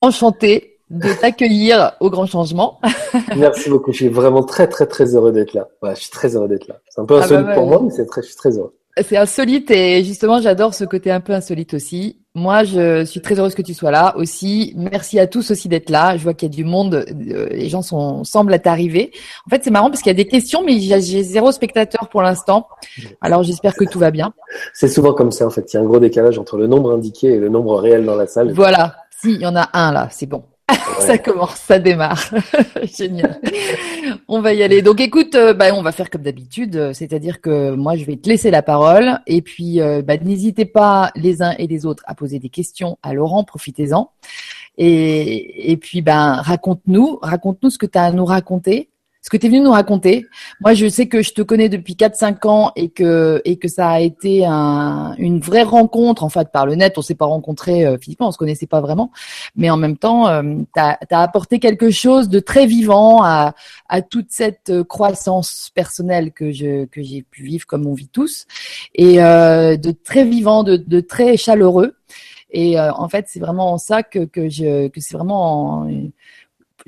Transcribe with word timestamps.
enchantée 0.00 0.78
de 0.90 1.12
t'accueillir 1.12 1.92
au 2.00 2.10
grand 2.10 2.26
changement. 2.26 2.80
Merci 3.36 3.68
beaucoup. 3.68 3.92
Je 3.92 3.96
suis 3.98 4.08
vraiment 4.08 4.42
très, 4.42 4.68
très, 4.68 4.86
très 4.86 5.14
heureux 5.14 5.32
d'être 5.32 5.52
là. 5.52 5.68
Ouais, 5.82 5.94
je 5.94 6.02
suis 6.02 6.10
très 6.10 6.34
heureux 6.34 6.48
d'être 6.48 6.66
là. 6.68 6.76
C'est 6.88 7.00
un 7.00 7.04
peu 7.04 7.16
ah 7.16 7.18
bah 7.20 7.24
insolite 7.24 7.54
pour 7.54 7.66
moi, 7.66 7.80
mais 7.82 7.90
c'est 7.90 8.06
très, 8.06 8.22
je 8.22 8.28
suis 8.28 8.36
très 8.36 8.56
heureux. 8.56 8.74
C'est 9.00 9.16
insolite 9.16 9.70
et 9.70 10.02
justement, 10.02 10.40
j'adore 10.40 10.74
ce 10.74 10.84
côté 10.84 11.10
un 11.10 11.20
peu 11.20 11.32
insolite 11.32 11.72
aussi. 11.74 12.18
Moi, 12.34 12.64
je 12.64 13.04
suis 13.04 13.20
très 13.20 13.38
heureuse 13.38 13.54
que 13.54 13.62
tu 13.62 13.74
sois 13.74 13.90
là 13.90 14.16
aussi. 14.16 14.74
Merci 14.76 15.18
à 15.18 15.26
tous 15.26 15.50
aussi 15.50 15.68
d'être 15.68 15.90
là. 15.90 16.16
Je 16.16 16.22
vois 16.22 16.34
qu'il 16.34 16.48
y 16.48 16.52
a 16.52 16.54
du 16.54 16.64
monde. 16.64 16.94
Euh, 16.94 17.48
les 17.50 17.68
gens 17.68 17.82
sont, 17.82 18.24
semblent 18.24 18.54
être 18.54 18.66
arrivés. 18.66 19.12
En 19.46 19.50
fait, 19.50 19.62
c'est 19.62 19.70
marrant 19.70 19.90
parce 19.90 20.02
qu'il 20.02 20.10
y 20.10 20.14
a 20.14 20.16
des 20.16 20.26
questions, 20.26 20.64
mais 20.64 20.78
j'ai 20.78 21.22
zéro 21.22 21.52
spectateur 21.52 22.08
pour 22.08 22.22
l'instant. 22.22 22.68
Alors, 23.20 23.42
j'espère 23.42 23.74
que 23.74 23.84
tout 23.84 23.98
va 23.98 24.10
bien. 24.10 24.32
C'est 24.72 24.88
souvent 24.88 25.12
comme 25.12 25.32
ça, 25.32 25.46
en 25.46 25.50
fait. 25.50 25.72
Il 25.72 25.76
y 25.76 25.78
a 25.78 25.82
un 25.82 25.86
gros 25.86 25.98
décalage 25.98 26.38
entre 26.38 26.56
le 26.56 26.66
nombre 26.66 26.92
indiqué 26.92 27.28
et 27.28 27.38
le 27.38 27.48
nombre 27.48 27.76
réel 27.76 28.04
dans 28.04 28.16
la 28.16 28.26
salle. 28.26 28.52
Voilà. 28.52 28.96
Si, 29.20 29.32
il 29.32 29.40
y 29.40 29.46
en 29.46 29.56
a 29.56 29.68
un 29.72 29.90
là, 29.90 30.08
c'est 30.12 30.26
bon. 30.26 30.44
ça 31.00 31.18
commence, 31.18 31.56
ça 31.56 31.80
démarre. 31.80 32.32
Génial. 32.96 33.40
on 34.28 34.40
va 34.40 34.54
y 34.54 34.62
aller. 34.62 34.80
Donc 34.80 35.00
écoute, 35.00 35.34
euh, 35.34 35.54
bah, 35.54 35.74
on 35.74 35.82
va 35.82 35.90
faire 35.90 36.08
comme 36.08 36.22
d'habitude, 36.22 36.76
euh, 36.76 36.92
c'est-à-dire 36.92 37.40
que 37.40 37.72
moi 37.72 37.96
je 37.96 38.04
vais 38.04 38.16
te 38.16 38.28
laisser 38.28 38.52
la 38.52 38.62
parole 38.62 39.18
et 39.26 39.42
puis 39.42 39.80
euh, 39.80 40.02
bah, 40.02 40.18
n'hésitez 40.18 40.66
pas 40.66 41.10
les 41.16 41.42
uns 41.42 41.54
et 41.58 41.66
les 41.66 41.84
autres 41.84 42.04
à 42.06 42.14
poser 42.14 42.38
des 42.38 42.48
questions 42.48 42.96
à 43.02 43.12
Laurent, 43.12 43.42
profitez-en. 43.42 44.12
Et, 44.76 45.72
et 45.72 45.76
puis 45.78 46.00
ben 46.00 46.34
raconte-nous, 46.34 47.18
raconte-nous 47.20 47.70
ce 47.70 47.78
que 47.78 47.86
tu 47.86 47.98
as 47.98 48.04
à 48.04 48.12
nous 48.12 48.24
raconter 48.24 48.88
ce 49.28 49.30
que 49.30 49.36
tu 49.36 49.44
es 49.44 49.50
venu 49.50 49.60
nous 49.60 49.72
raconter. 49.72 50.24
Moi, 50.62 50.72
je 50.72 50.88
sais 50.88 51.06
que 51.06 51.20
je 51.20 51.34
te 51.34 51.42
connais 51.42 51.68
depuis 51.68 51.92
4-5 51.92 52.48
ans 52.48 52.72
et 52.76 52.88
que 52.88 53.42
et 53.44 53.58
que 53.58 53.68
ça 53.68 53.90
a 53.90 54.00
été 54.00 54.46
un, 54.46 55.14
une 55.18 55.38
vraie 55.38 55.64
rencontre 55.64 56.24
en 56.24 56.30
fait 56.30 56.48
par 56.50 56.64
le 56.64 56.76
net. 56.76 56.96
On 56.96 57.02
s'est 57.02 57.14
pas 57.14 57.26
rencontrés 57.26 57.84
euh, 57.84 57.98
physiquement, 57.98 58.28
on 58.28 58.32
se 58.32 58.38
connaissait 58.38 58.66
pas 58.66 58.80
vraiment, 58.80 59.12
mais 59.54 59.68
en 59.68 59.76
même 59.76 59.98
temps, 59.98 60.28
euh, 60.28 60.42
tu 60.74 60.80
as, 60.80 60.96
apporté 61.10 61.58
quelque 61.58 61.90
chose 61.90 62.30
de 62.30 62.40
très 62.40 62.64
vivant 62.64 63.22
à, 63.22 63.54
à 63.90 64.00
toute 64.00 64.28
cette 64.30 64.70
euh, 64.70 64.82
croissance 64.82 65.72
personnelle 65.74 66.32
que 66.32 66.50
je 66.50 66.86
que 66.86 67.02
j'ai 67.02 67.20
pu 67.20 67.42
vivre 67.42 67.66
comme 67.66 67.86
on 67.86 67.92
vit 67.92 68.08
tous 68.08 68.46
et 68.94 69.22
euh, 69.22 69.76
de 69.76 69.90
très 69.90 70.24
vivant, 70.24 70.62
de, 70.62 70.78
de 70.78 71.00
très 71.00 71.36
chaleureux. 71.36 71.96
Et 72.50 72.80
en 72.80 73.10
fait, 73.10 73.26
c'est 73.28 73.40
vraiment 73.40 73.76
ça 73.76 74.02
que 74.02 74.20
que 74.20 74.88
que 74.88 75.00
c'est 75.02 75.14
vraiment 75.14 75.86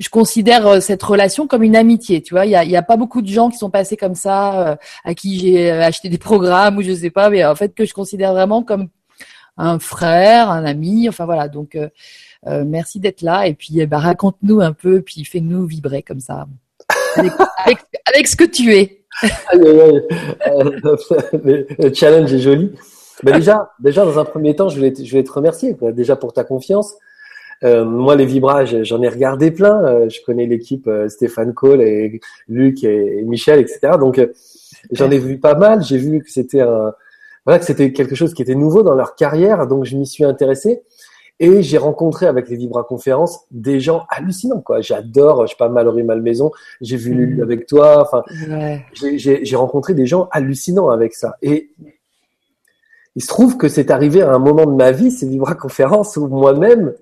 je 0.01 0.09
considère 0.09 0.67
euh, 0.67 0.79
cette 0.79 1.03
relation 1.03 1.47
comme 1.47 1.61
une 1.61 1.75
amitié. 1.75 2.23
Tu 2.23 2.33
vois, 2.33 2.47
il 2.47 2.51
y 2.51 2.55
a, 2.55 2.63
y 2.63 2.75
a, 2.75 2.81
pas 2.81 2.97
beaucoup 2.97 3.21
de 3.21 3.27
gens 3.27 3.51
qui 3.51 3.57
sont 3.57 3.69
passés 3.69 3.95
comme 3.95 4.15
ça, 4.15 4.69
euh, 4.69 4.75
à 5.05 5.13
qui 5.13 5.39
j'ai 5.39 5.71
euh, 5.71 5.83
acheté 5.83 6.09
des 6.09 6.17
programmes 6.17 6.77
ou 6.77 6.81
je 6.81 6.91
sais 6.91 7.11
pas, 7.11 7.29
mais 7.29 7.45
en 7.45 7.53
fait 7.53 7.75
que 7.75 7.85
je 7.85 7.93
considère 7.93 8.33
vraiment 8.33 8.63
comme 8.63 8.87
un 9.57 9.77
frère, 9.77 10.49
un 10.49 10.65
ami. 10.65 11.07
Enfin 11.07 11.25
voilà. 11.25 11.49
Donc 11.49 11.75
euh, 11.75 11.89
merci 12.65 12.99
d'être 12.99 13.21
là 13.21 13.45
et 13.45 13.53
puis 13.53 13.85
bah, 13.85 13.99
raconte-nous 13.99 14.59
un 14.59 14.73
peu, 14.73 15.01
puis 15.01 15.23
fais-nous 15.23 15.67
vibrer 15.67 16.01
comme 16.01 16.19
ça, 16.19 16.47
avec, 17.15 17.31
avec, 18.05 18.27
ce 18.27 18.35
que 18.35 18.45
tu 18.45 18.73
es. 18.73 19.03
le 19.53 20.07
challenge 21.93 22.33
est 22.33 22.39
joli. 22.39 22.71
Bah 23.21 23.33
déjà, 23.33 23.69
déjà 23.79 24.03
dans 24.03 24.17
un 24.17 24.25
premier 24.25 24.55
temps, 24.55 24.69
je 24.69 24.79
vais 24.79 24.91
te 24.91 25.31
remercier 25.31 25.77
déjà 25.93 26.15
pour 26.15 26.33
ta 26.33 26.43
confiance. 26.43 26.95
Euh, 27.63 27.85
moi, 27.85 28.15
les 28.15 28.25
vibrages, 28.25 28.83
j'en 28.83 29.01
ai 29.01 29.09
regardé 29.09 29.51
plein. 29.51 29.83
Euh, 29.83 30.09
je 30.09 30.19
connais 30.25 30.47
l'équipe 30.47 30.87
euh, 30.87 31.07
Stéphane 31.09 31.53
Cole 31.53 31.81
et 31.81 32.19
Luc 32.47 32.83
et, 32.83 33.21
Michel, 33.23 33.59
etc. 33.59 33.93
Donc, 33.99 34.19
j'en 34.91 35.11
ai 35.11 35.19
vu 35.19 35.37
pas 35.37 35.55
mal. 35.55 35.83
J'ai 35.83 35.97
vu 35.97 36.21
que 36.21 36.31
c'était 36.31 36.61
un, 36.61 36.93
voilà, 37.45 37.59
que 37.59 37.65
c'était 37.65 37.91
quelque 37.91 38.15
chose 38.15 38.33
qui 38.33 38.41
était 38.41 38.55
nouveau 38.55 38.83
dans 38.83 38.95
leur 38.95 39.15
carrière. 39.15 39.67
Donc, 39.67 39.85
je 39.85 39.95
m'y 39.95 40.07
suis 40.07 40.23
intéressé. 40.23 40.81
Et 41.39 41.63
j'ai 41.63 41.79
rencontré 41.79 42.27
avec 42.27 42.49
les 42.49 42.55
Vibra 42.55 42.83
conférences 42.83 43.45
des 43.49 43.79
gens 43.79 44.05
hallucinants, 44.09 44.61
quoi. 44.61 44.81
J'adore, 44.81 45.47
je 45.47 45.51
sais 45.51 45.57
pas, 45.57 45.69
Mallory 45.69 46.03
Malmaison. 46.03 46.51
J'ai 46.81 46.97
vu 46.97 47.15
Lulu 47.15 47.37
mmh. 47.37 47.43
avec 47.43 47.65
toi. 47.65 48.01
Enfin, 48.03 48.23
j'ai 49.15 49.55
rencontré 49.55 49.95
des 49.95 50.05
gens 50.05 50.29
hallucinants 50.31 50.89
avec 50.89 51.15
ça. 51.15 51.37
Et 51.41 51.71
il 53.15 53.23
se 53.23 53.27
trouve 53.27 53.57
que 53.57 53.67
c'est 53.67 53.89
arrivé 53.89 54.21
à 54.21 54.31
un 54.31 54.39
moment 54.39 54.65
de 54.65 54.75
ma 54.75 54.91
vie, 54.91 55.09
ces 55.09 55.27
Vibra 55.27 55.55
conférences, 55.55 56.15
où 56.15 56.27
moi-même, 56.27 56.93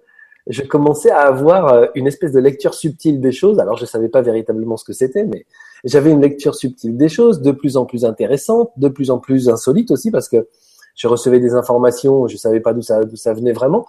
je 0.50 0.64
commençais 0.64 1.12
à 1.12 1.22
avoir 1.22 1.72
euh, 1.72 1.86
une 1.96 2.08
espèce 2.08 2.32
de 2.32 2.40
lecture 2.40 2.74
subtile 2.74 3.22
des 3.22 3.32
choses. 3.32 3.60
Alors, 3.60 3.78
je 3.78 3.86
savais 3.86 4.10
pas 4.10 4.22
véritablement 4.22 4.78
ce 4.78 4.84
que 4.84 4.94
c'était, 4.94 5.24
mais 5.24 5.46
j'avais 5.84 6.12
une 6.12 6.22
lecture 6.22 6.56
subtile 6.56 6.98
des 6.98 7.08
choses, 7.08 7.42
de 7.42 7.52
plus 7.52 7.78
en 7.78 7.86
plus 7.86 8.04
intéressante, 8.04 8.72
de 8.76 8.90
plus 8.90 9.12
en 9.12 9.20
plus 9.20 9.48
insolite 9.48 9.92
aussi, 9.92 10.10
parce 10.10 10.28
que 10.28 10.48
je 10.96 11.08
recevais 11.08 11.40
des 11.40 11.54
informations, 11.54 12.28
je 12.28 12.36
savais 12.36 12.60
pas 12.60 12.74
d'où 12.74 12.82
ça, 12.82 13.04
d'où 13.06 13.16
ça 13.16 13.34
venait 13.34 13.54
vraiment. 13.54 13.86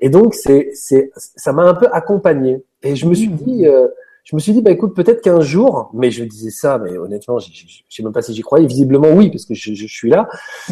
Et 0.00 0.10
donc, 0.10 0.34
c'est, 0.34 0.70
c'est, 0.74 1.10
ça 1.16 1.52
m'a 1.52 1.62
un 1.62 1.74
peu 1.74 1.86
accompagné. 1.92 2.62
Et 2.82 2.96
je 2.96 3.06
me 3.06 3.14
suis 3.14 3.28
mmh. 3.28 3.36
dit, 3.36 3.66
euh, 3.66 3.86
je 4.24 4.36
me 4.36 4.40
suis 4.40 4.52
dit, 4.52 4.62
bah 4.62 4.70
écoute, 4.70 4.94
peut-être 4.94 5.20
qu'un 5.20 5.40
jour, 5.40 5.90
mais 5.94 6.12
je 6.12 6.22
disais 6.22 6.50
ça, 6.50 6.78
mais 6.78 6.96
honnêtement, 6.96 7.38
je 7.40 7.50
sais 7.88 8.02
même 8.02 8.12
pas 8.12 8.22
si 8.22 8.34
j'y 8.34 8.42
croyais. 8.42 8.66
Visiblement, 8.66 9.10
oui, 9.10 9.30
parce 9.30 9.44
que 9.44 9.54
je, 9.54 9.74
je, 9.74 9.86
suis 9.86 10.10
là. 10.10 10.28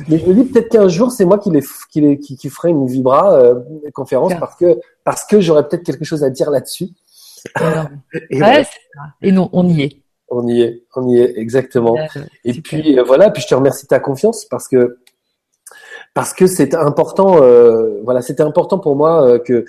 Mais 0.09 0.19
je 0.19 0.27
me 0.27 0.35
dis 0.35 0.45
peut-être 0.45 0.69
qu'un 0.69 0.87
jour, 0.89 1.11
c'est 1.11 1.25
moi 1.25 1.39
qui, 1.39 1.51
les, 1.51 1.63
qui, 1.91 2.01
les, 2.01 2.19
qui, 2.19 2.37
qui 2.37 2.49
ferai 2.49 2.71
une 2.71 2.87
vibra 2.87 3.35
euh, 3.35 3.61
conférence 3.93 4.33
parce 4.39 4.55
que 4.57 4.79
parce 5.03 5.25
que 5.25 5.41
j'aurais 5.41 5.67
peut-être 5.67 5.83
quelque 5.83 6.05
chose 6.05 6.23
à 6.23 6.31
dire 6.31 6.51
là-dessus. 6.51 6.89
et, 8.31 8.41
ouais, 8.41 8.67
et 9.23 9.33
nous, 9.33 9.49
on 9.53 9.67
y 9.69 9.83
est. 9.83 10.03
On 10.29 10.47
y 10.47 10.63
est, 10.63 10.85
on 10.95 11.09
y 11.09 11.19
est 11.19 11.37
exactement. 11.37 11.97
et 12.45 12.53
puis 12.53 12.99
euh, 12.99 13.03
voilà, 13.03 13.31
puis 13.31 13.43
je 13.43 13.49
te 13.49 13.55
remercie 13.55 13.85
de 13.85 13.89
ta 13.89 13.99
confiance 13.99 14.45
parce 14.45 14.69
que 14.69 14.99
parce 16.15 16.33
que 16.33 16.47
c'est 16.47 16.75
important. 16.75 17.43
Euh, 17.43 18.01
voilà, 18.05 18.23
c'était 18.23 18.43
important 18.43 18.79
pour 18.79 18.97
moi 18.97 19.27
euh, 19.27 19.65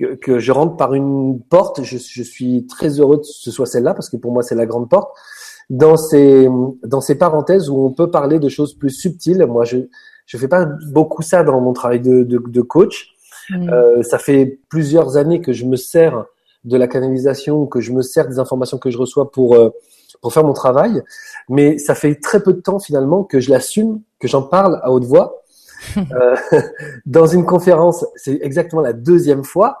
que 0.00 0.14
que, 0.14 0.38
je 0.38 0.52
rentre 0.52 0.76
par 0.76 0.94
une 0.94 1.40
porte. 1.40 1.82
Je, 1.82 1.98
suis 1.98 2.66
très 2.66 3.00
heureux 3.00 3.18
que 3.18 3.26
ce 3.26 3.50
soit 3.50 3.66
celle-là 3.66 3.94
parce 3.94 4.08
que 4.08 4.16
pour 4.16 4.32
moi 4.32 4.42
c'est 4.42 4.54
la 4.54 4.66
grande 4.66 4.88
porte. 4.88 5.12
Dans 5.68 5.96
ces 5.96 6.48
dans 6.82 7.00
ces 7.00 7.16
parenthèses 7.16 7.68
où 7.68 7.78
on 7.78 7.90
peut 7.90 8.10
parler 8.10 8.38
de 8.38 8.48
choses 8.48 8.74
plus 8.74 8.90
subtiles. 8.90 9.44
Moi, 9.46 9.64
je 9.64 9.78
je 10.26 10.38
fais 10.38 10.48
pas 10.48 10.64
beaucoup 10.92 11.22
ça 11.22 11.42
dans 11.42 11.60
mon 11.60 11.72
travail 11.72 12.00
de, 12.00 12.22
de, 12.22 12.38
de 12.38 12.60
coach. 12.62 13.14
Mm. 13.50 13.68
Euh, 13.68 14.02
ça 14.02 14.18
fait 14.18 14.60
plusieurs 14.68 15.16
années 15.16 15.40
que 15.40 15.52
je 15.52 15.64
me 15.64 15.76
sers 15.76 16.24
de 16.64 16.76
la 16.76 16.86
canalisation, 16.86 17.66
que 17.66 17.80
je 17.80 17.92
me 17.92 18.02
sers 18.02 18.28
des 18.28 18.38
informations 18.38 18.78
que 18.78 18.90
je 18.90 18.98
reçois 18.98 19.30
pour 19.30 19.54
euh, 19.54 19.70
pour 20.20 20.32
faire 20.32 20.44
mon 20.44 20.52
travail, 20.52 21.02
mais 21.48 21.78
ça 21.78 21.94
fait 21.94 22.16
très 22.16 22.42
peu 22.42 22.52
de 22.52 22.60
temps 22.60 22.78
finalement 22.78 23.24
que 23.24 23.40
je 23.40 23.50
l'assume, 23.50 24.02
que 24.18 24.28
j'en 24.28 24.42
parle 24.42 24.80
à 24.82 24.92
haute 24.92 25.04
voix. 25.04 25.42
euh, 25.96 26.36
dans 27.06 27.26
une 27.26 27.44
conférence, 27.44 28.04
c'est 28.16 28.38
exactement 28.42 28.82
la 28.82 28.92
deuxième 28.92 29.44
fois. 29.44 29.78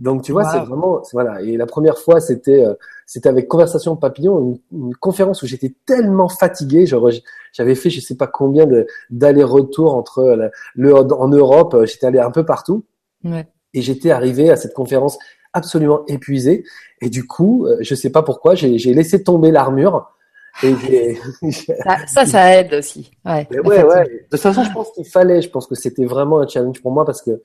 Donc 0.00 0.22
tu 0.22 0.30
vois, 0.30 0.44
c'est 0.44 0.60
vraiment 0.60 1.02
voilà. 1.12 1.42
Et 1.42 1.56
la 1.56 1.66
première 1.66 1.98
fois, 1.98 2.20
c'était 2.20 2.64
euh, 2.64 2.74
c'était 3.04 3.28
avec 3.28 3.48
Conversation 3.48 3.96
Papillon, 3.96 4.60
une, 4.70 4.94
conférence 4.94 5.42
où 5.42 5.46
j'étais 5.46 5.74
tellement 5.86 6.28
fatigué. 6.28 6.86
J'avais 7.52 7.74
fait 7.74 7.90
je 7.90 8.00
sais 8.00 8.16
pas 8.16 8.28
combien 8.28 8.66
de 8.66 8.86
d'aller-retour 9.10 9.94
entre 9.94 10.20
euh, 10.20 10.48
le, 10.76 10.94
en 10.94 11.28
Europe. 11.28 11.74
Euh, 11.74 11.86
j'étais 11.86 12.06
allé 12.06 12.20
un 12.20 12.30
peu 12.30 12.44
partout. 12.44 12.84
Ouais. 13.24 13.48
Et 13.74 13.82
j'étais 13.82 14.12
arrivé 14.12 14.50
à 14.50 14.56
cette 14.56 14.72
conférence 14.72 15.18
absolument 15.52 16.06
épuisé. 16.06 16.64
Et 17.00 17.10
du 17.10 17.26
coup, 17.26 17.66
je 17.80 17.94
sais 17.94 18.10
pas 18.10 18.22
pourquoi, 18.22 18.54
j'ai 18.54 18.78
laissé 18.94 19.22
tomber 19.22 19.50
l'armure. 19.50 20.10
Et 20.62 21.18
ça, 22.06 22.26
ça, 22.26 22.56
aide 22.56 22.74
aussi. 22.74 23.10
Ouais, 23.24 23.46
ouais, 23.50 23.82
ouais. 23.84 24.04
De 24.04 24.26
toute 24.30 24.40
façon, 24.40 24.64
je 24.64 24.72
pense 24.72 24.90
qu'il 24.92 25.04
fallait. 25.04 25.42
Je 25.42 25.50
pense 25.50 25.66
que 25.66 25.74
c'était 25.74 26.04
vraiment 26.04 26.40
un 26.40 26.48
challenge 26.48 26.80
pour 26.80 26.92
moi 26.92 27.04
parce 27.04 27.22
que 27.22 27.42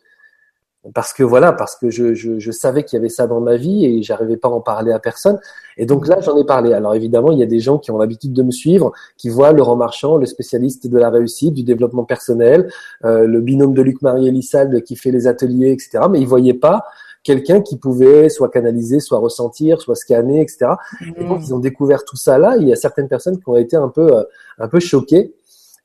parce 0.93 1.13
que 1.13 1.23
voilà, 1.23 1.53
parce 1.53 1.77
que 1.77 1.89
je, 1.89 2.13
je, 2.13 2.39
je 2.39 2.51
savais 2.51 2.83
qu'il 2.83 2.97
y 2.97 2.99
avait 2.99 3.09
ça 3.09 3.25
dans 3.25 3.39
ma 3.39 3.55
vie 3.55 3.85
et 3.85 4.03
j'arrivais 4.03 4.35
pas 4.35 4.49
à 4.49 4.51
en 4.51 4.59
parler 4.59 4.91
à 4.91 4.99
personne. 4.99 5.39
Et 5.77 5.85
donc 5.85 6.07
là, 6.07 6.19
j'en 6.19 6.37
ai 6.37 6.43
parlé. 6.43 6.73
Alors 6.73 6.93
évidemment, 6.93 7.31
il 7.31 7.39
y 7.39 7.43
a 7.43 7.47
des 7.47 7.61
gens 7.61 7.77
qui 7.77 7.91
ont 7.91 7.97
l'habitude 7.97 8.33
de 8.33 8.43
me 8.43 8.51
suivre, 8.51 8.91
qui 9.17 9.29
voient 9.29 9.53
Laurent 9.53 9.77
Marchand, 9.77 10.17
le 10.17 10.25
spécialiste 10.25 10.87
de 10.87 10.97
la 10.97 11.09
réussite, 11.09 11.53
du 11.53 11.63
développement 11.63 12.03
personnel, 12.03 12.69
euh, 13.05 13.25
le 13.25 13.39
binôme 13.39 13.73
de 13.73 13.81
Luc 13.81 14.01
Marie 14.01 14.27
Elissalde 14.27 14.83
qui 14.83 14.97
fait 14.97 15.11
les 15.11 15.25
ateliers, 15.25 15.71
etc. 15.71 16.05
Mais 16.09 16.19
ils 16.19 16.27
voyaient 16.27 16.53
pas 16.53 16.83
quelqu'un 17.23 17.61
qui 17.61 17.77
pouvait 17.77 18.27
soit 18.27 18.49
canaliser, 18.49 18.99
soit 18.99 19.19
ressentir, 19.19 19.79
soit 19.79 19.95
scanner, 19.95 20.41
etc. 20.41 20.71
Et 21.15 21.23
donc 21.23 21.39
mmh. 21.39 21.43
ils 21.43 21.53
ont 21.53 21.59
découvert 21.59 22.03
tout 22.03 22.17
ça 22.17 22.37
là. 22.37 22.57
Il 22.57 22.67
y 22.67 22.73
a 22.73 22.75
certaines 22.75 23.07
personnes 23.07 23.37
qui 23.37 23.47
ont 23.47 23.55
été 23.55 23.77
un 23.77 23.87
peu 23.87 24.17
euh, 24.17 24.23
un 24.59 24.67
peu 24.67 24.81
choquées 24.81 25.33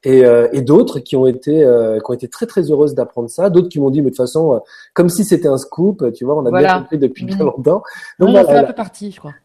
et, 0.05 0.25
euh, 0.25 0.47
et 0.53 0.63
d'autres 0.63 1.01
qui 1.01 1.17
ont 1.17 1.27
été 1.27 1.65
euh, 1.65 1.99
qui 1.99 2.11
ont 2.11 2.15
été 2.15 2.29
très 2.29 2.47
très 2.47 2.71
heureuses 2.71 2.95
d'apprendre 2.95 3.29
ça, 3.29 3.51
d'autres 3.51 3.69
qui 3.69 3.81
m'ont 3.81 3.91
dit 3.91 4.01
mais 4.01 4.11
de 4.11 4.11
toute 4.11 4.19
façon 4.19 4.55
euh, 4.55 4.59
comme 4.95 5.09
si 5.09 5.25
c'était 5.25 5.49
un 5.49 5.59
scoop, 5.59 6.13
tu 6.13 6.25
vois, 6.25 6.37
on 6.37 6.47
a 6.47 6.57
bien 6.57 6.81
compris 6.81 6.99
depuis 6.99 7.25
bien 7.25 7.37
mmh. 7.37 7.43
longtemps. 7.43 7.83
Donc 8.19 8.29
on 8.31 8.45
fait 8.45 8.59
un 8.59 8.65
peu 8.65 8.75
partie, 8.75 9.11
je 9.11 9.19
crois. 9.19 9.35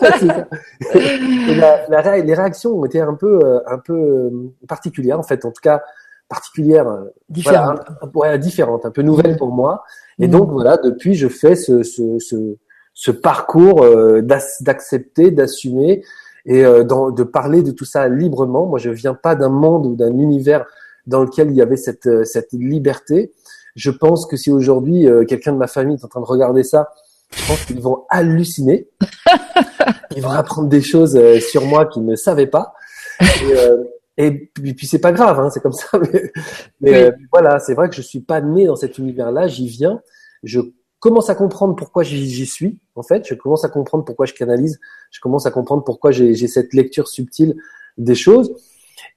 la, 1.88 2.18
les 2.18 2.34
réactions 2.34 2.78
ont 2.78 2.84
été 2.84 3.00
un 3.00 3.14
peu 3.14 3.62
un 3.66 3.78
peu 3.78 4.30
particulières 4.68 5.18
en 5.18 5.22
fait, 5.22 5.44
en 5.44 5.50
tout 5.50 5.62
cas 5.62 5.82
particulières, 6.28 6.86
différentes, 7.30 7.80
voilà, 8.12 8.34
un, 8.34 8.38
différentes, 8.38 8.84
un 8.84 8.90
peu 8.90 9.00
nouvelles 9.00 9.34
mmh. 9.34 9.38
pour 9.38 9.52
moi. 9.52 9.84
Et 10.18 10.28
mmh. 10.28 10.30
donc 10.30 10.50
voilà, 10.50 10.76
depuis 10.76 11.14
je 11.14 11.28
fais 11.28 11.56
ce 11.56 11.82
ce 11.82 12.18
ce, 12.18 12.56
ce 12.92 13.10
parcours 13.10 13.86
d'accepter, 14.22 15.30
d'assumer 15.30 16.02
et 16.48 16.64
euh, 16.64 16.82
dans, 16.82 17.10
de 17.10 17.22
parler 17.22 17.62
de 17.62 17.70
tout 17.70 17.84
ça 17.84 18.08
librement. 18.08 18.66
Moi, 18.66 18.80
je 18.80 18.90
viens 18.90 19.14
pas 19.14 19.36
d'un 19.36 19.50
monde 19.50 19.86
ou 19.86 19.94
d'un 19.94 20.18
univers 20.18 20.66
dans 21.06 21.22
lequel 21.22 21.50
il 21.50 21.56
y 21.56 21.62
avait 21.62 21.76
cette, 21.76 22.06
euh, 22.06 22.24
cette 22.24 22.52
liberté. 22.52 23.32
Je 23.76 23.90
pense 23.90 24.26
que 24.26 24.36
si 24.36 24.50
aujourd'hui 24.50 25.06
euh, 25.06 25.24
quelqu'un 25.24 25.52
de 25.52 25.58
ma 25.58 25.68
famille 25.68 25.96
est 25.96 26.04
en 26.04 26.08
train 26.08 26.20
de 26.20 26.26
regarder 26.26 26.64
ça, 26.64 26.90
je 27.30 27.46
pense 27.46 27.64
qu'ils 27.64 27.80
vont 27.80 28.06
halluciner. 28.08 28.88
Ils 30.16 30.22
vont 30.22 30.30
apprendre 30.30 30.68
des 30.68 30.80
choses 30.80 31.16
euh, 31.16 31.38
sur 31.38 31.64
moi 31.64 31.86
qu'ils 31.86 32.04
ne 32.04 32.16
savaient 32.16 32.46
pas. 32.46 32.74
Et, 33.20 33.52
euh, 33.52 33.84
et 34.16 34.32
puis, 34.32 34.74
puis 34.74 34.86
c'est 34.86 34.98
pas 34.98 35.12
grave, 35.12 35.38
hein, 35.38 35.50
c'est 35.50 35.60
comme 35.60 35.72
ça. 35.72 35.86
Mais, 36.00 36.32
mais 36.80 37.12
voilà, 37.30 37.60
c'est 37.60 37.74
vrai 37.74 37.88
que 37.88 37.94
je 37.94 38.02
suis 38.02 38.20
pas 38.20 38.40
né 38.40 38.66
dans 38.66 38.74
cet 38.74 38.98
univers-là. 38.98 39.46
J'y 39.46 39.68
viens. 39.68 40.00
Je 40.42 40.60
commence 41.00 41.30
à 41.30 41.34
comprendre 41.34 41.76
pourquoi 41.76 42.02
j'y 42.02 42.46
suis. 42.46 42.78
En 42.94 43.02
fait, 43.02 43.26
je 43.26 43.34
commence 43.34 43.64
à 43.64 43.68
comprendre 43.68 44.04
pourquoi 44.04 44.26
je 44.26 44.34
canalise. 44.34 44.80
Je 45.10 45.20
commence 45.20 45.46
à 45.46 45.50
comprendre 45.50 45.84
pourquoi 45.84 46.10
j'ai 46.10 46.34
cette 46.48 46.74
lecture 46.74 47.08
subtile 47.08 47.56
des 47.96 48.14
choses. 48.14 48.54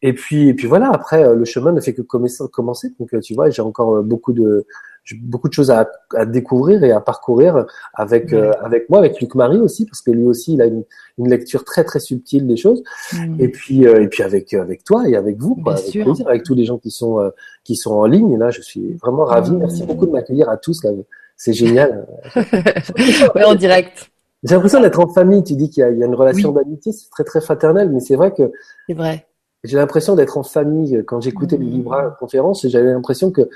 Et 0.03 0.13
puis, 0.13 0.49
et 0.49 0.53
puis 0.53 0.67
voilà. 0.67 0.89
Après, 0.91 1.23
euh, 1.23 1.35
le 1.35 1.45
chemin 1.45 1.71
ne 1.71 1.81
fait 1.81 1.93
que 1.93 2.01
commencer. 2.01 2.93
Donc, 2.99 3.13
euh, 3.13 3.19
tu 3.19 3.33
vois, 3.33 3.49
j'ai 3.49 3.61
encore 3.61 3.97
euh, 3.97 4.01
beaucoup 4.01 4.33
de 4.33 4.65
beaucoup 5.23 5.49
de 5.49 5.53
choses 5.53 5.71
à, 5.71 5.89
à, 6.13 6.27
découvrir 6.27 6.83
et 6.83 6.91
à 6.91 7.01
parcourir 7.01 7.65
avec 7.95 8.31
avec 8.33 8.87
moi, 8.87 8.99
avec 8.99 9.19
Luc 9.19 9.33
Marie 9.33 9.57
aussi, 9.57 9.87
parce 9.87 9.99
que 9.99 10.11
lui 10.11 10.25
aussi, 10.27 10.53
il 10.53 10.61
a 10.61 10.67
une, 10.67 10.83
une 11.17 11.27
lecture 11.27 11.65
très 11.65 11.83
très 11.83 11.99
subtile 11.99 12.45
des 12.45 12.55
choses. 12.55 12.83
Et 13.39 13.49
puis 13.49 13.83
et 13.83 14.07
puis 14.07 14.21
avec 14.21 14.53
avec 14.53 14.83
toi 14.83 15.09
et 15.09 15.15
avec 15.15 15.39
vous, 15.39 15.55
quoi, 15.55 15.73
avec, 15.73 15.89
plaisir, 15.91 16.27
avec 16.27 16.43
tous 16.43 16.53
les 16.53 16.65
gens 16.65 16.77
qui 16.77 16.91
sont 16.91 17.31
qui 17.63 17.75
sont 17.75 17.93
en 17.93 18.05
ligne. 18.05 18.37
Là, 18.37 18.51
je 18.51 18.61
suis 18.61 18.93
vraiment 19.01 19.25
ravi. 19.25 19.53
Merci 19.53 19.83
beaucoup 19.83 20.05
de 20.05 20.11
m'accueillir 20.11 20.49
à 20.49 20.57
tous. 20.57 20.85
C'est 21.43 21.53
génial. 21.53 22.05
ouais, 23.35 23.43
en 23.43 23.55
direct. 23.55 24.11
J'ai 24.43 24.53
l'impression 24.53 24.79
d'être 24.79 24.99
en 24.99 25.07
famille. 25.07 25.43
Tu 25.43 25.55
dis 25.55 25.71
qu'il 25.71 25.83
y, 25.83 25.99
y, 25.99 26.03
a 26.03 26.05
une 26.05 26.13
relation 26.13 26.51
d'amitié, 26.51 26.91
c'est 26.91 27.09
très 27.09 27.23
très 27.23 27.41
fraternel, 27.41 27.89
mais 27.89 27.99
c'est 27.99 28.15
vrai 28.15 28.31
que. 28.31 28.51
C'est 28.87 28.93
vrai 28.93 29.25
j'ai 29.63 29.77
l'impression 29.77 30.15
d'être 30.15 30.37
en 30.37 30.43
famille 30.43 31.03
quand 31.05 31.21
j'écoutais 31.21 31.57
les 31.57 31.65
livres 31.65 32.15
conférences 32.19 32.65
j'avais 32.67 32.91
l'impression 32.91 33.31
que 33.31 33.49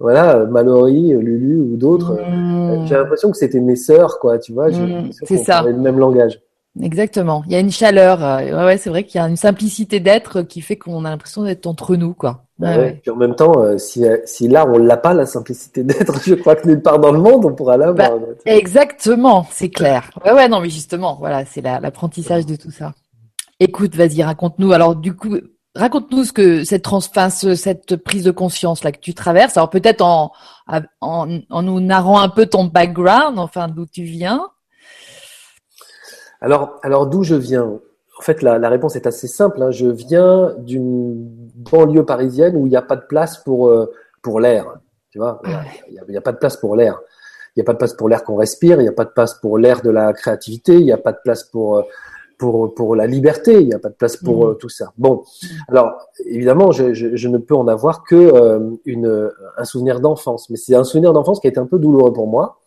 voilà 0.00 0.44
Mallory 0.46 1.12
Lulu 1.12 1.60
ou 1.60 1.76
d'autres 1.76 2.14
mmh. 2.14 2.86
j'ai 2.86 2.96
l'impression 2.96 3.30
que 3.30 3.36
c'était 3.36 3.60
mes 3.60 3.76
sœurs 3.76 4.18
quoi 4.18 4.38
tu 4.38 4.52
vois 4.52 4.70
mmh. 4.70 5.10
c'est 5.24 5.38
ça 5.38 5.62
le 5.62 5.74
même 5.74 5.98
langage 5.98 6.40
exactement 6.80 7.44
il 7.46 7.52
y 7.52 7.54
a 7.54 7.60
une 7.60 7.70
chaleur 7.70 8.24
euh, 8.24 8.38
ouais, 8.38 8.64
ouais 8.64 8.76
c'est 8.76 8.90
vrai 8.90 9.04
qu'il 9.04 9.20
y 9.20 9.24
a 9.24 9.28
une 9.28 9.36
simplicité 9.36 10.00
d'être 10.00 10.42
qui 10.42 10.60
fait 10.60 10.76
qu'on 10.76 11.04
a 11.04 11.10
l'impression 11.10 11.44
d'être 11.44 11.66
entre 11.66 11.94
nous 11.96 12.14
quoi 12.14 12.44
ouais, 12.62 12.76
ouais. 12.76 13.00
Puis 13.02 13.10
en 13.10 13.16
même 13.16 13.34
temps, 13.34 13.58
euh, 13.58 13.78
si, 13.78 14.04
si 14.24 14.48
là 14.48 14.66
on 14.66 14.78
l'a 14.78 14.96
pas 14.96 15.14
la 15.14 15.26
simplicité 15.26 15.82
d'être, 15.84 16.22
je 16.24 16.34
crois 16.34 16.56
que 16.56 16.66
nulle 16.66 16.82
part 16.82 16.98
dans 16.98 17.12
le 17.12 17.18
monde 17.18 17.44
on 17.44 17.52
pourra 17.52 17.76
l'avoir. 17.76 18.18
Bah, 18.18 18.26
exactement, 18.46 19.46
c'est 19.50 19.70
clair. 19.70 20.10
Ouais 20.24 20.32
ouais 20.32 20.48
non 20.48 20.60
mais 20.60 20.70
justement 20.70 21.16
voilà 21.20 21.44
c'est 21.44 21.60
l'apprentissage 21.60 22.46
de 22.46 22.56
tout 22.56 22.70
ça. 22.70 22.92
Écoute, 23.64 23.94
vas-y, 23.94 24.24
raconte-nous. 24.24 24.72
Alors, 24.72 24.96
du 24.96 25.14
coup, 25.14 25.36
raconte-nous 25.76 26.24
ce 26.24 26.32
que 26.32 26.64
cette 26.64 26.82
trans, 26.82 26.98
cette 27.00 27.94
prise 27.94 28.24
de 28.24 28.32
conscience 28.32 28.82
là 28.82 28.90
que 28.90 28.98
tu 28.98 29.14
traverses. 29.14 29.56
Alors 29.56 29.70
peut-être 29.70 30.02
en, 30.02 30.32
en, 30.66 31.38
en 31.48 31.62
nous 31.62 31.78
narrant 31.78 32.20
un 32.20 32.28
peu 32.28 32.46
ton 32.46 32.64
background, 32.64 33.38
enfin 33.38 33.68
d'où 33.68 33.86
tu 33.86 34.02
viens. 34.02 34.48
Alors, 36.40 36.80
alors 36.82 37.06
d'où 37.06 37.22
je 37.22 37.36
viens? 37.36 37.78
En 38.18 38.22
fait, 38.22 38.42
la, 38.42 38.58
la, 38.58 38.68
réponse 38.68 38.96
est 38.96 39.06
assez 39.06 39.28
simple. 39.28 39.62
Hein. 39.62 39.70
Je 39.70 39.86
viens 39.86 40.54
d'une 40.58 41.41
banlieue 41.54 42.04
parisienne 42.04 42.56
où 42.56 42.66
il 42.66 42.70
n'y 42.70 42.76
a 42.76 42.82
pas 42.82 42.96
de 42.96 43.06
place 43.08 43.38
pour 43.38 43.68
euh, 43.68 43.92
pour 44.22 44.40
l'air. 44.40 44.66
Tu 45.10 45.18
vois, 45.18 45.40
ah 45.44 45.62
il 45.88 45.94
n'y 46.08 46.16
a, 46.16 46.18
a, 46.18 46.22
pas 46.22 46.32
de 46.32 46.38
place 46.38 46.56
pour 46.56 46.74
l'air. 46.74 46.98
Il 47.54 47.60
n'y 47.60 47.62
a 47.62 47.64
pas 47.64 47.74
de 47.74 47.78
place 47.78 47.92
pour 47.92 48.08
l'air 48.08 48.24
qu'on 48.24 48.36
respire. 48.36 48.80
Il 48.80 48.84
n'y 48.84 48.88
a 48.88 48.92
pas 48.92 49.04
de 49.04 49.10
place 49.10 49.34
pour 49.34 49.58
l'air 49.58 49.82
de 49.82 49.90
la 49.90 50.12
créativité. 50.14 50.74
Il 50.74 50.84
n'y 50.84 50.92
a 50.92 50.98
pas 50.98 51.12
de 51.12 51.18
place 51.22 51.44
pour 51.44 51.76
euh, 51.76 51.82
pour, 52.42 52.74
pour 52.74 52.96
la 52.96 53.06
liberté, 53.06 53.60
il 53.60 53.68
n'y 53.68 53.74
a 53.74 53.78
pas 53.78 53.88
de 53.88 53.94
place 53.94 54.16
pour 54.16 54.44
mmh. 54.44 54.50
euh, 54.50 54.54
tout 54.54 54.68
ça. 54.68 54.92
Bon, 54.98 55.22
mmh. 55.22 55.46
alors 55.68 56.08
évidemment, 56.26 56.72
je, 56.72 56.92
je, 56.92 57.14
je, 57.14 57.28
ne 57.28 57.38
peux 57.38 57.54
en 57.54 57.68
avoir 57.68 58.02
que 58.02 58.16
euh, 58.16 58.70
une, 58.84 59.30
un 59.56 59.64
souvenir 59.64 60.00
d'enfance, 60.00 60.50
mais 60.50 60.56
c'est 60.56 60.74
un 60.74 60.82
souvenir 60.82 61.12
d'enfance 61.12 61.38
qui 61.38 61.46
a 61.46 61.50
été 61.50 61.60
un 61.60 61.66
peu 61.66 61.78
douloureux 61.78 62.12
pour 62.12 62.26
moi. 62.26 62.58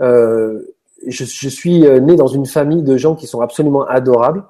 Euh, 0.00 0.62
je, 1.06 1.26
je, 1.26 1.48
suis 1.50 1.80
né 2.00 2.16
dans 2.16 2.28
une 2.28 2.46
famille 2.46 2.82
de 2.82 2.96
gens 2.96 3.14
qui 3.14 3.26
sont 3.26 3.42
absolument 3.42 3.84
adorables. 3.84 4.42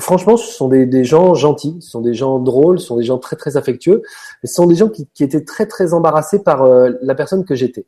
Franchement, 0.00 0.36
ce 0.36 0.52
sont 0.52 0.68
des, 0.68 0.86
des, 0.86 1.04
gens 1.04 1.34
gentils, 1.34 1.76
ce 1.80 1.90
sont 1.90 2.00
des 2.00 2.14
gens 2.14 2.38
drôles, 2.38 2.80
ce 2.80 2.86
sont 2.86 2.96
des 2.96 3.04
gens 3.04 3.18
très 3.18 3.36
très 3.36 3.56
affectueux, 3.56 4.02
mais 4.42 4.48
ce 4.48 4.54
sont 4.54 4.66
des 4.66 4.74
gens 4.74 4.88
qui, 4.88 5.08
qui 5.14 5.22
étaient 5.24 5.44
très 5.44 5.66
très 5.66 5.94
embarrassés 5.94 6.42
par 6.42 6.66
la 6.66 7.14
personne 7.14 7.44
que 7.44 7.54
j'étais. 7.54 7.86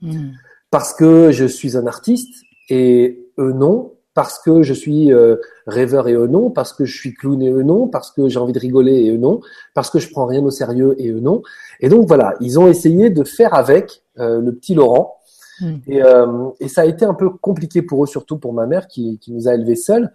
Mmh. 0.00 0.32
Parce 0.70 0.92
que 0.92 1.32
je 1.32 1.44
suis 1.44 1.76
un 1.76 1.86
artiste, 1.86 2.44
et 2.68 3.30
eux 3.38 3.52
non, 3.52 3.92
parce 4.14 4.38
que 4.38 4.62
je 4.62 4.72
suis 4.72 5.12
euh, 5.12 5.36
rêveur 5.66 6.08
et 6.08 6.14
eux 6.14 6.28
non, 6.28 6.50
parce 6.50 6.72
que 6.72 6.84
je 6.84 6.96
suis 6.96 7.14
clown 7.14 7.42
et 7.42 7.50
eux 7.50 7.62
non, 7.62 7.88
parce 7.88 8.12
que 8.12 8.28
j'ai 8.28 8.38
envie 8.38 8.52
de 8.52 8.58
rigoler 8.58 8.94
et 9.00 9.10
eux 9.10 9.18
non, 9.18 9.40
parce 9.74 9.90
que 9.90 9.98
je 9.98 10.10
prends 10.10 10.26
rien 10.26 10.42
au 10.44 10.50
sérieux 10.50 10.94
et 10.98 11.10
eux 11.10 11.20
non. 11.20 11.42
Et 11.80 11.88
donc 11.88 12.06
voilà, 12.06 12.34
ils 12.40 12.58
ont 12.58 12.68
essayé 12.68 13.10
de 13.10 13.24
faire 13.24 13.54
avec 13.54 14.02
euh, 14.18 14.40
le 14.40 14.54
petit 14.54 14.74
Laurent. 14.74 15.16
Hmm. 15.60 15.76
Et, 15.86 16.02
euh, 16.02 16.48
et, 16.60 16.68
ça 16.68 16.82
a 16.82 16.84
été 16.84 17.04
un 17.04 17.14
peu 17.14 17.30
compliqué 17.30 17.82
pour 17.82 18.02
eux, 18.04 18.06
surtout 18.06 18.38
pour 18.38 18.52
ma 18.52 18.66
mère 18.66 18.88
qui, 18.88 19.18
qui 19.18 19.32
nous 19.32 19.48
a 19.48 19.54
élevés 19.54 19.76
seuls. 19.76 20.12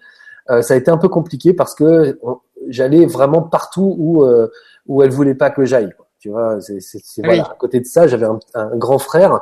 Ça 0.49 0.73
a 0.73 0.77
été 0.77 0.89
un 0.89 0.97
peu 0.97 1.09
compliqué 1.09 1.53
parce 1.53 1.75
que 1.75 2.19
j'allais 2.67 3.05
vraiment 3.05 3.41
partout 3.41 3.95
où 3.97 4.25
où 4.89 5.03
elle 5.03 5.11
voulait 5.11 5.35
pas 5.35 5.51
que 5.51 5.63
j'aille. 5.63 5.93
Tu 6.19 6.29
vois, 6.29 6.59
c'est, 6.59 6.81
voilà. 7.23 7.43
À 7.43 7.55
côté 7.57 7.79
de 7.79 7.85
ça, 7.85 8.07
j'avais 8.07 8.25
un, 8.25 8.39
un, 8.53 8.75
grand 8.75 8.97
frère 8.97 9.39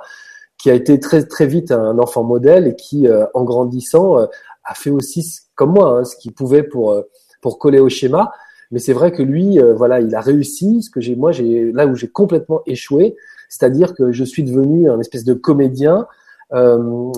qui 0.59 0.69
a 0.69 0.75
été 0.75 0.99
très 0.99 1.23
très 1.23 1.47
vite 1.47 1.71
un 1.71 1.97
enfant 1.97 2.23
modèle 2.23 2.67
et 2.67 2.75
qui, 2.75 3.07
euh, 3.07 3.25
en 3.33 3.43
grandissant, 3.43 4.19
euh, 4.19 4.25
a 4.63 4.75
fait 4.75 4.91
aussi 4.91 5.39
comme 5.55 5.71
moi 5.71 5.99
hein, 5.99 6.03
ce 6.03 6.15
qu'il 6.17 6.33
pouvait 6.33 6.61
pour 6.61 6.91
euh, 6.91 7.01
pour 7.41 7.57
coller 7.57 7.79
au 7.79 7.89
schéma. 7.89 8.31
Mais 8.69 8.79
c'est 8.79 8.93
vrai 8.93 9.13
que 9.13 9.23
lui, 9.23 9.59
voilà, 9.77 10.01
il 10.01 10.13
a 10.13 10.19
réussi. 10.19 10.83
Ce 10.83 10.89
que 10.89 10.99
j'ai, 10.99 11.15
moi, 11.15 11.31
j'ai 11.31 11.71
là 11.71 11.87
où 11.87 11.95
j'ai 11.95 12.09
complètement 12.09 12.63
échoué, 12.65 13.15
c'est-à-dire 13.47 13.95
que 13.95 14.11
je 14.11 14.25
suis 14.25 14.43
devenu 14.43 14.89
un 14.89 14.99
espèce 14.99 15.23
de 15.23 15.33
comédien. 15.33 16.05
Euh, 16.53 17.11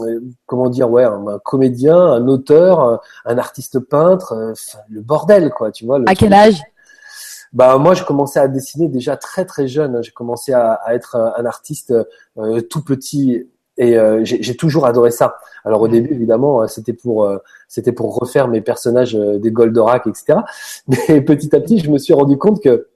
comment 0.48 0.70
dire 0.70 0.90
ouais 0.90 1.04
un, 1.04 1.40
comédien 1.44 1.96
un 1.96 2.28
auteur 2.28 3.00
un, 3.26 3.38
artiste 3.38 3.78
peintre 3.78 4.56
le 4.90 5.02
bordel 5.02 5.52
quoi 5.52 5.72
tu 5.72 5.86
vois 5.86 6.00
le 6.00 6.10
à 6.10 6.16
quel 6.16 6.34
âge? 6.34 6.60
Bah 7.52 7.78
moi 7.80 7.96
j'ai 7.96 8.06
commencé 8.06 8.40
à 8.40 8.48
dessiner 8.48 8.88
déjà 8.88 9.18
très 9.18 9.46
très 9.46 9.68
jeune. 9.68 10.04
J'ai 10.04 10.12
commencé 10.12 10.54
à, 10.54 10.74
à, 10.74 10.94
être 10.94 11.16
un, 11.16 11.46
artiste 11.46 11.94
euh, 12.38 12.62
tout 12.62 12.84
petit 12.84 13.48
et 13.78 13.98
euh, 13.98 14.22
j'ai 14.24 14.56
toujours 14.56 14.86
adoré 14.86 15.10
ça. 15.10 15.38
Alors 15.66 15.82
au 15.82 15.88
début 15.88 16.14
évidemment 16.14 16.68
c'était 16.68 16.94
pour 16.94 17.24
euh, 17.24 17.38
c'était 17.68 17.92
pour 17.92 18.16
refaire 18.16 18.48
mes 18.48 18.62
personnages 18.62 19.14
des 19.16 19.52
Goldorak 19.52 20.06
etc. 20.06 20.40
Mais 20.88 21.22
petit 21.22 21.56
à 21.56 21.60
petit 21.60 21.80
je 21.80 21.90
me 21.90 21.98
suis 21.98 22.14
rendu 22.14 22.38
compte 22.38 22.62
que 22.62 22.88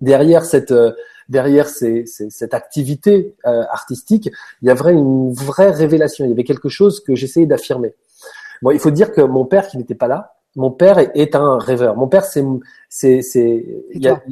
derrière 0.00 0.44
cette 0.44 0.74
derrière 1.32 1.68
ces, 1.68 2.06
ces, 2.06 2.30
cette 2.30 2.54
activité 2.54 3.34
artistique 3.44 4.30
il 4.60 4.68
y 4.68 4.70
avait 4.70 4.92
une 4.92 5.32
vraie 5.32 5.70
révélation. 5.70 6.24
Il 6.24 6.28
y 6.28 6.32
avait 6.32 6.44
quelque 6.44 6.68
chose 6.68 7.00
que 7.00 7.16
j'essayais 7.16 7.46
d'affirmer. 7.46 7.94
Bon 8.62 8.70
il 8.70 8.78
faut 8.78 8.92
dire 8.92 9.12
que 9.12 9.20
mon 9.20 9.44
père 9.44 9.66
qui 9.66 9.78
n'était 9.78 9.96
pas 9.96 10.06
là 10.06 10.34
mon 10.56 10.70
père 10.70 10.98
est, 10.98 11.34
un 11.34 11.58
rêveur. 11.58 11.96
Mon 11.96 12.08
père, 12.08 12.24
c'est, 12.24 12.44
c'est, 12.88 13.22
c'est, 13.22 13.64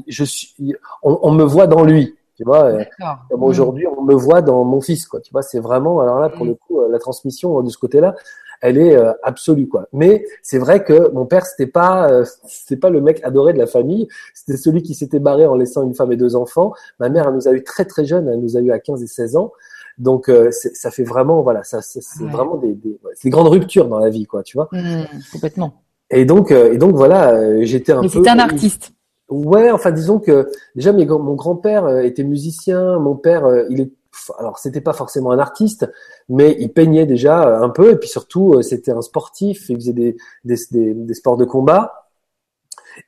je 0.07 0.25
suis, 0.25 0.55
on, 1.03 1.19
on, 1.23 1.33
me 1.33 1.45
voit 1.45 1.67
dans 1.67 1.83
lui, 1.83 2.15
tu 2.37 2.45
vois. 2.45 2.65
Euh, 2.65 2.85
comme 3.31 3.43
aujourd'hui, 3.43 3.87
on 3.87 4.03
me 4.03 4.15
voit 4.15 4.43
dans 4.43 4.65
mon 4.65 4.81
fils, 4.81 5.07
quoi. 5.07 5.21
Tu 5.21 5.33
vois, 5.33 5.43
c'est 5.43 5.61
vraiment, 5.61 6.01
alors 6.01 6.19
là, 6.19 6.29
pour 6.29 6.45
le 6.45 6.55
coup, 6.55 6.81
euh, 6.81 6.89
la 6.91 6.99
transmission 6.99 7.63
de 7.63 7.71
ce 7.71 7.79
côté-là, 7.79 8.15
elle 8.61 8.79
est 8.79 8.97
euh, 8.97 9.13
absolue, 9.23 9.69
quoi. 9.69 9.89
Mais 9.93 10.25
c'est 10.43 10.59
vrai 10.59 10.85
que 10.85 11.11
mon 11.13 11.27
père, 11.27 11.47
c'était 11.47 11.71
pas, 11.71 12.25
c'était 12.47 12.77
pas 12.81 12.91
le 12.91 13.01
mec 13.01 13.21
adoré 13.25 13.53
de 13.53 13.59
la 13.59 13.67
famille. 13.67 14.09
C'était 14.35 14.57
celui 14.57 14.83
qui 14.83 14.95
s'était 14.95 15.21
barré 15.21 15.47
en 15.47 15.55
laissant 15.55 15.83
une 15.83 15.95
femme 15.95 16.13
et 16.13 16.17
deux 16.17 16.37
enfants. 16.37 16.73
Ma 16.99 17.09
mère, 17.09 17.29
elle 17.29 17.35
nous 17.35 17.49
a 17.49 17.53
eu 17.53 17.63
très 17.63 17.85
très 17.85 18.05
jeune. 18.05 18.29
Elle 18.29 18.41
nous 18.41 18.57
a 18.57 18.61
eu 18.61 18.71
à 18.71 18.79
15 18.79 19.03
et 19.03 19.07
16 19.07 19.37
ans. 19.37 19.53
Donc 19.99 20.31
ça 20.51 20.91
fait 20.91 21.03
vraiment 21.03 21.43
voilà 21.43 21.63
ça 21.63 21.83
c'est 21.83 22.01
vraiment 22.25 22.57
des, 22.57 22.73
des, 22.73 22.99
des, 23.23 23.29
grandes 23.29 23.49
ruptures 23.49 23.87
dans 23.87 23.99
la 23.99 24.09
vie 24.09 24.25
quoi 24.25 24.43
tu 24.43 24.57
vois 24.57 24.69
mmh, 24.73 25.03
complètement 25.31 25.75
et 26.11 26.25
donc, 26.25 26.51
euh, 26.51 26.73
et 26.73 26.79
donc 26.79 26.97
voilà, 26.97 27.31
euh, 27.35 27.61
j'étais 27.63 27.93
un 27.93 28.03
Mais 28.03 28.09
peu. 28.09 28.19
C'était 28.19 28.31
un 28.31 28.39
artiste. 28.39 28.93
Ouais, 29.29 29.71
enfin 29.71 29.93
disons 29.93 30.19
que 30.19 30.49
déjà 30.75 30.93
mes, 30.93 31.07
mon 31.07 31.35
grand-père 31.35 31.85
euh, 31.85 32.01
était 32.01 32.25
musicien, 32.25 32.99
mon 32.99 33.15
père 33.15 33.47
il 33.71 33.81
est 33.81 33.93
alors 34.39 34.59
c'était 34.59 34.81
pas 34.81 34.93
forcément 34.93 35.31
un 35.33 35.39
artiste, 35.39 35.91
mais 36.29 36.57
il 36.59 36.73
peignait 36.73 37.07
déjà 37.07 37.59
un 37.59 37.69
peu 37.69 37.93
et 37.93 37.97
puis 37.97 38.09
surtout 38.09 38.63
c'était 38.63 38.93
un 38.93 39.03
sportif, 39.03 39.69
il 39.69 39.77
faisait 39.77 39.93
des, 39.93 40.17
des, 40.45 40.57
des, 40.71 40.95
des 40.95 41.15
sports 41.15 41.37
de 41.37 41.45
combat. 41.45 42.09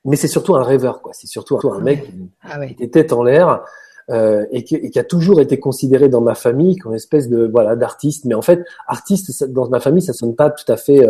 Mais 0.05 0.15
c'est 0.15 0.27
surtout 0.27 0.55
un 0.55 0.63
rêveur 0.63 1.01
quoi, 1.01 1.11
c'est 1.13 1.27
surtout 1.27 1.59
un 1.69 1.79
mec 1.79 2.11
ah 2.43 2.59
ouais. 2.59 2.67
qui 2.67 2.83
était 2.83 3.01
tête 3.01 3.13
en 3.13 3.23
l'air 3.23 3.63
euh, 4.09 4.45
et, 4.51 4.63
qui, 4.63 4.75
et, 4.75 4.89
qui, 4.89 4.99
a 4.99 5.03
toujours 5.03 5.39
été 5.39 5.59
considéré 5.59 6.09
dans 6.09 6.21
ma 6.21 6.35
famille 6.35 6.77
comme 6.77 6.93
une 6.93 6.97
espèce 6.97 7.29
de 7.29 7.45
voilà 7.45 7.75
d'artiste, 7.75 8.25
mais 8.25 8.33
en 8.33 8.41
fait 8.41 8.65
artiste 8.87 9.43
dans 9.45 9.69
ma 9.69 9.79
famille 9.79 10.01
ça 10.01 10.13
sonne 10.13 10.35
pas 10.35 10.49
tout 10.49 10.69
à 10.71 10.77
fait 10.77 11.07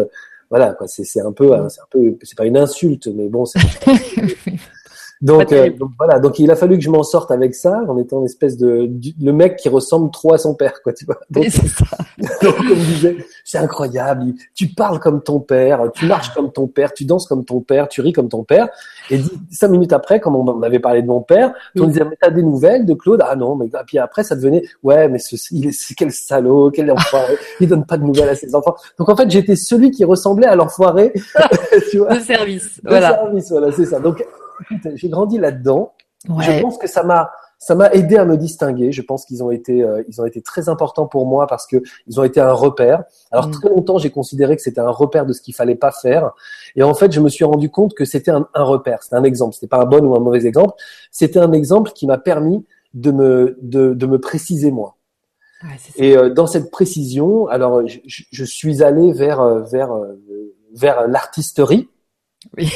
voilà 0.49 0.73
quoi 0.73 0.87
c'est 0.87 1.03
c'est 1.03 1.21
un 1.21 1.31
peu 1.31 1.51
c'est 1.69 1.81
un 1.81 1.87
peu 1.89 2.17
c'est 2.23 2.37
pas 2.37 2.45
une 2.45 2.57
insulte 2.57 3.07
mais 3.07 3.29
bon 3.29 3.45
c'est 3.45 3.59
Donc, 5.23 5.53
euh, 5.53 5.69
donc, 5.69 5.91
voilà, 5.97 6.19
donc 6.19 6.37
il 6.37 6.51
a 6.51 6.55
fallu 6.57 6.77
que 6.77 6.83
je 6.83 6.89
m'en 6.89 7.01
sorte 7.01 7.31
avec 7.31 7.55
ça, 7.55 7.81
en 7.87 7.97
étant 7.97 8.19
une 8.19 8.25
espèce 8.25 8.57
de 8.57 8.91
le 9.21 9.31
mec 9.31 9.55
qui 9.55 9.69
ressemble 9.69 10.11
trop 10.11 10.33
à 10.33 10.37
son 10.37 10.53
père, 10.53 10.81
quoi, 10.83 10.91
tu 10.91 11.05
vois. 11.05 11.17
Donc, 11.29 11.45
donc 12.41 12.57
comme 12.57 12.67
je 12.67 12.93
disais, 12.93 13.17
c'est 13.45 13.57
incroyable. 13.57 14.33
Tu 14.53 14.67
parles 14.67 14.99
comme 14.99 15.23
ton 15.23 15.39
père, 15.39 15.89
tu 15.95 16.07
marches 16.07 16.33
comme 16.33 16.51
ton 16.51 16.67
père, 16.67 16.93
tu 16.93 17.05
danses 17.05 17.25
comme 17.25 17.45
ton 17.45 17.61
père, 17.61 17.87
tu 17.87 18.01
ris 18.01 18.11
comme 18.11 18.27
ton 18.27 18.43
père. 18.43 18.67
Et 19.09 19.21
cinq 19.49 19.69
minutes 19.69 19.93
après, 19.93 20.19
comme 20.19 20.35
on 20.35 20.61
avait 20.61 20.79
parlé 20.79 21.01
de 21.01 21.07
mon 21.07 21.21
père, 21.21 21.53
on 21.79 21.87
disait 21.87 22.03
mais 22.03 22.17
t'as 22.19 22.29
des 22.29 22.43
nouvelles 22.43 22.85
de 22.85 22.93
Claude? 22.93 23.23
Ah 23.25 23.37
non, 23.37 23.55
mais 23.55 23.67
et 23.67 23.83
puis 23.87 23.99
après 23.99 24.23
ça 24.23 24.35
devenait 24.35 24.63
ouais 24.83 25.07
mais 25.07 25.19
c'est 25.19 25.95
quel 25.95 26.11
salaud, 26.11 26.69
quel 26.69 26.91
enfoiré, 26.91 27.37
il 27.61 27.69
donne 27.69 27.85
pas 27.85 27.97
de 27.97 28.03
nouvelles 28.03 28.29
à 28.29 28.35
ses 28.35 28.53
enfants. 28.55 28.75
Donc 28.99 29.07
en 29.07 29.15
fait 29.15 29.29
j'étais 29.29 29.55
celui 29.55 29.91
qui 29.91 30.03
ressemblait 30.03 30.47
à 30.47 30.55
l'enfoiré, 30.57 31.13
tu 31.91 31.99
vois. 31.99 32.15
De 32.15 32.19
service, 32.19 32.81
de 32.83 32.89
voilà. 32.89 33.11
service, 33.11 33.49
voilà, 33.49 33.71
c'est 33.71 33.85
ça. 33.85 33.99
Donc 33.99 34.25
j'ai 34.95 35.09
grandi 35.09 35.37
là-dedans. 35.37 35.93
Je 36.25 36.61
pense 36.61 36.77
que 36.77 36.87
ça 36.87 37.03
m'a 37.03 37.31
ça 37.63 37.75
m'a 37.75 37.93
aidé 37.93 38.17
à 38.17 38.25
me 38.25 38.35
distinguer. 38.35 38.91
Je 38.91 39.01
pense 39.01 39.25
qu'ils 39.25 39.41
ont 39.41 39.49
été 39.49 39.83
euh, 39.83 40.03
ils 40.09 40.19
ont 40.21 40.25
été 40.25 40.41
très 40.41 40.67
importants 40.67 41.07
pour 41.07 41.25
moi 41.25 41.47
parce 41.47 41.65
que 41.65 41.77
ils 42.07 42.19
ont 42.19 42.23
été 42.23 42.41
un 42.41 42.51
repère. 42.51 43.03
Alors 43.31 43.47
mm. 43.47 43.51
très 43.51 43.69
longtemps 43.69 43.97
j'ai 43.97 44.09
considéré 44.09 44.55
que 44.55 44.61
c'était 44.61 44.81
un 44.81 44.89
repère 44.89 45.25
de 45.25 45.31
ce 45.33 45.41
qu'il 45.41 45.53
fallait 45.53 45.75
pas 45.75 45.91
faire 45.91 46.31
et 46.75 46.83
en 46.83 46.93
fait 46.93 47.11
je 47.11 47.21
me 47.21 47.29
suis 47.29 47.45
rendu 47.45 47.69
compte 47.69 47.93
que 47.93 48.03
c'était 48.03 48.31
un, 48.31 48.47
un, 48.53 48.63
repère, 48.63 49.01
c'était 49.03 49.15
un 49.15 49.23
exemple, 49.23 49.53
c'était 49.53 49.67
pas 49.67 49.81
un 49.81 49.85
bon 49.85 50.03
ou 50.05 50.15
un 50.15 50.19
mauvais 50.19 50.45
exemple, 50.45 50.73
c'était 51.11 51.39
un 51.39 51.53
exemple 51.53 51.91
qui 51.91 52.05
m'a 52.05 52.17
permis 52.17 52.65
de 52.93 53.11
me 53.11 53.57
de, 53.61 53.93
de 53.93 54.05
me 54.05 54.19
préciser 54.19 54.71
moi. 54.71 54.97
et 55.95 56.17
euh, 56.17 56.29
dans 56.29 56.47
cette 56.47 56.69
précision, 56.69 57.47
alors 57.47 57.87
je, 57.87 58.23
je 58.29 58.43
suis 58.45 58.83
allé 58.83 59.13
vers 59.13 59.39
euh, 59.39 59.61
vers 59.61 59.91
vers 60.73 61.07
l'artisterie. 61.07 61.87
Oui. 62.57 62.69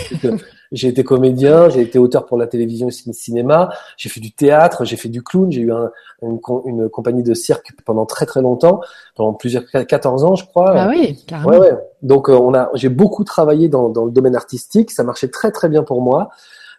J'ai 0.71 0.89
été 0.89 1.03
comédien, 1.03 1.69
j'ai 1.69 1.81
été 1.81 1.97
auteur 1.99 2.25
pour 2.25 2.37
la 2.37 2.47
télévision 2.47 2.87
et 2.89 2.91
le 3.05 3.13
cinéma, 3.13 3.69
j'ai 3.95 4.09
fait 4.09 4.19
du 4.19 4.31
théâtre, 4.33 4.85
j'ai 4.85 4.97
fait 4.97 5.09
du 5.09 5.23
clown, 5.23 5.51
j'ai 5.51 5.61
eu 5.61 5.71
un, 5.71 5.91
une, 6.21 6.39
une, 6.65 6.89
compagnie 6.89 7.23
de 7.23 7.33
cirque 7.33 7.71
pendant 7.85 8.05
très 8.05 8.25
très 8.25 8.41
longtemps, 8.41 8.81
pendant 9.15 9.33
plusieurs 9.33 9.63
14 9.65 10.23
ans 10.23 10.35
je 10.35 10.45
crois. 10.45 10.73
Ah 10.75 10.89
oui, 10.89 11.23
carrément. 11.25 11.49
Ouais, 11.49 11.59
ouais. 11.59 11.77
Donc 12.01 12.29
euh, 12.29 12.33
on 12.33 12.53
a, 12.53 12.69
j'ai 12.73 12.89
beaucoup 12.89 13.23
travaillé 13.23 13.69
dans, 13.69 13.89
dans 13.89 14.05
le 14.05 14.11
domaine 14.11 14.35
artistique, 14.35 14.91
ça 14.91 15.03
marchait 15.03 15.29
très 15.29 15.51
très 15.51 15.69
bien 15.69 15.83
pour 15.83 16.01
moi. 16.01 16.29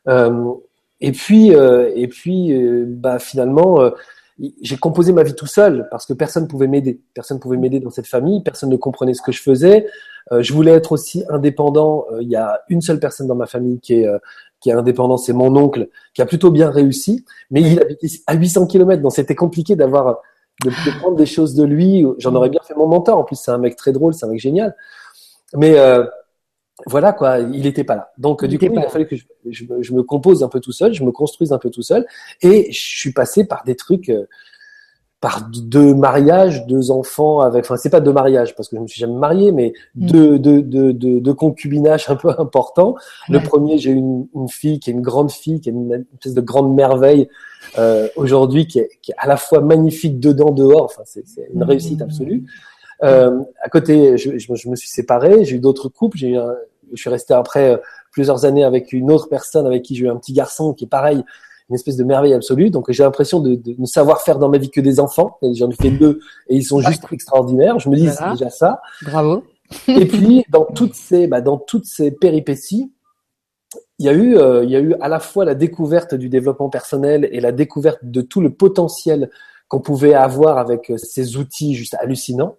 Euh, 0.09 0.53
et 1.01 1.13
puis 1.13 1.55
euh, 1.55 1.91
et 1.95 2.09
puis 2.09 2.53
euh, 2.53 2.85
bah 2.87 3.19
finalement 3.19 3.81
euh, 3.81 3.91
j'ai 4.61 4.77
composé 4.77 5.13
ma 5.13 5.23
vie 5.23 5.35
tout 5.35 5.47
seul 5.47 5.89
parce 5.91 6.07
que 6.07 6.13
personne 6.13 6.47
pouvait 6.47 6.69
m'aider. 6.69 7.01
Personne 7.15 7.41
pouvait 7.41 7.57
m'aider 7.57 7.81
dans 7.81 7.91
cette 7.91 8.07
famille. 8.07 8.43
Personne 8.43 8.71
ne 8.71 8.77
comprenait 8.77 9.15
ce 9.15 9.23
que 9.23 9.33
je 9.33 9.43
faisais. 9.43 9.87
Euh, 10.33 10.43
je 10.43 10.53
voulais 10.53 10.73
être 10.73 10.93
aussi 10.93 11.25
indépendant. 11.29 12.07
Euh, 12.13 12.23
il 12.23 12.29
y 12.29 12.37
a 12.37 12.61
une 12.69 12.81
seule 12.81 13.01
personne 13.01 13.27
dans 13.27 13.35
ma 13.35 13.47
famille 13.47 13.81
qui 13.81 13.95
est 13.95 14.07
euh, 14.07 14.19
qui 14.61 14.71
est 14.71 14.73
indépendant, 14.73 15.17
c'est 15.17 15.33
mon 15.33 15.55
oncle, 15.55 15.89
qui 16.15 16.21
a 16.21 16.27
plutôt 16.27 16.51
bien 16.51 16.69
réussi, 16.69 17.25
mais 17.53 17.63
il 17.63 17.81
habitait 17.81 18.09
à 18.27 18.35
800 18.35 18.67
km, 18.67 19.01
donc 19.01 19.13
c'était 19.13 19.37
compliqué 19.37 19.77
d'avoir 19.77 20.21
de, 20.65 20.71
de, 20.71 20.99
prendre 20.99 21.17
des 21.17 21.27
choses 21.27 21.55
de 21.55 21.63
lui. 21.63 22.05
J'en 22.19 22.35
aurais 22.35 22.49
bien 22.49 22.59
fait 22.67 22.75
mon 22.75 22.89
mentor. 22.89 23.19
En 23.19 23.23
plus, 23.23 23.37
c'est 23.37 23.53
un 23.53 23.59
mec 23.59 23.77
très 23.77 23.93
drôle, 23.93 24.15
c'est 24.15 24.27
un 24.27 24.31
mec 24.31 24.41
génial. 24.41 24.75
Mais 25.55 25.79
euh, 25.79 26.05
voilà 26.87 27.13
quoi, 27.13 27.39
il 27.39 27.63
n'était 27.63 27.85
pas 27.85 27.97
là. 27.97 28.13
Donc 28.19 28.45
du 28.45 28.59
coup, 28.59 28.67
il 28.67 28.79
a 28.79 28.89
fallu 28.89 29.07
que 29.07 29.17
je, 29.17 29.25
je, 29.51 29.65
je, 29.81 29.93
me 29.95 30.03
compose 30.03 30.43
un 30.43 30.49
peu 30.49 30.61
tout 30.61 30.73
seul, 30.73 30.95
je 30.95 31.05
me 31.05 31.11
construise 31.11 31.53
un 31.53 31.59
peu 31.59 31.71
tout 31.71 31.83
seul, 31.83 32.07
et 32.43 32.71
je 32.71 32.79
suis 32.79 33.13
passé 33.13 33.45
par 33.45 33.65
des 33.65 33.75
trucs 33.75 34.13
par 35.21 35.49
deux 35.51 35.95
mariages, 35.95 36.65
deux 36.67 36.93
enfants 36.93 37.41
avec, 37.41 37.65
enfin 37.65 37.77
c'est 37.77 37.91
pas 37.91 38.01
deux 38.01 38.13
mariages 38.13 38.55
parce 38.55 38.69
que 38.69 38.77
je 38.77 38.81
me 38.81 38.87
suis 38.87 39.01
jamais 39.01 39.19
marié, 39.19 39.51
mais 39.51 39.73
mm. 39.97 40.07
deux, 40.07 40.39
deux, 40.39 40.63
deux, 40.63 40.93
deux, 40.93 41.35
concubinages 41.35 42.09
un 42.09 42.15
peu 42.15 42.29
importants. 42.39 42.95
Le 43.29 43.41
premier, 43.41 43.79
j'ai 43.79 43.91
une, 43.91 44.29
une 44.35 44.49
fille 44.49 44.79
qui 44.79 44.91
est 44.91 44.93
une 44.93 45.03
grande 45.03 45.33
fille, 45.33 45.61
qui 45.61 45.71
est 45.71 45.73
une, 45.73 46.05
espèce 46.15 46.35
de 46.35 46.41
grande 46.41 46.73
merveille 46.73 47.29
euh, 47.79 48.07
aujourd'hui, 48.15 48.69
qui 48.69 48.79
est, 48.79 48.91
qui 49.03 49.11
est 49.11 49.17
à 49.19 49.27
la 49.27 49.37
fois 49.37 49.61
magnifique 49.61 50.21
dedans, 50.21 50.51
dehors. 50.51 50.85
Enfin 50.85 51.03
c'est 51.05 51.25
une 51.53 51.65
réussite 51.65 52.01
absolue. 52.01 52.45
Euh, 53.03 53.41
à 53.63 53.69
côté, 53.69 54.17
je, 54.19 54.39
je, 54.39 54.55
je, 54.55 54.69
me 54.69 54.77
suis 54.77 54.89
séparé, 54.89 55.45
j'ai 55.45 55.57
eu 55.57 55.61
d'autres 55.61 55.89
couples, 55.89 56.17
j'ai 56.17 56.31
eu 56.31 56.37
un, 56.37 56.55
je 56.93 57.01
suis 57.01 57.11
resté 57.11 57.35
après 57.35 57.73
euh, 57.73 57.77
plusieurs 58.13 58.45
années 58.45 58.65
avec 58.65 58.93
une 58.93 59.11
autre 59.11 59.29
personne 59.29 59.67
avec 59.67 59.83
qui 59.83 59.95
j'ai 59.95 60.05
eu 60.07 60.09
un 60.09 60.17
petit 60.17 60.33
garçon 60.33 60.75
qui 60.75 60.85
est 60.85 60.89
pareil, 60.89 61.23
une 61.69 61.75
espèce 61.75 61.97
de 61.97 62.05
merveille 62.05 62.35
absolue. 62.35 62.71
Donc 62.71 62.91
j'ai 62.91 63.03
l'impression 63.03 63.41
de, 63.41 63.55
de, 63.55 63.75
ne 63.79 63.87
savoir 63.87 64.23
faire 64.23 64.39
dans 64.39 64.49
ma 64.49 64.59
vie 64.59 64.71
que 64.71 64.81
des 64.81 65.01
enfants. 65.01 65.39
J'en 65.43 65.71
ai 65.71 65.75
fait 65.75 65.91
deux 65.91 66.21
et 66.49 66.57
ils 66.57 66.65
sont 66.65 66.81
juste 66.81 67.05
extraordinaires. 67.11 67.79
Je 67.79 67.89
me 67.89 67.97
dis 67.97 68.09
c'est 68.09 68.31
déjà 68.31 68.51
ça. 68.51 68.81
Bravo. 69.03 69.45
et 69.87 70.07
puis 70.07 70.45
dans 70.49 70.65
toutes 70.65 70.95
ces 70.95 71.27
bah, 71.27 71.41
dans 71.41 71.59
toutes 71.59 71.85
ces 71.85 72.11
péripéties, 72.11 72.91
il 73.99 74.07
y 74.07 74.09
a 74.09 74.13
eu 74.13 74.37
euh, 74.37 74.65
il 74.65 74.71
y 74.71 74.77
a 74.77 74.81
eu 74.81 74.95
à 75.01 75.09
la 75.09 75.21
fois 75.21 75.45
la 75.45 75.55
découverte 75.55 76.15
du 76.15 76.29
développement 76.29 76.71
personnel 76.71 77.29
et 77.33 77.41
la 77.41 77.53
découverte 77.53 77.99
de 78.03 78.23
tout 78.23 78.41
le 78.41 78.51
potentiel 78.51 79.31
qu'on 79.69 79.81
pouvait 79.81 80.15
avoir 80.15 80.59
avec 80.59 80.91
euh, 80.91 80.97
ces 80.97 81.37
outils 81.37 81.75
juste 81.75 81.95
hallucinants. 82.01 82.57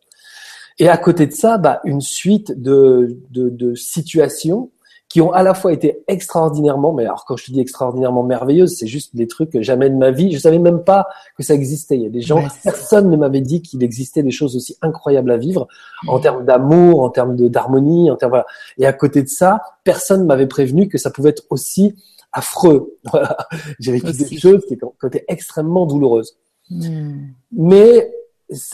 Et 0.79 0.87
à 0.87 0.97
côté 0.97 1.27
de 1.27 1.33
ça, 1.33 1.57
bah, 1.57 1.81
une 1.83 2.01
suite 2.01 2.59
de, 2.59 3.19
de, 3.31 3.49
de 3.49 3.75
situations 3.75 4.71
qui 5.09 5.21
ont 5.21 5.31
à 5.31 5.41
la 5.41 5.55
fois 5.55 5.73
été 5.73 6.03
extraordinairement, 6.07 6.93
mais 6.93 7.03
alors 7.03 7.25
quand 7.25 7.35
je 7.35 7.45
te 7.45 7.51
dis 7.51 7.59
extraordinairement 7.59 8.21
merveilleuses, 8.21 8.75
c'est 8.77 8.87
juste 8.87 9.15
des 9.15 9.27
trucs 9.27 9.49
que 9.49 9.61
jamais 9.63 9.89
de 9.89 9.95
ma 9.95 10.11
vie, 10.11 10.31
je 10.31 10.37
savais 10.37 10.59
même 10.59 10.83
pas 10.83 11.07
que 11.35 11.41
ça 11.41 11.55
existait. 11.55 11.95
Il 11.95 12.03
y 12.03 12.05
a 12.05 12.09
des 12.09 12.21
gens, 12.21 12.43
personne 12.63 13.09
ne 13.09 13.17
m'avait 13.17 13.41
dit 13.41 13.63
qu'il 13.63 13.83
existait 13.83 14.21
des 14.21 14.31
choses 14.31 14.55
aussi 14.55 14.77
incroyables 14.83 15.31
à 15.31 15.37
vivre 15.37 15.67
en 16.07 16.19
termes 16.19 16.45
d'amour, 16.45 17.01
en 17.01 17.09
termes 17.09 17.35
d'harmonie, 17.35 18.11
en 18.11 18.17
termes 18.17 18.29
voilà. 18.29 18.45
Et 18.77 18.85
à 18.85 18.93
côté 18.93 19.23
de 19.23 19.27
ça, 19.27 19.63
personne 19.83 20.25
m'avait 20.25 20.47
prévenu 20.47 20.87
que 20.87 20.99
ça 20.99 21.09
pouvait 21.09 21.31
être 21.31 21.43
aussi 21.49 21.95
affreux. 22.31 22.95
Voilà. 23.11 23.35
J'ai 23.79 23.93
vécu 23.93 24.11
des 24.11 24.37
choses 24.37 24.63
qui 24.67 24.75
étaient 24.75 25.25
extrêmement 25.27 25.87
douloureuses. 25.87 26.37
Hmm. 26.69 27.29
Mais 27.51 28.11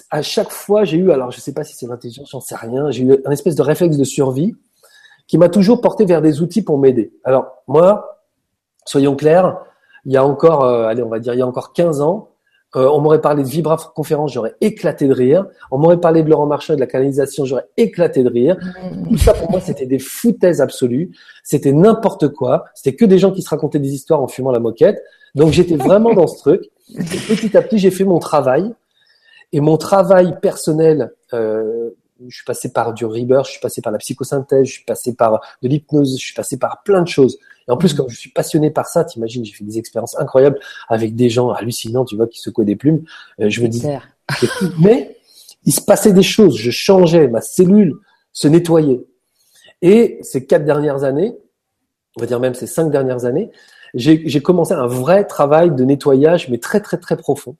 à 0.10 0.22
chaque 0.22 0.52
fois, 0.52 0.84
j'ai 0.84 0.98
eu, 0.98 1.12
alors 1.12 1.32
je 1.32 1.40
sais 1.40 1.54
pas 1.54 1.64
si 1.64 1.76
c'est 1.76 1.88
l'intelligence, 1.88 2.30
j'en 2.32 2.40
sais 2.40 2.56
rien, 2.56 2.92
j'ai 2.92 3.04
eu 3.04 3.18
un 3.26 3.32
espèce 3.32 3.56
de 3.56 3.62
réflexe 3.62 3.98
de 3.98 4.04
survie 4.04 4.56
qui 5.28 5.38
m'a 5.38 5.50
toujours 5.50 5.82
porté 5.82 6.06
vers 6.06 6.22
des 6.22 6.42
outils 6.42 6.62
pour 6.62 6.78
m'aider. 6.78 7.14
Alors 7.24 7.64
moi, 7.68 8.24
soyons 8.86 9.16
clairs, 9.16 9.58
il 10.06 10.14
y 10.14 10.18
a 10.18 10.26
encore, 10.26 10.64
euh, 10.64 10.88
allez, 10.88 11.04
on 11.04 11.10
va 11.10 11.20
dire, 11.20 11.34
il 11.34 11.40
y 11.40 11.42
a 11.42 11.48
encore 11.48 11.74
15 11.74 12.02
ans, 12.02 12.30
euh, 12.76 12.90
on 12.90 13.00
m'aurait 13.00 13.22
parlé 13.22 13.44
de 13.44 13.48
Vibra 13.48 13.78
conférence, 13.96 14.34
j'aurais 14.34 14.56
éclaté 14.60 15.08
de 15.08 15.14
rire. 15.14 15.46
On 15.72 15.78
m'aurait 15.78 16.00
parlé 16.00 16.24
de 16.24 16.30
Laurent 16.30 16.46
Marchand 16.46 16.74
et 16.74 16.76
de 16.76 16.82
la 16.82 16.88
canalisation, 16.88 17.46
j'aurais 17.46 17.68
éclaté 17.78 18.22
de 18.22 18.30
rire. 18.30 18.58
Mmh. 18.58 19.10
Tout 19.10 19.18
ça 19.18 19.34
pour 19.34 19.50
moi, 19.50 19.62
c'était 19.62 19.86
des 19.86 20.00
foutaises 20.00 20.60
absolues. 20.60 21.12
C'était 21.44 21.72
n'importe 21.72 22.28
quoi. 22.30 22.66
C'était 22.74 22.96
que 22.96 23.06
des 23.06 23.18
gens 23.18 23.32
qui 23.32 23.42
se 23.42 23.50
racontaient 23.50 23.80
des 23.80 23.94
histoires 23.94 24.22
en 24.22 24.28
fumant 24.28 24.52
la 24.52 24.60
moquette. 24.60 25.02
Donc 25.36 25.52
j'étais 25.52 25.78
vraiment 25.78 26.14
dans 26.14 26.28
ce 26.28 26.38
truc. 26.38 26.70
Et 26.98 27.36
petit 27.36 27.56
à 27.56 27.62
petit, 27.62 27.78
j'ai 27.78 27.92
fait 27.92 28.04
mon 28.04 28.20
travail. 28.20 28.74
Et 29.52 29.62
mon 29.62 29.78
travail 29.78 30.40
personnel, 30.42 31.14
euh, 31.34 31.92
je 32.28 32.36
suis 32.36 32.46
passé 32.46 32.72
par 32.72 32.94
du 32.94 33.06
rebirth, 33.06 33.46
je 33.46 33.52
suis 33.52 33.60
passé 33.60 33.82
par 33.82 33.92
la 33.92 33.98
psychosynthèse, 33.98 34.66
je 34.66 34.72
suis 34.72 34.84
passé 34.84 35.14
par 35.14 35.42
de 35.62 35.68
l'hypnose, 35.68 36.18
je 36.20 36.26
suis 36.26 36.34
passé 36.34 36.58
par 36.58 36.84
plein 36.84 37.02
de 37.02 37.08
choses. 37.08 37.38
Et 37.68 37.72
en 37.72 37.78
plus, 37.78 37.94
mm. 37.94 37.98
comme 37.98 38.10
je 38.10 38.18
suis 38.18 38.32
passionné 38.32 38.72
par 38.72 38.88
ça, 38.88 39.04
t'imagines, 39.04 39.44
j'ai 39.44 39.54
fait 39.54 39.64
des 39.64 39.78
expériences 39.78 40.18
incroyables 40.20 40.60
avec 40.88 41.16
des 41.16 41.30
gens 41.30 41.52
hallucinants, 41.52 42.06
tu 42.06 42.16
vois, 42.16 42.28
qui 42.28 42.40
secouaient 42.40 42.66
des 42.66 42.76
plumes. 42.76 43.04
Euh, 43.40 43.50
je 43.50 43.62
me 43.62 43.68
dis, 43.68 43.84
mais 44.80 45.18
il 45.66 45.74
se 45.74 45.82
passait 45.82 46.14
des 46.14 46.24
choses, 46.24 46.56
je 46.58 46.72
changeais, 46.72 47.28
ma 47.28 47.42
cellule 47.42 47.96
se 48.32 48.48
nettoyait. 48.48 49.04
Et 49.82 50.20
ces 50.22 50.46
quatre 50.46 50.66
dernières 50.66 51.04
années, 51.04 51.36
on 52.18 52.22
va 52.22 52.28
dire 52.28 52.40
même 52.40 52.54
ces 52.54 52.68
cinq 52.68 52.92
dernières 52.92 53.26
années, 53.26 53.52
j'ai 53.94 54.42
commencé 54.42 54.74
un 54.74 54.88
vrai 54.88 55.26
travail 55.26 55.72
de 55.72 55.84
nettoyage, 55.84 56.50
mais 56.50 56.58
très 56.58 56.82
très 56.82 56.98
très 56.98 57.16
profond. 57.16 57.56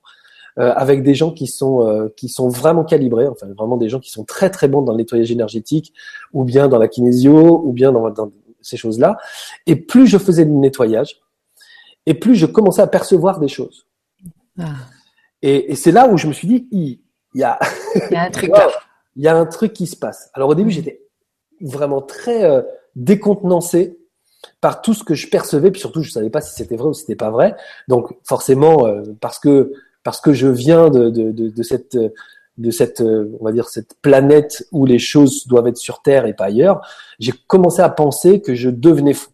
Euh, 0.58 0.72
avec 0.74 1.02
des 1.02 1.14
gens 1.14 1.32
qui 1.32 1.46
sont 1.46 1.86
euh, 1.86 2.08
qui 2.16 2.30
sont 2.30 2.48
vraiment 2.48 2.82
calibrés, 2.82 3.28
enfin 3.28 3.46
vraiment 3.58 3.76
des 3.76 3.90
gens 3.90 4.00
qui 4.00 4.10
sont 4.10 4.24
très 4.24 4.48
très 4.48 4.68
bons 4.68 4.80
dans 4.80 4.92
le 4.92 4.98
nettoyage 4.98 5.30
énergétique, 5.30 5.92
ou 6.32 6.44
bien 6.44 6.66
dans 6.66 6.78
la 6.78 6.88
kinésio, 6.88 7.60
ou 7.62 7.72
bien 7.72 7.92
dans, 7.92 8.08
dans 8.08 8.30
ces 8.62 8.78
choses-là. 8.78 9.18
Et 9.66 9.76
plus 9.76 10.06
je 10.06 10.16
faisais 10.16 10.46
du 10.46 10.52
nettoyage, 10.52 11.20
et 12.06 12.14
plus 12.14 12.36
je 12.36 12.46
commençais 12.46 12.80
à 12.80 12.86
percevoir 12.86 13.38
des 13.38 13.48
choses. 13.48 13.86
Ah. 14.58 14.76
Et, 15.42 15.72
et 15.72 15.74
c'est 15.74 15.92
là 15.92 16.08
où 16.08 16.16
je 16.16 16.26
me 16.26 16.32
suis 16.32 16.48
dit, 16.48 16.66
il, 16.70 17.00
y 17.34 17.44
a, 17.44 17.58
il 17.94 18.12
y 18.12 18.16
a 18.16 18.22
un 18.22 18.30
truc. 18.30 18.50
il 19.16 19.22
y 19.22 19.28
a 19.28 19.36
un 19.36 19.44
truc 19.46 19.74
qui 19.74 19.86
se 19.86 19.96
passe. 19.96 20.30
Alors 20.32 20.48
au 20.48 20.54
début, 20.54 20.70
j'étais 20.70 21.02
vraiment 21.60 22.00
très 22.00 22.44
euh, 22.44 22.62
décontenancé 22.94 23.98
par 24.60 24.80
tout 24.80 24.94
ce 24.94 25.04
que 25.04 25.14
je 25.14 25.28
percevais, 25.28 25.70
puis 25.70 25.80
surtout 25.80 26.02
je 26.02 26.10
savais 26.10 26.30
pas 26.30 26.40
si 26.40 26.54
c'était 26.54 26.76
vrai 26.76 26.88
ou 26.88 26.94
si 26.94 27.02
c'était 27.02 27.16
pas 27.16 27.30
vrai. 27.30 27.54
Donc 27.88 28.16
forcément, 28.24 28.86
euh, 28.86 29.02
parce 29.20 29.38
que 29.38 29.72
parce 30.06 30.20
que 30.20 30.32
je 30.32 30.46
viens 30.46 30.88
de, 30.88 31.10
de, 31.10 31.32
de, 31.32 31.48
de 31.48 31.62
cette 31.64 31.98
de 32.58 32.70
cette 32.70 33.00
on 33.00 33.44
va 33.44 33.50
dire 33.50 33.68
cette 33.68 33.94
planète 34.02 34.64
où 34.70 34.86
les 34.86 35.00
choses 35.00 35.48
doivent 35.48 35.66
être 35.66 35.78
sur 35.78 36.00
Terre 36.00 36.26
et 36.26 36.32
pas 36.32 36.44
ailleurs, 36.44 36.80
j'ai 37.18 37.32
commencé 37.48 37.82
à 37.82 37.88
penser 37.88 38.40
que 38.40 38.54
je 38.54 38.70
devenais 38.70 39.14
fou 39.14 39.30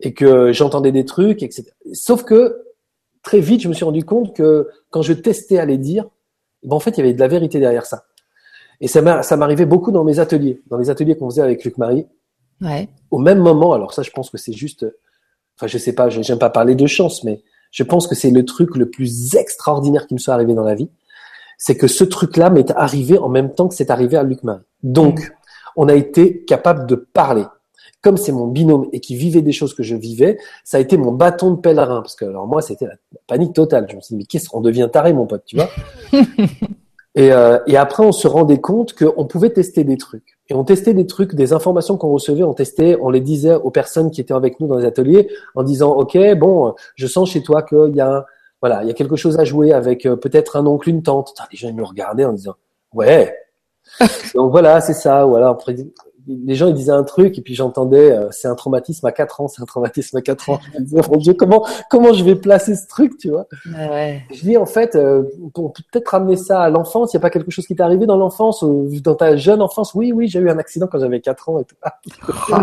et 0.00 0.14
que 0.14 0.50
j'entendais 0.52 0.90
des 0.90 1.04
trucs, 1.04 1.44
etc. 1.44 1.70
Sauf 1.92 2.24
que 2.24 2.60
très 3.22 3.38
vite, 3.38 3.60
je 3.60 3.68
me 3.68 3.72
suis 3.72 3.84
rendu 3.84 4.04
compte 4.04 4.34
que 4.34 4.68
quand 4.90 5.02
je 5.02 5.12
testais 5.12 5.58
à 5.58 5.64
les 5.64 5.78
dire, 5.78 6.08
ben 6.64 6.74
en 6.74 6.80
fait, 6.80 6.90
il 6.90 6.98
y 6.98 7.02
avait 7.02 7.14
de 7.14 7.20
la 7.20 7.28
vérité 7.28 7.60
derrière 7.60 7.86
ça. 7.86 8.06
Et 8.80 8.88
ça 8.88 9.00
m'arrivait 9.36 9.64
beaucoup 9.64 9.92
dans 9.92 10.02
mes 10.02 10.18
ateliers, 10.18 10.60
dans 10.66 10.76
les 10.76 10.90
ateliers 10.90 11.16
qu'on 11.16 11.30
faisait 11.30 11.42
avec 11.42 11.64
Luc 11.64 11.78
Marie. 11.78 12.04
Ouais. 12.60 12.88
Au 13.12 13.18
même 13.18 13.38
moment, 13.38 13.74
alors 13.74 13.94
ça, 13.94 14.02
je 14.02 14.10
pense 14.10 14.28
que 14.28 14.38
c'est 14.38 14.52
juste 14.52 14.84
enfin 15.56 15.68
je 15.68 15.78
sais 15.78 15.92
pas, 15.92 16.08
j'aime 16.08 16.38
pas 16.40 16.50
parler 16.50 16.74
de 16.74 16.86
chance, 16.86 17.22
mais 17.22 17.42
je 17.70 17.82
pense 17.82 18.06
que 18.06 18.14
c'est 18.14 18.30
le 18.30 18.44
truc 18.44 18.76
le 18.76 18.88
plus 18.90 19.34
extraordinaire 19.34 20.06
qui 20.06 20.14
me 20.14 20.18
soit 20.18 20.34
arrivé 20.34 20.54
dans 20.54 20.64
la 20.64 20.74
vie. 20.74 20.90
C'est 21.56 21.76
que 21.76 21.88
ce 21.88 22.04
truc-là 22.04 22.50
m'est 22.50 22.70
arrivé 22.70 23.18
en 23.18 23.28
même 23.28 23.54
temps 23.54 23.68
que 23.68 23.74
c'est 23.74 23.90
arrivé 23.90 24.16
à 24.16 24.22
Luc 24.22 24.42
Marie. 24.44 24.62
Donc, 24.82 25.20
mm. 25.20 25.32
on 25.76 25.88
a 25.88 25.94
été 25.94 26.44
capable 26.44 26.86
de 26.86 26.94
parler. 26.94 27.44
Comme 28.00 28.16
c'est 28.16 28.30
mon 28.30 28.46
binôme 28.46 28.86
et 28.92 29.00
qui 29.00 29.16
vivait 29.16 29.42
des 29.42 29.50
choses 29.50 29.74
que 29.74 29.82
je 29.82 29.96
vivais, 29.96 30.38
ça 30.62 30.76
a 30.76 30.80
été 30.80 30.96
mon 30.96 31.10
bâton 31.10 31.50
de 31.50 31.60
pèlerin. 31.60 32.00
Parce 32.00 32.14
que, 32.14 32.24
alors 32.24 32.46
moi, 32.46 32.62
c'était 32.62 32.86
la 32.86 32.94
panique 33.26 33.54
totale. 33.54 33.86
Je 33.90 33.96
me 33.96 34.00
suis 34.00 34.14
dit, 34.14 34.18
mais 34.18 34.24
qu'est-ce 34.24 34.48
qu'on 34.48 34.60
devient 34.60 34.88
taré, 34.92 35.12
mon 35.12 35.26
pote, 35.26 35.42
tu 35.44 35.56
vois? 35.56 35.68
et, 37.14 37.32
euh, 37.32 37.58
et 37.66 37.76
après, 37.76 38.04
on 38.04 38.12
se 38.12 38.28
rendait 38.28 38.60
compte 38.60 38.94
qu'on 38.94 39.26
pouvait 39.26 39.50
tester 39.50 39.84
des 39.84 39.96
trucs. 39.96 40.38
Et 40.48 40.54
on 40.54 40.64
testait 40.64 40.94
des 40.94 41.06
trucs, 41.06 41.34
des 41.34 41.52
informations 41.52 41.96
qu'on 41.96 42.12
recevait, 42.12 42.42
on 42.42 42.54
testait, 42.54 42.96
on 43.00 43.10
les 43.10 43.20
disait 43.20 43.54
aux 43.54 43.70
personnes 43.70 44.10
qui 44.10 44.20
étaient 44.20 44.34
avec 44.34 44.60
nous 44.60 44.66
dans 44.66 44.76
les 44.76 44.84
ateliers 44.84 45.28
en 45.54 45.62
disant, 45.62 45.90
OK, 45.92 46.16
bon, 46.36 46.74
je 46.94 47.06
sens 47.06 47.30
chez 47.30 47.42
toi 47.42 47.62
qu'il 47.62 47.94
y 47.94 48.00
a, 48.00 48.24
voilà, 48.60 48.82
il 48.82 48.88
y 48.88 48.90
a 48.90 48.94
quelque 48.94 49.16
chose 49.16 49.38
à 49.38 49.44
jouer 49.44 49.72
avec 49.72 50.06
euh, 50.06 50.16
peut-être 50.16 50.56
un 50.56 50.66
oncle, 50.66 50.88
une 50.88 51.02
tante. 51.02 51.34
Les 51.52 51.58
gens, 51.58 51.68
ils 51.68 51.74
me 51.74 51.84
regardaient 51.84 52.24
en 52.24 52.32
disant, 52.32 52.54
ouais. 52.94 53.34
Donc 54.34 54.50
voilà, 54.50 54.80
c'est 54.80 54.94
ça. 54.94 55.24
Voilà, 55.24 55.56
les 56.28 56.54
gens 56.54 56.68
ils 56.68 56.74
disaient 56.74 56.92
un 56.92 57.04
truc 57.04 57.38
et 57.38 57.42
puis 57.42 57.54
j'entendais 57.54 58.12
euh, 58.12 58.28
c'est 58.30 58.48
un 58.48 58.54
traumatisme 58.54 59.06
à 59.06 59.12
4 59.12 59.40
ans, 59.40 59.48
c'est 59.48 59.62
un 59.62 59.64
traumatisme 59.64 60.16
à 60.16 60.20
4 60.20 60.50
ans. 60.50 60.60
Je 60.74 60.82
disais, 60.82 61.00
mon 61.10 61.16
Dieu, 61.16 61.34
comment 61.34 61.66
comment 61.90 62.12
je 62.12 62.22
vais 62.22 62.34
placer 62.34 62.74
ce 62.74 62.86
truc, 62.86 63.16
tu 63.18 63.30
vois? 63.30 63.46
Ouais. 63.66 64.22
Je 64.32 64.40
dis 64.40 64.56
en 64.56 64.66
fait 64.66 64.94
euh, 64.94 65.22
on 65.56 65.70
peut 65.70 65.82
peut-être 65.90 66.08
ramener 66.08 66.36
ça 66.36 66.62
à 66.62 66.70
l'enfance, 66.70 67.12
il 67.12 67.16
n'y 67.16 67.20
a 67.20 67.22
pas 67.22 67.30
quelque 67.30 67.50
chose 67.50 67.66
qui 67.66 67.74
t'est 67.74 67.82
arrivé 67.82 68.06
dans 68.06 68.16
l'enfance 68.16 68.62
ou 68.62 68.88
dans 69.02 69.14
ta 69.14 69.36
jeune 69.36 69.62
enfance? 69.62 69.94
Oui, 69.94 70.12
oui, 70.12 70.28
j'ai 70.28 70.38
eu 70.38 70.50
un 70.50 70.58
accident 70.58 70.86
quand 70.86 70.98
j'avais 70.98 71.20
4 71.20 71.48
ans 71.48 71.60
et 71.60 71.64
tout. 71.64 71.76
oh, 72.50 72.54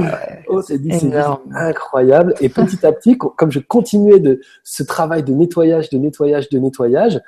oh 0.49 0.61
c'est 0.61 0.79
incroyable. 1.53 2.35
Et 2.41 2.49
petit 2.49 2.85
à 2.85 2.91
petit 2.91 3.17
comme 3.17 3.51
je 3.51 3.59
continuais 3.59 4.19
de 4.19 4.41
ce 4.63 4.83
travail 4.83 5.23
de 5.23 5.33
nettoyage, 5.33 5.89
de 5.89 5.97
nettoyage, 5.97 6.49
de 6.49 6.59
nettoyage, 6.59 7.21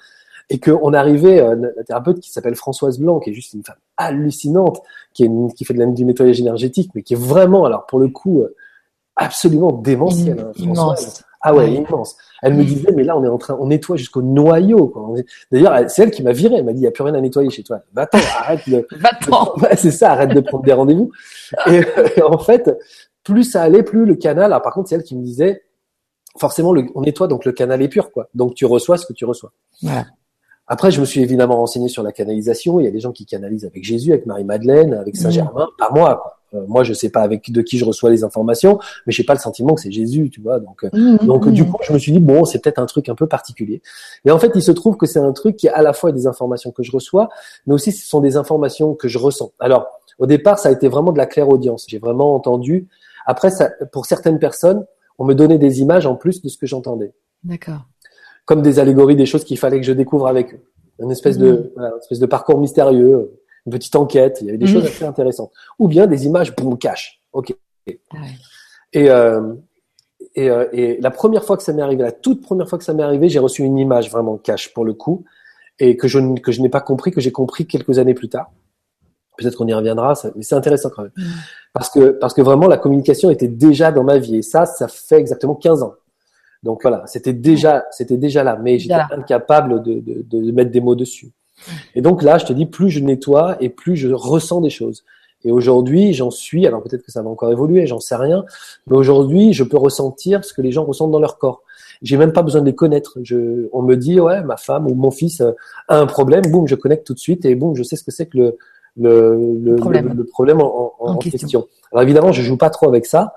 et 0.50 0.60
qu'on 0.60 0.94
arrivait, 0.94 1.42
euh, 1.42 1.56
la 1.76 1.84
thérapeute 1.84 2.20
qui 2.20 2.32
s'appelle 2.32 2.56
Françoise 2.56 3.00
Blanc, 3.00 3.20
qui 3.20 3.32
est 3.32 3.34
juste 3.34 3.54
une 3.54 3.64
femme 3.64 3.78
hallucinante, 3.98 4.82
qui, 5.14 5.26
est 5.26 5.30
qui 5.56 5.66
fait 5.66 5.74
de 5.74 5.80
la, 5.80 5.86
du 5.88 6.06
nettoyage 6.06 6.40
énergétique, 6.40 6.92
mais 6.96 7.04
qui 7.04 7.14
est 7.14 7.20
vraiment, 7.20 7.66
alors 7.66 7.86
pour 7.86 8.00
le 8.00 8.08
coup, 8.08 8.42
euh, 8.42 8.56
absolument 9.16 9.72
démentielle. 9.72 10.40
Hein, 10.40 10.52
immense. 10.58 11.24
Ah 11.42 11.54
ouais, 11.54 11.72
immense. 11.72 12.18
Elle 12.42 12.56
me 12.56 12.64
disait, 12.64 12.92
mais 12.96 13.04
là, 13.04 13.18
on 13.18 13.24
est 13.24 13.28
en 13.28 13.38
train, 13.38 13.58
on 13.60 13.68
nettoie 13.68 13.96
jusqu'au 13.96 14.22
noyau. 14.22 14.94
D'ailleurs, 15.52 15.90
c'est 15.90 16.04
elle 16.04 16.12
qui 16.12 16.24
m'a 16.24 16.32
viré. 16.32 16.56
Elle 16.56 16.66
m'a 16.66 16.74
dit, 16.74 16.80
il 16.80 16.82
n'y 16.82 16.88
a 16.88 16.92
plus 16.92 17.04
rien 17.04 17.14
à 17.14 17.22
nettoyer 17.22 17.50
chez 17.50 17.64
toi. 17.64 17.80
Va-t'en, 17.94 18.18
arrête 18.40 18.68
de. 18.68 18.88
Va-t'en. 18.98 19.54
c'est 19.76 19.92
ça, 19.92 20.12
arrête 20.12 20.34
de 20.34 20.40
prendre 20.40 20.64
des 20.64 20.74
rendez-vous. 20.74 21.12
Et, 21.68 21.84
en 22.22 22.38
fait, 22.38 22.76
plus 23.24 23.44
ça 23.44 23.62
allait, 23.62 23.84
plus 23.84 24.06
le 24.06 24.16
canal. 24.16 24.46
Alors, 24.46 24.62
par 24.62 24.74
contre, 24.74 24.90
c'est 24.90 24.96
elle 24.96 25.04
qui 25.04 25.16
me 25.16 25.24
disait, 25.24 25.64
forcément, 26.38 26.74
le, 26.74 26.86
on 26.96 27.02
nettoie, 27.02 27.28
donc 27.28 27.46
le 27.46 27.52
canal 27.52 27.82
est 27.82 27.90
pur, 27.90 28.12
quoi. 28.12 28.30
Donc 28.34 28.56
tu 28.56 28.66
reçois 28.66 28.98
ce 28.98 29.06
que 29.06 29.14
tu 29.14 29.26
reçois. 29.26 29.52
Voilà. 29.82 30.06
Après, 30.68 30.92
je 30.92 31.00
me 31.00 31.06
suis 31.06 31.22
évidemment 31.22 31.58
renseigné 31.58 31.88
sur 31.88 32.04
la 32.04 32.12
canalisation. 32.12 32.80
Il 32.80 32.84
y 32.84 32.88
a 32.88 32.92
des 32.92 33.00
gens 33.00 33.12
qui 33.12 33.26
canalisent 33.26 33.66
avec 33.66 33.84
Jésus, 33.84 34.12
avec 34.12 34.26
Marie-Madeleine, 34.26 34.94
avec 34.94 35.16
Saint-Germain. 35.16 35.70
Pas 35.78 35.90
moi. 35.94 36.20
Quoi. 36.22 36.38
Euh, 36.54 36.66
moi, 36.68 36.84
je 36.84 36.94
sais 36.94 37.10
pas 37.10 37.22
avec 37.22 37.52
de 37.52 37.62
qui 37.62 37.78
je 37.78 37.86
reçois 37.86 38.10
les 38.10 38.24
informations, 38.24 38.80
mais 39.06 39.14
j'ai 39.14 39.24
pas 39.24 39.34
le 39.34 39.40
sentiment 39.40 39.76
que 39.76 39.82
c'est 39.82 39.92
Jésus, 39.92 40.30
tu 40.30 40.42
vois. 40.42 40.60
Donc, 40.60 40.84
euh, 40.84 40.90
mmh, 40.94 41.26
donc 41.26 41.46
mmh. 41.46 41.52
du 41.52 41.66
coup, 41.66 41.78
je 41.82 41.94
me 41.94 42.00
suis 42.00 42.12
dit 42.12 42.20
bon, 42.20 42.46
c'est 42.46 42.60
peut-être 42.60 42.80
un 42.80 42.86
truc 42.86 43.10
un 43.10 43.16
peu 43.16 43.28
particulier. 43.28 43.82
Et 44.26 44.32
en 44.32 44.40
fait, 44.40 44.52
il 44.56 44.62
se 44.62 44.72
trouve 44.72 44.98
que 44.98 45.06
c'est 45.06 45.20
un 45.20 45.34
truc 45.34 45.58
qui 45.58 45.68
est 45.68 45.72
à 45.72 45.82
la 45.82 45.94
fois 45.94 46.12
des 46.12 46.28
informations 46.28 46.72
que 46.72 46.84
je 46.84 46.92
reçois, 46.92 47.30
mais 47.66 47.74
aussi 47.74 47.92
ce 47.92 48.08
sont 48.08 48.22
des 48.22 48.38
informations 48.38 48.96
que 48.96 49.08
je 49.08 49.18
ressens. 49.18 49.52
Alors, 49.60 49.88
au 50.20 50.26
départ, 50.26 50.60
ça 50.60 50.70
a 50.70 50.72
été 50.72 50.88
vraiment 50.88 51.12
de 51.12 51.18
la 51.18 51.26
claire 51.26 51.50
audience. 51.50 51.86
J'ai 51.88 52.00
vraiment 52.00 52.34
entendu. 52.34 52.88
Après, 53.26 53.50
ça, 53.50 53.70
pour 53.92 54.06
certaines 54.06 54.40
personnes, 54.40 54.86
on 55.20 55.26
me 55.26 55.34
donnait 55.34 55.58
des 55.58 55.82
images 55.82 56.06
en 56.06 56.16
plus 56.16 56.42
de 56.42 56.50
ce 56.50 56.58
que 56.58 56.66
j'entendais. 56.66 57.14
D'accord 57.44 57.82
comme 58.48 58.62
des 58.62 58.80
allégories, 58.80 59.18
des 59.18 59.26
choses 59.28 59.44
qu'il 59.44 59.60
fallait 59.60 59.80
que 59.80 59.86
je 59.86 59.92
découvre 59.92 60.26
avec 60.26 60.54
eux. 60.54 60.60
Une 61.00 61.12
espèce 61.12 61.38
de, 61.38 61.72
voilà, 61.76 61.92
une 61.92 62.00
espèce 62.00 62.20
de 62.20 62.26
parcours 62.26 62.60
mystérieux, 62.60 63.30
une 63.66 63.72
petite 63.74 63.96
enquête. 63.96 64.40
Il 64.42 64.48
y 64.48 64.50
avait 64.50 64.58
des 64.58 64.66
mmh. 64.66 64.70
choses 64.70 64.86
assez 64.86 65.06
intéressantes. 65.06 65.52
Ou 65.78 65.90
bien 65.90 66.08
des 66.08 66.26
images, 66.26 66.56
boum, 66.56 66.78
cash. 66.78 67.22
Ok. 67.34 67.54
Ah 67.88 68.18
et, 68.94 69.12
euh, 69.12 69.54
et, 70.34 70.50
euh, 70.50 70.66
et, 70.72 70.98
la 71.02 71.12
première 71.12 71.44
fois 71.44 71.58
que 71.58 71.64
ça 71.64 71.74
m'est 71.74 71.82
arrivé, 71.82 72.02
la 72.02 72.14
toute 72.14 72.42
première 72.42 72.70
fois 72.70 72.80
que 72.80 72.86
ça 72.86 72.94
m'est 72.94 73.04
arrivé, 73.04 73.28
j'ai 73.28 73.40
reçu 73.40 73.64
une 73.64 73.78
image 73.78 74.10
vraiment 74.10 74.38
cash 74.38 74.74
pour 74.74 74.86
le 74.86 74.94
coup, 74.94 75.26
et 75.78 75.98
que 75.98 76.08
je, 76.08 76.20
que 76.40 76.54
je 76.54 76.62
n'ai 76.62 76.70
pas 76.70 76.82
compris, 76.82 77.12
que 77.12 77.20
j'ai 77.20 77.34
compris 77.34 77.68
quelques 77.68 78.00
années 78.00 78.14
plus 78.14 78.30
tard. 78.30 78.50
Peut-être 79.38 79.58
qu'on 79.58 79.68
y 79.68 79.74
reviendra, 79.74 80.14
mais 80.36 80.42
c'est 80.42 80.56
intéressant 80.56 80.90
quand 80.90 81.04
même. 81.04 81.12
Mmh. 81.18 81.24
Parce 81.74 81.90
que, 81.90 82.12
parce 82.12 82.34
que 82.34 82.42
vraiment, 82.42 82.68
la 82.68 82.78
communication 82.78 83.30
était 83.30 83.50
déjà 83.50 83.92
dans 83.92 84.06
ma 84.06 84.18
vie. 84.20 84.38
Et 84.38 84.42
ça, 84.42 84.66
ça 84.66 84.88
fait 84.88 85.20
exactement 85.20 85.54
15 85.54 85.84
ans. 85.84 85.96
Donc 86.68 86.82
voilà, 86.82 87.04
c'était 87.08 87.32
déjà, 87.32 87.86
c'était 87.92 88.18
déjà 88.18 88.44
là, 88.44 88.60
mais 88.62 88.78
j'étais 88.78 88.94
incapable 88.94 89.82
de, 89.84 90.02
de, 90.02 90.26
de, 90.30 90.52
mettre 90.52 90.70
des 90.70 90.82
mots 90.82 90.96
dessus. 90.96 91.32
Et 91.96 92.02
donc 92.02 92.22
là, 92.22 92.38
je 92.38 92.46
te 92.46 92.52
dis, 92.52 92.66
plus 92.66 92.90
je 92.90 93.00
nettoie 93.00 93.56
et 93.62 93.70
plus 93.70 93.96
je 93.96 94.10
ressens 94.10 94.60
des 94.60 94.70
choses. 94.70 95.06
Et 95.46 95.52
aujourd'hui, 95.52 96.12
j'en 96.12 96.30
suis, 96.30 96.68
alors 96.68 96.84
peut-être 96.84 97.04
que 97.04 97.12
ça 97.12 97.22
va 97.22 97.30
encore 97.30 97.54
évoluer, 97.54 97.88
j'en 97.88 98.02
sais 98.02 98.18
rien, 98.18 98.44
mais 98.88 98.98
aujourd'hui, 98.98 99.54
je 99.54 99.64
peux 99.64 99.78
ressentir 99.78 100.44
ce 100.44 100.54
que 100.54 100.62
les 100.62 100.74
gens 100.74 100.84
ressentent 100.84 101.12
dans 101.12 101.22
leur 101.22 101.38
corps. 101.38 101.64
J'ai 102.02 102.18
même 102.18 102.34
pas 102.34 102.44
besoin 102.44 102.60
de 102.60 102.66
les 102.66 102.76
connaître. 102.76 103.18
Je, 103.24 103.70
on 103.72 103.82
me 103.82 103.96
dit, 103.96 104.20
ouais, 104.20 104.44
ma 104.44 104.58
femme 104.58 104.88
ou 104.88 104.94
mon 104.94 105.10
fils 105.10 105.40
a 105.40 105.54
un 105.88 106.06
problème, 106.06 106.52
boum, 106.52 106.68
je 106.68 106.76
connecte 106.76 107.08
tout 107.08 107.14
de 107.14 107.20
suite 107.20 107.46
et 107.46 107.56
boum, 107.56 107.78
je 107.78 107.84
sais 107.84 107.96
ce 107.96 108.04
que 108.04 108.12
c'est 108.12 108.26
que 108.26 108.38
le, 108.38 108.58
le, 108.98 109.58
le, 109.64 109.76
problème, 109.78 110.14
le, 110.18 110.26
problème 110.26 110.60
en, 110.60 110.94
en, 111.00 111.16
question. 111.16 111.32
question. 111.40 111.68
Alors 111.94 112.04
évidemment, 112.04 112.34
je 112.34 112.42
joue 112.42 112.58
pas 112.58 112.70
trop 112.70 112.90
avec 112.90 113.06
ça, 113.06 113.36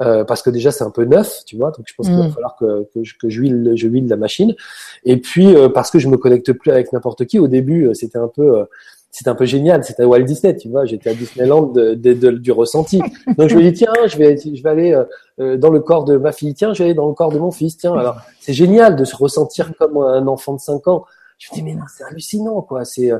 euh, 0.00 0.24
parce 0.24 0.42
que 0.42 0.50
déjà 0.50 0.70
c'est 0.70 0.84
un 0.84 0.90
peu 0.90 1.04
neuf, 1.04 1.44
tu 1.44 1.56
vois, 1.56 1.72
donc 1.72 1.84
je 1.86 1.94
pense 1.94 2.06
qu'il 2.06 2.16
va 2.16 2.28
mm. 2.28 2.32
falloir 2.32 2.56
que, 2.56 2.86
que, 2.94 3.02
je, 3.02 3.14
que 3.18 3.28
je 3.28 3.40
huile, 3.40 3.72
je 3.74 3.88
huile 3.88 4.06
la 4.06 4.16
machine. 4.16 4.54
Et 5.04 5.16
puis 5.16 5.56
euh, 5.56 5.68
parce 5.68 5.90
que 5.90 5.98
je 5.98 6.08
me 6.08 6.16
connecte 6.16 6.52
plus 6.52 6.70
avec 6.70 6.92
n'importe 6.92 7.24
qui. 7.26 7.40
Au 7.40 7.48
début, 7.48 7.88
euh, 7.88 7.94
c'était 7.94 8.18
un 8.18 8.28
peu 8.28 8.64
c'était 9.10 9.30
un 9.30 9.34
peu 9.34 9.44
génial. 9.44 9.82
C'était 9.82 10.04
Walt 10.04 10.22
Disney, 10.22 10.56
tu 10.56 10.68
vois. 10.68 10.84
J'étais 10.84 11.10
à 11.10 11.14
Disneyland 11.14 11.62
de, 11.62 11.94
de, 11.94 12.30
du 12.30 12.52
ressenti. 12.52 13.00
Donc 13.36 13.48
je 13.48 13.56
me 13.56 13.62
dis 13.62 13.72
tiens, 13.72 13.92
je 14.06 14.16
vais 14.16 14.36
je 14.36 14.62
vais 14.62 14.70
aller 14.70 15.02
dans 15.56 15.70
le 15.70 15.80
corps 15.80 16.04
de 16.04 16.16
ma 16.16 16.30
fille. 16.30 16.54
Tiens, 16.54 16.74
je 16.74 16.78
vais 16.78 16.84
aller 16.84 16.94
dans 16.94 17.08
le 17.08 17.14
corps 17.14 17.32
de 17.32 17.38
mon 17.38 17.50
fils. 17.50 17.76
Tiens, 17.78 17.94
alors 17.94 18.20
c'est 18.38 18.52
génial 18.52 18.94
de 18.94 19.04
se 19.04 19.16
ressentir 19.16 19.72
comme 19.78 19.96
un 19.98 20.28
enfant 20.28 20.54
de 20.54 20.60
5 20.60 20.86
ans. 20.86 21.06
Je 21.38 21.48
me 21.50 21.54
dis 21.56 21.62
mais 21.62 21.74
non, 21.74 21.84
c'est 21.92 22.04
hallucinant 22.04 22.62
quoi. 22.62 22.84
C'est 22.84 23.10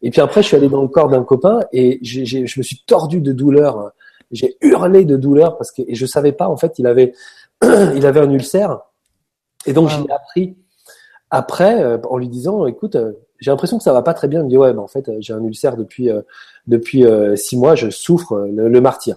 et 0.00 0.10
puis 0.10 0.22
après 0.22 0.42
je 0.42 0.46
suis 0.48 0.56
allé 0.56 0.70
dans 0.70 0.82
le 0.82 0.88
corps 0.88 1.08
d'un 1.08 1.24
copain 1.24 1.60
et 1.72 1.98
j'ai, 2.00 2.24
je 2.24 2.58
me 2.58 2.62
suis 2.62 2.82
tordu 2.86 3.20
de 3.20 3.32
douleur 3.32 3.92
j'ai 4.30 4.56
hurlé 4.60 5.04
de 5.04 5.16
douleur 5.16 5.56
parce 5.56 5.72
que 5.72 5.82
et 5.86 5.94
je 5.94 6.06
savais 6.06 6.32
pas 6.32 6.48
en 6.48 6.56
fait 6.56 6.78
il 6.78 6.86
avait 6.86 7.12
il 7.62 8.06
avait 8.06 8.20
un 8.20 8.30
ulcère. 8.30 8.80
Et 9.66 9.72
donc 9.72 9.88
j'ai 9.88 10.10
appris 10.10 10.56
après 11.30 11.82
euh, 11.82 11.98
en 12.08 12.18
lui 12.18 12.28
disant 12.28 12.66
écoute 12.66 12.96
euh, 12.96 13.12
j'ai 13.40 13.50
l'impression 13.50 13.78
que 13.78 13.84
ça 13.84 13.92
va 13.92 14.02
pas 14.02 14.14
très 14.14 14.28
bien. 14.28 14.40
Il 14.40 14.44
me 14.44 14.48
dit 14.48 14.58
ouais 14.58 14.72
mais 14.72 14.80
en 14.80 14.86
fait 14.86 15.08
euh, 15.08 15.16
j'ai 15.20 15.32
un 15.32 15.42
ulcère 15.42 15.76
depuis 15.76 16.10
depuis 16.66 17.04
six 17.36 17.56
mois 17.56 17.74
je 17.74 17.90
souffre 17.90 18.48
le, 18.50 18.80
martyr. 18.80 19.16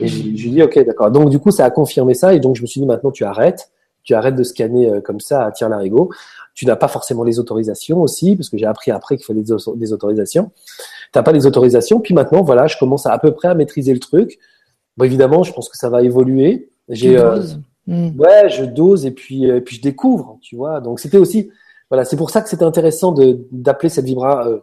Et 0.00 0.08
je 0.08 0.22
lui 0.22 0.50
dis 0.50 0.62
ok 0.62 0.84
d'accord. 0.84 1.10
Donc 1.10 1.30
du 1.30 1.38
coup 1.38 1.50
ça 1.50 1.64
a 1.64 1.70
confirmé 1.70 2.14
ça. 2.14 2.34
Et 2.34 2.40
donc 2.40 2.56
je 2.56 2.62
me 2.62 2.66
suis 2.66 2.80
dit 2.80 2.86
maintenant 2.86 3.10
tu 3.10 3.24
arrêtes. 3.24 3.70
Tu 4.02 4.12
arrêtes 4.12 4.34
de 4.34 4.42
scanner 4.42 5.00
comme 5.02 5.18
ça 5.18 5.46
à 5.46 5.50
tir 5.50 5.70
larigot 5.70 6.10
tu 6.54 6.66
n'as 6.66 6.76
pas 6.76 6.88
forcément 6.88 7.24
les 7.24 7.38
autorisations 7.38 8.00
aussi 8.00 8.36
parce 8.36 8.48
que 8.48 8.56
j'ai 8.56 8.66
appris 8.66 8.90
après 8.90 9.16
qu'il 9.16 9.26
fallait 9.26 9.42
des, 9.42 9.92
autorisations 9.92 10.50
t'as 11.12 11.22
pas 11.22 11.32
les 11.32 11.46
autorisations 11.46 12.00
puis 12.00 12.14
maintenant 12.14 12.42
voilà 12.42 12.66
je 12.66 12.78
commence 12.78 13.06
à 13.06 13.12
à 13.12 13.18
peu 13.18 13.32
près 13.32 13.48
à 13.48 13.54
maîtriser 13.54 13.92
le 13.92 14.00
truc 14.00 14.38
Bon, 14.96 15.04
évidemment, 15.04 15.42
je 15.42 15.52
pense 15.52 15.68
que 15.68 15.76
ça 15.76 15.88
va 15.88 16.02
évoluer. 16.02 16.70
J'ai, 16.88 17.18
euh, 17.18 17.42
hmm. 17.86 18.18
ouais, 18.18 18.48
je 18.48 18.64
dose 18.64 19.06
et 19.06 19.10
puis, 19.10 19.50
euh, 19.50 19.60
puis 19.60 19.76
je 19.76 19.82
découvre, 19.82 20.38
tu 20.40 20.56
vois. 20.56 20.80
Donc 20.80 21.00
c'était 21.00 21.18
aussi, 21.18 21.50
voilà, 21.90 22.04
c'est 22.04 22.16
pour 22.16 22.30
ça 22.30 22.42
que 22.42 22.48
c'était 22.48 22.64
intéressant 22.64 23.12
de 23.12 23.46
d'appeler 23.50 23.88
cette 23.88 24.04
vibra 24.04 24.46
euh, 24.46 24.58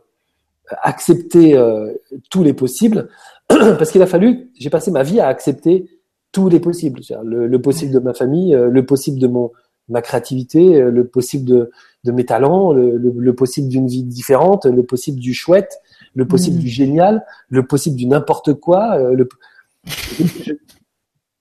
accepter 0.84 1.58
euh, 1.58 1.91
tous 2.30 2.43
les 2.43 2.54
possibles, 2.54 3.10
parce 3.47 3.91
qu'il 3.91 4.01
a 4.01 4.08
fallu, 4.08 4.51
j'ai 4.58 4.69
passé 4.69 4.91
ma 4.91 5.04
vie 5.04 5.19
à 5.19 5.27
accepter 5.27 5.88
tous 6.32 6.47
les 6.47 6.62
possibles, 6.62 7.01
le, 7.25 7.47
le 7.47 7.62
possible 7.62 7.91
de 7.91 7.99
ma 7.99 8.13
famille, 8.13 8.54
le 8.54 8.86
possible 8.86 9.19
de 9.19 9.27
mon 9.27 9.51
ma 9.91 10.01
créativité, 10.01 10.82
le 10.82 11.08
possible 11.08 11.45
de, 11.45 11.71
de 12.04 12.12
mes 12.12 12.25
talents, 12.25 12.73
le, 12.73 12.97
le, 12.97 13.36
possible 13.36 13.67
d'une 13.67 13.88
vie 13.88 14.04
différente, 14.04 14.65
le 14.65 14.84
possible 14.84 15.19
du 15.19 15.34
chouette, 15.34 15.80
le 16.15 16.25
possible 16.25 16.58
hmm. 16.58 16.62
du 16.62 16.67
génial, 16.69 17.25
le 17.49 17.65
possible 17.65 17.95
du 17.95 18.08
n'importe 18.08 18.54
quoi, 18.54 18.97
le, 18.97 19.27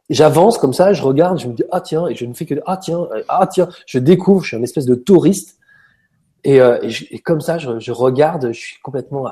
J'avance 0.08 0.58
comme 0.58 0.72
ça, 0.72 0.92
je 0.92 1.02
regarde, 1.02 1.38
je 1.38 1.46
me 1.46 1.54
dis 1.54 1.62
ah 1.70 1.80
tiens, 1.80 2.08
et 2.08 2.16
je 2.16 2.24
ne 2.26 2.34
fais 2.34 2.44
que 2.44 2.54
ah 2.66 2.76
tiens, 2.76 3.06
ah 3.28 3.46
tiens, 3.46 3.68
je 3.86 3.98
découvre, 4.00 4.42
je 4.42 4.48
suis 4.48 4.56
un 4.56 4.62
espèce 4.62 4.86
de 4.86 4.96
touriste, 4.96 5.58
et, 6.42 6.60
euh, 6.60 6.78
et, 7.10 7.20
comme 7.20 7.40
ça, 7.40 7.58
je, 7.58 7.78
je, 7.78 7.92
regarde, 7.92 8.48
je 8.52 8.58
suis 8.58 8.80
complètement 8.80 9.30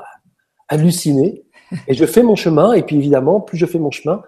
halluciné, 0.69 1.43
et 1.87 1.93
je 1.93 2.05
fais 2.05 2.23
mon 2.23 2.35
chemin, 2.35 2.71
et 2.73 2.83
puis 2.83 2.95
évidemment, 2.95 3.41
plus 3.41 3.57
je 3.57 3.65
fais 3.65 3.79
mon 3.79 3.91
chemin, 3.91 4.21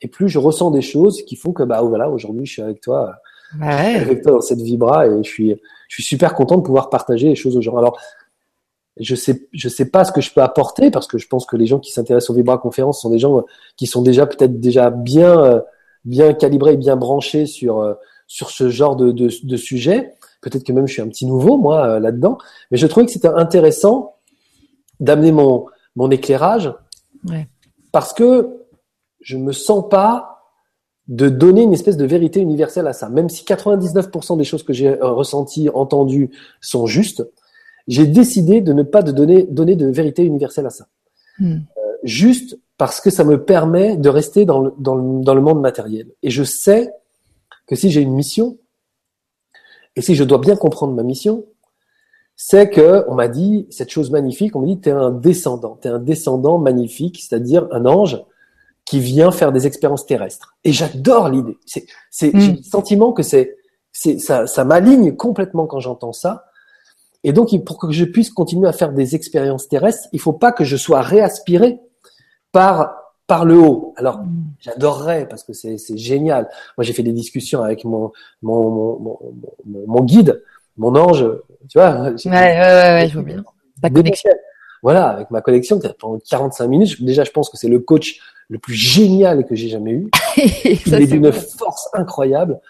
et 0.00 0.08
plus 0.08 0.30
je 0.30 0.38
ressens 0.38 0.70
des 0.70 0.80
choses 0.80 1.22
qui 1.26 1.36
font 1.36 1.52
que 1.52 1.62
bah 1.62 1.82
voilà, 1.82 2.08
aujourd'hui, 2.08 2.46
je 2.46 2.52
suis 2.52 2.62
avec 2.62 2.80
toi, 2.80 3.16
ouais. 3.60 3.94
avec 4.00 4.22
toi 4.22 4.32
dans 4.32 4.40
cette 4.40 4.60
vibra, 4.60 5.06
et 5.06 5.22
je 5.22 5.28
suis, 5.28 5.50
je 5.88 5.94
suis 5.94 6.02
super 6.02 6.34
content 6.34 6.56
de 6.56 6.62
pouvoir 6.62 6.90
partager 6.90 7.28
les 7.28 7.34
choses 7.34 7.56
aux 7.56 7.60
gens. 7.60 7.76
Alors 7.76 7.98
je 9.00 9.14
sais 9.14 9.48
je 9.52 9.68
sais 9.68 9.90
pas 9.90 10.04
ce 10.04 10.10
que 10.10 10.20
je 10.20 10.32
peux 10.32 10.42
apporter 10.42 10.90
parce 10.90 11.06
que 11.06 11.18
je 11.18 11.28
pense 11.28 11.46
que 11.46 11.56
les 11.56 11.66
gens 11.66 11.78
qui 11.78 11.92
s'intéressent 11.92 12.30
aux 12.30 12.34
Vibra 12.34 12.58
conférences 12.58 13.00
sont 13.00 13.10
des 13.10 13.20
gens 13.20 13.44
qui 13.76 13.86
sont 13.86 14.02
déjà 14.02 14.26
peut-être 14.26 14.58
déjà 14.58 14.90
bien 14.90 15.40
euh, 15.44 15.60
bien 16.04 16.32
calibrés 16.34 16.76
bien 16.76 16.96
branchés 16.96 17.46
sur 17.46 17.78
euh, 17.78 17.94
sur 18.26 18.50
ce 18.50 18.68
genre 18.70 18.96
de, 18.96 19.12
de, 19.12 19.30
de 19.42 19.56
sujet. 19.56 20.14
Peut-être 20.40 20.64
que 20.64 20.72
même 20.72 20.86
je 20.88 20.94
suis 20.94 21.02
un 21.02 21.08
petit 21.08 21.26
nouveau 21.26 21.56
moi 21.58 21.86
euh, 21.86 22.00
là-dedans, 22.00 22.38
mais 22.70 22.76
je 22.76 22.86
trouvais 22.88 23.06
que 23.06 23.12
c'était 23.12 23.28
intéressant 23.28 24.16
d'amener 24.98 25.30
mon 25.32 25.66
mon 25.94 26.10
éclairage 26.10 26.72
Ouais. 27.28 27.48
parce 27.92 28.12
que 28.12 28.64
je 29.20 29.36
me 29.36 29.52
sens 29.52 29.88
pas 29.88 30.37
de 31.08 31.30
donner 31.30 31.62
une 31.62 31.72
espèce 31.72 31.96
de 31.96 32.04
vérité 32.04 32.40
universelle 32.40 32.86
à 32.86 32.92
ça. 32.92 33.08
Même 33.08 33.28
si 33.30 33.44
99% 33.44 34.36
des 34.36 34.44
choses 34.44 34.62
que 34.62 34.72
j'ai 34.72 34.88
euh, 34.88 35.10
ressenties, 35.10 35.70
entendues 35.70 36.30
sont 36.60 36.86
justes, 36.86 37.26
j'ai 37.86 38.06
décidé 38.06 38.60
de 38.60 38.74
ne 38.74 38.82
pas 38.82 39.02
de 39.02 39.10
donner, 39.10 39.44
donner 39.44 39.74
de 39.74 39.86
vérité 39.86 40.22
universelle 40.22 40.66
à 40.66 40.70
ça. 40.70 40.88
Hmm. 41.38 41.60
Juste 42.04 42.58
parce 42.76 43.00
que 43.00 43.10
ça 43.10 43.24
me 43.24 43.42
permet 43.42 43.96
de 43.96 44.08
rester 44.08 44.44
dans 44.44 44.60
le, 44.60 44.74
dans 44.78 44.94
le, 44.94 45.24
dans 45.24 45.34
le 45.34 45.40
monde 45.40 45.60
matériel. 45.60 46.08
Et 46.22 46.30
je 46.30 46.44
sais 46.44 46.90
que 47.66 47.74
si 47.74 47.90
j'ai 47.90 48.02
une 48.02 48.12
mission, 48.12 48.58
et 49.96 50.02
si 50.02 50.14
je 50.14 50.24
dois 50.24 50.38
bien 50.38 50.56
comprendre 50.56 50.94
ma 50.94 51.02
mission, 51.02 51.44
c'est 52.36 52.70
que 52.70 53.04
on 53.08 53.14
m'a 53.14 53.26
dit 53.26 53.66
cette 53.70 53.90
chose 53.90 54.10
magnifique, 54.10 54.54
on 54.54 54.60
m'a 54.60 54.66
dit 54.66 54.78
tu 54.78 54.90
es 54.90 54.92
un 54.92 55.10
descendant, 55.10 55.76
tu 55.82 55.88
es 55.88 55.90
un 55.90 55.98
descendant 55.98 56.58
magnifique, 56.58 57.20
c'est-à-dire 57.20 57.66
un 57.72 57.84
ange 57.84 58.22
qui 58.88 59.00
vient 59.00 59.30
faire 59.30 59.52
des 59.52 59.66
expériences 59.66 60.06
terrestres. 60.06 60.54
Et 60.64 60.72
j'adore 60.72 61.28
l'idée. 61.28 61.58
C'est, 61.66 61.84
c'est, 62.10 62.32
Mm. 62.34 62.40
j'ai 62.40 62.52
le 62.52 62.62
sentiment 62.62 63.12
que 63.12 63.22
c'est, 63.22 63.56
c'est, 63.92 64.18
ça, 64.18 64.46
ça 64.46 64.64
m'aligne 64.64 65.14
complètement 65.14 65.66
quand 65.66 65.78
j'entends 65.80 66.14
ça. 66.14 66.46
Et 67.22 67.32
donc, 67.34 67.48
pour 67.66 67.78
que 67.78 67.90
je 67.90 68.06
puisse 68.06 68.30
continuer 68.30 68.66
à 68.66 68.72
faire 68.72 68.92
des 68.92 69.14
expériences 69.14 69.68
terrestres, 69.68 70.08
il 70.12 70.20
faut 70.20 70.32
pas 70.32 70.52
que 70.52 70.64
je 70.64 70.76
sois 70.76 71.02
réaspiré 71.02 71.80
par, 72.50 72.94
par 73.26 73.44
le 73.44 73.58
haut. 73.58 73.92
Alors, 73.98 74.20
Hmm. 74.20 74.44
j'adorerais 74.60 75.28
parce 75.28 75.42
que 75.44 75.52
c'est, 75.52 75.76
c'est 75.76 75.98
génial. 75.98 76.48
Moi, 76.78 76.84
j'ai 76.84 76.94
fait 76.94 77.02
des 77.02 77.12
discussions 77.12 77.62
avec 77.62 77.84
mon, 77.84 78.10
mon, 78.40 78.98
mon, 79.00 79.18
mon, 79.86 80.02
guide, 80.02 80.42
mon 80.78 80.94
ange, 80.96 81.26
tu 81.68 81.76
vois. 81.78 81.90
Ouais, 82.00 82.10
ouais, 82.24 82.32
ouais, 82.32 82.92
ouais, 82.94 83.08
je 83.08 83.14
vois 83.14 83.22
bien. 83.22 83.44
Ta 83.82 83.90
connexion. 83.90 84.30
Voilà, 84.82 85.08
avec 85.08 85.30
ma 85.30 85.40
connexion, 85.40 85.80
pendant 85.98 86.18
45 86.28 86.66
minutes, 86.68 87.02
déjà, 87.02 87.24
je 87.24 87.30
pense 87.30 87.50
que 87.50 87.56
c'est 87.56 87.68
le 87.68 87.80
coach 87.80 88.20
le 88.48 88.58
plus 88.58 88.74
génial 88.74 89.44
que 89.44 89.54
j'ai 89.54 89.68
jamais 89.68 89.92
eu. 89.92 90.10
Il 90.36 90.94
est 90.94 91.06
d'une 91.06 91.32
force 91.32 91.88
incroyable. 91.92 92.60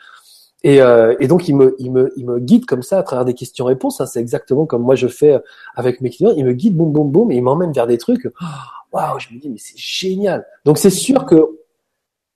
Et, 0.64 0.80
euh, 0.80 1.14
et 1.20 1.28
donc, 1.28 1.48
il 1.48 1.54
me, 1.54 1.76
il, 1.78 1.92
me, 1.92 2.12
il 2.16 2.26
me 2.26 2.40
guide 2.40 2.66
comme 2.66 2.82
ça 2.82 2.98
à 2.98 3.02
travers 3.04 3.24
des 3.24 3.34
questions-réponses. 3.34 4.00
hein. 4.00 4.06
C'est 4.06 4.18
exactement 4.18 4.66
comme 4.66 4.82
moi 4.82 4.96
je 4.96 5.06
fais 5.06 5.38
avec 5.76 6.00
mes 6.00 6.10
clients. 6.10 6.32
Il 6.36 6.44
me 6.44 6.52
guide, 6.52 6.76
boum, 6.76 6.92
boum, 6.92 7.12
boum, 7.12 7.30
et 7.30 7.36
il 7.36 7.42
m'emmène 7.42 7.70
vers 7.72 7.86
des 7.86 7.96
trucs. 7.98 8.26
Oh, 8.42 8.44
Waouh, 8.92 9.20
je 9.20 9.28
me 9.32 9.38
dis, 9.38 9.48
mais 9.50 9.58
c'est 9.58 9.78
génial. 9.78 10.46
Donc, 10.64 10.78
c'est 10.78 10.90
sûr 10.90 11.26
que 11.26 11.60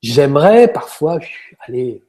j'aimerais 0.02 0.68
parfois, 0.68 1.18
allez, 1.66 2.04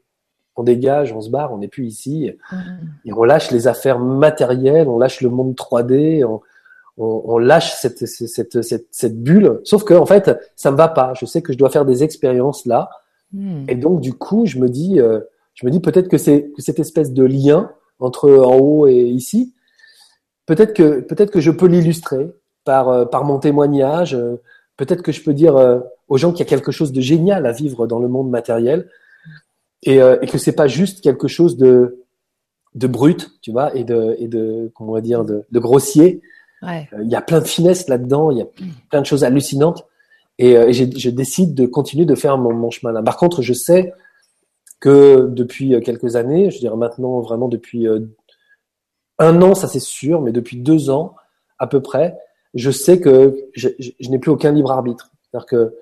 on 0.55 0.61
dégage, 0.61 1.13
on 1.13 1.21
se 1.21 1.31
barre, 1.31 1.51
on 1.51 1.57
n'est 1.57 1.67
plus 1.67 1.87
ici. 1.87 2.31
Hmm. 2.51 2.57
Et 3.05 3.13
on 3.13 3.23
lâche 3.23 3.49
les 3.49 3.67
affaires 3.67 3.97
matérielles, 3.97 4.87
on 4.87 4.99
lâche 4.99 5.21
le 5.21 5.29
monde 5.29 5.55
3D, 5.55 6.23
on, 6.25 6.41
on, 6.97 7.21
on 7.25 7.37
lâche 7.37 7.75
cette, 7.75 8.05
cette, 8.05 8.61
cette, 8.61 8.87
cette 8.91 9.23
bulle. 9.23 9.61
Sauf 9.63 9.83
que, 9.83 9.93
en 9.93 10.05
fait, 10.05 10.31
ça 10.55 10.71
me 10.71 10.77
va 10.77 10.87
pas. 10.87 11.13
Je 11.19 11.25
sais 11.25 11.41
que 11.41 11.53
je 11.53 11.57
dois 11.57 11.69
faire 11.69 11.85
des 11.85 12.03
expériences 12.03 12.65
là. 12.65 12.89
Hmm. 13.31 13.65
Et 13.67 13.75
donc, 13.75 13.99
du 14.01 14.13
coup, 14.13 14.45
je 14.45 14.59
me 14.59 14.69
dis, 14.69 14.99
euh, 14.99 15.19
je 15.55 15.65
me 15.65 15.71
dis 15.71 15.79
peut-être 15.79 16.07
que 16.07 16.17
c'est 16.17 16.51
que 16.55 16.61
cette 16.61 16.79
espèce 16.79 17.11
de 17.13 17.23
lien 17.23 17.71
entre 17.99 18.29
en 18.31 18.57
haut 18.57 18.87
et 18.87 19.05
ici, 19.05 19.53
peut-être 20.45 20.73
que 20.73 20.99
peut-être 21.01 21.31
que 21.31 21.39
je 21.39 21.51
peux 21.51 21.67
l'illustrer 21.67 22.31
par 22.63 22.89
euh, 22.89 23.05
par 23.05 23.23
mon 23.23 23.39
témoignage. 23.39 24.13
euh, 24.13 24.41
peut-être 24.77 25.03
que 25.03 25.11
je 25.11 25.23
peux 25.23 25.33
dire 25.33 25.55
aux 26.07 26.17
gens 26.17 26.31
qu'il 26.31 26.39
y 26.39 26.47
a 26.47 26.49
quelque 26.49 26.71
chose 26.71 26.91
de 26.91 26.99
génial 26.99 27.45
à 27.45 27.51
vivre 27.51 27.85
dans 27.85 27.99
le 27.99 28.07
monde 28.07 28.29
matériel 28.31 28.89
et, 29.83 29.97
et 29.97 30.27
que 30.27 30.39
c'est 30.39 30.55
pas 30.55 30.67
juste 30.67 31.01
quelque 31.01 31.27
chose 31.27 31.57
de 31.57 32.03
de 32.73 32.87
brut, 32.87 33.31
tu 33.41 33.51
vois, 33.51 33.75
et 33.75 33.83
de 33.83 34.15
et 34.17 34.27
de 34.27 34.71
comment 34.73 34.91
on 34.91 34.93
va 34.95 35.01
dire 35.01 35.25
de, 35.25 35.43
de 35.51 35.59
grossier. 35.59 36.21
Euh, 36.93 37.03
Il 37.03 37.09
y 37.09 37.15
a 37.15 37.21
plein 37.21 37.39
de 37.39 37.45
finesses 37.45 37.87
là-dedans, 37.87 38.31
il 38.31 38.37
y 38.37 38.41
a 38.41 38.47
plein 38.89 39.01
de 39.01 39.05
choses 39.05 39.23
hallucinantes. 39.23 39.85
Et, 40.39 40.57
euh, 40.57 40.71
je 40.71 41.09
décide 41.09 41.53
de 41.53 41.65
continuer 41.65 42.05
de 42.05 42.15
faire 42.15 42.37
mon, 42.37 42.69
chemin 42.71 42.91
là. 42.91 43.03
Par 43.03 43.17
contre, 43.17 43.41
je 43.41 43.53
sais 43.53 43.93
que 44.79 45.27
depuis 45.29 45.75
euh, 45.75 45.79
quelques 45.79 46.15
années, 46.15 46.49
je 46.51 46.59
dirais 46.59 46.75
maintenant 46.75 47.19
vraiment 47.21 47.47
depuis 47.47 47.87
un 49.19 49.41
an, 49.41 49.53
ça 49.55 49.67
c'est 49.67 49.79
sûr, 49.79 50.21
mais 50.21 50.31
depuis 50.31 50.57
deux 50.57 50.89
ans 50.89 51.15
à 51.59 51.67
peu 51.67 51.81
près, 51.81 52.17
je 52.53 52.71
sais 52.71 52.99
que 52.99 53.37
je, 53.53 53.69
n'ai 54.09 54.19
plus 54.19 54.31
aucun 54.31 54.51
libre 54.51 54.71
arbitre. 54.71 55.11
C'est-à-dire 55.21 55.45
que 55.45 55.75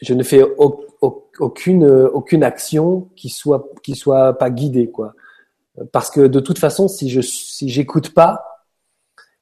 je 0.00 0.14
ne 0.14 0.22
fais 0.22 0.42
au- 0.42 0.84
au- 1.00 1.28
aucune 1.38 1.84
aucune 1.84 2.44
action 2.44 3.08
qui 3.16 3.28
soit 3.28 3.68
qui 3.82 3.94
soit 3.94 4.38
pas 4.38 4.50
guidée 4.50 4.90
quoi. 4.90 5.14
Parce 5.92 6.10
que 6.10 6.20
de 6.26 6.40
toute 6.40 6.58
façon, 6.58 6.88
si 6.88 7.08
je 7.08 7.20
si 7.20 7.68
j'écoute 7.68 8.12
pas, 8.12 8.51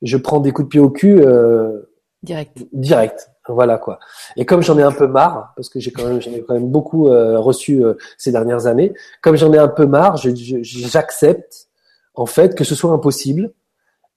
je 0.03 0.17
prends 0.17 0.41
des 0.41 0.53
coups 0.53 0.67
de 0.67 0.71
pied 0.71 0.81
au 0.81 0.91
cul 0.91 1.21
euh, 1.23 1.83
Direct. 2.23 2.57
direct. 2.73 3.31
Voilà 3.49 3.79
quoi. 3.79 3.99
Et 4.37 4.45
comme 4.45 4.63
j'en 4.63 4.79
ai 4.79 4.83
un 4.83 4.93
peu 4.93 5.07
marre, 5.07 5.53
parce 5.57 5.69
que 5.69 5.81
j'ai 5.81 5.91
quand 5.91 6.05
même 6.07 6.21
j'en 6.21 6.31
ai 6.33 6.43
quand 6.43 6.55
même 6.55 6.69
beaucoup 6.69 7.09
euh, 7.09 7.39
reçu 7.41 7.85
euh, 7.85 7.95
ces 8.19 8.31
dernières 8.31 8.67
années, 8.67 8.93
comme 9.23 9.37
j'en 9.37 9.53
ai 9.53 9.59
un 9.59 9.69
peu 9.69 9.87
marre, 9.87 10.17
je- 10.19 10.35
je- 10.35 10.63
j'accepte 10.63 11.69
en 12.15 12.27
fait 12.27 12.55
que 12.55 12.63
ce 12.65 12.75
soit 12.75 12.93
impossible, 12.93 13.53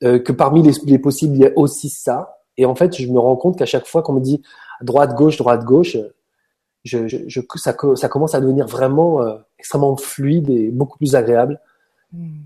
euh, 0.03 0.19
que 0.19 0.31
parmi 0.31 0.61
les, 0.61 0.73
les 0.85 0.99
possibles 0.99 1.35
il 1.35 1.41
y 1.41 1.45
a 1.47 1.51
aussi 1.55 1.89
ça. 1.89 2.39
Et 2.57 2.65
en 2.65 2.75
fait, 2.75 2.95
je 2.95 3.07
me 3.11 3.19
rends 3.19 3.35
compte 3.37 3.57
qu'à 3.57 3.65
chaque 3.65 3.87
fois 3.87 4.03
qu'on 4.03 4.13
me 4.13 4.19
dit 4.21 4.41
droite 4.81 5.15
gauche 5.15 5.37
droite 5.37 5.63
gauche, 5.63 5.97
je, 6.83 7.07
je, 7.07 7.17
je- 7.27 7.41
ça, 7.55 7.73
ça 7.95 8.09
commence 8.09 8.35
à 8.35 8.41
devenir 8.41 8.67
vraiment 8.67 9.21
euh, 9.23 9.35
extrêmement 9.57 9.95
fluide 9.95 10.49
et 10.49 10.69
beaucoup 10.69 10.97
plus 10.97 11.15
agréable. 11.15 11.59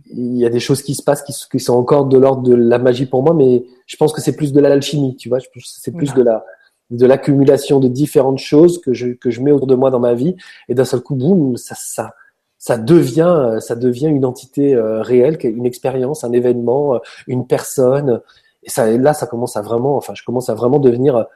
Il 0.10 0.38
y 0.38 0.46
a 0.46 0.50
des 0.50 0.60
choses 0.60 0.82
qui 0.82 0.96
se 0.96 1.04
passent 1.04 1.24
qui, 1.24 1.34
qui 1.52 1.60
sont 1.60 1.74
encore 1.74 2.06
de 2.06 2.18
l'ordre 2.18 2.44
de 2.44 2.56
la 2.56 2.80
magie 2.80 3.06
pour 3.06 3.24
moi, 3.24 3.34
mais 3.34 3.66
je 3.86 3.98
pense 3.98 4.14
que 4.14 4.22
c'est 4.22 4.36
plus 4.36 4.54
de 4.54 4.60
l'alchimie, 4.60 5.16
tu 5.18 5.30
vois. 5.30 5.40
C'est 5.64 5.92
plus 5.92 6.14
de 6.14 6.22
la 6.22 6.46
de 6.90 7.06
l'accumulation 7.06 7.82
de 7.82 7.90
différentes 7.90 8.40
choses 8.40 8.80
que 8.80 8.94
je 8.94 9.10
que 9.10 9.30
je 9.30 9.42
mets 9.42 9.52
autour 9.52 9.68
de 9.68 9.76
moi 9.76 9.92
dans 9.92 10.00
ma 10.00 10.14
vie, 10.14 10.36
et 10.70 10.74
d'un 10.74 10.86
seul 10.86 11.02
coup, 11.02 11.16
boum, 11.16 11.58
ça 11.58 11.76
ça 11.78 12.14
ça 12.58 12.78
devient 12.78 13.58
ça 13.60 13.76
devient 13.76 14.08
une 14.08 14.26
entité 14.26 14.74
euh, 14.74 15.02
réelle, 15.02 15.38
une 15.44 15.66
expérience, 15.66 16.24
un 16.24 16.32
événement, 16.32 16.96
euh, 16.96 17.00
une 17.28 17.46
personne. 17.46 18.22
Et 18.64 18.70
ça, 18.70 18.90
et 18.90 18.98
là, 18.98 19.14
ça 19.14 19.28
commence 19.28 19.56
à 19.56 19.62
vraiment, 19.62 19.96
enfin, 19.98 20.14
je 20.16 20.24
commence 20.24 20.50
à 20.50 20.54
vraiment 20.56 20.80
devenir 20.80 21.28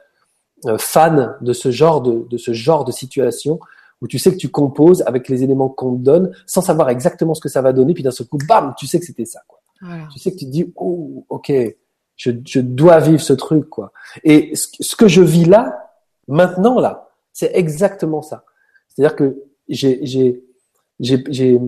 euh, 0.66 0.78
fan 0.78 1.36
de 1.42 1.54
ce 1.54 1.72
genre 1.72 2.02
de 2.02 2.26
de 2.30 2.38
ce 2.38 2.54
genre 2.54 2.86
de 2.86 2.92
situation 2.92 3.60
où 4.02 4.08
tu 4.08 4.20
sais 4.20 4.32
que 4.32 4.38
tu 4.38 4.50
composes 4.50 5.04
avec 5.04 5.30
les 5.30 5.44
éléments 5.44 5.70
qu'on 5.70 5.96
te 5.96 6.02
donne 6.02 6.36
sans 6.46 6.62
savoir 6.62 6.90
exactement 6.90 7.34
ce 7.34 7.42
que 7.42 7.50
ça 7.50 7.62
va 7.62 7.72
donner, 7.72 7.94
puis 7.94 8.04
d'un 8.04 8.12
seul 8.12 8.28
coup, 8.28 8.40
bam, 8.48 8.74
tu 8.78 8.88
sais 8.88 9.00
que 9.00 9.06
c'était 9.06 9.26
ça. 9.26 9.42
Quoi. 9.48 9.60
Voilà. 9.82 10.08
Tu 10.12 10.20
sais 10.20 10.32
que 10.32 10.38
tu 10.38 10.46
te 10.46 10.52
dis, 10.52 10.72
oh, 10.76 11.26
ok, 11.30 11.52
je, 12.16 12.32
je 12.46 12.60
dois 12.60 13.00
vivre 13.00 13.22
ce 13.22 13.34
truc. 13.34 13.70
quoi. 13.70 13.92
Et 14.24 14.56
ce, 14.56 14.68
ce 14.80 14.96
que 14.96 15.08
je 15.08 15.22
vis 15.22 15.46
là, 15.46 15.92
maintenant, 16.28 16.80
là, 16.80 17.10
c'est 17.32 17.52
exactement 17.54 18.22
ça. 18.22 18.44
C'est-à-dire 18.88 19.16
que 19.16 19.44
j'ai 19.70 21.62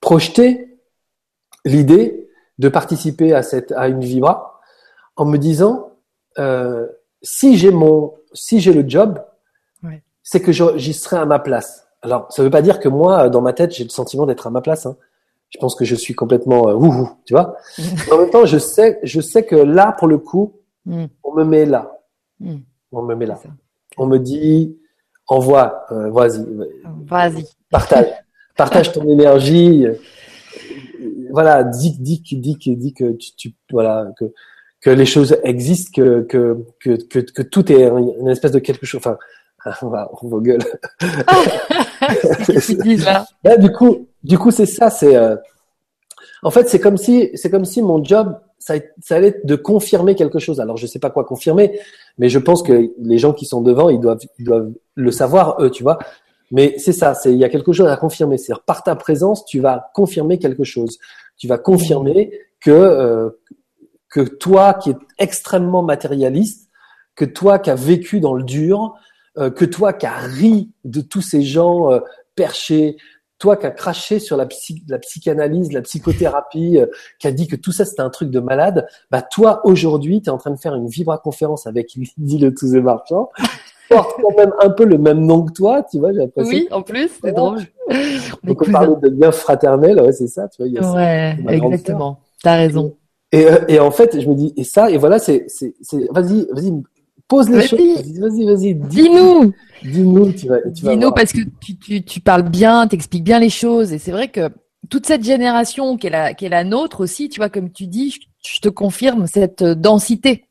projeté 0.00 0.78
l'idée 1.64 2.28
de 2.58 2.68
participer 2.68 3.34
à, 3.34 3.42
cette, 3.42 3.72
à 3.72 3.88
une 3.88 4.00
Vibra 4.00 4.60
en 5.16 5.24
me 5.24 5.38
disant, 5.38 5.92
euh, 6.38 6.86
si 7.22 7.56
j'ai 7.56 7.70
mon, 7.70 8.14
si 8.32 8.60
j'ai 8.60 8.72
le 8.72 8.88
job. 8.88 9.22
C'est 10.30 10.40
que 10.40 10.52
j'y 10.52 10.92
serai 10.94 11.16
à 11.16 11.24
ma 11.26 11.40
place. 11.40 11.88
Alors, 12.02 12.32
ça 12.32 12.44
veut 12.44 12.50
pas 12.50 12.62
dire 12.62 12.78
que 12.78 12.88
moi, 12.88 13.28
dans 13.28 13.40
ma 13.40 13.52
tête, 13.52 13.72
j'ai 13.74 13.82
le 13.82 13.90
sentiment 13.90 14.26
d'être 14.26 14.46
à 14.46 14.50
ma 14.50 14.60
place. 14.60 14.86
Hein. 14.86 14.96
Je 15.48 15.58
pense 15.58 15.74
que 15.74 15.84
je 15.84 15.96
suis 15.96 16.14
complètement 16.14 16.68
euh, 16.68 16.74
wouhou, 16.74 17.10
tu 17.26 17.34
vois. 17.34 17.56
En 18.12 18.18
même 18.18 18.30
temps, 18.30 18.44
je 18.46 18.56
sais, 18.58 19.00
je 19.02 19.20
sais 19.20 19.44
que 19.44 19.56
là, 19.56 19.94
pour 19.98 20.08
le 20.08 20.18
coup, 20.18 20.54
Hmm. 20.86 21.06
on 21.24 21.34
me 21.34 21.44
met 21.44 21.66
là. 21.66 21.82
Hmm. 22.40 22.60
On 22.92 23.02
me 23.02 23.14
met 23.14 23.26
là. 23.26 23.38
On 23.98 24.06
me 24.06 24.18
dit, 24.18 24.78
envoie, 25.26 25.84
euh, 25.92 26.10
vas-y, 26.10 26.42
Vas-y. 27.06 27.44
partage, 27.70 28.06
partage 28.56 28.92
ton 28.92 29.06
énergie. 29.08 29.86
euh, 29.86 29.94
Voilà, 31.30 31.64
dis, 31.64 31.90
dis, 31.98 32.22
dis, 32.22 32.56
dis 32.76 32.94
que 32.94 33.12
tu, 33.12 33.32
tu- 33.36 33.54
voilà, 33.70 34.06
que, 34.18 34.26
que 34.80 34.90
les 34.90 35.06
choses 35.06 35.36
existent, 35.44 35.90
que, 35.94 36.22
que, 36.22 36.64
que, 36.80 36.92
que, 37.02 37.18
que 37.18 37.42
tout 37.42 37.70
est 37.70 37.82
une 37.88 38.28
espèce 38.28 38.52
de 38.52 38.58
quelque 38.58 38.86
chose. 38.86 39.00
Enfin, 39.04 39.18
on 39.82 40.28
vos 40.28 40.40
gueules. 40.40 40.62
Qu'est-ce 41.00 42.72
que 42.72 42.82
tu 42.82 42.82
dis 42.82 42.96
là 42.96 43.26
Là, 43.44 43.56
du 43.56 43.70
coup, 43.72 44.08
du 44.22 44.38
coup, 44.38 44.50
c'est 44.50 44.66
ça. 44.66 44.90
C'est, 44.90 45.16
euh, 45.16 45.36
en 46.42 46.50
fait, 46.50 46.68
c'est 46.68 46.80
comme 46.80 46.96
si, 46.96 47.30
c'est 47.34 47.50
comme 47.50 47.64
si 47.64 47.82
mon 47.82 48.02
job, 48.02 48.38
ça, 48.58 48.74
ça 49.02 49.16
allait 49.16 49.28
être 49.28 49.46
de 49.46 49.56
confirmer 49.56 50.14
quelque 50.14 50.38
chose. 50.38 50.60
Alors, 50.60 50.76
je 50.76 50.86
sais 50.86 50.98
pas 50.98 51.10
quoi 51.10 51.24
confirmer, 51.24 51.78
mais 52.18 52.28
je 52.28 52.38
pense 52.38 52.62
que 52.62 52.90
les 52.98 53.18
gens 53.18 53.32
qui 53.32 53.46
sont 53.46 53.62
devant, 53.62 53.88
ils 53.88 54.00
doivent, 54.00 54.20
ils 54.38 54.44
doivent 54.44 54.72
le 54.94 55.10
savoir 55.10 55.62
eux, 55.62 55.70
tu 55.70 55.82
vois. 55.82 55.98
Mais 56.50 56.74
c'est 56.78 56.92
ça. 56.92 57.14
C'est, 57.14 57.32
il 57.32 57.38
y 57.38 57.44
a 57.44 57.48
quelque 57.48 57.72
chose 57.72 57.86
à 57.86 57.96
confirmer. 57.96 58.38
C'est 58.38 58.52
par 58.66 58.82
ta 58.82 58.96
présence, 58.96 59.44
tu 59.44 59.60
vas 59.60 59.90
confirmer 59.94 60.38
quelque 60.38 60.64
chose. 60.64 60.98
Tu 61.36 61.46
vas 61.46 61.58
confirmer 61.58 62.32
que 62.60 62.70
euh, 62.70 63.30
que 64.10 64.20
toi, 64.20 64.74
qui 64.74 64.90
es 64.90 64.96
extrêmement 65.18 65.82
matérialiste, 65.82 66.68
que 67.14 67.24
toi 67.24 67.58
qui 67.58 67.70
as 67.70 67.76
vécu 67.76 68.20
dans 68.20 68.34
le 68.34 68.42
dur, 68.42 68.94
euh, 69.38 69.50
que 69.50 69.64
toi 69.64 69.92
qui 69.92 70.06
as 70.06 70.18
ri 70.18 70.70
de 70.84 71.00
tous 71.00 71.22
ces 71.22 71.42
gens 71.42 71.92
euh, 71.92 72.00
perchés, 72.34 72.96
toi 73.38 73.56
qui 73.56 73.66
as 73.66 73.70
craché 73.70 74.18
sur 74.18 74.36
la, 74.36 74.46
la 74.88 74.98
psychanalyse, 74.98 75.72
la 75.72 75.82
psychothérapie, 75.82 76.78
euh, 76.78 76.86
qui 77.18 77.26
a 77.26 77.32
dit 77.32 77.46
que 77.46 77.56
tout 77.56 77.72
ça 77.72 77.84
c'était 77.84 78.02
un 78.02 78.10
truc 78.10 78.30
de 78.30 78.40
malade, 78.40 78.86
bah 79.10 79.22
toi 79.22 79.60
aujourd'hui 79.64 80.22
tu 80.22 80.26
es 80.26 80.30
en 80.30 80.38
train 80.38 80.50
de 80.50 80.58
faire 80.58 80.74
une 80.74 80.88
vibra-conférence 80.88 81.66
avec 81.66 81.96
dit 82.18 82.38
le 82.38 82.54
tous 82.54 82.72
the 82.72 82.76
marchand, 82.76 83.30
porte 83.90 84.16
quand 84.22 84.36
même 84.36 84.52
un 84.60 84.70
peu 84.70 84.84
le 84.84 84.98
même 84.98 85.20
nom 85.20 85.44
que 85.44 85.52
toi, 85.52 85.82
tu 85.90 85.98
vois, 85.98 86.12
j'ai 86.12 86.18
l'impression. 86.18 86.56
Oui, 86.56 86.68
en 86.70 86.82
plus, 86.82 87.10
c'est 87.22 87.32
drôle. 87.32 87.60
Donc 88.44 88.62
on 88.62 88.70
parle 88.70 89.00
de 89.00 89.08
bien 89.08 89.32
fraternel, 89.32 90.00
ouais, 90.00 90.12
c'est 90.12 90.28
ça, 90.28 90.48
tu 90.48 90.62
vois. 90.62 90.68
Il 90.68 90.74
y 90.74 90.78
a 90.78 90.92
ouais, 90.92 91.54
exactement. 91.54 92.20
T'as 92.42 92.56
raison. 92.56 92.96
Et, 93.32 93.46
euh, 93.46 93.58
et, 93.68 93.78
en 93.78 93.90
fait, 93.90 94.20
je 94.20 94.28
me 94.28 94.34
dis, 94.34 94.52
et 94.56 94.64
ça, 94.64 94.90
et 94.90 94.96
voilà, 94.96 95.18
c'est, 95.18 95.44
c'est, 95.48 95.74
vas-y, 96.10 96.48
vas-y, 96.50 96.72
pose 97.30 97.48
les 97.48 97.66
choses. 97.66 97.80
Vas-y, 98.18 98.44
vas-y, 98.44 98.74
dis-nous. 98.74 99.54
Dis-nous, 99.82 100.32
tu 100.32 100.46
vas, 100.48 100.60
tu 100.62 100.82
Dis-nous 100.82 101.12
parce 101.12 101.32
que 101.32 101.40
tu, 101.60 101.78
tu, 101.78 102.02
tu 102.02 102.20
parles 102.20 102.48
bien, 102.50 102.86
t'expliques 102.86 103.24
bien 103.24 103.38
les 103.38 103.48
choses. 103.48 103.92
Et 103.92 103.98
c'est 103.98 104.10
vrai 104.10 104.28
que 104.28 104.50
toute 104.90 105.06
cette 105.06 105.24
génération 105.24 105.96
qui 105.96 106.08
est 106.08 106.10
la, 106.10 106.34
qui 106.34 106.44
est 106.44 106.50
la 106.50 106.64
nôtre 106.64 107.00
aussi, 107.00 107.28
tu 107.28 107.40
vois, 107.40 107.48
comme 107.48 107.70
tu 107.70 107.86
dis, 107.86 108.14
je, 108.44 108.60
te 108.60 108.68
confirme 108.68 109.26
cette 109.26 109.62
densité. 109.62 110.46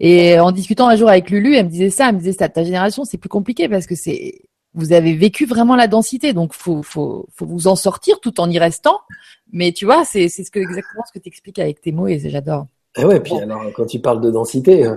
Et 0.00 0.40
en 0.40 0.50
discutant 0.50 0.88
un 0.88 0.96
jour 0.96 1.08
avec 1.08 1.30
Lulu, 1.30 1.54
elle 1.54 1.66
me 1.66 1.70
disait 1.70 1.90
ça, 1.90 2.08
elle 2.08 2.14
me 2.14 2.20
disait 2.20 2.32
ça, 2.32 2.48
ta 2.48 2.64
génération, 2.64 3.04
c'est 3.04 3.18
plus 3.18 3.28
compliqué 3.28 3.68
parce 3.68 3.86
que 3.86 3.94
c'est, 3.94 4.40
vous 4.72 4.92
avez 4.92 5.14
vécu 5.14 5.44
vraiment 5.44 5.76
la 5.76 5.86
densité, 5.86 6.32
donc 6.32 6.54
faut, 6.54 6.82
faut, 6.82 7.28
faut 7.34 7.46
vous 7.46 7.68
en 7.68 7.76
sortir 7.76 8.18
tout 8.20 8.40
en 8.40 8.50
y 8.50 8.58
restant. 8.58 8.98
Mais 9.52 9.72
tu 9.72 9.84
vois, 9.84 10.04
c'est, 10.04 10.28
c'est 10.28 10.42
ce 10.42 10.50
que, 10.50 10.58
exactement 10.58 11.04
ce 11.06 11.12
que 11.12 11.22
tu 11.22 11.28
expliques 11.28 11.58
avec 11.58 11.80
tes 11.80 11.92
mots 11.92 12.08
et 12.08 12.18
j'adore. 12.18 12.66
Et 12.96 13.04
ouais, 13.04 13.20
puis 13.20 13.36
alors, 13.38 13.62
quand 13.74 13.86
tu 13.86 13.98
parles 13.98 14.20
de 14.20 14.30
densité, 14.30 14.86
euh, 14.86 14.96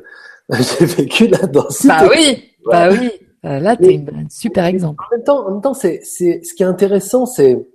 j'ai 0.50 0.86
vécu 0.86 1.28
la 1.28 1.40
densité. 1.48 1.88
Bah 1.88 2.08
oui, 2.10 2.54
bah 2.66 2.90
oui. 2.92 3.12
Euh, 3.46 3.60
là, 3.60 3.76
tu 3.76 3.86
es 3.86 3.98
un 3.98 4.30
super 4.30 4.66
exemple. 4.66 5.04
En 5.06 5.16
même 5.16 5.24
temps, 5.24 5.48
en 5.48 5.52
même 5.52 5.62
temps, 5.62 5.74
c'est, 5.74 6.02
c'est, 6.04 6.42
ce 6.44 6.54
qui 6.54 6.64
est 6.64 6.68
intéressant, 6.68 7.26
c'est, 7.26 7.68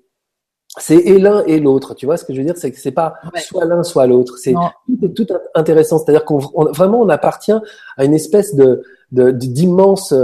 c'est 0.79 0.97
et 0.97 1.19
l'un 1.19 1.45
et 1.45 1.61
l'autre. 1.61 1.95
Tu 1.95 2.07
vois 2.07 2.17
ce 2.17 2.25
que 2.25 2.35
je 2.35 2.39
veux 2.39 2.45
dire, 2.45 2.57
c'est 2.57 2.71
que 2.71 2.79
c'est 2.79 2.93
pas 2.93 3.15
soit 3.37 3.65
l'un 3.65 3.83
soit 3.83 4.07
l'autre. 4.07 4.39
C'est 4.39 4.55
tout, 5.01 5.09
tout 5.09 5.27
intéressant. 5.55 5.99
C'est-à-dire 5.99 6.25
qu'on 6.25 6.39
vraiment 6.39 7.01
on 7.01 7.09
appartient 7.09 7.53
à 7.97 8.05
une 8.05 8.15
espèce 8.15 8.55
de, 8.55 8.83
de, 9.13 9.31
d'immense 9.31 10.15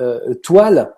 euh, 0.00 0.34
toile 0.42 0.92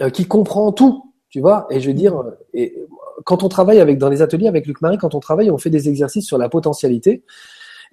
euh, 0.00 0.10
qui 0.10 0.26
comprend 0.26 0.72
tout. 0.72 1.12
Tu 1.30 1.40
vois? 1.40 1.66
Et 1.70 1.80
je 1.80 1.88
veux 1.88 1.94
dire, 1.94 2.22
et 2.52 2.76
quand 3.24 3.42
on 3.42 3.48
travaille 3.48 3.80
avec 3.80 3.98
dans 3.98 4.08
les 4.08 4.22
ateliers 4.22 4.48
avec 4.48 4.66
Luc 4.66 4.80
Marie, 4.80 4.98
quand 4.98 5.14
on 5.14 5.20
travaille, 5.20 5.50
on 5.50 5.58
fait 5.58 5.70
des 5.70 5.88
exercices 5.88 6.26
sur 6.26 6.38
la 6.38 6.48
potentialité 6.48 7.24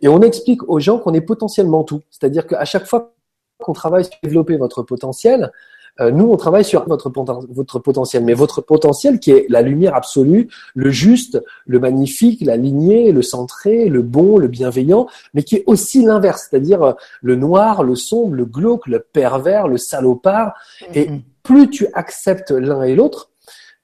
et 0.02 0.08
on 0.08 0.22
explique 0.22 0.68
aux 0.70 0.80
gens 0.80 0.98
qu'on 1.00 1.14
est 1.14 1.22
potentiellement 1.22 1.84
tout. 1.84 2.02
C'est-à-dire 2.10 2.48
qu'à 2.48 2.66
chaque 2.66 2.88
fois 2.88 3.14
qu'on 3.60 3.74
travaille 3.74 4.06
sur 4.06 4.14
développer 4.24 4.58
votre 4.58 4.84
potentiel, 4.84 5.52
euh, 6.00 6.12
nous, 6.12 6.26
on 6.26 6.38
travaille 6.38 6.64
sur 6.64 6.88
votre, 6.88 7.12
votre 7.50 7.80
potentiel, 7.80 8.24
mais 8.24 8.34
votre 8.34 8.62
potentiel 8.62 9.20
qui 9.20 9.32
est 9.32 9.46
la 9.50 9.62
lumière 9.62 9.94
absolue, 9.96 10.48
le 10.74 10.90
juste, 10.90 11.44
le 11.66 11.80
magnifique, 11.80 12.42
la 12.42 12.56
lignée, 12.56 13.12
le 13.12 13.22
centré, 13.22 13.90
le 13.90 14.02
bon, 14.02 14.38
le 14.38 14.48
bienveillant, 14.48 15.08
mais 15.34 15.44
qui 15.44 15.58
est 15.58 15.64
aussi 15.68 16.04
l'inverse, 16.04 16.48
c'est-à-dire 16.50 16.82
euh, 16.82 16.94
le 17.22 17.36
noir, 17.36 17.84
le 17.84 17.96
sombre, 17.96 18.36
le 18.36 18.46
glauque, 18.46 18.88
le 18.88 19.00
pervers, 19.00 19.68
le 19.68 19.78
salopard. 19.78 20.54
Et 20.94 21.08
mm-hmm. 21.08 21.22
plus 21.44 21.70
tu 21.70 21.88
acceptes 21.94 22.52
l'un 22.52 22.84
et 22.84 22.96
l'autre, 22.96 23.30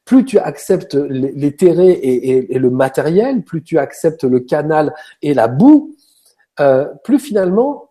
plus 0.06 0.24
tu 0.24 0.40
acceptes 0.40 0.96
l'éthéré 0.96 1.90
et, 1.92 2.56
et, 2.56 2.60
le 2.60 2.70
matériel, 2.70 3.44
plus 3.44 3.62
tu 3.62 3.78
acceptes 3.78 4.24
le 4.24 4.40
canal 4.40 4.94
et 5.22 5.34
la 5.34 5.50
boue, 5.50 5.97
euh, 6.60 6.86
plus 7.04 7.20
finalement 7.20 7.88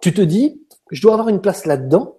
tu 0.00 0.14
te 0.14 0.20
dis, 0.20 0.62
je 0.90 1.02
dois 1.02 1.12
avoir 1.12 1.28
une 1.28 1.40
place 1.40 1.66
là-dedans. 1.66 2.18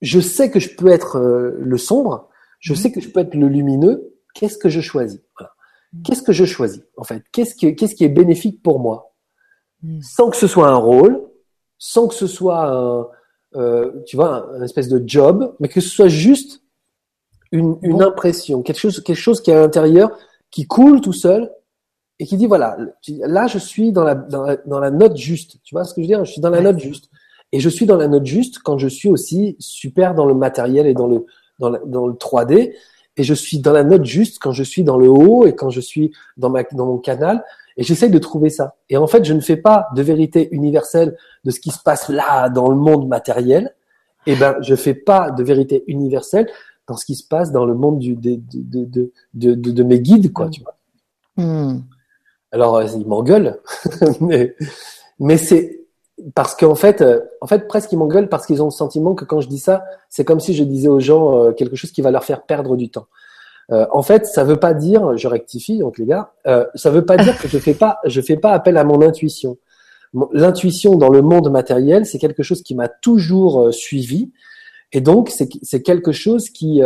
Je 0.00 0.20
sais 0.20 0.50
que 0.50 0.60
je 0.60 0.74
peux 0.76 0.88
être 0.88 1.18
euh, 1.18 1.56
le 1.58 1.78
sombre, 1.78 2.28
je 2.60 2.72
mhm. 2.72 2.78
sais 2.78 2.92
que 2.92 3.00
je 3.00 3.08
peux 3.08 3.20
être 3.20 3.34
le 3.34 3.48
lumineux. 3.48 4.14
Qu'est-ce 4.34 4.58
que 4.58 4.68
je 4.68 4.80
choisis? 4.80 5.20
Voilà. 5.38 5.52
Mhm. 5.92 6.02
Qu'est-ce 6.02 6.22
que 6.22 6.32
je 6.32 6.44
choisis 6.44 6.82
en 6.96 7.04
fait? 7.04 7.24
Qu'est-ce 7.32 7.54
qui, 7.54 8.04
est 8.04 8.08
bénéfique 8.08 8.62
pour 8.62 8.78
moi? 8.78 9.14
Mhm. 9.82 10.02
Sans 10.02 10.30
que 10.30 10.36
ce 10.36 10.46
soit 10.46 10.68
un 10.68 10.76
rôle, 10.76 11.20
sans 11.78 12.08
que 12.08 12.14
ce 12.14 12.26
soit 12.26 12.68
un, 12.68 13.08
euh, 13.56 13.92
tu 14.06 14.16
vois, 14.16 14.48
un, 14.54 14.62
espèce 14.62 14.88
de 14.88 15.02
job, 15.06 15.54
mais 15.60 15.68
que 15.68 15.80
ce 15.80 15.88
soit 15.88 16.08
juste 16.08 16.62
une, 17.52 17.78
une 17.82 18.02
impression, 18.02 18.62
quelque 18.62 18.78
chose, 18.78 19.02
quelque 19.02 19.16
chose 19.16 19.40
qui 19.40 19.50
est 19.50 19.54
à 19.54 19.60
l'intérieur, 19.60 20.16
qui 20.50 20.66
coule 20.66 21.00
tout 21.00 21.12
seul 21.12 21.50
et 22.18 22.26
qui 22.26 22.36
dit 22.36 22.46
voilà, 22.46 22.76
là 23.08 23.46
je 23.46 23.58
suis 23.58 23.92
dans 23.92 24.04
la, 24.04 24.14
dans 24.14 24.42
la, 24.42 24.56
dans 24.56 24.78
la 24.78 24.90
note 24.90 25.16
juste. 25.16 25.58
Tu 25.62 25.74
vois 25.74 25.84
ce 25.84 25.94
que 25.94 26.00
je 26.00 26.06
veux 26.06 26.14
dire? 26.14 26.24
Je 26.24 26.32
suis 26.32 26.40
dans 26.40 26.50
la 26.50 26.60
note 26.60 26.78
juste. 26.78 27.10
Et 27.52 27.60
je 27.60 27.68
suis 27.68 27.86
dans 27.86 27.96
la 27.96 28.08
note 28.08 28.26
juste 28.26 28.58
quand 28.60 28.78
je 28.78 28.88
suis 28.88 29.08
aussi 29.08 29.56
super 29.58 30.14
dans 30.14 30.26
le 30.26 30.34
matériel 30.34 30.86
et 30.86 30.94
dans 30.94 31.06
le, 31.06 31.26
dans, 31.58 31.70
dans 31.84 32.06
le 32.06 32.14
3D. 32.14 32.74
Et 33.18 33.22
je 33.22 33.34
suis 33.34 33.58
dans 33.60 33.72
la 33.72 33.84
note 33.84 34.04
juste 34.04 34.38
quand 34.40 34.52
je 34.52 34.62
suis 34.62 34.82
dans 34.82 34.98
le 34.98 35.08
haut 35.08 35.46
et 35.46 35.54
quand 35.54 35.70
je 35.70 35.80
suis 35.80 36.12
dans, 36.36 36.50
ma, 36.50 36.64
dans 36.64 36.86
mon 36.86 36.98
canal. 36.98 37.44
Et 37.76 37.82
j'essaye 37.82 38.10
de 38.10 38.18
trouver 38.18 38.50
ça. 38.50 38.76
Et 38.88 38.96
en 38.96 39.06
fait, 39.06 39.24
je 39.24 39.34
ne 39.34 39.40
fais 39.40 39.56
pas 39.56 39.88
de 39.94 40.02
vérité 40.02 40.48
universelle 40.52 41.16
de 41.44 41.50
ce 41.50 41.60
qui 41.60 41.70
se 41.70 41.78
passe 41.78 42.08
là 42.08 42.48
dans 42.48 42.68
le 42.68 42.76
monde 42.76 43.06
matériel. 43.08 43.74
Et 44.26 44.32
eh 44.32 44.36
ben, 44.36 44.56
je 44.60 44.74
fais 44.74 44.94
pas 44.94 45.30
de 45.30 45.44
vérité 45.44 45.84
universelle 45.86 46.48
dans 46.88 46.96
ce 46.96 47.04
qui 47.04 47.14
se 47.14 47.26
passe 47.26 47.52
dans 47.52 47.64
le 47.64 47.74
monde 47.74 47.98
du, 47.98 48.16
de, 48.16 48.40
de, 48.52 48.84
de, 48.84 49.12
de, 49.34 49.54
de 49.54 49.82
mes 49.82 50.00
guides, 50.00 50.32
quoi, 50.32 50.48
tu 50.48 50.62
vois. 50.62 50.76
Hmm. 51.36 51.82
Alors, 52.56 52.76
euh, 52.76 52.86
ils 52.96 53.06
m'engueulent, 53.06 53.60
mais, 54.22 54.56
mais 55.18 55.36
c'est, 55.36 55.84
parce 56.34 56.54
qu'en 56.54 56.74
fait, 56.74 57.02
euh, 57.02 57.20
en 57.42 57.46
fait, 57.46 57.68
presque 57.68 57.92
ils 57.92 57.98
m'engueulent 57.98 58.30
parce 58.30 58.46
qu'ils 58.46 58.62
ont 58.62 58.68
le 58.68 58.70
sentiment 58.70 59.14
que 59.14 59.26
quand 59.26 59.42
je 59.42 59.48
dis 59.48 59.58
ça, 59.58 59.84
c'est 60.08 60.24
comme 60.24 60.40
si 60.40 60.54
je 60.54 60.64
disais 60.64 60.88
aux 60.88 61.00
gens 61.00 61.38
euh, 61.38 61.52
quelque 61.52 61.76
chose 61.76 61.92
qui 61.92 62.00
va 62.00 62.10
leur 62.10 62.24
faire 62.24 62.44
perdre 62.44 62.76
du 62.76 62.88
temps. 62.88 63.08
Euh, 63.72 63.84
en 63.92 64.00
fait, 64.00 64.24
ça 64.24 64.42
veut 64.42 64.56
pas 64.56 64.72
dire, 64.72 65.18
je 65.18 65.28
rectifie 65.28 65.76
donc 65.76 65.98
les 65.98 66.06
gars, 66.06 66.32
euh, 66.46 66.64
ça 66.74 66.90
veut 66.90 67.04
pas 67.04 67.18
dire 67.18 67.38
que 67.38 67.46
je 67.46 67.58
fais 67.58 67.74
pas, 67.74 67.98
je 68.06 68.22
fais 68.22 68.38
pas 68.38 68.52
appel 68.52 68.78
à 68.78 68.84
mon 68.84 69.02
intuition. 69.02 69.58
L'intuition 70.32 70.94
dans 70.94 71.10
le 71.10 71.20
monde 71.20 71.50
matériel, 71.50 72.06
c'est 72.06 72.18
quelque 72.18 72.42
chose 72.42 72.62
qui 72.62 72.74
m'a 72.74 72.88
toujours 72.88 73.74
suivi, 73.74 74.32
et 74.92 75.02
donc 75.02 75.30
c'est 75.30 75.82
quelque 75.82 76.12
chose 76.12 76.48
qui 76.48 76.80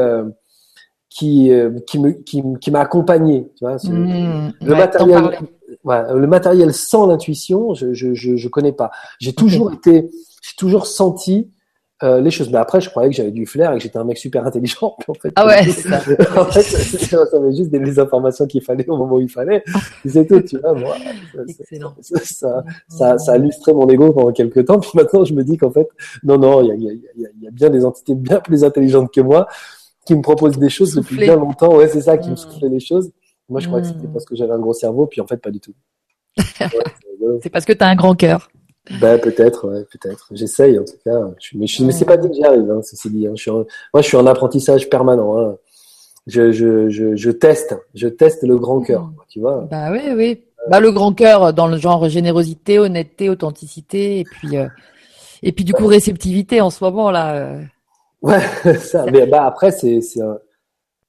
qui 1.10 1.52
qui 1.86 1.98
me 2.00 2.10
qui, 2.12 2.42
qui 2.60 2.70
m'a 2.72 2.80
accompagné. 2.80 3.46
Tu 3.56 3.64
vois, 3.64 3.76
mmh, 3.76 4.54
le 4.62 4.74
matériel 4.74 5.38
le 5.84 6.26
matériel 6.26 6.72
sans 6.72 7.06
l'intuition, 7.06 7.74
je, 7.74 7.92
je, 7.94 8.14
je, 8.14 8.36
je, 8.36 8.48
connais 8.48 8.72
pas. 8.72 8.90
J'ai 9.18 9.32
toujours 9.32 9.72
été, 9.74 10.10
j'ai 10.42 10.56
toujours 10.56 10.86
senti 10.86 11.50
euh, 12.02 12.20
les 12.20 12.30
choses. 12.30 12.48
Mais 12.50 12.56
après, 12.56 12.80
je 12.80 12.88
croyais 12.88 13.10
que 13.10 13.16
j'avais 13.16 13.30
du 13.30 13.44
flair 13.44 13.72
et 13.72 13.76
que 13.76 13.82
j'étais 13.82 13.98
un 13.98 14.04
mec 14.04 14.16
super 14.16 14.46
intelligent. 14.46 14.96
En 15.08 15.14
fait, 15.14 15.32
ah 15.36 15.46
ouais, 15.46 15.68
ça. 15.70 16.00
en 16.36 16.44
fait, 16.46 16.62
ça, 16.62 17.26
ça 17.26 17.50
juste 17.50 17.70
des, 17.70 17.98
informations 17.98 18.46
qu'il 18.46 18.62
fallait 18.62 18.88
au 18.88 18.96
moment 18.96 19.16
où 19.16 19.20
il 19.20 19.28
fallait. 19.28 19.62
C'est 20.06 20.26
tout, 20.26 20.40
tu 20.40 20.58
vois. 20.58 20.72
Moi, 20.72 20.96
ça, 22.22 22.64
ça, 22.88 23.18
ça, 23.18 23.32
a 23.32 23.36
illustré 23.36 23.72
mon 23.72 23.88
ego 23.88 24.12
pendant 24.12 24.32
quelques 24.32 24.64
temps. 24.64 24.78
Puis 24.78 24.92
maintenant, 24.94 25.24
je 25.24 25.34
me 25.34 25.42
dis 25.42 25.58
qu'en 25.58 25.70
fait, 25.70 25.88
non, 26.22 26.38
non, 26.38 26.62
il 26.62 26.68
y 26.68 26.70
a, 26.70 26.74
y, 26.74 26.88
a, 26.88 27.28
y 27.42 27.46
a, 27.48 27.50
bien 27.50 27.68
des 27.68 27.84
entités 27.84 28.14
bien 28.14 28.40
plus 28.40 28.64
intelligentes 28.64 29.12
que 29.12 29.20
moi 29.20 29.46
qui 30.06 30.14
me 30.14 30.22
proposent 30.22 30.58
des 30.58 30.70
choses 30.70 30.94
depuis 30.94 31.16
bien 31.16 31.36
longtemps. 31.36 31.76
Ouais, 31.76 31.88
c'est 31.88 32.02
ça, 32.02 32.16
qui 32.16 32.28
me 32.30 32.34
mmh. 32.34 32.38
soufflaient 32.38 32.68
les 32.68 32.80
choses. 32.80 33.10
Moi, 33.50 33.60
je 33.60 33.66
crois 33.66 33.80
que 33.80 33.88
c'était 33.88 34.06
hmm. 34.06 34.12
parce 34.12 34.24
que 34.24 34.36
j'avais 34.36 34.52
un 34.52 34.58
gros 34.58 34.72
cerveau, 34.72 35.06
puis 35.06 35.20
en 35.20 35.26
fait, 35.26 35.36
pas 35.36 35.50
du 35.50 35.60
tout. 35.60 35.74
c'est 37.42 37.50
parce 37.50 37.64
que 37.64 37.72
tu 37.72 37.82
as 37.82 37.88
un 37.88 37.96
grand 37.96 38.14
cœur. 38.14 38.48
Ben, 39.00 39.18
peut-être, 39.18 39.68
ouais, 39.68 39.84
peut-être. 39.90 40.28
J'essaye, 40.32 40.78
en 40.78 40.84
tout 40.84 40.94
cas. 41.04 41.20
mais, 41.54 41.66
je, 41.66 41.84
mais 41.84 41.92
c'est 41.92 42.04
pas 42.04 42.16
dit 42.16 42.28
que 42.28 42.34
j'y 42.34 42.44
arrive, 42.44 42.70
hein, 42.70 42.80
ceci 42.82 43.10
dit. 43.10 43.26
Hein. 43.26 43.32
Je 43.34 43.42
suis 43.42 43.50
moi, 43.50 43.66
je 43.96 44.02
suis 44.02 44.16
en 44.16 44.26
apprentissage 44.26 44.88
permanent. 44.88 45.38
Hein. 45.38 45.56
Je, 46.26 47.30
teste, 47.30 47.76
je 47.94 48.08
teste 48.08 48.44
le 48.44 48.56
grand 48.56 48.80
cœur, 48.80 49.02
hmm. 49.02 49.16
tu 49.28 49.40
vois. 49.40 49.66
Bah 49.70 49.90
oui, 49.90 50.00
oui. 50.14 50.44
Bah, 50.68 50.78
le 50.78 50.92
grand 50.92 51.12
cœur 51.12 51.52
dans 51.52 51.66
le 51.66 51.76
genre 51.76 52.08
générosité, 52.08 52.78
honnêteté, 52.78 53.28
authenticité, 53.28 54.20
et 54.20 54.24
puis, 54.24 54.56
euh, 54.56 54.68
et 55.42 55.52
puis 55.52 55.64
du 55.64 55.72
coup, 55.72 55.86
réceptivité 55.86 56.60
en 56.60 56.70
ce 56.70 56.84
moment, 56.84 57.10
là. 57.10 57.34
Euh. 57.34 57.62
Ouais, 58.22 58.40
ça. 58.78 59.06
Mais 59.10 59.26
bah, 59.26 59.44
après, 59.44 59.72
c'est, 59.72 60.00
c'est 60.00 60.20
un 60.20 60.38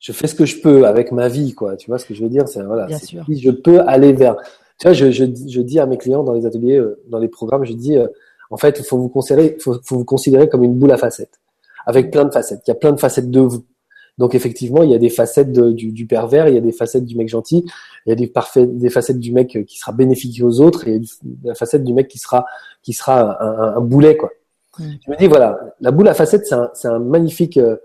je 0.02 0.12
fais 0.12 0.28
ce 0.28 0.36
que 0.36 0.46
je 0.46 0.60
peux 0.60 0.86
avec 0.88 1.12
ma 1.12 1.30
vie, 1.30 1.54
quoi. 1.54 1.78
Tu 1.78 1.90
vois 1.90 2.00
ce 2.00 2.06
que 2.06 2.16
je 2.16 2.24
veux 2.24 2.30
dire? 2.30 2.48
C'est 2.48 2.64
voilà, 2.64 2.88
si 2.98 3.18
je 3.40 3.52
peux 3.52 3.80
aller 3.82 4.14
vers. 4.14 4.36
Tu 4.80 4.88
vois, 4.88 4.94
je, 4.94 5.12
je, 5.12 5.26
je, 5.26 5.62
dis 5.62 5.80
à 5.80 5.86
mes 5.86 5.98
clients 5.98 6.24
dans 6.24 6.34
les 6.34 6.48
ateliers, 6.48 6.78
euh, 6.78 7.00
dans 7.08 7.20
les 7.20 7.28
programmes, 7.28 7.64
je 7.64 7.74
dis, 7.74 7.96
euh, 7.96 8.08
en 8.50 8.58
fait, 8.58 8.80
il 8.80 8.84
faut 8.84 8.98
vous 8.98 9.10
considérer, 9.10 9.58
faut, 9.62 9.76
faut 9.84 9.98
vous 9.98 10.06
considérer 10.06 10.50
comme 10.50 10.64
une 10.64 10.74
boule 10.74 10.92
à 10.92 10.98
facettes, 10.98 11.40
avec 11.86 12.10
plein 12.10 12.26
de 12.26 12.32
facettes. 12.32 12.62
Il 12.66 12.72
y 12.72 12.74
a 12.74 12.76
plein 12.76 12.92
de 12.92 13.00
facettes 13.00 13.30
de 13.30 13.40
vous. 13.40 13.64
Donc 14.18 14.34
effectivement, 14.34 14.82
il 14.82 14.90
y 14.90 14.96
a 14.96 14.98
des 14.98 15.10
facettes 15.10 15.52
du, 15.52 15.92
du, 15.92 16.06
pervers, 16.08 16.48
il 16.48 16.56
y 16.56 16.58
a 16.58 16.62
des 16.62 16.72
facettes 16.72 17.06
du 17.06 17.16
mec 17.16 17.30
gentil, 17.30 17.66
il 18.06 18.10
y 18.10 18.12
a 18.12 18.16
des, 18.16 18.28
parfaits, 18.28 18.78
des 18.78 18.90
facettes 18.90 19.20
du 19.20 19.32
mec 19.32 19.66
qui 19.66 19.78
sera 19.78 19.92
bénéfique 19.92 20.44
aux 20.44 20.62
autres, 20.62 20.88
et 20.88 21.00
la 21.44 21.54
facette 21.54 21.84
du 21.84 21.94
mec 21.94 22.08
qui 22.08 22.18
sera 22.18 22.46
qui 22.82 22.94
sera 22.94 23.42
un, 23.42 23.78
un, 23.78 23.82
boulet 23.82 24.18
quoi. 24.18 24.32
Je 24.80 25.12
me 25.12 25.18
dis 25.18 25.28
voilà, 25.28 25.60
la 25.80 25.92
boule 25.92 26.08
à 26.08 26.14
facettes, 26.14 26.46
c'est 26.46 26.56
un, 26.56 26.72
un, 26.86 27.00
magnifique 27.00 27.58
euh, 27.58 27.72
euh, 27.72 27.78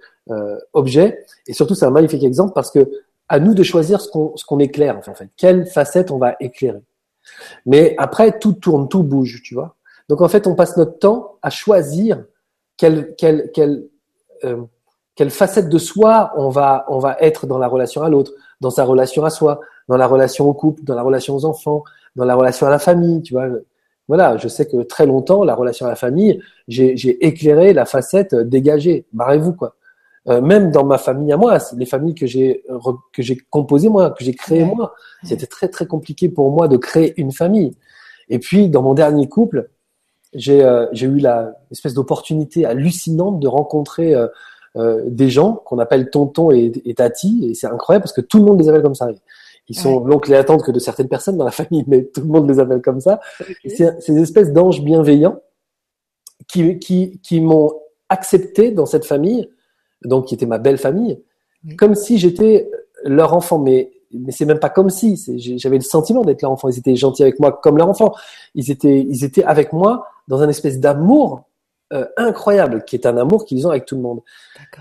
objet. 0.72 1.24
Et 1.46 1.52
surtout, 1.52 1.74
c'est 1.74 1.84
un 1.84 1.90
magnifique 1.90 2.24
exemple 2.24 2.52
parce 2.54 2.70
que 2.70 2.90
à 3.28 3.40
nous 3.40 3.54
de 3.54 3.62
choisir 3.62 4.00
ce 4.00 4.08
qu'on 4.08 4.34
qu'on 4.46 4.58
éclaire 4.58 4.98
en 4.98 5.14
fait. 5.14 5.28
Quelle 5.36 5.66
facette 5.66 6.10
on 6.10 6.18
va 6.18 6.36
éclairer. 6.40 6.82
Mais 7.64 7.94
après, 7.98 8.38
tout 8.38 8.52
tourne, 8.52 8.88
tout 8.88 9.02
bouge, 9.02 9.42
tu 9.42 9.54
vois. 9.54 9.76
Donc 10.08 10.20
en 10.20 10.28
fait, 10.28 10.46
on 10.46 10.54
passe 10.54 10.76
notre 10.76 10.98
temps 10.98 11.38
à 11.42 11.50
choisir 11.50 12.24
quelle 12.76 13.14
quelle 13.16 13.50
quelle 13.52 13.88
euh, 14.44 14.62
quelle 15.16 15.30
facette 15.30 15.68
de 15.68 15.78
soi 15.78 16.32
on 16.36 16.50
va, 16.50 16.84
on 16.88 16.98
va 16.98 17.16
être 17.20 17.46
dans 17.46 17.58
la 17.58 17.68
relation 17.68 18.02
à 18.02 18.10
l'autre, 18.10 18.32
dans 18.60 18.70
sa 18.70 18.84
relation 18.84 19.24
à 19.24 19.30
soi, 19.30 19.60
dans 19.88 19.96
la 19.96 20.06
relation 20.06 20.48
au 20.48 20.52
couple, 20.52 20.84
dans 20.84 20.94
la 20.94 21.02
relation 21.02 21.34
aux 21.34 21.46
enfants, 21.46 21.84
dans 22.14 22.26
la 22.26 22.34
relation 22.34 22.66
à 22.66 22.70
la 22.70 22.78
famille, 22.78 23.22
tu 23.22 23.32
vois. 23.32 23.48
Voilà, 24.08 24.36
je 24.36 24.46
sais 24.46 24.66
que 24.66 24.82
très 24.82 25.06
longtemps, 25.06 25.42
la 25.42 25.54
relation 25.54 25.86
à 25.86 25.88
la 25.88 25.96
famille, 25.96 26.40
j'ai 26.68 27.26
éclairé 27.26 27.72
la 27.72 27.86
facette 27.86 28.34
dégagée. 28.34 29.06
Barrez-vous, 29.12 29.54
quoi. 29.54 29.74
Euh, 30.28 30.40
même 30.40 30.70
dans 30.72 30.84
ma 30.84 30.98
famille 30.98 31.32
à 31.32 31.36
moi, 31.36 31.58
les 31.76 31.86
familles 31.86 32.14
que 32.14 32.26
j'ai 32.26 32.64
que 33.12 33.22
j'ai 33.22 33.36
composées 33.50 33.88
moi, 33.88 34.10
que 34.10 34.24
j'ai 34.24 34.34
créées 34.34 34.64
moi, 34.64 34.94
c'était 35.22 35.46
très 35.46 35.68
très 35.68 35.86
compliqué 35.86 36.28
pour 36.28 36.50
moi 36.50 36.68
de 36.68 36.76
créer 36.76 37.14
une 37.20 37.32
famille. 37.32 37.76
Et 38.28 38.38
puis 38.38 38.68
dans 38.68 38.82
mon 38.82 38.94
dernier 38.94 39.28
couple, 39.28 39.68
j'ai 40.32 40.62
euh, 40.62 40.86
j'ai 40.92 41.06
eu 41.06 41.18
la 41.18 41.54
espèce 41.70 41.94
d'opportunité 41.94 42.64
hallucinante 42.64 43.40
de 43.40 43.48
rencontrer 43.48 44.14
euh, 44.14 44.28
euh, 44.76 45.02
des 45.06 45.30
gens 45.30 45.54
qu'on 45.64 45.78
appelle 45.78 46.10
tonton 46.10 46.50
et, 46.50 46.72
et 46.84 46.94
tati, 46.94 47.48
et 47.48 47.54
c'est 47.54 47.66
incroyable 47.66 48.02
parce 48.02 48.12
que 48.12 48.20
tout 48.20 48.38
le 48.38 48.44
monde 48.44 48.60
les 48.60 48.68
appelle 48.68 48.82
comme 48.82 48.94
ça. 48.94 49.08
Ils 49.68 49.76
sont 49.76 50.04
l'oncle 50.04 50.30
et 50.30 50.34
la 50.34 50.44
tante 50.44 50.62
que 50.62 50.70
de 50.70 50.78
certaines 50.78 51.08
personnes 51.08 51.36
dans 51.36 51.44
la 51.44 51.50
famille, 51.50 51.82
mais 51.88 52.04
tout 52.04 52.20
le 52.20 52.28
monde 52.28 52.48
les 52.48 52.60
appelle 52.60 52.82
comme 52.82 53.00
ça. 53.00 53.20
C'est 53.64 54.00
ces 54.00 54.16
espèces 54.20 54.52
d'anges 54.52 54.80
bienveillants 54.82 55.40
qui, 56.46 56.78
qui, 56.78 57.18
qui 57.20 57.40
m'ont 57.40 57.72
accepté 58.08 58.70
dans 58.70 58.86
cette 58.86 59.04
famille, 59.04 59.50
donc 60.04 60.26
qui 60.26 60.34
était 60.34 60.46
ma 60.46 60.58
belle 60.58 60.78
famille, 60.78 61.20
comme 61.78 61.94
si 61.94 62.18
j'étais 62.18 62.70
leur 63.04 63.34
enfant. 63.34 63.58
Mais, 63.58 63.90
mais 64.12 64.32
c'est 64.32 64.44
même 64.44 64.58
pas 64.58 64.70
comme 64.70 64.90
si. 64.90 65.16
J'avais 65.56 65.76
le 65.76 65.82
sentiment 65.82 66.22
d'être 66.22 66.42
leur 66.42 66.52
enfant. 66.52 66.68
Ils 66.68 66.78
étaient 66.78 66.96
gentils 66.96 67.22
avec 67.22 67.40
moi 67.40 67.52
comme 67.62 67.76
leur 67.76 67.88
enfant. 67.88 68.14
Ils 68.54 68.70
étaient, 68.70 69.00
ils 69.08 69.24
étaient 69.24 69.44
avec 69.44 69.72
moi 69.72 70.06
dans 70.28 70.42
un 70.42 70.48
espèce 70.48 70.80
d'amour 70.80 71.44
euh, 71.92 72.06
incroyable, 72.16 72.84
qui 72.84 72.96
est 72.96 73.06
un 73.06 73.16
amour 73.16 73.44
qu'ils 73.44 73.66
ont 73.66 73.70
avec 73.70 73.86
tout 73.86 73.94
le 73.94 74.02
monde. 74.02 74.20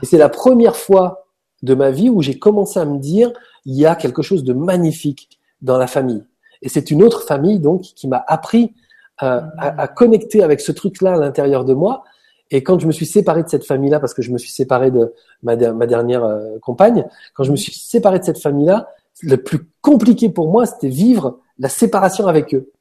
Et 0.02 0.06
c'est 0.06 0.18
la 0.18 0.30
première 0.30 0.76
fois 0.76 1.28
de 1.62 1.76
ma 1.76 1.92
vie 1.92 2.10
où 2.10 2.22
j'ai 2.22 2.40
commencé 2.40 2.80
à 2.80 2.86
me 2.86 2.98
dire, 2.98 3.32
il 3.66 3.76
y 3.76 3.86
a 3.86 3.96
quelque 3.96 4.22
chose 4.22 4.44
de 4.44 4.54
magnifique 4.54 5.40
dans 5.62 5.78
la 5.78 5.88
famille. 5.88 6.24
Et 6.62 6.70
c'est 6.70 6.90
une 6.92 7.04
autre 7.04 7.24
famille 7.24 7.60
donc 7.60 7.82
qui 7.82 8.08
m'a 8.08 8.24
appris 8.28 8.74
à, 9.18 9.50
à, 9.58 9.88
connecter 9.88 10.44
avec 10.44 10.60
ce 10.60 10.72
truc-là 10.72 11.14
à 11.14 11.18
l'intérieur 11.18 11.64
de 11.64 11.74
moi. 11.74 12.04
Et 12.52 12.64
quand 12.64 12.80
je 12.80 12.88
me 12.88 12.92
suis 12.92 13.06
séparé 13.06 13.44
de 13.44 13.50
cette 13.50 13.66
famille-là, 13.66 14.00
parce 14.00 14.14
que 14.14 14.22
je 14.22 14.32
me 14.32 14.38
suis 14.38 14.52
séparé 14.52 14.92
de 14.92 15.14
ma, 15.44 15.56
ma 15.56 15.88
dernière 15.88 16.24
euh, 16.24 16.58
compagne, 16.62 17.06
quand 17.34 17.44
je 17.44 17.52
me 17.52 17.56
suis 17.56 17.74
séparé 17.74 18.20
de 18.20 18.24
cette 18.24 18.40
famille-là, 18.40 18.90
le 19.22 19.38
plus 19.38 19.60
compliqué 19.82 20.30
pour 20.30 20.50
moi, 20.50 20.66
c'était 20.66 20.90
vivre 20.90 21.40
la 21.58 21.70
séparation 21.70 22.28
avec 22.28 22.54
eux. 22.54 22.72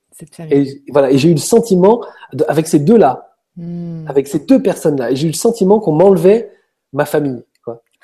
Et 0.50 0.82
voilà, 0.90 1.10
et 1.10 1.18
j'ai 1.18 1.30
eu 1.30 1.34
le 1.34 1.38
sentiment 1.38 2.04
avec 2.46 2.68
ces 2.68 2.78
deux-là, 2.78 3.34
hmm. 3.56 4.06
avec 4.08 4.28
ces 4.28 4.40
deux 4.40 4.62
personnes-là, 4.62 5.10
et 5.10 5.16
j'ai 5.16 5.26
eu 5.26 5.30
le 5.30 5.36
sentiment 5.36 5.80
qu'on 5.80 5.92
m'enlevait 5.92 6.50
ma 6.92 7.04
famille 7.04 7.42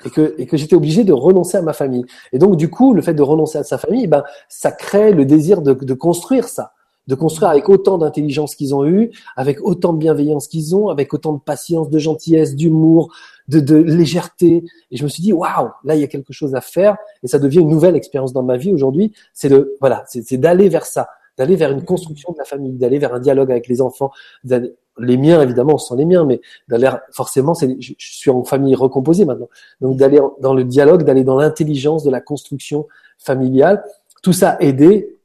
et 0.05 0.09
que, 0.09 0.35
et 0.37 0.45
que 0.45 0.57
j'étais 0.57 0.75
obligé 0.75 1.03
de 1.03 1.13
renoncer 1.13 1.57
à 1.57 1.61
ma 1.61 1.73
famille. 1.73 2.05
Et 2.33 2.39
donc, 2.39 2.55
du 2.55 2.69
coup, 2.69 2.93
le 2.93 3.01
fait 3.01 3.13
de 3.13 3.21
renoncer 3.21 3.57
à 3.57 3.63
sa 3.63 3.77
famille, 3.77 4.07
ben, 4.07 4.23
ça 4.49 4.71
crée 4.71 5.13
le 5.13 5.25
désir 5.25 5.61
de, 5.61 5.73
de 5.73 5.93
construire 5.93 6.47
ça, 6.47 6.73
de 7.07 7.15
construire 7.15 7.49
avec 7.49 7.67
autant 7.69 7.97
d'intelligence 7.97 8.55
qu'ils 8.55 8.75
ont 8.75 8.85
eu, 8.85 9.11
avec 9.35 9.59
autant 9.61 9.93
de 9.93 9.97
bienveillance 9.97 10.47
qu'ils 10.47 10.75
ont, 10.75 10.89
avec 10.89 11.13
autant 11.13 11.33
de 11.33 11.39
patience, 11.39 11.89
de 11.89 11.99
gentillesse, 11.99 12.55
d'humour, 12.55 13.13
de, 13.47 13.59
de 13.59 13.75
légèreté. 13.75 14.63
Et 14.91 14.97
je 14.97 15.03
me 15.03 15.09
suis 15.09 15.23
dit, 15.23 15.33
waouh, 15.33 15.69
là, 15.83 15.95
il 15.95 16.01
y 16.01 16.03
a 16.03 16.07
quelque 16.07 16.33
chose 16.33 16.55
à 16.55 16.61
faire, 16.61 16.97
et 17.23 17.27
ça 17.27 17.39
devient 17.39 17.59
une 17.59 17.69
nouvelle 17.69 17.95
expérience 17.95 18.33
dans 18.33 18.43
ma 18.43 18.57
vie 18.57 18.71
aujourd'hui. 18.71 19.13
C'est 19.33 19.49
de, 19.49 19.75
voilà, 19.79 20.03
c'est 20.07 20.37
d'aller 20.37 20.69
vers 20.69 20.85
ça, 20.85 21.09
d'aller 21.37 21.55
vers 21.55 21.71
une 21.71 21.83
construction 21.83 22.31
de 22.33 22.37
la 22.37 22.45
famille, 22.45 22.73
d'aller 22.73 22.99
vers 22.99 23.13
un 23.13 23.19
dialogue 23.19 23.51
avec 23.51 23.67
les 23.67 23.81
enfants, 23.81 24.11
les 24.99 25.17
miens 25.17 25.41
évidemment 25.41 25.77
sont 25.77 25.95
les 25.95 26.05
miens, 26.05 26.25
mais 26.25 26.41
d'aller 26.67 26.89
forcément, 27.11 27.53
c'est, 27.53 27.77
je, 27.79 27.93
suis 27.97 28.29
en 28.29 28.43
famille 28.43 28.75
recomposée 28.75 29.25
maintenant, 29.25 29.49
donc 29.79 29.97
d'aller 29.97 30.19
dans 30.39 30.53
le 30.53 30.63
dialogue, 30.63 31.03
d'aller 31.03 31.23
dans 31.23 31.37
l'intelligence 31.37 32.03
de 32.03 32.11
la 32.11 32.21
construction 32.21 32.87
familiale, 33.17 33.83
tout 34.21 34.33
ça 34.33 34.57
aidé 34.59 35.17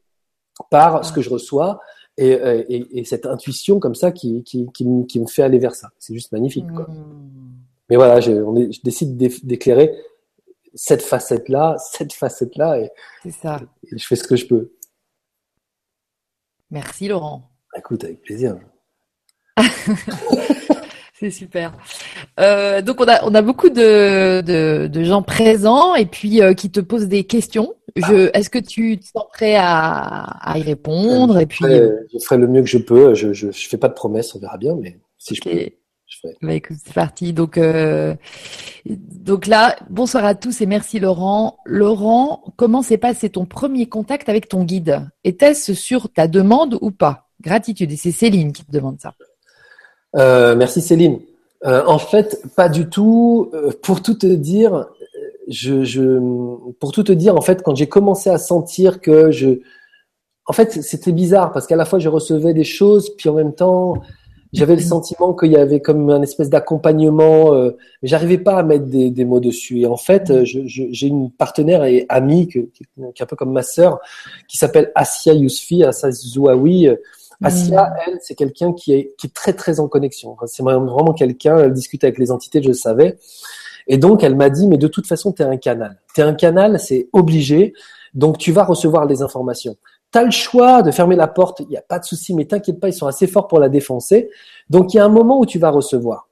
par 0.70 1.04
ce 1.04 1.12
que 1.12 1.20
je 1.20 1.30
reçois 1.30 1.80
et, 2.16 2.30
et, 2.30 2.98
et 2.98 3.04
cette 3.04 3.26
intuition 3.26 3.78
comme 3.78 3.94
ça 3.94 4.10
qui, 4.10 4.42
qui, 4.42 4.66
qui, 4.72 4.86
qui, 5.06 5.20
me 5.20 5.26
fait 5.26 5.42
aller 5.42 5.58
vers 5.58 5.74
ça. 5.74 5.90
C'est 5.98 6.14
juste 6.14 6.32
magnifique. 6.32 6.66
Quoi. 6.74 6.86
Mmh. 6.88 7.46
Mais 7.90 7.96
voilà, 7.96 8.20
je, 8.20 8.32
on 8.32 8.56
est, 8.56 8.72
je 8.72 8.80
décide 8.82 9.16
d'éclairer 9.16 9.92
cette 10.74 11.02
facette-là, 11.02 11.76
cette 11.78 12.12
facette-là, 12.12 12.80
et, 12.80 12.90
ça. 13.30 13.60
et 13.84 13.98
je 13.98 14.06
fais 14.06 14.16
ce 14.16 14.24
que 14.24 14.36
je 14.36 14.46
peux. 14.46 14.72
Merci 16.70 17.08
Laurent. 17.08 17.50
Écoute, 17.76 18.04
avec 18.04 18.22
plaisir. 18.22 18.58
C'est 21.14 21.30
super. 21.30 21.76
Euh, 22.38 22.82
donc 22.82 23.00
on 23.00 23.08
a 23.08 23.24
on 23.24 23.34
a 23.34 23.42
beaucoup 23.42 23.70
de, 23.70 24.42
de, 24.42 24.88
de 24.88 25.04
gens 25.04 25.22
présents 25.22 25.94
et 25.94 26.04
puis 26.04 26.42
euh, 26.42 26.52
qui 26.52 26.70
te 26.70 26.80
posent 26.80 27.08
des 27.08 27.24
questions. 27.24 27.74
Je 27.96 28.30
est-ce 28.36 28.50
que 28.50 28.58
tu 28.58 28.98
te 28.98 29.06
sens 29.06 29.24
prêt 29.32 29.56
à, 29.56 30.24
à 30.42 30.58
y 30.58 30.62
répondre 30.62 31.38
et 31.38 31.46
puis 31.46 31.64
je 31.64 32.18
ferai 32.22 32.36
le 32.36 32.46
mieux 32.46 32.60
que 32.60 32.68
je 32.68 32.78
peux. 32.78 33.14
Je, 33.14 33.32
je, 33.32 33.50
je 33.50 33.68
fais 33.68 33.78
pas 33.78 33.88
de 33.88 33.94
promesses, 33.94 34.34
on 34.34 34.38
verra 34.38 34.58
bien, 34.58 34.74
mais 34.74 34.98
si 35.16 35.34
je 35.34 35.42
peux. 35.42 35.50
Je 36.08 36.18
ferai. 36.22 36.36
Bah, 36.40 36.54
écoute, 36.54 36.76
c'est 36.84 36.94
parti. 36.94 37.32
Donc, 37.32 37.58
euh, 37.58 38.14
donc 38.84 39.46
là, 39.46 39.74
bonsoir 39.90 40.24
à 40.24 40.36
tous 40.36 40.60
et 40.60 40.66
merci 40.66 41.00
Laurent. 41.00 41.58
Laurent, 41.64 42.44
comment 42.56 42.82
s'est 42.82 42.98
passé 42.98 43.28
ton 43.28 43.44
premier 43.44 43.86
contact 43.88 44.28
avec 44.28 44.48
ton 44.48 44.62
guide? 44.62 45.08
Était-ce 45.24 45.74
sur 45.74 46.12
ta 46.12 46.28
demande 46.28 46.78
ou 46.80 46.92
pas? 46.92 47.28
Gratitude. 47.40 47.90
Et 47.90 47.96
c'est 47.96 48.12
Céline 48.12 48.52
qui 48.52 48.64
te 48.64 48.70
demande 48.70 49.00
ça. 49.00 49.14
Euh, 50.14 50.54
merci 50.54 50.80
Céline. 50.80 51.18
Euh, 51.64 51.82
en 51.86 51.98
fait, 51.98 52.42
pas 52.56 52.68
du 52.68 52.88
tout. 52.88 53.50
Euh, 53.54 53.72
pour 53.82 54.02
tout 54.02 54.14
te 54.14 54.26
dire, 54.26 54.86
je, 55.48 55.84
je, 55.84 56.18
pour 56.78 56.92
tout 56.92 57.02
te 57.02 57.12
dire, 57.12 57.36
en 57.36 57.40
fait, 57.40 57.62
quand 57.62 57.74
j'ai 57.74 57.88
commencé 57.88 58.30
à 58.30 58.38
sentir 58.38 59.00
que 59.00 59.30
je, 59.30 59.60
en 60.46 60.52
fait, 60.52 60.82
c'était 60.82 61.12
bizarre 61.12 61.52
parce 61.52 61.66
qu'à 61.66 61.76
la 61.76 61.84
fois 61.84 61.98
je 61.98 62.08
recevais 62.08 62.54
des 62.54 62.64
choses, 62.64 63.14
puis 63.16 63.28
en 63.28 63.34
même 63.34 63.54
temps, 63.54 64.00
j'avais 64.52 64.76
le 64.76 64.82
sentiment 64.82 65.34
qu'il 65.34 65.52
y 65.52 65.56
avait 65.56 65.80
comme 65.80 66.08
un 66.10 66.22
espèce 66.22 66.48
d'accompagnement, 66.48 67.52
euh, 67.52 67.76
mais 68.00 68.08
j'arrivais 68.08 68.38
pas 68.38 68.58
à 68.58 68.62
mettre 68.62 68.86
des, 68.86 69.10
des, 69.10 69.24
mots 69.24 69.40
dessus. 69.40 69.80
Et 69.80 69.86
en 69.86 69.96
fait, 69.96 70.44
j'ai 70.44 71.06
une 71.06 71.30
partenaire 71.30 71.84
et 71.84 72.06
amie 72.08 72.48
qui, 72.48 72.70
qui, 72.70 72.84
est 73.00 73.22
un 73.22 73.26
peu 73.26 73.36
comme 73.36 73.52
ma 73.52 73.62
sœur, 73.62 73.98
qui 74.48 74.56
s'appelle 74.56 74.92
Asia 74.94 75.34
Yousfi, 75.34 75.84
Assa 75.84 76.10
Zouaoui, 76.10 76.88
Asia, 77.42 77.84
mm. 77.84 77.94
elle, 78.06 78.18
c'est 78.22 78.34
quelqu'un 78.34 78.72
qui 78.72 78.92
est, 78.92 79.14
qui 79.18 79.26
est 79.26 79.34
très 79.34 79.52
très 79.52 79.80
en 79.80 79.88
connexion. 79.88 80.36
C'est 80.46 80.62
vraiment 80.62 81.12
quelqu'un, 81.12 81.58
elle 81.58 81.72
discute 81.72 82.04
avec 82.04 82.18
les 82.18 82.30
entités, 82.30 82.62
je 82.62 82.68
le 82.68 82.74
savais. 82.74 83.18
Et 83.86 83.98
donc, 83.98 84.24
elle 84.24 84.34
m'a 84.34 84.50
dit, 84.50 84.66
mais 84.66 84.78
de 84.78 84.88
toute 84.88 85.06
façon, 85.06 85.32
tu 85.32 85.42
es 85.42 85.44
un 85.44 85.56
canal. 85.56 86.00
Tu 86.14 86.20
es 86.20 86.24
un 86.24 86.34
canal, 86.34 86.80
c'est 86.80 87.08
obligé. 87.12 87.72
Donc, 88.14 88.38
tu 88.38 88.52
vas 88.52 88.64
recevoir 88.64 89.06
les 89.06 89.22
informations. 89.22 89.76
Tu 90.12 90.18
as 90.18 90.24
le 90.24 90.30
choix 90.30 90.82
de 90.82 90.90
fermer 90.90 91.16
la 91.16 91.28
porte, 91.28 91.60
il 91.60 91.68
n'y 91.68 91.76
a 91.76 91.82
pas 91.82 91.98
de 91.98 92.04
souci, 92.04 92.34
mais 92.34 92.46
t'inquiète 92.46 92.80
pas, 92.80 92.88
ils 92.88 92.94
sont 92.94 93.06
assez 93.06 93.26
forts 93.26 93.46
pour 93.48 93.60
la 93.60 93.68
défoncer. 93.68 94.30
Donc, 94.70 94.94
il 94.94 94.96
y 94.96 95.00
a 95.00 95.04
un 95.04 95.10
moment 95.10 95.38
où 95.38 95.46
tu 95.46 95.58
vas 95.58 95.70
recevoir. 95.70 96.28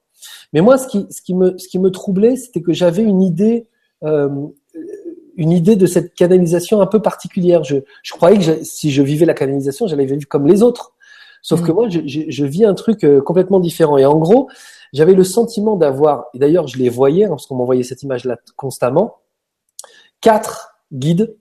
Mais 0.53 0.61
moi, 0.61 0.77
ce 0.77 0.87
qui, 0.87 1.05
ce 1.09 1.21
qui, 1.21 1.33
me, 1.33 1.57
ce 1.57 1.67
qui 1.67 1.79
me 1.79 1.91
troublait, 1.91 2.35
c'était 2.35 2.61
que 2.61 2.73
j'avais 2.73 3.03
une 3.03 3.21
idée, 3.21 3.67
euh, 4.03 4.29
une 5.35 5.51
idée 5.51 5.75
de 5.75 5.85
cette 5.85 6.13
canalisation 6.13 6.81
un 6.81 6.87
peu 6.87 7.01
particulière. 7.01 7.63
Je, 7.63 7.77
je 8.03 8.13
croyais 8.13 8.37
que 8.37 8.63
si 8.63 8.91
je 8.91 9.01
vivais 9.01 9.25
la 9.25 9.33
canalisation, 9.33 9.87
j'allais 9.87 10.05
vivre 10.05 10.27
comme 10.27 10.47
les 10.47 10.63
autres. 10.63 10.94
Sauf 11.45 11.61
que 11.61 11.71
mm. 11.71 11.75
moi, 11.75 11.89
je, 11.89 11.99
je, 12.27 12.45
vis 12.45 12.65
un 12.65 12.73
truc 12.73 13.03
euh, 13.03 13.21
complètement 13.21 13.59
différent. 13.59 13.99
Et 13.99 14.05
en 14.05 14.17
gros, 14.17 14.49
j'avais 14.93 15.13
le 15.13 15.23
sentiment 15.23 15.75
d'avoir, 15.75 16.25
et 16.33 16.39
d'ailleurs 16.39 16.67
je 16.67 16.79
les 16.79 16.89
voyais, 16.89 17.25
hein, 17.25 17.29
parce 17.29 17.45
qu'on 17.45 17.53
m'envoyait 17.53 17.83
cette 17.83 18.01
image-là 18.01 18.37
constamment, 18.55 19.17
quatre 20.21 20.79
guides 20.91 21.37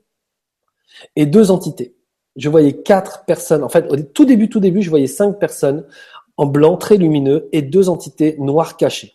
et 1.16 1.24
deux 1.24 1.50
entités. 1.50 1.96
Je 2.36 2.50
voyais 2.50 2.74
quatre 2.74 3.24
personnes. 3.24 3.64
En 3.64 3.70
fait, 3.70 3.90
au 3.90 3.96
tout 3.96 4.26
début, 4.26 4.50
tout 4.50 4.60
début, 4.60 4.82
je 4.82 4.90
voyais 4.90 5.06
cinq 5.06 5.38
personnes 5.38 5.86
en 6.36 6.44
blanc, 6.44 6.76
très 6.76 6.98
lumineux, 6.98 7.48
et 7.52 7.62
deux 7.62 7.88
entités 7.88 8.36
noires 8.38 8.76
cachées. 8.76 9.14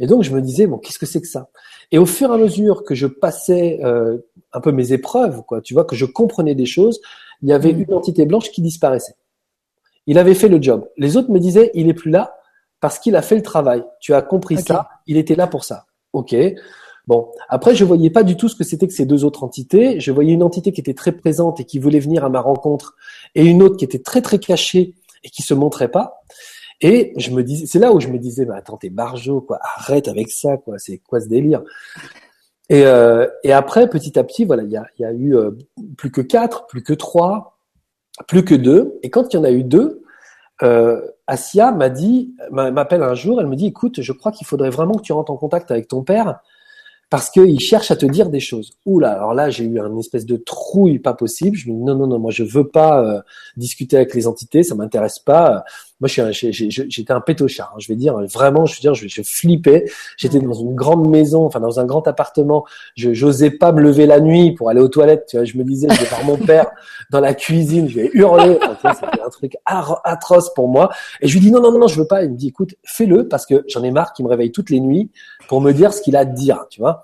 Et 0.00 0.08
donc, 0.08 0.24
je 0.24 0.32
me 0.32 0.42
disais, 0.42 0.66
bon, 0.66 0.78
qu'est-ce 0.78 0.98
que 0.98 1.06
c'est 1.06 1.20
que 1.20 1.28
ça? 1.28 1.50
Et 1.92 1.98
au 1.98 2.06
fur 2.06 2.32
et 2.32 2.34
à 2.34 2.38
mesure 2.38 2.82
que 2.82 2.96
je 2.96 3.06
passais 3.06 3.78
euh, 3.84 4.18
un 4.52 4.60
peu 4.60 4.72
mes 4.72 4.92
épreuves, 4.92 5.44
quoi, 5.46 5.60
tu 5.60 5.72
vois, 5.72 5.84
que 5.84 5.94
je 5.94 6.04
comprenais 6.04 6.56
des 6.56 6.66
choses, 6.66 7.00
il 7.42 7.48
y 7.48 7.52
avait 7.52 7.72
mm. 7.72 7.82
une 7.82 7.94
entité 7.94 8.26
blanche 8.26 8.50
qui 8.50 8.60
disparaissait. 8.60 9.14
Il 10.06 10.18
avait 10.18 10.34
fait 10.34 10.48
le 10.48 10.60
job. 10.60 10.88
Les 10.96 11.16
autres 11.16 11.30
me 11.30 11.38
disaient, 11.38 11.70
il 11.74 11.88
est 11.88 11.94
plus 11.94 12.10
là 12.10 12.36
parce 12.80 12.98
qu'il 12.98 13.16
a 13.16 13.22
fait 13.22 13.36
le 13.36 13.42
travail. 13.42 13.84
Tu 14.00 14.14
as 14.14 14.22
compris 14.22 14.58
ça. 14.58 14.88
Il 15.06 15.16
était 15.16 15.34
là 15.34 15.46
pour 15.46 15.64
ça. 15.64 15.86
Ok. 16.12 16.34
Bon. 17.06 17.30
Après, 17.48 17.74
je 17.74 17.84
voyais 17.84 18.10
pas 18.10 18.22
du 18.22 18.36
tout 18.36 18.48
ce 18.48 18.56
que 18.56 18.64
c'était 18.64 18.86
que 18.86 18.92
ces 18.92 19.06
deux 19.06 19.24
autres 19.24 19.44
entités. 19.44 20.00
Je 20.00 20.10
voyais 20.12 20.32
une 20.32 20.42
entité 20.42 20.72
qui 20.72 20.80
était 20.80 20.94
très 20.94 21.12
présente 21.12 21.60
et 21.60 21.64
qui 21.64 21.78
voulait 21.78 22.00
venir 22.00 22.24
à 22.24 22.28
ma 22.28 22.40
rencontre 22.40 22.94
et 23.34 23.44
une 23.44 23.62
autre 23.62 23.76
qui 23.76 23.84
était 23.84 24.00
très, 24.00 24.22
très 24.22 24.38
cachée 24.38 24.94
et 25.24 25.30
qui 25.30 25.42
se 25.42 25.54
montrait 25.54 25.90
pas. 25.90 26.22
Et 26.80 27.14
je 27.16 27.30
me 27.30 27.42
disais, 27.42 27.66
c'est 27.66 27.78
là 27.78 27.92
où 27.92 28.00
je 28.00 28.08
me 28.08 28.18
disais, 28.18 28.44
mais 28.44 28.54
attends, 28.54 28.76
t'es 28.76 28.90
barjo, 28.90 29.40
quoi. 29.40 29.58
Arrête 29.62 30.08
avec 30.08 30.30
ça, 30.30 30.56
quoi. 30.58 30.78
C'est 30.78 30.98
quoi 30.98 31.20
ce 31.20 31.28
délire? 31.28 31.62
Et, 32.68 32.84
euh, 32.84 33.26
et 33.44 33.52
après, 33.52 33.88
petit 33.88 34.18
à 34.18 34.24
petit, 34.24 34.44
voilà, 34.44 34.64
il 34.64 34.70
y 34.70 34.76
a, 34.76 34.86
y 34.98 35.04
a 35.04 35.12
eu 35.12 35.36
euh, 35.36 35.52
plus 35.96 36.10
que 36.10 36.20
quatre, 36.20 36.66
plus 36.66 36.82
que 36.82 36.92
trois, 36.92 37.55
plus 38.26 38.44
que 38.44 38.54
deux. 38.54 38.98
Et 39.02 39.10
quand 39.10 39.32
il 39.32 39.36
y 39.36 39.38
en 39.38 39.44
a 39.44 39.50
eu 39.50 39.62
deux, 39.62 40.02
euh, 40.62 41.00
Asia 41.26 41.72
m'a 41.72 41.88
dit, 41.88 42.34
m'appelle 42.50 43.02
un 43.02 43.14
jour, 43.14 43.40
elle 43.40 43.46
me 43.46 43.56
dit, 43.56 43.66
écoute, 43.66 44.00
je 44.00 44.12
crois 44.12 44.32
qu'il 44.32 44.46
faudrait 44.46 44.70
vraiment 44.70 44.94
que 44.94 45.02
tu 45.02 45.12
rentres 45.12 45.32
en 45.32 45.36
contact 45.36 45.70
avec 45.70 45.88
ton 45.88 46.02
père 46.02 46.40
parce 47.08 47.30
qu'il 47.30 47.60
cherche 47.60 47.90
à 47.90 47.96
te 47.96 48.06
dire 48.06 48.30
des 48.30 48.40
choses. 48.40 48.72
Oula, 48.84 49.12
alors 49.12 49.32
là, 49.32 49.48
j'ai 49.48 49.64
eu 49.64 49.78
une 49.78 49.98
espèce 49.98 50.26
de 50.26 50.36
trouille 50.36 50.98
pas 50.98 51.14
possible. 51.14 51.56
Je 51.56 51.68
me 51.68 51.74
dis 51.74 51.82
non, 51.82 51.94
non, 51.94 52.08
non, 52.08 52.18
moi 52.18 52.32
je 52.32 52.42
veux 52.42 52.66
pas 52.66 53.00
euh, 53.00 53.20
discuter 53.56 53.96
avec 53.96 54.14
les 54.14 54.26
entités, 54.26 54.64
ça 54.64 54.74
m'intéresse 54.74 55.20
pas. 55.20 55.64
Moi, 56.00 56.08
j'étais 56.08 57.12
un 57.12 57.20
pétochard. 57.22 57.72
Hein, 57.74 57.78
je 57.78 57.88
vais 57.88 57.94
dire 57.94 58.18
vraiment, 58.26 58.66
je 58.66 58.74
veux 58.74 58.80
dire, 58.80 58.92
je, 58.92 59.08
je 59.08 59.22
flippais. 59.22 59.86
J'étais 60.18 60.40
dans 60.40 60.52
une 60.52 60.74
grande 60.74 61.08
maison, 61.08 61.46
enfin 61.46 61.60
dans 61.60 61.80
un 61.80 61.86
grand 61.86 62.06
appartement. 62.06 62.66
Je 62.96 63.14
j'osais 63.14 63.50
pas 63.50 63.72
me 63.72 63.80
lever 63.80 64.04
la 64.04 64.20
nuit 64.20 64.52
pour 64.52 64.68
aller 64.68 64.80
aux 64.80 64.88
toilettes. 64.88 65.26
Tu 65.28 65.36
vois, 65.36 65.46
je 65.46 65.56
me 65.56 65.64
disais, 65.64 65.88
je 65.90 66.00
vais 66.00 66.06
voir 66.06 66.24
mon 66.24 66.36
père 66.36 66.66
dans 67.10 67.20
la 67.20 67.32
cuisine, 67.34 67.88
je 67.88 67.94
vais 67.94 68.10
hurler. 68.12 68.58
C'était 68.82 69.22
un 69.24 69.30
truc 69.30 69.56
atroce 69.64 70.52
pour 70.52 70.68
moi. 70.68 70.90
Et 71.22 71.28
je 71.28 71.32
lui 71.34 71.40
dis 71.40 71.50
non, 71.50 71.62
non, 71.62 71.72
non, 71.72 71.78
non, 71.78 71.88
je 71.88 71.98
veux 71.98 72.06
pas. 72.06 72.24
Il 72.24 72.32
me 72.32 72.36
dit, 72.36 72.48
écoute, 72.48 72.74
fais-le 72.84 73.28
parce 73.28 73.46
que 73.46 73.64
j'en 73.68 73.82
ai 73.82 73.90
marre 73.90 74.12
qu'il 74.12 74.24
me 74.26 74.30
réveille 74.30 74.52
toutes 74.52 74.70
les 74.70 74.80
nuits 74.80 75.10
pour 75.48 75.60
me 75.60 75.72
dire 75.72 75.92
ce 75.92 76.02
qu'il 76.02 76.16
a 76.16 76.20
à 76.20 76.24
dire. 76.24 76.66
Tu 76.70 76.80
vois. 76.80 77.02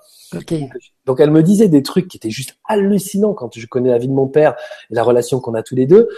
Donc 1.05 1.19
elle 1.19 1.31
me 1.31 1.43
disait 1.43 1.67
des 1.67 1.83
trucs 1.83 2.07
qui 2.07 2.17
étaient 2.17 2.29
juste 2.29 2.57
hallucinants 2.67 3.33
quand 3.33 3.57
je 3.57 3.65
connais 3.67 3.89
la 3.89 3.97
vie 3.97 4.07
de 4.07 4.13
mon 4.13 4.27
père 4.27 4.55
et 4.89 4.95
la 4.95 5.03
relation 5.03 5.39
qu'on 5.39 5.53
a 5.53 5.63
tous 5.63 5.75
les 5.75 5.85
deux. 5.85 6.09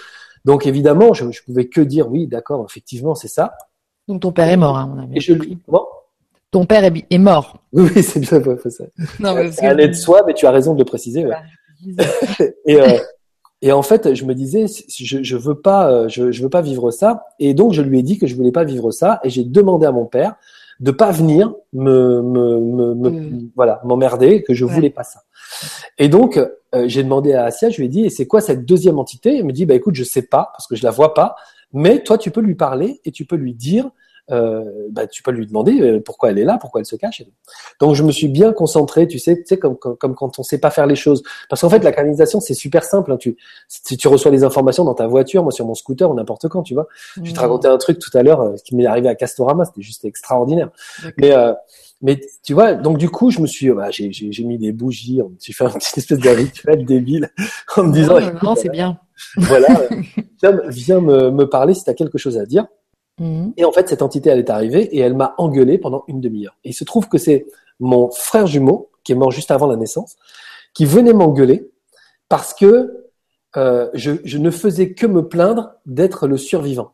Donc 0.46 0.68
évidemment, 0.68 1.14
je, 1.14 1.32
je 1.32 1.44
pouvais 1.44 1.68
que 1.68 1.82
dire 1.82 2.10
oui, 2.10 2.28
d'accord, 2.28 2.66
effectivement, 2.70 3.16
c'est 3.16 3.28
ça. 3.28 3.56
Donc 4.08 4.22
ton 4.22 4.32
père 4.32 4.48
est 4.48 4.58
mort, 4.58 4.78
hein, 4.78 4.94
on 4.96 5.04
avait. 5.04 5.18
Et 5.18 5.20
je 5.20 5.34
lui 5.34 5.58
comment? 5.66 5.88
Ton 6.52 6.66
père 6.66 6.84
est, 6.86 7.06
est 7.10 7.18
mort. 7.18 7.58
Oui, 7.74 8.02
c'est 8.02 8.20
bien 8.20 8.42
ça. 8.70 8.86
non, 9.20 9.36
mais 9.36 9.52
c'est 9.52 9.76
de 9.76 9.94
soi, 9.94 10.24
mais 10.26 10.34
tu 10.34 10.46
as 10.46 10.52
raison 10.52 10.74
de 10.74 10.80
le 10.80 10.86
préciser. 10.86 11.26
Ouais. 11.26 11.36
et, 12.66 12.80
euh, 12.80 12.98
et 13.62 13.72
en 13.72 13.82
fait, 13.82 14.14
je 14.14 14.26
me 14.26 14.36
disais, 14.36 14.68
je, 14.68 15.24
je 15.24 15.36
veux 15.36 15.60
pas, 15.60 15.92
euh, 15.92 16.08
je, 16.08 16.32
je 16.32 16.44
veux 16.44 16.50
pas 16.50 16.62
vivre 16.62 16.92
ça. 16.92 17.26
Et 17.40 17.54
donc 17.54 17.74
je 17.74 17.82
lui 17.82 18.00
ai 18.00 18.04
dit 18.04 18.18
que 18.18 18.28
je 18.28 18.36
voulais 18.36 18.52
pas 18.52 18.64
vivre 18.64 18.92
ça. 18.92 19.20
Et 19.24 19.30
j'ai 19.30 19.44
demandé 19.44 19.86
à 19.86 19.92
mon 19.92 20.06
père 20.06 20.36
de 20.80 20.92
pas 20.92 21.12
venir 21.12 21.54
me, 21.74 22.22
me, 22.22 22.60
me, 22.60 23.10
mm. 23.10 23.50
voilà 23.56 23.82
m'emmerder, 23.84 24.44
que 24.44 24.54
je 24.54 24.66
voulais 24.66 24.90
pas 24.90 25.04
ça. 25.04 25.22
Et 25.98 26.10
donc 26.10 26.38
euh, 26.38 26.88
j'ai 26.88 27.04
demandé 27.04 27.34
à 27.34 27.46
Asia, 27.46 27.70
je 27.70 27.78
lui 27.78 27.86
ai 27.86 27.90
dit, 27.90 28.06
et 28.06 28.10
c'est 28.10 28.28
quoi 28.28 28.42
cette 28.42 28.66
deuxième 28.66 29.00
entité? 29.00 29.38
Elle 29.38 29.46
me 29.46 29.54
dit, 29.54 29.66
bah 29.66 29.76
écoute, 29.76 29.96
je 29.96 30.04
sais 30.04 30.24
pas 30.24 30.50
parce 30.54 30.68
que 30.68 30.76
je 30.76 30.84
la 30.84 30.92
vois 30.92 31.14
pas, 31.14 31.36
mais 31.74 32.04
toi 32.04 32.18
tu 32.18 32.32
peux 32.32 32.42
lui 32.42 32.56
parler 32.56 33.00
et 33.06 33.12
tu 33.12 33.26
peux 33.26 33.38
lui 33.38 33.54
dire 33.54 33.90
bah, 34.30 35.08
tu 35.08 35.22
peux 35.22 35.32
lui 35.32 35.46
demander 35.46 35.80
euh, 35.82 36.00
pourquoi 36.00 36.32
elle 36.32 36.40
est 36.40 36.44
là, 36.44 36.58
pourquoi 36.60 36.82
elle 36.82 36.86
se 36.86 36.96
cache. 36.96 37.24
Donc 37.80 37.96
je 37.96 38.04
me 38.04 38.12
suis 38.12 38.28
bien 38.28 38.54
concentré, 38.54 39.08
tu 39.08 39.20
sais, 39.20 39.38
tu 39.38 39.44
sais 39.46 39.58
comme, 39.58 39.78
comme, 39.78 39.98
comme 39.98 40.16
quand 40.16 40.40
on 40.40 40.44
sait 40.44 40.58
pas 40.58 40.72
faire 40.72 40.88
les 40.88 40.96
choses. 40.96 41.24
Parce 41.50 41.62
qu'en 41.62 41.70
fait, 41.70 41.84
la 41.84 41.92
canalisation 41.92 42.40
c'est 42.40 42.54
super 42.54 42.84
simple. 42.84 43.12
Hein. 43.12 43.18
Tu, 43.18 43.38
si 43.68 43.98
tu 43.98 44.08
reçois 44.08 44.32
les 44.32 44.44
informations 44.44 44.84
dans 44.84 44.96
ta 44.96 45.08
voiture, 45.08 45.44
moi 45.44 45.52
sur 45.52 45.66
mon 45.66 45.76
scooter 45.76 46.10
ou 46.10 46.16
n'importe 46.16 46.48
quand, 46.48 46.64
tu 46.64 46.74
vois. 46.74 46.88
Je 47.22 47.32
te 47.32 47.38
mmh. 47.38 47.42
racontais 47.42 47.68
un 47.68 47.78
truc 47.78 48.00
tout 48.00 48.16
à 48.18 48.24
l'heure 48.24 48.42
euh, 48.42 48.56
qui 48.64 48.76
m'est 48.76 48.86
arrivé 48.86 49.10
à 49.10 49.16
Castorama, 49.16 49.66
c'était 49.66 49.82
juste 49.82 50.06
extraordinaire. 50.06 50.70
Mais 51.18 51.34
euh, 51.34 51.54
mais 52.02 52.20
tu 52.44 52.54
vois, 52.54 52.74
donc 52.74 52.98
du 52.98 53.10
coup, 53.10 53.32
je 53.32 53.40
me 53.40 53.48
suis, 53.48 53.72
bah, 53.72 53.90
j'ai, 53.90 54.12
j'ai, 54.12 54.44
mis 54.44 54.58
des 54.58 54.72
bougies, 54.72 55.22
j'ai 55.42 55.54
fait 55.54 55.64
un 55.64 55.70
petit 55.70 56.00
espèce 56.00 56.20
de 56.20 56.30
rituel 56.30 56.86
débile 56.86 57.32
en 57.78 57.84
me 57.84 57.94
disant. 57.94 58.20
Non, 58.44 58.56
c'est 58.56 58.70
bien. 58.70 59.00
Voilà, 59.38 59.68
viens, 60.42 60.60
viens 60.68 61.00
me, 61.00 61.32
me 61.32 61.50
parler 61.50 61.74
si 61.74 61.84
tu 61.84 61.90
as 61.90 61.94
quelque 61.94 62.18
chose 62.18 62.38
à 62.38 62.46
dire. 62.46 62.68
Mhm. 63.20 63.54
Et 63.58 63.66
en 63.66 63.72
fait, 63.72 63.88
cette 63.90 64.02
entité, 64.02 64.30
elle 64.30 64.40
est 64.40 64.50
arrivée 64.50 64.84
et 64.96 65.00
elle 65.00 65.16
m'a 65.16 65.36
engueulé 65.38 65.78
pendant 65.78 66.04
une 66.08 66.22
demi-heure. 66.22 66.58
Il 66.64 66.74
se 66.74 66.84
trouve 66.84 67.08
que 67.08 67.18
c'est 67.18 67.46
mon 67.80 68.12
frère 68.12 68.48
jumeau, 68.48 68.90
qui 69.04 69.12
est 69.12 69.16
mort 69.16 69.32
juste 69.32 69.52
avant 69.52 69.68
la 69.68 69.76
naissance, 69.76 70.16
qui 70.74 70.86
venait 70.86 71.14
m'engueuler 71.14 71.70
parce 72.30 72.54
que 72.54 73.06
euh, 73.58 73.90
je, 73.94 74.38
ne 74.38 74.52
faisais 74.52 74.94
que 74.94 75.08
me 75.08 75.28
plaindre 75.28 75.76
d'être 75.86 76.28
le 76.28 76.38
survivant 76.38 76.92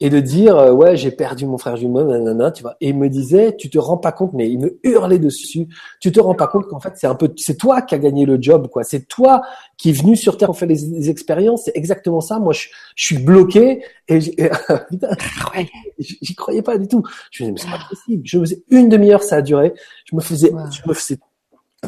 et 0.00 0.08
de 0.08 0.18
dire 0.18 0.56
euh, 0.56 0.72
ouais 0.72 0.96
j'ai 0.96 1.10
perdu 1.10 1.46
mon 1.46 1.58
frère 1.58 1.76
jumeau 1.76 2.02
nanana 2.02 2.50
tu 2.50 2.62
vois. 2.62 2.76
Et 2.80 2.88
il 2.88 2.96
me 2.96 3.08
disait 3.08 3.54
tu 3.56 3.68
te 3.68 3.78
rends 3.78 3.98
pas 3.98 4.12
compte 4.12 4.32
mais 4.32 4.50
il 4.50 4.58
me 4.58 4.80
hurlait 4.82 5.18
dessus. 5.18 5.68
Tu 6.00 6.10
te 6.10 6.18
rends 6.20 6.34
pas 6.34 6.46
compte 6.46 6.66
qu'en 6.68 6.80
fait 6.80 6.94
c'est 6.96 7.06
un 7.06 7.14
peu 7.14 7.30
c'est 7.36 7.58
toi 7.58 7.82
qui 7.82 7.94
as 7.94 7.98
gagné 7.98 8.24
le 8.24 8.38
job 8.40 8.68
quoi. 8.68 8.82
C'est 8.82 9.06
toi 9.06 9.42
qui 9.76 9.90
est 9.90 9.92
venu 9.92 10.16
sur 10.16 10.38
terre 10.38 10.48
pour 10.48 10.58
faire 10.58 10.68
les, 10.68 11.10
expériences. 11.10 11.64
C'est 11.64 11.76
exactement 11.76 12.22
ça. 12.22 12.38
Moi 12.38 12.54
je, 12.54 12.68
je 12.96 13.04
suis 13.04 13.18
bloqué 13.18 13.84
et, 14.08 14.20
j'y 15.98 16.34
croyais 16.34 16.62
pas 16.62 16.78
du 16.78 16.88
tout. 16.88 17.02
Je 17.30 17.44
me 17.44 17.50
disais 17.50 17.52
mais 17.52 17.60
c'est 17.60 17.78
pas 17.78 17.88
possible. 17.88 18.22
Je 18.24 18.38
me 18.38 18.44
faisais 18.44 18.62
une 18.70 18.88
demi-heure 18.88 19.22
ça 19.22 19.36
a 19.36 19.42
duré. 19.42 19.74
Je 20.06 20.16
me 20.16 20.22
faisais 20.22 20.50
je 20.50 20.88
me 20.88 20.94
faisais 20.94 21.18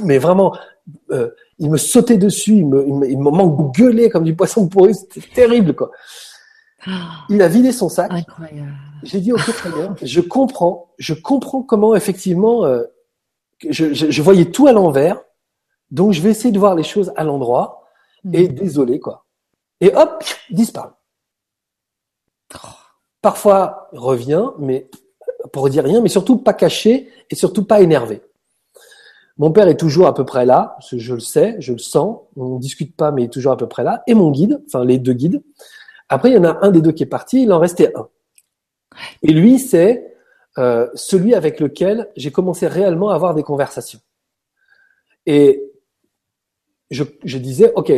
mais 0.05 0.19
vraiment 0.19 0.55
euh, 1.11 1.31
il 1.59 1.71
me 1.71 1.77
sautait 1.77 2.17
dessus 2.17 2.57
il 2.57 2.67
me 2.67 3.09
il 3.09 3.19
m'engueulait 3.19 4.11
comme 4.11 4.25
du 4.25 4.37
poisson 4.37 4.69
pourri. 4.69 4.95
C'était 4.95 5.27
terrible 5.35 5.75
quoi 5.75 5.91
il 7.29 7.43
a 7.43 7.49
vidé 7.49 7.73
son 7.73 7.89
sac. 7.89 8.11
J'ai 9.03 9.21
dit, 9.21 9.33
très 9.33 9.71
bien. 9.71 9.95
Je 10.03 10.21
comprends. 10.21 10.93
Je 10.99 11.15
comprends 11.15 11.63
comment, 11.63 11.95
effectivement, 11.95 12.65
euh, 12.65 12.85
je, 13.69 13.93
je, 13.93 14.11
je, 14.11 14.23
voyais 14.23 14.47
tout 14.47 14.67
à 14.67 14.73
l'envers. 14.73 15.21
Donc, 15.91 16.13
je 16.13 16.21
vais 16.23 16.31
essayer 16.31 16.53
de 16.53 16.59
voir 16.59 16.75
les 16.75 16.83
choses 16.83 17.13
à 17.17 17.25
l'endroit. 17.25 17.85
Et 18.33 18.49
mhm. 18.49 18.55
désolé, 18.55 19.01
quoi. 19.01 19.27
Et 19.81 19.95
hop, 19.95 20.25
disparaît. 20.51 20.91
Parfois, 23.21 23.89
revient, 23.93 24.51
mais 24.59 24.89
pour 25.53 25.69
dire 25.69 25.85
rien, 25.85 26.01
mais 26.01 26.09
surtout 26.09 26.39
pas 26.39 26.53
caché 26.53 27.09
et 27.31 27.35
surtout 27.35 27.65
pas 27.65 27.81
énervé. 27.81 28.23
Mon 29.39 29.51
père 29.51 29.67
est 29.69 29.77
toujours 29.77 30.07
à 30.07 30.15
peu 30.15 30.25
près 30.25 30.45
là, 30.45 30.77
je 30.93 31.15
le 31.15 31.21
sais, 31.21 31.57
je 31.59 31.73
le 31.73 31.79
sens. 31.79 32.21
On 32.37 32.57
ne 32.57 32.61
discute 32.61 32.95
pas, 32.95 33.11
mais 33.11 33.23
il 33.23 33.25
est 33.27 33.33
toujours 33.33 33.53
à 33.53 33.57
peu 33.57 33.67
près 33.67 33.83
là. 33.83 34.03
Et 34.07 34.15
mon 34.15 34.31
guide, 34.31 34.63
enfin 34.67 34.85
les 34.85 34.99
deux 34.99 35.15
guides. 35.15 35.43
Après, 36.13 36.31
il 36.31 36.35
y 36.35 36.39
en 36.39 36.45
a 36.45 36.59
un 36.61 36.71
des 36.71 36.83
deux 36.83 36.93
qui 36.93 37.05
est 37.05 37.07
parti, 37.07 37.43
il 37.43 37.53
en 37.53 37.59
restait 37.59 37.91
un. 37.97 38.07
Et 39.23 39.33
lui, 39.33 39.59
c'est 39.59 40.15
euh, 40.59 40.87
celui 40.95 41.35
avec 41.35 41.59
lequel 41.59 42.11
j'ai 42.17 42.31
commencé 42.31 42.67
réellement 42.67 43.09
à 43.09 43.15
avoir 43.15 43.35
des 43.35 43.43
conversations. 43.43 44.01
Et 45.25 45.73
je, 46.91 47.05
je, 47.25 47.39
disais, 47.39 47.73
ok, 47.77 47.91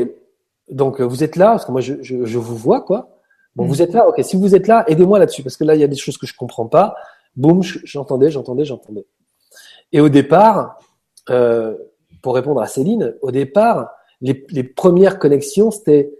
donc 0.71 1.01
vous 1.01 1.25
êtes 1.25 1.35
là, 1.35 1.51
parce 1.51 1.65
que 1.65 1.73
moi 1.73 1.81
je, 1.81 1.95
je, 2.03 2.25
je 2.25 2.39
vous 2.39 2.57
vois, 2.57 2.83
quoi. 2.83 3.19
Bon, 3.57 3.65
vous 3.67 3.79
mm. 3.79 3.83
êtes 3.83 3.93
là, 3.93 4.09
ok, 4.09 4.21
si 4.23 4.37
vous 4.37 4.55
êtes 4.55 4.69
là, 4.69 4.85
aidez-moi 4.87 5.19
là-dessus, 5.19 5.43
parce 5.43 5.57
que 5.57 5.65
là, 5.65 5.75
il 5.75 5.81
y 5.81 5.85
a 5.85 5.89
des 5.89 5.97
choses 5.97 6.17
que 6.17 6.27
je 6.27 6.37
comprends 6.37 6.67
pas. 6.67 6.95
Boum, 7.35 7.63
j'entendais, 7.65 8.31
j'entendais, 8.31 8.65
j'entendais. 8.65 9.07
Et 9.91 10.01
au 10.01 10.09
départ, 10.09 10.79
euh, 11.31 11.77
pour 12.23 12.37
répondre 12.37 12.61
à 12.61 12.69
Céline, 12.69 13.17
au 13.23 13.33
départ, 13.33 13.91
les, 14.21 14.47
les 14.51 14.63
premières 14.63 15.19
connexions, 15.19 15.73
c'était 15.73 16.13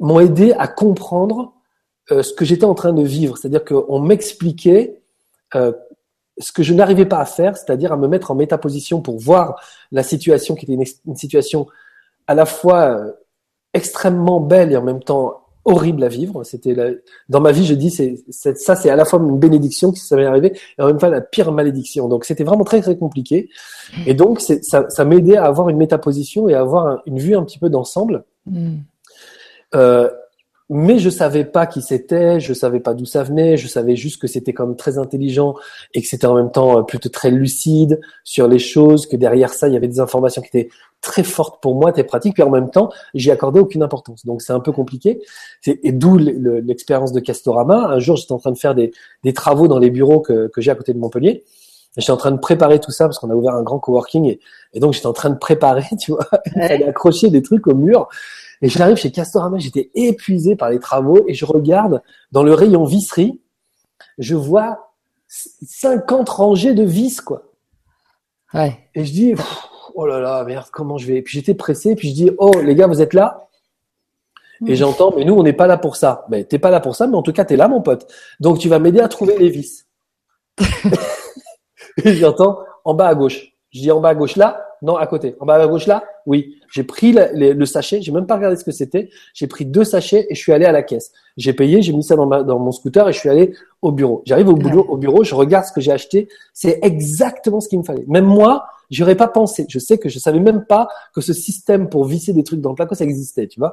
m'ont 0.00 0.20
aidé 0.20 0.52
à 0.58 0.66
comprendre 0.66 1.52
euh, 2.10 2.22
ce 2.22 2.32
que 2.32 2.44
j'étais 2.44 2.64
en 2.64 2.74
train 2.74 2.92
de 2.92 3.02
vivre. 3.02 3.38
C'est-à-dire 3.38 3.64
qu'on 3.64 4.00
m'expliquait 4.00 5.00
euh, 5.54 5.72
ce 6.38 6.52
que 6.52 6.62
je 6.62 6.74
n'arrivais 6.74 7.06
pas 7.06 7.18
à 7.18 7.26
faire, 7.26 7.56
c'est-à-dire 7.56 7.92
à 7.92 7.96
me 7.96 8.08
mettre 8.08 8.30
en 8.30 8.34
métaposition 8.34 9.00
pour 9.00 9.18
voir 9.18 9.60
la 9.92 10.02
situation 10.02 10.54
qui 10.54 10.64
était 10.64 10.74
une, 11.06 11.16
situation 11.16 11.66
à 12.26 12.34
la 12.34 12.46
fois 12.46 12.96
euh, 12.96 13.12
extrêmement 13.74 14.40
belle 14.40 14.72
et 14.72 14.76
en 14.76 14.82
même 14.82 15.02
temps 15.02 15.42
horrible 15.64 16.02
à 16.02 16.08
vivre. 16.08 16.42
C'était 16.42 16.74
dans 17.28 17.40
ma 17.40 17.52
vie, 17.52 17.66
je 17.66 17.74
dis, 17.74 17.90
ça, 18.30 18.74
c'est 18.74 18.90
à 18.90 18.96
la 18.96 19.04
fois 19.04 19.20
une 19.20 19.38
bénédiction 19.38 19.92
qui 19.92 20.00
s'est 20.00 20.24
arrivé 20.24 20.58
et 20.78 20.82
en 20.82 20.86
même 20.86 20.98
temps 20.98 21.10
la 21.10 21.20
pire 21.20 21.52
malédiction. 21.52 22.08
Donc 22.08 22.24
c'était 22.24 22.44
vraiment 22.44 22.64
très 22.64 22.80
très 22.80 22.96
compliqué. 22.96 23.50
Et 24.06 24.14
donc 24.14 24.40
ça, 24.40 24.88
ça 24.88 25.04
m'aidait 25.04 25.36
à 25.36 25.44
avoir 25.44 25.68
une 25.68 25.76
métaposition 25.76 26.48
et 26.48 26.54
à 26.54 26.60
avoir 26.60 27.02
une 27.06 27.18
vue 27.18 27.36
un 27.36 27.44
petit 27.44 27.58
peu 27.58 27.68
d'ensemble. 27.68 28.24
Mm. 28.46 28.78
Euh, 29.74 30.10
mais 30.72 31.00
je 31.00 31.10
savais 31.10 31.44
pas 31.44 31.66
qui 31.66 31.82
c'était, 31.82 32.38
je 32.38 32.54
savais 32.54 32.78
pas 32.78 32.94
d'où 32.94 33.04
ça 33.04 33.24
venait, 33.24 33.56
je 33.56 33.66
savais 33.66 33.96
juste 33.96 34.22
que 34.22 34.28
c'était 34.28 34.52
comme 34.52 34.76
très 34.76 34.98
intelligent 34.98 35.56
et 35.94 36.00
que 36.00 36.06
c'était 36.06 36.28
en 36.28 36.36
même 36.36 36.52
temps 36.52 36.78
euh, 36.78 36.82
plutôt 36.82 37.08
très 37.08 37.32
lucide 37.32 38.00
sur 38.22 38.46
les 38.46 38.60
choses, 38.60 39.06
que 39.06 39.16
derrière 39.16 39.52
ça 39.52 39.66
il 39.66 39.74
y 39.74 39.76
avait 39.76 39.88
des 39.88 39.98
informations 39.98 40.40
qui 40.40 40.56
étaient 40.56 40.68
très 41.00 41.24
fortes 41.24 41.60
pour 41.60 41.74
moi, 41.74 41.90
très 41.90 42.04
pratiques, 42.04 42.34
puis 42.34 42.44
en 42.44 42.50
même 42.50 42.70
temps 42.70 42.90
j'y 43.14 43.32
accordais 43.32 43.58
aucune 43.58 43.82
importance. 43.82 44.24
Donc 44.24 44.42
c'est 44.42 44.52
un 44.52 44.60
peu 44.60 44.70
compliqué. 44.70 45.20
Et 45.66 45.90
d'où 45.90 46.18
l'expérience 46.18 47.10
de 47.12 47.18
Castorama. 47.18 47.88
Un 47.88 47.98
jour 47.98 48.16
j'étais 48.16 48.32
en 48.32 48.38
train 48.38 48.52
de 48.52 48.58
faire 48.58 48.76
des, 48.76 48.92
des 49.24 49.32
travaux 49.32 49.66
dans 49.66 49.80
les 49.80 49.90
bureaux 49.90 50.20
que, 50.20 50.46
que 50.46 50.60
j'ai 50.60 50.70
à 50.70 50.76
côté 50.76 50.94
de 50.94 51.00
Montpellier. 51.00 51.42
J'étais 51.96 52.12
en 52.12 52.16
train 52.16 52.30
de 52.30 52.38
préparer 52.38 52.78
tout 52.78 52.92
ça 52.92 53.06
parce 53.06 53.18
qu'on 53.18 53.30
a 53.30 53.34
ouvert 53.34 53.54
un 53.54 53.64
grand 53.64 53.80
coworking 53.80 54.24
et, 54.26 54.38
et 54.72 54.78
donc 54.78 54.92
j'étais 54.92 55.08
en 55.08 55.12
train 55.12 55.30
de 55.30 55.38
préparer, 55.38 55.82
tu 56.00 56.12
vois, 56.12 56.28
fallait 56.54 56.84
accrocher 56.84 57.28
des 57.30 57.42
trucs 57.42 57.66
au 57.66 57.74
mur 57.74 58.08
et 58.62 58.68
j'arrive 58.68 58.96
chez 58.96 59.10
Castorama, 59.10 59.58
j'étais 59.58 59.90
épuisé 59.94 60.56
par 60.56 60.70
les 60.70 60.78
travaux 60.78 61.24
et 61.26 61.34
je 61.34 61.44
regarde 61.44 62.02
dans 62.32 62.42
le 62.42 62.52
rayon 62.52 62.84
visserie, 62.84 63.40
je 64.18 64.34
vois 64.34 64.94
50 65.28 66.28
rangées 66.28 66.74
de 66.74 66.82
vis, 66.82 67.20
quoi. 67.20 67.42
Ouais. 68.52 68.78
Et 68.94 69.04
je 69.04 69.12
dis, 69.12 69.34
oh 69.94 70.06
là 70.06 70.20
là, 70.20 70.44
merde, 70.44 70.66
comment 70.72 70.98
je 70.98 71.06
vais? 71.06 71.18
Et 71.18 71.22
puis 71.22 71.38
j'étais 71.38 71.54
pressé, 71.54 71.94
puis 71.94 72.10
je 72.10 72.14
dis, 72.14 72.30
oh 72.38 72.60
les 72.60 72.74
gars, 72.74 72.86
vous 72.86 73.00
êtes 73.00 73.14
là? 73.14 73.48
Et 74.66 74.76
j'entends, 74.76 75.14
mais 75.16 75.24
nous, 75.24 75.34
on 75.34 75.42
n'est 75.42 75.54
pas 75.54 75.66
là 75.66 75.78
pour 75.78 75.96
ça. 75.96 76.26
Ben, 76.28 76.44
t'es 76.44 76.58
pas 76.58 76.70
là 76.70 76.80
pour 76.80 76.94
ça, 76.94 77.06
mais 77.06 77.16
en 77.16 77.22
tout 77.22 77.32
cas, 77.32 77.46
t'es 77.46 77.56
là, 77.56 77.66
mon 77.66 77.80
pote. 77.80 78.06
Donc, 78.40 78.58
tu 78.58 78.68
vas 78.68 78.78
m'aider 78.78 79.00
à 79.00 79.08
trouver 79.08 79.38
les 79.38 79.48
vis. 79.48 79.86
et 82.04 82.14
j'entends, 82.14 82.58
en 82.84 82.92
bas 82.92 83.08
à 83.08 83.14
gauche. 83.14 83.54
Je 83.70 83.80
dis 83.80 83.90
en 83.90 84.00
bas 84.00 84.10
à 84.10 84.14
gauche 84.14 84.36
là, 84.36 84.66
non 84.82 84.96
à 84.96 85.06
côté. 85.06 85.36
En 85.40 85.46
bas 85.46 85.54
à 85.54 85.66
gauche 85.66 85.86
là, 85.86 86.04
oui. 86.30 86.54
J'ai 86.70 86.84
pris 86.84 87.12
le, 87.12 87.52
le, 87.52 87.66
sachet, 87.66 88.00
j'ai 88.00 88.12
même 88.12 88.26
pas 88.26 88.36
regardé 88.36 88.54
ce 88.54 88.62
que 88.62 88.70
c'était. 88.70 89.10
J'ai 89.34 89.48
pris 89.48 89.66
deux 89.66 89.82
sachets 89.82 90.28
et 90.30 90.36
je 90.36 90.40
suis 90.40 90.52
allé 90.52 90.64
à 90.64 90.70
la 90.70 90.84
caisse. 90.84 91.10
J'ai 91.36 91.52
payé, 91.52 91.82
j'ai 91.82 91.92
mis 91.92 92.04
ça 92.04 92.14
dans, 92.14 92.26
ma, 92.26 92.44
dans 92.44 92.60
mon 92.60 92.70
scooter 92.70 93.08
et 93.08 93.12
je 93.12 93.18
suis 93.18 93.28
allé 93.28 93.52
au 93.82 93.90
bureau. 93.90 94.22
J'arrive 94.26 94.48
au, 94.48 94.54
bureau, 94.54 94.86
au 94.88 94.96
bureau, 94.96 95.24
je 95.24 95.34
regarde 95.34 95.64
ce 95.64 95.72
que 95.72 95.80
j'ai 95.80 95.90
acheté. 95.90 96.28
C'est 96.54 96.78
exactement 96.82 97.58
ce 97.60 97.68
qu'il 97.68 97.80
me 97.80 97.82
fallait. 97.82 98.04
Même 98.06 98.26
moi, 98.26 98.66
j'y 98.90 99.02
aurais 99.02 99.16
pas 99.16 99.26
pensé. 99.26 99.66
Je 99.68 99.80
sais 99.80 99.98
que 99.98 100.08
je 100.08 100.20
savais 100.20 100.38
même 100.38 100.64
pas 100.64 100.86
que 101.12 101.20
ce 101.20 101.32
système 101.32 101.88
pour 101.88 102.04
visser 102.04 102.32
des 102.32 102.44
trucs 102.44 102.60
dans 102.60 102.70
le 102.70 102.76
placo, 102.76 102.94
ça 102.94 103.02
existait, 103.02 103.48
tu 103.48 103.58
vois. 103.58 103.72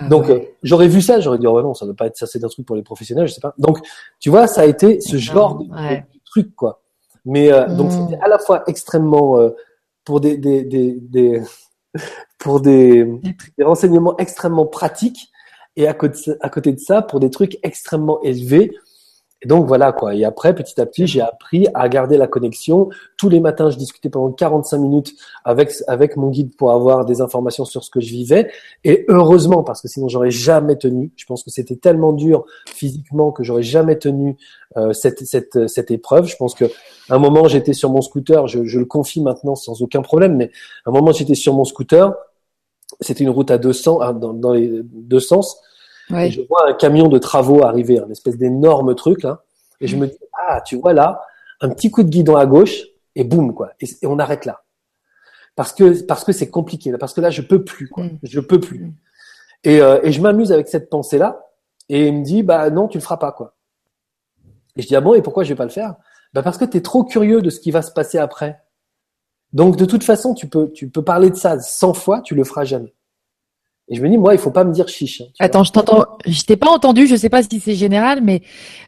Ah 0.00 0.08
Donc, 0.08 0.28
euh, 0.28 0.40
j'aurais 0.64 0.88
vu 0.88 1.02
ça, 1.02 1.20
j'aurais 1.20 1.38
dit, 1.38 1.46
oh 1.46 1.62
non, 1.62 1.74
ça 1.74 1.84
ne 1.84 1.90
doit 1.90 1.96
pas 1.96 2.06
être 2.06 2.16
ça, 2.16 2.26
c'est 2.26 2.42
un 2.42 2.48
truc 2.48 2.66
pour 2.66 2.74
les 2.74 2.82
professionnels, 2.82 3.28
je 3.28 3.34
sais 3.34 3.40
pas. 3.40 3.54
Donc, 3.58 3.78
tu 4.18 4.28
vois, 4.28 4.48
ça 4.48 4.62
a 4.62 4.64
été 4.64 5.00
ce 5.00 5.16
genre 5.16 5.60
de, 5.60 5.66
truc, 6.24 6.56
quoi. 6.56 6.82
Mais, 7.24 7.52
euh, 7.52 7.68
donc, 7.68 7.92
hmm. 7.92 8.08
c'était 8.08 8.20
à 8.20 8.26
la 8.26 8.40
fois 8.40 8.64
extrêmement, 8.66 9.38
euh, 9.38 9.50
pour 10.04 10.20
des, 10.20 10.36
des, 10.36 10.64
des, 10.64 10.98
des 11.00 11.42
pour 12.38 12.60
des, 12.60 13.04
des 13.58 13.64
renseignements 13.64 14.16
extrêmement 14.18 14.66
pratiques, 14.66 15.30
et 15.76 15.88
à 15.88 15.94
côté, 15.94 16.32
à 16.40 16.50
côté 16.50 16.72
de 16.72 16.78
ça, 16.78 17.02
pour 17.02 17.20
des 17.20 17.30
trucs 17.30 17.58
extrêmement 17.62 18.20
élevés, 18.22 18.72
et 19.42 19.48
donc 19.48 19.66
voilà 19.66 19.92
quoi. 19.92 20.14
Et 20.14 20.24
après, 20.24 20.54
petit 20.54 20.80
à 20.80 20.86
petit, 20.86 21.06
j'ai 21.06 21.20
appris 21.20 21.66
à 21.74 21.88
garder 21.88 22.16
la 22.16 22.28
connexion. 22.28 22.88
Tous 23.18 23.28
les 23.28 23.40
matins, 23.40 23.70
je 23.70 23.76
discutais 23.76 24.08
pendant 24.08 24.30
45 24.30 24.78
minutes 24.78 25.14
avec 25.44 25.72
avec 25.88 26.16
mon 26.16 26.30
guide 26.30 26.56
pour 26.56 26.70
avoir 26.70 27.04
des 27.04 27.20
informations 27.20 27.64
sur 27.64 27.82
ce 27.82 27.90
que 27.90 28.00
je 28.00 28.10
vivais. 28.10 28.50
Et 28.84 29.04
heureusement, 29.08 29.64
parce 29.64 29.82
que 29.82 29.88
sinon 29.88 30.08
j'aurais 30.08 30.30
jamais 30.30 30.76
tenu. 30.76 31.12
Je 31.16 31.26
pense 31.26 31.42
que 31.42 31.50
c'était 31.50 31.76
tellement 31.76 32.12
dur 32.12 32.44
physiquement 32.66 33.32
que 33.32 33.42
j'aurais 33.42 33.64
jamais 33.64 33.98
tenu 33.98 34.36
euh, 34.76 34.92
cette 34.92 35.24
cette 35.24 35.66
cette 35.66 35.90
épreuve. 35.90 36.26
Je 36.26 36.36
pense 36.36 36.54
que 36.54 36.66
un 37.10 37.18
moment 37.18 37.48
j'étais 37.48 37.72
sur 37.72 37.90
mon 37.90 38.00
scooter. 38.00 38.46
Je, 38.46 38.64
je 38.64 38.78
le 38.78 38.84
confie 38.84 39.20
maintenant 39.20 39.56
sans 39.56 39.82
aucun 39.82 40.02
problème. 40.02 40.36
Mais 40.36 40.52
un 40.86 40.92
moment 40.92 41.10
j'étais 41.12 41.34
sur 41.34 41.54
mon 41.54 41.64
scooter. 41.64 42.14
C'était 43.00 43.24
une 43.24 43.30
route 43.30 43.50
à 43.50 43.58
200 43.58 44.12
dans, 44.12 44.34
dans 44.34 44.52
les 44.52 44.82
deux 44.84 45.18
sens 45.18 45.60
je 46.08 46.40
vois 46.48 46.68
un 46.70 46.74
camion 46.74 47.08
de 47.08 47.18
travaux 47.18 47.64
arriver, 47.64 47.98
un 47.98 48.10
espèce 48.10 48.36
d'énorme 48.36 48.94
truc 48.94 49.22
là, 49.22 49.42
et 49.80 49.86
je 49.86 49.96
me 49.96 50.06
dis 50.06 50.18
ah 50.48 50.60
tu 50.60 50.76
vois 50.76 50.92
là, 50.92 51.22
un 51.60 51.68
petit 51.70 51.90
coup 51.90 52.02
de 52.02 52.08
guidon 52.08 52.36
à 52.36 52.46
gauche 52.46 52.82
et 53.14 53.24
boum 53.24 53.54
quoi, 53.54 53.70
et, 53.80 53.86
on 54.06 54.18
arrête 54.18 54.44
là, 54.44 54.62
parce 55.54 55.72
que 55.72 56.02
parce 56.02 56.24
que 56.24 56.32
c'est 56.32 56.50
compliqué, 56.50 56.92
parce 56.98 57.14
que 57.14 57.20
là 57.20 57.30
je 57.30 57.42
peux 57.42 57.64
plus 57.64 57.88
quoi, 57.88 58.04
mm. 58.04 58.18
je 58.22 58.40
peux 58.40 58.60
plus, 58.60 58.86
mm. 58.86 58.94
et, 59.64 59.80
euh, 59.80 60.00
et 60.02 60.12
je 60.12 60.20
m'amuse 60.20 60.52
avec 60.52 60.68
cette 60.68 60.90
pensée 60.90 61.18
là, 61.18 61.46
et 61.88 62.08
il 62.08 62.18
me 62.18 62.24
dit 62.24 62.42
bah 62.42 62.70
non 62.70 62.88
tu 62.88 62.98
le 62.98 63.02
feras 63.02 63.18
pas 63.18 63.32
quoi, 63.32 63.54
et 64.76 64.82
je 64.82 64.88
dis 64.88 64.96
ah 64.96 65.00
bon 65.00 65.14
et 65.14 65.22
pourquoi 65.22 65.44
je 65.44 65.50
vais 65.50 65.56
pas 65.56 65.64
le 65.64 65.70
faire, 65.70 65.94
bah 66.32 66.42
parce 66.42 66.58
que 66.58 66.64
tu 66.64 66.76
es 66.78 66.82
trop 66.82 67.04
curieux 67.04 67.42
de 67.42 67.50
ce 67.50 67.60
qui 67.60 67.70
va 67.70 67.82
se 67.82 67.92
passer 67.92 68.18
après, 68.18 68.62
donc 69.52 69.76
de 69.76 69.84
toute 69.84 70.04
façon 70.04 70.34
tu 70.34 70.48
peux 70.48 70.70
tu 70.72 70.88
peux 70.88 71.02
parler 71.02 71.30
de 71.30 71.36
ça 71.36 71.58
100 71.58 71.94
fois, 71.94 72.20
tu 72.22 72.34
le 72.34 72.44
feras 72.44 72.64
jamais. 72.64 72.94
Et 73.92 73.96
je 73.96 74.02
me 74.02 74.08
dis, 74.08 74.16
moi, 74.16 74.34
il 74.34 74.40
faut 74.40 74.50
pas 74.50 74.64
me 74.64 74.72
dire 74.72 74.88
chiche. 74.88 75.20
Hein, 75.20 75.26
Attends, 75.38 75.64
je 75.64 75.70
t'entends. 75.70 76.06
Je 76.26 76.42
t'ai 76.44 76.56
pas 76.56 76.70
entendu. 76.70 77.06
Je 77.06 77.14
sais 77.14 77.28
pas 77.28 77.42
si 77.42 77.60
c'est 77.60 77.74
général, 77.74 78.22
mais 78.22 78.40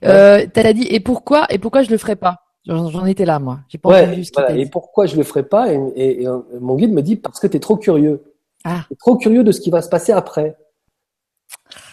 euh, 0.03 0.47
tu 0.53 0.61
as 0.61 0.73
dit 0.73 0.87
et 0.89 0.99
pourquoi 0.99 1.47
et 1.51 1.59
pourquoi 1.59 1.83
je 1.83 1.91
le 1.91 1.99
ferai 1.99 2.17
pas? 2.17 2.41
J'en 2.67 3.05
étais 3.05 3.27
là, 3.27 3.39
moi. 3.39 3.61
J'ai 3.69 3.77
pas 3.77 3.91
ouais, 3.91 4.23
voilà. 4.33 4.57
Et 4.57 4.65
pourquoi 4.65 5.05
je 5.05 5.17
le 5.17 5.23
ferai 5.23 5.43
pas? 5.43 5.71
Et, 5.71 6.23
et, 6.23 6.27
mon 6.59 6.77
guide 6.77 6.93
me 6.93 7.03
dit 7.03 7.17
parce 7.17 7.39
que 7.39 7.47
tu 7.47 7.59
es 7.59 7.61
trop 7.61 7.77
curieux. 7.77 8.23
Ah. 8.65 8.87
Es 8.91 8.97
trop 8.97 9.17
curieux 9.17 9.45
de 9.45 9.53
ce 9.53 9.61
qui 9.61 9.69
va 9.69 9.83
se 9.83 9.91
passer 9.91 10.13
après. 10.13 10.57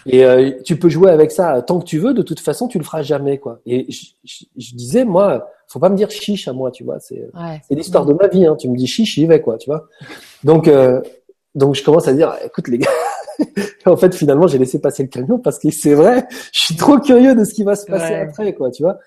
Et 0.06 0.26
euh, 0.26 0.52
tu 0.64 0.78
peux 0.78 0.90
jouer 0.90 1.12
avec 1.12 1.32
ça 1.32 1.62
tant 1.62 1.80
que 1.80 1.86
tu 1.86 2.00
veux. 2.00 2.14
De 2.14 2.22
toute 2.22 2.40
façon, 2.40 2.68
tu 2.68 2.78
le 2.78 2.84
feras 2.84 3.02
jamais, 3.02 3.38
quoi. 3.38 3.60
Et 3.66 3.88
je, 3.92 4.76
disais, 4.76 5.04
moi, 5.04 5.50
faut 5.68 5.80
pas 5.80 5.90
me 5.90 5.96
dire 5.96 6.10
chiche 6.10 6.48
à 6.48 6.54
moi, 6.54 6.72
tu 6.72 6.84
vois. 6.84 7.00
C'est 7.00 7.30
ouais. 7.34 7.62
l'histoire 7.70 8.06
de 8.06 8.14
ma 8.14 8.28
vie. 8.28 8.46
Hein. 8.46 8.56
Tu 8.56 8.70
me 8.70 8.76
dis 8.76 8.88
chiche, 8.88 9.16
j'y 9.16 9.26
vais, 9.26 9.42
quoi, 9.42 9.58
tu 9.58 9.70
vois. 9.70 9.88
Donc 10.44 10.68
euh, 10.68 11.02
donc 11.56 11.76
je 11.76 11.84
commence 11.84 12.08
à 12.08 12.14
dire, 12.14 12.36
écoute 12.46 12.68
les 12.68 12.78
gars, 12.78 12.90
en 13.86 13.98
fait 13.98 14.14
finalement 14.16 14.48
j'ai 14.48 14.58
laissé 14.58 14.80
passer 14.80 15.04
le 15.04 15.10
camion 15.10 15.40
parce 15.40 15.60
que 15.60 15.70
c'est 15.72 15.94
vrai, 15.94 16.28
je 16.52 16.60
suis 16.60 16.76
trop 16.76 17.00
curieux 17.00 17.36
de 17.36 17.44
ce 17.44 17.54
qui 17.54 17.64
va 17.64 17.76
se 17.76 17.86
passer 17.86 18.16
après, 18.16 18.54
quoi, 18.54 18.72
tu 18.72 18.84
vois. 18.84 19.00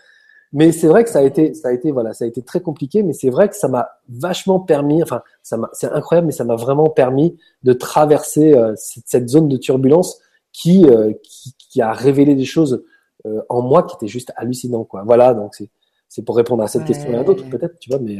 Mais 0.54 0.70
c'est 0.70 0.86
vrai 0.86 1.02
que 1.02 1.10
ça 1.10 1.18
a 1.18 1.22
été, 1.22 1.52
ça 1.52 1.68
a 1.68 1.72
été, 1.72 1.90
voilà, 1.90 2.14
ça 2.14 2.24
a 2.24 2.28
été 2.28 2.40
très 2.40 2.60
compliqué, 2.60 3.02
mais 3.02 3.12
c'est 3.12 3.28
vrai 3.28 3.48
que 3.48 3.56
ça 3.56 3.66
m'a 3.66 3.88
vachement 4.08 4.60
permis, 4.60 5.02
enfin, 5.02 5.20
ça 5.42 5.56
m'a, 5.56 5.68
c'est 5.72 5.90
incroyable, 5.90 6.26
mais 6.26 6.32
ça 6.32 6.44
m'a 6.44 6.54
vraiment 6.54 6.88
permis 6.90 7.36
de 7.64 7.72
traverser 7.72 8.54
euh, 8.54 8.72
cette, 8.76 9.28
zone 9.28 9.48
de 9.48 9.56
turbulence 9.56 10.20
qui, 10.52 10.86
euh, 10.86 11.12
qui, 11.24 11.56
qui, 11.58 11.82
a 11.82 11.92
révélé 11.92 12.36
des 12.36 12.44
choses 12.44 12.84
euh, 13.26 13.42
en 13.48 13.62
moi 13.62 13.82
qui 13.82 13.96
étaient 13.96 14.06
juste 14.06 14.32
hallucinants, 14.36 14.84
quoi. 14.84 15.02
Voilà, 15.04 15.34
donc 15.34 15.56
c'est, 15.56 15.70
c'est 16.08 16.22
pour 16.22 16.36
répondre 16.36 16.62
à 16.62 16.68
cette 16.68 16.84
question 16.84 17.10
et 17.10 17.16
à 17.16 17.24
d'autres 17.24 17.48
peut-être, 17.48 17.76
tu 17.80 17.90
vois, 17.90 17.98
mais. 17.98 18.18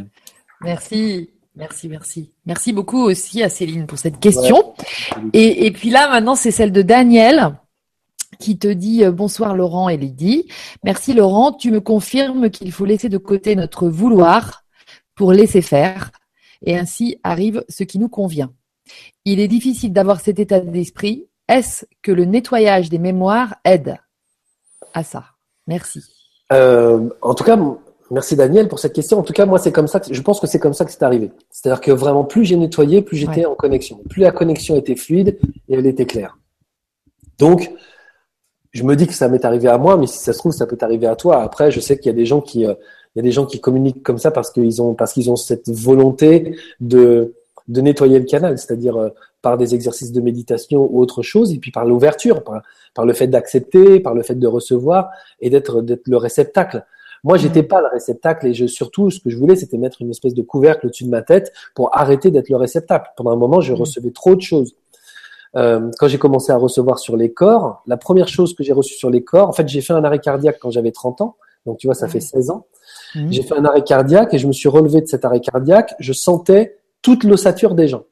Merci. 0.61 1.31
Merci, 1.57 1.89
merci. 1.89 2.33
Merci 2.47 2.73
beaucoup 2.73 3.03
aussi 3.03 3.43
à 3.43 3.49
Céline 3.49 3.87
pour 3.87 3.99
cette 3.99 4.19
question. 4.19 4.75
Et, 5.33 5.67
et, 5.67 5.71
puis 5.71 5.91
là, 5.91 6.11
maintenant, 6.11 6.35
c'est 6.35 6.51
celle 6.51 6.73
de 6.73 6.83
Daniel 6.83 7.57
qui 8.41 8.59
te 8.59 8.67
dit 8.67 9.05
euh, 9.05 9.13
bonsoir 9.13 9.55
Laurent 9.55 9.89
et 9.89 9.97
Lydie. 9.97 10.49
Merci 10.83 11.15
Laurent, 11.15 11.53
tu 11.53 11.71
me 11.71 11.81
confirmes 11.81 12.51
qu'il 12.51 12.73
faut 12.73 12.85
laisser 12.85 13.09
de 13.09 13.19
côté 13.19 13.55
notre 13.55 13.89
vouloir 13.89 14.65
pour 15.15 15.33
laisser 15.33 15.63
faire 15.63 16.11
et 16.65 16.77
ainsi 16.77 17.19
arrive 17.23 17.65
ce 17.69 17.85
qui 17.85 17.99
nous 17.99 18.09
convient. 18.09 18.53
Il 19.25 19.41
est 19.41 19.49
difficile 19.49 19.93
d'avoir 19.93 20.21
cet 20.21 20.39
état 20.39 20.61
d'esprit. 20.61 21.27
Est-ce 21.49 21.87
que 22.03 22.13
le 22.13 22.25
nettoyage 22.25 22.89
des 22.89 22.99
mémoires 22.99 23.55
aide 23.65 23.97
à 24.93 25.05
ça? 25.05 25.25
Merci. 25.67 26.03
Euh, 26.53 27.09
en 27.23 27.35
tout 27.35 27.45
cas, 27.45 27.57
Merci 28.15 28.37
Daniel 28.37 28.69
pour 28.69 28.79
cette 28.79 28.93
question. 28.93 29.19
En 29.19 29.23
tout 29.25 29.33
cas, 29.33 29.45
moi, 29.45 29.59
c'est 29.59 29.73
comme 29.73 29.89
ça 29.89 29.99
que 29.99 30.15
je 30.15 30.23
pense 30.23 30.39
que 30.39 30.47
c'est 30.47 30.61
comme 30.61 30.73
ça 30.73 30.85
que 30.85 30.93
c'est 30.93 31.03
arrivé. 31.03 31.33
C'est-à-dire 31.51 31.81
que 31.81 31.91
vraiment, 31.91 32.23
plus 32.23 32.45
j'ai 32.45 32.55
nettoyé, 32.55 33.03
plus 33.03 33.17
j'étais 33.17 33.45
en 33.45 33.57
connexion. 33.57 34.01
Plus 34.09 34.23
la 34.23 34.31
connexion 34.31 34.77
était 34.77 34.95
fluide 34.95 35.37
et 35.69 35.75
elle 35.75 35.85
était 35.85 36.07
claire. 36.07 36.39
Donc, 37.41 37.73
je 38.71 38.85
me 38.85 38.95
dis 38.95 39.09
que 39.09 39.15
ça 39.15 39.29
m'est 39.29 39.45
arrivé 39.45 39.67
à 39.67 39.79
moi, 39.79 39.97
mais 39.97 40.07
si 40.07 40.19
ça 40.19 40.33
se 40.33 40.39
trouve, 40.39 40.53
ça 40.53 40.65
peut 40.65 40.77
t'arriver 40.77 41.09
à 41.09 41.17
toi. 41.17 41.43
Après, 41.43 41.73
je 41.73 41.81
sais 41.81 41.99
qu'il 41.99 42.07
y 42.07 42.11
a 42.11 42.17
des 42.17 42.25
gens 42.25 42.41
qui, 42.41 42.65
euh, 42.65 42.75
il 43.15 43.19
y 43.19 43.21
a 43.21 43.23
des 43.25 43.33
gens 43.33 43.47
qui 43.47 43.61
communiquent 43.61 44.05
comme 44.05 44.19
ça 44.19 44.31
parce 44.31 44.53
qu'ils 44.53 44.81
ont, 44.81 44.95
parce 44.95 45.13
qu'ils 45.13 45.29
ont 45.29 45.37
cette 45.37 45.69
volonté 45.69 46.57
de, 46.79 47.35
de 47.67 47.81
nettoyer 47.81 48.21
le 48.21 48.27
canal, 48.27 48.59
c'est-à-dire 48.59 48.97
euh, 48.97 49.09
par 49.43 49.59
des 49.59 49.75
exercices 49.75 50.13
de 50.13 50.21
méditation 50.21 50.89
ou 50.89 51.01
autre 51.01 51.23
chose, 51.23 51.53
et 51.53 51.59
puis 51.59 51.73
par 51.73 51.85
l'ouverture, 51.85 52.45
par, 52.45 52.63
par 52.95 53.07
le 53.07 53.13
fait 53.13 53.27
d'accepter, 53.27 53.99
par 53.99 54.15
le 54.15 54.23
fait 54.23 54.37
de 54.37 54.47
recevoir 54.47 55.11
et 55.41 55.51
d'être, 55.51 55.83
d'être 55.83 56.07
le 56.07 56.17
réceptacle. 56.17 56.85
Moi, 57.25 57.39
j'étais 57.39 57.63
pas 57.63 57.81
le 57.81 57.89
réceptacle 57.89 58.47
et 58.47 58.55
je, 58.55 58.67
surtout, 58.67 59.11
ce 59.11 59.19
que 59.19 59.31
je 59.31 59.37
voulais, 59.37 59.57
c'était 59.57 59.79
mettre 59.79 60.03
une 60.03 60.11
espèce 60.11 60.35
de 60.35 60.43
couvercle 60.43 60.87
au-dessus 60.87 61.05
de 61.05 61.11
ma 61.11 61.23
tête 61.23 61.53
pour 61.75 61.97
arrêter 61.97 62.31
d'être 62.31 62.51
le 62.51 62.57
réceptacle. 62.57 63.11
Pendant 63.17 63.31
un 63.33 63.37
moment, 63.37 63.61
je 63.61 63.73
mm. 63.73 63.77
recevais 63.77 64.11
trop 64.11 64.37
de 64.37 64.43
choses. 64.43 64.77
Euh, 65.57 65.91
quand 65.99 66.07
j'ai 66.07 66.19
commencé 66.19 66.53
à 66.53 66.57
recevoir 66.57 66.99
sur 66.99 67.17
les 67.17 67.33
corps, 67.33 67.83
la 67.87 67.97
première 67.97 68.29
chose 68.29 68.55
que 68.55 68.63
j'ai 68.63 68.73
reçue 68.73 68.95
sur 68.95 69.09
les 69.09 69.25
corps, 69.25 69.49
en 69.49 69.53
fait, 69.53 69.67
j'ai 69.69 69.81
fait 69.81 69.95
un 69.95 70.05
arrêt 70.05 70.19
cardiaque 70.19 70.59
quand 70.61 70.71
j'avais 70.71 70.93
30 70.93 71.23
ans. 71.23 71.37
Donc, 71.65 71.79
tu 71.79 71.87
vois, 71.87 71.95
ça 71.95 72.09
fait 72.09 72.21
16 72.21 72.51
ans. 72.51 72.67
Mm. 73.15 73.33
J'ai 73.33 73.43
fait 73.43 73.57
un 73.57 73.65
arrêt 73.65 73.83
cardiaque 73.83 74.35
et 74.35 74.39
je 74.39 74.47
me 74.47 74.53
suis 74.53 74.69
relevé 74.69 75.01
de 75.01 75.07
cet 75.07 75.25
arrêt 75.25 75.41
cardiaque. 75.41 75.95
Je 75.99 76.13
sentais 76.13 76.79
toute 77.01 77.25
l'ossature 77.25 77.75
des 77.75 77.89
gens. 77.89 78.05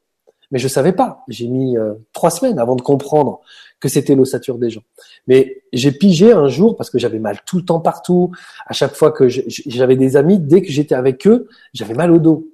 Mais 0.52 0.58
je 0.58 0.68
savais 0.68 0.92
pas. 0.92 1.24
J'ai 1.28 1.48
mis 1.48 1.76
euh, 1.76 1.94
trois 2.12 2.30
semaines 2.30 2.58
avant 2.58 2.76
de 2.76 2.82
comprendre 2.82 3.40
que 3.80 3.88
c'était 3.88 4.14
l'ossature 4.14 4.58
des 4.58 4.70
gens. 4.70 4.82
Mais 5.26 5.62
j'ai 5.72 5.92
pigé 5.92 6.32
un 6.32 6.48
jour 6.48 6.76
parce 6.76 6.90
que 6.90 6.98
j'avais 6.98 7.18
mal 7.18 7.38
tout 7.46 7.56
le 7.56 7.64
temps 7.64 7.80
partout. 7.80 8.32
À 8.66 8.72
chaque 8.72 8.94
fois 8.94 9.12
que 9.12 9.28
j'avais 9.28 9.96
des 9.96 10.16
amis, 10.16 10.38
dès 10.38 10.62
que 10.62 10.70
j'étais 10.70 10.94
avec 10.94 11.26
eux, 11.26 11.48
j'avais 11.72 11.94
mal 11.94 12.10
au 12.10 12.18
dos. 12.18 12.48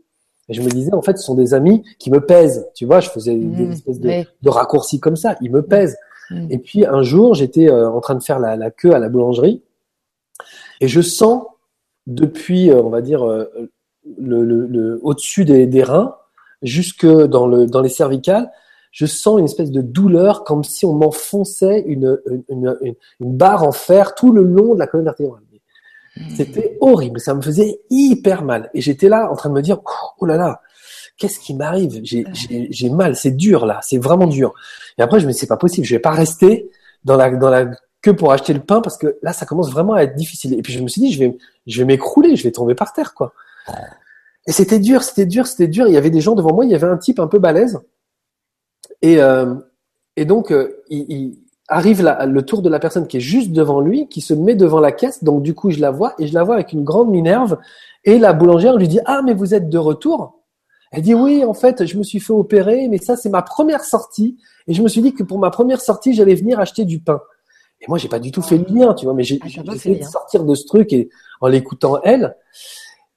Et 0.49 0.55
je 0.55 0.63
me 0.63 0.69
disais, 0.69 0.93
en 0.95 1.03
fait, 1.03 1.19
ce 1.19 1.25
sont 1.25 1.35
des 1.35 1.55
amis 1.55 1.83
qui 1.99 2.11
me 2.11 2.21
pèsent. 2.21 2.67
Tu 2.75 2.87
vois, 2.87 3.01
je 3.01 3.11
faisais 3.11 3.35
des 3.35 3.67
mmh, 3.67 3.73
espèces 3.73 4.01
de, 4.01 4.49
raccourcis 4.49 4.99
comme 4.99 5.17
ça. 5.17 5.37
Ils 5.41 5.51
me 5.51 5.63
pèsent. 5.63 5.97
Mmh. 6.31 6.47
Et 6.51 6.59
puis 6.59 6.87
un 6.87 7.03
jour, 7.03 7.35
j'étais 7.35 7.69
euh, 7.69 7.91
en 7.91 8.01
train 8.01 8.15
de 8.15 8.23
faire 8.23 8.39
la, 8.39 8.71
queue 8.71 8.95
à 8.95 8.99
la 8.99 9.09
boulangerie 9.09 9.63
et 10.81 10.89
je 10.89 11.01
sens 11.01 11.45
depuis, 12.07 12.71
euh, 12.71 12.81
on 12.83 12.91
va 12.91 13.03
dire, 13.03 13.27
euh, 13.27 13.71
le, 14.19 14.99
au-dessus 15.03 15.45
des, 15.45 15.67
des, 15.67 15.83
reins 15.83 16.17
jusque 16.63 17.07
dans, 17.07 17.47
le, 17.47 17.67
dans 17.67 17.81
les 17.81 17.89
cervicales, 17.89 18.51
je 18.93 19.07
sens 19.07 19.39
une 19.39 19.45
espèce 19.45 19.71
de 19.71 19.81
douleur 19.81 20.45
comme 20.45 20.65
si 20.65 20.85
on 20.85 20.93
m'enfonçait 20.93 21.85
une, 21.87 22.19
une, 22.49 22.77
une, 23.21 23.37
barre 23.37 23.65
en 23.65 23.73
fer 23.73 24.15
tout 24.15 24.33
le 24.33 24.43
long 24.43 24.75
de 24.75 24.79
la 24.79 24.87
colonne 24.87 25.05
vertébrale. 25.05 25.43
Hmm. 26.17 26.35
C'était 26.37 26.77
horrible, 26.81 27.21
ça 27.21 27.35
me 27.35 27.43
faisait 27.43 27.81
hyper 27.91 28.43
mal. 28.43 28.71
Et 28.75 28.81
j'étais 28.81 29.09
là 29.09 29.31
en 29.31 29.37
train 29.37 29.51
de 29.51 29.55
me 29.55 29.63
dire, 29.63 29.81
oh 30.19 30.27
là 30.27 30.37
là, 30.37 30.63
qu'est-ce 31.17 31.39
qui 31.39 31.55
m'arrive? 31.55 32.01
J'ai 32.03 32.91
mal, 32.91 33.17
c'est 33.17 33.33
dur 33.33 33.67
là, 33.67 33.81
c'est 33.83 33.99
vraiment 33.99 34.27
dur. 34.27 34.55
Et 34.97 35.03
après, 35.03 35.21
je 35.21 35.27
me 35.27 35.33
dis, 35.33 35.39
c'est 35.39 35.47
pas 35.47 35.57
possible, 35.57 35.87
je 35.87 35.95
vais 35.95 36.01
pas 36.01 36.11
rester 36.11 36.71
dans 37.05 37.17
la, 37.17 37.31
dans 37.31 37.51
la 37.51 37.67
queue 38.03 38.17
pour 38.17 38.33
acheter 38.33 38.53
le 38.53 38.61
pain 38.61 38.81
parce 38.81 38.97
que 38.97 39.19
là, 39.23 39.33
ça 39.33 39.47
commence 39.47 39.71
vraiment 39.71 39.95
à 39.95 40.03
être 40.03 40.15
difficile. 40.15 40.55
Et 40.55 40.63
puis 40.63 40.73
je 40.73 40.81
me 40.81 40.89
suis 40.89 41.01
dit, 41.01 41.13
je 41.13 41.19
vais, 41.19 41.37
je 41.67 41.79
vais 41.79 41.85
m'écrouler, 41.85 42.37
je 42.37 42.45
vais 42.45 42.53
tomber 42.53 42.75
par 42.75 42.93
terre, 42.93 43.15
quoi. 43.15 43.33
Et 44.47 44.53
c'était 44.53 44.79
dur, 44.79 45.03
c'était 45.03 45.27
dur, 45.27 45.47
c'était 45.47 45.69
dur. 45.69 45.87
Il 45.89 45.93
y 45.93 45.99
avait 45.99 46.11
des 46.11 46.23
gens 46.23 46.35
devant 46.35 46.55
moi, 46.55 46.65
il 46.65 46.71
y 46.71 46.75
avait 46.75 46.87
un 46.87 46.97
type 46.97 47.21
un 47.21 47.27
peu 47.27 47.39
balèze 47.39 47.81
et, 49.03 49.21
euh, 49.21 49.55
et 50.17 50.25
donc, 50.25 50.51
euh, 50.51 50.83
il, 50.89 51.07
il, 51.09 51.39
arrive 51.69 52.03
le 52.03 52.43
tour 52.43 52.63
de 52.63 52.71
la 52.71 52.79
personne 52.79 53.07
qui 53.07 53.19
est 53.19 53.21
juste 53.21 53.53
devant 53.53 53.81
lui, 53.81 54.09
qui 54.09 54.23
se 54.23 54.33
met 54.33 54.55
devant 54.55 54.81
la 54.81 54.91
caisse. 54.91 55.23
Donc, 55.23 55.43
du 55.43 55.55
coup, 55.55 55.71
je 55.71 55.81
la 55.81 55.91
vois 55.91 56.15
et 56.19 56.27
je 56.27 56.35
la 56.35 56.43
vois 56.43 56.55
avec 56.55 56.73
une 56.73 56.83
grande 56.83 57.11
minerve. 57.11 57.59
Et 58.05 58.19
la 58.19 58.33
boulangère 58.33 58.77
lui 58.77 58.89
dit 58.89 59.01
Ah, 59.05 59.21
mais 59.23 59.35
vous 59.35 59.55
êtes 59.55 59.69
de 59.69 59.79
retour? 59.79 60.41
Elle 60.91 61.03
dit 61.03 61.15
Oui, 61.15 61.45
en 61.45 61.53
fait, 61.53 61.85
je 61.85 61.99
me 61.99 62.03
suis 62.03 62.21
fait 62.21 62.33
opérer, 62.33 62.89
mais 62.89 62.99
ça, 62.99 63.17
c'est 63.17 63.29
ma 63.29 63.43
première 63.43 63.85
sortie. 63.85 64.39
Et 64.67 64.75
je 64.75 64.83
me 64.83 64.89
suis 64.89 65.03
dit 65.03 65.13
que 65.13 65.23
pour 65.23 65.39
ma 65.39 65.51
première 65.51 65.81
sortie, 65.81 66.15
j'allais 66.15 66.35
venir 66.35 66.59
acheter 66.59 66.85
du 66.85 67.01
pain. 67.01 67.21
Et 67.81 67.85
moi, 67.89 67.99
j'ai 67.99 68.09
pas 68.09 68.19
du 68.19 68.33
tout 68.33 68.43
fait 68.43 68.59
le 68.59 68.65
lien, 68.65 68.95
tu 68.95 69.05
vois, 69.05 69.15
mais 69.15 69.23
j'ai 69.23 69.39
ah, 69.43 69.75
essayé 69.75 69.97
de 69.97 70.05
sortir 70.05 70.45
de 70.45 70.55
ce 70.55 70.67
truc 70.67 70.93
et 70.93 71.11
en 71.41 71.49
l'écoutant 71.49 72.01
elle. 72.03 72.35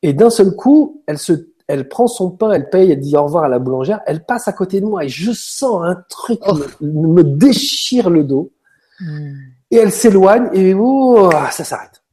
Et 0.03 0.13
d'un 0.13 0.29
seul 0.29 0.55
coup, 0.55 1.03
elle 1.07 1.17
se 1.17 1.50
elle 1.73 1.87
prend 1.89 2.07
son 2.07 2.29
pain, 2.31 2.51
elle 2.51 2.69
paye, 2.69 2.91
elle 2.91 2.99
dit 2.99 3.15
au 3.17 3.23
revoir 3.23 3.43
à 3.45 3.49
la 3.49 3.59
boulangère, 3.59 4.01
elle 4.05 4.25
passe 4.25 4.47
à 4.47 4.53
côté 4.53 4.81
de 4.81 4.85
moi 4.85 5.03
et 5.05 5.09
je 5.09 5.31
sens 5.33 5.81
un 5.83 5.95
truc 6.09 6.39
Oh. 6.47 6.57
me, 6.81 7.07
me 7.07 7.23
déchire 7.23 8.09
le 8.09 8.23
dos 8.23 8.51
Hmm. 8.99 9.33
et 9.71 9.77
elle 9.77 9.91
s'éloigne 9.91 10.49
et 10.53 10.75
oh, 10.75 11.31
ça 11.49 11.63
s'arrête. 11.63 12.03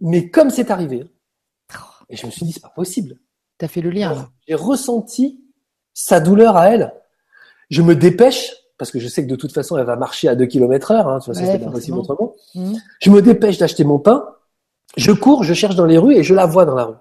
Mais 0.00 0.30
comme 0.30 0.50
c'est 0.50 0.70
arrivé, 0.72 1.04
et 2.08 2.16
je 2.16 2.26
me 2.26 2.30
suis 2.32 2.44
dit 2.44 2.52
c'est 2.52 2.62
pas 2.62 2.72
possible. 2.74 3.16
T'as 3.56 3.68
fait 3.68 3.80
le 3.80 3.90
lien. 3.90 4.12
là. 4.14 4.28
J'ai 4.48 4.54
ressenti 4.56 5.40
sa 5.92 6.18
douleur 6.18 6.56
à 6.56 6.70
elle. 6.70 6.92
Je 7.70 7.82
me 7.82 7.94
dépêche 7.94 8.50
parce 8.78 8.90
que 8.90 8.98
je 8.98 9.06
sais 9.06 9.24
que 9.24 9.30
de 9.30 9.36
toute 9.36 9.52
façon 9.52 9.78
elle 9.78 9.86
va 9.86 9.94
marcher 9.96 10.26
à 10.28 10.34
2 10.34 10.44
km 10.46 10.90
heure. 10.90 11.08
Hein, 11.08 11.18
de 11.18 11.24
toute 11.24 11.34
façon 11.34 11.46
Ouais, 11.46 11.52
c'est 11.58 11.64
pas 11.64 11.70
possible 11.70 11.96
forcément. 11.98 12.32
autrement. 12.32 12.34
Hmm. 12.56 12.78
Je 13.00 13.10
me 13.10 13.22
dépêche 13.22 13.58
d'acheter 13.58 13.84
mon 13.84 14.00
pain. 14.00 14.26
Je 14.96 15.12
cours, 15.12 15.44
je 15.44 15.54
cherche 15.54 15.76
dans 15.76 15.86
les 15.86 15.98
rues 15.98 16.14
et 16.16 16.24
je 16.24 16.34
la 16.34 16.46
vois 16.46 16.64
dans 16.64 16.74
la 16.74 16.84
rue. 16.86 16.96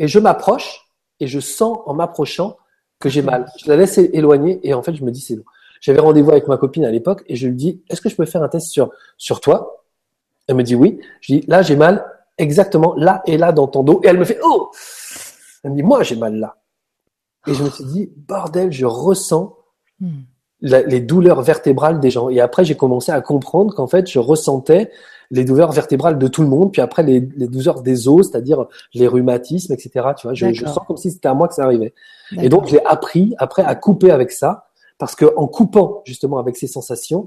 Et 0.00 0.08
je 0.08 0.18
m'approche 0.18 0.87
et 1.20 1.26
je 1.26 1.40
sens 1.40 1.78
en 1.86 1.94
m'approchant 1.94 2.56
que 3.00 3.08
j'ai 3.08 3.22
mal. 3.22 3.46
Je 3.58 3.68
la 3.68 3.76
laisse 3.76 3.98
éloigner 3.98 4.60
et 4.62 4.74
en 4.74 4.82
fait 4.82 4.94
je 4.94 5.04
me 5.04 5.10
dis 5.10 5.20
c'est 5.20 5.36
bon. 5.36 5.44
J'avais 5.80 6.00
rendez-vous 6.00 6.30
avec 6.30 6.48
ma 6.48 6.56
copine 6.56 6.84
à 6.84 6.90
l'époque 6.90 7.22
et 7.26 7.36
je 7.36 7.46
lui 7.46 7.54
dis 7.54 7.82
est-ce 7.88 8.00
que 8.00 8.08
je 8.08 8.16
peux 8.16 8.24
faire 8.24 8.42
un 8.42 8.48
test 8.48 8.68
sur 8.68 8.90
sur 9.16 9.40
toi? 9.40 9.84
Elle 10.46 10.56
me 10.56 10.62
dit 10.62 10.74
oui. 10.74 11.00
Je 11.20 11.34
dis 11.34 11.44
là 11.46 11.62
j'ai 11.62 11.76
mal 11.76 12.04
exactement 12.36 12.94
là 12.96 13.22
et 13.26 13.36
là 13.36 13.52
dans 13.52 13.68
ton 13.68 13.82
dos 13.82 14.00
et 14.04 14.08
elle 14.08 14.18
me 14.18 14.24
fait 14.24 14.38
oh 14.42 14.70
Elle 15.62 15.72
me 15.72 15.76
dit 15.76 15.82
moi 15.82 16.02
j'ai 16.02 16.16
mal 16.16 16.34
là. 16.36 16.56
Et 17.46 17.54
je 17.54 17.62
me 17.62 17.70
suis 17.70 17.84
dit 17.84 18.10
bordel 18.16 18.72
je 18.72 18.86
ressens 18.86 19.54
Hmm. 20.00 20.20
La- 20.60 20.82
les 20.82 21.00
douleurs 21.00 21.42
vertébrales 21.42 22.00
des 22.00 22.10
gens. 22.10 22.28
Et 22.28 22.40
après, 22.40 22.64
j'ai 22.64 22.76
commencé 22.76 23.12
à 23.12 23.20
comprendre 23.20 23.74
qu'en 23.74 23.86
fait, 23.86 24.08
je 24.08 24.18
ressentais 24.18 24.90
les 25.30 25.44
douleurs 25.44 25.72
vertébrales 25.72 26.18
de 26.18 26.26
tout 26.26 26.40
le 26.42 26.48
monde, 26.48 26.72
puis 26.72 26.80
après 26.80 27.02
les, 27.02 27.20
les 27.36 27.46
douleurs 27.48 27.82
des 27.82 28.08
os, 28.08 28.30
c'est-à-dire 28.30 28.66
les 28.94 29.06
rhumatismes, 29.06 29.72
etc. 29.74 29.90
Tu 30.16 30.26
vois, 30.26 30.34
je, 30.34 30.46
je 30.54 30.64
sens 30.72 30.84
comme 30.86 30.96
si 30.96 31.10
c'était 31.10 31.28
à 31.28 31.34
moi 31.34 31.48
que 31.48 31.54
ça 31.54 31.64
arrivait. 31.64 31.92
Et 32.42 32.48
donc, 32.48 32.66
j'ai 32.66 32.84
appris 32.86 33.34
après 33.38 33.62
à 33.62 33.74
couper 33.74 34.10
avec 34.10 34.30
ça, 34.30 34.64
parce 34.96 35.14
que 35.14 35.26
en 35.36 35.46
coupant 35.46 36.02
justement 36.06 36.38
avec 36.38 36.56
ces 36.56 36.66
sensations, 36.66 37.26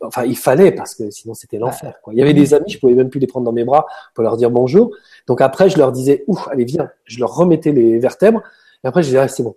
enfin, 0.00 0.24
il 0.24 0.36
fallait 0.38 0.72
parce 0.72 0.94
que 0.94 1.10
sinon 1.10 1.34
c'était 1.34 1.58
l'enfer. 1.58 1.94
Quoi. 2.02 2.14
Il 2.14 2.18
y 2.18 2.22
avait 2.22 2.32
des 2.34 2.54
amis, 2.54 2.70
je 2.70 2.78
pouvais 2.78 2.94
même 2.94 3.10
plus 3.10 3.20
les 3.20 3.26
prendre 3.26 3.44
dans 3.44 3.52
mes 3.52 3.64
bras 3.64 3.84
pour 4.14 4.22
leur 4.24 4.36
dire 4.38 4.50
bonjour. 4.50 4.90
Donc 5.26 5.40
après, 5.42 5.68
je 5.68 5.76
leur 5.76 5.92
disais, 5.92 6.24
ouf, 6.28 6.48
allez 6.50 6.64
viens, 6.64 6.88
je 7.04 7.18
leur 7.18 7.34
remettais 7.34 7.72
les 7.72 7.98
vertèbres, 7.98 8.42
et 8.82 8.86
après 8.86 9.02
je 9.02 9.08
disais, 9.08 9.18
ah, 9.18 9.28
c'est 9.28 9.42
bon. 9.42 9.54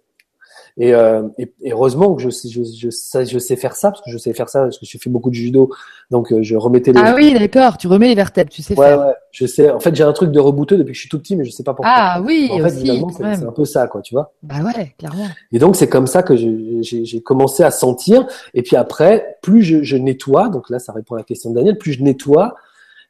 Et, 0.80 0.94
euh, 0.94 1.24
et, 1.40 1.52
et 1.64 1.72
heureusement 1.72 2.14
que 2.14 2.22
je, 2.22 2.30
sais- 2.30 2.50
je, 2.50 2.62
je, 2.64 2.90
sais, 2.92 3.26
je 3.26 3.40
sais 3.40 3.56
faire 3.56 3.76
ça, 3.76 3.90
parce 3.90 4.04
que 4.04 4.12
je 4.12 4.18
sais 4.20 4.32
faire 4.34 4.48
ça, 4.48 4.62
parce 4.62 4.78
que 4.78 4.86
j'ai 4.86 5.00
fait 5.00 5.10
beaucoup 5.10 5.32
de 5.32 5.36
judo, 5.36 5.72
donc 6.12 6.32
euh, 6.32 6.44
je 6.44 6.56
remettais 6.56 6.94
les. 6.94 7.02
Ah 7.04 7.14
oui, 7.16 7.34
d'accord. 7.34 7.78
Tu 7.80 7.88
remets 7.88 8.10
les 8.10 8.14
vertèbres, 8.16 8.52
tu 8.52 8.62
sais 8.62 8.78
ouais, 8.78 8.86
faire. 8.86 9.00
ouais, 9.00 9.14
je 9.32 9.48
sais. 9.48 9.72
En 9.72 9.80
fait, 9.80 9.96
j'ai 9.96 10.04
un 10.04 10.14
truc 10.14 10.30
de 10.32 10.40
rebouteux 10.40 10.78
depuis 10.78 10.92
que 10.92 10.96
je 10.96 11.00
suis 11.00 11.10
tout 11.10 11.18
petit, 11.18 11.36
mais 11.36 11.46
je 11.46 11.50
sais 11.52 11.64
pas 11.64 11.74
pourquoi. 11.74 11.92
Ah 11.96 12.22
oui, 12.22 12.48
en 12.52 12.58
fait, 12.60 12.66
aussi, 12.66 13.02
c'est 13.18 13.44
un 13.46 13.52
peu 13.52 13.66
ça, 13.66 13.88
quoi, 13.88 14.02
tu 14.02 14.14
vois. 14.14 14.34
Bah 14.44 14.58
ouais, 14.64 14.94
clairement. 15.00 15.26
Et 15.52 15.58
donc 15.58 15.76
c'est 15.76 15.90
comme 15.90 16.06
ça 16.06 16.22
que 16.22 16.36
j'ai 16.36 16.84
j'ai 16.84 17.22
commencé 17.22 17.64
à 17.64 17.72
sentir. 17.72 18.28
Et 18.54 18.62
puis 18.62 18.76
après, 18.76 19.38
plus 19.42 19.64
je, 19.64 19.82
je 19.82 19.98
nettoie, 19.98 20.50
donc 20.50 20.70
là 20.70 20.78
ça 20.78 20.94
répond 20.94 21.16
à 21.16 21.18
la 21.18 21.24
question 21.24 21.50
de 21.50 21.56
Daniel, 21.56 21.80
plus 21.80 21.94
je 21.94 22.04
nettoie 22.04 22.54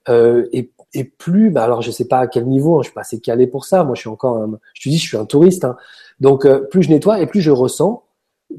euh, 0.10 0.46
et, 0.54 0.72
et 0.94 1.04
plus, 1.04 1.50
bah 1.50 1.64
alors 1.66 1.82
je 1.82 1.92
sais 1.92 2.06
pas 2.06 2.20
à 2.20 2.28
quel 2.28 2.46
niveau, 2.46 2.78
hein, 2.78 2.82
je 2.82 2.88
suis 2.88 2.94
pas 2.94 3.02
assez 3.02 3.20
calé 3.20 3.46
pour 3.46 3.66
ça. 3.66 3.84
Moi 3.84 3.94
je 3.96 4.02
suis 4.02 4.10
encore, 4.10 4.38
un, 4.38 4.58
je 4.74 4.84
te 4.84 4.90
dis, 4.90 4.98
je 4.98 5.08
suis 5.08 5.18
un 5.18 5.26
touriste. 5.26 5.66
hein. 5.66 5.76
Donc 6.20 6.46
euh, 6.46 6.60
plus 6.60 6.84
je 6.84 6.90
nettoie 6.90 7.20
et 7.22 7.28
plus 7.28 7.42
je 7.42 7.52
ressens, 7.52 8.04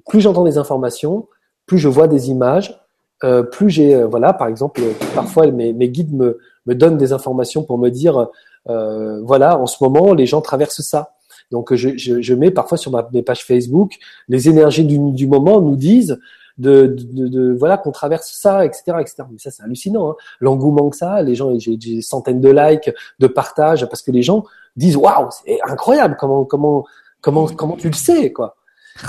plus 0.08 0.20
j'entends 0.20 0.44
des 0.44 0.58
informations, 0.58 1.28
plus 1.66 1.78
je 1.78 1.88
vois 1.88 2.08
des 2.08 2.30
images, 2.30 2.80
euh, 3.24 3.42
plus 3.42 3.68
j'ai, 3.70 3.94
euh, 3.94 4.06
voilà, 4.06 4.32
par 4.32 4.46
exemple, 4.48 4.80
euh, 4.80 4.92
parfois 5.14 5.46
mes, 5.50 5.72
mes 5.72 5.88
guides 5.88 6.14
me, 6.14 6.38
me 6.66 6.74
donnent 6.74 6.98
des 6.98 7.12
informations 7.12 7.64
pour 7.64 7.78
me 7.78 7.88
dire, 7.90 8.28
euh, 8.68 9.20
voilà, 9.24 9.58
en 9.58 9.66
ce 9.66 9.82
moment 9.82 10.14
les 10.14 10.26
gens 10.26 10.40
traversent 10.40 10.82
ça. 10.82 11.14
Donc 11.50 11.74
je, 11.74 11.96
je, 11.96 12.20
je 12.20 12.34
mets 12.34 12.50
parfois 12.50 12.76
sur 12.78 12.90
ma, 12.92 13.08
mes 13.12 13.22
pages 13.22 13.44
Facebook 13.44 13.92
les 14.28 14.48
énergies 14.48 14.84
du, 14.84 14.98
du 15.12 15.26
moment 15.26 15.60
nous 15.60 15.76
disent 15.76 16.18
de, 16.58 16.86
de, 16.86 17.28
de- 17.28 17.52
voilà 17.58 17.78
qu'on 17.78 17.92
traverse 17.92 18.30
ça, 18.32 18.64
etc., 18.66 18.82
etc. 19.00 19.22
Mais 19.30 19.38
ça 19.38 19.50
c'est 19.50 19.62
hallucinant, 19.62 20.10
hein. 20.10 20.14
l'engouement 20.40 20.90
que 20.90 20.96
ça, 20.96 21.22
les 21.22 21.34
gens, 21.34 21.56
j'ai 21.58 21.76
des 21.76 22.02
centaines 22.02 22.40
de 22.40 22.50
likes, 22.50 22.90
de 23.18 23.26
partages, 23.28 23.86
parce 23.86 24.02
que 24.02 24.10
les 24.10 24.22
gens 24.22 24.44
disent 24.76 24.96
waouh, 24.96 25.28
c'est 25.30 25.58
incroyable, 25.66 26.16
comment 26.18 26.44
comment 26.44 26.84
comment 27.20 27.46
comment 27.46 27.76
tu 27.76 27.88
le 27.88 27.94
sais 27.94 28.32
quoi? 28.32 28.56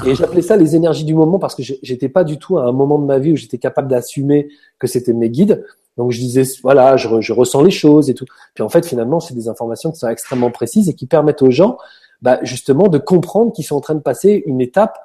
Et 0.05 0.14
j'appelais 0.16 0.41
ça 0.41 0.55
les 0.55 0.76
énergies 0.76 1.05
du 1.05 1.16
moment 1.16 1.39
parce 1.39 1.55
que 1.55 1.64
j'étais 1.64 2.10
pas 2.10 2.24
du 2.24 2.38
tout 2.38 2.57
à 2.57 2.64
un 2.66 2.72
moment 2.72 2.99
de 2.99 3.05
ma 3.05 3.18
vie 3.20 3.32
où 3.32 3.36
j'étais 3.36 3.57
capable 3.57 3.88
d'assumer 3.88 4.49
que 4.78 4.88
c'était 4.88 5.14
mes 5.14 5.30
guides. 5.30 5.66
Donc 5.97 6.12
je 6.12 6.20
disais 6.20 6.43
voilà, 6.62 6.95
je, 6.97 7.20
je 7.22 7.34
ressens 7.34 7.62
les 7.64 7.72
choses 7.72 8.10
et 8.10 8.14
tout. 8.14 8.26
Puis 8.53 8.64
en 8.64 8.70
fait 8.70 8.86
finalement 8.86 9.20
c'est 9.20 9.34
des 9.34 9.47
informations 9.49 9.91
qui 9.91 9.99
sont 9.99 10.07
extrêmement 10.07 10.51
précises 10.51 10.88
et 10.89 10.93
qui 10.93 11.07
permettent 11.07 11.41
aux 11.41 11.51
gens 11.51 11.78
bah, 12.22 12.39
justement 12.43 12.88
de 12.88 12.97
comprendre 12.97 13.51
qu'ils 13.53 13.66
sont 13.66 13.76
en 13.76 13.82
train 13.82 13.95
de 13.95 13.99
passer 14.01 14.43
une 14.45 14.62
étape 14.62 14.97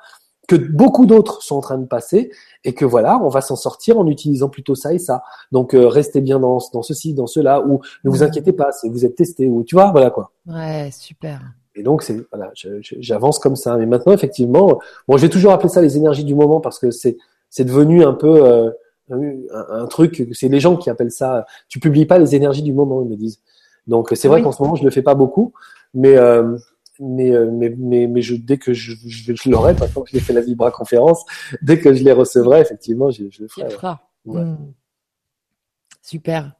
que 0.47 0.57
beaucoup 0.57 1.07
d'autres 1.07 1.43
sont 1.43 1.57
en 1.57 1.61
train 1.63 1.79
de 1.79 1.87
passer 1.87 2.31
et 2.65 2.75
que 2.75 2.85
voilà, 2.85 3.19
on 3.23 3.29
va 3.31 3.41
s'en 3.41 3.57
sortir 3.57 3.99
en 3.99 4.07
utilisant 4.07 4.51
plutôt 4.51 4.75
ça 4.75 4.93
et 4.93 4.99
ça. 4.99 5.23
Donc 5.53 5.75
euh, 5.75 5.89
restez 5.89 6.21
bien 6.21 6.39
dans, 6.39 6.59
dans 6.75 6.83
ceci, 6.83 7.15
dans 7.15 7.27
cela, 7.27 7.63
ou 7.67 7.81
ne 8.05 8.11
vous 8.11 8.19
Mhm. 8.19 8.23
inquiétez 8.25 8.53
pas, 8.53 8.71
si 8.71 8.91
vous 8.91 9.07
êtes 9.07 9.15
testé, 9.17 9.47
ou 9.49 9.65
tu 9.65 9.75
vois, 9.75 9.91
voilà 9.91 10.11
quoi. 10.11 10.33
Ouais, 10.47 10.91
super. 10.93 11.41
Et 11.77 11.83
donc 11.83 12.03
c'est 12.03 12.17
voilà, 12.31 12.51
je- 12.55 12.81
je- 12.83 12.95
j'avance 13.01 13.39
comme 13.39 13.57
ça. 13.57 13.77
Mais 13.77 13.87
maintenant 13.87 14.13
effectivement, 14.13 14.79
bon, 15.09 15.17
j'ai 15.17 15.29
toujours 15.29 15.53
appelé 15.53 15.69
ça 15.69 15.81
les 15.83 15.97
énergies 15.97 16.25
du 16.25 16.35
moment 16.35 16.61
parce 16.61 16.79
que 16.79 16.91
c'est 16.91 17.17
c'est 17.51 17.65
devenu 17.65 18.05
un 18.05 18.15
peu 18.15 18.45
euh, 18.47 18.71
un, 19.11 19.83
un 19.83 19.87
truc. 19.87 20.29
C'est 20.33 20.49
les 20.49 20.61
gens 20.61 20.77
qui 20.77 20.89
appellent 20.91 21.11
ça. 21.11 21.47
Tu 21.69 21.81
publies 21.81 22.07
pas 22.07 22.19
les 22.19 22.35
énergies 22.35 22.63
du 22.63 22.73
moment, 22.73 23.03
ils 23.03 23.09
me 23.09 23.17
disent. 23.17 23.41
Donc 23.87 24.11
c'est 24.15 24.29
vrai 24.29 24.39
Oui. 24.39 24.45
qu'en 24.45 24.53
ce 24.53 24.63
moment 24.63 24.77
je 24.77 24.85
le 24.85 24.91
fais 24.91 25.03
pas 25.03 25.15
beaucoup, 25.15 25.53
mais 25.95 26.17
euh, 26.17 26.57
mais, 27.01 27.33
euh, 27.33 27.51
mais, 27.53 27.75
mais, 27.77 28.07
mais 28.07 28.23
je, 28.23 28.37
dès 28.37 28.57
que 28.57 28.73
je, 28.73 28.93
je, 29.05 29.35
je 29.35 29.51
l'aurai, 29.51 29.75
par 29.75 29.89
exemple, 29.89 30.09
j'ai 30.13 30.21
fait 30.21 30.33
la 30.33 30.41
Vibra 30.43 30.71
conférence, 30.71 31.25
dès 31.61 31.81
que 31.81 31.93
je 31.93 32.05
les 32.05 32.13
recevrai, 32.13 32.61
effectivement, 32.61 33.11
je, 33.11 33.25
je 33.31 33.43
le 33.43 33.49
ferai. 33.49 33.67
ouais. 34.27 34.43
Hmm. 34.43 34.73
Super. 36.03 36.53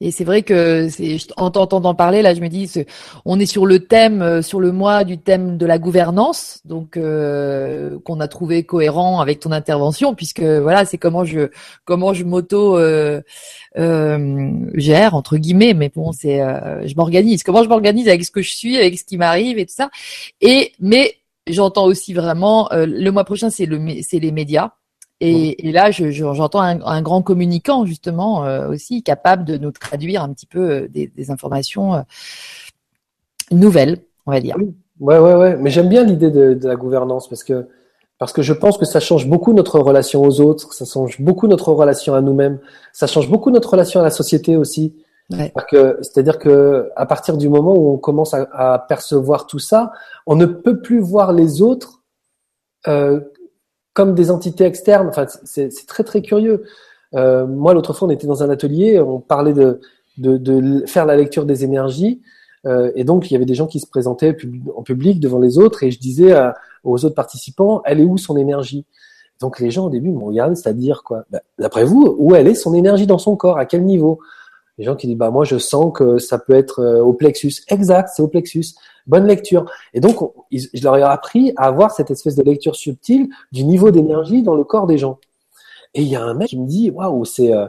Et 0.00 0.12
c'est 0.12 0.22
vrai 0.22 0.42
que 0.42 0.86
en 1.36 1.50
t'entendant 1.50 1.92
parler, 1.92 2.22
là, 2.22 2.32
je 2.32 2.40
me 2.40 2.48
dis, 2.48 2.70
on 3.24 3.40
est 3.40 3.46
sur 3.46 3.66
le 3.66 3.80
thème, 3.80 4.22
euh, 4.22 4.42
sur 4.42 4.60
le 4.60 4.70
mois 4.70 5.02
du 5.02 5.18
thème 5.18 5.56
de 5.58 5.66
la 5.66 5.78
gouvernance, 5.78 6.60
donc 6.64 6.96
euh, 6.96 7.98
qu'on 8.04 8.20
a 8.20 8.28
trouvé 8.28 8.62
cohérent 8.62 9.20
avec 9.20 9.40
ton 9.40 9.50
intervention, 9.50 10.14
puisque 10.14 10.42
voilà, 10.42 10.84
c'est 10.84 10.98
comment 10.98 11.24
je 11.24 11.50
comment 11.84 12.12
je 12.12 12.22
m'auto 12.22 12.78
euh, 12.78 13.20
euh, 13.76 14.50
gère 14.74 15.14
entre 15.16 15.36
guillemets, 15.36 15.74
mais 15.74 15.90
bon, 15.92 16.12
c'est 16.12 16.42
euh, 16.42 16.86
je 16.86 16.94
m'organise. 16.94 17.42
Comment 17.42 17.64
je 17.64 17.68
m'organise 17.68 18.08
avec 18.08 18.24
ce 18.24 18.30
que 18.30 18.42
je 18.42 18.50
suis, 18.54 18.76
avec 18.76 18.98
ce 19.00 19.04
qui 19.04 19.16
m'arrive 19.16 19.58
et 19.58 19.66
tout 19.66 19.74
ça. 19.74 19.90
Et 20.40 20.72
mais 20.78 21.14
j'entends 21.48 21.86
aussi 21.86 22.14
vraiment 22.14 22.70
euh, 22.72 22.86
le 22.86 23.10
mois 23.10 23.24
prochain, 23.24 23.50
c'est 23.50 23.66
le 23.66 23.80
c'est 24.02 24.20
les 24.20 24.30
médias. 24.30 24.70
Et, 25.20 25.68
et 25.68 25.72
là, 25.72 25.90
je- 25.90 26.10
je- 26.10 26.32
j'entends 26.32 26.60
un, 26.60 26.80
un 26.82 27.02
grand 27.02 27.22
communicant 27.22 27.84
justement 27.86 28.44
euh, 28.44 28.68
aussi 28.68 29.02
capable 29.02 29.44
de 29.44 29.56
nous 29.58 29.72
traduire 29.72 30.22
un 30.22 30.32
petit 30.32 30.46
peu 30.46 30.70
euh, 30.70 30.88
des, 30.88 31.08
des 31.08 31.30
informations 31.32 31.94
euh, 31.94 32.00
nouvelles, 33.50 33.98
on 34.26 34.32
va 34.32 34.40
dire. 34.40 34.56
Ouais, 35.00 35.18
ouais, 35.18 35.34
ouais. 35.34 35.56
Mais 35.56 35.70
j'aime 35.70 35.88
bien 35.88 36.04
l'idée 36.04 36.30
de, 36.30 36.54
de 36.54 36.68
la 36.68 36.76
gouvernance 36.76 37.28
parce 37.28 37.44
que 37.44 37.68
parce 38.18 38.32
que 38.32 38.42
je 38.42 38.52
pense 38.52 38.78
que 38.78 38.84
ça 38.84 38.98
change 38.98 39.28
beaucoup 39.28 39.52
notre 39.52 39.78
relation 39.78 40.22
aux 40.24 40.40
autres, 40.40 40.72
ça 40.74 40.84
change 40.84 41.20
beaucoup 41.20 41.46
notre 41.46 41.70
relation 41.72 42.14
à 42.14 42.20
nous-mêmes, 42.20 42.58
ça 42.92 43.06
change 43.06 43.28
beaucoup 43.30 43.50
notre 43.52 43.70
relation 43.70 44.00
à 44.00 44.02
la 44.02 44.10
société 44.10 44.56
aussi. 44.56 44.92
Ouais. 45.30 45.52
Parce 45.54 45.66
que- 45.66 45.98
C'est-à-dire 46.02 46.38
que 46.38 46.90
à 46.96 47.06
partir 47.06 47.36
du 47.36 47.48
moment 47.48 47.74
où 47.76 47.92
on 47.94 47.96
commence 47.98 48.34
à, 48.34 48.48
à 48.52 48.78
percevoir 48.80 49.46
tout 49.46 49.60
ça, 49.60 49.92
on 50.26 50.34
ne 50.34 50.46
peut 50.46 50.80
plus 50.80 50.98
voir 51.00 51.32
les 51.32 51.62
autres 51.62 52.02
euh, 52.88 53.20
comme 53.98 54.14
des 54.14 54.30
entités 54.30 54.64
externes. 54.64 55.10
C'est 55.42 55.70
très 55.88 56.04
très 56.04 56.22
curieux. 56.22 56.62
Euh, 57.16 57.48
moi, 57.48 57.74
l'autre 57.74 57.92
fois, 57.92 58.06
on 58.06 58.10
était 58.12 58.28
dans 58.28 58.44
un 58.44 58.48
atelier, 58.48 59.00
on 59.00 59.18
parlait 59.18 59.52
de, 59.52 60.84
faire 60.86 61.04
la 61.04 61.16
lecture 61.16 61.44
des 61.44 61.64
énergies. 61.64 62.22
Euh, 62.64 62.92
et 62.94 63.02
donc, 63.02 63.28
il 63.28 63.34
y 63.34 63.36
avait 63.36 63.44
des 63.44 63.56
gens 63.56 63.66
qui 63.66 63.80
se 63.80 63.88
présentaient 63.88 64.36
en 64.76 64.84
public 64.84 65.18
devant 65.18 65.40
les 65.40 65.58
autres, 65.58 65.82
et 65.82 65.90
je 65.90 65.98
disais 65.98 66.32
aux 66.84 67.04
autres 67.04 67.16
participants, 67.16 67.82
elle 67.84 67.98
est 67.98 68.04
où 68.04 68.18
son 68.18 68.36
énergie? 68.36 68.86
Donc, 69.40 69.58
les 69.58 69.72
gens 69.72 69.86
au 69.86 69.90
début 69.90 70.10
me 70.10 70.22
regardent, 70.22 70.54
c'est-à-dire 70.54 71.02
quoi? 71.02 71.24
Bah, 71.32 71.40
D'après 71.58 71.84
vous, 71.84 72.14
où 72.20 72.36
elle 72.36 72.46
est 72.46 72.54
son 72.54 72.74
énergie 72.74 73.08
dans 73.08 73.18
son 73.18 73.34
corps? 73.34 73.58
À 73.58 73.66
quel 73.66 73.82
niveau? 73.82 74.20
Les 74.78 74.84
gens 74.84 74.96
qui 74.96 75.08
disent, 75.08 75.16
bah 75.16 75.30
moi, 75.30 75.44
je 75.44 75.58
sens 75.58 75.92
que 75.92 76.18
ça 76.18 76.38
peut 76.38 76.54
être 76.54 76.80
euh, 76.80 77.02
au 77.02 77.12
plexus. 77.12 77.52
Exact, 77.68 78.10
c'est 78.14 78.22
au 78.22 78.28
plexus. 78.28 78.66
Bonne 79.06 79.26
lecture. 79.26 79.70
Et 79.92 80.00
donc, 80.00 80.16
je 80.52 80.82
leur 80.82 80.96
ai 80.96 81.02
appris 81.02 81.52
à 81.56 81.64
avoir 81.64 81.90
cette 81.90 82.10
espèce 82.10 82.36
de 82.36 82.42
lecture 82.42 82.76
subtile 82.76 83.28
du 83.52 83.64
niveau 83.64 83.90
d'énergie 83.90 84.42
dans 84.42 84.54
le 84.54 84.64
corps 84.64 84.86
des 84.86 84.98
gens. 84.98 85.18
Et 85.94 86.02
il 86.02 86.08
y 86.08 86.16
a 86.16 86.22
un 86.22 86.34
mec 86.34 86.48
qui 86.48 86.58
me 86.58 86.66
dit, 86.66 86.90
waouh, 86.90 87.24
c'est 87.24 87.52
euh, 87.52 87.66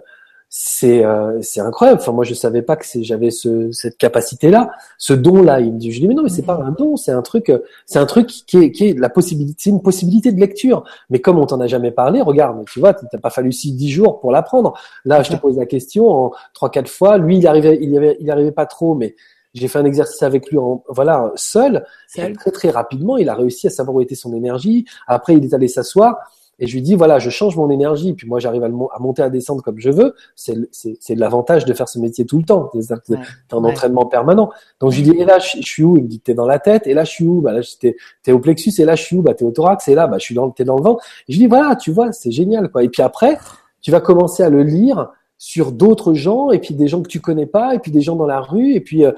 c'est 0.51 1.05
euh, 1.05 1.39
c'est 1.43 1.61
incroyable. 1.61 2.01
Enfin, 2.01 2.11
moi, 2.11 2.25
je 2.25 2.33
savais 2.33 2.63
pas 2.63 2.75
que 2.75 2.85
j'avais 3.01 3.29
ce, 3.29 3.71
cette 3.71 3.97
capacité-là, 3.97 4.71
ce 4.97 5.13
don-là. 5.13 5.59
Il 5.59 5.73
me 5.73 5.77
dit, 5.77 5.91
je 5.91 5.99
dis, 5.99 6.07
mais 6.07 6.15
non, 6.15 6.23
mais 6.23 6.29
c'est 6.29 6.45
pas 6.45 6.55
un 6.55 6.71
don, 6.71 6.97
c'est 6.97 7.11
un 7.11 7.21
truc, 7.21 7.49
euh, 7.49 7.59
c'est 7.85 7.99
un 7.99 8.07
truc 8.07 8.27
qui 8.27 8.57
est, 8.57 8.71
qui 8.71 8.89
est 8.89 8.99
la 8.99 9.09
possibilité, 9.09 9.55
c'est 9.59 9.69
une 9.69 9.83
possibilité 9.83 10.31
de 10.31 10.39
lecture. 10.39 10.83
Mais 11.11 11.19
comme 11.19 11.37
on 11.37 11.45
t'en 11.45 11.59
a 11.59 11.67
jamais 11.67 11.91
parlé, 11.91 12.21
regarde, 12.21 12.65
tu 12.65 12.79
vois, 12.79 12.95
t'as 12.95 13.19
pas 13.19 13.29
fallu 13.29 13.51
six, 13.51 13.73
dix 13.73 13.91
jours 13.91 14.19
pour 14.19 14.31
l'apprendre. 14.31 14.73
Là, 15.05 15.21
je 15.21 15.31
te 15.31 15.37
pose 15.37 15.55
la 15.55 15.67
question 15.67 16.09
en 16.09 16.31
trois, 16.55 16.71
quatre 16.71 16.89
fois. 16.89 17.19
Lui, 17.19 17.37
il 17.37 17.45
arrivait, 17.45 17.77
il 17.79 17.91
y 17.91 17.97
avait, 17.97 18.17
il 18.19 18.31
arrivait 18.31 18.51
pas 18.51 18.65
trop, 18.65 18.95
mais 18.95 19.15
j'ai 19.53 19.67
fait 19.67 19.77
un 19.77 19.85
exercice 19.85 20.23
avec 20.23 20.49
lui, 20.49 20.57
en, 20.57 20.83
voilà, 20.89 21.31
seul. 21.35 21.85
Seul. 22.07 22.31
Et 22.31 22.33
très 22.33 22.51
très 22.51 22.69
rapidement, 22.71 23.17
il 23.17 23.29
a 23.29 23.35
réussi 23.35 23.67
à 23.67 23.69
savoir 23.69 23.97
où 23.97 24.01
était 24.01 24.15
son 24.15 24.35
énergie. 24.35 24.85
Après, 25.05 25.35
il 25.35 25.45
est 25.45 25.53
allé 25.53 25.67
s'asseoir. 25.67 26.17
Et 26.59 26.67
je 26.67 26.73
lui 26.73 26.81
dis, 26.81 26.95
voilà, 26.95 27.19
je 27.19 27.29
change 27.29 27.55
mon 27.55 27.69
énergie, 27.69 28.13
puis 28.13 28.27
moi 28.27 28.39
j'arrive 28.39 28.63
à, 28.63 28.69
monter, 28.99 29.21
à 29.21 29.29
descendre 29.29 29.63
comme 29.63 29.79
je 29.79 29.89
veux. 29.89 30.13
C'est 30.35 30.55
c'est 30.71 30.97
c'est 30.99 31.15
l'avantage 31.15 31.65
de 31.65 31.73
faire 31.73 31.87
ce 31.89 31.99
métier 31.99 32.25
tout 32.25 32.37
le 32.37 32.43
temps. 32.43 32.65
Que 32.65 32.77
Ouais. 32.77 33.17
en 33.53 33.63
Ouais. 33.63 33.71
entraînement 33.71 34.05
permanent. 34.05 34.49
Donc 34.79 34.91
je 34.91 34.97
lui 35.01 35.03
dis, 35.11 35.17
et 35.17 35.25
là, 35.25 35.39
je, 35.39 35.57
je 35.57 35.65
suis 35.65 35.83
où? 35.83 35.97
Il 35.97 36.03
me 36.03 36.07
dit, 36.07 36.19
t'es 36.19 36.33
dans 36.33 36.45
la 36.47 36.59
tête. 36.59 36.85
Et 36.87 36.93
là, 36.93 37.03
je 37.03 37.11
suis 37.11 37.25
où? 37.25 37.41
Bah 37.41 37.53
là, 37.53 37.61
t'es 37.79 37.95
t'es 38.23 38.31
au 38.31 38.39
plexus. 38.39 38.71
Et 38.79 38.85
là, 38.85 38.95
je 38.95 39.03
suis 39.03 39.15
où? 39.15 39.21
Bah 39.21 39.33
t'es 39.33 39.45
au 39.45 39.51
thorax. 39.51 39.87
Et 39.87 39.95
là, 39.95 40.07
bah 40.07 40.17
je 40.19 40.23
suis 40.25 40.35
dans, 40.35 40.49
t'es 40.49 40.63
dans 40.65 40.75
le 40.77 40.83
ventre. 40.83 41.03
Et 41.27 41.33
je 41.33 41.37
lui 41.37 41.45
dis, 41.45 41.47
voilà, 41.47 41.75
tu 41.75 41.91
vois, 41.91 42.11
c'est 42.11 42.31
génial, 42.31 42.69
quoi. 42.69 42.83
Et 42.83 42.89
puis 42.89 43.01
après, 43.01 43.37
tu 43.81 43.91
vas 43.91 44.01
commencer 44.01 44.43
à 44.43 44.49
le 44.49 44.63
lire 44.63 45.09
sur 45.37 45.71
d'autres 45.71 46.13
gens, 46.13 46.51
et 46.51 46.59
puis 46.59 46.73
des 46.75 46.87
gens 46.89 47.01
que 47.01 47.07
tu 47.07 47.21
connais 47.21 47.45
pas, 47.45 47.73
et 47.73 47.79
puis 47.79 47.91
des 47.91 48.01
gens 48.01 48.17
dans 48.17 48.25
la 48.25 48.41
rue, 48.41 48.73
et 48.73 48.81
puis, 48.81 49.05
euh, 49.05 49.13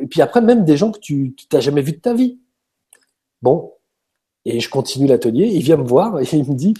et 0.00 0.06
puis 0.06 0.20
après 0.20 0.40
même 0.40 0.64
des 0.64 0.76
gens 0.76 0.90
que 0.90 0.98
tu 0.98 1.34
tu 1.36 1.46
t'as 1.46 1.60
jamais 1.60 1.82
vu 1.82 1.92
de 1.92 2.00
ta 2.00 2.12
vie. 2.14 2.40
Bon, 3.42 3.72
et 4.44 4.60
je 4.60 4.68
continue 4.68 5.06
l'atelier. 5.06 5.46
Il 5.52 5.62
vient 5.62 5.76
me 5.76 5.86
voir 5.86 6.20
et 6.20 6.24
il 6.32 6.44
me 6.44 6.54
dit, 6.54 6.74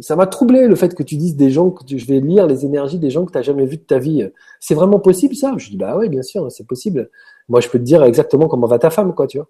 ça 0.00 0.16
m'a 0.16 0.26
troublé 0.26 0.66
le 0.66 0.74
fait 0.74 0.94
que 0.94 1.02
tu 1.02 1.16
dises 1.16 1.36
des 1.36 1.50
gens 1.50 1.70
que 1.70 1.84
je 1.86 2.06
vais 2.06 2.20
lire 2.20 2.46
les 2.46 2.64
énergies 2.64 2.98
des 2.98 3.10
gens 3.10 3.24
que 3.24 3.32
tu 3.32 3.38
n'as 3.38 3.42
jamais 3.42 3.66
vu 3.66 3.76
de 3.76 3.82
ta 3.82 3.98
vie. 3.98 4.28
C'est 4.60 4.74
vraiment 4.74 4.98
possible 4.98 5.34
ça? 5.34 5.54
Je 5.56 5.70
dis 5.70 5.76
bah 5.76 5.96
ouais, 5.96 6.08
bien 6.08 6.22
sûr, 6.22 6.50
c'est 6.50 6.66
possible. 6.66 7.10
Moi, 7.48 7.60
je 7.60 7.68
peux 7.68 7.78
te 7.78 7.84
dire 7.84 8.02
exactement 8.04 8.48
comment 8.48 8.66
va 8.66 8.78
ta 8.78 8.90
femme, 8.90 9.14
quoi, 9.14 9.26
tu 9.26 9.38
vois. 9.38 9.48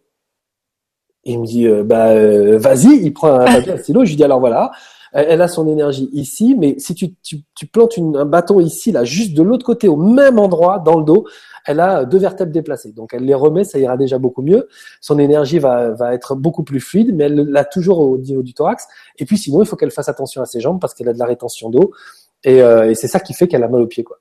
Il 1.24 1.40
me 1.40 1.46
dit 1.46 1.66
euh, 1.66 1.82
bah 1.82 2.08
euh, 2.08 2.58
vas-y, 2.58 2.96
il 3.02 3.12
prend 3.12 3.40
un 3.40 3.76
stylo. 3.78 4.04
Je 4.04 4.10
lui 4.10 4.16
dis 4.16 4.24
alors 4.24 4.40
voilà, 4.40 4.70
elle, 5.12 5.40
a 5.40 5.48
son 5.48 5.68
énergie 5.68 6.08
ici, 6.12 6.54
mais 6.56 6.78
si 6.78 6.94
tu, 6.94 7.14
tu, 7.22 7.66
plantes 7.66 7.98
un 7.98 8.24
bâton 8.24 8.60
ici, 8.60 8.92
là, 8.92 9.04
juste 9.04 9.34
de 9.34 9.42
l'autre 9.42 9.64
côté, 9.64 9.88
au 9.88 9.96
même 9.96 10.38
endroit, 10.38 10.78
dans 10.78 10.98
le 10.98 11.04
dos, 11.04 11.26
elle 11.68 11.80
a 11.80 12.06
deux 12.06 12.16
vertèbres 12.16 12.50
déplacées. 12.50 12.92
Donc 12.92 13.12
elle 13.12 13.24
les 13.24 13.34
remet, 13.34 13.62
ça 13.62 13.78
ira 13.78 13.98
déjà 13.98 14.18
beaucoup 14.18 14.40
mieux. 14.40 14.68
Son 15.02 15.18
énergie 15.18 15.58
va, 15.58 15.90
va 15.90 16.14
être 16.14 16.34
beaucoup 16.34 16.64
plus 16.64 16.80
fluide, 16.80 17.14
mais 17.14 17.24
elle 17.24 17.34
l'a 17.34 17.66
toujours 17.66 17.98
au 17.98 18.16
niveau 18.16 18.42
du 18.42 18.54
thorax. 18.54 18.88
Et 19.18 19.26
puis 19.26 19.36
sinon, 19.36 19.60
il 19.62 19.66
faut 19.66 19.76
qu'elle 19.76 19.90
fasse 19.90 20.08
attention 20.08 20.40
à 20.40 20.46
ses 20.46 20.60
jambes 20.60 20.80
parce 20.80 20.94
qu'elle 20.94 21.10
a 21.10 21.12
de 21.12 21.18
la 21.18 21.26
rétention 21.26 21.68
d'eau. 21.68 21.92
Et, 22.42 22.62
euh, 22.62 22.90
et 22.90 22.94
c'est 22.94 23.06
ça 23.06 23.20
qui 23.20 23.34
fait 23.34 23.48
qu'elle 23.48 23.62
a 23.62 23.68
mal 23.68 23.82
aux 23.82 23.86
pieds, 23.86 24.02
quoi. 24.02 24.18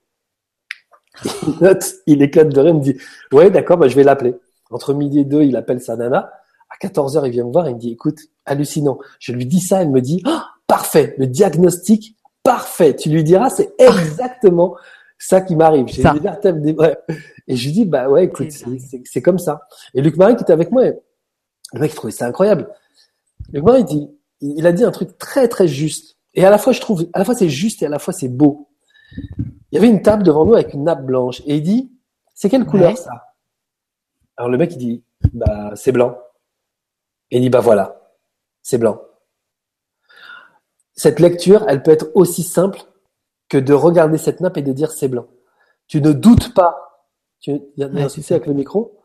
Il 1.47 1.55
note, 1.61 1.93
il 2.05 2.21
éclate 2.21 2.49
de 2.49 2.59
rire, 2.59 2.69
il 2.71 2.77
me 2.77 2.83
dit, 2.83 2.97
ouais, 3.31 3.49
d'accord, 3.49 3.77
bah, 3.77 3.87
je 3.87 3.95
vais 3.95 4.03
l'appeler. 4.03 4.35
Entre 4.69 4.93
midi 4.93 5.21
et 5.21 5.25
deux, 5.25 5.43
il 5.43 5.55
appelle 5.55 5.79
sa 5.79 5.95
nana. 5.95 6.29
À 6.69 6.77
14 6.81 7.15
heures, 7.15 7.25
il 7.25 7.31
vient 7.31 7.45
me 7.45 7.51
voir, 7.51 7.67
il 7.69 7.75
me 7.75 7.79
dit, 7.79 7.93
écoute, 7.93 8.19
hallucinant. 8.45 8.99
Je 9.19 9.31
lui 9.31 9.45
dis 9.45 9.61
ça, 9.61 9.81
elle 9.81 9.89
me 9.89 10.01
dit, 10.01 10.21
Ah, 10.25 10.47
parfait, 10.67 11.15
le 11.17 11.25
diagnostic, 11.25 12.17
parfait. 12.43 12.93
Tu 12.95 13.09
lui 13.09 13.23
diras, 13.23 13.49
c'est 13.49 13.73
exactement 13.79 14.75
ça 15.17 15.41
qui 15.41 15.55
m'arrive. 15.55 15.87
J'ai 15.87 16.03
des 16.03 16.19
vertèbres 16.19 16.59
des... 16.61 16.73
ouais. 16.73 16.97
Et 17.47 17.55
je 17.55 17.65
lui 17.65 17.73
dis, 17.73 17.85
bah 17.85 18.09
ouais, 18.09 18.25
écoute, 18.25 18.51
C'est 19.05 19.21
comme 19.21 19.39
ça. 19.39 19.67
Et 19.93 20.01
Luc 20.01 20.17
Marie 20.17 20.35
qui 20.35 20.43
était 20.43 20.53
avec 20.53 20.71
moi, 20.71 20.83
le 20.85 21.79
mec 21.79 21.91
il 21.91 21.95
trouvait 21.95 22.11
ça 22.11 22.27
incroyable. 22.27 22.69
Luc 23.51 23.63
Marie, 23.63 23.81
il 23.81 23.85
dit, 23.85 24.09
il 24.41 24.59
il 24.59 24.67
a 24.67 24.71
dit 24.71 24.83
un 24.83 24.91
truc 24.91 25.17
très 25.17 25.47
très 25.47 25.67
juste. 25.67 26.17
Et 26.33 26.45
à 26.45 26.49
la 26.49 26.57
fois, 26.57 26.73
je 26.73 26.81
trouve, 26.81 27.07
à 27.13 27.19
la 27.19 27.25
fois 27.25 27.33
c'est 27.35 27.49
juste 27.49 27.81
et 27.81 27.85
à 27.85 27.89
la 27.89 27.99
fois 27.99 28.13
c'est 28.13 28.27
beau. 28.27 28.69
Il 29.71 29.75
y 29.75 29.77
avait 29.77 29.87
une 29.87 30.01
table 30.01 30.23
devant 30.23 30.45
nous 30.45 30.53
avec 30.53 30.73
une 30.73 30.83
nappe 30.83 31.05
blanche 31.05 31.41
et 31.45 31.55
il 31.55 31.63
dit, 31.63 31.91
c'est 32.33 32.49
quelle 32.49 32.65
couleur 32.65 32.91
Ouais. 32.91 32.95
ça? 32.95 33.35
Alors 34.35 34.49
le 34.49 34.57
mec 34.57 34.73
il 34.73 34.77
dit, 34.77 35.03
bah 35.33 35.71
c'est 35.75 35.91
blanc. 35.91 36.17
Et 37.31 37.37
il 37.37 37.41
dit, 37.41 37.49
bah 37.49 37.59
voilà, 37.59 38.13
c'est 38.61 38.77
blanc. 38.77 39.01
Cette 40.93 41.19
lecture, 41.19 41.65
elle 41.67 41.83
peut 41.83 41.91
être 41.91 42.09
aussi 42.13 42.43
simple 42.43 42.81
que 43.49 43.57
de 43.57 43.73
regarder 43.73 44.17
cette 44.17 44.41
nappe 44.41 44.57
et 44.57 44.61
de 44.61 44.73
dire 44.73 44.91
c'est 44.91 45.07
blanc. 45.07 45.25
Tu 45.87 46.01
ne 46.01 46.11
doutes 46.11 46.53
pas. 46.53 47.03
Tu... 47.39 47.51
Il 47.51 47.55
y 47.77 47.83
a, 47.83 47.87
il 47.87 47.93
y 47.93 47.97
a 47.97 47.99
Ouais, 47.99 48.03
un 48.03 48.09
souci 48.09 48.23
ça. 48.27 48.35
avec 48.35 48.47
le 48.47 48.53
micro? 48.53 48.97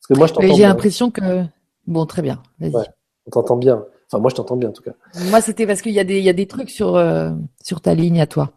Parce 0.00 0.08
que 0.08 0.14
moi 0.18 0.26
je 0.26 0.32
t'entends 0.34 0.54
J'ai 0.54 0.62
l'impression 0.62 1.10
que 1.10 1.44
bon, 1.86 2.06
très 2.06 2.22
bien. 2.22 2.42
Vas-y. 2.58 2.74
Ouais. 2.74 2.86
On 3.26 3.30
t'entend 3.30 3.56
bien. 3.56 3.84
Enfin, 4.10 4.20
moi 4.20 4.30
je 4.30 4.36
t'entends 4.36 4.56
bien 4.56 4.68
en 4.68 4.72
tout 4.72 4.82
cas. 4.82 4.92
Moi, 5.30 5.40
c'était 5.40 5.66
parce 5.66 5.82
qu'il 5.82 5.92
y 5.92 5.98
a 6.00 6.04
des 6.04 6.18
il 6.18 6.24
y 6.24 6.28
a 6.28 6.32
des 6.32 6.46
trucs 6.46 6.70
sur 6.70 6.96
euh, 6.96 7.30
sur 7.62 7.80
ta 7.80 7.94
ligne 7.94 8.20
à 8.20 8.26
toi. 8.26 8.52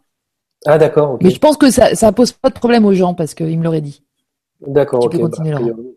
Ah 0.65 0.77
d'accord. 0.77 1.17
Mais 1.21 1.29
je 1.31 1.39
pense 1.39 1.57
que 1.57 1.71
ça 1.71 1.95
ça 1.95 2.11
pose 2.11 2.31
pas 2.33 2.49
de 2.49 2.53
problème 2.53 2.85
aux 2.85 2.93
gens 2.93 3.13
parce 3.13 3.33
qu'ils 3.33 3.57
me 3.57 3.63
l'auraient 3.63 3.81
dit. 3.81 4.03
D'accord, 4.61 4.99
Tu 5.01 5.07
ok. 5.07 5.11
peux 5.13 5.19
continuer, 5.19 5.51
bah, 5.51 5.59
priori. 5.59 5.95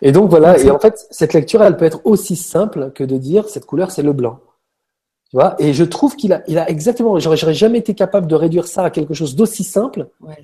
Et 0.00 0.12
donc 0.12 0.30
voilà, 0.30 0.52
Merci. 0.52 0.68
et 0.68 0.70
en 0.70 0.78
fait, 0.78 1.06
cette 1.10 1.34
lecture, 1.34 1.62
elle 1.62 1.76
peut 1.76 1.84
être 1.84 2.00
aussi 2.04 2.36
simple 2.36 2.92
que 2.92 3.04
de 3.04 3.18
dire 3.18 3.48
cette 3.48 3.66
couleur, 3.66 3.90
c'est 3.90 4.02
le 4.02 4.12
blanc. 4.14 4.38
Tu 5.30 5.36
vois 5.36 5.54
Et 5.60 5.72
je 5.72 5.84
trouve 5.84 6.16
qu'il 6.16 6.32
a, 6.32 6.42
il 6.48 6.58
a 6.58 6.68
exactement, 6.68 7.18
j'aurais, 7.18 7.36
jamais 7.54 7.78
été 7.78 7.94
capable 7.94 8.26
de 8.26 8.34
réduire 8.34 8.66
ça 8.66 8.84
à 8.84 8.90
quelque 8.90 9.14
chose 9.14 9.36
d'aussi 9.36 9.62
simple, 9.64 10.08
Ouais. 10.20 10.36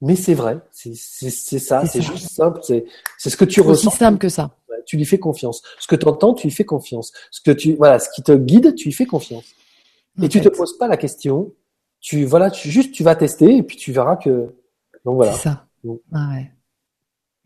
mais 0.00 0.14
c'est 0.16 0.34
vrai, 0.34 0.58
c'est, 0.70 0.94
c'est, 0.94 1.30
c'est 1.30 1.58
ça, 1.58 1.84
C'est 1.86 2.00
c'est 2.00 2.02
juste 2.02 2.30
simple, 2.30 2.60
c'est, 2.62 2.84
c'est 3.18 3.30
ce 3.30 3.36
que 3.36 3.44
tu 3.44 3.60
Aussi 3.60 3.68
ressens. 3.86 3.90
simple 3.90 4.18
que 4.18 4.28
ça. 4.28 4.50
Tu 4.86 4.96
lui 4.96 5.04
fais 5.04 5.18
confiance. 5.18 5.62
Ce 5.78 5.86
que 5.86 5.94
tu 5.96 6.06
entends, 6.08 6.34
tu 6.34 6.46
lui 6.48 6.54
fais 6.54 6.64
confiance. 6.64 7.12
Ce 7.30 7.40
que 7.40 7.50
tu, 7.52 7.74
voilà, 7.74 7.98
ce 8.00 8.08
qui 8.10 8.22
te 8.22 8.32
guide, 8.32 8.74
tu 8.74 8.88
lui 8.88 8.92
fais 8.92 9.06
confiance. 9.06 9.44
Et 10.22 10.28
tu 10.28 10.40
te 10.40 10.48
poses 10.48 10.76
pas 10.76 10.88
la 10.88 10.96
question. 10.96 11.52
Tu, 12.00 12.24
voilà, 12.24 12.50
tu, 12.50 12.68
juste, 12.70 12.92
tu 12.92 13.04
vas 13.04 13.14
tester 13.14 13.56
et 13.56 13.62
puis 13.62 13.76
tu 13.76 13.92
verras 13.92 14.16
que, 14.16 14.54
donc 15.04 15.16
voilà. 15.16 15.32
C'est 15.34 15.42
ça. 15.48 15.66
Ah 16.12 16.30
ouais. 16.34 16.50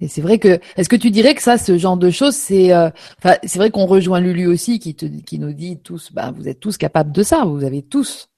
Et 0.01 0.09
c'est 0.09 0.20
vrai 0.20 0.38
que, 0.38 0.59
est-ce 0.76 0.88
que 0.88 0.97
tu 0.97 1.11
dirais 1.11 1.34
que 1.34 1.42
ça, 1.42 1.57
ce 1.57 1.78
genre 1.78 1.97
de 1.97 2.11
choses, 2.11 2.34
c'est, 2.34 2.72
euh, 2.72 2.90
enfin, 3.18 3.36
c'est 3.44 3.59
vrai 3.59 3.70
qu'on 3.70 3.86
rejoint 3.86 4.20
Lulu 4.20 4.47
aussi, 4.47 4.78
qui 4.78 4.94
te, 4.94 5.07
qui 5.07 5.38
nous 5.38 5.55
dit 5.55 5.78
tous, 5.78 6.12
bah, 6.12 6.32
vous 6.36 6.49
êtes 6.49 6.61
tous 6.61 6.76
capables 6.76 7.12
de 7.12 7.22
ça, 7.22 7.44
vous 7.44 7.64
avez 7.64 7.82
tous 7.82 8.28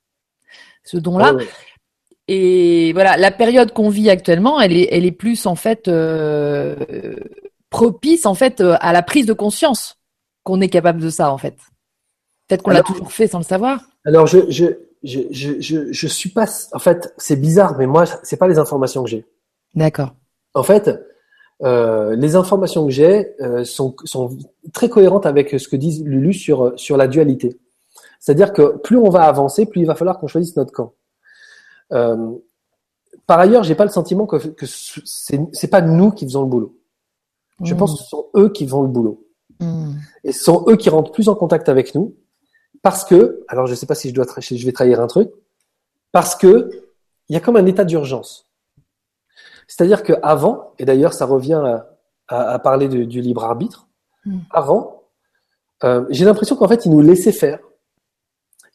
ce 0.84 0.96
don-là. 0.96 1.34
Et 2.28 2.92
voilà, 2.92 3.16
la 3.16 3.30
période 3.30 3.72
qu'on 3.72 3.88
vit 3.88 4.11
actuellement, 4.11 4.61
elle 4.61 4.76
est, 4.76 4.88
elle 4.92 5.04
est 5.04 5.12
plus 5.12 5.46
en 5.46 5.56
fait 5.56 5.88
euh, 5.88 6.76
propice 7.70 8.26
en 8.26 8.34
fait 8.34 8.61
euh, 8.61 8.76
à 8.80 8.92
la 8.92 9.02
prise 9.02 9.26
de 9.26 9.32
conscience 9.32 9.98
qu'on 10.44 10.61
est 10.61 10.68
capable 10.68 11.00
de 11.00 11.11
ça 11.11 11.32
en 11.32 11.38
fait. 11.38 11.56
Peut-être 12.46 12.62
qu'on 12.62 12.70
l'a 12.70 12.82
toujours 12.82 13.12
fait 13.12 13.26
sans 13.26 13.38
le 13.38 13.44
savoir. 13.44 13.80
Alors, 14.04 14.26
je, 14.26 14.38
je, 14.48 14.66
je, 15.02 15.20
je, 15.30 15.61
je, 15.61 15.92
je 15.92 16.06
suis 16.06 16.30
pas, 16.30 16.46
en 16.72 16.78
fait, 16.78 17.12
c'est 17.18 17.36
bizarre, 17.36 17.76
mais 17.76 17.86
moi, 17.86 18.04
c'est 18.22 18.38
pas 18.38 18.48
les 18.48 18.59
informations 18.59 19.04
que 19.04 19.11
j'ai. 19.11 19.26
D'accord. 19.74 20.14
En 20.54 20.62
fait, 20.62 20.90
euh, 21.62 22.14
les 22.14 22.36
informations 22.36 22.84
que 22.84 22.92
j'ai 22.92 23.34
euh, 23.40 23.64
sont, 23.64 23.96
sont 24.04 24.36
très 24.72 24.88
cohérentes 24.88 25.26
avec 25.26 25.59
ce 25.59 25.68
que 25.68 25.76
dit 25.76 26.02
Lulu 26.04 26.32
sur, 26.32 26.72
sur 26.78 26.96
la 26.96 27.09
dualité. 27.09 27.59
C'est-à-dire 28.20 28.52
que 28.52 28.76
plus 28.78 28.96
on 28.96 29.11
va 29.11 29.22
avancer, 29.22 29.66
plus 29.66 29.80
il 29.80 29.86
va 29.86 29.94
falloir 29.94 30.18
qu'on 30.18 30.28
choisisse 30.28 30.56
notre 30.56 30.72
camp. 30.72 30.94
Euh, 31.92 32.32
par 33.26 33.38
ailleurs, 33.40 33.64
j'ai 33.64 33.74
pas 33.74 33.84
le 33.84 33.90
sentiment 33.90 34.26
que, 34.26 34.36
que 34.36 34.66
c'est 34.66 35.40
c'est 35.52 35.68
pas 35.68 35.80
nous 35.80 36.11
qui 36.11 36.24
faisons 36.24 36.42
le 36.42 36.48
boulot. 36.48 36.76
Je 37.62 37.74
Mm. 37.74 37.76
pense 37.76 37.92
que 37.92 38.02
ce 38.02 38.09
sont 38.09 38.26
eux 38.36 38.50
qui 38.50 38.66
font 38.66 38.82
le 38.82 38.88
boulot. 38.88 39.26
Mm. 39.61 39.92
Et 40.24 40.32
ce 40.32 40.44
sont 40.44 40.64
eux 40.68 40.76
qui 40.76 40.90
rentrent 40.90 41.12
plus 41.12 41.28
en 41.28 41.34
contact 41.34 41.68
avec 41.68 41.94
nous 41.94 42.14
parce 42.82 43.04
que, 43.04 43.44
alors 43.48 43.66
je 43.66 43.74
sais 43.74 43.86
pas 43.86 43.94
si 43.94 44.11
je 44.11 44.14
dois, 44.14 44.26
si 44.40 44.59
je 44.59 44.64
vais 44.66 44.72
trahir 44.72 45.00
un 45.00 45.06
truc, 45.06 45.30
parce 46.12 46.36
que 46.36 46.70
il 47.28 47.34
y 47.34 47.36
a 47.36 47.40
comme 47.40 47.56
un 47.56 47.66
état 47.66 47.84
d'urgence. 47.84 48.47
C'est-à-dire 49.68 50.02
que 50.02 50.14
avant, 50.22 50.72
et 50.80 50.84
d'ailleurs 50.84 51.12
ça 51.12 51.26
revient 51.26 51.62
à, 51.64 51.86
à- 52.26 52.50
à 52.54 52.58
parler 52.58 52.88
de- 52.88 53.04
du 53.04 53.20
libre 53.20 53.44
arbitre, 53.44 53.86
Mm. 54.26 54.38
avant, 54.50 55.02
euh, 55.84 56.04
j'ai 56.10 56.24
l'impression 56.24 56.56
qu'en 56.56 56.66
fait 56.66 56.84
ils 56.84 56.90
nous 56.90 57.00
laissaient 57.00 57.30
faire. 57.32 57.60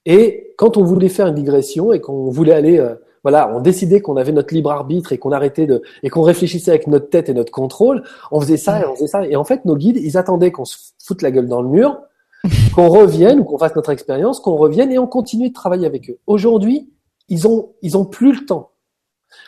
Et 0.06 0.54
quand 0.58 0.78
on 0.78 0.84
voulait 0.84 1.10
faire 1.10 1.28
une 1.28 1.36
digression 1.36 1.94
et 1.94 2.00
qu'on 2.02 2.30
voulait 2.30 2.54
aller, 2.54 2.78
euh, 2.80 2.96
voilà, 3.24 3.50
on 3.56 3.62
décidait 3.62 4.02
qu'on 4.02 4.18
avait 4.18 4.32
notre 4.34 4.54
libre 4.54 4.72
arbitre 4.72 5.14
et 5.14 5.18
qu'on 5.18 5.32
arrêtait 5.32 5.66
de 5.66 5.82
et 6.04 6.10
qu'on 6.10 6.22
réfléchissait 6.24 6.72
avec 6.72 6.88
notre 6.88 7.10
tête 7.10 7.30
et 7.30 7.34
notre 7.34 7.52
contrôle, 7.52 8.04
on 8.32 8.42
faisait 8.42 8.58
ça 8.58 8.82
et 8.82 8.86
on 8.86 8.96
faisait 8.96 9.08
ça. 9.08 9.26
Et 9.26 9.36
en 9.36 9.46
fait, 9.46 9.64
nos 9.66 9.76
guides, 9.78 9.98
ils 9.98 10.18
attendaient 10.18 10.52
qu'on 10.52 10.66
se 10.66 10.78
foute 11.04 11.22
la 11.22 11.32
gueule 11.32 11.48
dans 11.48 11.62
le 11.62 11.70
mur, 11.70 12.00
qu'on 12.76 12.90
revienne 12.90 13.40
ou 13.40 13.44
qu'on 13.46 13.58
fasse 13.58 13.76
notre 13.76 13.92
expérience, 13.92 14.40
qu'on 14.42 14.58
revienne 14.58 14.92
et 14.92 15.00
on 15.00 15.08
continue 15.08 15.50
de 15.50 15.54
travailler 15.54 15.86
avec 15.88 16.10
eux. 16.10 16.18
Aujourd'hui, 16.28 16.92
ils 17.30 17.48
ont 17.48 17.72
ils 17.82 17.98
ont 17.98 18.04
plus 18.06 18.34
le 18.42 18.46
temps. 18.46 18.72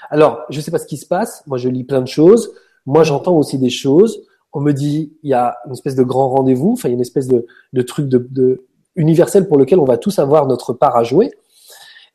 Alors, 0.10 0.42
je 0.50 0.62
sais 0.62 0.72
pas 0.72 0.78
ce 0.78 0.86
qui 0.86 0.98
se 0.98 1.06
passe. 1.06 1.44
Moi, 1.48 1.58
je 1.58 1.70
lis 1.70 1.84
plein 1.84 2.02
de 2.02 2.08
choses. 2.08 2.54
Moi, 2.86 3.04
j'entends 3.04 3.38
aussi 3.38 3.58
des 3.58 3.70
choses. 3.70 4.22
On 4.54 4.62
me 4.62 4.72
dit, 4.72 5.14
il 5.24 5.30
y 5.30 5.34
a 5.34 5.58
une 5.66 5.74
espèce 5.74 5.96
de 5.96 6.04
grand 6.04 6.30
rendez-vous. 6.30 6.74
Enfin, 6.74 6.90
il 6.90 6.92
y 6.92 6.94
a 6.94 6.96
une 6.96 7.02
espèce 7.02 7.28
de, 7.28 7.46
truc 7.82 8.08
de, 8.08 8.66
universel 8.96 9.48
pour 9.48 9.58
lequel 9.58 9.80
on 9.80 9.86
va 9.86 9.98
tous 9.98 10.20
avoir 10.20 10.48
notre 10.48 10.74
part 10.74 10.96
à 10.96 11.04
jouer. 11.04 11.32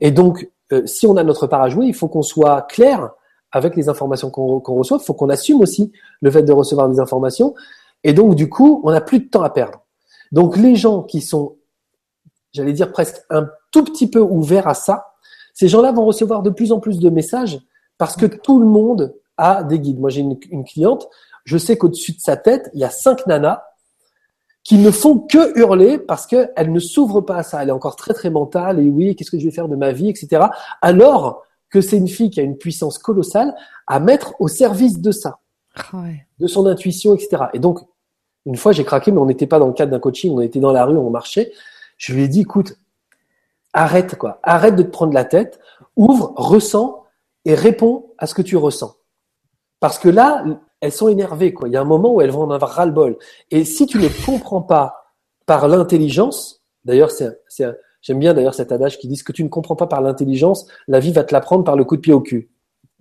Et 0.01 0.11
donc, 0.11 0.51
euh, 0.73 0.87
si 0.87 1.07
on 1.07 1.17
a 1.17 1.25
notre 1.25 1.47
part 1.47 1.63
à 1.63 1.69
jouer, 1.69 1.87
il 1.87 1.95
faut 1.95 2.09
qu'on 2.09 2.23
soit 2.23 2.63
clair 2.63 3.11
avec 3.53 3.77
les 3.77 3.89
informations 3.89 4.31
qu'on 4.31 4.61
reçoit. 4.61 4.99
Il 5.01 5.05
faut 5.05 5.15
qu'on 5.15 5.29
assume 5.29 5.61
aussi 5.61 5.93
le 6.21 6.31
fait 6.31 6.43
de 6.43 6.53
recevoir 6.53 6.89
des 6.89 7.01
informations. 7.01 7.55
Et 8.05 8.13
donc, 8.13 8.35
du 8.35 8.49
coup, 8.49 8.81
on 8.85 8.91
n'a 8.91 9.01
plus 9.01 9.21
de 9.21 9.29
temps 9.29 9.43
à 9.43 9.51
perdre. 9.51 9.81
Donc, 10.33 10.57
les 10.57 10.77
gens 10.77 11.03
qui 11.03 11.21
sont, 11.21 11.57
j'allais 12.53 12.73
dire 12.73 12.93
presque 12.93 13.21
un 13.29 13.49
tout 13.73 13.85
petit 13.85 14.09
peu 14.09 14.21
ouverts 14.21 14.69
à 14.69 14.75
ça, 14.75 15.10
ces 15.61 15.69
gens-là 15.69 15.93
vont 15.93 16.07
recevoir 16.07 16.41
de 16.43 16.49
plus 16.49 16.73
en 16.73 16.81
plus 16.81 17.01
de 17.01 17.11
messages 17.11 17.61
parce 17.99 18.17
que 18.17 18.25
tout 18.25 18.61
le 18.61 18.65
monde 18.67 19.15
a 19.37 19.63
des 19.63 19.79
guides. 19.79 20.01
Moi, 20.01 20.09
j'ai 20.09 20.23
une, 20.23 20.39
une 20.51 20.65
cliente, 20.65 21.07
je 21.45 21.59
sais 21.59 21.77
qu'au-dessus 21.77 22.13
de 22.13 22.21
sa 22.21 22.39
tête, 22.39 22.71
il 22.73 22.81
y 22.81 22.85
a 22.85 22.89
cinq 22.89 23.27
nanas 23.27 23.63
qui 24.65 24.79
ne 24.79 24.91
font 24.91 25.19
que 25.19 25.59
hurler 25.59 25.99
parce 25.99 26.27
qu'elle 26.27 26.73
ne 26.73 26.79
s'ouvre 26.79 27.21
pas 27.21 27.37
à 27.37 27.43
ça. 27.43 27.63
Elle 27.63 27.69
est 27.69 27.73
encore 27.73 27.97
très 27.97 28.15
très 28.15 28.31
mentale 28.31 28.81
et 28.81 28.89
oui, 28.89 29.15
qu'est-ce 29.15 29.31
que 29.31 29.39
je 29.39 29.45
vais 29.45 29.51
faire 29.51 29.69
de 29.69 29.77
ma 29.77 29.93
vie, 29.93 30.09
etc. 30.09 30.47
Alors 30.81 31.43
que 31.69 31.83
c'est 31.83 31.99
une 31.99 32.09
fille 32.09 32.31
qui 32.31 32.41
a 32.41 32.43
une 32.43 32.57
puissance 32.57 32.97
colossale 32.97 33.55
à 33.87 34.01
mettre 34.01 34.33
au 34.41 34.49
service 34.49 34.99
de 34.99 35.13
ça, 35.13 35.41
Ouais. 35.93 36.27
de 36.39 36.47
son 36.47 36.65
intuition, 36.65 37.15
etc. 37.15 37.45
Et 37.53 37.59
donc, 37.59 37.81
une 38.47 38.57
fois, 38.57 38.73
j'ai 38.73 38.85
craqué, 38.85 39.13
mais 39.13 39.19
on 39.19 39.27
n'était 39.27 39.47
pas 39.47 39.59
dans 39.59 39.67
le 39.67 39.75
cadre 39.75 39.93
d'un 39.93 40.01
coaching, 40.01 40.33
on 40.33 40.41
était 40.41 40.59
dans 40.61 40.73
la 40.73 40.87
rue, 40.87 40.97
on 40.97 41.11
marchait. 41.11 41.53
Je 41.99 42.15
lui 42.15 42.23
ai 42.23 42.29
dit, 42.29 42.41
écoute, 42.41 42.79
arrête 43.73 44.17
quoi, 44.17 44.41
arrête 44.43 44.77
de 44.77 44.83
te 44.83 44.91
prendre 44.91 45.13
la 45.13 45.25
tête, 45.25 45.61
ouvre, 45.97 46.33
ressens 46.37 47.05
et 47.45 47.55
réponds 47.55 48.11
à 48.19 48.27
ce 48.27 48.35
que 48.35 48.43
tu 48.43 48.57
ressens. 48.57 48.97
Parce 49.81 49.99
que 49.99 50.09
là, 50.09 50.45
elles 50.81 50.93
sont 50.93 51.09
énervées 51.09 51.53
quoi. 51.53 51.69
Il 51.69 51.73
y 51.73 51.77
a 51.77 51.81
un 51.81 51.85
moment 51.85 52.15
où 52.15 52.21
elles 52.21 52.31
vont 52.31 52.43
en 52.43 52.51
avoir 52.51 52.73
ras 52.73 52.87
le 52.87 52.93
bol. 52.93 53.17
Et 53.51 53.65
si 53.65 53.87
tu 53.87 53.99
ne 53.99 54.09
comprends 54.27 54.63
pas 54.63 55.15
par 55.47 55.69
l'intelligence, 55.69 56.63
d'ailleurs, 56.85 57.11
c'est, 57.11 57.41
c'est, 57.49 57.67
j'aime 58.03 58.19
bien 58.19 58.35
d'ailleurs 58.35 58.55
cet 58.55 58.73
adage 58.73 58.99
qui 58.99 59.09
dit 59.09 59.17
ce 59.17 59.25
que 59.25 59.33
tu 59.33 59.45
ne 59.45 59.49
comprends 59.49 59.77
pas 59.77 59.87
par 59.87 60.01
l'intelligence, 60.01 60.67
la 60.87 61.01
vie 61.01 61.13
va 61.13 61.25
te 61.25 61.33
l'apprendre 61.33 61.65
par 61.65 61.77
le 61.77 61.85
coup 61.85 61.97
de 61.97 62.03
pied 62.03 62.13
au 62.13 62.21
cul. 62.21 62.51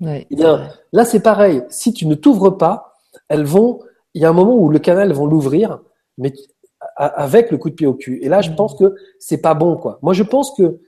Ouais. 0.01 0.27
Eh 0.29 0.35
bien, 0.35 0.69
là, 0.93 1.03
c'est 1.03 1.19
pareil. 1.19 1.63
Si 1.69 1.93
tu 1.93 2.05
ne 2.07 2.15
t'ouvres 2.15 2.51
pas, 2.51 2.95
elles 3.27 3.43
vont. 3.43 3.79
Il 4.13 4.21
y 4.21 4.25
a 4.25 4.29
un 4.29 4.33
moment 4.33 4.55
où 4.55 4.69
le 4.69 4.79
canal 4.79 5.09
elles 5.09 5.15
vont 5.15 5.27
l'ouvrir, 5.27 5.81
mais 6.17 6.33
avec 6.99 7.49
le 7.51 7.57
coup 7.57 7.69
de 7.69 7.75
pied 7.75 7.87
au 7.87 7.93
cul. 7.93 8.19
Et 8.21 8.29
là, 8.29 8.41
je 8.41 8.51
pense 8.51 8.75
que 8.75 8.93
c'est 9.19 9.37
pas 9.41 9.53
bon, 9.53 9.77
quoi. 9.77 9.99
Moi, 10.01 10.13
je 10.13 10.23
pense 10.23 10.51
que 10.57 10.79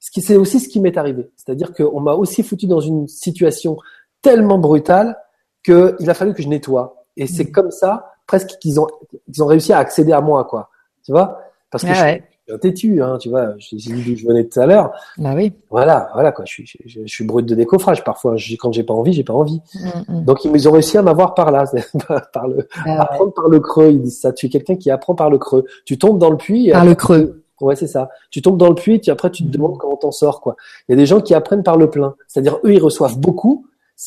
ce 0.00 0.10
qui 0.10 0.22
c'est 0.22 0.36
aussi 0.36 0.60
ce 0.60 0.68
qui 0.68 0.80
m'est 0.80 0.96
arrivé, 0.96 1.30
c'est-à-dire 1.36 1.72
qu'on 1.74 2.00
m'a 2.00 2.12
aussi 2.14 2.42
foutu 2.42 2.66
dans 2.66 2.80
une 2.80 3.06
situation 3.08 3.76
tellement 4.22 4.58
brutale 4.58 5.16
que 5.62 5.96
il 6.00 6.08
a 6.08 6.14
fallu 6.14 6.32
que 6.34 6.42
je 6.42 6.48
nettoie. 6.48 7.04
Et 7.16 7.26
c'est 7.26 7.44
Mhm. 7.44 7.52
comme 7.52 7.70
ça, 7.70 8.12
presque 8.26 8.58
qu'ils 8.60 8.80
ont 8.80 8.86
qu'ils 9.32 9.42
ont 9.42 9.46
réussi 9.46 9.72
à 9.72 9.78
accéder 9.78 10.12
à 10.12 10.20
moi, 10.20 10.44
quoi. 10.44 10.70
Tu 11.04 11.12
vois? 11.12 11.38
Parce 11.70 11.84
que 11.84 11.90
Ah 11.94 12.02
ouais. 12.04 12.22
Un 12.52 12.58
têtu, 12.58 13.02
hein, 13.02 13.18
tu 13.20 13.28
vois. 13.28 13.54
J'ai 13.58 13.76
dit 13.76 13.92
d'où 13.92 14.16
je 14.16 14.26
venais 14.26 14.44
tout 14.44 14.58
à 14.60 14.66
l'heure. 14.66 14.92
Bah 15.18 15.32
oui. 15.34 15.52
Voilà, 15.70 16.10
voilà 16.14 16.32
quoi. 16.32 16.44
Je 16.46 16.52
suis, 16.52 16.66
je, 16.66 17.00
je- 17.02 17.06
suis 17.06 17.24
brut 17.24 17.44
de 17.46 17.54
décoffrage 17.54 18.04
parfois. 18.04 18.36
Je- 18.36 18.56
quand 18.56 18.72
j'ai 18.72 18.84
pas 18.84 18.94
envie, 18.94 19.12
j'ai 19.12 19.24
pas 19.24 19.34
envie. 19.34 19.60
Mm, 20.08 20.12
mm. 20.20 20.24
Donc 20.24 20.44
ils 20.44 20.68
ont 20.68 20.72
réussi 20.72 20.96
à 20.98 21.02
m'avoir 21.02 21.34
par 21.34 21.50
là, 21.50 21.64
par- 22.32 22.48
le 22.48 22.66
Ah 22.74 22.84
ouais. 22.88 22.96
apprendre 22.96 23.32
par 23.34 23.48
le 23.48 23.60
creux. 23.60 23.90
Ils 23.90 24.02
disent 24.02 24.20
ça. 24.20 24.32
Tu 24.32 24.46
es 24.46 24.48
quelqu'un 24.48 24.76
qui 24.76 24.90
apprend 24.90 25.14
par 25.14 25.30
le 25.30 25.38
creux. 25.38 25.64
Tu 25.84 25.98
tombes 25.98 26.18
dans 26.18 26.30
le 26.30 26.36
puits. 26.36 26.70
Par 26.70 26.80
après, 26.80 26.88
le 26.90 26.94
creux. 26.94 27.42
Ouais, 27.60 27.74
c'est 27.74 27.88
ça. 27.88 28.08
Tu 28.30 28.40
tombes 28.40 28.56
dans 28.56 28.68
le 28.68 28.76
puits, 28.76 29.00
et 29.04 29.10
après 29.10 29.30
tu 29.30 29.42
te 29.42 29.48
Mhm. 29.48 29.52
demandes 29.54 29.78
comment 29.78 29.96
t'en 29.96 30.12
sors 30.12 30.40
quoi. 30.40 30.54
Il 30.88 30.92
y 30.92 30.94
a 30.94 30.96
des 30.96 31.06
gens 31.06 31.20
qui 31.20 31.34
apprennent 31.34 31.64
par 31.64 31.76
le 31.76 31.90
plein. 31.90 32.14
C'est-à-dire 32.28 32.58
eux 32.64 32.72
ils 32.72 32.82
reçoivent 32.82 33.18
beaucoup. 33.18 33.66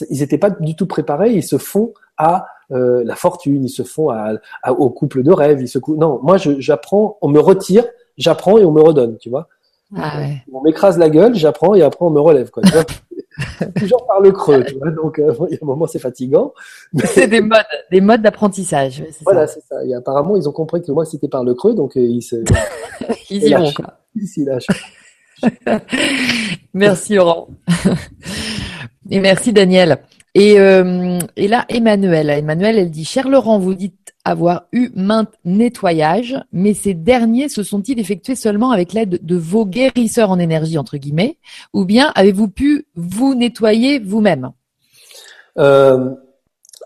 Ils 0.09 0.19
n'étaient 0.21 0.37
pas 0.37 0.49
du 0.51 0.75
tout 0.77 0.87
préparés. 0.87 1.33
Ils 1.33 1.43
se 1.43 1.57
font 1.57 1.93
à 2.17 2.45
euh, 2.71 3.03
la 3.03 3.15
fortune. 3.17 3.65
Ils 3.65 3.69
se 3.69 3.83
font 3.83 4.09
à, 4.09 4.35
à- 4.63 4.71
au 4.71 4.89
couple 4.89 5.21
de 5.21 5.31
rêve. 5.33 5.59
Ils 5.61 5.67
se 5.67 5.79
cou- 5.79 5.97
non, 5.97 6.21
moi 6.23 6.37
j'apprends. 6.37 7.17
On 7.21 7.27
me 7.27 7.39
retire. 7.41 7.83
J'apprends 8.21 8.57
et 8.57 8.65
on 8.65 8.71
me 8.71 8.81
redonne. 8.81 9.17
Tu 9.17 9.29
vois. 9.29 9.47
Ah 9.95 10.19
ouais. 10.19 10.37
On 10.53 10.61
m'écrase 10.61 10.97
la 10.97 11.09
gueule, 11.09 11.35
j'apprends 11.35 11.75
et 11.75 11.81
après 11.81 12.05
on 12.05 12.09
me 12.11 12.19
relève. 12.21 12.49
Quoi, 12.49 12.63
tu 12.63 12.71
vois 12.71 12.85
Toujours 13.77 14.05
par 14.07 14.21
le 14.21 14.31
creux. 14.31 14.63
Tu 14.63 14.75
vois 14.75 14.89
donc 14.91 15.19
euh, 15.19 15.33
il 15.49 15.53
y 15.53 15.55
a 15.55 15.59
un 15.61 15.65
moment 15.65 15.85
c'est 15.87 15.99
fatigant. 15.99 16.53
Mais 16.93 17.05
C'est 17.07 17.27
des 17.27 17.41
modes, 17.41 17.59
des 17.91 17.99
modes 17.99 18.21
d'apprentissage. 18.21 19.03
voilà, 19.23 19.47
c'est 19.47 19.61
ça. 19.67 19.83
Et 19.85 19.93
apparemment 19.93 20.37
ils 20.37 20.47
ont 20.47 20.51
compris 20.53 20.81
que 20.81 20.91
moi 20.93 21.03
c'était 21.05 21.27
par 21.27 21.43
le 21.43 21.53
creux, 21.55 21.73
donc 21.73 21.97
euh, 21.97 22.01
ils 22.01 22.21
se 22.21 22.37
Ils 23.29 23.43
y 23.43 23.53
vont. 23.53 23.59
lâchent. 23.63 23.73
Quoi. 23.73 23.93
ils 24.15 24.27
s'y 24.27 24.45
lâchent. 24.45 24.67
Merci 26.73 27.15
Laurent. 27.15 27.47
Et 29.09 29.19
merci 29.19 29.51
Daniel. 29.53 29.97
Et, 30.35 30.57
euh, 30.59 31.19
et 31.35 31.47
là, 31.47 31.65
Emmanuel. 31.67 32.29
Emmanuel, 32.29 32.77
elle 32.77 32.91
dit, 32.91 33.03
cher 33.03 33.27
Laurent, 33.27 33.59
vous 33.59 33.73
dites 33.73 34.10
avoir 34.25 34.67
eu 34.71 34.89
maintes 34.95 35.33
nettoyages, 35.45 36.37
mais 36.51 36.73
ces 36.73 36.93
derniers 36.93 37.49
se 37.49 37.63
sont-ils 37.63 37.99
effectués 37.99 38.35
seulement 38.35 38.71
avec 38.71 38.93
l'aide 38.93 39.19
de 39.21 39.35
vos 39.35 39.65
guérisseurs 39.65 40.31
en 40.31 40.39
énergie, 40.39 40.77
entre 40.77 40.97
guillemets, 40.97 41.37
ou 41.73 41.85
bien 41.85 42.11
avez-vous 42.15 42.47
pu 42.47 42.85
vous 42.95 43.35
nettoyer 43.35 43.99
vous-même? 43.99 44.51
Euh, 45.57 46.11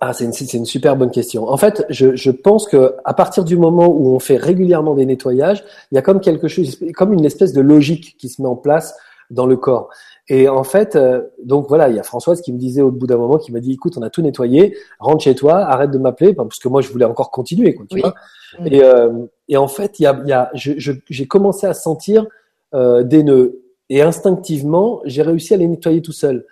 ah, 0.01 0.13
c'est 0.13 0.25
une, 0.53 0.65
super 0.65 0.95
bonne 0.95 1.11
question. 1.11 1.49
En 1.49 1.57
fait, 1.57 1.85
je, 1.89 2.15
je 2.15 2.31
pense 2.31 2.67
que 2.67 2.95
à 3.05 3.13
partir 3.13 3.43
du 3.43 3.57
moment 3.57 3.87
où 3.87 4.13
on 4.13 4.19
fait 4.19 4.37
régulièrement 4.37 4.93
des 4.93 5.05
nettoyages, 5.05 5.63
il 5.91 5.95
y 5.95 5.97
a 5.97 6.01
comme 6.01 6.19
quelque 6.19 6.47
chose, 6.47 6.77
comme 6.93 7.13
une 7.13 7.25
espèce 7.25 7.53
de 7.53 7.61
logique 7.61 8.15
qui 8.17 8.29
se 8.29 8.41
met 8.41 8.47
en 8.47 8.55
place 8.55 8.95
dans 9.29 9.45
le 9.45 9.57
corps. 9.57 9.89
Et 10.27 10.49
en 10.49 10.63
fait, 10.63 10.95
euh, 10.95 11.21
donc 11.43 11.67
voilà, 11.67 11.89
il 11.89 11.95
y 11.95 11.99
a 11.99 12.03
Françoise 12.03 12.41
qui 12.41 12.51
me 12.51 12.57
disait 12.57 12.81
au 12.81 12.91
bout 12.91 13.05
d'un 13.05 13.17
moment, 13.17 13.37
qui 13.37 13.51
m'a 13.51 13.59
dit, 13.59 13.73
écoute, 13.73 13.95
on 13.97 14.01
a 14.01 14.09
tout 14.09 14.23
nettoyé, 14.23 14.75
rentre 14.99 15.23
chez 15.23 15.35
toi, 15.35 15.57
arrête 15.57 15.91
de 15.91 15.99
m'appeler, 15.99 16.33
parce 16.33 16.57
que 16.57 16.67
moi 16.67 16.81
je 16.81 16.89
voulais 16.89 17.05
encore 17.05 17.29
continuer, 17.29 17.75
quoi, 17.75 17.85
tu 17.87 17.95
Oui. 17.95 18.01
vois. 18.01 18.15
Mm. 18.59 18.67
Et, 18.67 18.83
euh, 18.83 19.25
et 19.49 19.57
en 19.57 19.67
fait, 19.67 19.99
il 19.99 20.03
y 20.03 20.05
a, 20.07 20.19
y 20.25 20.31
a, 20.31 20.49
j'ai 20.53 21.27
commencé 21.27 21.67
à 21.67 21.73
sentir 21.73 22.25
euh, 22.73 23.03
des 23.03 23.23
nœuds. 23.23 23.61
Et 23.89 24.01
instinctivement, 24.01 25.01
j'ai 25.05 25.21
réussi 25.21 25.53
à 25.53 25.57
les 25.57 25.67
nettoyer 25.67 26.01
tout 26.01 26.11
seul. 26.11 26.45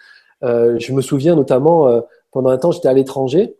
Euh, 0.43 0.77
je 0.79 0.93
me 0.93 1.01
souviens 1.01 1.35
notamment, 1.35 1.87
euh, 1.87 2.01
pendant 2.31 2.49
un 2.51 2.57
temps, 2.57 2.71
j'étais 2.71 2.87
à 2.87 2.93
l'étranger, 2.93 3.55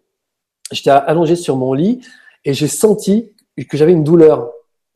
j'étais 0.72 0.91
allongé 0.91 1.36
sur 1.36 1.57
mon 1.57 1.74
lit 1.74 2.01
et 2.45 2.53
j'ai 2.53 2.68
senti 2.68 3.32
que 3.68 3.78
j'avais 3.78 3.91
une 3.93 4.03
douleur 4.03 4.51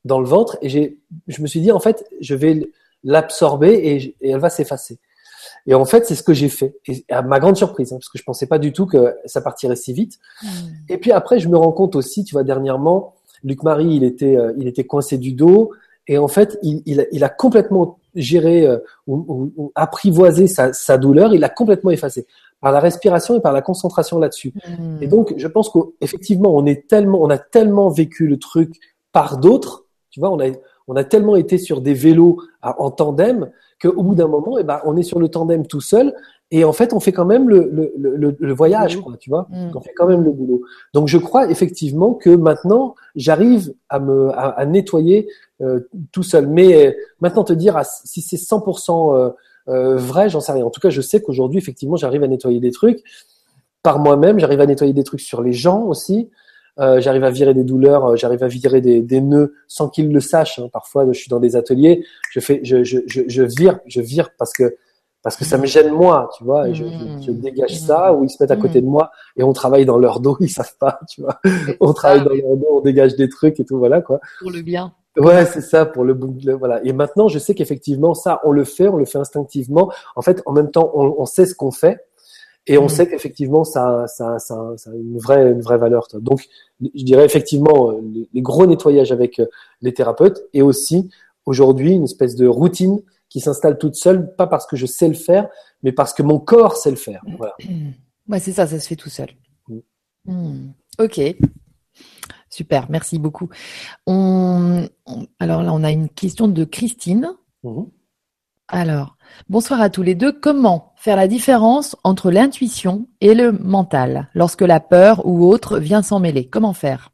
dans 0.06 0.20
le 0.20 0.28
ventre 0.28 0.58
et 0.62 0.70
j'ai, 0.70 0.98
je 1.28 1.42
me 1.42 1.48
suis 1.48 1.60
dit, 1.60 1.72
en 1.72 1.80
fait, 1.80 2.06
je 2.22 2.36
vais 2.36 2.70
l'absorber 3.04 3.74
et 3.74 4.16
elle 4.22 4.40
va 4.40 4.50
s'effacer. 4.50 5.00
Et 5.66 5.74
en 5.74 5.86
fait, 5.86 6.06
c'est 6.06 6.16
ce 6.16 6.24
que 6.24 6.34
j'ai 6.34 6.50
fait. 6.50 6.78
Et 6.88 7.04
à 7.10 7.22
ma 7.22 7.40
grande 7.40 7.58
surprise, 7.58 7.92
hein, 7.92 7.98
parce 7.98 8.10
que 8.10 8.18
je 8.18 8.24
pensais 8.24 8.48
pas 8.48 8.60
du 8.60 8.72
tout 8.72 8.86
que 8.86 9.16
ça 9.26 9.42
partirait 9.42 9.76
si 9.76 9.92
vite. 9.94 10.20
Et 10.90 10.98
puis 10.98 11.12
après, 11.12 11.40
je 11.40 11.50
me 11.50 11.58
rends 11.58 11.72
compte 11.74 11.96
aussi, 11.96 12.24
tu 12.24 12.34
vois, 12.34 12.44
dernièrement, 12.44 13.16
Luc 13.44 13.64
Marie, 13.64 13.96
il 13.96 14.04
était, 14.04 14.36
euh, 14.38 14.54
il 14.58 14.68
était 14.68 14.86
coincé 14.86 15.18
du 15.18 15.34
dos, 15.34 15.72
et 16.08 16.18
en 16.18 16.28
fait, 16.30 16.58
il, 16.64 16.82
il, 16.86 17.02
a, 17.02 17.06
il 17.12 17.24
a 17.24 17.30
complètement 17.30 18.00
géré 18.16 18.66
euh, 18.66 18.78
ou, 19.08 19.16
ou- 19.28 19.54
ou 19.58 19.72
apprivoisé 19.76 20.48
sa, 20.48 20.72
sa 20.74 20.98
douleur, 20.98 21.34
il 21.34 21.42
l'a 21.42 21.50
complètement 21.50 21.92
effacé 21.92 22.26
par 22.62 22.72
la 22.72 22.80
respiration 22.80 23.36
et 23.36 23.42
par 23.42 23.54
la 23.54 23.62
concentration 23.62 24.18
là-dessus. 24.18 24.54
Mm. 24.80 24.98
Et 25.04 25.08
donc, 25.08 25.34
je 25.38 25.48
pense 25.48 25.70
qu'effectivement, 25.70 26.56
on 26.56 26.66
est 26.66 26.88
tellement, 26.88 27.22
on 27.22 27.30
a 27.30 27.38
tellement 27.38 27.90
vécu 27.90 28.26
le 28.28 28.40
truc 28.40 28.74
par 29.12 29.38
d'autres, 29.38 29.86
tu 30.10 30.20
vois, 30.20 30.32
on 30.32 30.40
a, 30.40 30.46
on 30.88 30.96
a 30.96 31.04
tellement 31.04 31.36
été 31.36 31.58
sur 31.58 31.82
des 31.82 31.94
vélos 31.94 32.38
à- 32.62 32.82
en 32.82 32.90
tandem 32.90 33.52
qu'au 33.82 34.04
bout 34.04 34.16
d'un 34.16 34.28
moment, 34.28 34.58
eh 34.58 34.64
ben, 34.64 34.80
on 34.86 34.96
est 34.98 35.04
sur 35.04 35.20
le 35.20 35.30
tandem 35.30 35.66
tout 35.68 35.82
seul. 35.82 36.14
Et 36.50 36.64
en 36.64 36.72
fait, 36.72 36.94
on 36.94 37.00
fait 37.02 37.12
quand 37.12 37.26
même 37.26 37.50
le, 37.50 37.70
le, 37.72 37.94
le, 37.98 38.36
le 38.40 38.54
voyage, 38.54 38.98
quoi, 39.02 39.18
tu 39.20 39.30
vois. 39.30 39.48
Mm. 39.50 39.72
On 39.76 39.82
fait 39.82 39.94
quand 39.96 40.08
même 40.08 40.24
le 40.24 40.32
boulot. 40.32 40.62
Donc, 40.94 41.08
je 41.10 41.18
crois 41.18 41.50
effectivement 41.50 42.14
que 42.14 42.30
maintenant, 42.30 42.96
j'arrive 43.16 43.74
à 43.90 44.00
me 44.00 44.30
à, 44.30 44.50
à 44.50 44.66
nettoyer 44.66 45.28
euh, 45.62 45.82
tout 46.12 46.24
seul. 46.24 46.48
Mais 46.48 46.88
euh, 46.88 46.92
maintenant, 47.20 47.44
te 47.44 47.54
dire 47.54 47.76
à- 47.76 47.84
si 47.84 48.22
c'est 48.22 48.38
100% 48.38 49.14
euh, 49.16 49.30
euh, 49.68 49.98
vrai, 49.98 50.30
j'en 50.30 50.40
sais 50.40 50.54
rien. 50.54 50.66
En 50.66 50.70
tout 50.70 50.80
cas, 50.80 50.90
je 50.90 51.02
sais 51.02 51.22
qu'aujourd'hui, 51.22 51.58
effectivement, 51.58 51.98
j'arrive 51.98 52.24
à 52.24 52.28
nettoyer 52.28 52.60
des 52.62 52.72
trucs 52.72 53.04
par 53.84 54.00
moi-même. 54.00 54.40
J'arrive 54.40 54.62
à 54.62 54.66
nettoyer 54.66 54.94
des 54.94 55.04
trucs 55.04 55.22
sur 55.22 55.42
les 55.42 55.54
gens 55.54 55.84
aussi. 55.84 56.30
Euh, 56.80 57.02
j'arrive 57.02 57.24
à 57.24 57.32
virer 57.32 57.54
des 57.54 57.64
douleurs, 57.64 58.06
euh, 58.06 58.16
j'arrive 58.16 58.44
à 58.44 58.48
virer 58.48 58.82
des, 58.82 59.02
des 59.02 59.20
nœuds 59.22 59.54
sans 59.68 59.90
qu'ils 59.90 60.12
le 60.14 60.20
sachent. 60.20 60.60
hein. 60.60 60.70
Parfois, 60.72 61.06
je 61.12 61.18
suis 61.20 61.30
dans 61.30 61.40
des 61.40 61.56
ateliers, 61.56 62.04
je 62.32 62.40
fais, 62.40 62.60
je, 62.64 62.84
je, 62.84 63.00
je, 63.08 63.22
je 63.28 63.44
vire, 63.44 63.80
je 63.88 64.02
vire 64.02 64.30
parce 64.38 64.54
que 64.54 64.76
parce 65.24 65.36
que 65.36 65.44
ça 65.44 65.58
me 65.58 65.66
gêne 65.66 65.92
moi, 65.92 66.30
tu 66.38 66.44
vois. 66.46 66.70
et 66.70 66.74
je, 66.76 66.86
je, 66.86 67.26
je 67.26 67.32
dégage 67.32 67.78
ça 67.80 68.14
ou 68.14 68.24
ils 68.24 68.30
se 68.30 68.38
mettent 68.42 68.52
à 68.52 68.56
côté 68.56 68.80
de 68.82 68.86
moi 68.86 69.10
et 69.36 69.44
on 69.44 69.52
travaille 69.52 69.86
dans 69.86 69.98
leur 69.98 70.20
dos, 70.22 70.38
ils 70.42 70.48
savent 70.50 70.78
pas, 70.80 71.00
tu 71.10 71.22
vois. 71.22 71.40
On 71.82 71.92
travaille 71.94 72.24
dans 72.24 72.30
leur 72.34 72.56
dos, 72.58 72.68
on 72.78 72.82
dégage 72.82 73.16
des 73.16 73.28
trucs 73.28 73.60
et 73.60 73.66
tout, 73.66 73.78
voilà 73.78 74.02
quoi. 74.02 74.20
Pour 74.40 74.52
le 74.52 74.62
bien. 74.62 74.94
Ouais, 75.18 75.46
c'est 75.46 75.62
ça 75.62 75.86
pour 75.88 76.04
le 76.06 76.14
de- 76.14 76.54
Voilà. 76.54 76.80
Et 76.86 76.94
maintenant, 76.94 77.28
je 77.28 77.40
sais 77.40 77.56
qu'effectivement, 77.56 78.14
ça, 78.14 78.40
on 78.46 78.52
le 78.52 78.64
fait, 78.64 78.88
on 78.88 78.98
le 78.98 79.06
fait 79.06 79.18
instinctivement. 79.18 79.92
En 80.16 80.22
fait, 80.22 80.44
en 80.46 80.54
même 80.54 80.70
temps, 80.70 80.92
on, 80.94 81.16
on 81.18 81.26
sait 81.26 81.48
ce 81.48 81.56
qu'on 81.56 81.72
fait 81.72 82.00
et 82.68 82.78
on 82.78 82.84
Mhm. 82.84 82.90
sait 82.90 83.08
qu'effectivement, 83.10 83.64
ça, 83.64 84.06
ça, 84.08 84.38
ça, 84.40 84.74
ça 84.78 84.92
a 84.92 84.94
une 84.94 85.18
vraie, 85.18 85.52
une 85.52 85.62
vraie 85.62 85.78
valeur. 85.78 86.08
toi. 86.08 86.20
Donc, 86.22 86.46
je 86.82 87.04
dirais 87.04 87.26
effectivement 87.26 87.92
euh, 87.92 88.02
les, 88.14 88.30
les 88.34 88.42
gros 88.42 88.66
nettoyages 88.66 89.12
avec 89.12 89.40
euh, 89.40 89.46
les 89.82 89.94
thérapeutes 89.94 90.42
et 90.54 90.62
aussi 90.62 91.10
aujourd'hui 91.46 91.94
une 91.94 92.04
espèce 92.04 92.36
de 92.36 92.46
routine 92.48 93.00
qui 93.30 93.40
s'installe 93.40 93.78
toute 93.78 93.96
seule, 93.96 94.36
pas 94.36 94.48
parce 94.48 94.66
que 94.68 94.76
je 94.76 94.86
sais 94.86 95.08
le 95.08 95.14
faire, 95.14 95.50
mais 95.84 95.92
parce 95.92 96.14
que 96.14 96.24
mon 96.24 96.40
corps 96.40 96.78
sait 96.78 96.92
le 96.92 96.96
faire. 96.98 97.22
Voilà. 97.38 97.56
Ouais, 98.30 98.40
c'est 98.42 98.52
ça, 98.52 98.68
ça 98.68 98.78
se 98.78 98.86
fait 98.86 98.98
tout 98.98 99.10
seul. 99.10 99.30
Mm. 99.70 99.80
Hmm. 100.26 100.72
Ok. 101.00 101.22
Super, 102.50 102.88
merci 102.90 103.20
beaucoup. 103.20 103.48
On, 104.06 104.86
on- 105.06 105.28
alors 105.40 105.64
là, 105.64 105.74
on 105.74 105.82
a 105.84 105.92
une 105.92 106.10
question 106.10 106.50
de 106.50 106.66
Christine. 106.66 107.32
Alors, 108.70 109.16
bonsoir 109.48 109.80
à 109.80 109.90
tous 109.90 110.04
les 110.04 110.14
deux. 110.14 110.34
Comment 110.34 110.94
faire 110.98 111.16
la 111.16 111.30
différence 111.30 111.96
entre 112.04 112.32
l'intuition 112.32 113.08
et 113.22 113.34
le 113.34 113.54
mental 113.54 114.30
lorsque 114.34 114.62
la 114.62 114.82
peur 114.82 115.26
ou 115.26 115.48
autre 115.48 115.80
vient 115.80 116.02
s'en 116.02 116.20
mêler? 116.20 116.50
Comment 116.50 116.74
faire? 116.74 117.12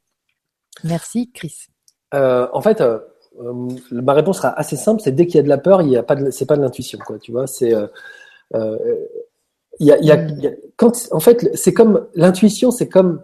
Merci, 0.84 1.32
Chris. 1.32 1.68
Euh, 2.16 2.48
en 2.54 2.62
fait, 2.62 2.82
euh, 2.82 2.98
euh, 3.40 3.70
ma 3.92 4.14
réponse 4.14 4.38
sera 4.38 4.50
assez 4.50 4.76
simple. 4.76 5.02
C'est 5.04 5.12
dès 5.12 5.28
qu'il 5.28 5.36
y 5.36 5.40
a 5.40 5.44
de 5.44 5.50
la 5.50 5.60
peur, 5.60 5.84
il 5.84 5.90
y 5.90 5.98
a 5.98 6.02
pas 6.02 6.16
de, 6.16 6.32
c'est 6.32 6.48
pas 6.48 6.58
de 6.58 6.62
l'intuition, 6.62 6.98
quoi. 7.06 7.20
Tu 7.20 7.32
vois, 7.32 7.46
c'est, 7.46 7.72
il 9.80 9.88
y 9.88 9.92
a, 9.92 9.98
il 10.00 10.06
y 10.06 10.12
a, 10.12 10.16
il 10.16 10.44
y 10.44 10.48
a- 10.48 10.54
quand, 10.76 10.92
en 11.12 11.20
fait, 11.20 11.56
c'est 11.56 11.74
comme 11.74 12.08
l'intuition, 12.16 12.72
c'est 12.72 12.90
comme, 12.90 13.24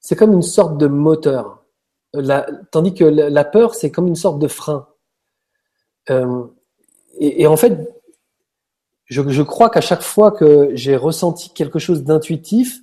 c'est 0.00 0.16
comme 0.16 0.32
une 0.32 0.42
sorte 0.42 0.78
de 0.78 0.88
moteur. 0.88 1.64
La, 2.12 2.44
tandis 2.72 2.92
que 2.92 3.04
la, 3.04 3.30
la 3.30 3.44
peur, 3.44 3.76
c'est 3.76 3.92
comme 3.92 4.08
une 4.08 4.16
sorte 4.16 4.40
de 4.40 4.48
frein. 4.48 4.88
Et, 7.18 7.42
et 7.42 7.46
en 7.46 7.56
fait, 7.56 7.78
je, 9.06 9.22
je 9.28 9.42
crois 9.42 9.70
qu'à 9.70 9.80
chaque 9.80 10.02
fois 10.02 10.32
que 10.32 10.70
j'ai 10.74 10.96
ressenti 10.96 11.50
quelque 11.50 11.78
chose 11.78 12.04
d'intuitif, 12.04 12.80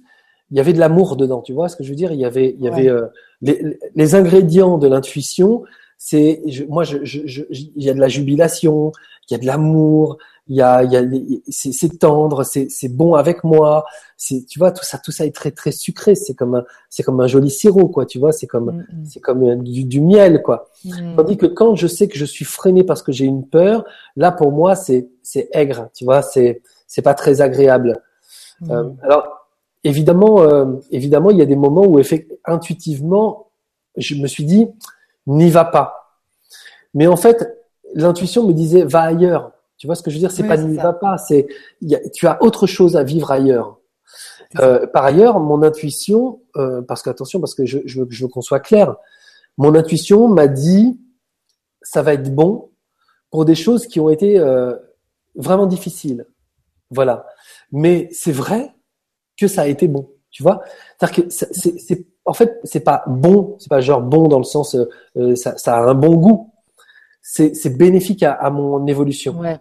il 0.52 0.58
y 0.58 0.60
avait 0.60 0.74
de 0.74 0.80
l'amour 0.80 1.16
dedans. 1.16 1.42
Tu 1.42 1.54
vois 1.54 1.70
ce 1.70 1.76
que 1.76 1.84
je 1.84 1.90
veux 1.90 1.96
dire? 1.96 2.12
Il 2.12 2.20
y 2.20 2.26
avait, 2.26 2.56
il 2.58 2.64
y 2.64 2.68
avait 2.68 2.90
euh, 2.90 3.08
les, 3.42 3.78
les, 3.96 4.16
ingrédients 4.16 4.78
de 4.78 4.88
l'intuition. 4.88 5.64
C'est, 5.98 6.42
moi, 6.70 6.84
je, 6.84 6.98
je, 7.04 7.22
je, 7.26 7.44
il 7.52 7.84
y 7.84 7.90
a 7.90 7.94
de 7.94 8.00
la 8.00 8.08
jubilation, 8.08 8.92
il 9.30 9.34
y 9.34 9.36
a 9.36 9.40
de 9.40 9.46
l'amour, 9.46 10.18
il 10.48 10.56
y 10.56 10.62
a, 10.62 10.84
il 10.84 10.92
y 10.92 10.98
a, 10.98 11.04
c'est 11.50 12.00
tendre, 12.00 12.44
c'est 12.44 12.90
bon 12.90 13.14
avec 13.14 13.44
moi. 13.44 13.86
C'est, 14.18 14.46
tu 14.48 14.58
vois, 14.58 14.72
tout 14.72 14.84
ça, 14.84 14.98
tout 14.98 15.12
ça 15.12 15.26
est 15.26 15.36
très 15.36 15.52
très 15.52 15.72
sucré. 15.72 16.16
C'est 16.16 16.34
comme 16.34 16.56
un, 16.56 16.64
c'est 16.90 17.04
comme 17.04 17.22
un 17.22 17.28
joli 17.28 17.52
sirop, 17.52 17.88
quoi. 17.88 18.06
Tu 18.06 18.18
vois, 18.18 18.32
c'est 18.32 18.48
comme, 18.48 18.72
mm, 18.72 18.80
mm. 18.80 19.06
c'est 19.06 19.20
comme 19.20 19.44
euh, 19.44 19.56
du, 19.56 19.86
du, 19.86 20.02
miel, 20.02 20.42
quoi. 20.42 20.70
Mm. 20.84 21.16
Tandis 21.16 21.38
que 21.38 21.46
quand 21.46 21.76
je 21.76 21.88
sais 21.88 22.08
que 22.08 22.18
je 22.18 22.26
suis 22.26 22.46
freiné 22.46 22.84
parce 22.84 23.04
que 23.04 23.12
j'ai 23.12 23.26
une 23.26 23.48
peur, 23.48 23.86
là 24.16 24.32
pour 24.32 24.52
moi 24.52 24.76
c'est, 24.76 25.08
c'est 25.22 25.50
aigre. 25.52 25.90
Tu 25.94 26.04
vois, 26.04 26.22
c'est, 26.22 26.62
c'est 26.88 27.04
pas 27.04 27.14
très 27.14 27.42
agréable. 27.42 28.02
Euh, 28.70 28.90
alors 29.04 29.40
évidemment, 29.84 30.42
euh, 30.42 30.66
évidemment, 30.92 31.30
il 31.32 31.38
y 31.38 31.42
a 31.42 31.46
des 31.46 31.56
moments 31.56 31.86
où 31.86 32.02
intuitivement, 32.46 33.52
je 33.96 34.16
me 34.16 34.28
suis 34.28 34.46
dit, 34.46 34.68
n'y 35.28 35.50
va 35.50 35.66
pas. 35.66 36.18
Mais 36.94 37.08
en 37.08 37.16
fait, 37.16 37.59
l'intuition 37.94 38.48
me 38.48 38.54
disait, 38.54 38.84
va 38.84 39.02
ailleurs. 39.02 39.52
Tu 39.78 39.88
vois 39.88 39.96
ce 39.96 40.04
que 40.04 40.12
je 40.12 40.16
veux 40.16 40.20
dire? 40.20 40.32
C'est 40.32 40.48
pas 40.48 40.58
n'y 40.58 40.78
va 40.78 40.94
pas, 40.94 41.18
c'est 41.18 41.48
tu 42.14 42.28
as 42.28 42.42
autre 42.44 42.68
chose 42.68 42.98
à 42.98 43.04
vivre 43.04 43.32
ailleurs. 43.32 43.80
Euh, 44.60 44.88
par 44.88 45.06
ailleurs, 45.06 45.40
mon 45.40 45.62
intuition, 45.64 46.42
euh, 46.58 46.82
parce 46.82 47.02
qu'attention, 47.02 47.40
parce 47.40 47.54
que 47.54 47.66
je, 47.66 47.80
je, 47.86 48.02
veux, 48.02 48.08
je 48.10 48.24
veux 48.24 48.30
qu'on 48.30 48.42
soit 48.42 48.60
clair, 48.60 48.96
mon 49.58 49.76
intuition 49.76 50.28
m'a 50.28 50.48
dit, 50.48 51.00
ça 51.82 52.02
va 52.02 52.14
être 52.14 52.34
bon 52.34 52.72
pour 53.30 53.46
des 53.46 53.56
choses 53.56 53.88
qui 53.88 54.00
ont 54.00 54.10
été 54.10 54.40
euh, 54.40 54.76
vraiment 55.36 55.68
difficiles. 55.68 56.26
Voilà. 56.90 57.26
Mais 57.72 58.10
c'est 58.12 58.32
vrai 58.32 58.74
que 59.38 59.48
ça 59.48 59.64
a 59.64 59.68
été 59.68 59.88
bon. 59.88 60.10
Tu 60.32 60.44
vois? 60.44 60.62
C'est-à-dire 60.98 61.26
que 61.26 61.30
c'est, 61.30 62.06
en 62.26 62.34
fait, 62.34 62.60
c'est 62.64 62.82
pas 62.82 63.04
bon, 63.08 63.56
c'est 63.60 63.70
pas 63.70 63.82
genre 63.82 64.02
bon 64.02 64.28
dans 64.28 64.38
le 64.38 64.44
sens, 64.44 64.76
euh, 65.18 65.36
ça, 65.36 65.58
ça, 65.58 65.78
a 65.78 65.82
un 65.82 65.96
bon 65.96 66.16
goût. 66.16 66.49
C'est, 67.32 67.78
bénéfique 67.78 68.24
à, 68.24 68.32
à, 68.32 68.50
mon 68.50 68.88
évolution. 68.88 69.40
Ouais. 69.40 69.60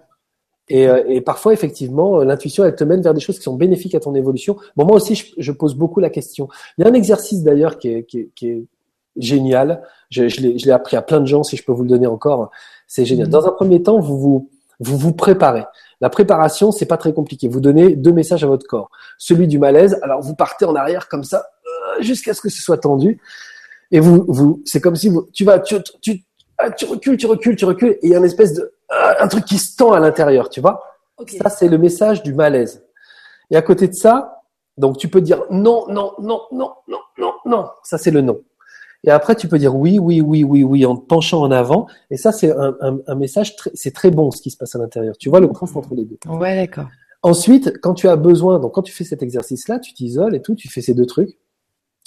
Et, 0.68 0.88
euh, 0.88 1.04
et, 1.06 1.20
parfois, 1.20 1.52
effectivement, 1.52 2.20
euh, 2.20 2.24
l'intuition, 2.24 2.64
elle 2.64 2.74
te 2.74 2.84
mène 2.84 3.02
vers 3.02 3.12
des 3.12 3.20
choses 3.20 3.36
qui 3.36 3.42
sont 3.42 3.56
bénéfiques 3.56 3.94
à 3.94 4.00
ton 4.00 4.14
évolution. 4.14 4.56
Bon, 4.74 4.86
moi 4.86 4.96
aussi, 4.96 5.14
je, 5.14 5.26
je 5.36 5.52
pose 5.52 5.74
beaucoup 5.74 6.00
la 6.00 6.08
question. 6.08 6.48
Il 6.76 6.84
y 6.84 6.88
a 6.88 6.90
un 6.90 6.94
exercice 6.94 7.42
d'ailleurs 7.42 7.78
qui 7.78 7.88
est, 7.88 8.04
qui 8.04 8.20
est, 8.20 8.30
qui 8.34 8.48
est 8.48 8.64
génial. 9.16 9.82
Je, 10.08 10.28
je, 10.28 10.40
l'ai, 10.40 10.58
je 10.58 10.64
l'ai 10.64 10.72
appris 10.72 10.96
à 10.96 11.02
plein 11.02 11.20
de 11.20 11.26
gens, 11.26 11.42
si 11.42 11.56
je 11.56 11.64
peux 11.64 11.72
vous 11.72 11.82
le 11.82 11.90
donner 11.90 12.06
encore. 12.06 12.50
C'est 12.86 13.04
génial. 13.04 13.28
Mmh. 13.28 13.32
Dans 13.32 13.46
un 13.46 13.52
premier 13.52 13.82
temps, 13.82 14.00
vous 14.00 14.18
vous, 14.18 14.50
vous 14.80 14.96
vous 14.96 15.12
préparez. 15.12 15.64
La 16.00 16.08
préparation, 16.08 16.72
c'est 16.72 16.86
pas 16.86 16.96
très 16.96 17.12
compliqué. 17.12 17.48
Vous 17.48 17.60
donnez 17.60 17.96
deux 17.96 18.12
messages 18.12 18.44
à 18.44 18.46
votre 18.46 18.66
corps. 18.66 18.90
Celui 19.18 19.46
du 19.46 19.58
malaise, 19.58 19.98
alors 20.02 20.22
vous 20.22 20.34
partez 20.34 20.64
en 20.64 20.74
arrière 20.74 21.08
comme 21.08 21.24
ça 21.24 21.44
euh, 21.66 22.02
jusqu'à 22.02 22.32
ce 22.32 22.40
que 22.40 22.48
ce 22.48 22.62
soit 22.62 22.78
tendu. 22.78 23.20
Et 23.90 24.00
vous, 24.00 24.24
vous, 24.28 24.62
c'est 24.64 24.80
comme 24.80 24.96
si 24.96 25.08
vous, 25.08 25.28
tu 25.32 25.44
vas, 25.44 25.58
tu, 25.58 25.76
tu, 26.00 26.22
ah, 26.58 26.70
tu 26.70 26.84
recules, 26.86 27.16
tu 27.16 27.26
recules, 27.26 27.56
tu 27.56 27.64
recules, 27.64 27.90
et 27.90 27.98
il 28.02 28.10
y 28.10 28.14
a 28.14 28.18
un 28.18 28.24
espèce 28.24 28.54
de, 28.54 28.62
euh, 28.62 29.14
un 29.20 29.28
truc 29.28 29.44
qui 29.44 29.58
se 29.58 29.76
tend 29.76 29.92
à 29.92 30.00
l'intérieur, 30.00 30.50
tu 30.50 30.60
vois. 30.60 30.82
Ça, 31.40 31.48
c'est 31.48 31.68
le 31.68 31.78
message 31.78 32.22
du 32.22 32.34
malaise. 32.34 32.84
Et 33.50 33.56
à 33.56 33.62
côté 33.62 33.88
de 33.88 33.94
ça, 33.94 34.42
donc 34.76 34.98
tu 34.98 35.08
peux 35.08 35.20
dire 35.20 35.42
non, 35.50 35.86
non, 35.88 36.12
non, 36.18 36.42
non, 36.52 36.72
non, 36.86 36.98
non, 37.18 37.32
non. 37.44 37.66
Ça, 37.82 37.98
c'est 37.98 38.10
le 38.10 38.20
non. 38.20 38.40
Et 39.04 39.10
après, 39.10 39.36
tu 39.36 39.46
peux 39.48 39.58
dire 39.58 39.74
oui, 39.76 39.98
oui, 39.98 40.20
oui, 40.20 40.44
oui, 40.44 40.64
oui, 40.64 40.84
en 40.84 40.96
te 40.96 41.06
penchant 41.06 41.40
en 41.42 41.50
avant. 41.50 41.86
Et 42.10 42.16
ça, 42.16 42.32
c'est 42.32 42.50
un, 42.50 42.76
un, 42.80 42.98
un, 43.06 43.14
message, 43.14 43.54
c'est 43.74 43.94
très 43.94 44.10
bon 44.10 44.30
ce 44.30 44.42
qui 44.42 44.50
se 44.50 44.56
passe 44.56 44.74
à 44.74 44.78
l'intérieur. 44.78 45.16
Tu 45.18 45.28
vois 45.28 45.40
le 45.40 45.46
contraste 45.46 45.76
entre 45.76 45.94
les 45.94 46.04
deux. 46.04 46.18
Ouais, 46.26 46.56
d'accord. 46.56 46.88
Ensuite, 47.22 47.80
quand 47.80 47.94
tu 47.94 48.08
as 48.08 48.16
besoin, 48.16 48.58
donc 48.58 48.74
quand 48.74 48.82
tu 48.82 48.92
fais 48.92 49.04
cet 49.04 49.22
exercice-là, 49.22 49.78
tu 49.78 49.92
t'isoles 49.92 50.34
et 50.34 50.42
tout, 50.42 50.54
tu 50.54 50.68
fais 50.68 50.82
ces 50.82 50.94
deux 50.94 51.06
trucs. 51.06 51.38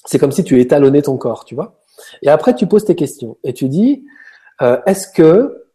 C'est 0.05 0.19
comme 0.19 0.31
si 0.31 0.43
tu 0.43 0.59
étalonnais 0.59 1.01
ton 1.01 1.17
corps, 1.17 1.45
tu 1.45 1.55
vois. 1.55 1.81
Et 2.21 2.29
après, 2.29 2.55
tu 2.55 2.65
poses 2.65 2.85
tes 2.85 2.95
questions 2.95 3.37
et 3.43 3.53
tu 3.53 3.69
dis, 3.69 4.03
euh, 4.61 4.77
est-ce 4.85 5.07
que 5.07 5.65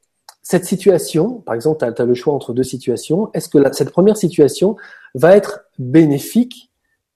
cette 0.42 0.64
situation, 0.64 1.40
par 1.40 1.54
exemple, 1.54 1.78
tu 1.78 1.84
as, 1.84 2.02
as, 2.02 2.06
le 2.06 2.14
choix 2.14 2.32
entre 2.32 2.52
deux 2.52 2.62
situations, 2.62 3.30
est-ce 3.34 3.48
que 3.48 3.58
la, 3.58 3.72
cette 3.72 3.90
première 3.90 4.16
situation 4.16 4.76
va 5.14 5.36
être 5.36 5.64
bénéfique 5.78 6.70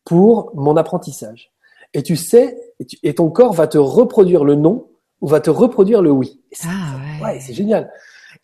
pour 0.04 0.50
mon 0.54 0.76
apprentissage? 0.76 1.52
Et 1.94 2.02
tu 2.02 2.16
sais 2.16 2.58
et, 3.02 3.14
ton 3.14 3.30
corps 3.30 3.52
va 3.52 3.66
te 3.66 3.78
reproduire 3.78 4.44
le 4.44 4.54
non 4.54 4.88
ou 5.20 5.28
va 5.28 5.40
te 5.40 5.50
reproduire 5.50 6.02
le 6.02 6.10
oui. 6.10 6.40
Ah 6.64 6.96
ouais, 6.96 7.24
ouais 7.24 7.40
c'est 7.40 7.52
génial. 7.52 7.90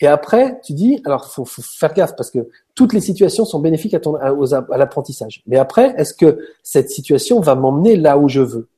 Et 0.00 0.06
après, 0.06 0.60
tu 0.62 0.74
dis, 0.74 1.00
alors 1.06 1.32
faut, 1.32 1.44
faut 1.44 1.62
faire 1.62 1.94
gaffe 1.94 2.14
parce 2.16 2.30
que 2.30 2.48
toutes 2.74 2.92
les 2.92 3.00
situations 3.00 3.46
sont 3.46 3.60
bénéfiques 3.60 3.94
à, 3.94 4.00
ton, 4.00 4.16
à, 4.16 4.28
à 4.28 4.76
l'apprentissage. 4.76 5.42
Mais 5.46 5.56
après, 5.56 5.94
est-ce 5.96 6.12
que 6.12 6.38
cette 6.62 6.90
situation 6.90 7.40
va 7.40 7.54
m'emmener 7.54 7.96
là 7.96 8.18
où 8.18 8.28
je 8.28 8.42
veux? 8.42 8.68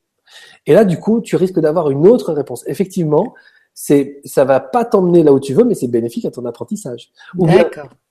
Et 0.66 0.74
là, 0.74 0.84
du 0.84 1.00
coup, 1.00 1.20
tu 1.20 1.34
risques 1.36 1.58
d'avoir 1.58 1.90
une 1.90 2.06
autre 2.06 2.32
réponse. 2.32 2.62
Effectivement, 2.68 3.34
c'est, 3.80 4.20
ça 4.24 4.44
va 4.44 4.58
pas 4.58 4.84
t'emmener 4.84 5.22
là 5.22 5.32
où 5.32 5.38
tu 5.38 5.54
veux, 5.54 5.62
mais 5.62 5.76
c'est 5.76 5.86
bénéfique 5.86 6.24
à 6.24 6.32
ton 6.32 6.44
apprentissage. 6.46 7.12
Ou 7.38 7.46
bien 7.46 7.64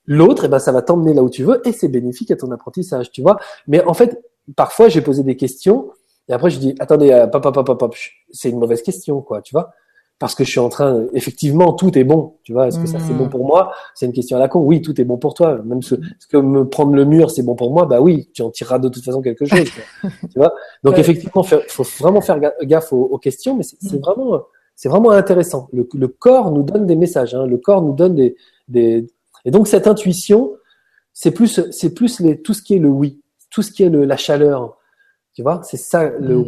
l'autre, 0.06 0.46
eh 0.46 0.48
ben, 0.48 0.58
ça 0.58 0.72
va 0.72 0.80
t'emmener 0.80 1.12
là 1.12 1.22
où 1.22 1.28
tu 1.28 1.44
veux 1.44 1.60
et 1.68 1.72
c'est 1.72 1.88
bénéfique 1.88 2.30
à 2.30 2.36
ton 2.36 2.50
apprentissage, 2.52 3.10
tu 3.10 3.20
vois. 3.20 3.38
Mais 3.66 3.84
en 3.84 3.92
fait, 3.92 4.18
parfois, 4.56 4.88
j'ai 4.88 5.02
posé 5.02 5.22
des 5.22 5.36
questions 5.36 5.90
et 6.26 6.32
après, 6.32 6.48
je 6.48 6.58
dis, 6.58 6.74
attendez, 6.78 7.12
euh, 7.12 7.26
papa, 7.26 7.52
papa, 7.52 7.74
papa, 7.74 7.94
c'est 8.30 8.48
une 8.48 8.58
mauvaise 8.58 8.80
question, 8.80 9.20
quoi, 9.20 9.42
tu 9.42 9.52
vois 9.52 9.74
Parce 10.18 10.34
que 10.34 10.42
je 10.42 10.48
suis 10.48 10.58
en 10.58 10.70
train, 10.70 11.04
effectivement, 11.12 11.74
tout 11.74 11.98
est 11.98 12.04
bon, 12.04 12.36
tu 12.44 12.54
vois 12.54 12.68
Est-ce 12.68 12.78
que 12.78 12.86
ça, 12.86 12.98
c'est 12.98 13.12
bon 13.12 13.26
mm. 13.26 13.30
pour 13.30 13.44
moi? 13.44 13.74
C'est 13.94 14.06
une 14.06 14.14
question 14.14 14.38
à 14.38 14.40
la 14.40 14.48
con. 14.48 14.60
Oui, 14.60 14.80
tout 14.80 14.98
est 14.98 15.04
bon 15.04 15.18
pour 15.18 15.34
toi. 15.34 15.60
Même 15.66 15.82
ce, 15.82 15.96
ce 16.18 16.26
que 16.28 16.38
me 16.38 16.66
prendre 16.66 16.94
le 16.94 17.04
mur, 17.04 17.30
c'est 17.30 17.42
bon 17.42 17.56
pour 17.56 17.74
moi. 17.74 17.84
Bah 17.84 18.00
oui, 18.00 18.30
tu 18.32 18.40
en 18.40 18.50
tireras 18.50 18.78
de 18.78 18.88
toute 18.88 19.04
façon 19.04 19.20
quelque 19.20 19.44
chose, 19.44 19.68
tu 20.02 20.38
vois 20.38 20.54
Donc, 20.82 20.96
effectivement, 20.96 21.42
il 21.44 21.58
faut 21.68 21.84
vraiment 22.00 22.22
faire 22.22 22.40
gaffe 22.62 22.90
aux, 22.90 23.04
aux 23.04 23.18
questions, 23.18 23.54
mais 23.54 23.64
c'est 23.64 23.98
mm. 23.98 24.00
vraiment, 24.00 24.40
c'est 24.78 24.88
vraiment 24.88 25.10
intéressant. 25.10 25.68
Le, 25.72 25.88
le, 25.92 26.06
corps 26.06 26.52
nous 26.52 26.62
donne 26.62 26.86
des 26.86 26.94
messages. 26.94 27.34
Hein, 27.34 27.46
le 27.46 27.58
corps 27.58 27.82
nous 27.82 27.94
donne 27.94 28.14
des, 28.14 28.36
des, 28.68 29.08
et 29.44 29.50
donc 29.50 29.66
cette 29.66 29.88
intuition, 29.88 30.52
c'est 31.12 31.32
plus, 31.32 31.60
c'est 31.72 31.92
plus 31.92 32.20
les, 32.20 32.40
tout 32.40 32.54
ce 32.54 32.62
qui 32.62 32.76
est 32.76 32.78
le 32.78 32.88
oui, 32.88 33.20
tout 33.50 33.62
ce 33.62 33.72
qui 33.72 33.82
est 33.82 33.88
le, 33.88 34.04
la 34.04 34.16
chaleur, 34.16 34.78
tu 35.34 35.42
vois, 35.42 35.62
c'est 35.64 35.76
ça 35.76 36.08
le 36.20 36.44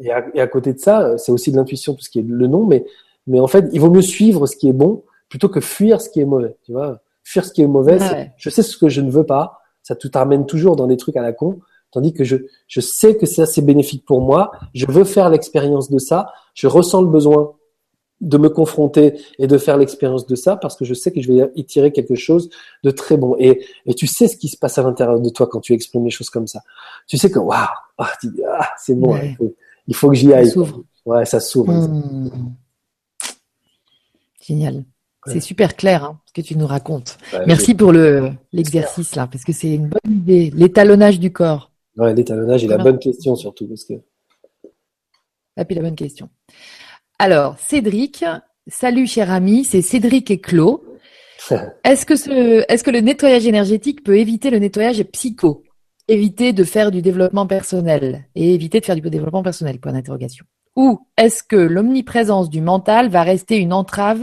et, 0.00 0.10
à, 0.10 0.26
et, 0.34 0.40
à, 0.40 0.48
côté 0.48 0.72
de 0.72 0.80
ça, 0.80 1.16
c'est 1.18 1.30
aussi 1.30 1.52
de 1.52 1.56
l'intuition, 1.56 1.94
tout 1.94 2.02
ce 2.02 2.10
qui 2.10 2.18
est 2.18 2.26
le 2.26 2.48
nom, 2.48 2.66
mais, 2.66 2.84
mais 3.28 3.38
en 3.38 3.46
fait, 3.46 3.66
il 3.72 3.80
vaut 3.80 3.90
mieux 3.90 4.02
suivre 4.02 4.48
ce 4.48 4.56
qui 4.56 4.68
est 4.68 4.72
bon 4.72 5.04
plutôt 5.28 5.48
que 5.48 5.60
fuir 5.60 6.00
ce 6.00 6.10
qui 6.10 6.18
est 6.20 6.24
mauvais. 6.24 6.56
Tu 6.64 6.72
vois, 6.72 7.00
fuir 7.22 7.44
ce 7.44 7.52
qui 7.52 7.62
est 7.62 7.68
mauvais, 7.68 8.00
ouais. 8.02 8.32
je 8.36 8.50
sais 8.50 8.62
ce 8.62 8.76
que 8.76 8.88
je 8.88 9.02
ne 9.02 9.10
veux 9.10 9.24
pas, 9.24 9.60
ça 9.84 9.94
te 9.94 10.08
ramène 10.12 10.46
toujours 10.46 10.74
dans 10.74 10.88
des 10.88 10.96
trucs 10.96 11.16
à 11.16 11.22
la 11.22 11.32
con, 11.32 11.60
tandis 11.92 12.12
que 12.12 12.24
je, 12.24 12.38
je 12.66 12.80
sais 12.80 13.16
que 13.16 13.26
ça 13.26 13.46
c'est 13.46 13.62
bénéfique 13.62 14.04
pour 14.04 14.20
moi, 14.20 14.50
je 14.74 14.86
veux 14.90 15.04
faire 15.04 15.30
l'expérience 15.30 15.90
de 15.90 16.00
ça, 16.00 16.32
je 16.54 16.66
ressens 16.66 17.02
le 17.02 17.08
besoin 17.08 17.54
de 18.20 18.38
me 18.38 18.48
confronter 18.48 19.20
et 19.38 19.46
de 19.46 19.58
faire 19.58 19.76
l'expérience 19.76 20.26
de 20.26 20.34
ça 20.34 20.56
parce 20.56 20.76
que 20.76 20.84
je 20.84 20.94
sais 20.94 21.12
que 21.12 21.20
je 21.20 21.32
vais 21.32 21.50
y 21.54 21.64
tirer 21.64 21.92
quelque 21.92 22.16
chose 22.16 22.50
de 22.82 22.90
très 22.90 23.16
bon. 23.16 23.36
Et, 23.38 23.64
et 23.86 23.94
tu 23.94 24.06
sais 24.06 24.28
ce 24.28 24.36
qui 24.36 24.48
se 24.48 24.56
passe 24.56 24.78
à 24.78 24.82
l'intérieur 24.82 25.20
de 25.20 25.28
toi 25.28 25.46
quand 25.46 25.60
tu 25.60 25.72
exprimes 25.72 26.04
les 26.04 26.10
choses 26.10 26.30
comme 26.30 26.46
ça. 26.46 26.62
Tu 27.06 27.16
sais 27.16 27.30
que, 27.30 27.38
waouh, 27.38 27.66
ah, 27.98 28.12
ah, 28.48 28.68
c'est 28.78 28.94
bon, 28.94 29.14
ouais. 29.14 29.30
il, 29.30 29.36
faut, 29.36 29.54
il, 29.86 29.94
faut, 29.94 30.08
que 30.10 30.16
j'y 30.16 30.32
aille. 30.32 30.50
Ça 30.50 30.60
ouais, 31.06 31.24
ça 31.24 31.40
s'ouvre. 31.40 31.72
Mmh. 31.72 32.54
Génial. 34.40 34.76
Ouais. 34.76 35.34
C'est 35.34 35.40
super 35.40 35.76
clair 35.76 36.04
hein, 36.04 36.20
ce 36.26 36.32
que 36.32 36.40
tu 36.40 36.56
nous 36.56 36.66
racontes. 36.66 37.18
Ouais, 37.32 37.44
Merci 37.46 37.74
pour 37.74 37.92
le 37.92 38.30
l'exercice 38.52 39.14
là, 39.14 39.28
parce 39.30 39.44
que 39.44 39.52
c'est 39.52 39.74
une 39.74 39.88
bonne 39.88 40.12
idée. 40.12 40.50
L'étalonnage 40.54 41.20
du 41.20 41.32
corps. 41.32 41.70
Ouais, 41.96 42.14
l'étalonnage 42.14 42.64
et 42.64 42.68
la 42.68 42.78
bonne 42.78 42.98
question 42.98 43.36
surtout, 43.36 43.66
parce 43.66 43.84
que. 43.84 43.94
Et 43.94 45.64
puis 45.64 45.74
la 45.74 45.82
bonne 45.82 45.96
question. 45.96 46.28
Alors, 47.20 47.56
Cédric, 47.58 48.24
salut 48.68 49.08
cher 49.08 49.32
ami, 49.32 49.64
c'est 49.64 49.82
Cédric 49.82 50.30
et 50.30 50.40
Claude. 50.40 50.78
Est-ce 51.84 52.06
que, 52.06 52.14
ce, 52.14 52.64
est-ce 52.68 52.84
que 52.84 52.90
le 52.90 53.00
nettoyage 53.00 53.46
énergétique 53.46 54.04
peut 54.04 54.18
éviter 54.18 54.50
le 54.50 54.58
nettoyage 54.58 55.02
psycho? 55.04 55.64
Éviter 56.06 56.52
de 56.52 56.62
faire 56.62 56.90
du 56.90 57.02
développement 57.02 57.46
personnel 57.46 58.26
et 58.34 58.54
éviter 58.54 58.80
de 58.80 58.84
faire 58.84 58.94
du 58.94 59.02
développement 59.10 59.42
personnel, 59.42 59.80
point 59.80 59.92
d'interrogation. 59.92 60.44
Ou 60.76 61.00
est-ce 61.16 61.42
que 61.42 61.56
l'omniprésence 61.56 62.50
du 62.50 62.60
mental 62.60 63.08
va 63.08 63.24
rester 63.24 63.56
une 63.56 63.72
entrave, 63.72 64.22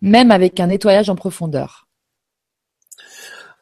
même 0.00 0.30
avec 0.30 0.60
un 0.60 0.68
nettoyage 0.68 1.10
en 1.10 1.16
profondeur? 1.16 1.88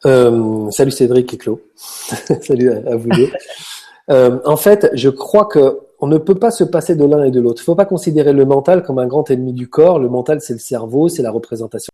Euh, 0.05 0.71
Salut 0.71 0.91
Cédric 0.91 1.33
et 1.33 1.37
Claude. 1.37 1.59
salut 2.41 2.71
à, 2.71 2.91
à 2.91 2.95
vous 2.95 3.09
deux. 3.09 3.31
euh, 4.09 4.39
en 4.45 4.55
fait, 4.55 4.89
je 4.93 5.09
crois 5.09 5.45
que 5.45 5.79
on 5.99 6.07
ne 6.07 6.17
peut 6.17 6.35
pas 6.35 6.51
se 6.51 6.63
passer 6.63 6.95
de 6.95 7.05
l'un 7.05 7.23
et 7.23 7.31
de 7.31 7.39
l'autre. 7.39 7.61
Il 7.61 7.63
ne 7.63 7.65
faut 7.65 7.75
pas 7.75 7.85
considérer 7.85 8.33
le 8.33 8.45
mental 8.45 8.83
comme 8.83 8.99
un 8.99 9.07
grand 9.07 9.29
ennemi 9.29 9.53
du 9.53 9.69
corps. 9.69 9.99
Le 9.99 10.09
mental, 10.09 10.41
c'est 10.41 10.53
le 10.53 10.59
cerveau, 10.59 11.09
c'est 11.09 11.21
la 11.21 11.31
représentation, 11.31 11.91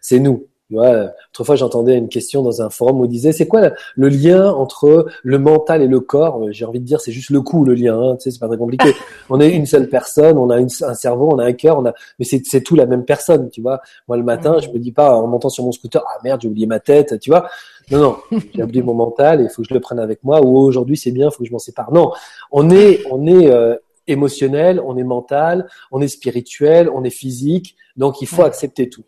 c'est 0.00 0.20
nous. 0.20 0.46
Tu 0.72 0.78
vois, 0.78 1.12
autrefois 1.32 1.56
j'entendais 1.56 1.98
une 1.98 2.08
question 2.08 2.42
dans 2.42 2.62
un 2.62 2.70
forum 2.70 3.02
où 3.02 3.04
on 3.04 3.06
disait 3.06 3.32
c'est 3.32 3.46
quoi 3.46 3.72
le 3.94 4.08
lien 4.08 4.50
entre 4.50 5.04
le 5.22 5.38
mental 5.38 5.82
et 5.82 5.86
le 5.86 6.00
corps? 6.00 6.50
J'ai 6.50 6.64
envie 6.64 6.80
de 6.80 6.86
dire 6.86 6.98
c'est 6.98 7.12
juste 7.12 7.28
le 7.28 7.42
coup 7.42 7.66
le 7.66 7.74
lien. 7.74 8.00
Hein, 8.00 8.16
tu 8.16 8.22
sais, 8.22 8.30
c'est 8.30 8.38
pas 8.38 8.48
très 8.48 8.56
compliqué. 8.56 8.94
on 9.28 9.38
est 9.38 9.50
une 9.50 9.66
seule 9.66 9.90
personne, 9.90 10.38
on 10.38 10.48
a 10.48 10.56
un 10.56 10.94
cerveau, 10.94 11.28
on 11.30 11.38
a 11.38 11.44
un 11.44 11.52
cœur, 11.52 11.78
on 11.78 11.84
a, 11.84 11.92
mais 12.18 12.24
c'est 12.24 12.62
tout 12.62 12.74
la 12.74 12.86
même 12.86 13.04
personne. 13.04 13.50
Tu 13.50 13.60
vois, 13.60 13.82
moi 14.08 14.16
le 14.16 14.22
matin 14.22 14.60
je 14.60 14.70
me 14.70 14.78
dis 14.78 14.92
pas 14.92 15.14
en 15.14 15.26
montant 15.26 15.50
sur 15.50 15.62
mon 15.62 15.72
scooter 15.72 16.02
ah 16.06 16.18
merde 16.24 16.40
j'ai 16.40 16.48
oublié 16.48 16.66
ma 16.66 16.80
tête. 16.80 17.20
Tu 17.20 17.28
vois, 17.28 17.50
non 17.90 17.98
non 17.98 18.16
j'ai 18.54 18.62
oublié 18.62 18.82
mon 18.82 18.94
mental 18.94 19.42
et 19.42 19.44
il 19.44 19.50
faut 19.50 19.60
que 19.60 19.68
je 19.68 19.74
le 19.74 19.80
prenne 19.80 19.98
avec 19.98 20.24
moi. 20.24 20.40
Ou 20.40 20.56
aujourd'hui 20.56 20.96
c'est 20.96 21.12
bien, 21.12 21.28
il 21.28 21.32
faut 21.32 21.42
que 21.42 21.48
je 21.48 21.52
m'en 21.52 21.58
sépare. 21.58 21.92
Non, 21.92 22.12
on 22.50 22.70
est 22.70 23.02
on 23.10 23.26
est 23.26 23.52
euh, 23.52 23.76
émotionnel, 24.06 24.80
on 24.82 24.96
est 24.96 25.04
mental, 25.04 25.68
on 25.90 26.00
est 26.00 26.08
spirituel, 26.08 26.88
on 26.88 27.04
est 27.04 27.10
physique. 27.10 27.76
Donc 27.94 28.22
il 28.22 28.26
faut 28.26 28.44
accepter 28.44 28.88
tout. 28.88 29.04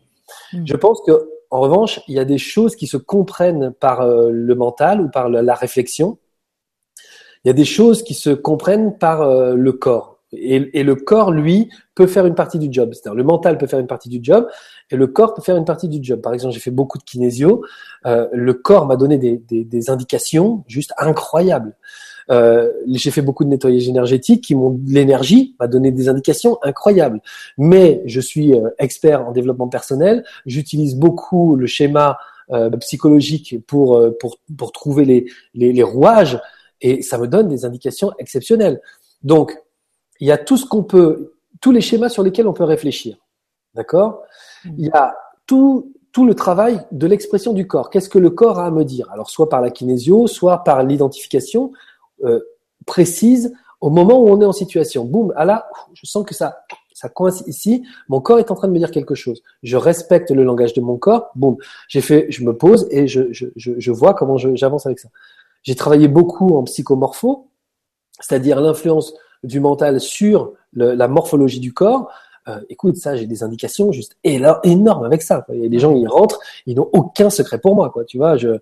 Mm. 0.53 0.65
Je 0.65 0.75
pense 0.75 1.01
que 1.05 1.34
en 1.55 1.61
revanche, 1.61 2.01
il 2.09 2.15
y 2.15 2.19
a 2.19 2.25
des 2.25 2.37
choses 2.37 2.75
qui 2.75 2.85
se 2.85 2.97
comprennent 2.97 3.71
par 3.71 4.01
euh, 4.01 4.29
le 4.29 4.55
mental 4.55 4.99
ou 4.99 5.07
par 5.07 5.29
la 5.29 5.55
réflexion. 5.55 6.17
Il 7.45 7.47
y 7.47 7.49
a 7.49 7.53
des 7.53 7.63
choses 7.63 8.03
qui 8.03 8.13
se 8.13 8.31
comprennent 8.31 8.97
par 8.97 9.21
euh, 9.21 9.55
le 9.55 9.71
corps. 9.71 10.19
Et, 10.33 10.83
le 10.83 10.95
corps, 10.95 11.31
lui, 11.31 11.69
peut 11.95 12.07
faire 12.07 12.25
une 12.25 12.35
partie 12.35 12.59
du 12.59 12.67
job. 12.69 12.89
C'est-à-dire 12.91 13.15
le 13.15 13.23
mental 13.23 13.57
peut 13.57 13.67
faire 13.67 13.79
une 13.79 13.87
partie 13.87 14.09
du 14.09 14.19
job 14.21 14.49
et 14.91 14.97
le 14.97 15.07
corps 15.07 15.33
peut 15.33 15.41
faire 15.41 15.55
une 15.55 15.63
partie 15.63 15.87
du 15.87 15.99
job. 16.03 16.19
Par 16.19 16.33
exemple, 16.33 16.53
j'ai 16.53 16.59
fait 16.59 16.71
beaucoup 16.71 16.97
de 16.97 17.05
kinésio. 17.05 17.63
Euh, 18.05 18.27
le 18.33 18.53
corps 18.53 18.85
m'a 18.85 18.97
donné 18.97 19.17
des, 19.17 19.37
des, 19.37 19.89
indications 19.89 20.65
juste 20.67 20.93
incroyables. 20.97 21.77
Euh, 22.31 22.71
j'ai 22.87 23.11
fait 23.11 23.21
beaucoup 23.21 23.43
de 23.43 23.49
nettoyage 23.49 23.87
énergétique 23.87 24.43
qui 24.43 24.55
m'ont 24.55 24.79
l'énergie 24.87 25.55
m'a 25.59 25.67
donné 25.67 25.91
des 25.91 26.09
indications 26.09 26.57
incroyables. 26.63 27.21
Mais 27.57 28.01
je 28.05 28.19
suis 28.19 28.53
euh, 28.53 28.69
expert 28.79 29.27
en 29.27 29.31
développement 29.31 29.67
personnel, 29.67 30.23
j'utilise 30.45 30.95
beaucoup 30.95 31.55
le 31.55 31.67
schéma 31.67 32.17
euh, 32.51 32.69
psychologique 32.77 33.63
pour, 33.67 34.01
pour 34.19 34.39
pour 34.57 34.71
trouver 34.71 35.05
les, 35.05 35.25
les, 35.53 35.71
les 35.71 35.83
rouages 35.83 36.39
et 36.81 37.01
ça 37.01 37.17
me 37.17 37.27
donne 37.27 37.47
des 37.47 37.63
indications 37.63 38.11
exceptionnelles. 38.17 38.81
Donc 39.23 39.55
il 40.19 40.27
y 40.27 40.31
a 40.31 40.37
tout 40.37 40.57
ce 40.57 40.65
qu'on 40.65 40.83
peut, 40.83 41.33
tous 41.61 41.71
les 41.71 41.81
schémas 41.81 42.09
sur 42.09 42.23
lesquels 42.23 42.47
on 42.47 42.53
peut 42.53 42.63
réfléchir, 42.63 43.17
d'accord? 43.75 44.23
Mmh. 44.63 44.69
Il 44.77 44.85
y 44.85 44.91
a 44.91 45.15
tout 45.45 45.91
tout 46.15 46.25
le 46.25 46.33
travail 46.33 46.79
de 46.93 47.07
l'expression 47.07 47.51
du 47.51 47.67
corps. 47.67 47.89
Qu'est-ce 47.89 48.07
que 48.07 48.19
le 48.19 48.29
corps 48.29 48.57
a 48.57 48.67
à 48.67 48.71
me 48.71 48.85
dire? 48.85 49.09
Alors, 49.11 49.29
soit 49.29 49.49
par 49.49 49.59
la 49.59 49.69
kinésio, 49.69 50.27
soit 50.27 50.63
par 50.63 50.81
l'identification, 50.81 51.73
euh, 52.23 52.39
précise 52.85 53.53
au 53.81 53.89
moment 53.89 54.19
où 54.19 54.29
on 54.29 54.41
est 54.41 54.45
en 54.45 54.53
situation. 54.53 55.05
Boum, 55.05 55.33
ah 55.35 55.45
là, 55.45 55.67
je 55.93 56.05
sens 56.05 56.25
que 56.25 56.33
ça, 56.33 56.59
ça 56.93 57.09
coince 57.09 57.43
ici. 57.47 57.85
Mon 58.07 58.21
corps 58.21 58.39
est 58.39 58.51
en 58.51 58.55
train 58.55 58.67
de 58.67 58.73
me 58.73 58.79
dire 58.79 58.91
quelque 58.91 59.15
chose. 59.15 59.43
Je 59.63 59.77
respecte 59.77 60.31
le 60.31 60.43
langage 60.43 60.73
de 60.73 60.81
mon 60.81 60.97
corps. 60.97 61.29
Boum, 61.35 61.57
j'ai 61.87 62.01
fait, 62.01 62.27
je 62.29 62.43
me 62.43 62.55
pose 62.55 62.87
et 62.89 63.07
je, 63.07 63.31
je, 63.31 63.47
je, 63.55 63.91
vois 63.91 64.13
comment 64.13 64.37
j'avance 64.37 64.85
avec 64.85 64.99
ça. 64.99 65.09
J'ai 65.63 65.75
travaillé 65.75 66.07
beaucoup 66.07 66.55
en 66.55 66.63
psychomorpho, 66.63 67.49
c'est-à-dire 68.19 68.61
l'influence 68.61 69.13
du 69.43 69.59
mental 69.59 69.99
sur 69.99 70.53
la 70.73 71.07
morphologie 71.07 71.59
du 71.59 71.73
corps. 71.73 72.09
Euh, 72.47 72.59
écoute, 72.69 72.95
ça, 72.97 73.15
j'ai 73.15 73.25
des 73.25 73.43
indications 73.43 73.91
juste 73.91 74.17
énormes 74.23 75.03
avec 75.03 75.21
ça. 75.23 75.45
Il 75.51 75.63
y 75.63 75.65
a 75.65 75.69
des 75.69 75.79
gens, 75.79 75.95
ils 75.95 76.07
rentrent, 76.07 76.39
ils 76.65 76.75
n'ont 76.75 76.89
aucun 76.93 77.29
secret 77.29 77.59
pour 77.59 77.75
moi, 77.75 77.89
quoi. 77.89 78.05
Tu 78.05 78.17
vois, 78.17 78.37
je, 78.37 78.59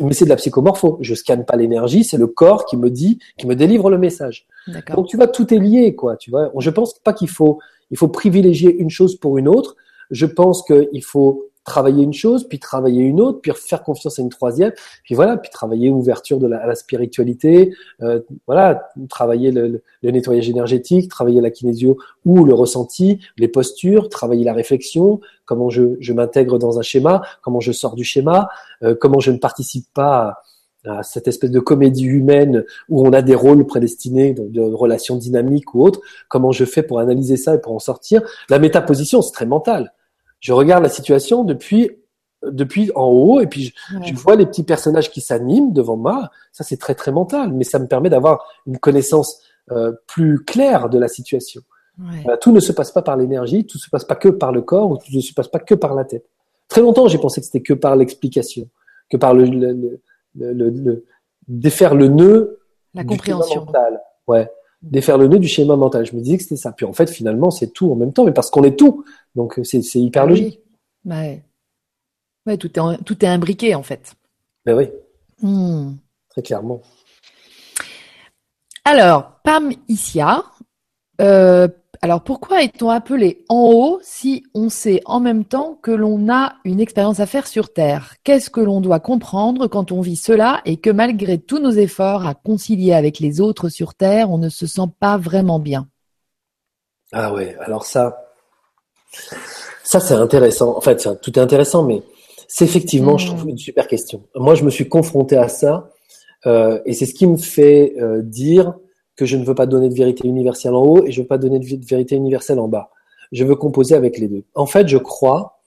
mais 0.00 0.14
c'est 0.14 0.24
de 0.24 0.30
la 0.30 0.36
psychomorpho. 0.36 0.98
Je 1.00 1.14
scanne 1.14 1.44
pas 1.44 1.56
l'énergie, 1.56 2.04
c'est 2.04 2.16
le 2.16 2.26
corps 2.26 2.64
qui 2.64 2.76
me 2.76 2.90
dit, 2.90 3.18
qui 3.38 3.46
me 3.46 3.54
délivre 3.54 3.90
le 3.90 3.98
message. 3.98 4.46
Donc 4.94 5.08
tu 5.08 5.16
vois, 5.16 5.28
tout 5.28 5.52
est 5.52 5.58
lié, 5.58 5.94
quoi. 5.94 6.16
Tu 6.16 6.30
vois, 6.30 6.50
je 6.58 6.70
pense 6.70 6.98
pas 6.98 7.12
qu'il 7.12 7.28
faut, 7.28 7.58
il 7.90 7.96
faut 7.96 8.08
privilégier 8.08 8.74
une 8.74 8.90
chose 8.90 9.16
pour 9.16 9.38
une 9.38 9.48
autre. 9.48 9.76
Je 10.10 10.26
pense 10.26 10.62
qu'il 10.62 11.04
faut 11.04 11.49
travailler 11.64 12.04
une 12.04 12.12
chose, 12.12 12.48
puis 12.48 12.58
travailler 12.58 13.02
une 13.02 13.20
autre, 13.20 13.40
puis 13.40 13.52
faire 13.54 13.82
confiance 13.82 14.18
à 14.18 14.22
une 14.22 14.28
troisième, 14.28 14.72
puis 15.04 15.14
voilà, 15.14 15.36
puis 15.36 15.50
travailler 15.50 15.90
ouverture 15.90 16.38
de 16.38 16.46
la, 16.46 16.58
à 16.58 16.66
la 16.66 16.74
spiritualité, 16.74 17.72
euh, 18.02 18.20
voilà, 18.46 18.90
travailler 19.08 19.50
le, 19.50 19.82
le, 20.02 20.10
nettoyage 20.10 20.48
énergétique, 20.48 21.10
travailler 21.10 21.40
la 21.40 21.50
kinésio 21.50 21.98
ou 22.24 22.44
le 22.44 22.54
ressenti, 22.54 23.18
les 23.36 23.48
postures, 23.48 24.08
travailler 24.08 24.44
la 24.44 24.54
réflexion, 24.54 25.20
comment 25.44 25.70
je, 25.70 25.96
je 26.00 26.12
m'intègre 26.12 26.58
dans 26.58 26.78
un 26.78 26.82
schéma, 26.82 27.22
comment 27.42 27.60
je 27.60 27.72
sors 27.72 27.94
du 27.94 28.04
schéma, 28.04 28.48
euh, 28.82 28.94
comment 28.98 29.20
je 29.20 29.30
ne 29.30 29.38
participe 29.38 29.86
pas 29.92 30.42
à, 30.86 31.02
cette 31.02 31.28
espèce 31.28 31.50
de 31.50 31.60
comédie 31.60 32.06
humaine 32.06 32.64
où 32.88 33.06
on 33.06 33.12
a 33.12 33.20
des 33.20 33.34
rôles 33.34 33.66
prédestinés 33.66 34.32
de, 34.32 34.48
de, 34.48 34.62
relations 34.62 35.16
dynamiques 35.16 35.74
ou 35.74 35.82
autres, 35.82 36.00
comment 36.28 36.52
je 36.52 36.64
fais 36.64 36.82
pour 36.82 37.00
analyser 37.00 37.36
ça 37.36 37.54
et 37.54 37.60
pour 37.60 37.74
en 37.74 37.78
sortir. 37.78 38.22
La 38.48 38.58
métaposition, 38.58 39.20
c'est 39.20 39.32
très 39.32 39.44
mental 39.44 39.92
je 40.40 40.52
regarde 40.52 40.82
la 40.82 40.88
situation 40.88 41.44
depuis 41.44 41.90
depuis 42.42 42.90
en 42.94 43.04
haut 43.04 43.40
et 43.40 43.46
puis 43.46 43.74
je, 44.02 44.14
vois 44.14 44.34
les 44.34 44.46
petits 44.46 44.62
personnages 44.62 45.10
qui 45.10 45.20
s'animent 45.20 45.74
devant 45.74 45.98
moi. 45.98 46.30
Ça, 46.52 46.64
c'est 46.64 46.78
très 46.78 46.94
très 46.94 47.12
mental, 47.12 47.52
mais 47.52 47.64
ça 47.64 47.78
me 47.78 47.86
permet 47.86 48.08
d'avoir 48.08 48.46
une 48.66 48.78
connaissance 48.78 49.42
euh, 49.70 49.92
plus 50.06 50.42
claire 50.42 50.88
de 50.88 50.98
la 50.98 51.08
situation. 51.08 51.60
Euh, 52.00 52.38
tout 52.40 52.50
ne 52.50 52.60
se 52.60 52.72
passe 52.72 52.92
pas 52.92 53.02
par 53.02 53.18
l'énergie, 53.18 53.66
tout 53.66 53.76
ne 53.76 53.80
se 53.80 53.90
passe 53.90 54.06
pas 54.06 54.14
que 54.14 54.30
par 54.30 54.52
le 54.52 54.62
corps, 54.62 54.90
ou 54.90 54.96
tout 54.96 55.14
ne 55.14 55.20
se 55.20 55.34
passe 55.34 55.48
pas 55.48 55.58
que 55.58 55.74
par 55.74 55.94
la 55.94 56.04
tête. 56.04 56.24
Très 56.66 56.80
longtemps, 56.80 57.08
j'ai 57.08 57.18
pensé 57.18 57.42
que 57.42 57.46
c'était 57.46 57.60
que 57.60 57.74
par 57.74 57.94
l'explication, 57.94 58.66
que 59.10 59.18
par 59.18 59.34
le, 59.34 59.44
le, 59.44 60.00
le, 60.34 60.70
le, 60.70 61.04
défaire 61.46 61.94
le 61.94 62.08
nœud 62.08 62.60
la 62.94 63.04
compréhension 63.04 63.66
mental. 63.66 64.00
Ouais 64.26 64.50
défaire 64.82 65.18
le 65.18 65.28
nœud 65.28 65.38
du 65.38 65.48
schéma 65.48 65.76
mental. 65.76 66.06
Je 66.06 66.14
me 66.14 66.20
disais 66.20 66.36
que 66.36 66.42
c'était 66.42 66.56
ça. 66.56 66.72
Puis 66.72 66.86
en 66.86 66.92
fait, 66.92 67.10
finalement, 67.10 67.50
c'est 67.50 67.72
tout 67.72 67.90
en 67.90 67.96
même 67.96 68.12
temps, 68.12 68.24
mais 68.24 68.32
parce 68.32 68.50
qu'on 68.50 68.64
est 68.64 68.78
tout. 68.78 69.04
Donc 69.34 69.60
c'est 69.62 69.80
hyper 69.94 70.26
logique. 70.26 70.60
Ouais. 71.04 71.42
ouais. 72.46 72.56
tout 72.56 72.70
est, 72.78 73.04
tout 73.04 73.24
est 73.24 73.28
imbriqué 73.28 73.74
en 73.74 73.82
fait. 73.82 74.14
Ben 74.64 74.76
oui. 74.76 74.88
Hmm. 75.42 75.94
Très 76.28 76.42
clairement. 76.42 76.82
Alors, 78.84 79.40
Pam 79.44 79.72
Issia, 79.88 80.44
euh, 81.20 81.68
alors 82.02 82.22
pourquoi 82.22 82.62
est-on 82.62 82.88
appelé 82.88 83.44
en 83.50 83.70
haut 83.72 84.00
si 84.02 84.44
on 84.54 84.70
sait 84.70 85.02
en 85.04 85.20
même 85.20 85.44
temps 85.44 85.78
que 85.82 85.90
l'on 85.90 86.32
a 86.32 86.54
une 86.64 86.80
expérience 86.80 87.20
à 87.20 87.26
faire 87.26 87.46
sur 87.46 87.74
Terre? 87.74 88.14
Qu'est-ce 88.24 88.48
que 88.48 88.60
l'on 88.60 88.80
doit 88.80 89.00
comprendre 89.00 89.66
quand 89.66 89.92
on 89.92 90.00
vit 90.00 90.16
cela 90.16 90.62
et 90.64 90.78
que 90.78 90.88
malgré 90.88 91.36
tous 91.36 91.58
nos 91.58 91.72
efforts 91.72 92.26
à 92.26 92.34
concilier 92.34 92.94
avec 92.94 93.18
les 93.18 93.42
autres 93.42 93.68
sur 93.68 93.94
Terre, 93.94 94.30
on 94.30 94.38
ne 94.38 94.48
se 94.48 94.66
sent 94.66 94.88
pas 94.98 95.18
vraiment 95.18 95.58
bien? 95.58 95.88
Ah 97.12 97.34
ouais, 97.34 97.54
alors 97.60 97.84
ça, 97.84 98.32
ça 99.84 100.00
c'est 100.00 100.14
intéressant. 100.14 100.74
En 100.74 100.80
fait, 100.80 101.06
tout 101.20 101.38
est 101.38 101.42
intéressant, 101.42 101.82
mais 101.82 102.02
c'est 102.48 102.64
effectivement, 102.64 103.18
je 103.18 103.26
trouve, 103.26 103.44
hmm. 103.44 103.50
une 103.50 103.58
super 103.58 103.86
question. 103.86 104.22
Moi, 104.34 104.54
je 104.54 104.64
me 104.64 104.70
suis 104.70 104.88
confronté 104.88 105.36
à 105.36 105.48
ça 105.48 105.90
euh, 106.46 106.80
et 106.86 106.94
c'est 106.94 107.04
ce 107.04 107.12
qui 107.12 107.26
me 107.26 107.36
fait 107.36 107.92
euh, 108.00 108.22
dire 108.22 108.74
que 109.20 109.26
je 109.26 109.36
ne 109.36 109.44
veux 109.44 109.54
pas 109.54 109.66
donner 109.66 109.90
de 109.90 109.94
vérité 109.94 110.26
universelle 110.26 110.74
en 110.74 110.82
haut 110.82 111.04
et 111.04 111.12
je 111.12 111.20
ne 111.20 111.24
veux 111.24 111.28
pas 111.28 111.36
donner 111.36 111.58
de 111.58 111.86
vérité 111.86 112.16
universelle 112.16 112.58
en 112.58 112.68
bas. 112.68 112.88
Je 113.32 113.44
veux 113.44 113.54
composer 113.54 113.94
avec 113.94 114.16
les 114.16 114.28
deux. 114.28 114.44
En 114.54 114.64
fait, 114.64 114.88
je 114.88 114.96
crois, 114.96 115.60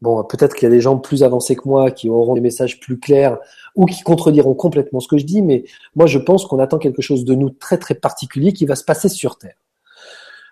bon, 0.00 0.24
peut-être 0.24 0.56
qu'il 0.56 0.62
y 0.62 0.72
a 0.72 0.74
des 0.74 0.80
gens 0.80 0.96
plus 0.96 1.22
avancés 1.22 1.54
que 1.54 1.68
moi 1.68 1.90
qui 1.90 2.08
auront 2.08 2.32
des 2.32 2.40
messages 2.40 2.80
plus 2.80 2.98
clairs 2.98 3.36
ou 3.76 3.84
qui 3.84 4.02
contrediront 4.02 4.54
complètement 4.54 5.00
ce 5.00 5.08
que 5.08 5.18
je 5.18 5.26
dis, 5.26 5.42
mais 5.42 5.64
moi, 5.96 6.06
je 6.06 6.18
pense 6.18 6.46
qu'on 6.46 6.58
attend 6.58 6.78
quelque 6.78 7.02
chose 7.02 7.26
de 7.26 7.34
nous 7.34 7.50
très, 7.50 7.76
très 7.76 7.94
particulier 7.94 8.54
qui 8.54 8.64
va 8.64 8.74
se 8.74 8.84
passer 8.84 9.10
sur 9.10 9.36
Terre. 9.36 9.58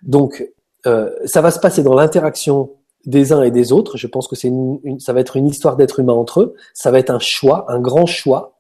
Donc, 0.03 0.47
euh, 0.85 1.11
ça 1.25 1.41
va 1.41 1.51
se 1.51 1.59
passer 1.59 1.83
dans 1.83 1.95
l'interaction 1.95 2.73
des 3.07 3.33
uns 3.33 3.43
et 3.43 3.51
des 3.51 3.73
autres. 3.73 3.97
Je 3.97 4.09
pense 4.09 4.29
que 4.29 4.37
c'est 4.37 4.49
une, 4.49 5.01
ça 5.01 5.15
va 5.15 5.21
être 5.21 5.39
une 5.39 5.47
histoire 5.47 5.77
d'être 5.77 6.01
humain 6.01 6.13
entre 6.13 6.43
eux. 6.43 6.55
Ça 6.75 6.91
va 6.91 6.99
être 6.99 7.09
un 7.09 7.19
choix, 7.19 7.65
un 7.69 7.81
grand 7.81 8.05
choix 8.05 8.59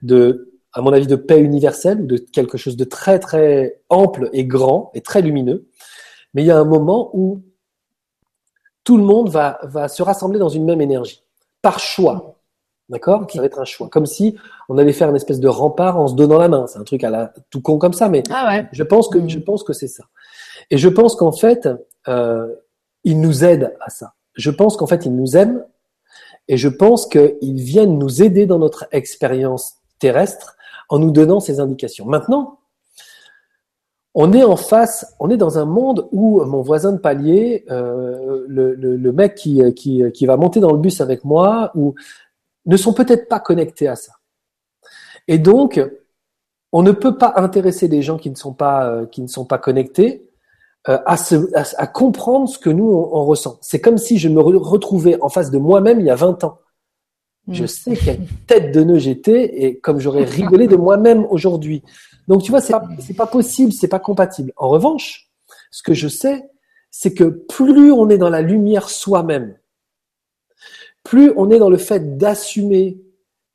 de 0.00 0.52
à 0.76 0.82
mon 0.82 0.92
avis, 0.92 1.06
de 1.06 1.16
paix 1.16 1.40
universelle 1.40 2.02
ou 2.02 2.06
de 2.06 2.18
quelque 2.18 2.58
chose 2.58 2.76
de 2.76 2.84
très 2.84 3.18
très 3.18 3.80
ample 3.88 4.28
et 4.34 4.44
grand 4.44 4.90
et 4.92 5.00
très 5.00 5.22
lumineux. 5.22 5.66
Mais 6.34 6.42
il 6.42 6.46
y 6.46 6.50
a 6.50 6.58
un 6.58 6.64
moment 6.64 7.10
où 7.14 7.42
tout 8.84 8.98
le 8.98 9.02
monde 9.02 9.30
va, 9.30 9.58
va 9.62 9.88
se 9.88 10.02
rassembler 10.02 10.38
dans 10.38 10.50
une 10.50 10.66
même 10.66 10.82
énergie, 10.82 11.24
par 11.62 11.78
choix. 11.78 12.36
D'accord? 12.90 13.26
Ça 13.32 13.40
va 13.40 13.46
être 13.46 13.58
un 13.58 13.64
choix. 13.64 13.88
Comme 13.88 14.04
si 14.04 14.36
on 14.68 14.76
allait 14.76 14.92
faire 14.92 15.08
une 15.08 15.16
espèce 15.16 15.40
de 15.40 15.48
rempart 15.48 15.98
en 15.98 16.08
se 16.08 16.14
donnant 16.14 16.38
la 16.38 16.48
main. 16.48 16.66
C'est 16.66 16.78
un 16.78 16.84
truc 16.84 17.02
à 17.04 17.10
la 17.10 17.32
tout 17.50 17.62
con 17.62 17.78
comme 17.78 17.94
ça, 17.94 18.10
mais 18.10 18.22
ah 18.30 18.60
je 18.70 18.82
pense 18.82 19.08
que 19.08 19.26
je 19.26 19.38
pense 19.38 19.64
que 19.64 19.72
c'est 19.72 19.88
ça. 19.88 20.04
Et 20.70 20.76
je 20.76 20.88
pense 20.90 21.16
qu'en 21.16 21.32
fait, 21.32 21.68
euh, 22.06 22.54
il 23.02 23.18
nous 23.20 23.44
aide 23.44 23.74
à 23.80 23.88
ça. 23.88 24.12
Je 24.34 24.50
pense 24.50 24.76
qu'en 24.76 24.86
fait, 24.86 25.06
il 25.06 25.16
nous 25.16 25.38
aime 25.38 25.64
et 26.48 26.58
je 26.58 26.68
pense 26.68 27.06
qu'ils 27.06 27.62
viennent 27.62 27.98
nous 27.98 28.22
aider 28.22 28.44
dans 28.44 28.58
notre 28.58 28.86
expérience 28.92 29.78
terrestre 29.98 30.55
en 30.88 30.98
nous 30.98 31.10
donnant 31.10 31.40
ces 31.40 31.60
indications. 31.60 32.06
Maintenant, 32.06 32.58
on 34.14 34.32
est 34.32 34.44
en 34.44 34.56
face, 34.56 35.14
on 35.20 35.28
est 35.28 35.36
dans 35.36 35.58
un 35.58 35.66
monde 35.66 36.08
où 36.10 36.42
mon 36.44 36.62
voisin 36.62 36.92
de 36.92 36.98
palier, 36.98 37.66
euh, 37.70 38.46
le, 38.48 39.12
mec 39.12 39.34
qui, 39.34 40.26
va 40.26 40.36
monter 40.38 40.58
dans 40.60 40.72
le 40.72 40.78
bus 40.78 41.02
avec 41.02 41.22
moi, 41.24 41.72
ne 42.64 42.76
sont 42.76 42.94
peut-être 42.94 43.28
pas 43.28 43.40
connectés 43.40 43.88
à 43.88 43.96
ça. 43.96 44.12
Et 45.28 45.38
donc, 45.38 45.80
on 46.72 46.82
ne 46.82 46.92
peut 46.92 47.18
pas 47.18 47.34
intéresser 47.36 47.88
des 47.88 48.02
gens 48.02 48.16
qui 48.16 48.30
ne 48.30 48.36
sont 48.36 48.54
pas, 48.54 48.88
euh, 48.88 49.58
connectés 49.60 50.30
euh, 50.88 50.98
à, 51.04 51.86
comprendre 51.86 52.48
ce 52.48 52.58
que 52.58 52.70
nous 52.70 52.88
on, 52.88 53.24
ressent. 53.24 53.58
C'est 53.60 53.80
comme 53.80 53.98
si 53.98 54.18
je 54.18 54.28
me 54.28 54.40
retrouvais 54.40 55.20
en 55.20 55.28
face 55.28 55.50
de 55.50 55.58
moi-même 55.58 56.00
il 56.00 56.06
y 56.06 56.10
a 56.10 56.14
20 56.14 56.44
ans. 56.44 56.58
Je 57.48 57.64
mm. 57.64 57.68
sais 57.68 57.96
quelle 57.96 58.26
tête 58.46 58.72
de 58.72 58.82
nœud 58.82 58.98
j'étais 58.98 59.64
et 59.64 59.78
comme 59.78 60.00
j'aurais 60.00 60.24
rigolé 60.24 60.66
de 60.66 60.76
moi-même 60.76 61.26
aujourd'hui. 61.30 61.82
Donc 62.28 62.42
tu 62.42 62.50
vois, 62.50 62.60
c'est 62.60 62.72
pas, 62.72 62.88
c'est 63.00 63.14
pas 63.14 63.26
possible, 63.26 63.72
c'est 63.72 63.88
pas 63.88 64.00
compatible. 64.00 64.52
En 64.56 64.68
revanche, 64.68 65.30
ce 65.70 65.82
que 65.82 65.94
je 65.94 66.08
sais, 66.08 66.48
c'est 66.90 67.14
que 67.14 67.24
plus 67.24 67.92
on 67.92 68.08
est 68.08 68.18
dans 68.18 68.30
la 68.30 68.42
lumière 68.42 68.88
soi-même, 68.88 69.56
plus 71.04 71.32
on 71.36 71.50
est 71.50 71.58
dans 71.58 71.70
le 71.70 71.76
fait 71.76 72.16
d'assumer 72.16 72.98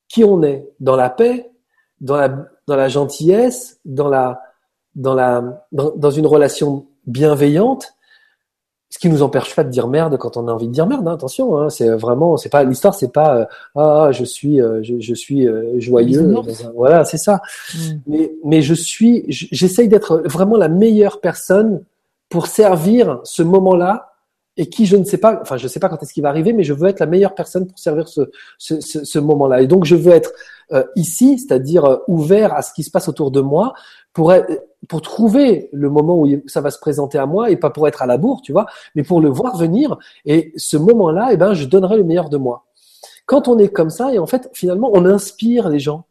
qui 0.07 0.23
on 0.23 0.43
est, 0.43 0.69
dans 0.79 0.95
la 0.95 1.09
paix, 1.09 1.51
dans 1.99 2.17
la, 2.17 2.29
dans 2.67 2.75
la 2.75 2.87
gentillesse, 2.87 3.79
dans 3.85 4.09
la, 4.09 4.41
dans 4.95 5.13
la, 5.13 5.67
dans 5.71 6.11
une 6.11 6.27
relation 6.27 6.87
bienveillante, 7.07 7.93
ce 8.91 8.99
qui 8.99 9.09
nous 9.09 9.23
empêche 9.23 9.55
pas 9.55 9.63
de 9.63 9.69
dire 9.69 9.87
merde 9.87 10.17
quand 10.17 10.35
on 10.37 10.47
a 10.47 10.51
envie 10.51 10.67
de 10.67 10.73
dire 10.73 10.85
merde. 10.85 11.07
Hein, 11.07 11.13
attention, 11.13 11.57
hein, 11.57 11.69
c'est 11.69 11.89
vraiment, 11.89 12.37
c'est 12.37 12.49
pas 12.49 12.63
l'histoire, 12.63 12.93
c'est 12.93 13.11
pas 13.11 13.37
euh, 13.37 13.45
ah 13.75 14.09
je 14.11 14.25
suis, 14.25 14.61
euh, 14.61 14.83
je, 14.83 15.13
suis 15.13 15.47
euh, 15.47 15.79
joyeux. 15.79 16.35
Voilà, 16.75 17.05
c'est 17.05 17.17
ça. 17.17 17.41
Mm. 17.73 17.79
Mais 18.07 18.31
mais 18.43 18.61
je 18.61 18.73
suis, 18.73 19.25
j'essaye 19.29 19.87
d'être 19.87 20.21
vraiment 20.25 20.57
la 20.57 20.67
meilleure 20.67 21.21
personne 21.21 21.83
pour 22.29 22.47
servir 22.47 23.21
ce 23.23 23.41
moment-là 23.43 24.09
et 24.57 24.67
qui 24.67 24.85
je 24.85 24.97
ne 24.97 25.05
sais 25.05 25.17
pas, 25.17 25.39
enfin 25.41 25.55
je 25.55 25.63
ne 25.63 25.69
sais 25.69 25.79
pas 25.79 25.87
quand 25.87 26.03
est-ce 26.03 26.13
qu'il 26.13 26.23
va 26.23 26.29
arriver, 26.29 26.51
mais 26.51 26.63
je 26.63 26.73
veux 26.73 26.89
être 26.89 26.99
la 26.99 27.05
meilleure 27.05 27.33
personne 27.33 27.65
pour 27.65 27.79
servir 27.79 28.09
ce, 28.09 28.29
ce, 28.57 28.81
ce, 28.81 29.05
ce 29.05 29.19
moment-là. 29.19 29.61
Et 29.61 29.67
donc 29.67 29.85
je 29.85 29.95
veux 29.95 30.11
être 30.11 30.33
euh, 30.73 30.83
ici, 30.95 31.37
c'est-à-dire 31.37 31.85
euh, 31.85 31.97
ouvert 32.07 32.53
à 32.53 32.61
ce 32.61 32.73
qui 32.73 32.83
se 32.83 32.91
passe 32.91 33.09
autour 33.09 33.31
de 33.31 33.41
moi, 33.41 33.73
pour 34.13 34.31
être, 34.31 34.63
pour 34.87 35.01
trouver 35.01 35.69
le 35.71 35.89
moment 35.89 36.19
où 36.19 36.27
ça 36.47 36.61
va 36.61 36.71
se 36.71 36.79
présenter 36.79 37.17
à 37.17 37.25
moi 37.25 37.51
et 37.51 37.55
pas 37.55 37.69
pour 37.69 37.87
être 37.87 38.01
à 38.01 38.05
la 38.05 38.17
bourre, 38.17 38.41
tu 38.41 38.51
vois, 38.51 38.65
mais 38.95 39.03
pour 39.03 39.21
le 39.21 39.29
voir 39.29 39.57
venir. 39.57 39.97
Et 40.25 40.53
ce 40.57 40.77
moment-là, 40.77 41.29
eh 41.31 41.37
ben 41.37 41.53
je 41.53 41.65
donnerai 41.65 41.97
le 41.97 42.03
meilleur 42.03 42.29
de 42.29 42.37
moi. 42.37 42.65
Quand 43.25 43.47
on 43.47 43.57
est 43.59 43.69
comme 43.69 43.89
ça, 43.89 44.13
et 44.13 44.19
en 44.19 44.27
fait 44.27 44.49
finalement 44.53 44.89
on 44.93 45.05
inspire 45.05 45.69
les 45.69 45.79
gens. 45.79 46.05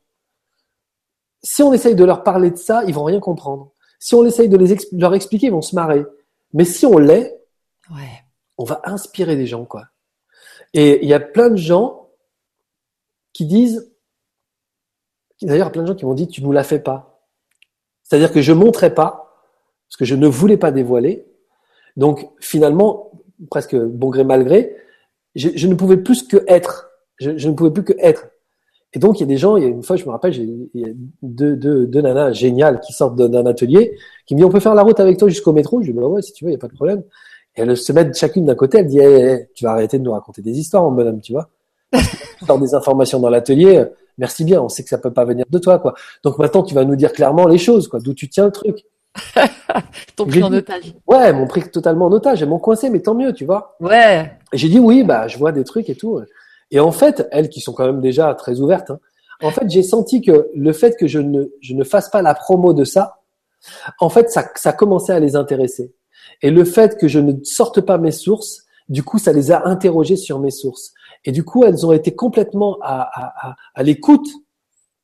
Si 1.43 1.63
on 1.63 1.73
essaye 1.73 1.95
de 1.95 2.05
leur 2.05 2.23
parler 2.23 2.51
de 2.51 2.57
ça, 2.57 2.85
ils 2.87 2.95
vont 2.95 3.05
rien 3.05 3.21
comprendre. 3.21 3.73
Si 3.99 4.15
on 4.15 4.25
essaye 4.25 4.49
de 4.49 4.57
les 4.57 4.77
leur 4.93 5.15
expliquer, 5.15 5.47
ils 5.47 5.53
vont 5.53 5.63
se 5.63 5.75
marrer. 5.75 6.05
Mais 6.53 6.65
si 6.65 6.87
on 6.87 6.99
l'est, 6.99 7.41
ouais 7.91 8.25
on 8.61 8.65
va 8.65 8.83
inspirer 8.85 9.37
des 9.37 9.47
gens, 9.47 9.65
quoi. 9.65 9.87
Et 10.75 11.03
il 11.03 11.09
y 11.09 11.15
a 11.15 11.19
plein 11.19 11.49
de 11.49 11.57
gens 11.57 12.11
qui 13.33 13.47
disent, 13.47 13.91
d'ailleurs, 15.41 15.73
plein 15.73 15.81
de 15.81 15.87
gens 15.87 15.95
qui 15.95 16.05
m'ont 16.05 16.13
dit, 16.13 16.29
tu 16.29 16.43
nous 16.43 16.53
la 16.53 16.63
fais 16.63 16.79
pas. 16.79 17.10
C'est-à-dire 18.11 18.33
que 18.33 18.43
je 18.43 18.53
montrais 18.53 18.93
pas, 18.93 19.37
parce 19.89 19.97
que 19.97 20.05
je 20.05 20.17
ne 20.17 20.27
voulais 20.27 20.57
pas 20.57 20.73
dévoiler. 20.73 21.27
Donc, 21.97 22.29
finalement, 22.41 23.13
presque 23.51 23.77
bon 23.77 24.09
gré 24.11 24.25
mal 24.25 24.43
gré, 24.43 24.75
je, 25.37 25.69
ne 25.69 25.75
pouvais 25.75 25.97
plus 25.97 26.25
que 26.25 26.39
être. 26.49 26.91
Je, 27.21 27.49
ne 27.49 27.55
pouvais 27.55 27.71
plus 27.71 27.85
que 27.85 27.93
être. 28.01 28.27
Et 28.95 28.99
donc, 28.99 29.21
il 29.21 29.21
y 29.21 29.25
a 29.25 29.27
des 29.29 29.37
gens, 29.37 29.57
il 29.57 29.63
y 29.63 29.67
a 29.67 29.69
une 29.69 29.85
fois, 29.85 29.95
je 29.95 30.05
me 30.07 30.11
rappelle, 30.11 30.35
il 30.35 30.69
y 30.75 30.85
a 30.85 30.89
deux, 31.23 31.55
deux, 31.55 32.01
nanas 32.01 32.33
géniales 32.33 32.81
qui 32.81 32.93
sortent 32.93 33.15
d'un 33.15 33.47
atelier, 33.47 33.97
qui 34.27 34.35
me 34.35 34.41
disent, 34.41 34.47
on 34.47 34.51
peut 34.51 34.59
faire 34.59 34.75
la 34.75 34.83
route 34.83 34.99
avec 34.99 35.17
toi 35.17 35.29
jusqu'au 35.29 35.53
métro. 35.53 35.81
Je 35.81 35.93
dis, 35.93 35.93
bah 35.93 36.03
ouais, 36.09 36.21
si 36.21 36.33
tu 36.33 36.45
veux, 36.45 36.51
il 36.51 36.55
n'y 36.55 36.59
a 36.59 36.61
pas 36.61 36.67
de 36.67 36.75
problème. 36.75 37.05
Et 37.55 37.61
elles 37.61 37.77
se 37.77 37.93
mettent 37.93 38.17
chacune 38.17 38.45
d'un 38.45 38.57
côté, 38.57 38.79
elle 38.79 38.89
dit 38.89 38.99
Tu 39.55 39.65
vas 39.65 39.71
arrêter 39.71 40.01
de 40.01 40.03
nous 40.03 40.13
raconter 40.13 40.43
des 40.43 40.59
histoires, 40.59 40.91
bonhomme, 40.91 41.21
tu 41.21 41.33
vois. 41.33 41.49
Sors 42.45 42.59
des 42.59 42.75
informations 42.75 43.21
dans 43.21 43.31
l'atelier, 43.31 43.85
merci 44.21 44.45
bien, 44.45 44.63
on 44.63 44.69
sait 44.69 44.85
que 44.85 44.89
ça 44.89 44.99
peut 44.99 45.13
pas 45.13 45.25
venir 45.25 45.47
de 45.49 45.59
toi, 45.59 45.81
quoi. 45.81 45.95
Donc 46.23 46.39
maintenant, 46.39 46.63
tu 46.63 46.75
vas 46.75 46.85
nous 46.85 46.95
dire 46.95 47.13
clairement 47.13 47.49
les 47.49 47.59
choses, 47.59 47.89
quoi, 47.89 47.99
d'où 47.99 48.15
tu 48.15 48.29
tiens 48.29 48.45
le 48.45 48.53
truc. 48.53 48.85
Ton 50.17 50.27
pris 50.27 50.43
en 50.43 50.53
otage. 50.53 50.95
Ouais, 51.09 51.33
mon 51.33 51.49
pris 51.49 51.69
totalement 51.69 52.07
en 52.07 52.13
otage. 52.13 52.43
Elles 52.43 52.49
m'ont 52.49 52.61
coincé, 52.61 52.91
mais 52.91 53.01
tant 53.01 53.15
mieux, 53.15 53.33
tu 53.33 53.45
vois. 53.45 53.77
Ouais. 53.81 54.39
J'ai 54.53 54.69
dit 54.69 54.79
oui, 54.79 55.03
bah, 55.03 55.27
je 55.27 55.37
vois 55.37 55.51
des 55.51 55.65
trucs 55.65 55.89
et 55.91 55.97
tout. 55.97 56.21
Et 56.71 56.79
en 56.79 56.93
fait, 56.93 57.27
elles 57.33 57.49
qui 57.49 57.61
sont 57.61 57.73
quand 57.73 57.87
même 57.87 58.01
déjà 58.01 58.33
très 58.35 58.61
ouvertes, 58.61 58.91
hein, 58.91 59.01
en 59.43 59.51
fait, 59.51 59.69
j'ai 59.71 59.83
senti 59.83 60.21
que 60.21 60.51
le 60.55 60.73
fait 60.73 60.97
que 60.99 61.07
je 61.07 61.19
ne, 61.19 61.45
je 61.63 61.75
ne 61.75 61.83
fasse 61.83 62.11
pas 62.11 62.21
la 62.21 62.35
promo 62.35 62.75
de 62.75 62.85
ça, 62.85 63.21
en 63.99 64.11
fait, 64.11 64.31
ça, 64.31 64.45
ça 64.55 64.73
commençait 64.73 65.15
à 65.15 65.19
les 65.19 65.35
intéresser. 65.35 65.95
Et 66.43 66.51
le 66.51 66.65
fait 66.65 66.99
que 66.99 67.09
je 67.09 67.19
ne 67.19 67.33
sorte 67.43 67.81
pas 67.81 67.97
mes 67.97 68.13
sources, 68.13 68.67
du 68.89 69.03
coup, 69.03 69.19
ça 69.19 69.33
les 69.33 69.51
a 69.51 69.67
interrogées 69.67 70.17
sur 70.17 70.41
mes 70.41 70.51
sources. 70.51 70.93
Et 71.25 71.33
du 71.33 71.45
coup, 71.45 71.65
elles 71.65 71.87
ont 71.87 71.93
été 71.93 72.15
complètement 72.15 72.79
à, 72.83 73.49
à, 73.49 73.57
à, 73.75 73.83
l'écoute. 73.83 74.29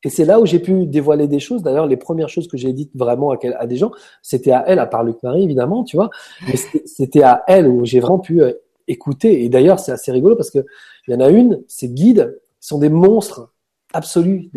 Et 0.03 0.09
c'est 0.09 0.25
là 0.25 0.39
où 0.39 0.45
j'ai 0.45 0.59
pu 0.59 0.85
dévoiler 0.85 1.27
des 1.27 1.39
choses. 1.39 1.61
D'ailleurs, 1.63 1.85
les 1.85 1.97
premières 1.97 2.29
choses 2.29 2.47
que 2.47 2.57
j'ai 2.57 2.73
dites 2.73 2.91
vraiment 2.95 3.31
à, 3.31 3.37
à, 3.57 3.67
des 3.67 3.77
gens, 3.77 3.91
c'était 4.21 4.51
à 4.51 4.63
elle, 4.67 4.79
à 4.79 4.87
part 4.87 5.03
Luc 5.03 5.21
Marie, 5.23 5.43
évidemment, 5.43 5.83
tu 5.83 5.97
vois. 5.97 6.09
Mais 6.47 6.55
c'était 6.85 7.23
à 7.23 7.43
elle 7.47 7.67
où 7.67 7.85
j'ai 7.85 7.99
vraiment 7.99 8.19
pu 8.19 8.41
euh, 8.41 8.53
écouter. 8.87 9.43
Et 9.43 9.49
d'ailleurs, 9.49 9.79
c'est 9.79 9.91
assez 9.91 10.11
rigolo 10.11 10.35
parce 10.35 10.49
que 10.49 10.65
il 11.07 11.13
y 11.13 11.15
en 11.15 11.19
a 11.19 11.29
une, 11.29 11.63
ces 11.67 11.89
guides 11.89 12.39
sont 12.59 12.79
des 12.79 12.89
monstres 12.89 13.51
absolus. 13.93 14.49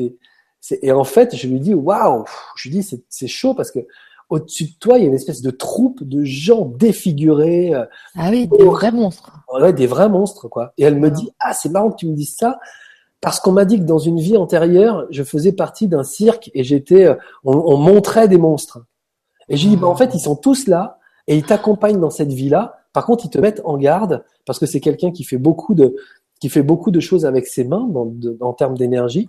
Et 0.82 0.92
en 0.92 1.04
fait, 1.04 1.36
je 1.36 1.46
lui 1.46 1.60
dis, 1.60 1.74
waouh, 1.74 2.24
je 2.56 2.68
lui 2.68 2.80
dis, 2.80 3.00
c'est 3.08 3.28
chaud 3.28 3.54
parce 3.54 3.70
que 3.70 3.80
au-dessus 4.30 4.64
de 4.64 4.78
toi, 4.78 4.96
il 4.96 5.02
y 5.02 5.04
a 5.04 5.08
une 5.08 5.14
espèce 5.14 5.42
de 5.42 5.50
troupe 5.50 6.04
de 6.04 6.22
gens 6.24 6.64
défigurés. 6.64 7.74
Euh, 7.74 7.84
ah 8.16 8.28
oui, 8.30 8.46
des 8.46 8.64
vrais 8.64 8.92
monstres. 8.92 9.32
Ouais, 9.52 9.72
des 9.72 9.88
vrais 9.88 10.08
monstres, 10.08 10.48
quoi. 10.48 10.72
Et 10.78 10.84
elle 10.84 10.98
me 10.98 11.10
dit, 11.10 11.30
ah, 11.40 11.52
c'est 11.52 11.68
marrant 11.68 11.90
que 11.90 11.96
tu 11.96 12.06
me 12.06 12.14
dises 12.14 12.36
ça, 12.36 12.60
parce 13.20 13.40
qu'on 13.40 13.50
m'a 13.50 13.64
dit 13.64 13.78
que 13.78 13.84
dans 13.84 13.98
une 13.98 14.20
vie 14.20 14.36
antérieure, 14.36 15.06
je 15.10 15.24
faisais 15.24 15.52
partie 15.52 15.88
d'un 15.88 16.04
cirque 16.04 16.50
et 16.54 16.62
j'étais, 16.62 17.06
euh, 17.06 17.16
on, 17.44 17.76
montrait 17.76 18.28
des 18.28 18.38
monstres. 18.38 18.78
Et 19.48 19.56
j'ai 19.56 19.68
dit, 19.68 19.76
bah, 19.76 19.88
en 19.88 19.96
fait, 19.96 20.14
ils 20.14 20.20
sont 20.20 20.36
tous 20.36 20.68
là 20.68 20.98
et 21.26 21.36
ils 21.36 21.44
t'accompagnent 21.44 22.00
dans 22.00 22.10
cette 22.10 22.32
vie-là. 22.32 22.78
Par 22.92 23.04
contre, 23.04 23.24
ils 23.26 23.30
te 23.30 23.38
mettent 23.38 23.60
en 23.64 23.76
garde 23.76 24.24
parce 24.46 24.60
que 24.60 24.66
c'est 24.66 24.80
quelqu'un 24.80 25.10
qui 25.10 25.24
fait 25.24 25.38
beaucoup 25.38 25.74
de, 25.74 25.96
qui 26.40 26.48
fait 26.48 26.62
beaucoup 26.62 26.92
de 26.92 27.00
choses 27.00 27.26
avec 27.26 27.48
ses 27.48 27.64
mains 27.64 27.88
en 28.40 28.52
termes 28.52 28.78
d'énergie. 28.78 29.28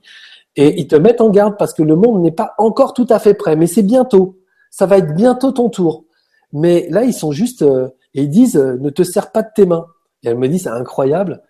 Et 0.56 0.80
ils 0.80 0.88
te 0.88 0.95
mettent 0.95 1.22
en 1.22 1.30
garde 1.30 1.57
parce 1.57 1.73
que 1.73 1.82
le 1.82 1.95
monde 1.95 2.22
n'est 2.22 2.32
pas 2.32 2.53
encore 2.60 2.94
tout 2.94 3.07
à 3.10 3.19
fait 3.19 3.34
prêt, 3.34 3.56
mais 3.56 3.68
c'est 3.68 3.84
bientôt 3.84 4.40
ça 4.72 4.88
va 4.88 4.98
être 4.98 5.14
bientôt 5.14 5.52
ton 5.52 5.69
tour. 5.69 6.06
Mais 6.53 6.88
là, 6.89 7.03
ils 7.03 7.14
sont 7.14 7.31
juste, 7.31 7.61
euh, 7.61 7.89
et 8.15 8.23
ils 8.23 8.30
disent, 8.30 8.57
euh, 8.57 8.77
ne 8.80 8.89
te 8.89 9.03
sers 9.03 9.31
pas 9.31 9.43
de 9.43 9.49
tes 9.53 9.65
mains. 9.68 9.85
Et 10.23 10.30
elle 10.30 10.38
me 10.38 10.48
dit, 10.48 10.57
c'est 10.57 10.69
incroyable. 10.69 11.43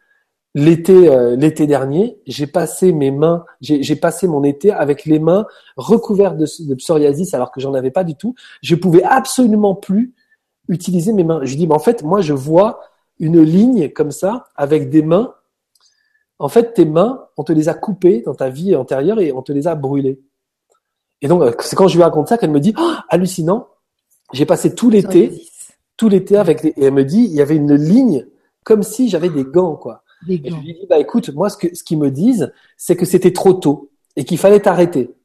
L'été, 0.54 1.08
euh, 1.08 1.38
l'été 1.38 1.66
dernier, 1.66 2.20
j'ai 2.28 2.48
passé 2.48 2.92
mes 2.92 3.10
mains, 3.12 3.46
j'ai 3.62 3.96
passé 3.96 4.28
mon 4.28 4.44
été 4.44 4.70
avec 4.70 5.06
les 5.06 5.20
mains 5.20 5.46
recouvertes 5.78 6.36
de, 6.36 6.76
psoriasis 6.76 7.34
alors 7.34 7.52
que 7.52 7.62
j'en 7.62 7.74
avais 7.74 7.92
pas 7.92 8.04
du 8.04 8.16
tout. 8.16 8.36
Je 8.62 8.76
pouvais 8.76 9.04
absolument 9.04 9.76
plus 9.76 10.14
utiliser 10.68 11.14
mes 11.14 11.24
mains. 11.24 11.40
Je 11.44 11.56
dis, 11.56 11.68
mais 11.68 11.76
en 11.76 11.80
fait, 11.80 12.04
moi, 12.04 12.20
je 12.20 12.34
vois 12.34 12.82
une 13.20 13.42
ligne 13.42 13.90
comme 13.90 14.12
ça 14.12 14.48
avec 14.58 14.90
des 14.90 15.04
mains. 15.04 15.34
En 16.38 16.50
fait, 16.50 16.74
tes 16.74 16.86
mains, 16.86 17.28
on 17.38 17.44
te 17.44 17.54
les 17.54 17.70
a 17.70 17.74
coupées 17.74 18.22
dans 18.26 18.36
ta 18.36 18.50
vie 18.50 18.76
antérieure 18.76 19.22
et 19.22 19.32
on 19.32 19.42
te 19.42 19.54
les 19.54 19.68
a 19.68 19.76
brûlées. 19.76 20.20
Et 21.22 21.28
donc, 21.28 21.42
euh, 21.44 21.52
c'est 21.60 21.76
quand 21.76 21.88
je 21.88 21.96
lui 21.96 22.04
raconte 22.04 22.28
ça 22.28 22.38
qu'elle 22.38 22.52
me 22.52 22.60
dit, 22.60 22.74
oh, 22.78 22.94
hallucinant, 23.10 23.68
j'ai 24.34 24.46
passé 24.46 24.74
tout 24.74 24.90
l'été, 24.90 25.44
tout 25.98 26.10
l'été 26.10 26.38
avec 26.38 26.66
Et 26.66 26.74
elle 26.78 26.94
me 26.94 27.06
dit, 27.06 27.24
il 27.24 27.34
y 27.34 27.42
avait 27.42 27.56
une 27.56 27.76
ligne 27.76 28.26
comme 28.64 28.84
si 28.84 29.10
j'avais 29.10 29.30
des 29.30 29.44
gants, 29.44 29.76
quoi. 29.76 30.04
Et 30.30 30.38
je 30.38 30.56
lui 30.56 30.74
dis, 30.74 30.86
bah 30.88 31.00
écoute, 31.00 31.30
moi, 31.30 31.50
ce 31.50 31.58
que 31.58 31.74
ce 31.76 31.84
qu'ils 31.84 31.98
me 31.98 32.12
disent, 32.12 32.52
c'est 32.78 32.96
que 32.96 33.06
c'était 33.06 33.34
trop 33.34 33.54
tôt 33.54 33.90
et 34.16 34.24
qu'il 34.24 34.38
fallait 34.38 34.60
t'arrêter. 34.60 35.16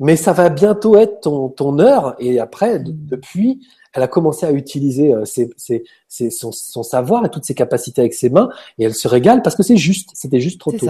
Mais 0.00 0.16
ça 0.16 0.32
va 0.32 0.48
bientôt 0.48 0.96
être 0.96 1.20
ton, 1.20 1.48
ton 1.48 1.78
heure. 1.78 2.16
Et 2.18 2.40
après, 2.40 2.78
mm. 2.78 2.84
depuis, 2.86 3.66
elle 3.92 4.02
a 4.02 4.08
commencé 4.08 4.46
à 4.46 4.52
utiliser 4.52 5.12
euh, 5.12 5.24
ses, 5.24 5.50
ses, 5.56 5.84
ses, 6.08 6.30
son, 6.30 6.50
son, 6.50 6.82
savoir 6.82 7.24
et 7.26 7.30
toutes 7.30 7.44
ses 7.44 7.54
capacités 7.54 8.00
avec 8.00 8.14
ses 8.14 8.30
mains. 8.30 8.48
Et 8.78 8.84
elle 8.84 8.94
se 8.94 9.06
régale 9.06 9.42
parce 9.42 9.54
que 9.54 9.62
c'est 9.62 9.76
juste. 9.76 10.10
C'était 10.14 10.40
juste 10.40 10.60
trop 10.60 10.72
tôt. 10.72 10.86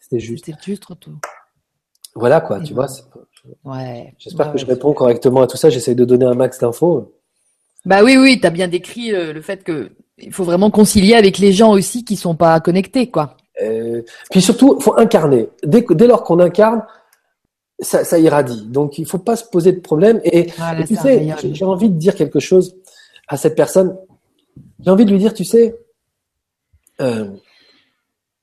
C'était 0.00 0.20
juste. 0.20 0.46
C'était 0.46 0.58
juste 0.62 0.82
trop 0.82 0.94
tôt. 0.94 1.12
Voilà 2.14 2.40
quoi, 2.40 2.60
tu 2.60 2.74
vois. 2.74 2.88
Ouais. 3.64 4.14
J'espère 4.18 4.52
que 4.52 4.58
je 4.58 4.66
réponds 4.66 4.92
correctement 4.92 5.42
à 5.42 5.46
tout 5.46 5.56
ça. 5.56 5.70
J'essaie 5.70 5.94
de 5.94 6.04
donner 6.04 6.24
un 6.24 6.34
max 6.34 6.58
d'infos. 6.58 7.12
Bah 7.84 8.04
oui, 8.04 8.16
oui, 8.16 8.38
tu 8.40 8.46
as 8.46 8.50
bien 8.50 8.68
décrit 8.68 9.12
euh, 9.12 9.32
le, 9.32 9.42
fait 9.42 9.64
que 9.64 9.90
il 10.18 10.32
faut 10.32 10.44
vraiment 10.44 10.70
concilier 10.70 11.14
avec 11.14 11.38
les 11.38 11.52
gens 11.52 11.72
aussi 11.72 12.04
qui 12.04 12.16
sont 12.16 12.36
pas 12.36 12.60
connectés, 12.60 13.10
quoi. 13.10 13.36
Euh, 13.60 14.02
puis 14.30 14.40
surtout, 14.40 14.78
faut 14.80 14.96
incarner. 14.98 15.48
Dès, 15.64 15.84
dès 15.90 16.06
lors 16.06 16.22
qu'on 16.22 16.38
incarne, 16.38 16.84
ça, 17.80 18.04
ça, 18.04 18.18
irradie. 18.18 18.66
Donc, 18.66 18.98
il 18.98 19.06
faut 19.06 19.18
pas 19.18 19.34
se 19.34 19.44
poser 19.44 19.72
de 19.72 19.80
problème. 19.80 20.20
Et, 20.24 20.46
tu 20.86 20.96
sais, 20.96 21.34
j'ai 21.52 21.64
envie 21.64 21.88
de 21.90 21.96
dire 21.96 22.14
quelque 22.14 22.38
chose 22.38 22.76
à 23.26 23.36
cette 23.36 23.56
personne. 23.56 23.96
J'ai 24.84 24.90
envie 24.90 25.04
de 25.04 25.10
lui 25.10 25.18
dire, 25.18 25.34
tu 25.34 25.44
sais, 25.44 25.76
euh, 27.00 27.26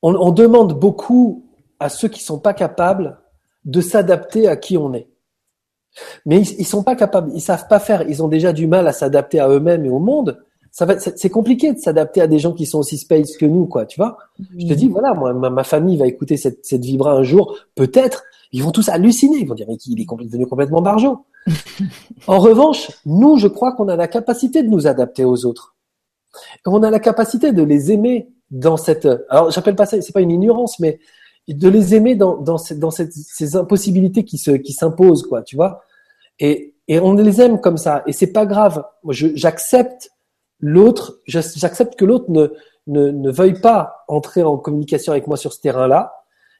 on, 0.02 0.14
on 0.14 0.32
demande 0.32 0.78
beaucoup 0.78 1.46
à 1.78 1.88
ceux 1.88 2.08
qui 2.08 2.22
sont 2.22 2.38
pas 2.38 2.52
capables 2.52 3.19
de 3.64 3.80
s'adapter 3.80 4.48
à 4.48 4.56
qui 4.56 4.76
on 4.76 4.94
est. 4.94 5.08
Mais 6.24 6.40
ils, 6.40 6.60
ils 6.60 6.66
sont 6.66 6.82
pas 6.82 6.96
capables, 6.96 7.30
ils 7.34 7.40
savent 7.40 7.68
pas 7.68 7.80
faire, 7.80 8.08
ils 8.08 8.22
ont 8.22 8.28
déjà 8.28 8.52
du 8.52 8.66
mal 8.66 8.86
à 8.86 8.92
s'adapter 8.92 9.40
à 9.40 9.48
eux-mêmes 9.48 9.84
et 9.84 9.90
au 9.90 9.98
monde. 9.98 10.38
Ça 10.70 10.86
va, 10.86 10.98
c'est 10.98 11.30
compliqué 11.30 11.72
de 11.72 11.78
s'adapter 11.78 12.20
à 12.20 12.28
des 12.28 12.38
gens 12.38 12.52
qui 12.52 12.64
sont 12.64 12.78
aussi 12.78 12.96
space 12.96 13.36
que 13.36 13.44
nous, 13.44 13.66
quoi. 13.66 13.86
Tu 13.86 13.98
vois 13.98 14.18
Je 14.56 14.68
te 14.68 14.74
dis, 14.74 14.88
voilà, 14.88 15.14
moi, 15.14 15.32
ma, 15.32 15.64
famille 15.64 15.96
va 15.96 16.06
écouter 16.06 16.36
cette, 16.36 16.64
cette 16.64 16.84
vibra 16.84 17.12
un 17.12 17.24
jour, 17.24 17.56
peut-être, 17.74 18.22
Ils 18.52 18.62
vont 18.62 18.70
tous 18.70 18.88
halluciner. 18.88 19.38
Ils 19.38 19.48
vont 19.48 19.56
dire, 19.56 19.66
mais 19.68 19.76
il 19.86 20.00
est 20.00 20.26
devenu 20.26 20.46
complètement 20.46 20.80
barjot. 20.80 21.24
en 22.28 22.38
revanche, 22.38 22.90
nous, 23.04 23.36
je 23.36 23.48
crois 23.48 23.72
qu'on 23.72 23.88
a 23.88 23.96
la 23.96 24.06
capacité 24.06 24.62
de 24.62 24.68
nous 24.68 24.86
adapter 24.86 25.24
aux 25.24 25.44
autres. 25.44 25.74
On 26.64 26.84
a 26.84 26.90
la 26.90 27.00
capacité 27.00 27.52
de 27.52 27.64
les 27.64 27.90
aimer 27.90 28.28
dans 28.52 28.76
cette. 28.76 29.08
Alors, 29.28 29.50
j'appelle 29.50 29.74
pas 29.74 29.86
ça, 29.86 30.00
c'est 30.00 30.12
pas 30.12 30.20
une 30.20 30.30
ignorance, 30.30 30.78
mais 30.78 31.00
de 31.54 31.68
les 31.68 31.94
aimer 31.94 32.14
dans, 32.14 32.36
dans, 32.36 32.56
dans 32.76 32.90
cette, 32.90 33.12
ces 33.12 33.56
impossibilités 33.56 34.24
qui 34.24 34.38
se 34.38 34.52
qui 34.52 34.72
s'imposent, 34.72 35.24
quoi, 35.26 35.42
tu 35.42 35.56
vois. 35.56 35.82
Et, 36.38 36.74
et 36.88 36.98
on 37.00 37.14
les 37.14 37.40
aime 37.40 37.60
comme 37.60 37.76
ça. 37.76 38.02
Et 38.06 38.12
c'est 38.12 38.32
pas 38.32 38.46
grave. 38.46 38.84
Moi, 39.04 39.14
j'accepte 39.14 40.10
l'autre. 40.58 41.20
J'accepte 41.26 41.96
que 41.96 42.04
l'autre 42.04 42.26
ne, 42.30 42.48
ne 42.86 43.10
ne 43.10 43.30
veuille 43.30 43.60
pas 43.60 44.04
entrer 44.08 44.42
en 44.42 44.56
communication 44.56 45.12
avec 45.12 45.26
moi 45.26 45.36
sur 45.36 45.52
ce 45.52 45.60
terrain-là. 45.60 46.12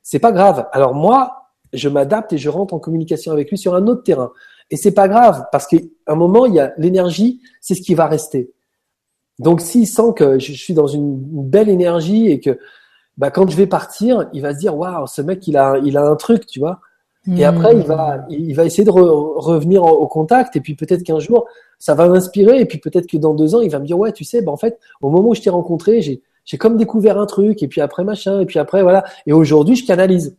C'est 0.02 0.18
pas 0.18 0.32
grave. 0.32 0.66
Alors 0.72 0.94
moi, 0.94 1.40
je 1.72 1.88
m'adapte 1.88 2.32
et 2.32 2.38
je 2.38 2.48
rentre 2.48 2.74
en 2.74 2.78
communication 2.78 3.32
avec 3.32 3.50
lui 3.50 3.58
sur 3.58 3.74
un 3.74 3.86
autre 3.86 4.02
terrain. 4.02 4.32
Et 4.70 4.76
c'est 4.76 4.92
pas 4.92 5.08
grave 5.08 5.46
parce 5.52 5.66
qu'à 5.66 5.78
un 6.06 6.14
moment, 6.14 6.46
il 6.46 6.54
y 6.54 6.60
a 6.60 6.72
l'énergie, 6.78 7.40
c'est 7.60 7.74
ce 7.74 7.82
qui 7.82 7.94
va 7.94 8.06
rester. 8.06 8.52
Donc 9.38 9.60
s'il 9.60 9.86
sent 9.86 10.12
que 10.16 10.38
je 10.38 10.52
suis 10.52 10.74
dans 10.74 10.86
une 10.86 11.16
belle 11.18 11.68
énergie 11.68 12.28
et 12.28 12.40
que 12.40 12.58
bah, 13.20 13.30
quand 13.30 13.50
je 13.50 13.54
vais 13.54 13.66
partir, 13.66 14.30
il 14.32 14.40
va 14.40 14.54
se 14.54 14.58
dire 14.60 14.74
waouh, 14.74 15.06
ce 15.06 15.20
mec 15.20 15.46
il 15.46 15.58
a 15.58 15.76
il 15.84 15.98
a 15.98 16.02
un 16.02 16.16
truc, 16.16 16.46
tu 16.46 16.58
vois. 16.58 16.80
Et 17.36 17.44
après 17.44 17.76
il 17.76 17.82
va 17.82 18.24
il 18.30 18.54
va 18.54 18.64
essayer 18.64 18.82
de 18.82 18.90
revenir 18.90 19.84
au 19.84 20.06
contact 20.08 20.56
et 20.56 20.60
puis 20.62 20.74
peut-être 20.74 21.02
qu'un 21.02 21.18
jour 21.18 21.46
ça 21.78 21.94
va 21.94 22.08
m'inspirer 22.08 22.60
et 22.60 22.64
puis 22.64 22.78
peut-être 22.78 23.06
que 23.06 23.18
dans 23.18 23.34
deux 23.34 23.54
ans 23.54 23.60
il 23.60 23.70
va 23.70 23.78
me 23.78 23.84
dire 23.84 23.98
ouais 23.98 24.10
tu 24.12 24.24
sais 24.24 24.40
bah 24.40 24.50
en 24.50 24.56
fait 24.56 24.78
au 25.02 25.10
moment 25.10 25.28
où 25.28 25.34
je 25.34 25.42
t'ai 25.42 25.50
rencontré 25.50 26.00
j'ai 26.00 26.22
j'ai 26.46 26.56
comme 26.56 26.78
découvert 26.78 27.18
un 27.18 27.26
truc 27.26 27.62
et 27.62 27.68
puis 27.68 27.82
après 27.82 28.04
machin 28.04 28.40
et 28.40 28.46
puis 28.46 28.58
après 28.58 28.82
voilà 28.82 29.04
et 29.26 29.34
aujourd'hui 29.34 29.76
je 29.76 29.86
canalise. 29.86 30.34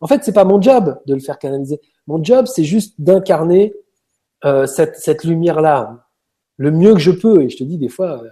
En 0.00 0.06
fait 0.06 0.24
c'est 0.24 0.32
pas 0.32 0.44
mon 0.44 0.58
job 0.58 0.98
de 1.04 1.12
le 1.12 1.20
faire 1.20 1.38
canaliser. 1.38 1.82
Mon 2.06 2.24
job 2.24 2.46
c'est 2.46 2.64
juste 2.64 2.94
d'incarner 2.98 3.74
euh, 4.46 4.64
cette 4.66 4.96
cette 4.96 5.24
lumière 5.24 5.60
là 5.60 6.06
le 6.56 6.70
mieux 6.70 6.94
que 6.94 7.00
je 7.00 7.10
peux 7.10 7.42
et 7.42 7.50
je 7.50 7.58
te 7.58 7.64
dis 7.64 7.76
des 7.76 7.90
fois 7.90 8.22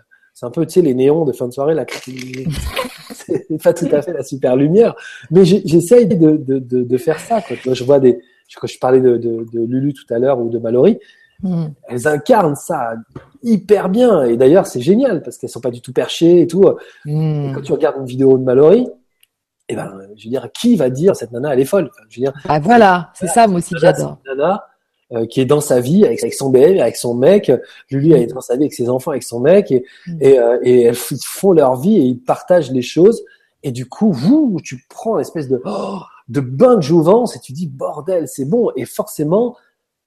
c'est 0.41 0.47
un 0.47 0.51
peu, 0.51 0.65
tu 0.65 0.73
sais, 0.73 0.81
les 0.81 0.95
néons 0.95 1.27
de 1.27 1.33
fin 1.33 1.49
de 1.49 1.53
soirée, 1.53 1.75
là, 1.75 1.85
c'est 3.15 3.63
pas 3.63 3.73
tout 3.73 3.89
à 3.93 4.03
fait 4.03 4.13
la 4.13 4.23
super 4.23 4.57
lumière, 4.57 4.95
mais 5.31 5.45
j'essaye 5.45 6.07
de, 6.07 6.37
de, 6.37 6.59
de, 6.59 6.83
de, 6.83 6.97
faire 6.97 7.19
ça. 7.19 7.43
Quoi. 7.43 7.75
je 7.75 7.85
vois 7.85 8.01
des, 8.01 8.21
quand 8.59 8.67
je 8.67 8.79
parlais 8.79 9.01
de, 9.01 9.17
de, 9.17 9.47
Lulu 9.53 9.93
tout 9.93 10.13
à 10.13 10.19
l'heure 10.19 10.39
ou 10.41 10.49
de 10.49 10.59
Mallory, 10.59 10.99
mm. 11.43 11.67
elles 11.89 12.09
incarnent 12.09 12.57
ça 12.57 12.95
hyper 13.43 13.89
bien. 13.89 14.25
Et 14.25 14.37
d'ailleurs, 14.37 14.67
c'est 14.67 14.81
génial 14.81 15.23
parce 15.23 15.39
qu'elles 15.39 15.51
sont 15.51 15.61
pas 15.61 15.71
du 15.71 15.81
tout 15.81 15.93
perchées 15.93 16.43
et 16.43 16.47
tout. 16.47 16.65
Mm. 17.05 17.53
quand 17.55 17.63
tu 17.63 17.73
regardes 17.73 17.97
une 17.99 18.07
vidéo 18.07 18.39
de 18.39 18.45
Mallory, 18.45 18.89
eh 19.69 19.77
ben, 19.77 19.93
je 20.17 20.25
veux 20.25 20.31
dire, 20.31 20.49
qui 20.53 20.75
va 20.75 20.91
dire 20.91 21.15
cette 21.15 21.31
nana, 21.31 21.53
elle 21.53 21.61
est 21.61 21.65
folle? 21.65 21.91
Je 22.09 22.21
veux 22.21 22.25
dire, 22.25 22.33
ah 22.49 22.59
voilà, 22.59 23.11
c'est 23.15 23.29
ça, 23.29 23.47
moi 23.47 23.59
aussi 23.59 23.75
j'adore. 23.79 24.19
Nana, 24.27 24.65
euh, 25.13 25.27
qui 25.27 25.41
est 25.41 25.45
dans 25.45 25.61
sa 25.61 25.81
vie 25.81 26.05
avec, 26.05 26.23
avec 26.23 26.35
son 26.35 26.51
bébé, 26.51 26.81
avec 26.81 26.97
son 26.97 27.15
mec. 27.15 27.51
Elle 27.91 28.07
est 28.13 28.27
dans 28.27 28.41
sa 28.41 28.55
vie 28.55 28.63
avec 28.63 28.75
ses 28.75 28.89
enfants, 28.89 29.11
avec 29.11 29.25
son 29.25 29.41
mec, 29.41 29.73
et, 29.73 29.85
mm. 30.07 30.19
et, 30.21 30.39
euh, 30.39 30.59
et 30.63 30.83
elles 30.83 30.95
font 30.95 31.53
leur 31.53 31.77
vie 31.77 31.97
et 31.97 32.03
ils 32.03 32.21
partagent 32.21 32.71
les 32.71 32.83
choses. 32.83 33.25
Et 33.63 33.73
du 33.73 33.87
coup, 33.87 34.13
vous, 34.13 34.59
tu 34.63 34.85
prends 34.89 35.17
une 35.17 35.23
espèce 35.23 35.49
de 35.49 35.61
oh, 35.65 35.99
de 36.29 36.41
bain 36.41 36.77
de 36.77 36.81
jouvence 36.81 37.37
et 37.37 37.41
tu 37.41 37.53
dis 37.53 37.67
bordel, 37.67 38.29
c'est 38.29 38.45
bon. 38.45 38.71
Et 38.77 38.85
forcément, 38.85 39.57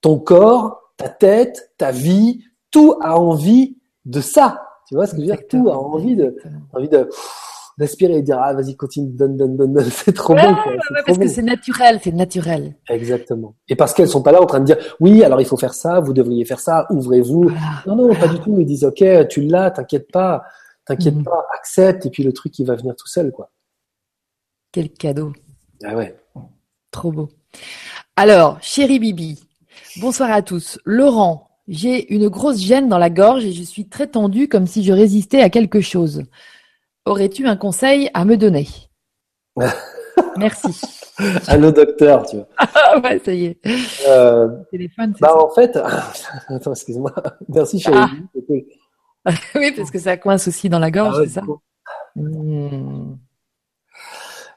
ton 0.01 0.17
corps, 0.17 0.91
ta 0.97 1.09
tête, 1.09 1.71
ta 1.77 1.91
vie, 1.91 2.43
tout 2.71 2.95
a 3.01 3.19
envie 3.19 3.77
de 4.05 4.21
ça. 4.21 4.63
Tu 4.87 4.95
vois 4.95 5.05
ce 5.05 5.11
que 5.11 5.17
je 5.17 5.21
veux 5.21 5.35
dire? 5.35 5.47
Tout 5.47 5.69
a 5.69 5.77
envie 5.77 6.15
de, 6.15 6.35
envie 6.73 6.89
de 6.89 7.09
d'aspirer 7.77 8.17
et 8.17 8.21
dire 8.21 8.39
ah 8.39 8.53
vas-y 8.53 8.75
continue 8.75 9.09
donne 9.11 9.37
donne 9.37 9.57
donne, 9.57 9.73
donne. 9.73 9.85
c'est 9.89 10.13
trop 10.13 10.35
bon 10.35 10.55
parce 11.05 11.17
que 11.17 11.27
c'est 11.27 11.41
naturel 11.41 11.99
c'est 12.03 12.11
naturel. 12.11 12.75
Exactement. 12.89 13.55
Et 13.67 13.75
parce 13.75 13.93
qu'elles 13.93 14.09
sont 14.09 14.21
pas 14.21 14.31
là 14.31 14.41
en 14.41 14.45
train 14.45 14.59
de 14.59 14.65
dire 14.65 14.77
oui 14.99 15.23
alors 15.23 15.41
il 15.41 15.47
faut 15.47 15.57
faire 15.57 15.73
ça 15.73 15.99
vous 15.99 16.13
devriez 16.13 16.45
faire 16.45 16.59
ça 16.59 16.85
ouvrez-vous. 16.89 17.51
Non 17.87 17.95
non 17.95 18.13
pas 18.15 18.27
du 18.27 18.39
tout 18.39 18.59
ils 18.59 18.65
disent 18.65 18.83
ok 18.83 19.27
tu 19.29 19.41
l'as 19.41 19.71
t'inquiète 19.71 20.11
pas 20.11 20.43
t'inquiète 20.85 21.15
mm. 21.15 21.23
pas 21.23 21.45
accepte 21.55 22.05
et 22.05 22.09
puis 22.09 22.23
le 22.23 22.33
truc 22.33 22.57
il 22.59 22.65
va 22.65 22.75
venir 22.75 22.95
tout 22.95 23.07
seul 23.07 23.31
quoi. 23.31 23.51
Quel 24.71 24.89
cadeau. 24.89 25.33
Ah 25.83 25.95
ouais. 25.95 26.15
Trop 26.91 27.11
beau. 27.11 27.29
Alors 28.15 28.57
chérie 28.61 28.99
Bibi 28.99 29.43
bonsoir 29.99 30.31
à 30.31 30.41
tous. 30.41 30.79
Laurent 30.85 31.49
j'ai 31.67 32.13
une 32.13 32.27
grosse 32.27 32.59
gêne 32.59 32.89
dans 32.89 32.97
la 32.97 33.09
gorge 33.09 33.45
et 33.45 33.53
je 33.53 33.63
suis 33.63 33.87
très 33.87 34.07
tendue 34.07 34.47
comme 34.47 34.67
si 34.67 34.83
je 34.83 34.91
résistais 34.91 35.41
à 35.41 35.49
quelque 35.49 35.81
chose. 35.81 36.23
Aurais-tu 37.05 37.47
un 37.47 37.57
conseil 37.57 38.09
à 38.13 38.23
me 38.23 38.37
donner 38.37 38.67
Merci. 40.37 40.69
Allô 41.47 41.71
docteur, 41.71 42.25
tu 42.25 42.37
vois. 42.37 42.47
Ah 42.75 42.99
ouais, 42.99 43.19
ça 43.23 43.33
y 43.33 43.45
est. 43.45 43.59
Euh, 44.07 44.47
Téléphone, 44.71 45.13
bah 45.19 45.35
en 45.35 45.49
fait, 45.49 45.77
attends, 46.47 46.71
excuse-moi. 46.71 47.11
Merci 47.49 47.79
chérie. 47.79 47.97
Ah. 49.25 49.31
oui, 49.55 49.71
parce 49.75 49.89
que 49.89 49.99
ça 49.99 50.17
coince 50.17 50.47
aussi 50.47 50.69
dans 50.69 50.79
la 50.79 50.91
gorge, 50.91 51.17
ah 51.19 51.23
c'est 51.23 51.33
ça. 51.33 51.41
Hmm. 52.15 53.15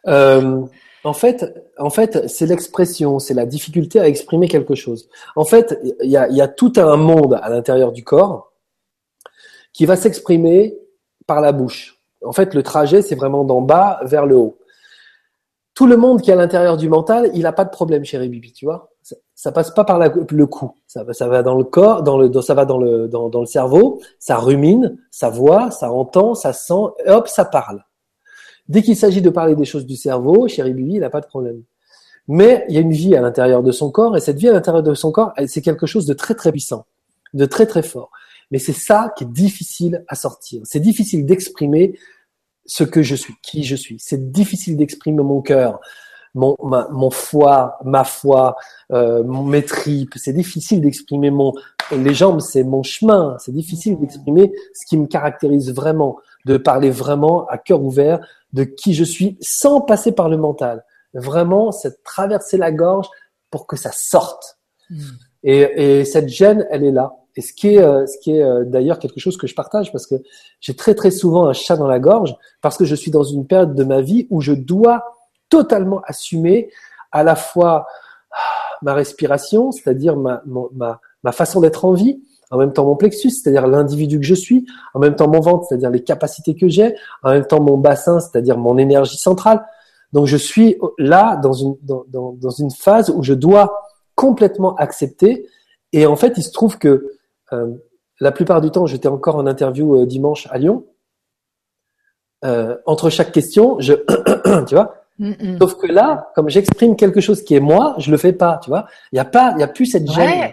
Euh, 0.07 0.63
en 1.05 1.13
fait, 1.13 1.45
en 1.79 1.91
fait, 1.91 2.29
c'est 2.29 2.47
l'expression, 2.47 3.19
c'est 3.19 3.35
la 3.35 3.47
difficulté 3.47 3.99
à 4.01 4.09
exprimer 4.09 4.49
quelque 4.49 4.75
chose. 4.75 5.09
En 5.35 5.45
fait, 5.45 5.79
il 6.03 6.11
y 6.11 6.17
a, 6.17 6.29
y 6.29 6.41
a 6.41 6.49
tout 6.49 6.73
un 6.77 6.97
monde 6.97 7.39
à 7.43 7.49
l'intérieur 7.49 7.93
du 7.93 8.05
corps 8.05 8.53
qui 9.73 9.87
va 9.87 9.97
s'exprimer 9.97 10.77
par 11.27 11.41
la 11.41 11.53
bouche. 11.53 11.96
En 12.25 12.33
fait, 12.33 12.55
le 12.55 12.63
trajet, 12.63 13.03
c'est 13.03 13.15
vraiment 13.15 13.45
d'en 13.45 13.61
bas 13.61 14.01
vers 14.03 14.27
le 14.27 14.37
haut. 14.37 14.59
Tout 15.75 15.87
le 15.87 15.99
monde 15.99 16.23
qui 16.23 16.31
est 16.31 16.33
à 16.33 16.37
l'intérieur 16.37 16.79
du 16.79 16.89
mental, 16.89 17.31
il 17.35 17.43
n'a 17.43 17.53
pas 17.53 17.65
de 17.65 17.71
problème, 17.71 18.03
chérie 18.03 18.31
Bibi, 18.31 18.53
tu 18.53 18.65
vois. 18.65 18.91
Ça, 19.35 19.53
passe 19.53 19.71
pas 19.71 19.85
par 19.85 19.99
le 19.99 20.47
cou. 20.47 20.73
Ça, 20.87 21.05
va 21.05 21.43
dans 21.43 21.55
le 21.55 21.65
corps, 21.65 22.03
dans 22.03 22.17
le, 22.17 22.33
ça 22.41 22.55
va 22.55 22.65
dans 22.65 22.79
le, 22.79 23.09
dans, 23.09 23.29
dans 23.29 23.41
le 23.41 23.47
cerveau, 23.47 24.01
ça 24.19 24.37
rumine, 24.39 24.97
ça 25.11 25.29
voit, 25.29 25.71
ça 25.71 25.93
entend, 25.93 26.35
ça 26.35 26.55
sent, 26.55 26.73
et 27.05 27.11
hop, 27.11 27.29
ça 27.29 27.45
parle. 27.45 27.85
Dès 28.69 28.83
qu'il 28.83 28.97
s'agit 28.97 29.21
de 29.21 29.31
parler 29.31 29.55
des 29.55 29.67
choses 29.67 29.85
du 29.85 29.97
cerveau, 29.97 30.49
chérie 30.49 30.73
Bibi, 30.73 30.95
il 30.95 31.01
n'a 31.01 31.11
pas 31.11 31.21
de 31.21 31.27
problème. 31.27 31.63
Mais 32.27 32.65
il 32.69 32.75
y 32.75 32.79
a 32.79 32.81
une 32.81 32.93
vie 32.93 33.15
à 33.15 33.21
l'intérieur 33.21 33.63
de 33.63 33.71
son 33.71 33.91
corps, 33.91 34.17
et 34.17 34.21
cette 34.21 34.39
vie 34.39 34.49
à 34.49 34.53
l'intérieur 34.53 34.83
de 34.83 34.95
son 34.95 35.13
corps, 35.13 35.35
c'est 35.47 35.61
quelque 35.61 35.87
chose 35.87 36.07
de 36.07 36.15
très 36.15 36.35
très 36.35 36.51
puissant, 36.51 36.87
de 37.35 37.45
très 37.45 37.67
très 37.67 37.83
fort. 37.83 38.11
Mais 38.51 38.59
c'est 38.59 38.73
ça 38.73 39.13
qui 39.17 39.25
est 39.25 39.33
difficile 39.33 40.05
à 40.09 40.15
sortir. 40.15 40.63
C'est 40.65 40.81
difficile 40.81 41.27
d'exprimer 41.27 41.99
ce 42.65 42.85
que 42.85 43.03
je 43.03 43.15
suis, 43.15 43.35
qui 43.43 43.65
je 43.65 43.77
suis. 43.77 43.97
C'est 43.99 44.31
difficile 44.31 44.77
d'exprimer 44.77 45.23
mon 45.23 45.41
cœur, 45.41 45.81
mon, 46.35 46.57
ma, 46.63 46.89
mon 46.91 47.11
foie, 47.11 47.79
ma 47.85 48.05
foi, 48.05 48.57
euh, 48.93 49.25
mes 49.25 49.65
tripes. 49.65 50.15
C'est 50.17 50.33
difficile 50.33 50.81
d'exprimer 50.81 51.31
mon 51.31 51.55
les 51.93 52.15
jambes, 52.15 52.41
c'est 52.41 52.65
mon 52.65 52.83
chemin. 52.83 53.37
C'est 53.39 53.53
difficile 53.53 53.99
d'exprimer 53.99 54.53
ce 54.75 54.87
qui 54.87 54.97
me 54.97 55.07
caractérise 55.07 55.73
vraiment, 55.73 56.19
de 56.45 56.57
parler 56.57 56.91
vraiment 56.91 57.47
à 57.47 57.59
cœur 57.59 57.83
ouvert 57.83 58.21
de 58.53 58.65
qui 58.65 58.95
je 58.95 59.05
suis 59.05 59.37
sans 59.41 59.81
passer 59.81 60.13
par 60.13 60.29
le 60.29 60.37
mental. 60.37 60.85
Vraiment, 61.15 61.73
c'est 61.73 62.03
traverser 62.03 62.57
la 62.57 62.73
gorge 62.73 63.09
pour 63.51 63.67
que 63.67 63.77
ça 63.77 63.91
sorte. 63.93 64.59
Hmm. 64.91 65.01
Et, 65.43 66.01
et 66.01 66.05
cette 66.05 66.29
gêne, 66.29 66.67
elle 66.71 66.85
est 66.85 66.93
là. 66.93 67.15
Et 67.37 67.43
ce 67.43 67.53
qui 67.53 67.75
est, 67.75 67.83
euh, 67.83 68.07
ce 68.07 68.19
qui 68.19 68.33
est 68.33 68.43
euh, 68.43 68.65
d'ailleurs 68.65 68.99
quelque 68.99 69.21
chose 69.21 69.37
que 69.37 69.47
je 69.47 69.55
partage 69.55 69.93
parce 69.93 70.07
que 70.07 70.15
j'ai 70.61 70.75
très 70.75 70.95
très 70.95 71.11
souvent 71.11 71.47
un 71.47 71.53
chat 71.53 71.77
dans 71.77 71.87
la 71.87 71.99
gorge 71.99 72.35
parce 72.63 72.79
que 72.79 72.85
je 72.85 72.95
suis 72.95 73.11
dans 73.11 73.25
une 73.25 73.47
période 73.47 73.75
de 73.75 73.85
ma 73.85 74.01
vie 74.01 74.27
où 74.31 74.41
je 74.41 74.53
dois 74.53 75.05
totalement 75.51 76.01
assumer 76.07 76.71
à 77.13 77.23
la 77.23 77.37
fois 77.37 77.87
ah, 78.33 78.37
ma 78.83 78.95
respiration, 78.95 79.71
c'est-à-dire 79.71 80.17
ma, 80.17 80.43
ma, 80.47 81.01
ma 81.23 81.33
façon 81.33 81.61
d'être 81.61 81.85
en 81.85 81.93
vie, 81.93 82.21
en 82.51 82.59
même 82.59 82.73
temps 82.73 82.85
mon 82.85 82.97
plexus, 82.97 83.31
c'est-à-dire 83.31 83.67
l'individu 83.67 84.19
que 84.19 84.27
je 84.27 84.35
suis, 84.35 84.67
en 84.95 85.01
même 85.01 85.15
temps 85.15 85.29
mon 85.29 85.41
ventre, 85.41 85.67
c'est-à-dire 85.69 85.91
les 85.91 86.03
capacités 86.03 86.57
que 86.57 86.69
j'ai, 86.69 86.95
en 87.23 87.31
même 87.31 87.47
temps 87.47 87.61
mon 87.61 87.77
bassin, 87.77 88.19
c'est-à-dire 88.21 88.57
mon 88.57 88.79
énergie 88.79 89.19
centrale. 89.19 89.65
Donc 90.13 90.27
je 90.27 90.37
suis 90.37 90.79
là 90.99 91.37
dans 91.37 91.53
une, 91.53 91.77
dans, 91.83 92.05
dans, 92.09 92.33
dans 92.33 92.51
une 92.51 92.71
phase 92.71 93.11
où 93.11 93.23
je 93.23 93.35
dois 93.35 93.77
complètement 94.15 94.75
accepter. 94.77 95.47
Et 95.93 96.07
en 96.07 96.17
fait, 96.17 96.35
il 96.37 96.43
se 96.43 96.53
trouve 96.53 96.79
que 96.79 97.16
la 98.21 98.33
plupart 98.33 98.61
du 98.61 98.71
temps, 98.71 98.87
j'étais 98.87 99.09
encore 99.09 99.37
en 99.37 99.47
interview 99.47 100.01
euh, 100.01 100.07
dimanche 100.07 100.49
à 100.51 100.59
Lyon. 100.59 100.85
Euh, 102.45 102.77
entre 102.87 103.11
chaque 103.11 103.33
question, 103.33 103.79
je, 103.81 103.95
tu 104.67 104.75
vois. 104.75 105.03
Sauf 105.59 105.77
que 105.77 105.87
là, 105.87 106.31
comme 106.35 106.51
j'exprime 106.51 106.95
quelque 106.95 107.23
chose 107.23 107.43
qui 107.43 107.55
est 107.55 107.61
moi, 107.61 107.95
je 107.99 108.11
le 108.11 108.19
fais 108.19 108.35
pas, 108.35 108.61
tu 108.63 108.69
vois. 108.69 108.87
Il 109.13 109.17
y 109.17 109.19
a 109.19 109.25
pas, 109.25 109.55
il 109.57 109.61
y 109.61 109.63
a 109.63 109.69
plus 109.69 109.87
cette 109.87 110.11
gêne. 110.11 110.53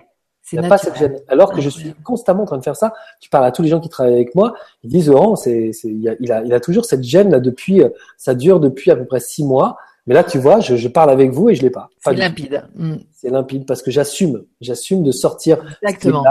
il 0.53 0.59
n'y 0.59 0.65
a 0.65 0.69
pas 0.69 0.77
cette 0.77 0.97
gêne. 0.97 1.19
Alors 1.27 1.51
que 1.51 1.59
je 1.59 1.67
suis 1.67 1.93
constamment 1.95 2.43
en 2.43 2.45
train 2.45 2.57
de 2.57 2.63
faire 2.63 2.77
ça. 2.77 2.93
Tu 3.19 3.29
parles 3.29 3.45
à 3.45 3.51
tous 3.51 3.61
les 3.61 3.67
gens 3.67 3.81
qui 3.81 3.89
travaillent 3.89 4.13
avec 4.13 4.35
moi, 4.35 4.53
ils 4.83 4.89
disent 4.89 5.09
oh, 5.09 5.35
c'est, 5.35 5.71
il, 5.83 6.07
a, 6.07 6.15
il, 6.19 6.31
a, 6.31 6.43
il 6.43 6.53
a 6.53 6.61
toujours 6.61 6.85
cette 6.85 7.03
gêne 7.03 7.29
là 7.29 7.41
depuis, 7.41 7.81
ça 8.17 8.35
dure 8.35 8.61
depuis 8.61 8.89
à 8.89 8.95
peu 8.95 9.05
près 9.05 9.19
six 9.19 9.43
mois. 9.43 9.77
Mais 10.07 10.13
là, 10.13 10.23
tu 10.23 10.37
vois, 10.37 10.61
je, 10.61 10.75
je 10.75 10.87
parle 10.87 11.09
avec 11.09 11.31
vous 11.31 11.49
et 11.49 11.55
je 11.55 11.61
l'ai 11.61 11.69
pas. 11.69 11.89
c'est 11.99 12.13
limpide. 12.13 12.63
Mm. 12.75 12.95
C'est 13.11 13.29
limpide 13.29 13.65
parce 13.65 13.81
que 13.81 13.91
j'assume, 13.91 14.45
j'assume 14.61 15.03
de 15.03 15.11
sortir 15.11 15.57
Exactement. 15.81 16.23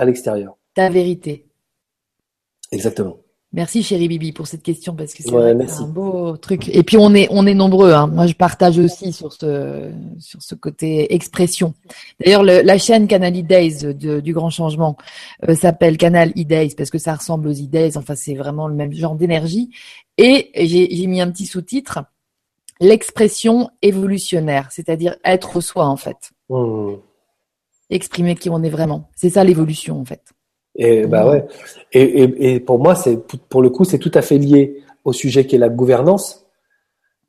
À 0.00 0.04
l'extérieur. 0.06 0.56
Ta 0.74 0.88
vérité. 0.88 1.46
Exactement. 2.72 3.18
Merci 3.52 3.82
chérie 3.82 4.06
Bibi 4.06 4.30
pour 4.30 4.46
cette 4.46 4.62
question 4.62 4.94
parce 4.94 5.12
que 5.12 5.24
c'est 5.24 5.34
un 5.34 5.86
beau 5.88 6.36
truc. 6.36 6.68
Et 6.68 6.84
puis 6.84 6.96
on 6.96 7.12
est 7.14 7.26
on 7.30 7.48
est 7.48 7.54
nombreux. 7.54 7.92
Hein. 7.92 8.06
Moi 8.06 8.28
je 8.28 8.34
partage 8.34 8.78
aussi 8.78 9.12
sur 9.12 9.32
ce 9.32 9.90
sur 10.20 10.40
ce 10.40 10.54
côté 10.54 11.12
expression. 11.12 11.74
D'ailleurs 12.20 12.44
la 12.44 12.78
chaîne 12.78 13.08
Canal 13.08 13.36
e-Days 13.36 13.92
du 13.94 14.32
Grand 14.32 14.50
Changement 14.50 14.96
euh, 15.48 15.56
s'appelle 15.56 15.96
Canal 15.96 16.30
e-Days 16.30 16.76
parce 16.76 16.90
que 16.90 16.98
ça 16.98 17.12
ressemble 17.12 17.48
aux 17.48 17.52
e-Days. 17.52 17.98
Enfin 17.98 18.14
c'est 18.14 18.36
vraiment 18.36 18.68
le 18.68 18.74
même 18.74 18.92
genre 18.92 19.16
d'énergie. 19.16 19.70
Et 20.16 20.52
j'ai 20.54 21.06
mis 21.08 21.20
un 21.20 21.30
petit 21.32 21.46
sous-titre 21.46 22.04
l'expression 22.80 23.70
évolutionnaire, 23.82 24.68
c'est-à-dire 24.70 25.16
être 25.24 25.60
soi 25.60 25.86
en 25.86 25.96
fait. 25.96 26.30
Mmh. 26.50 26.94
Exprimer 27.90 28.36
qui 28.36 28.48
on 28.50 28.62
est 28.62 28.70
vraiment. 28.70 29.08
C'est 29.14 29.30
ça 29.30 29.44
l'évolution 29.44 30.00
en 30.00 30.04
fait. 30.04 30.22
Et 30.76 31.06
bah 31.06 31.28
ouais. 31.28 31.46
Et, 31.92 32.02
et, 32.02 32.54
et 32.54 32.60
pour 32.60 32.78
moi, 32.78 32.94
c'est 32.94 33.18
pour 33.48 33.62
le 33.62 33.70
coup, 33.70 33.84
c'est 33.84 33.98
tout 33.98 34.12
à 34.14 34.22
fait 34.22 34.38
lié 34.38 34.82
au 35.04 35.12
sujet 35.12 35.46
qui 35.46 35.56
est 35.56 35.58
la 35.58 35.68
gouvernance. 35.68 36.46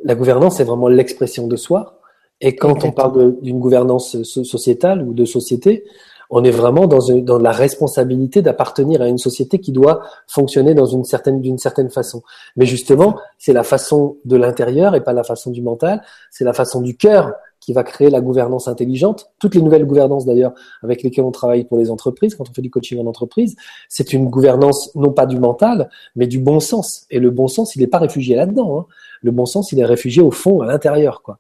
La 0.04 0.16
gouvernance, 0.16 0.58
c'est 0.58 0.64
vraiment 0.64 0.88
l'expression 0.88 1.48
de 1.48 1.56
soi. 1.56 2.00
Et 2.40 2.56
quand 2.56 2.84
on 2.86 2.92
parle 2.92 3.40
d'une 3.42 3.60
gouvernance 3.60 4.22
sociétale 4.24 5.02
ou 5.04 5.14
de 5.14 5.26
société, 5.26 5.84
on 6.32 6.44
est 6.44 6.52
vraiment 6.52 6.88
dans, 6.88 7.02
une, 7.02 7.24
dans 7.26 7.38
la 7.38 7.52
responsabilité 7.52 8.42
d'appartenir 8.42 9.02
à 9.02 9.08
une 9.08 9.18
société 9.18 9.60
qui 9.60 9.72
doit 9.72 10.02
fonctionner 10.28 10.74
dans 10.74 10.86
une 10.86 11.04
certaine 11.04 11.42
d'une 11.42 11.58
certaine 11.58 11.92
façon. 11.92 12.24
Mais 12.56 12.66
justement, 12.66 13.20
c'est 13.38 13.54
la 13.54 13.64
façon 13.64 14.18
de 14.24 14.38
l'intérieur 14.38 14.96
et 14.96 15.02
pas 15.02 15.14
la 15.14 15.24
façon 15.24 15.52
du 15.52 15.62
mental. 15.62 16.02
C'est 16.32 16.46
la 16.46 16.54
façon 16.54 16.82
du 16.82 16.96
cœur 16.96 17.34
qui 17.62 17.72
va 17.72 17.84
créer 17.84 18.10
la 18.10 18.20
gouvernance 18.20 18.68
intelligente. 18.68 19.32
Toutes 19.40 19.56
les 19.56 19.62
nouvelles 19.62 19.86
gouvernances 19.86 20.26
d'ailleurs 20.26 20.54
avec 20.84 21.04
lesquelles 21.04 21.24
on 21.24 21.32
travaille 21.32 21.64
pour 21.64 21.78
les 21.78 21.90
entreprises, 21.90 22.36
quand 22.36 22.50
on 22.50 22.54
fait 22.54 22.62
du 22.62 22.72
coaching 22.72 23.00
en 23.00 23.06
entreprise, 23.06 23.56
c'est 23.88 24.12
une 24.12 24.30
gouvernance 24.30 24.94
non 24.96 25.14
pas 25.14 25.28
du 25.28 25.40
mental, 25.40 25.90
mais 26.16 26.28
du 26.28 26.40
bon 26.40 26.60
sens. 26.60 27.06
Et 27.12 27.20
le 27.20 27.30
bon 27.30 27.48
sens, 27.48 27.76
il 27.76 27.80
n'est 27.80 27.88
pas 27.88 28.00
réfugié 28.00 28.36
là-dedans. 28.36 28.80
Hein. 28.80 28.86
Le 29.22 29.32
bon 29.32 29.46
sens, 29.46 29.72
il 29.72 29.80
est 29.80 29.86
réfugié 29.86 30.22
au 30.22 30.32
fond, 30.32 30.62
à 30.62 30.66
l'intérieur, 30.66 31.22
quoi. 31.22 31.38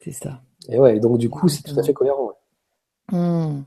C'est 0.00 0.12
ça. 0.12 0.40
Et 0.68 0.78
ouais, 0.78 1.00
donc 1.00 1.18
du 1.18 1.30
coup, 1.30 1.48
c'est 1.48 1.62
tout 1.62 1.78
à 1.78 1.82
fait 1.82 1.94
cohérent. 1.94 2.32
Hmm. 3.10 3.62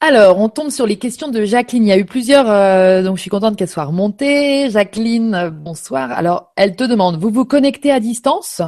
Alors, 0.00 0.38
on 0.38 0.48
tombe 0.48 0.70
sur 0.70 0.86
les 0.86 0.96
questions 0.96 1.28
de 1.28 1.44
Jacqueline. 1.44 1.84
Il 1.84 1.88
y 1.88 1.92
a 1.92 1.98
eu 1.98 2.06
plusieurs, 2.06 2.48
euh, 2.48 3.02
donc 3.02 3.16
je 3.16 3.20
suis 3.20 3.30
contente 3.30 3.56
qu'elle 3.56 3.68
soit 3.68 3.84
remontée. 3.84 4.70
Jacqueline, 4.70 5.50
bonsoir. 5.52 6.10
Alors, 6.12 6.52
elle 6.56 6.74
te 6.74 6.84
demande, 6.84 7.20
vous 7.20 7.28
vous 7.28 7.44
connectez 7.44 7.92
à 7.92 8.00
distance? 8.00 8.62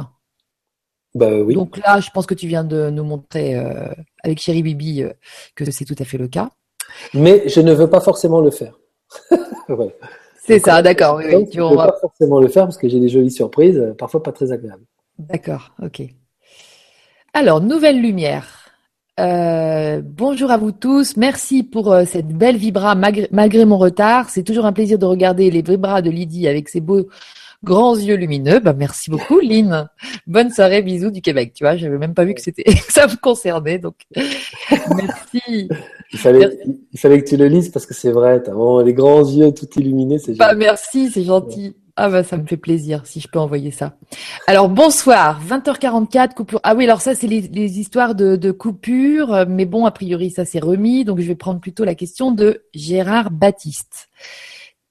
Bah 1.15 1.29
oui. 1.31 1.53
Donc 1.53 1.77
là, 1.77 1.99
je 1.99 2.09
pense 2.09 2.25
que 2.25 2.33
tu 2.33 2.47
viens 2.47 2.63
de 2.63 2.89
nous 2.89 3.03
montrer 3.03 3.55
euh, 3.55 3.87
avec 4.23 4.39
Chéri 4.39 4.63
Bibi 4.63 5.03
euh, 5.03 5.11
que 5.55 5.69
c'est 5.69 5.85
tout 5.85 5.95
à 5.99 6.05
fait 6.05 6.17
le 6.17 6.27
cas. 6.27 6.49
Mais 7.13 7.47
je 7.47 7.61
ne 7.61 7.73
veux 7.73 7.89
pas 7.89 8.01
forcément 8.01 8.41
le 8.41 8.51
faire. 8.51 8.79
C'est 10.45 10.59
ça, 10.59 10.81
d'accord. 10.81 11.17
Oui, 11.17 11.33
oui, 11.33 11.49
tu 11.49 11.59
ne 11.59 11.69
veux 11.69 11.75
pas 11.77 11.95
forcément 12.01 12.41
le 12.41 12.49
faire 12.49 12.65
parce 12.65 12.77
que 12.77 12.89
j'ai 12.89 12.99
des 12.99 13.07
jolies 13.07 13.31
surprises, 13.31 13.77
euh, 13.77 13.93
parfois 13.93 14.21
pas 14.21 14.33
très 14.33 14.51
agréables. 14.51 14.83
D'accord, 15.17 15.71
ok. 15.81 16.01
Alors, 17.33 17.61
nouvelle 17.61 18.01
lumière. 18.01 18.69
bonjour 19.17 20.51
à 20.51 20.57
vous 20.57 20.73
tous. 20.73 21.15
Merci 21.15 21.63
pour 21.63 21.95
cette 22.05 22.27
belle 22.27 22.57
vibra 22.57 22.93
malgré, 22.95 23.29
malgré 23.31 23.63
mon 23.63 23.77
retard. 23.77 24.29
C'est 24.29 24.43
toujours 24.43 24.65
un 24.65 24.73
plaisir 24.73 24.99
de 24.99 25.05
regarder 25.05 25.49
les 25.49 25.61
vibras 25.61 26.01
de 26.01 26.09
Lydie 26.09 26.47
avec 26.49 26.67
ses 26.67 26.81
beaux 26.81 27.07
grands 27.63 27.95
yeux 27.95 28.15
lumineux. 28.15 28.59
Bah, 28.59 28.73
merci 28.73 29.09
beaucoup, 29.09 29.39
Lynn. 29.39 29.89
Bonne 30.27 30.51
soirée, 30.51 30.81
bisous 30.81 31.11
du 31.11 31.21
Québec. 31.21 31.53
Tu 31.55 31.63
vois, 31.63 31.77
j'avais 31.77 31.97
même 31.97 32.13
pas 32.13 32.25
vu 32.25 32.33
que 32.33 32.41
c'était 32.41 32.63
ça 32.89 33.07
me 33.07 33.15
concernait, 33.15 33.79
donc 33.79 33.95
merci. 34.15 35.69
Il 36.11 36.19
fallait, 36.19 36.59
il 36.91 36.99
fallait 36.99 37.21
que 37.23 37.27
tu 37.27 37.37
le 37.37 37.47
lises 37.47 37.69
parce 37.69 37.85
que 37.85 37.93
c'est 37.93 38.11
vrai. 38.11 38.41
T'as 38.43 38.51
vraiment 38.51 38.81
les 38.81 38.93
grands 38.93 39.25
yeux 39.25 39.51
tout 39.51 39.67
illuminés. 39.77 40.19
C'est 40.19 40.35
bah, 40.37 40.53
merci, 40.53 41.09
c'est 41.09 41.23
gentil. 41.23 41.75
Ah 41.95 42.09
bah 42.09 42.23
ça 42.23 42.37
me 42.37 42.47
fait 42.47 42.57
plaisir 42.57 43.03
si 43.05 43.19
je 43.19 43.27
peux 43.27 43.37
envoyer 43.37 43.69
ça. 43.69 43.97
Alors 44.47 44.67
bonsoir, 44.67 45.39
20h44 45.47 46.33
coupure. 46.33 46.59
Ah 46.63 46.73
oui 46.73 46.85
alors 46.85 47.01
ça 47.01 47.13
c'est 47.13 47.27
les, 47.27 47.41
les, 47.41 47.79
histoires 47.79 48.15
de, 48.15 48.35
de 48.35 48.49
coupure, 48.49 49.45
mais 49.47 49.65
bon 49.65 49.85
a 49.85 49.91
priori 49.91 50.31
ça 50.31 50.43
s'est 50.43 50.59
remis 50.59 51.05
donc 51.05 51.19
je 51.19 51.27
vais 51.27 51.35
prendre 51.35 51.59
plutôt 51.59 51.83
la 51.83 51.93
question 51.93 52.31
de 52.31 52.63
Gérard 52.73 53.29
Baptiste. 53.29 54.09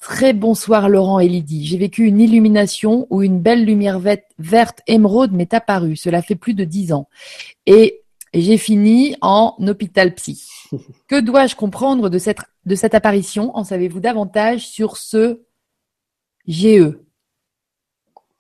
Très 0.02 0.32
bonsoir 0.32 0.88
Laurent 0.88 1.20
et 1.20 1.28
Lydie. 1.28 1.64
J'ai 1.64 1.78
vécu 1.78 2.06
une 2.06 2.20
illumination 2.20 3.06
où 3.08 3.22
une 3.22 3.40
belle 3.40 3.64
lumière 3.64 4.00
verte 4.00 4.80
émeraude 4.88 5.30
m'est 5.30 5.54
apparue. 5.54 5.94
Cela 5.94 6.22
fait 6.22 6.34
plus 6.34 6.54
de 6.54 6.64
dix 6.64 6.92
ans. 6.92 7.08
Et 7.66 8.02
j'ai 8.34 8.58
fini 8.58 9.14
en 9.20 9.54
hôpital 9.60 10.12
psy. 10.16 10.44
Que 11.06 11.20
dois-je 11.20 11.54
comprendre 11.54 12.08
de 12.08 12.18
cette, 12.18 12.40
de 12.66 12.74
cette 12.74 12.96
apparition? 12.96 13.56
En 13.56 13.62
savez-vous 13.62 14.00
davantage 14.00 14.66
sur 14.66 14.96
ce 14.96 15.44
GE 16.48 16.98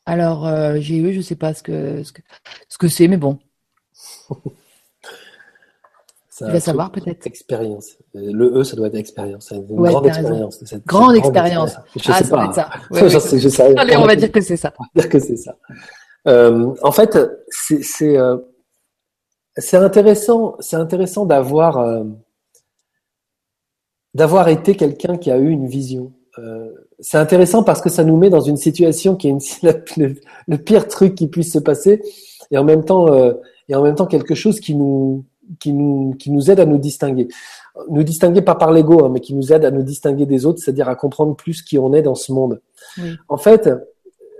Alors, 0.04 0.48
euh, 0.48 0.80
GE, 0.80 1.12
je 1.12 1.18
ne 1.18 1.22
sais 1.22 1.36
pas 1.36 1.54
ce 1.54 1.62
que 1.62 2.02
ce 2.02 2.10
que 2.10 2.22
ce 2.68 2.76
que 2.76 2.88
c'est, 2.88 3.06
mais 3.06 3.18
bon. 3.18 3.38
Tu 6.46 6.52
vas 6.52 6.60
savoir 6.60 6.92
peut-être. 6.92 7.26
Expérience. 7.26 7.96
Le 8.14 8.58
E, 8.58 8.64
ça 8.64 8.76
doit 8.76 8.88
être 8.88 8.94
expérience. 8.94 9.50
Une 9.50 9.64
grande 9.64 10.06
expérience. 10.06 10.62
grande, 10.86 11.16
expérience. 11.16 11.76
Je 11.96 12.10
ah, 12.12 12.18
sais 12.18 12.24
ça 12.24 12.36
pas. 12.36 12.52
Ça. 12.52 12.70
je 13.08 13.48
sais, 13.48 13.78
Allez, 13.78 13.96
on 13.96 14.06
va 14.06 14.16
dire 14.22 14.32
que 14.32 14.40
c'est 14.40 14.56
ça. 14.56 14.72
On 14.78 14.84
va 14.94 15.02
dire 15.02 15.10
que 15.10 15.18
c'est 15.18 15.36
ça. 15.36 15.56
Euh, 16.28 16.74
en 16.82 16.92
fait, 16.92 17.18
c'est 17.50 18.16
euh, 18.16 18.36
c'est 19.56 19.76
intéressant. 19.76 20.56
C'est 20.60 20.76
intéressant 20.76 21.26
d'avoir 21.26 21.78
euh, 21.78 22.04
d'avoir 24.14 24.48
été 24.48 24.76
quelqu'un 24.76 25.16
qui 25.16 25.30
a 25.30 25.38
eu 25.38 25.50
une 25.50 25.66
vision. 25.66 26.12
Euh, 26.38 26.70
c'est 26.98 27.18
intéressant 27.18 27.62
parce 27.62 27.80
que 27.80 27.90
ça 27.90 28.04
nous 28.04 28.16
met 28.16 28.30
dans 28.30 28.40
une 28.40 28.56
situation 28.56 29.16
qui 29.16 29.28
est 29.28 29.30
une, 29.30 29.40
le, 29.96 30.14
le, 30.48 30.58
pire 30.58 30.88
truc 30.88 31.14
qui 31.14 31.28
puisse 31.28 31.52
se 31.52 31.58
passer, 31.58 32.02
et 32.50 32.58
en 32.58 32.64
même 32.64 32.84
temps, 32.84 33.12
euh, 33.12 33.34
et 33.68 33.74
en 33.74 33.82
même 33.82 33.94
temps 33.94 34.06
quelque 34.06 34.34
chose 34.34 34.60
qui 34.60 34.74
nous 34.74 35.24
qui 35.60 35.72
nous, 35.72 36.14
qui 36.18 36.30
nous 36.30 36.50
aide 36.50 36.60
à 36.60 36.66
nous 36.66 36.78
distinguer. 36.78 37.28
Nous 37.88 38.02
distinguer 38.02 38.42
pas 38.42 38.54
par 38.54 38.72
l'ego, 38.72 39.04
hein, 39.04 39.10
mais 39.12 39.20
qui 39.20 39.34
nous 39.34 39.52
aide 39.52 39.64
à 39.64 39.70
nous 39.70 39.82
distinguer 39.82 40.26
des 40.26 40.46
autres, 40.46 40.60
c'est-à-dire 40.60 40.88
à 40.88 40.94
comprendre 40.94 41.34
plus 41.34 41.62
qui 41.62 41.78
on 41.78 41.92
est 41.92 42.02
dans 42.02 42.14
ce 42.14 42.32
monde. 42.32 42.60
En 43.28 43.38
fait, 43.38 43.70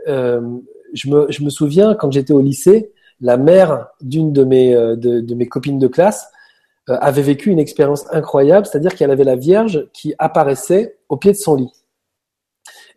euh, 0.08 0.40
je, 0.92 1.08
me, 1.08 1.30
je 1.30 1.42
me 1.42 1.50
souviens 1.50 1.94
quand 1.94 2.10
j'étais 2.10 2.32
au 2.32 2.40
lycée, 2.40 2.92
la 3.20 3.36
mère 3.36 3.88
d'une 4.00 4.32
de 4.32 4.44
mes, 4.44 4.74
euh, 4.74 4.96
de, 4.96 5.20
de, 5.20 5.34
mes 5.34 5.46
copines 5.46 5.78
de 5.78 5.86
classe 5.86 6.26
euh, 6.88 6.98
avait 7.00 7.22
vécu 7.22 7.50
une 7.50 7.58
expérience 7.58 8.04
incroyable, 8.12 8.66
c'est-à-dire 8.66 8.94
qu'elle 8.94 9.10
avait 9.10 9.24
la 9.24 9.36
Vierge 9.36 9.86
qui 9.92 10.14
apparaissait 10.18 10.98
au 11.08 11.16
pied 11.16 11.32
de 11.32 11.36
son 11.36 11.54
lit. 11.54 11.72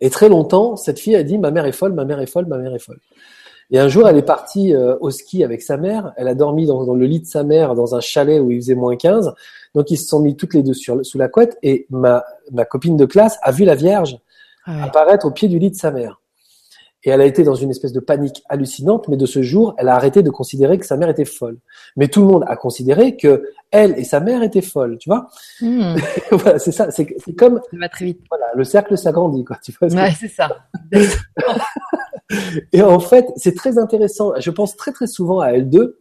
Et 0.00 0.10
très 0.10 0.28
longtemps, 0.28 0.76
cette 0.76 0.98
fille 0.98 1.16
a 1.16 1.22
dit 1.22 1.38
ma 1.38 1.50
mère 1.50 1.64
est 1.64 1.72
folle, 1.72 1.92
ma 1.92 2.04
mère 2.04 2.20
est 2.20 2.26
folle, 2.26 2.46
ma 2.46 2.58
mère 2.58 2.74
est 2.74 2.80
folle. 2.80 3.00
Et 3.70 3.78
un 3.78 3.88
jour, 3.88 4.08
elle 4.08 4.16
est 4.16 4.22
partie 4.22 4.74
euh, 4.74 4.96
au 5.00 5.10
ski 5.10 5.42
avec 5.42 5.62
sa 5.62 5.76
mère. 5.76 6.12
Elle 6.16 6.28
a 6.28 6.34
dormi 6.34 6.66
dans, 6.66 6.94
le 6.94 7.06
lit 7.06 7.20
de 7.20 7.26
sa 7.26 7.42
mère 7.42 7.74
dans 7.74 7.94
un 7.94 8.00
chalet 8.00 8.40
où 8.40 8.50
il 8.50 8.60
faisait 8.60 8.74
moins 8.74 8.96
15. 8.96 9.34
Donc, 9.74 9.90
ils 9.90 9.96
se 9.96 10.06
sont 10.06 10.20
mis 10.20 10.36
toutes 10.36 10.54
les 10.54 10.62
deux 10.62 10.74
sur, 10.74 11.04
sous 11.04 11.18
la 11.18 11.28
couette. 11.28 11.58
Et 11.62 11.86
ma, 11.90 12.24
ma 12.52 12.64
copine 12.64 12.96
de 12.96 13.06
classe 13.06 13.38
a 13.42 13.50
vu 13.50 13.64
la 13.64 13.74
Vierge 13.74 14.18
ah 14.64 14.84
apparaître 14.84 15.26
au 15.26 15.30
pied 15.30 15.48
du 15.48 15.58
lit 15.58 15.70
de 15.70 15.76
sa 15.76 15.90
mère. 15.90 16.20
Et 17.06 17.10
elle 17.10 17.20
a 17.20 17.24
été 17.24 17.44
dans 17.44 17.54
une 17.54 17.70
espèce 17.70 17.92
de 17.92 18.00
panique 18.00 18.42
hallucinante, 18.48 19.06
mais 19.06 19.16
de 19.16 19.26
ce 19.26 19.40
jour, 19.40 19.74
elle 19.78 19.88
a 19.88 19.94
arrêté 19.94 20.24
de 20.24 20.30
considérer 20.30 20.76
que 20.76 20.84
sa 20.84 20.96
mère 20.96 21.08
était 21.08 21.24
folle. 21.24 21.56
Mais 21.96 22.08
tout 22.08 22.20
le 22.20 22.26
monde 22.26 22.44
a 22.48 22.56
considéré 22.56 23.16
que 23.16 23.44
elle 23.70 23.96
et 23.96 24.02
sa 24.02 24.18
mère 24.18 24.42
étaient 24.42 24.60
folles, 24.60 24.98
tu 24.98 25.08
vois. 25.08 25.28
Hmm. 25.60 25.94
voilà, 26.32 26.58
c'est 26.58 26.72
ça. 26.72 26.90
C'est 26.90 27.06
comme. 27.38 27.60
Ça 27.70 27.76
va 27.78 27.88
très 27.88 28.06
vite. 28.06 28.20
Voilà, 28.28 28.46
le 28.56 28.64
cercle 28.64 28.98
s'agrandit, 28.98 29.44
quoi. 29.44 29.56
Tu 29.62 29.72
vois. 29.80 29.88
Ouais, 29.88 30.12
c'est 30.18 30.28
ça. 30.28 30.48
Et 32.72 32.82
en 32.82 32.98
fait, 32.98 33.26
c'est 33.36 33.54
très 33.54 33.78
intéressant. 33.78 34.32
Je 34.38 34.50
pense 34.50 34.76
très 34.76 34.90
très 34.90 35.06
souvent 35.06 35.38
à 35.38 35.52
L2 35.52 35.94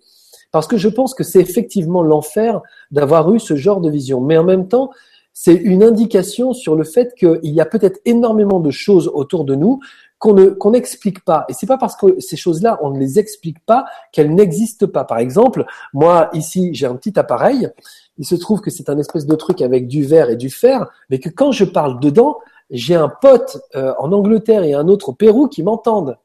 parce 0.51 0.65
que 0.65 0.77
je 0.77 0.89
pense 0.89 1.13
que 1.13 1.23
c'est 1.23 1.39
effectivement 1.39 2.01
l'enfer 2.01 2.61
d'avoir 2.89 3.31
eu 3.31 3.39
ce 3.39 3.55
genre 3.55 3.79
de 3.79 3.91
vision. 3.91 4.21
Mais 4.21 4.37
en 4.37 4.43
même 4.43 4.67
temps, 4.67 4.89
c'est 5.37 5.53
une 5.53 5.83
indication 5.83 6.53
sur 6.53 6.75
le 6.75 6.85
fait 6.85 7.13
qu'il 7.13 7.39
y 7.43 7.59
a 7.59 7.65
peut-être 7.65 7.99
énormément 8.05 8.61
de 8.61 8.71
choses 8.71 9.11
autour 9.13 9.43
de 9.43 9.53
nous 9.53 9.81
qu'on 10.17 10.33
ne 10.33 10.45
qu'on 10.47 10.71
n'explique 10.71 11.23
pas. 11.23 11.45
Et 11.49 11.53
c'est 11.53 11.67
pas 11.67 11.77
parce 11.77 11.95
que 11.95 12.19
ces 12.19 12.37
choses-là 12.37 12.79
on 12.81 12.91
ne 12.91 12.99
les 12.99 13.19
explique 13.19 13.63
pas 13.65 13.85
qu'elles 14.11 14.33
n'existent 14.33 14.87
pas. 14.87 15.03
Par 15.03 15.17
exemple, 15.17 15.65
moi 15.93 16.29
ici 16.33 16.69
j'ai 16.73 16.85
un 16.85 16.95
petit 16.95 17.17
appareil. 17.19 17.69
Il 18.17 18.25
se 18.25 18.35
trouve 18.35 18.61
que 18.61 18.71
c'est 18.71 18.89
un 18.89 18.97
espèce 18.97 19.25
de 19.25 19.35
truc 19.35 19.61
avec 19.61 19.87
du 19.87 20.03
verre 20.03 20.29
et 20.29 20.37
du 20.37 20.49
fer, 20.49 20.87
mais 21.09 21.19
que 21.19 21.29
quand 21.29 21.51
je 21.51 21.65
parle 21.65 21.99
dedans, 21.99 22.37
j'ai 22.69 22.95
un 22.95 23.09
pote 23.09 23.57
euh, 23.75 23.93
en 23.99 24.11
Angleterre 24.11 24.63
et 24.63 24.73
un 24.73 24.87
autre 24.87 25.09
au 25.09 25.13
Pérou 25.13 25.47
qui 25.47 25.63
m'entendent. 25.63 26.17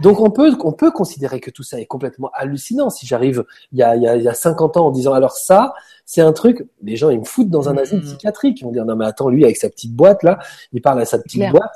Donc 0.00 0.20
on 0.20 0.30
peut, 0.30 0.52
on 0.60 0.72
peut 0.72 0.90
considérer 0.90 1.40
que 1.40 1.50
tout 1.50 1.62
ça 1.62 1.80
est 1.80 1.86
complètement 1.86 2.30
hallucinant. 2.34 2.90
Si 2.90 3.06
j'arrive 3.06 3.44
il 3.72 3.78
y 3.78 3.82
a, 3.82 3.96
il 3.96 4.02
y, 4.02 4.08
a, 4.08 4.16
il 4.16 4.22
y 4.22 4.28
a 4.28 4.34
50 4.34 4.76
ans 4.76 4.86
en 4.86 4.90
disant 4.90 5.12
alors 5.12 5.32
ça, 5.32 5.74
c'est 6.06 6.22
un 6.22 6.32
truc, 6.32 6.66
les 6.82 6.96
gens 6.96 7.10
ils 7.10 7.20
me 7.20 7.24
foutent 7.24 7.50
dans 7.50 7.68
un 7.68 7.76
asile 7.76 7.98
mm. 7.98 8.04
psychiatrique. 8.04 8.60
Ils 8.60 8.64
vont 8.64 8.72
dire 8.72 8.84
non 8.84 8.96
mais 8.96 9.04
attends 9.04 9.28
lui 9.28 9.44
avec 9.44 9.56
sa 9.56 9.68
petite 9.68 9.94
boîte 9.94 10.22
là, 10.22 10.38
il 10.72 10.80
parle 10.80 11.00
à 11.00 11.04
sa 11.04 11.18
petite 11.18 11.50
boîte. 11.50 11.72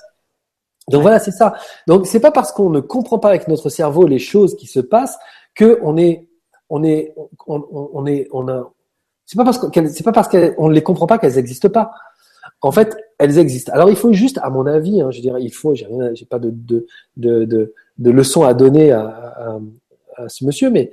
Donc 0.89 1.03
voilà 1.03 1.19
c'est 1.19 1.33
ça. 1.33 1.55
Donc 1.87 2.07
c'est 2.07 2.21
pas 2.21 2.31
parce 2.31 2.53
qu'on 2.53 2.71
ne 2.71 2.81
comprend 2.81 3.19
pas 3.19 3.29
avec 3.29 3.49
notre 3.49 3.69
cerveau 3.69 4.07
les 4.07 4.19
choses 4.19 4.57
qui 4.57 4.67
se 4.67 4.81
passent 4.81 5.19
que 5.55 5.79
on 5.83 5.97
est, 5.97 6.29
on 6.69 6.85
est, 6.85 7.15
on, 7.47 7.65
on 7.71 8.07
est, 8.07 8.29
on 8.33 8.49
a. 8.49 8.71
C'est 9.25 9.37
pas 9.37 9.45
parce 9.45 9.59
qu'on, 9.59 9.71
c'est 9.73 10.05
pas 10.05 10.13
parce 10.13 10.29
qu'on 10.29 10.69
ne 10.69 10.75
les 10.75 10.83
comprend 10.83 11.07
pas 11.07 11.19
qu'elles 11.19 11.35
n'existent 11.35 11.71
pas 11.71 11.91
En 12.61 12.71
fait, 12.71 12.97
elles 13.19 13.39
existent. 13.39 13.73
Alors 13.73 13.91
il 13.91 13.97
faut 13.97 14.13
juste, 14.13 14.39
à 14.43 14.51
mon 14.51 14.67
avis, 14.67 15.01
hein, 15.01 15.11
je 15.11 15.21
dirais, 15.21 15.43
il 15.43 15.53
faut, 15.53 15.75
j'ai 15.75 15.87
rien, 15.87 16.15
j'ai 16.15 16.27
pas 16.27 16.39
de 16.39 16.51
de, 16.51 16.87
de 17.17 17.45
de 17.45 17.75
de 17.99 18.11
leçons 18.11 18.45
à 18.45 18.55
donner 18.55 18.93
à, 18.93 19.07
à, 19.07 19.59
à 20.17 20.29
ce 20.29 20.45
monsieur, 20.45 20.71
mais 20.71 20.93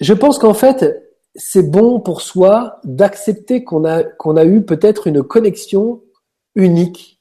je 0.00 0.14
pense 0.14 0.38
qu'en 0.38 0.54
fait, 0.54 1.12
c'est 1.36 1.68
bon 1.70 2.00
pour 2.00 2.20
soi 2.20 2.80
d'accepter 2.84 3.62
qu'on 3.62 3.84
a 3.84 4.02
qu'on 4.02 4.36
a 4.36 4.44
eu 4.44 4.62
peut-être 4.62 5.06
une 5.06 5.22
connexion 5.22 6.02
unique 6.56 7.13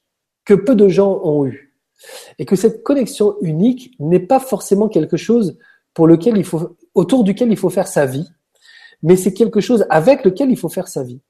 que 0.45 0.53
peu 0.53 0.75
de 0.75 0.87
gens 0.87 1.21
ont 1.23 1.45
eu, 1.45 1.73
et 2.39 2.45
que 2.45 2.55
cette 2.55 2.83
connexion 2.83 3.35
unique 3.41 3.95
n'est 3.99 4.19
pas 4.19 4.39
forcément 4.39 4.89
quelque 4.89 5.17
chose 5.17 5.57
pour 5.93 6.07
lequel 6.07 6.37
il 6.37 6.43
faut 6.43 6.75
autour 6.95 7.23
duquel 7.23 7.51
il 7.51 7.57
faut 7.57 7.69
faire 7.69 7.87
sa 7.87 8.05
vie, 8.05 8.27
mais 9.01 9.15
c'est 9.15 9.33
quelque 9.33 9.61
chose 9.61 9.85
avec 9.89 10.23
lequel 10.23 10.49
il 10.51 10.57
faut 10.57 10.69
faire 10.69 10.87
sa 10.87 11.03
vie. 11.03 11.21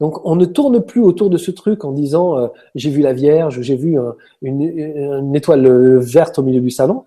Donc 0.00 0.24
on 0.24 0.34
ne 0.34 0.44
tourne 0.44 0.84
plus 0.84 1.00
autour 1.00 1.30
de 1.30 1.36
ce 1.36 1.50
truc 1.50 1.84
en 1.84 1.92
disant 1.92 2.38
euh, 2.38 2.48
j'ai 2.74 2.90
vu 2.90 3.02
la 3.02 3.12
Vierge, 3.12 3.60
j'ai 3.60 3.76
vu 3.76 3.96
une, 4.40 4.62
une, 4.62 5.36
étoile 5.36 5.98
verte 5.98 6.38
au 6.38 6.42
milieu 6.42 6.60
du 6.60 6.70
salon, 6.70 7.04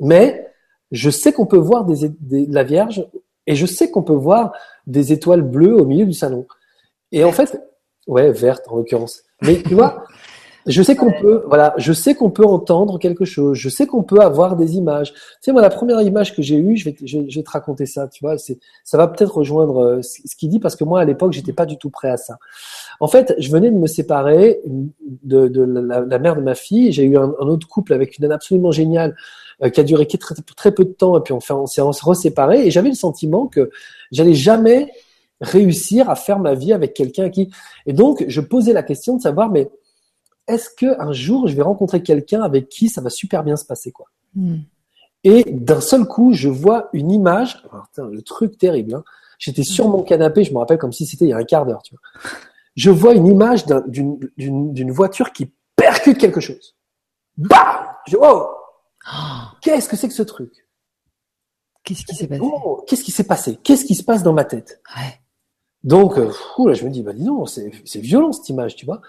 mais 0.00 0.46
je 0.92 1.10
sais 1.10 1.32
qu'on 1.32 1.46
peut 1.46 1.56
voir 1.56 1.84
des, 1.84 2.08
des, 2.20 2.46
la 2.46 2.62
Vierge 2.62 3.06
et 3.46 3.54
je 3.54 3.66
sais 3.66 3.90
qu'on 3.90 4.02
peut 4.02 4.14
voir 4.14 4.52
des 4.86 5.12
étoiles 5.12 5.42
bleues 5.42 5.74
au 5.74 5.84
milieu 5.84 6.06
du 6.06 6.12
salon. 6.12 6.46
Et 7.12 7.24
en 7.24 7.32
fait, 7.32 7.60
ouais, 8.06 8.30
verte 8.30 8.66
en 8.68 8.76
l'occurrence. 8.76 9.22
Mais 9.42 9.62
tu 9.62 9.74
vois, 9.74 10.04
je 10.66 10.82
sais 10.82 10.96
qu'on 10.96 11.12
peut, 11.12 11.44
voilà, 11.46 11.74
je 11.76 11.92
sais 11.92 12.14
qu'on 12.14 12.30
peut 12.30 12.44
entendre 12.44 12.98
quelque 12.98 13.24
chose. 13.24 13.56
Je 13.56 13.68
sais 13.68 13.86
qu'on 13.86 14.02
peut 14.02 14.20
avoir 14.20 14.56
des 14.56 14.76
images. 14.76 15.12
Tu 15.12 15.20
sais, 15.40 15.52
moi, 15.52 15.62
la 15.62 15.70
première 15.70 16.00
image 16.00 16.34
que 16.34 16.42
j'ai 16.42 16.56
eue, 16.56 16.76
je 16.76 16.86
vais, 16.86 16.96
je, 17.04 17.18
vais 17.18 17.42
te 17.42 17.50
raconter 17.50 17.86
ça. 17.86 18.08
Tu 18.08 18.24
vois, 18.24 18.36
c'est, 18.36 18.58
ça 18.82 18.98
va 18.98 19.06
peut-être 19.06 19.36
rejoindre 19.36 19.78
euh, 19.78 20.02
ce 20.02 20.34
qu'il 20.34 20.48
dit 20.48 20.58
parce 20.58 20.74
que 20.74 20.82
moi, 20.82 21.00
à 21.00 21.04
l'époque, 21.04 21.32
j'étais 21.32 21.52
pas 21.52 21.66
du 21.66 21.78
tout 21.78 21.90
prêt 21.90 22.08
à 22.08 22.16
ça. 22.16 22.38
En 22.98 23.06
fait, 23.06 23.34
je 23.38 23.50
venais 23.50 23.70
de 23.70 23.76
me 23.76 23.86
séparer 23.86 24.60
de, 25.22 25.46
de 25.46 25.62
la, 25.62 26.00
la, 26.00 26.18
mère 26.18 26.34
de 26.34 26.42
ma 26.42 26.56
fille. 26.56 26.90
J'ai 26.90 27.04
eu 27.04 27.16
un, 27.16 27.32
un, 27.40 27.46
autre 27.46 27.68
couple 27.68 27.92
avec 27.92 28.18
une 28.18 28.22
nana 28.22 28.34
absolument 28.34 28.72
géniale 28.72 29.14
euh, 29.62 29.70
qui 29.70 29.78
a 29.78 29.84
duré 29.84 30.06
très, 30.06 30.34
très, 30.56 30.72
peu 30.72 30.84
de 30.84 30.92
temps. 30.92 31.16
Et 31.16 31.20
puis, 31.20 31.32
on, 31.32 31.40
fait, 31.40 31.52
on 31.52 31.66
s'est 31.66 31.80
reséparés. 31.80 32.66
Et 32.66 32.72
j'avais 32.72 32.88
le 32.88 32.96
sentiment 32.96 33.46
que 33.46 33.70
j'allais 34.10 34.34
jamais 34.34 34.90
réussir 35.40 36.10
à 36.10 36.16
faire 36.16 36.40
ma 36.40 36.54
vie 36.54 36.72
avec 36.72 36.92
quelqu'un 36.94 37.30
qui. 37.30 37.50
Et 37.86 37.92
donc, 37.92 38.24
je 38.26 38.40
posais 38.40 38.72
la 38.72 38.82
question 38.82 39.16
de 39.16 39.22
savoir, 39.22 39.50
mais 39.50 39.70
est-ce 40.48 40.70
que 40.70 41.00
un 41.00 41.12
jour 41.12 41.48
je 41.48 41.54
vais 41.54 41.62
rencontrer 41.62 42.02
quelqu'un 42.02 42.42
avec 42.42 42.68
qui 42.68 42.88
ça 42.88 43.00
va 43.00 43.10
super 43.10 43.44
bien 43.44 43.56
se 43.56 43.64
passer 43.64 43.92
quoi? 43.92 44.06
Hmm. 44.34 44.58
Et 45.24 45.44
d'un 45.50 45.80
seul 45.80 46.04
coup, 46.04 46.32
je 46.34 46.48
vois 46.48 46.88
une 46.92 47.10
image, 47.10 47.62
le 47.98 48.20
truc 48.20 48.58
terrible. 48.58 48.94
Hein. 48.94 49.04
J'étais 49.38 49.64
sur 49.64 49.88
mon 49.88 50.02
canapé, 50.02 50.44
je 50.44 50.52
me 50.52 50.58
rappelle 50.58 50.78
comme 50.78 50.92
si 50.92 51.04
c'était 51.04 51.24
il 51.24 51.30
y 51.30 51.32
a 51.32 51.36
un 51.36 51.44
quart 51.44 51.66
d'heure. 51.66 51.82
Tu 51.82 51.94
vois. 51.94 52.30
Je 52.76 52.90
vois 52.90 53.14
une 53.14 53.26
image 53.26 53.64
d'une 53.66 54.90
voiture 54.92 55.32
qui 55.32 55.52
percute 55.74 56.18
quelque 56.18 56.40
chose. 56.40 56.76
Bah 57.36 57.98
Je 58.06 58.12
dis, 58.12 58.16
oh 58.20 58.46
Qu'est-ce 59.62 59.88
que 59.88 59.96
c'est 59.96 60.08
que 60.08 60.14
ce 60.14 60.22
truc? 60.22 60.52
Qu'est-ce 61.82 62.04
qui 62.04 62.14
s'est 62.14 62.26
passé? 62.26 62.40
Oh, 62.42 62.84
Qu'est-ce 62.86 63.04
qui 63.04 63.10
s'est 63.10 63.24
passé? 63.24 63.58
Qu'est-ce 63.62 63.84
qui 63.84 63.94
se 63.94 64.02
passe 64.02 64.22
dans 64.22 64.32
ma 64.32 64.44
tête? 64.44 64.80
Ouais. 64.96 65.20
Donc, 65.84 66.18
euh, 66.18 66.32
là, 66.58 66.74
je 66.74 66.84
me 66.84 66.90
dis, 66.90 67.02
bah 67.02 67.12
dis 67.12 67.24
non, 67.24 67.46
c'est 67.46 67.70
violent 67.96 68.32
cette 68.32 68.48
image, 68.48 68.74
tu 68.74 68.86
vois. 68.86 69.00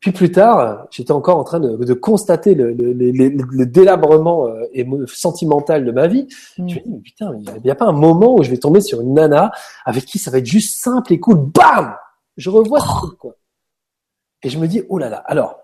Puis 0.00 0.12
plus 0.12 0.30
tard, 0.30 0.86
j'étais 0.90 1.12
encore 1.12 1.38
en 1.38 1.44
train 1.44 1.58
de, 1.58 1.76
de 1.76 1.94
constater 1.94 2.54
le, 2.54 2.72
le, 2.72 2.92
le, 2.92 3.12
le 3.28 3.66
délabrement 3.66 4.46
euh, 4.46 5.06
sentimental 5.06 5.84
de 5.84 5.90
ma 5.90 6.06
vie. 6.06 6.28
Mm. 6.58 6.68
Je 6.68 6.74
me 6.76 6.80
dis, 6.80 6.90
mais 6.90 7.00
putain, 7.00 7.32
il 7.34 7.62
n'y 7.62 7.70
a, 7.70 7.74
pas 7.74 7.86
un 7.86 7.92
moment 7.92 8.34
où 8.36 8.42
je 8.42 8.50
vais 8.50 8.58
tomber 8.58 8.80
sur 8.80 9.00
une 9.00 9.14
nana 9.14 9.52
avec 9.84 10.04
qui 10.04 10.18
ça 10.18 10.30
va 10.30 10.38
être 10.38 10.46
juste 10.46 10.82
simple 10.82 11.12
et 11.12 11.20
cool. 11.20 11.38
Bam 11.38 11.96
Je 12.36 12.50
revois 12.50 12.80
ce 12.80 12.86
truc, 12.86 13.18
quoi. 13.18 13.34
Et 14.42 14.50
je 14.50 14.58
me 14.58 14.68
dis, 14.68 14.82
oh 14.88 14.98
là 14.98 15.08
là. 15.08 15.18
Alors, 15.26 15.58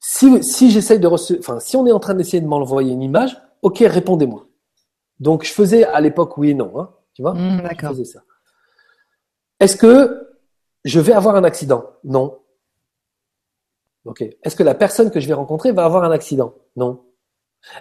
si, 0.00 0.42
si 0.42 0.70
j'essaye 0.70 0.98
de 0.98 1.06
recevoir, 1.06 1.40
enfin, 1.40 1.60
si 1.60 1.76
on 1.76 1.86
est 1.86 1.92
en 1.92 2.00
train 2.00 2.14
d'essayer 2.14 2.40
de 2.40 2.46
m'envoyer 2.46 2.92
une 2.92 3.02
image, 3.02 3.36
ok, 3.60 3.78
répondez-moi. 3.86 4.46
Donc, 5.20 5.44
je 5.44 5.52
faisais 5.52 5.84
à 5.84 6.00
l'époque 6.00 6.36
oui 6.38 6.50
et 6.50 6.54
non, 6.54 6.72
hein, 6.80 6.90
tu 7.14 7.22
vois. 7.22 7.34
Mm, 7.34 7.62
D'accord. 7.62 7.90
Je 7.90 7.96
faisais 7.96 8.04
ça. 8.04 8.22
Est-ce 9.60 9.76
que 9.76 10.31
je 10.84 11.00
vais 11.00 11.12
avoir 11.12 11.36
un 11.36 11.44
accident 11.44 11.84
Non. 12.04 12.38
Ok. 14.04 14.22
Est-ce 14.42 14.56
que 14.56 14.62
la 14.62 14.74
personne 14.74 15.10
que 15.10 15.20
je 15.20 15.28
vais 15.28 15.34
rencontrer 15.34 15.72
va 15.72 15.84
avoir 15.84 16.04
un 16.04 16.10
accident? 16.10 16.54
Non. 16.76 17.00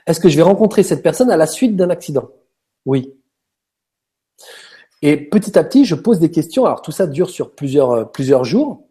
Est-ce 0.05 0.19
que 0.19 0.29
je 0.29 0.37
vais 0.37 0.43
rencontrer 0.43 0.83
cette 0.83 1.01
personne 1.01 1.31
à 1.31 1.37
la 1.37 1.47
suite 1.47 1.75
d'un 1.75 1.89
accident? 1.89 2.29
Oui. 2.85 3.15
Et 5.01 5.17
petit 5.17 5.57
à 5.57 5.63
petit, 5.63 5.85
je 5.85 5.95
pose 5.95 6.19
des 6.19 6.29
questions. 6.29 6.65
Alors 6.65 6.81
tout 6.81 6.91
ça 6.91 7.07
dure 7.07 7.29
sur 7.29 7.51
plusieurs 7.55 7.91
euh, 7.91 8.05
plusieurs 8.05 8.43
jours, 8.43 8.83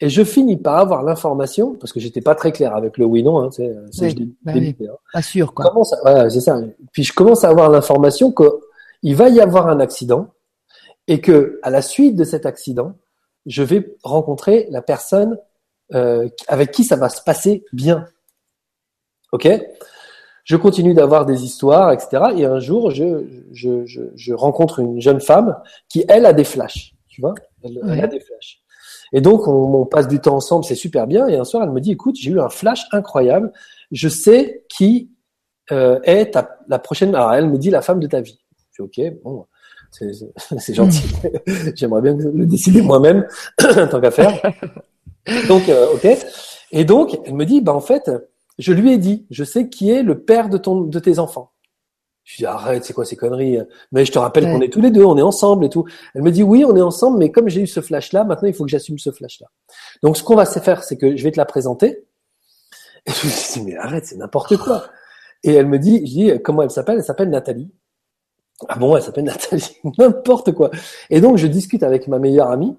et 0.00 0.10
je 0.10 0.22
finis 0.22 0.58
par 0.58 0.76
avoir 0.76 1.02
l'information 1.02 1.74
parce 1.74 1.92
que 1.92 2.00
j'étais 2.00 2.20
pas 2.20 2.34
très 2.34 2.52
clair 2.52 2.76
avec 2.76 2.98
le 2.98 3.06
oui/non. 3.06 3.42
Hein, 3.42 3.50
c'est, 3.50 3.74
oui, 4.02 4.36
bah 4.42 4.52
oui. 4.54 4.76
Hein. 4.82 4.94
Pas 5.12 5.22
sûr 5.22 5.54
quoi. 5.54 5.72
c'est 6.28 6.40
ça. 6.40 6.60
Puis 6.92 7.04
je 7.04 7.14
commence 7.14 7.44
à 7.44 7.48
avoir 7.48 7.70
l'information 7.70 8.32
qu'il 8.32 9.16
va 9.16 9.30
y 9.30 9.40
avoir 9.40 9.68
un 9.68 9.80
accident 9.80 10.28
et 11.08 11.22
que 11.22 11.58
à 11.62 11.70
la 11.70 11.80
suite 11.80 12.16
de 12.16 12.24
cet 12.24 12.44
accident, 12.44 12.92
je 13.46 13.62
vais 13.62 13.96
rencontrer 14.02 14.66
la 14.70 14.82
personne 14.82 15.38
euh, 15.94 16.28
avec 16.48 16.72
qui 16.72 16.84
ça 16.84 16.96
va 16.96 17.08
se 17.08 17.22
passer 17.22 17.64
bien. 17.72 18.06
Ok? 19.32 19.48
Je 20.44 20.56
continue 20.56 20.94
d'avoir 20.94 21.26
des 21.26 21.44
histoires, 21.44 21.92
etc. 21.92 22.24
Et 22.36 22.44
un 22.44 22.60
jour, 22.60 22.90
je, 22.90 23.24
je, 23.52 23.84
je, 23.84 24.02
je, 24.14 24.32
rencontre 24.32 24.80
une 24.80 25.00
jeune 25.00 25.20
femme 25.20 25.56
qui, 25.88 26.04
elle, 26.08 26.26
a 26.26 26.32
des 26.32 26.44
flashs. 26.44 26.94
Tu 27.08 27.20
vois? 27.20 27.34
Elle, 27.62 28.00
a 28.00 28.06
des 28.06 28.20
flashs. 28.20 28.60
Et 29.12 29.20
donc, 29.20 29.48
on, 29.48 29.74
on 29.74 29.86
passe 29.86 30.06
du 30.06 30.20
temps 30.20 30.36
ensemble, 30.36 30.64
c'est 30.64 30.76
super 30.76 31.06
bien. 31.06 31.26
Et 31.26 31.36
un 31.36 31.44
soir, 31.44 31.64
elle 31.64 31.70
me 31.70 31.80
dit, 31.80 31.92
écoute, 31.92 32.16
j'ai 32.16 32.30
eu 32.30 32.40
un 32.40 32.48
flash 32.48 32.86
incroyable. 32.92 33.52
Je 33.90 34.08
sais 34.08 34.64
qui 34.68 35.10
euh, 35.72 35.98
est 36.04 36.34
ta, 36.34 36.58
la 36.68 36.78
prochaine. 36.78 37.14
Alors, 37.14 37.32
elle 37.32 37.48
me 37.48 37.58
dit 37.58 37.70
la 37.70 37.82
femme 37.82 37.98
de 37.98 38.06
ta 38.06 38.20
vie. 38.20 38.38
Je 38.72 38.84
dis, 38.84 38.88
ok, 39.08 39.22
bon 39.24 39.46
c'est 40.58 40.74
gentil. 40.74 41.04
J'aimerais 41.74 42.02
bien 42.02 42.14
le 42.16 42.46
décider 42.46 42.82
moi-même, 42.82 43.26
tant 43.56 44.00
qu'à 44.00 44.10
faire. 44.10 44.40
Donc, 45.48 45.68
euh, 45.68 45.94
ok. 45.94 46.06
Et 46.72 46.84
donc, 46.84 47.18
elle 47.24 47.34
me 47.34 47.44
dit, 47.44 47.60
bah 47.60 47.74
en 47.74 47.80
fait, 47.80 48.10
je 48.58 48.72
lui 48.72 48.92
ai 48.92 48.98
dit, 48.98 49.26
je 49.30 49.44
sais 49.44 49.68
qui 49.68 49.90
est 49.90 50.02
le 50.02 50.20
père 50.20 50.48
de 50.48 50.58
ton, 50.58 50.80
de 50.80 50.98
tes 50.98 51.18
enfants. 51.18 51.52
Je 52.24 52.38
dis 52.38 52.46
arrête, 52.46 52.84
c'est 52.84 52.92
quoi 52.92 53.04
ces 53.04 53.14
conneries? 53.14 53.58
Mais 53.92 54.04
je 54.04 54.10
te 54.10 54.18
rappelle 54.18 54.44
qu'on 54.46 54.60
est 54.60 54.72
tous 54.72 54.80
les 54.80 54.90
deux, 54.90 55.04
on 55.04 55.16
est 55.16 55.22
ensemble 55.22 55.64
et 55.64 55.68
tout. 55.68 55.84
Elle 56.12 56.22
me 56.22 56.32
dit 56.32 56.42
oui, 56.42 56.64
on 56.64 56.74
est 56.74 56.82
ensemble, 56.82 57.18
mais 57.18 57.30
comme 57.30 57.48
j'ai 57.48 57.60
eu 57.60 57.68
ce 57.68 57.80
flash-là, 57.80 58.24
maintenant 58.24 58.48
il 58.48 58.54
faut 58.54 58.64
que 58.64 58.70
j'assume 58.70 58.98
ce 58.98 59.12
flash-là. 59.12 59.46
Donc 60.02 60.16
ce 60.16 60.24
qu'on 60.24 60.34
va 60.34 60.44
se 60.44 60.58
faire, 60.58 60.82
c'est 60.82 60.96
que 60.96 61.16
je 61.16 61.22
vais 61.22 61.30
te 61.30 61.36
la 61.36 61.44
présenter. 61.44 62.04
Et 63.06 63.12
je 63.12 63.26
me 63.28 63.54
dis 63.54 63.62
mais 63.64 63.76
arrête, 63.76 64.06
c'est 64.06 64.16
n'importe 64.16 64.56
quoi. 64.56 64.86
Et 65.44 65.52
elle 65.54 65.66
me 65.66 65.78
dit, 65.78 66.04
je 66.04 66.12
dis 66.12 66.42
comment 66.42 66.62
elle 66.62 66.70
s'appelle? 66.72 66.98
Elle 66.98 67.04
s'appelle 67.04 67.30
Nathalie. 67.30 67.70
Ah 68.68 68.78
bon, 68.78 68.96
elle 68.96 69.02
s'appelle 69.02 69.24
Nathalie, 69.24 69.76
n'importe 69.98 70.52
quoi. 70.52 70.70
Et 71.10 71.20
donc 71.20 71.36
je 71.36 71.46
discute 71.46 71.82
avec 71.82 72.08
ma 72.08 72.18
meilleure 72.18 72.50
amie 72.50 72.74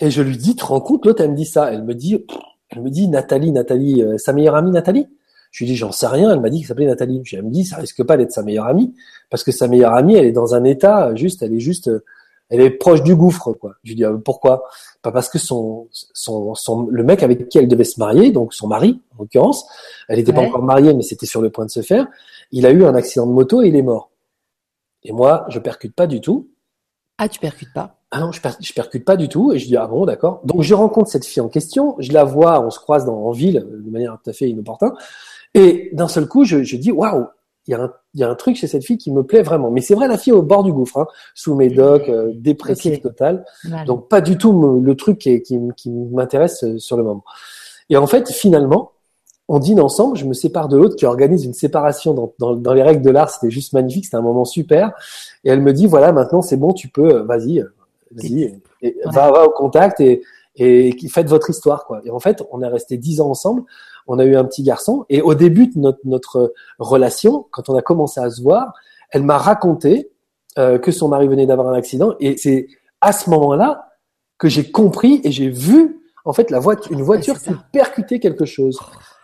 et 0.00 0.10
je 0.10 0.22
lui 0.22 0.36
dis, 0.36 0.50
tu 0.50 0.56
te 0.56 0.64
rends 0.64 0.80
compte, 0.80 1.04
l'autre 1.06 1.22
elle 1.22 1.30
me 1.30 1.36
dit 1.36 1.44
ça, 1.44 1.72
elle 1.72 1.84
me 1.84 1.94
dit, 1.94 2.24
elle 2.70 2.82
me 2.82 2.90
dit 2.90 3.08
Nathalie, 3.08 3.52
Nathalie, 3.52 4.02
euh, 4.02 4.18
sa 4.18 4.32
meilleure 4.32 4.54
amie 4.54 4.70
Nathalie? 4.70 5.08
Je 5.50 5.64
lui 5.64 5.70
dis, 5.70 5.76
j'en 5.76 5.92
sais 5.92 6.06
rien. 6.06 6.32
Elle 6.32 6.40
m'a 6.40 6.48
dit 6.48 6.58
qu'elle 6.58 6.68
s'appelait 6.68 6.86
Nathalie. 6.86 7.22
elle 7.32 7.42
me 7.42 7.50
dit, 7.50 7.64
ça 7.64 7.76
risque 7.76 8.02
pas 8.04 8.16
d'être 8.16 8.32
sa 8.32 8.42
meilleure 8.42 8.66
amie 8.66 8.94
parce 9.28 9.44
que 9.44 9.52
sa 9.52 9.68
meilleure 9.68 9.92
amie, 9.92 10.14
elle 10.14 10.24
est 10.24 10.32
dans 10.32 10.54
un 10.54 10.64
état 10.64 11.14
juste, 11.14 11.42
elle 11.42 11.52
est 11.52 11.60
juste, 11.60 11.90
elle 12.48 12.62
est 12.62 12.70
proche 12.70 13.02
du 13.02 13.14
gouffre, 13.14 13.52
quoi. 13.52 13.74
Je 13.84 13.90
lui 13.90 13.96
dis, 13.96 14.04
ah, 14.04 14.12
pourquoi? 14.24 14.64
Pas 15.02 15.12
parce 15.12 15.28
que 15.28 15.38
son, 15.38 15.88
son, 15.90 16.54
son, 16.54 16.86
le 16.90 17.04
mec 17.04 17.22
avec 17.22 17.50
qui 17.50 17.58
elle 17.58 17.68
devait 17.68 17.84
se 17.84 18.00
marier, 18.00 18.32
donc 18.32 18.54
son 18.54 18.66
mari, 18.66 19.00
en 19.14 19.22
l'occurrence, 19.22 19.66
elle 20.08 20.16
n'était 20.16 20.32
pas 20.32 20.40
encore 20.40 20.62
mariée, 20.62 20.94
mais 20.94 21.02
c'était 21.02 21.26
sur 21.26 21.42
le 21.42 21.50
point 21.50 21.66
de 21.66 21.70
se 21.70 21.82
faire. 21.82 22.06
Il 22.50 22.64
a 22.64 22.70
eu 22.70 22.84
un 22.84 22.94
accident 22.94 23.26
de 23.26 23.32
moto 23.32 23.62
et 23.62 23.68
il 23.68 23.76
est 23.76 23.82
mort. 23.82 24.11
Et 25.04 25.12
moi, 25.12 25.44
je 25.48 25.58
percute 25.58 25.94
pas 25.94 26.06
du 26.06 26.20
tout. 26.20 26.48
Ah, 27.18 27.28
tu 27.28 27.38
percutes 27.38 27.72
pas 27.72 27.96
Ah 28.10 28.20
non, 28.20 28.32
je, 28.32 28.40
je 28.60 28.72
percute 28.72 29.04
pas 29.04 29.16
du 29.16 29.28
tout. 29.28 29.52
Et 29.52 29.58
je 29.58 29.66
dis, 29.66 29.76
ah 29.76 29.86
bon, 29.86 30.04
d'accord. 30.06 30.40
Donc, 30.44 30.62
je 30.62 30.74
rencontre 30.74 31.10
cette 31.10 31.24
fille 31.24 31.42
en 31.42 31.48
question. 31.48 31.96
Je 31.98 32.12
la 32.12 32.24
vois, 32.24 32.64
on 32.64 32.70
se 32.70 32.78
croise 32.78 33.04
dans, 33.04 33.16
en 33.16 33.30
ville 33.32 33.66
de 33.70 33.90
manière 33.90 34.18
tout 34.22 34.30
à 34.30 34.32
fait 34.32 34.48
inopportune. 34.48 34.92
Et 35.54 35.90
d'un 35.92 36.08
seul 36.08 36.26
coup, 36.26 36.44
je, 36.44 36.62
je 36.62 36.76
dis, 36.76 36.92
waouh, 36.92 37.26
il 37.66 37.72
y, 37.72 37.74
a 37.74 37.82
un, 37.82 37.92
y 38.14 38.24
a 38.24 38.28
un 38.28 38.34
truc 38.34 38.56
chez 38.56 38.66
cette 38.66 38.84
fille 38.84 38.98
qui 38.98 39.12
me 39.12 39.22
plaît 39.22 39.42
vraiment. 39.42 39.70
Mais 39.70 39.80
c'est 39.80 39.94
vrai, 39.94 40.08
la 40.08 40.18
fille 40.18 40.32
au 40.32 40.42
bord 40.42 40.64
du 40.64 40.72
gouffre, 40.72 40.98
hein, 40.98 41.06
sous 41.34 41.54
médoc, 41.54 42.08
euh, 42.08 42.32
dépressif 42.34 43.00
total. 43.00 43.44
Donc, 43.86 44.08
pas 44.08 44.20
du 44.20 44.36
tout 44.36 44.80
le 44.80 44.96
truc 44.96 45.18
qui, 45.18 45.42
qui, 45.42 45.58
qui 45.76 45.90
m'intéresse 45.90 46.64
euh, 46.64 46.78
sur 46.78 46.96
le 46.96 47.04
moment. 47.04 47.24
Et 47.88 47.96
en 47.96 48.06
fait, 48.06 48.32
finalement, 48.32 48.92
on 49.48 49.58
dîne 49.58 49.80
ensemble, 49.80 50.16
je 50.16 50.24
me 50.24 50.34
sépare 50.34 50.68
de 50.68 50.76
l'autre 50.76 50.96
qui 50.96 51.04
organise 51.04 51.44
une 51.44 51.54
séparation 51.54 52.14
dans, 52.14 52.32
dans, 52.38 52.54
dans 52.54 52.72
les 52.72 52.82
règles 52.82 53.02
de 53.02 53.10
l'art, 53.10 53.30
c'était 53.30 53.50
juste 53.50 53.72
magnifique, 53.72 54.04
c'était 54.04 54.16
un 54.16 54.22
moment 54.22 54.44
super. 54.44 54.92
Et 55.44 55.50
elle 55.50 55.60
me 55.60 55.72
dit 55.72 55.86
voilà, 55.86 56.12
maintenant 56.12 56.42
c'est 56.42 56.56
bon, 56.56 56.72
tu 56.72 56.88
peux, 56.88 57.16
euh, 57.16 57.22
vas-y, 57.24 57.60
euh, 57.60 57.74
vas-y, 58.12 58.60
va, 59.06 59.30
va 59.30 59.44
au 59.46 59.50
contact 59.50 60.00
et, 60.00 60.22
et 60.56 60.96
faites 61.08 61.28
votre 61.28 61.50
histoire 61.50 61.84
quoi. 61.86 62.00
Et 62.04 62.10
en 62.10 62.20
fait, 62.20 62.42
on 62.50 62.62
est 62.62 62.68
resté 62.68 62.96
dix 62.96 63.20
ans 63.20 63.30
ensemble, 63.30 63.64
on 64.06 64.18
a 64.18 64.24
eu 64.24 64.36
un 64.36 64.44
petit 64.44 64.62
garçon 64.62 65.04
et 65.08 65.20
au 65.22 65.34
début 65.34 65.68
de 65.68 65.78
notre, 65.78 66.00
notre 66.04 66.54
relation, 66.78 67.46
quand 67.50 67.68
on 67.68 67.76
a 67.76 67.82
commencé 67.82 68.20
à 68.20 68.30
se 68.30 68.42
voir, 68.42 68.72
elle 69.10 69.22
m'a 69.22 69.38
raconté 69.38 70.10
euh, 70.58 70.78
que 70.78 70.90
son 70.92 71.08
mari 71.08 71.28
venait 71.28 71.46
d'avoir 71.46 71.68
un 71.68 71.74
accident 71.74 72.14
et 72.20 72.36
c'est 72.36 72.68
à 73.00 73.12
ce 73.12 73.28
moment-là 73.30 73.88
que 74.38 74.48
j'ai 74.48 74.70
compris 74.70 75.20
et 75.24 75.30
j'ai 75.30 75.48
vu 75.48 76.00
en 76.24 76.32
fait 76.32 76.50
la 76.50 76.58
voiture, 76.58 76.92
une 76.92 77.02
voiture 77.02 77.40
qui 77.40 77.50
percutait 77.72 78.20
quelque 78.20 78.44
chose. 78.44 78.78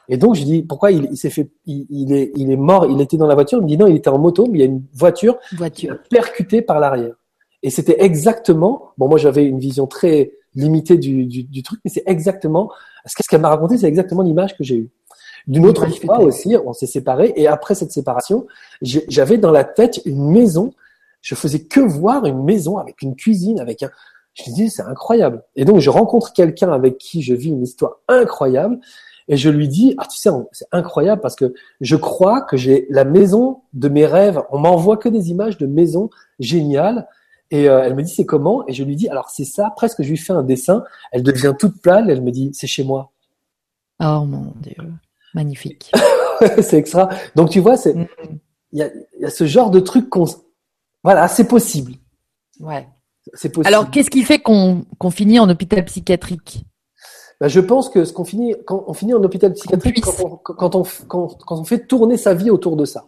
Et 0.09 0.17
donc 0.17 0.35
je 0.35 0.45
dis 0.45 0.63
pourquoi 0.63 0.91
il, 0.91 1.17
s'est 1.17 1.31
fait, 1.31 1.51
il, 1.67 2.13
est, 2.13 2.33
il 2.37 2.51
est 2.51 2.57
mort, 2.57 2.87
il 2.87 3.01
était 3.01 3.17
dans 3.17 3.27
la 3.27 3.35
voiture? 3.35 3.59
Il 3.59 3.63
me 3.63 3.69
dit 3.69 3.77
non, 3.77 3.87
il 3.87 3.97
était 3.97 4.11
en 4.11 4.19
moto, 4.19 4.47
mais 4.47 4.59
il 4.59 4.61
y 4.61 4.65
a 4.65 4.67
une 4.67 4.83
voiture, 4.95 5.37
voiture. 5.57 5.91
qui 5.91 5.95
a 5.95 5.97
percuté 6.09 6.63
par 6.63 6.81
l'arrière. 6.81 7.15
Et 7.63 7.71
c'était 7.71 8.03
exactement, 8.03 8.93
bon 8.97 9.09
moi 9.09 9.19
j'avais 9.19 9.45
une 9.45 9.59
vision 9.59 9.87
très 9.87 10.33
limitée 10.55 10.97
du, 10.97 11.27
du, 11.27 11.45
du 11.45 11.63
truc, 11.63 11.81
mais 11.85 11.91
c'est 11.91 12.05
exactement, 12.07 12.71
ce 13.05 13.29
qu'elle 13.29 13.41
m'a 13.41 13.49
raconté, 13.49 13.79
c'est 13.79 13.87
exactement 13.89 14.23
l'image 14.23 14.57
que 14.57 14.65
j'ai 14.65 14.77
eue. 14.77 14.91
D'une 15.47 15.65
autre 15.65 15.87
fois 16.05 16.21
aussi, 16.21 16.57
on 16.65 16.73
s'est 16.75 16.87
séparés 16.87 17.33
et 17.37 17.47
après 17.47 17.75
cette 17.75 17.91
séparation, 17.91 18.47
j'avais 18.83 19.39
dans 19.39 19.51
la 19.51 19.65
tête 19.65 20.01
une 20.05 20.31
maison. 20.31 20.75
Je 21.23 21.35
faisais 21.35 21.61
que 21.61 21.81
voir 21.81 22.27
une 22.27 22.45
maison 22.45 22.77
avec 22.77 23.01
une 23.03 23.17
cuisine, 23.17 23.59
avec 23.59 23.83
un. 23.83 23.91
Je 24.35 24.51
me 24.51 24.55
disais 24.55 24.69
c'est 24.69 24.83
incroyable. 24.83 25.43
Et 25.57 25.65
donc 25.65 25.79
je 25.79 25.89
rencontre 25.89 26.33
quelqu'un 26.35 26.71
avec 26.71 26.99
qui 26.99 27.23
je 27.23 27.35
vis 27.35 27.49
une 27.49 27.63
histoire 27.63 27.97
incroyable 28.09 28.79
et 29.29 29.37
je 29.37 29.51
lui 29.51 29.69
dis 29.69 29.95
ah 29.99 30.07
tu 30.11 30.19
sais 30.19 30.31
c'est 30.53 30.67
incroyable 30.73 31.21
parce 31.21 31.37
que 31.37 31.53
je 31.81 31.97
crois 31.97 32.41
que 32.43 32.57
j'ai 32.57 32.87
la 32.91 33.05
maison 33.05 33.61
de 33.75 33.89
mes 33.89 34.07
rêves. 34.07 34.43
On 34.51 34.59
m'envoie 34.59 34.97
que 34.97 35.09
des 35.09 35.31
images 35.31 35.59
de 35.59 35.67
maisons 35.67 36.11
géniales. 36.41 37.07
Et 37.51 37.69
euh, 37.69 37.83
elle 37.83 37.95
me 37.95 38.03
dit 38.03 38.13
c'est 38.13 38.27
comment? 38.27 38.67
Et 38.67 38.73
je 38.73 38.85
lui 38.85 38.97
dis 38.97 39.09
alors 39.09 39.31
c'est 39.31 39.45
ça. 39.45 39.73
Presque 39.77 40.03
je 40.03 40.09
lui 40.09 40.17
fais 40.17 40.33
un 40.33 40.43
dessin. 40.43 40.83
Elle 41.13 41.23
devient 41.23 41.55
toute 41.59 41.81
plane. 41.81 42.09
Elle 42.09 42.23
me 42.23 42.31
dit 42.31 42.51
c'est 42.55 42.67
chez 42.67 42.85
moi. 42.85 43.13
Oh 44.01 44.25
mon 44.25 44.55
dieu. 44.61 44.77
Magnifique. 45.35 45.93
c'est 46.63 46.79
extra. 46.79 47.11
Donc 47.37 47.51
tu 47.51 47.61
vois, 47.61 47.77
c'est 47.77 47.95
mm. 47.95 48.07
il 48.73 48.79
y, 48.79 48.83
a, 48.83 48.91
y, 49.21 49.25
a, 49.25 49.31
ce 49.31 49.47
genre 49.47 49.71
de 49.71 49.81
truc 49.81 50.09
qu'on 50.09 50.27
voilà, 51.05 51.29
c'est 51.29 51.47
possible. 51.47 51.93
Ouais. 52.61 52.89
C'est 53.35 53.51
possible. 53.51 53.67
Alors 53.67 53.91
qu'est-ce 53.91 54.11
qui 54.11 54.23
fait 54.23 54.39
qu'on 54.39 54.87
qu'on 54.99 55.11
finit 55.11 55.39
en 55.39 55.49
hôpital 55.49 55.85
psychiatrique? 55.85 56.65
Ben, 57.41 57.49
je 57.49 57.61
pense 57.61 57.89
que 57.89 58.05
ce 58.05 58.13
qu'on 58.13 58.25
finit 58.25 58.55
quand 58.67 58.85
on 58.87 58.95
finit 58.95 59.15
en 59.15 59.23
hôpital 59.23 59.53
psychiatrique 59.53 60.05
quand 60.05 60.25
on, 60.25 60.37
quand 60.37 60.75
on, 60.75 60.85
quand, 61.07 61.39
quand 61.45 61.59
on 61.59 61.65
fait 61.65 61.87
tourner 61.87 62.17
sa 62.17 62.35
vie 62.35 62.51
autour 62.51 62.77
de 62.77 62.85
ça. 62.85 63.07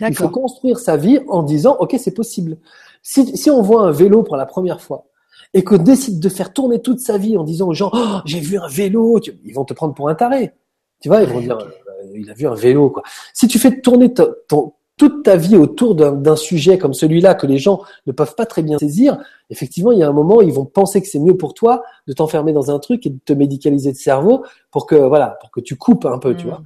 Il 0.00 0.14
faut 0.14 0.28
construire 0.28 0.78
sa 0.78 0.96
vie 0.96 1.20
en 1.28 1.42
disant 1.42 1.76
ok 1.80 1.96
c'est 1.98 2.14
possible. 2.14 2.58
Si, 3.02 3.36
si 3.36 3.50
on 3.50 3.62
voit 3.62 3.82
un 3.82 3.92
vélo 3.92 4.22
pour 4.22 4.36
la 4.36 4.46
première 4.46 4.80
fois, 4.80 5.06
et 5.54 5.64
qu'on 5.64 5.78
décide 5.78 6.20
de 6.20 6.28
faire 6.28 6.52
tourner 6.52 6.80
toute 6.80 7.00
sa 7.00 7.18
vie 7.18 7.36
en 7.36 7.44
disant 7.44 7.68
aux 7.68 7.74
gens 7.74 7.90
oh, 7.92 8.18
j'ai 8.24 8.40
vu 8.40 8.58
un 8.58 8.68
vélo, 8.68 9.20
ils 9.44 9.54
vont 9.54 9.64
te 9.64 9.74
prendre 9.74 9.94
pour 9.94 10.08
un 10.08 10.14
taré. 10.14 10.52
Tu 11.00 11.08
vois, 11.08 11.22
ils 11.22 11.28
vont 11.28 11.40
dire, 11.40 11.58
euh, 11.58 12.12
il 12.14 12.30
a 12.30 12.34
vu 12.34 12.46
un 12.46 12.54
vélo, 12.54 12.90
quoi. 12.90 13.02
Si 13.34 13.48
tu 13.48 13.58
fais 13.58 13.80
tourner 13.80 14.12
ton, 14.12 14.72
toute 14.96 15.24
ta 15.24 15.36
vie 15.36 15.56
autour 15.56 15.94
d'un 15.94 16.36
sujet 16.36 16.78
comme 16.78 16.94
celui-là 16.94 17.34
que 17.34 17.46
les 17.46 17.58
gens 17.58 17.82
ne 18.06 18.12
peuvent 18.12 18.34
pas 18.34 18.46
très 18.46 18.62
bien 18.62 18.78
saisir, 18.78 19.18
effectivement, 19.50 19.92
il 19.92 19.98
y 19.98 20.02
a 20.02 20.08
un 20.08 20.12
moment, 20.12 20.40
ils 20.40 20.52
vont 20.52 20.64
penser 20.64 21.02
que 21.02 21.08
c'est 21.08 21.18
mieux 21.18 21.36
pour 21.36 21.52
toi 21.52 21.82
de 22.06 22.14
t'enfermer 22.14 22.52
dans 22.54 22.70
un 22.70 22.78
truc 22.78 23.04
et 23.06 23.10
de 23.10 23.18
te 23.22 23.34
médicaliser 23.34 23.92
de 23.92 23.96
cerveau 23.96 24.44
pour 24.70 24.86
que, 24.86 24.94
voilà, 24.94 25.36
pour 25.40 25.50
que 25.50 25.60
tu 25.60 25.76
coupes 25.76 26.06
un 26.06 26.18
peu, 26.18 26.34
tu 26.34 26.46
mm. 26.46 26.48
vois. 26.48 26.62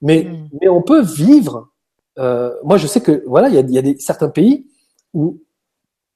Mais, 0.00 0.24
mm. 0.24 0.48
mais 0.60 0.68
on 0.68 0.80
peut 0.80 1.02
vivre. 1.02 1.68
Euh, 2.18 2.54
moi, 2.64 2.78
je 2.78 2.86
sais 2.86 3.02
que, 3.02 3.22
voilà, 3.26 3.48
il 3.50 3.54
y 3.54 3.58
a, 3.58 3.60
y 3.60 3.78
a 3.78 3.82
des, 3.82 3.98
certains 3.98 4.30
pays 4.30 4.66
où, 5.12 5.42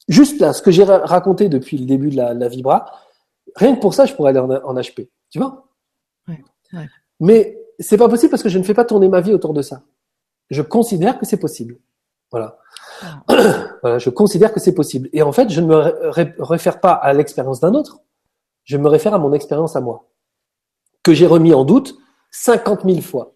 juste 0.08 0.40
là, 0.40 0.54
ce 0.54 0.62
que 0.62 0.70
j'ai 0.70 0.84
raconté 0.84 1.50
depuis 1.50 1.76
le 1.76 1.84
début 1.84 2.08
de 2.08 2.16
la, 2.16 2.32
la, 2.32 2.48
Vibra, 2.48 2.86
rien 3.54 3.76
que 3.76 3.80
pour 3.80 3.92
ça, 3.92 4.06
je 4.06 4.14
pourrais 4.14 4.30
aller 4.30 4.38
en, 4.38 4.50
en 4.50 4.74
HP. 4.74 5.10
Tu 5.28 5.38
vois? 5.38 5.66
Ouais, 6.26 6.42
ouais. 6.72 6.88
Mais 7.20 7.58
c'est 7.78 7.98
pas 7.98 8.08
possible 8.08 8.30
parce 8.30 8.42
que 8.42 8.48
je 8.48 8.58
ne 8.58 8.64
fais 8.64 8.74
pas 8.74 8.86
tourner 8.86 9.08
ma 9.08 9.20
vie 9.20 9.34
autour 9.34 9.52
de 9.52 9.60
ça. 9.60 9.82
Je 10.50 10.62
considère 10.62 11.18
que 11.18 11.26
c'est 11.26 11.38
possible. 11.38 11.78
Voilà. 12.30 12.58
Ah. 13.02 13.22
voilà, 13.82 13.98
je 13.98 14.10
considère 14.10 14.52
que 14.52 14.60
c'est 14.60 14.74
possible. 14.74 15.08
Et 15.12 15.22
en 15.22 15.32
fait, 15.32 15.50
je 15.50 15.60
ne 15.60 15.66
me 15.66 16.42
réfère 16.42 16.80
pas 16.80 16.92
à 16.92 17.12
l'expérience 17.12 17.60
d'un 17.60 17.74
autre. 17.74 18.00
Je 18.64 18.76
me 18.76 18.88
réfère 18.88 19.14
à 19.14 19.18
mon 19.18 19.32
expérience 19.32 19.74
à 19.74 19.80
moi, 19.80 20.08
que 21.02 21.14
j'ai 21.14 21.26
remis 21.26 21.54
en 21.54 21.64
doute 21.64 21.96
50 22.30 22.84
000 22.84 23.00
fois. 23.00 23.34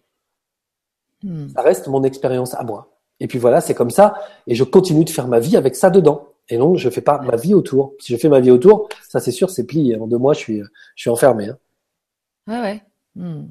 Hmm. 1.23 1.47
Ça 1.49 1.61
reste 1.61 1.87
mon 1.87 2.03
expérience 2.03 2.53
à 2.53 2.63
moi. 2.63 2.91
Et 3.19 3.27
puis 3.27 3.39
voilà, 3.39 3.61
c'est 3.61 3.73
comme 3.73 3.89
ça. 3.89 4.15
Et 4.47 4.55
je 4.55 4.63
continue 4.63 5.03
de 5.03 5.09
faire 5.09 5.27
ma 5.27 5.39
vie 5.39 5.57
avec 5.57 5.75
ça 5.75 5.89
dedans. 5.89 6.27
Et 6.47 6.57
donc, 6.57 6.77
je 6.77 6.89
fais 6.89 7.01
pas 7.01 7.19
ma 7.21 7.37
vie 7.37 7.53
autour. 7.53 7.93
Si 7.99 8.13
je 8.13 8.17
fais 8.17 8.29
ma 8.29 8.39
vie 8.39 8.51
autour, 8.51 8.87
ça 9.09 9.19
c'est 9.19 9.31
sûr, 9.31 9.49
c'est 9.49 9.65
plié. 9.65 9.97
En 9.97 10.05
deux 10.05 10.17
mois, 10.17 10.33
je 10.33 10.39
suis, 10.39 10.59
je 10.95 11.01
suis 11.01 11.09
enfermé. 11.09 11.49
Hein. 11.49 11.57
Ouais, 12.47 12.61
ouais. 12.61 12.83
Hmm 13.15 13.45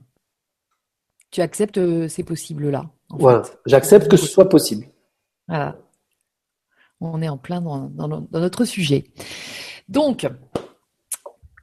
tu 1.35 1.41
acceptes 1.41 1.79
euh, 1.79 2.07
ces 2.07 2.23
possibles-là? 2.23 2.89
Voilà, 3.19 3.43
j'accepte 3.67 4.09
que 4.09 4.17
ce 4.17 4.27
soit 4.27 4.49
possible. 4.49 4.87
Voilà. 5.49 5.77
On 7.01 7.21
est 7.21 7.29
en 7.29 7.37
plein 7.37 7.61
dans, 7.61 7.91
notre 8.33 8.65
sujet. 8.65 9.05
Donc, 9.89 10.27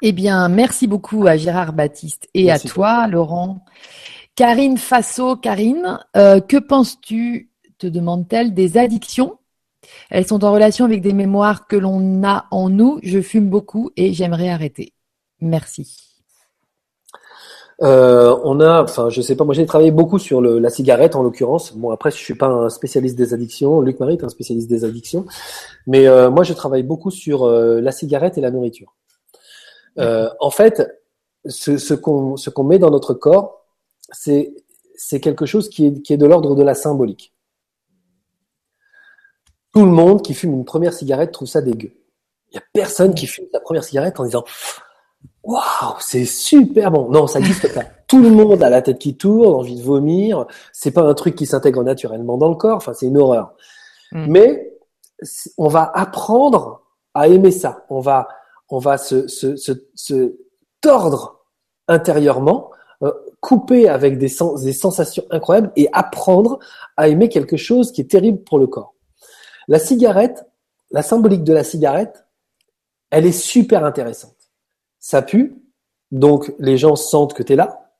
eh 0.01 0.11
bien, 0.11 0.49
merci 0.49 0.87
beaucoup 0.87 1.25
à 1.25 1.37
Gérard 1.37 1.73
Baptiste 1.73 2.29
et 2.33 2.51
à 2.51 2.59
toi, 2.59 3.07
Laurent. 3.07 3.65
Karine 4.35 4.77
Fasso, 4.77 5.35
Karine, 5.35 5.99
euh, 6.15 6.39
que 6.39 6.57
penses-tu, 6.57 7.51
te 7.77 7.87
demande-t-elle, 7.87 8.53
des 8.53 8.77
addictions? 8.77 9.37
Elles 10.09 10.27
sont 10.27 10.43
en 10.43 10.51
relation 10.51 10.85
avec 10.85 11.01
des 11.01 11.13
mémoires 11.13 11.67
que 11.67 11.75
l'on 11.75 12.23
a 12.23 12.45
en 12.51 12.69
nous. 12.69 12.99
Je 13.03 13.21
fume 13.21 13.49
beaucoup 13.49 13.91
et 13.95 14.13
j'aimerais 14.13 14.49
arrêter. 14.49 14.93
Merci. 15.39 16.10
Euh, 17.81 18.37
on 18.43 18.59
a, 18.59 18.83
enfin, 18.83 19.09
je 19.09 19.21
sais 19.21 19.35
pas, 19.35 19.43
moi 19.43 19.55
j'ai 19.55 19.65
travaillé 19.65 19.91
beaucoup 19.91 20.19
sur 20.19 20.39
le, 20.39 20.59
la 20.59 20.69
cigarette 20.69 21.15
en 21.15 21.23
l'occurrence. 21.23 21.73
Bon, 21.73 21.89
après, 21.89 22.11
je 22.11 22.17
suis 22.17 22.35
pas 22.35 22.47
un 22.47 22.69
spécialiste 22.69 23.15
des 23.15 23.33
addictions. 23.33 23.81
Luc 23.81 23.99
Marie 23.99 24.13
est 24.13 24.23
un 24.23 24.29
spécialiste 24.29 24.69
des 24.69 24.85
addictions, 24.85 25.25
mais 25.87 26.07
euh, 26.07 26.29
moi 26.29 26.43
je 26.43 26.53
travaille 26.53 26.83
beaucoup 26.83 27.09
sur 27.09 27.43
euh, 27.43 27.81
la 27.81 27.91
cigarette 27.91 28.37
et 28.37 28.41
la 28.41 28.51
nourriture. 28.51 28.93
Euh, 29.97 30.29
en 30.39 30.51
fait, 30.51 30.87
ce, 31.45 31.77
ce 31.77 31.93
qu'on 31.95 32.37
ce 32.37 32.49
qu'on 32.51 32.63
met 32.63 32.77
dans 32.77 32.91
notre 32.91 33.15
corps, 33.15 33.65
c'est 34.11 34.53
c'est 34.95 35.19
quelque 35.19 35.47
chose 35.47 35.67
qui 35.67 35.87
est 35.87 36.01
qui 36.03 36.13
est 36.13 36.17
de 36.17 36.25
l'ordre 36.27 36.55
de 36.55 36.63
la 36.63 36.75
symbolique. 36.75 37.33
Tout 39.73 39.85
le 39.85 39.91
monde 39.91 40.21
qui 40.21 40.33
fume 40.33 40.53
une 40.53 40.65
première 40.65 40.93
cigarette 40.93 41.31
trouve 41.31 41.47
ça 41.47 41.61
dégueu. 41.61 41.93
Il 42.51 42.55
y 42.55 42.57
a 42.57 42.63
personne 42.73 43.15
qui 43.15 43.25
fume 43.25 43.45
sa 43.51 43.59
première 43.59 43.83
cigarette 43.83 44.19
en 44.19 44.25
disant 44.25 44.43
Waouh, 45.43 45.95
c'est 45.99 46.25
super 46.25 46.91
bon. 46.91 47.09
Non, 47.09 47.27
ça 47.27 47.39
n'existe 47.39 47.73
pas. 47.73 47.83
Tout 48.07 48.21
le 48.21 48.29
monde 48.29 48.61
a 48.61 48.69
la 48.69 48.81
tête 48.81 48.99
qui 48.99 49.17
tourne, 49.17 49.55
envie 49.55 49.75
de 49.75 49.81
vomir. 49.81 50.45
C'est 50.71 50.91
pas 50.91 51.01
un 51.01 51.13
truc 51.13 51.35
qui 51.35 51.45
s'intègre 51.45 51.83
naturellement 51.83 52.37
dans 52.37 52.49
le 52.49 52.55
corps. 52.55 52.77
Enfin, 52.77 52.93
c'est 52.93 53.07
une 53.07 53.17
horreur. 53.17 53.53
Mm. 54.11 54.25
Mais 54.27 54.73
on 55.57 55.67
va 55.67 55.91
apprendre 55.93 56.83
à 57.13 57.27
aimer 57.27 57.51
ça. 57.51 57.85
On 57.89 57.99
va, 57.99 58.27
on 58.69 58.79
va 58.79 58.97
se, 58.97 59.27
se, 59.27 59.55
se, 59.55 59.71
se 59.95 60.37
tordre 60.81 61.45
intérieurement, 61.87 62.71
euh, 63.03 63.11
couper 63.39 63.89
avec 63.89 64.17
des, 64.17 64.27
sens, 64.27 64.61
des 64.61 64.73
sensations 64.73 65.23
incroyables 65.31 65.71
et 65.75 65.89
apprendre 65.91 66.59
à 66.97 67.07
aimer 67.07 67.29
quelque 67.29 67.57
chose 67.57 67.91
qui 67.91 68.01
est 68.01 68.11
terrible 68.11 68.43
pour 68.43 68.59
le 68.59 68.67
corps. 68.67 68.93
La 69.67 69.79
cigarette, 69.79 70.45
la 70.91 71.01
symbolique 71.01 71.43
de 71.43 71.53
la 71.53 71.63
cigarette, 71.63 72.25
elle 73.09 73.25
est 73.25 73.31
super 73.31 73.83
intéressante 73.83 74.40
ça 75.01 75.21
pue, 75.21 75.57
donc 76.11 76.53
les 76.59 76.77
gens 76.77 76.95
sentent 76.95 77.33
que 77.33 77.43
tu 77.43 77.53
es 77.53 77.55
là. 77.57 77.91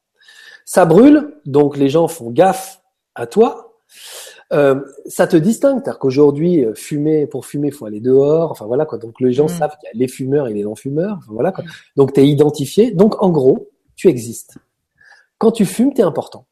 Ça 0.63 0.85
brûle, 0.85 1.35
donc 1.45 1.75
les 1.75 1.89
gens 1.89 2.07
font 2.07 2.29
gaffe 2.29 2.81
à 3.15 3.27
toi. 3.27 3.79
Euh, 4.53 4.81
ça 5.05 5.27
te 5.27 5.37
distingue, 5.37 5.83
cest 5.83 5.97
qu'aujourd'hui, 5.97 6.65
euh, 6.65 6.73
fumer, 6.73 7.25
pour 7.25 7.45
fumer, 7.45 7.69
il 7.69 7.73
faut 7.73 7.85
aller 7.85 7.99
dehors. 8.01 8.51
Enfin 8.51 8.65
voilà 8.65 8.85
quoi. 8.85 8.97
Donc 8.97 9.19
les 9.19 9.33
gens 9.33 9.45
mm. 9.45 9.49
savent 9.49 9.77
qu'il 9.77 9.87
y 9.87 9.97
a 9.97 9.97
les 9.97 10.07
fumeurs 10.07 10.47
et 10.47 10.53
les 10.53 10.63
non-fumeurs. 10.63 11.17
Enfin, 11.17 11.31
voilà 11.33 11.51
quoi. 11.51 11.63
Donc 11.95 12.13
tu 12.13 12.21
es 12.21 12.27
identifié. 12.27 12.91
Donc 12.91 13.21
en 13.21 13.29
gros, 13.29 13.69
tu 13.95 14.07
existes. 14.07 14.57
Quand 15.37 15.51
tu 15.51 15.65
fumes, 15.65 15.93
tu 15.93 16.01
es 16.01 16.03
important. 16.03 16.45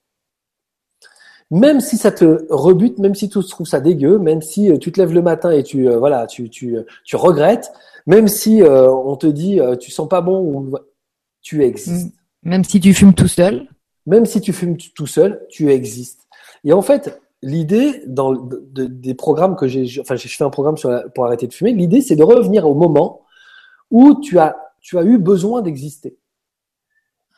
Même 1.52 1.82
si 1.82 1.98
ça 1.98 2.12
te 2.12 2.46
rebute, 2.50 3.00
même 3.00 3.16
si 3.16 3.28
tu 3.28 3.40
trouves 3.44 3.68
ça 3.68 3.80
dégueu, 3.80 4.20
même 4.20 4.42
si 4.42 4.72
euh, 4.72 4.78
tu 4.78 4.92
te 4.92 5.00
lèves 5.00 5.14
le 5.14 5.24
matin 5.24 5.50
et 5.50 5.64
tu 5.64 5.90
voilà, 5.90 6.28
tu, 6.28 6.50
tu, 6.50 6.78
tu 7.04 7.16
regrettes, 7.16 7.72
même 8.06 8.28
si 8.28 8.62
euh, 8.62 8.92
on 8.92 9.16
te 9.16 9.26
dit 9.26 9.60
euh, 9.60 9.76
tu 9.76 9.90
sens 9.90 10.08
pas 10.08 10.22
bon 10.22 10.42
ou 10.42 10.76
tu 11.42 11.64
existes. 11.64 12.14
Mm. 12.44 12.50
Même 12.50 12.64
si 12.64 12.80
tu 12.80 12.94
fumes 12.94 13.14
tout 13.14 13.28
seul. 13.28 13.68
Même 14.06 14.26
si 14.26 14.42
tu 14.42 14.54
fumes 14.54 14.78
tout 14.78 15.08
seul, 15.08 15.46
tu 15.50 15.72
existes. 15.72 16.28
Et 16.64 16.74
en 16.74 16.82
fait, 16.82 17.20
l'idée 17.42 18.04
dans 18.06 18.34
des 18.34 19.14
programmes 19.14 19.56
que 19.56 19.68
j'ai, 19.68 20.02
enfin 20.02 20.16
j'ai 20.16 20.30
fait 20.30 20.44
un 20.44 20.50
programme 20.50 20.78
sur 20.78 21.04
pour 21.14 21.26
arrêter 21.26 21.48
de 21.48 21.54
fumer. 21.54 21.74
L'idée 21.74 22.02
c'est 22.02 22.16
de 22.16 22.24
revenir 22.24 22.68
au 22.68 22.76
moment 22.76 23.22
où 23.90 24.20
tu 24.22 24.38
as 24.38 24.56
tu 24.82 24.98
as 24.98 25.04
eu 25.04 25.18
besoin 25.18 25.62
d'exister 25.62 26.18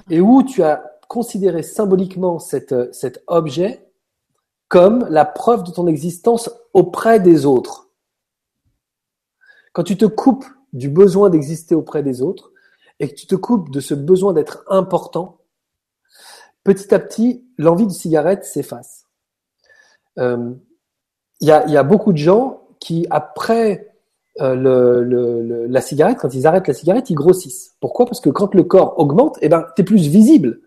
et 0.10 0.22
où 0.22 0.44
tu 0.44 0.64
as 0.64 0.84
considéré 1.08 1.64
symboliquement 1.64 2.40
cet, 2.40 2.94
cet 2.94 3.24
objet 3.28 3.91
comme 4.72 5.06
la 5.10 5.26
preuve 5.26 5.66
de 5.66 5.72
ton 5.72 5.86
existence 5.86 6.50
auprès 6.74 7.20
des 7.20 7.46
autres. 7.46 7.90
Quand 9.74 9.84
tu 9.84 9.98
te 9.98 10.06
coupes 10.06 10.46
du 10.72 10.88
besoin 10.88 11.30
d'exister 11.30 11.76
auprès 11.76 12.04
des 12.04 12.22
autres 12.22 12.54
et 13.02 13.10
que 13.10 13.14
tu 13.14 13.28
te 13.28 13.36
coupes 13.36 13.70
de 13.70 13.82
ce 13.82 13.94
besoin 13.94 14.32
d'être 14.32 14.64
important, 14.70 15.40
petit 16.64 16.94
à 16.94 17.00
petit, 17.00 17.46
l'envie 17.58 17.86
de 17.86 17.92
cigarette 17.92 18.46
s'efface. 18.46 19.08
Il 20.16 20.24
euh, 20.24 20.54
y, 21.42 21.52
a, 21.52 21.68
y, 21.68 21.76
a, 21.76 21.84
beaucoup 21.84 22.14
de 22.14 22.18
gens 22.18 22.62
qui, 22.80 23.08
après 23.10 23.94
euh, 24.40 25.68
la 25.68 25.82
cigarette, 25.82 26.20
quand 26.22 26.34
ils 26.34 26.48
arrêtent 26.48 26.70
la 26.70 26.74
cigarette, 26.74 27.10
ils 27.10 27.16
grossissent. 27.16 27.76
Pourquoi? 27.82 28.06
Parce 28.06 28.22
que 28.22 28.30
quand 28.30 28.56
le 28.56 28.64
corps 28.64 28.98
augmente, 28.98 29.38
eh 29.42 29.50
ben, 29.50 29.66
tu 29.76 29.82
es 29.82 29.86
plus 29.86 30.08
visible. 30.08 30.62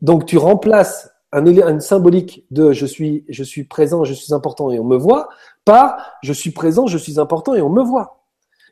Donc 0.00 0.24
tu 0.24 0.38
remplaces 0.38 1.13
un, 1.34 1.46
un 1.46 1.80
symbolique 1.80 2.44
de 2.50 2.72
je 2.72 2.86
suis, 2.86 3.24
je 3.28 3.42
suis 3.42 3.64
présent, 3.64 4.04
je 4.04 4.14
suis 4.14 4.32
important 4.32 4.70
et 4.70 4.78
on 4.78 4.84
me 4.84 4.96
voit 4.96 5.28
par 5.64 5.96
je 6.22 6.32
suis 6.32 6.52
présent, 6.52 6.86
je 6.86 6.96
suis 6.96 7.18
important 7.18 7.54
et 7.54 7.60
on 7.60 7.70
me 7.70 7.82
voit. 7.82 8.20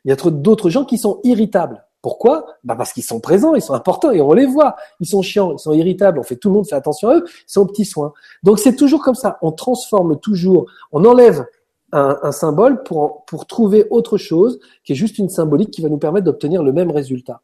Il 0.05 0.09
y 0.09 0.13
a 0.13 0.15
d'autres 0.15 0.69
gens 0.69 0.85
qui 0.85 0.97
sont 0.97 1.19
irritables. 1.23 1.85
Pourquoi? 2.01 2.45
Bah 2.63 2.75
Parce 2.75 2.91
qu'ils 2.91 3.03
sont 3.03 3.21
présents, 3.21 3.55
ils 3.55 3.61
sont 3.61 3.73
importants 3.73 4.11
et 4.11 4.21
on 4.21 4.33
les 4.33 4.45
voit. 4.45 4.75
Ils 4.99 5.07
sont 5.07 5.21
chiants, 5.21 5.53
ils 5.53 5.59
sont 5.59 5.71
irritables, 5.73 6.19
on 6.19 6.23
fait 6.23 6.35
tout 6.35 6.49
le 6.49 6.55
monde 6.55 6.67
fait 6.67 6.75
attention 6.75 7.09
à 7.09 7.15
eux, 7.15 7.23
ils 7.27 7.51
sont 7.51 7.61
aux 7.61 7.65
petits 7.65 7.85
soins. 7.85 8.13
Donc 8.43 8.59
c'est 8.59 8.75
toujours 8.75 9.01
comme 9.01 9.15
ça, 9.15 9.37
on 9.41 9.51
transforme 9.51 10.19
toujours, 10.19 10.65
on 10.91 11.05
enlève 11.05 11.45
un, 11.93 12.31
symbole 12.31 12.83
pour, 12.83 13.23
pour 13.25 13.45
trouver 13.45 13.85
autre 13.91 14.17
chose 14.17 14.59
qui 14.83 14.93
est 14.93 14.95
juste 14.95 15.19
une 15.19 15.29
symbolique 15.29 15.69
qui 15.69 15.81
va 15.81 15.89
nous 15.89 15.99
permettre 15.99 16.25
d'obtenir 16.25 16.63
le 16.63 16.73
même 16.73 16.89
résultat. 16.89 17.41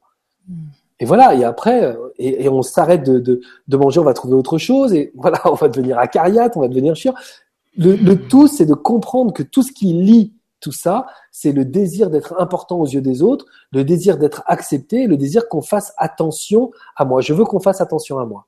Et 1.00 1.06
voilà, 1.06 1.34
et 1.34 1.44
après, 1.44 1.84
euh, 1.84 2.14
et, 2.18 2.44
et 2.44 2.50
on 2.50 2.62
s'arrête 2.62 3.04
de, 3.04 3.20
de, 3.20 3.42
de, 3.68 3.78
manger, 3.78 4.00
on 4.00 4.04
va 4.04 4.14
trouver 4.14 4.36
autre 4.36 4.58
chose, 4.58 4.94
et 4.94 5.12
voilà, 5.16 5.42
on 5.46 5.56
va 5.56 5.70
devenir 5.70 5.98
acariate, 5.98 6.58
on 6.58 6.62
va 6.62 6.68
devenir 6.68 6.96
chiant. 6.96 7.14
Le, 7.78 7.96
le 7.96 8.28
tout, 8.28 8.48
c'est 8.48 8.66
de 8.66 8.74
comprendre 8.74 9.34
que 9.34 9.44
tout 9.44 9.64
ce 9.64 9.72
qui 9.72 9.94
lie 9.94 10.34
tout 10.60 10.72
ça, 10.72 11.06
c'est 11.32 11.52
le 11.52 11.66
désir 11.66 12.10
d'être 12.10 12.36
important 12.38 12.80
aux 12.80 12.86
yeux 12.86 13.02
des 13.02 13.22
autres, 13.22 13.46
le 13.72 13.84
désir 13.84 14.18
d'être 14.18 14.44
accepté, 14.46 15.08
le 15.08 15.16
désir 15.16 15.48
qu'on 15.48 15.62
fasse 15.62 15.94
attention 15.98 16.72
à 16.98 17.06
moi. 17.06 17.22
Je 17.22 17.34
veux 17.34 17.46
qu'on 17.46 17.62
fasse 17.62 17.80
attention 17.80 18.20
à 18.20 18.26
moi. 18.26 18.48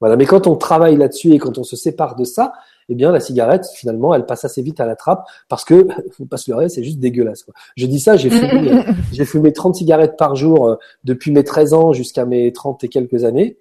Voilà. 0.00 0.16
Mais 0.16 0.26
quand 0.26 0.46
on 0.46 0.56
travaille 0.56 0.96
là-dessus 0.96 1.32
et 1.32 1.38
quand 1.38 1.58
on 1.58 1.64
se 1.64 1.76
sépare 1.76 2.16
de 2.16 2.24
ça, 2.24 2.52
eh 2.88 2.94
bien, 2.94 3.12
la 3.12 3.20
cigarette, 3.20 3.66
finalement, 3.74 4.14
elle 4.14 4.26
passe 4.26 4.44
assez 4.44 4.62
vite 4.62 4.80
à 4.80 4.86
la 4.86 4.96
trappe 4.96 5.24
parce 5.48 5.64
que, 5.64 5.86
faut 6.12 6.24
pas 6.24 6.36
se 6.36 6.50
leurrer, 6.50 6.68
c'est 6.68 6.82
juste 6.82 6.98
dégueulasse. 6.98 7.42
Quoi. 7.44 7.54
Je 7.76 7.86
dis 7.86 8.00
ça, 8.00 8.16
j'ai 8.16 8.30
fumé, 8.30 8.82
j'ai 9.12 9.24
fumé 9.24 9.52
30 9.52 9.76
cigarettes 9.76 10.16
par 10.16 10.36
jour 10.36 10.68
euh, 10.68 10.76
depuis 11.04 11.32
mes 11.32 11.44
13 11.44 11.74
ans 11.74 11.92
jusqu'à 11.92 12.24
mes 12.24 12.52
30 12.52 12.84
et 12.84 12.88
quelques 12.88 13.24
années. 13.24 13.58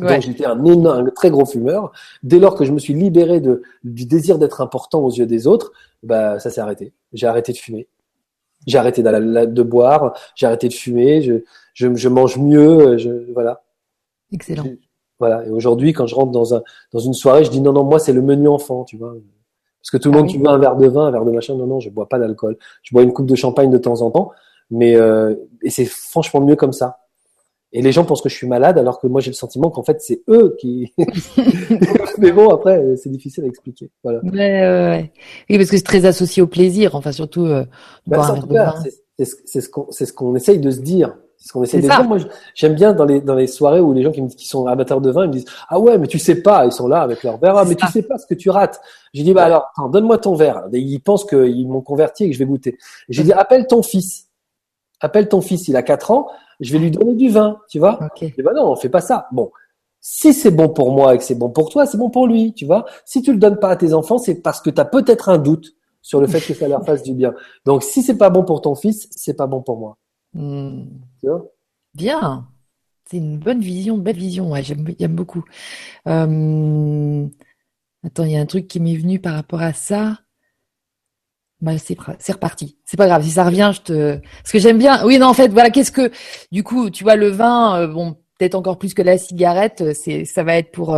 Ouais. 0.00 0.14
Donc 0.14 0.22
j'étais 0.22 0.44
un, 0.44 0.62
énorme, 0.64 1.06
un 1.06 1.10
très 1.10 1.30
gros 1.30 1.46
fumeur. 1.46 1.92
Dès 2.22 2.38
lors 2.38 2.54
que 2.54 2.64
je 2.64 2.72
me 2.72 2.78
suis 2.78 2.92
libéré 2.92 3.40
de, 3.40 3.62
du 3.84 4.04
désir 4.04 4.38
d'être 4.38 4.60
important 4.60 5.00
aux 5.00 5.10
yeux 5.10 5.26
des 5.26 5.46
autres, 5.46 5.72
bah 6.02 6.38
ça 6.38 6.50
s'est 6.50 6.60
arrêté. 6.60 6.92
J'ai 7.14 7.26
arrêté 7.26 7.52
de 7.52 7.56
fumer. 7.56 7.88
J'ai 8.66 8.76
arrêté 8.76 9.02
de, 9.02 9.44
de 9.46 9.62
boire. 9.62 10.14
J'ai 10.34 10.46
arrêté 10.46 10.68
de 10.68 10.74
fumer. 10.74 11.22
Je, 11.22 11.44
je, 11.72 11.94
je 11.94 12.08
mange 12.08 12.36
mieux. 12.36 12.98
Je, 12.98 13.32
voilà. 13.32 13.62
Excellent. 14.30 14.64
Voilà. 15.18 15.44
Et 15.46 15.50
aujourd'hui, 15.50 15.92
quand 15.92 16.06
je 16.06 16.14
rentre 16.14 16.32
dans 16.32 16.54
un 16.54 16.62
dans 16.92 17.00
une 17.00 17.14
soirée, 17.14 17.44
je 17.44 17.50
dis 17.50 17.60
non 17.60 17.72
non 17.72 17.84
moi 17.84 17.98
c'est 17.98 18.12
le 18.12 18.22
menu 18.22 18.48
enfant, 18.48 18.84
tu 18.84 18.96
vois. 18.96 19.14
Parce 19.80 19.90
que 19.90 19.96
tout 19.96 20.10
le 20.10 20.16
ah 20.16 20.18
monde, 20.18 20.26
oui. 20.28 20.34
tu 20.34 20.38
veux 20.38 20.48
un 20.48 20.58
verre 20.58 20.76
de 20.76 20.86
vin, 20.86 21.06
un 21.06 21.10
verre 21.10 21.24
de 21.24 21.30
machin. 21.30 21.54
Non 21.54 21.66
non, 21.66 21.80
je 21.80 21.90
bois 21.90 22.08
pas 22.08 22.18
d'alcool. 22.18 22.56
Je 22.82 22.94
bois 22.94 23.02
une 23.02 23.12
coupe 23.12 23.26
de 23.26 23.34
champagne 23.34 23.70
de 23.70 23.78
temps 23.78 24.02
en 24.02 24.10
temps, 24.10 24.32
mais 24.70 24.96
euh, 24.96 25.34
et 25.62 25.70
c'est 25.70 25.86
franchement 25.86 26.40
mieux 26.40 26.56
comme 26.56 26.72
ça. 26.72 26.98
Et 27.72 27.82
les 27.82 27.92
gens 27.92 28.04
pensent 28.04 28.22
que 28.22 28.30
je 28.30 28.34
suis 28.34 28.48
malade, 28.48 28.78
alors 28.78 28.98
que 28.98 29.06
moi 29.06 29.20
j'ai 29.20 29.30
le 29.30 29.36
sentiment 29.36 29.70
qu'en 29.70 29.82
fait 29.82 30.00
c'est 30.00 30.22
eux 30.28 30.56
qui. 30.58 30.94
Mais 32.18 32.32
bon, 32.32 32.48
après 32.50 32.96
c'est 32.96 33.10
difficile 33.10 33.44
à 33.44 33.46
expliquer. 33.46 33.90
Voilà. 34.02 34.20
Ouais, 34.20 34.32
ouais. 34.32 35.12
Oui, 35.50 35.58
parce 35.58 35.70
que 35.70 35.76
c'est 35.76 35.82
très 35.82 36.06
associé 36.06 36.42
au 36.42 36.46
plaisir, 36.46 36.94
enfin 36.94 37.12
surtout. 37.12 37.44
Euh, 37.44 37.64
bah, 38.06 38.22
ça, 38.22 38.34
en 38.34 38.40
tout 38.40 38.46
cas, 38.48 38.74
c'est 39.18 39.60
ce 39.60 39.68
qu'on 39.68 39.86
c'est 39.90 40.06
ce 40.06 40.12
qu'on 40.12 40.34
essaye 40.34 40.58
de 40.58 40.70
se 40.70 40.80
dire. 40.80 41.14
C'est 41.38 41.48
ce 41.48 41.52
qu'on 41.52 41.62
essaye 41.62 41.80
de 41.80 41.86
ça. 41.86 42.00
dire. 42.00 42.08
Moi, 42.08 42.18
j'aime 42.54 42.74
bien 42.74 42.92
dans 42.92 43.04
les 43.04 43.20
dans 43.20 43.34
les 43.34 43.46
soirées 43.46 43.80
où 43.80 43.92
les 43.92 44.02
gens 44.02 44.10
qui, 44.10 44.20
me, 44.20 44.28
qui 44.28 44.46
sont 44.46 44.66
amateurs 44.66 45.00
de 45.00 45.10
vin, 45.10 45.24
ils 45.24 45.28
me 45.28 45.32
disent 45.32 45.46
ah 45.68 45.80
ouais, 45.80 45.96
mais 45.96 46.06
tu 46.06 46.18
sais 46.18 46.42
pas, 46.42 46.66
ils 46.66 46.72
sont 46.72 46.88
là 46.88 47.00
avec 47.00 47.22
leur 47.22 47.38
verre, 47.38 47.56
ah, 47.56 47.64
mais 47.64 47.76
ça. 47.78 47.86
tu 47.86 47.92
sais 47.92 48.02
pas 48.02 48.18
ce 48.18 48.26
que 48.26 48.34
tu 48.34 48.50
rates. 48.50 48.80
J'ai 49.14 49.22
dit 49.22 49.32
bah 49.32 49.44
alors, 49.44 49.70
donne-moi 49.90 50.18
ton 50.18 50.34
verre. 50.34 50.64
Et 50.72 50.80
ils 50.80 51.00
pensent 51.00 51.24
qu'ils 51.24 51.68
m'ont 51.68 51.80
converti 51.80 52.24
et 52.24 52.28
que 52.28 52.34
je 52.34 52.38
vais 52.38 52.44
goûter. 52.44 52.76
J'ai 53.08 53.22
dit 53.22 53.32
appelle 53.32 53.66
ton 53.66 53.82
fils. 53.82 54.26
Appelle 55.00 55.28
ton 55.28 55.40
fils, 55.40 55.68
il 55.68 55.76
a 55.76 55.82
4 55.82 56.10
ans 56.10 56.28
je 56.60 56.72
vais 56.72 56.78
lui 56.78 56.90
donner 56.90 57.14
du 57.14 57.28
vin, 57.28 57.60
tu 57.68 57.78
vois? 57.78 57.98
Okay. 58.12 58.34
Et 58.36 58.42
ben 58.42 58.52
non, 58.54 58.72
on 58.72 58.76
fait 58.76 58.88
pas 58.88 59.00
ça. 59.00 59.28
Bon, 59.32 59.50
si 60.00 60.32
c'est 60.32 60.50
bon 60.50 60.68
pour 60.68 60.92
moi 60.92 61.14
et 61.14 61.18
que 61.18 61.24
c'est 61.24 61.34
bon 61.34 61.50
pour 61.50 61.70
toi, 61.70 61.86
c'est 61.86 61.98
bon 61.98 62.10
pour 62.10 62.26
lui, 62.26 62.52
tu 62.54 62.66
vois. 62.66 62.84
Si 63.04 63.22
tu 63.22 63.32
le 63.32 63.38
donnes 63.38 63.58
pas 63.58 63.70
à 63.70 63.76
tes 63.76 63.94
enfants, 63.94 64.18
c'est 64.18 64.36
parce 64.36 64.60
que 64.60 64.70
tu 64.70 64.80
as 64.80 64.84
peut-être 64.84 65.28
un 65.28 65.38
doute 65.38 65.74
sur 66.02 66.20
le 66.20 66.26
fait 66.26 66.40
que 66.40 66.54
ça 66.54 66.68
leur 66.68 66.84
fasse 66.84 67.02
du 67.02 67.14
bien. 67.14 67.34
Donc 67.64 67.82
si 67.82 68.02
c'est 68.02 68.16
pas 68.16 68.30
bon 68.30 68.44
pour 68.44 68.60
ton 68.60 68.74
fils, 68.74 69.08
c'est 69.10 69.34
pas 69.34 69.46
bon 69.46 69.62
pour 69.62 69.78
moi. 69.78 69.98
Vois 70.34 71.44
bien. 71.94 72.48
C'est 73.10 73.16
une 73.16 73.38
bonne 73.38 73.60
vision, 73.60 73.98
belle 73.98 74.16
vision. 74.16 74.52
J'aime 74.62 75.14
beaucoup. 75.14 75.44
Euh... 76.06 77.26
Attends, 78.04 78.24
il 78.24 78.32
y 78.32 78.36
a 78.36 78.40
un 78.40 78.46
truc 78.46 78.68
qui 78.68 78.80
m'est 78.80 78.96
venu 78.96 79.18
par 79.18 79.34
rapport 79.34 79.62
à 79.62 79.72
ça. 79.72 80.20
Bah, 81.60 81.72
c'est 81.78 81.98
reparti. 81.98 82.78
C'est 82.84 82.96
pas 82.96 83.06
grave. 83.06 83.24
Si 83.24 83.30
ça 83.30 83.44
revient, 83.44 83.72
je 83.74 83.80
te. 83.80 84.16
Parce 84.16 84.52
que 84.52 84.58
j'aime 84.60 84.78
bien. 84.78 85.04
Oui, 85.04 85.18
non, 85.18 85.26
en 85.26 85.34
fait, 85.34 85.48
voilà. 85.48 85.70
Qu'est-ce 85.70 85.90
que, 85.90 86.12
du 86.52 86.62
coup, 86.62 86.90
tu 86.90 87.02
vois, 87.02 87.16
le 87.16 87.28
vin, 87.28 87.80
euh, 87.80 87.86
bon, 87.88 88.14
peut-être 88.38 88.54
encore 88.54 88.78
plus 88.78 88.94
que 88.94 89.02
la 89.02 89.18
cigarette, 89.18 89.80
euh, 89.80 89.92
c'est, 89.94 90.24
ça 90.24 90.44
va 90.44 90.56
être 90.56 90.70
pour. 90.70 90.90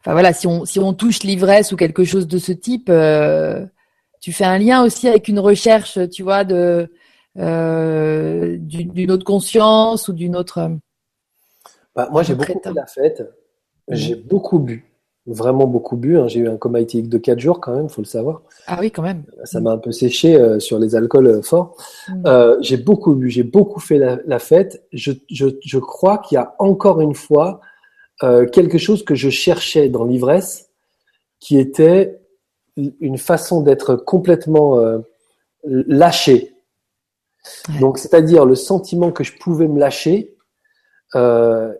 Enfin 0.00 0.12
voilà, 0.12 0.32
si 0.34 0.46
on 0.46 0.64
si 0.66 0.78
on 0.78 0.92
touche 0.92 1.22
l'ivresse 1.22 1.72
ou 1.72 1.76
quelque 1.76 2.04
chose 2.04 2.26
de 2.26 2.38
ce 2.38 2.52
type, 2.52 2.88
euh, 2.90 3.66
tu 4.24 4.32
fais 4.32 4.46
un 4.46 4.56
lien 4.56 4.82
aussi 4.82 5.06
avec 5.06 5.28
une 5.28 5.38
recherche, 5.38 5.98
tu 6.08 6.22
vois, 6.22 6.44
de 6.44 6.88
euh, 7.36 8.56
d'une 8.58 9.10
autre 9.10 9.24
conscience 9.24 10.08
ou 10.08 10.14
d'une 10.14 10.34
autre. 10.34 10.70
Bah, 11.94 12.08
moi, 12.10 12.22
j'ai 12.22 12.34
beaucoup 12.34 12.58
fait 12.58 12.72
la 12.72 12.86
fête. 12.86 13.22
J'ai 13.90 14.16
mmh. 14.16 14.22
beaucoup 14.22 14.58
bu 14.58 14.90
vraiment 15.26 15.66
beaucoup 15.66 15.98
bu. 15.98 16.18
Hein. 16.18 16.26
J'ai 16.26 16.40
eu 16.40 16.48
un 16.48 16.56
coma 16.56 16.80
éthylique 16.80 17.10
de 17.10 17.18
4 17.18 17.38
jours 17.38 17.60
quand 17.60 17.76
même, 17.76 17.90
faut 17.90 18.00
le 18.00 18.06
savoir. 18.06 18.40
Ah 18.66 18.78
oui, 18.80 18.90
quand 18.90 19.02
même. 19.02 19.24
Ça 19.44 19.60
m'a 19.60 19.72
un 19.72 19.78
peu 19.78 19.92
séché 19.92 20.36
euh, 20.36 20.58
sur 20.58 20.78
les 20.78 20.96
alcools 20.96 21.26
euh, 21.26 21.42
forts. 21.42 21.76
Euh, 22.24 22.56
j'ai 22.62 22.78
beaucoup 22.78 23.14
bu, 23.14 23.28
j'ai 23.28 23.42
beaucoup 23.42 23.80
fait 23.80 23.98
la, 23.98 24.18
la 24.24 24.38
fête. 24.38 24.86
Je, 24.92 25.12
je, 25.30 25.48
je 25.62 25.78
crois 25.78 26.16
qu'il 26.16 26.36
y 26.36 26.38
a 26.38 26.54
encore 26.58 27.02
une 27.02 27.14
fois 27.14 27.60
euh, 28.22 28.46
quelque 28.46 28.78
chose 28.78 29.04
que 29.04 29.14
je 29.14 29.28
cherchais 29.28 29.90
dans 29.90 30.04
l'ivresse, 30.04 30.70
qui 31.40 31.58
était 31.58 32.23
une 32.76 33.18
façon 33.18 33.60
d'être 33.60 33.96
complètement 33.96 34.78
euh, 34.78 34.98
lâché. 35.64 36.54
Ouais. 37.68 37.80
Donc, 37.80 37.98
c'est-à-dire 37.98 38.46
le 38.46 38.54
sentiment 38.54 39.12
que 39.12 39.24
je 39.24 39.36
pouvais 39.38 39.68
me 39.68 39.78
lâcher 39.78 40.36
euh, 41.14 41.72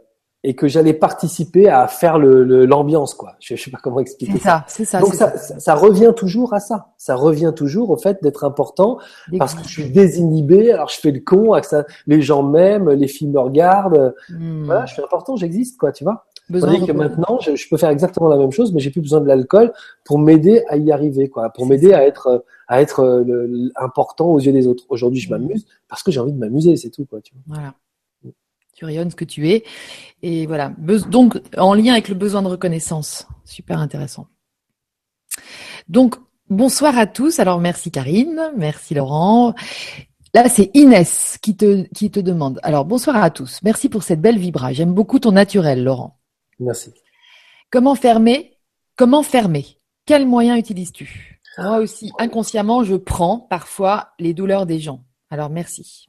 et 0.47 0.55
que 0.55 0.69
j'allais 0.69 0.93
participer 0.93 1.71
à 1.71 1.89
faire 1.89 2.19
l'ambiance, 2.19 3.15
le, 3.15 3.19
quoi. 3.19 3.35
Je, 3.41 3.57
je 3.57 3.65
sais 3.65 3.71
pas 3.71 3.79
comment 3.83 3.99
expliquer 4.01 4.39
ça. 4.39 4.65
C'est 4.69 4.85
ça. 4.85 5.01
Donc 5.01 5.15
ça, 5.15 5.39
ça, 5.39 5.59
ça, 5.59 5.75
revient 5.75 6.12
toujours 6.15 6.53
à 6.53 6.61
ça. 6.61 6.93
Ça 6.99 7.16
revient 7.16 7.53
toujours 7.57 7.89
au 7.89 7.97
fait 7.97 8.23
d'être 8.23 8.45
important 8.45 8.99
parce 9.39 9.55
que 9.55 9.62
je 9.62 9.69
suis 9.69 9.91
désinhibé. 9.91 10.71
Alors 10.71 10.91
je 10.91 11.01
fais 11.01 11.12
le 11.12 11.21
con, 11.21 11.59
ça, 11.62 11.87
les 12.07 12.21
gens 12.21 12.43
m'aiment, 12.43 12.91
les 12.91 13.09
filles 13.09 13.29
me 13.29 13.41
regardent. 13.41 14.15
Hmm. 14.29 14.66
Voilà, 14.66 14.85
je 14.85 14.93
suis 14.93 15.03
important, 15.03 15.35
j'existe, 15.37 15.79
quoi, 15.79 15.93
tu 15.93 16.05
vois. 16.05 16.27
Tandis 16.53 16.87
que 16.87 16.93
maintenant, 16.93 17.39
je, 17.41 17.57
je, 17.57 17.69
peux 17.69 17.77
faire 17.77 17.89
exactement 17.89 18.29
la 18.29 18.37
même 18.37 18.53
chose, 18.53 18.73
mais 18.73 18.81
j'ai 18.81 18.91
plus 18.91 19.01
besoin 19.01 19.21
de 19.21 19.27
l'alcool 19.27 19.73
pour 20.05 20.19
m'aider 20.19 20.62
à 20.69 20.77
y 20.77 20.93
arriver, 20.93 21.29
quoi, 21.29 21.49
pour 21.51 21.66
m'aider 21.66 21.95
à 21.95 22.07
être 22.07 22.45
à 22.69 22.81
être 22.83 23.01
euh, 23.01 23.25
le, 23.25 23.73
important 23.77 24.27
aux 24.29 24.41
yeux 24.41 24.53
des 24.53 24.66
autres. 24.66 24.85
Aujourd'hui, 24.89 25.21
je 25.21 25.29
hmm. 25.29 25.39
m'amuse 25.39 25.66
parce 25.89 26.03
que 26.03 26.11
j'ai 26.11 26.21
envie 26.21 26.33
de 26.33 26.39
m'amuser, 26.39 26.77
c'est 26.77 26.91
tout, 26.91 27.07
quoi. 27.07 27.21
Tu 27.21 27.33
vois. 27.35 27.57
Voilà 27.57 27.75
tu 28.75 28.85
rayonnes 28.85 29.11
ce 29.11 29.16
que 29.16 29.25
tu 29.25 29.49
es. 29.51 29.65
Et 30.23 30.47
voilà. 30.47 30.73
Donc, 31.09 31.41
en 31.57 31.75
lien 31.75 31.93
avec 31.93 32.09
le 32.09 32.15
besoin 32.15 32.43
de 32.43 32.49
reconnaissance. 32.49 33.27
Super 33.45 33.79
intéressant. 33.79 34.27
Donc, 35.89 36.16
bonsoir 36.51 36.99
à 36.99 37.07
tous. 37.07 37.39
Alors, 37.39 37.61
merci 37.61 37.91
Karine. 37.91 38.53
Merci 38.57 38.95
Laurent. 38.95 39.55
Là, 40.35 40.49
c'est 40.49 40.71
Inès 40.75 41.39
qui 41.41 41.57
te, 41.57 41.85
qui 41.95 42.11
te 42.11 42.19
demande. 42.19 42.59
Alors, 42.62 42.85
bonsoir 42.85 43.16
à 43.16 43.31
tous. 43.31 43.61
Merci 43.62 43.89
pour 43.89 44.03
cette 44.03 44.21
belle 44.21 44.39
vibra. 44.39 44.73
J'aime 44.73 44.93
beaucoup 44.93 45.21
ton 45.21 45.33
naturel, 45.33 45.85
Laurent. 45.85 46.19
Merci. 46.60 46.93
Comment 47.70 47.94
fermer? 47.94 48.56
Comment 48.97 49.22
fermer? 49.22 49.66
Quels 50.06 50.26
moyens 50.26 50.59
utilises-tu? 50.59 51.40
Moi 51.59 51.78
aussi, 51.78 52.12
inconsciemment, 52.18 52.85
je 52.85 52.97
prends 52.97 53.39
parfois 53.39 54.09
les 54.18 54.35
douleurs 54.35 54.66
des 54.66 54.78
gens. 54.78 55.05
Alors, 55.31 55.51
merci. 55.51 56.09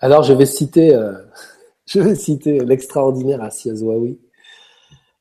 Alors, 0.00 0.22
je 0.22 0.32
vais 0.32 0.46
citer 0.46 0.94
euh, 0.94 1.12
je 1.86 2.00
vais 2.00 2.14
citer 2.14 2.60
l'extraordinaire 2.60 3.42
Assia 3.42 3.74
Zouaoui, 3.74 4.18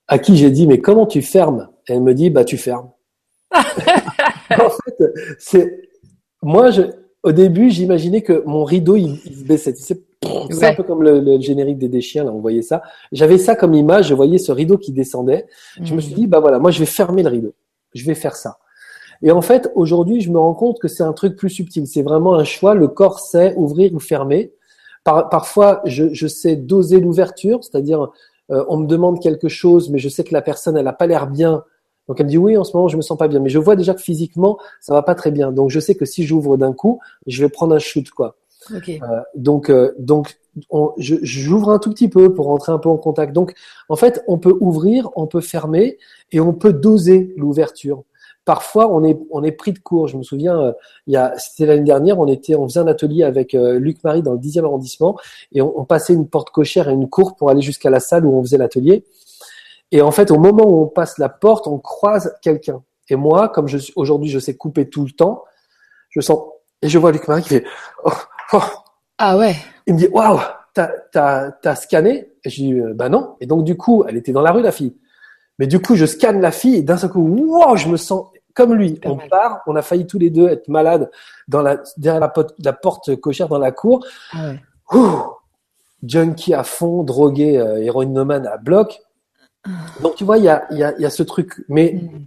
à 0.07 0.19
qui 0.19 0.37
j'ai 0.37 0.51
dit, 0.51 0.67
mais 0.67 0.79
comment 0.79 1.05
tu 1.05 1.21
fermes? 1.21 1.69
Elle 1.87 2.01
me 2.01 2.13
dit, 2.13 2.29
bah 2.29 2.45
tu 2.45 2.57
fermes. 2.57 2.91
en 3.53 4.69
fait, 4.69 5.03
c'est 5.39 5.89
moi, 6.41 6.71
je, 6.71 6.81
au 7.23 7.31
début, 7.31 7.69
j'imaginais 7.69 8.21
que 8.21 8.43
mon 8.45 8.63
rideau, 8.63 8.95
il, 8.95 9.19
il 9.25 9.37
se 9.37 9.43
baissait. 9.43 9.73
C'est 10.49 10.57
ouais. 10.57 10.65
un 10.65 10.73
peu 10.75 10.83
comme 10.83 11.03
le, 11.03 11.19
le, 11.19 11.39
générique 11.39 11.77
des 11.77 11.89
Déchiens, 11.89 12.23
là, 12.23 12.31
on 12.31 12.39
voyait 12.39 12.61
ça. 12.61 12.81
J'avais 13.11 13.37
ça 13.37 13.55
comme 13.55 13.73
image, 13.73 14.07
je 14.07 14.13
voyais 14.13 14.37
ce 14.37 14.51
rideau 14.51 14.77
qui 14.77 14.91
descendait. 14.91 15.45
Mmh. 15.79 15.85
Je 15.85 15.95
me 15.95 16.01
suis 16.01 16.13
dit, 16.13 16.27
bah 16.27 16.39
voilà, 16.39 16.59
moi, 16.59 16.71
je 16.71 16.79
vais 16.79 16.85
fermer 16.85 17.23
le 17.23 17.29
rideau. 17.29 17.53
Je 17.93 18.05
vais 18.05 18.15
faire 18.15 18.35
ça. 18.35 18.57
Et 19.21 19.31
en 19.31 19.41
fait, 19.41 19.71
aujourd'hui, 19.75 20.21
je 20.21 20.29
me 20.31 20.37
rends 20.37 20.53
compte 20.53 20.79
que 20.79 20.87
c'est 20.87 21.03
un 21.03 21.13
truc 21.13 21.35
plus 21.35 21.49
subtil. 21.49 21.87
C'est 21.87 22.01
vraiment 22.01 22.35
un 22.35 22.43
choix. 22.43 22.75
Le 22.75 22.87
corps 22.89 23.19
sait 23.19 23.53
ouvrir 23.55 23.93
ou 23.93 23.99
fermer. 23.99 24.51
Par, 25.03 25.29
parfois, 25.29 25.81
je, 25.85 26.13
je, 26.13 26.27
sais 26.27 26.55
doser 26.55 26.99
l'ouverture, 26.99 27.63
c'est-à-dire 27.63 28.09
euh, 28.51 28.63
on 28.67 28.77
me 28.77 28.87
demande 28.87 29.21
quelque 29.21 29.47
chose, 29.47 29.89
mais 29.89 29.99
je 29.99 30.09
sais 30.09 30.23
que 30.23 30.33
la 30.33 30.41
personne 30.41 30.77
elle 30.77 30.85
n'a 30.85 30.93
pas 30.93 31.07
l'air 31.07 31.27
bien, 31.27 31.63
Donc 32.07 32.19
elle 32.19 32.25
me 32.25 32.31
dit 32.31 32.37
oui, 32.37 32.57
en 32.57 32.63
ce 32.63 32.75
moment 32.75 32.87
je 32.87 32.97
me 32.97 33.01
sens 33.01 33.17
pas 33.17 33.27
bien, 33.27 33.39
mais 33.39 33.49
je 33.49 33.59
vois 33.59 33.75
déjà 33.75 33.93
que 33.93 34.01
physiquement 34.01 34.57
ça 34.81 34.93
va 34.93 35.01
pas 35.01 35.15
très 35.15 35.31
bien. 35.31 35.51
Donc 35.51 35.69
je 35.69 35.79
sais 35.79 35.95
que 35.95 36.05
si 36.05 36.23
j'ouvre 36.23 36.57
d'un 36.57 36.73
coup, 36.73 36.99
je 37.27 37.43
vais 37.43 37.49
prendre 37.49 37.75
un 37.75 37.79
shoot 37.79 38.09
quoi. 38.09 38.35
Euh, 38.71 39.21
donc 39.35 39.69
euh, 39.69 39.93
donc 39.99 40.37
j'ouvre 40.97 41.71
un 41.71 41.79
tout 41.79 41.89
petit 41.89 42.09
peu 42.09 42.33
pour 42.33 42.45
rentrer 42.45 42.71
un 42.71 42.79
peu 42.79 42.89
en 42.89 42.97
contact. 42.97 43.33
Donc 43.33 43.53
en 43.89 43.95
fait 43.95 44.23
on 44.27 44.37
peut 44.37 44.55
ouvrir, 44.59 45.09
on 45.15 45.27
peut 45.27 45.41
fermer 45.41 45.97
et 46.31 46.39
on 46.39 46.53
peut 46.53 46.73
doser 46.73 47.33
l'ouverture. 47.37 48.03
Parfois 48.45 48.91
on 48.91 49.03
est 49.03 49.17
on 49.31 49.43
est 49.43 49.51
pris 49.51 49.73
de 49.73 49.79
court. 49.79 50.07
Je 50.07 50.17
me 50.17 50.23
souviens 50.23 50.59
euh, 50.59 50.71
il 51.07 51.13
y 51.13 51.17
a 51.17 51.33
c'était 51.37 51.65
l'année 51.65 51.83
dernière, 51.83 52.19
on 52.19 52.27
était 52.27 52.55
on 52.55 52.67
faisait 52.67 52.79
un 52.79 52.87
atelier 52.87 53.23
avec 53.23 53.53
Luc 53.53 54.03
Marie 54.03 54.21
dans 54.21 54.33
le 54.33 54.39
10e 54.39 54.65
arrondissement 54.65 55.17
et 55.51 55.61
on, 55.61 55.85
passait 55.85 56.13
une 56.13 56.27
porte 56.27 56.49
cochère 56.49 56.89
et 56.89 56.93
une 56.93 57.09
cour 57.09 57.35
pour 57.35 57.49
aller 57.49 57.61
jusqu'à 57.61 57.89
la 57.89 57.99
salle 57.99 58.25
où 58.25 58.35
on 58.35 58.41
faisait 58.41 58.57
l'atelier. 58.57 59.05
Et 59.91 60.01
en 60.01 60.11
fait, 60.11 60.31
au 60.31 60.39
moment 60.39 60.65
où 60.65 60.81
on 60.81 60.87
passe 60.87 61.19
la 61.19 61.29
porte, 61.29 61.67
on 61.67 61.77
croise 61.77 62.35
quelqu'un. 62.41 62.81
Et 63.09 63.15
moi, 63.15 63.49
comme 63.49 63.67
je 63.67 63.77
aujourd'hui, 63.95 64.29
je 64.29 64.39
sais 64.39 64.55
couper 64.55 64.89
tout 64.89 65.05
le 65.05 65.11
temps. 65.11 65.43
Je 66.09 66.19
sens 66.21 66.39
et 66.83 66.89
je 66.89 66.99
vois 66.99 67.11
Luc 67.11 67.27
Marie 67.27 67.41
qui 67.41 67.49
fait. 67.49 67.65
Oh, 68.03 68.11
oh. 68.51 68.61
Ah 69.17 69.37
ouais. 69.37 69.55
Il 69.87 69.93
me 69.93 69.99
dit 69.99 70.07
waouh, 70.07 70.39
t'as 70.73 70.89
t'as 71.11 71.51
t'as 71.51 71.75
scanné? 71.75 72.29
Et 72.43 72.49
je 72.49 72.55
dis 72.61 72.73
euh, 72.73 72.93
bah 72.93 73.09
non. 73.09 73.35
Et 73.39 73.45
donc 73.45 73.63
du 73.63 73.77
coup, 73.77 74.03
elle 74.07 74.17
était 74.17 74.31
dans 74.33 74.41
la 74.41 74.51
rue 74.51 74.61
la 74.61 74.71
fille. 74.71 74.95
Mais 75.59 75.67
du 75.67 75.79
coup, 75.81 75.95
je 75.95 76.05
scanne 76.05 76.41
la 76.41 76.51
fille 76.51 76.75
et 76.77 76.81
d'un 76.81 76.97
seul 76.97 77.11
coup, 77.11 77.21
waouh, 77.21 77.75
je 77.77 77.87
me 77.87 77.97
sens 77.97 78.25
comme 78.53 78.73
lui. 78.73 78.99
On 79.05 79.15
mal. 79.15 79.29
part, 79.29 79.61
on 79.67 79.75
a 79.75 79.81
failli 79.81 80.05
tous 80.07 80.19
les 80.19 80.29
deux 80.29 80.47
être 80.47 80.67
malades 80.67 81.09
dans 81.47 81.61
la 81.61 81.77
derrière 81.97 82.19
la, 82.19 82.27
pot- 82.29 82.53
la 82.63 82.73
porte 82.73 83.15
cochère 83.17 83.47
dans 83.47 83.59
la 83.59 83.71
cour. 83.71 84.05
Ah 84.33 84.49
ouais. 84.49 84.59
Ouh, 84.93 85.21
junkie 86.05 86.53
à 86.53 86.63
fond, 86.63 87.03
drogué, 87.03 87.57
euh, 87.57 87.77
héroïnomane 87.81 88.45
à 88.47 88.57
bloc. 88.57 88.99
Donc 90.01 90.15
tu 90.15 90.23
vois, 90.23 90.37
il 90.37 90.43
y 90.43 90.49
a, 90.49 90.65
il 90.71 90.77
y, 90.77 90.83
a, 90.83 90.93
il 90.97 91.01
y 91.01 91.05
a 91.05 91.09
ce 91.09 91.23
truc. 91.23 91.63
Mais 91.69 91.93
Mm. 91.93 92.25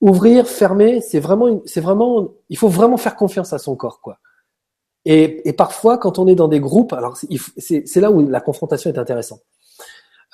ouvrir, 0.00 0.46
fermer, 0.46 1.00
c'est 1.00 1.20
vraiment, 1.20 1.48
une- 1.48 1.60
c'est 1.66 1.80
vraiment, 1.80 2.28
il 2.48 2.56
faut 2.56 2.68
vraiment 2.68 2.96
faire 2.96 3.14
confiance 3.16 3.52
à 3.52 3.58
son 3.58 3.76
corps, 3.76 4.00
quoi. 4.00 4.18
Et, 5.10 5.48
et 5.48 5.52
parfois, 5.54 5.96
quand 5.98 6.18
on 6.18 6.26
est 6.28 6.34
dans 6.34 6.48
des 6.48 6.60
groupes, 6.60 6.92
alors 6.92 7.16
c'est- 7.16 7.96
là 8.00 8.10
où 8.10 8.28
la 8.28 8.40
confrontation 8.40 8.90
est 8.90 8.98
intéressante. 8.98 9.40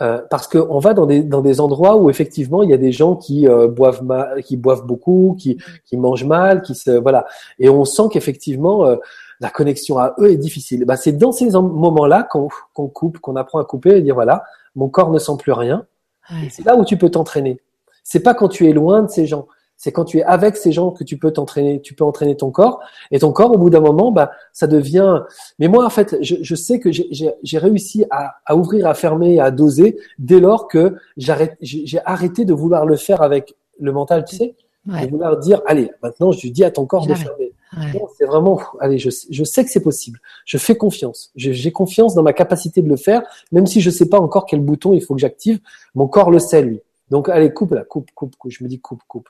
Euh, 0.01 0.20
parce 0.28 0.48
qu'on 0.48 0.80
va 0.80 0.92
dans 0.92 1.06
des, 1.06 1.22
dans 1.22 1.40
des 1.40 1.60
endroits 1.60 1.94
où 1.96 2.10
effectivement 2.10 2.64
il 2.64 2.70
y 2.70 2.72
a 2.74 2.76
des 2.76 2.90
gens 2.90 3.14
qui 3.14 3.46
euh, 3.46 3.68
boivent 3.68 4.02
mal, 4.02 4.42
qui 4.42 4.56
boivent 4.56 4.84
beaucoup, 4.84 5.36
qui, 5.38 5.56
qui 5.86 5.96
mangent 5.96 6.24
mal, 6.24 6.62
qui 6.62 6.74
se 6.74 6.90
voilà, 6.90 7.26
et 7.60 7.68
on 7.68 7.84
sent 7.84 8.02
qu'effectivement 8.10 8.84
euh, 8.86 8.96
la 9.38 9.51
connexion 9.51 9.96
à 9.98 10.16
eux 10.18 10.32
est 10.32 10.36
difficile. 10.36 10.84
Bah, 10.84 10.96
c'est 10.96 11.12
dans 11.12 11.30
ces 11.30 11.55
en- 11.55 11.62
moments-là 11.62 12.24
qu'on 12.24 12.48
coupe, 12.88 13.20
qu'on 13.20 13.36
apprend 13.36 13.60
à 13.60 13.64
couper 13.64 13.96
et 13.98 14.02
dire 14.02 14.16
voilà, 14.16 14.42
mon 14.74 14.88
corps 14.88 15.10
ne 15.12 15.20
sent 15.20 15.36
plus 15.38 15.52
rien. 15.52 15.86
Ouais. 16.28 16.48
C'est 16.51 16.66
là 16.66 16.74
où 16.74 16.84
tu 16.84 16.96
peux 16.96 17.10
t'entraîner. 17.10 17.60
C'est 18.02 18.18
pas 18.20 18.34
quand 18.34 18.48
tu 18.48 18.68
es 18.68 18.72
loin 18.72 19.02
de 19.02 19.09
ces 19.10 19.26
gens. 19.28 19.46
C'est 19.76 19.92
quand 19.92 20.05
tu 20.05 20.18
es 20.18 20.22
avec 20.22 20.56
ces 20.56 20.72
gens 20.72 20.90
que 20.92 21.05
tu 21.05 21.18
peux 21.18 21.30
t'entraîner. 21.32 21.80
Tu 21.82 21.94
peux 21.94 22.05
entraîner 22.05 22.36
ton 22.36 22.51
corps. 22.51 22.80
Et 23.10 23.18
ton 23.18 23.32
corps, 23.32 23.52
au 23.52 23.59
bout 23.59 23.70
d'un 23.70 23.80
moment, 23.80 24.12
bah, 24.12 24.30
ça 24.52 24.66
devient. 24.66 25.22
Mais 25.59 25.68
moi, 25.68 25.84
en 25.84 25.90
fait, 25.90 26.16
je, 26.22 26.36
je 26.40 26.55
sais 26.55 26.78
que 26.80 26.90
j'ai- 26.92 27.59
réussi 27.59 28.05
à, 28.10 28.36
à 28.46 28.56
ouvrir, 28.56 28.86
à 28.86 28.94
fermer, 28.94 29.40
à 29.40 29.51
doser 29.51 29.98
dès 30.18 30.40
lors 30.40 30.68
que 30.68 30.94
j'arrête- 31.16 31.56
j'ai 31.60 31.98
arrêté 32.05 32.44
de 32.44 32.55
vouloir 32.55 32.86
le 32.86 32.96
faire 32.96 33.20
avec 33.22 33.55
le 33.80 33.92
mental, 33.92 34.24
tu 34.24 34.36
sais, 34.36 34.55
Ouais. 34.86 35.06
de 35.06 35.10
vouloir 35.10 35.36
dire, 35.38 35.60
allez, 35.66 35.90
maintenant, 36.02 36.30
je 36.32 36.46
dis 36.48 36.62
à 36.64 36.70
ton 36.70 36.86
corps 36.86 37.06
de 37.06 37.14
fermer. 37.14 37.52
Ouais. 37.76 38.01
C'est 38.16 38.26
vraiment, 38.26 38.60
allez, 38.80 38.98
je, 38.98 39.10
je 39.30 39.44
sais 39.44 39.64
que 39.64 39.70
c'est 39.70 39.80
possible. 39.80 40.20
Je 40.44 40.59
fais 40.59 40.76
confiance. 40.76 41.32
J'ai 41.34 41.72
confiance 41.72 42.14
dans 42.14 42.22
ma 42.22 42.32
capacité 42.32 42.82
de 42.82 42.88
le 42.88 42.96
faire, 42.96 43.22
même 43.51 43.66
si 43.66 43.80
je 43.80 43.90
sais 43.90 44.09
pas 44.09 44.20
encore 44.20 44.46
quel 44.46 44.60
bouton 44.60 44.92
il 44.92 45.02
faut 45.02 45.14
que 45.14 45.20
j'active. 45.20 45.59
Mon 45.94 46.06
corps 46.06 46.30
le 46.30 46.38
sait, 46.38 46.62
lui. 46.62 46.80
Donc, 47.10 47.28
allez, 47.28 47.52
coupe 47.52 47.72
là, 47.72 47.82
coupe, 47.84 48.10
coupe, 48.14 48.36
coupe. 48.36 48.52
Je 48.52 48.62
me 48.62 48.68
dis 48.68 48.78
coupe, 48.78 49.01
coupe. 49.09 49.28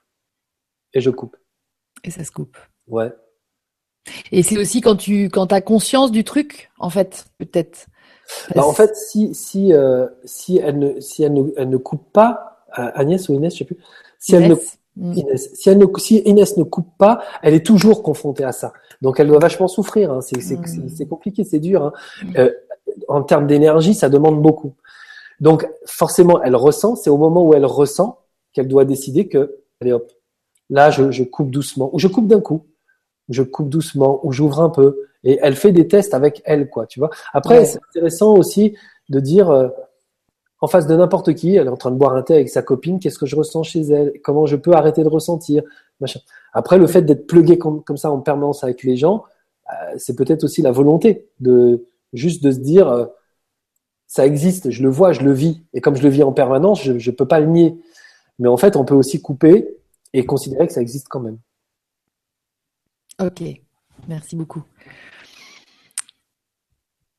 Et 0.95 1.01
je 1.01 1.11
coupe. 1.11 1.37
Et 2.05 2.11
ça 2.11 2.25
se 2.25 2.31
coupe. 2.31 2.57
Ouais. 2.87 3.12
Et 4.33 4.43
c'est 4.43 4.59
aussi 4.59 4.81
quand 4.81 4.97
tu 4.97 5.29
quand 5.31 5.53
as 5.53 5.61
conscience 5.61 6.11
du 6.12 6.25
truc, 6.25 6.71
en 6.79 6.91
fait, 6.91 7.27
peut-être. 7.39 7.87
Bah, 8.55 8.65
en 8.65 8.73
fait, 8.73 8.95
si, 8.97 9.35
si, 9.35 9.73
euh, 9.73 10.07
si 10.25 10.59
elle 10.59 10.79
ne, 10.79 11.01
si 11.01 11.23
elle 11.23 11.33
ne, 11.35 11.45
elle 11.57 11.69
ne 11.69 11.77
coupe 11.77 12.12
pas, 12.12 12.65
euh, 12.79 12.91
Agnès 12.95 13.29
ou 13.29 13.35
Inès, 13.35 13.53
je 13.53 13.59
sais 13.59 13.65
plus, 13.65 13.79
si 14.19 14.35
elle 14.35 14.43
ne 14.43 14.55
Inès. 14.55 14.79
Mm. 14.97 15.12
Inès. 15.15 15.51
Si, 15.55 15.71
elle 15.71 15.79
ne, 15.79 15.87
si 15.99 16.16
Inès 16.19 16.57
ne 16.57 16.65
coupe 16.65 16.97
pas, 16.99 17.23
elle 17.43 17.55
est 17.55 17.65
toujours 17.65 18.03
confrontée 18.03 18.45
à 18.45 18.53
ça. 18.53 18.73
Donc 19.03 19.21
elle 19.21 19.27
doit 19.27 19.39
vachement 19.39 19.69
souffrir. 19.69 20.12
Hein. 20.12 20.21
C'est, 20.21 20.41
c'est, 20.41 20.57
Mm. 20.57 21.09
compliqué, 21.09 21.45
c'est 21.45 21.59
dur. 21.59 21.83
Hein. 21.85 21.93
Mm. 22.23 22.37
Euh, 22.39 22.51
en 23.09 23.23
termes 23.23 23.47
d'énergie, 23.47 23.95
ça 23.95 24.09
demande 24.09 24.41
beaucoup. 24.41 24.75
Donc 25.41 25.69
forcément, 25.87 26.43
elle 26.43 26.57
ressent. 26.57 26.97
C'est 26.97 27.11
au 27.11 27.16
moment 27.16 27.43
où 27.45 27.55
elle 27.55 27.66
ressent 27.66 28.21
qu'elle 28.53 28.69
doit 28.69 28.85
décider 28.85 29.29
que, 29.29 29.57
allez 29.81 29.93
hop, 29.93 30.11
là 30.70 30.91
je, 30.91 31.11
je 31.11 31.24
coupe 31.24 31.51
doucement, 31.51 31.91
ou 31.93 31.99
je 31.99 32.09
coupe 32.09 32.27
d'un 32.27 32.41
coup, 32.41 32.65
je 33.28 33.43
coupe 33.43 33.69
doucement, 33.69 34.20
ou 34.27 34.32
j'ouvre 34.32 34.61
un 34.61 34.70
peu. 34.70 34.99
Et 35.24 35.39
elle 35.43 35.57
fait 35.57 35.73
des 35.73 35.89
tests 35.89 36.12
avec 36.15 36.43
elle, 36.45 36.69
quoi. 36.69 36.86
Tu 36.86 36.99
vois. 37.01 37.11
Après, 37.32 37.59
Ouais. 37.61 37.65
c'est 37.65 37.78
intéressant 37.91 38.35
aussi 38.35 38.77
de 39.09 39.20
dire. 39.20 39.51
euh, 39.51 39.69
en 40.61 40.66
face 40.66 40.86
de 40.86 40.97
n'importe 40.97 41.35
qui, 41.35 41.57
elle 41.57 41.66
est 41.66 41.70
en 41.70 41.77
train 41.77 41.91
de 41.91 41.97
boire 41.97 42.15
un 42.16 42.23
thé 42.23 42.32
avec 42.35 42.49
sa 42.49 42.62
copine, 42.62 42.99
qu'est-ce 42.99 43.19
que 43.19 43.27
je 43.27 43.36
ressens 43.36 43.65
chez 43.65 43.82
elle, 43.82 44.12
comment 44.23 44.47
je 44.47 44.57
peux 44.57 44.73
arrêter 44.73 45.03
de 45.05 45.09
ressentir, 45.09 45.62
machin. 46.01 46.20
Après, 46.55 46.78
le 46.78 46.86
fait 46.86 47.03
d'être 47.03 47.27
plugué 47.27 47.59
comme, 47.59 47.85
comme 47.85 47.99
ça 47.99 48.11
en 48.11 48.20
permanence 48.20 48.65
avec 48.65 48.82
les 48.82 48.97
gens, 48.97 49.24
euh, 49.70 49.95
c'est 49.99 50.16
peut-être 50.16 50.43
aussi 50.43 50.62
la 50.62 50.73
volonté 50.73 51.28
de 51.41 51.85
juste 52.15 52.43
de 52.43 52.51
se 52.51 52.61
dire, 52.61 52.89
euh, 52.89 53.05
ça 54.07 54.24
existe, 54.24 54.70
je 54.70 54.82
le 54.82 54.89
vois, 54.89 55.12
je 55.12 55.20
le 55.20 55.32
vis, 55.32 55.61
et 55.74 55.82
comme 55.82 55.97
je 55.97 56.03
le 56.03 56.09
vis 56.09 56.23
en 56.23 56.32
permanence, 56.32 56.82
je 56.82 56.93
ne 56.93 57.15
peux 57.15 57.27
pas 57.27 57.41
le 57.41 57.47
nier. 57.47 57.77
Mais 58.39 58.49
en 58.49 58.57
fait, 58.57 58.77
on 58.77 58.85
peut 58.86 58.95
aussi 58.95 59.20
couper 59.20 59.69
et 60.15 60.24
considérer 60.24 60.66
que 60.66 60.73
ça 60.73 60.81
existe 60.81 61.09
quand 61.09 61.20
même. 61.20 61.39
Ok, 63.20 63.43
merci 64.09 64.36
beaucoup. 64.36 64.62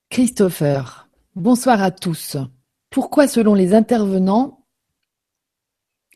Christopher, 0.09 1.07
bonsoir 1.35 1.83
à 1.83 1.91
tous. 1.91 2.37
Pourquoi, 2.89 3.27
selon 3.27 3.53
les 3.53 3.73
intervenants, 3.73 4.65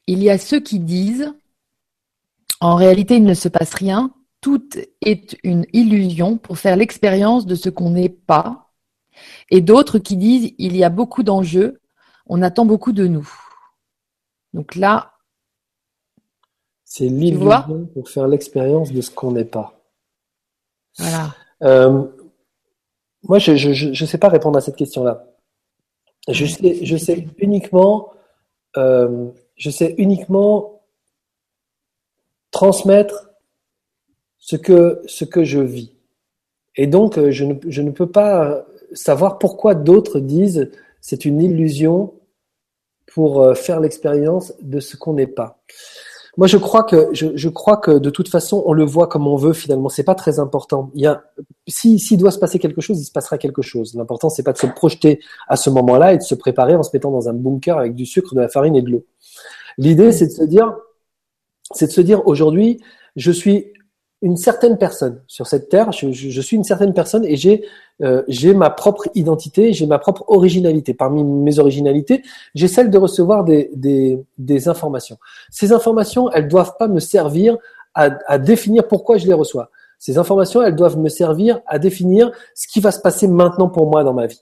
il 0.07 0.23
y 0.23 0.29
a 0.29 0.37
ceux 0.37 0.61
qui 0.61 0.79
disent 0.79 1.33
en 2.61 2.75
réalité 2.75 3.15
il 3.15 3.23
ne 3.23 3.33
se 3.33 3.47
passe 3.47 3.73
rien, 3.73 4.13
tout 4.41 4.69
est 5.01 5.37
une 5.43 5.65
illusion 5.73 6.37
pour 6.37 6.57
faire 6.57 6.75
l'expérience 6.75 7.45
de 7.45 7.55
ce 7.55 7.69
qu'on 7.69 7.91
n'est 7.91 8.09
pas, 8.09 8.71
et 9.49 9.61
d'autres 9.61 9.99
qui 9.99 10.17
disent 10.17 10.53
il 10.57 10.75
y 10.75 10.83
a 10.83 10.89
beaucoup 10.89 11.23
d'enjeux, 11.23 11.81
on 12.25 12.41
attend 12.41 12.65
beaucoup 12.65 12.93
de 12.93 13.07
nous. 13.07 13.29
Donc 14.53 14.75
là, 14.75 15.18
C'est 16.89 17.05
l'illusion 17.05 17.85
pour 17.93 18.09
faire 18.09 18.27
l'expérience 18.27 18.91
de 18.91 18.99
ce 19.01 19.11
qu'on 19.11 19.31
n'est 19.31 19.45
pas. 19.45 19.79
voilà. 20.97 21.35
Euh, 21.61 22.03
moi, 23.21 23.37
je 23.37 23.55
je 23.55 24.05
sais 24.05 24.17
pas 24.17 24.27
répondre 24.27 24.57
à 24.57 24.61
cette 24.61 24.75
question-là. 24.75 25.27
Je 26.27 26.45
sais, 26.47 26.83
je 26.83 26.95
uniquement, 27.37 28.11
euh, 28.75 29.29
je 29.55 29.69
sais 29.69 29.93
uniquement 29.99 30.81
transmettre 32.49 33.29
ce 34.39 34.55
que 34.55 35.03
ce 35.05 35.25
que 35.25 35.43
je 35.43 35.59
vis. 35.59 35.93
Et 36.75 36.87
donc, 36.87 37.19
euh, 37.19 37.29
je 37.29 37.45
ne, 37.45 37.53
je 37.67 37.83
ne 37.83 37.91
peux 37.91 38.09
pas 38.09 38.65
savoir 38.93 39.37
pourquoi 39.37 39.75
d'autres 39.75 40.19
disent 40.19 40.71
c'est 41.01 41.23
une 41.23 41.39
illusion 41.39 42.15
pour 43.13 43.55
faire 43.55 43.79
l'expérience 43.79 44.53
de 44.59 44.79
ce 44.79 44.97
qu'on 44.97 45.13
n'est 45.13 45.27
pas. 45.27 45.61
Moi, 46.39 46.47
je 46.47 46.55
crois 46.55 46.83
que 46.83 47.09
je, 47.11 47.35
je 47.35 47.49
crois 47.49 47.75
que 47.75 47.91
de 47.91 48.09
toute 48.09 48.29
façon, 48.29 48.63
on 48.65 48.71
le 48.71 48.85
voit 48.85 49.07
comme 49.07 49.27
on 49.27 49.35
veut. 49.35 49.51
Finalement, 49.51 49.89
c'est 49.89 50.05
pas 50.05 50.15
très 50.15 50.39
important. 50.39 50.89
Il 50.95 51.01
y 51.01 51.05
a, 51.05 51.21
si 51.67 51.99
s'il 51.99 52.17
doit 52.17 52.31
se 52.31 52.39
passer 52.39 52.59
quelque 52.59 52.79
chose, 52.79 52.97
il 53.01 53.03
se 53.03 53.11
passera 53.11 53.37
quelque 53.37 53.61
chose. 53.61 53.93
L'important, 53.93 54.29
c'est 54.29 54.41
pas 54.43 54.53
de 54.53 54.57
se 54.57 54.67
projeter 54.67 55.19
à 55.49 55.57
ce 55.57 55.69
moment-là 55.69 56.13
et 56.13 56.17
de 56.17 56.21
se 56.21 56.35
préparer 56.35 56.75
en 56.75 56.81
se 56.81 56.91
mettant 56.93 57.11
dans 57.11 57.27
un 57.27 57.33
bunker 57.33 57.77
avec 57.77 57.93
du 57.93 58.05
sucre, 58.05 58.35
de 58.35 58.39
la 58.39 58.47
farine 58.47 58.77
et 58.77 58.81
de 58.81 58.89
l'eau. 58.89 59.05
L'idée, 59.77 60.13
c'est 60.13 60.27
de 60.27 60.31
se 60.31 60.45
dire, 60.45 60.73
c'est 61.73 61.87
de 61.87 61.91
se 61.91 61.99
dire 61.99 62.25
aujourd'hui, 62.25 62.79
je 63.17 63.31
suis 63.33 63.73
une 64.21 64.37
certaine 64.37 64.77
personne 64.77 65.21
sur 65.27 65.47
cette 65.47 65.69
terre. 65.69 65.91
Je, 65.91 66.41
suis 66.41 66.57
une 66.57 66.63
certaine 66.63 66.93
personne 66.93 67.25
et 67.25 67.35
j'ai 67.35 67.65
euh, 68.01 68.23
j'ai 68.27 68.53
ma 68.53 68.69
propre 68.69 69.09
identité, 69.15 69.73
j'ai 69.73 69.85
ma 69.85 69.99
propre 69.99 70.23
originalité. 70.27 70.93
Parmi 70.93 71.23
mes 71.23 71.59
originalités, 71.59 72.23
j'ai 72.55 72.67
celle 72.67 72.89
de 72.89 72.97
recevoir 72.97 73.43
des, 73.43 74.67
informations. 74.67 75.17
Ces 75.49 75.71
informations, 75.71 76.31
elles 76.31 76.47
doivent 76.47 76.75
pas 76.77 76.87
me 76.87 76.99
servir 76.99 77.57
à 77.95 78.37
définir 78.37 78.87
pourquoi 78.87 79.17
je 79.17 79.27
les 79.27 79.33
reçois. 79.33 79.71
Ces 79.97 80.17
informations, 80.17 80.63
elles 80.63 80.75
doivent 80.75 80.97
me 80.97 81.09
servir 81.09 81.59
à 81.67 81.77
définir 81.77 82.31
ce 82.55 82.67
qui 82.67 82.79
va 82.79 82.91
se 82.91 82.99
passer 83.01 83.27
maintenant 83.27 83.67
pour 83.67 83.89
moi 83.89 84.05
dans 84.05 84.13
ma 84.13 84.27
vie. 84.27 84.41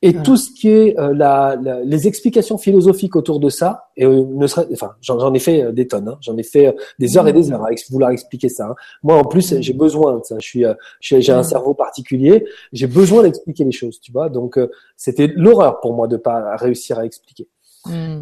Et 0.00 0.10
Voilà. 0.10 0.22
tout 0.24 0.36
ce 0.36 0.50
qui 0.52 0.68
est 0.68 0.96
euh, 0.98 1.12
la, 1.12 1.56
la- 1.60 1.80
les 1.82 2.06
explications 2.06 2.56
philosophiques 2.56 3.16
autour 3.16 3.40
de 3.40 3.48
ça, 3.48 3.88
et 3.96 4.04
euh, 4.04 4.24
ne 4.32 4.46
serait, 4.46 4.66
enfin, 4.72 4.92
j'en 5.00 5.34
ai 5.34 5.40
fait 5.40 5.64
euh, 5.64 5.72
des 5.72 5.88
tonnes, 5.88 6.06
hein. 6.08 6.18
j'en 6.20 6.36
ai 6.36 6.44
fait 6.44 6.68
euh, 6.68 6.72
des 7.00 7.18
heures 7.18 7.26
et 7.26 7.32
des 7.32 7.50
heures 7.50 7.64
à 7.64 7.72
ex- 7.72 7.90
vouloir 7.90 8.10
expliquer 8.10 8.48
ça. 8.48 8.66
hein. 8.68 8.74
Moi, 9.02 9.16
en 9.16 9.24
plus, 9.24 9.52
Mm. 9.52 9.60
j'ai 9.60 9.72
besoin 9.72 10.18
de 10.18 10.24
ça. 10.24 10.36
Je 10.38 10.46
suis, 10.46 10.64
euh, 10.64 10.74
j'ai 11.00 11.32
un 11.32 11.40
Mm. 11.40 11.44
cerveau 11.44 11.74
particulier. 11.74 12.44
J'ai 12.72 12.86
besoin 12.86 13.24
d'expliquer 13.24 13.64
les 13.64 13.72
choses, 13.72 13.98
tu 14.00 14.12
vois. 14.12 14.28
Donc, 14.28 14.56
euh, 14.56 14.70
c'était 14.96 15.26
l'horreur 15.34 15.80
pour 15.80 15.94
moi 15.94 16.06
de 16.06 16.16
pas 16.16 16.54
réussir 16.56 16.98
à 17.00 17.04
expliquer. 17.04 17.48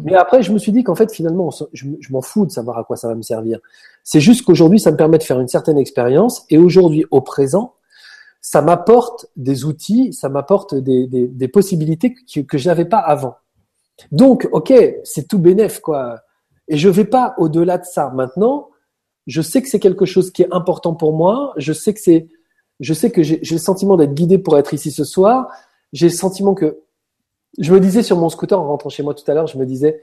Mais 0.03 0.15
après, 0.15 0.41
je 0.43 0.53
me 0.53 0.59
suis 0.59 0.71
dit 0.71 0.83
qu'en 0.83 0.95
fait, 0.95 1.11
finalement, 1.11 1.49
je, 1.73 1.85
m'en 2.09 2.21
fous 2.21 2.45
de 2.45 2.51
savoir 2.51 2.77
à 2.77 2.83
quoi 2.85 2.95
ça 2.95 3.07
va 3.09 3.15
me 3.15 3.21
servir. 3.21 3.59
C'est 4.03 4.21
juste 4.21 4.45
qu'aujourd'hui, 4.45 4.79
ça 4.79 4.91
me 4.91 4.97
permet 4.97 5.17
de 5.17 5.23
faire 5.23 5.39
une 5.41 5.47
certaine 5.49 5.77
expérience. 5.77 6.45
Et 6.49 6.57
aujourd'hui, 6.57 7.05
au 7.11 7.19
présent, 7.21 7.73
ça 8.41 8.61
m'apporte 8.61 9.27
des 9.35 9.65
outils, 9.65 10.13
ça 10.13 10.29
m'apporte 10.29 10.75
des, 10.75 11.47
possibilités 11.47 12.13
que, 12.13 12.41
que 12.41 12.57
je 12.57 12.67
n'avais 12.67 12.85
pas 12.85 12.99
avant. 12.99 13.35
Donc, 14.11 14.47
ok, 14.51 14.73
c'est 15.03 15.27
tout 15.27 15.39
bénef, 15.39 15.79
quoi. 15.79 16.19
Et 16.67 16.77
je 16.77 16.89
vais 16.89 17.05
pas 17.05 17.33
au-delà 17.37 17.77
de 17.77 17.85
ça. 17.85 18.09
Maintenant, 18.13 18.69
je 19.25 19.41
sais 19.41 19.61
que 19.61 19.69
c'est 19.69 19.79
quelque 19.79 20.05
chose 20.05 20.31
qui 20.31 20.43
est 20.43 20.47
important 20.51 20.93
pour 20.95 21.13
moi. 21.13 21.53
Je 21.57 21.73
sais 21.73 21.93
que 21.93 21.99
c'est, 21.99 22.27
je 22.79 22.93
sais 22.93 23.11
que 23.11 23.23
j'ai 23.23 23.39
le 23.39 23.57
sentiment 23.57 23.97
d'être 23.97 24.13
guidé 24.13 24.37
pour 24.37 24.57
être 24.57 24.73
ici 24.73 24.91
ce 24.91 25.03
soir. 25.03 25.49
J'ai 25.93 26.07
le 26.07 26.13
sentiment 26.13 26.53
que, 26.53 26.79
je 27.57 27.73
me 27.73 27.79
disais 27.79 28.03
sur 28.03 28.17
mon 28.17 28.29
scooter 28.29 28.59
en 28.59 28.67
rentrant 28.67 28.89
chez 28.89 29.03
moi 29.03 29.13
tout 29.13 29.29
à 29.29 29.33
l'heure, 29.33 29.47
je 29.47 29.57
me 29.57 29.65
disais, 29.65 30.01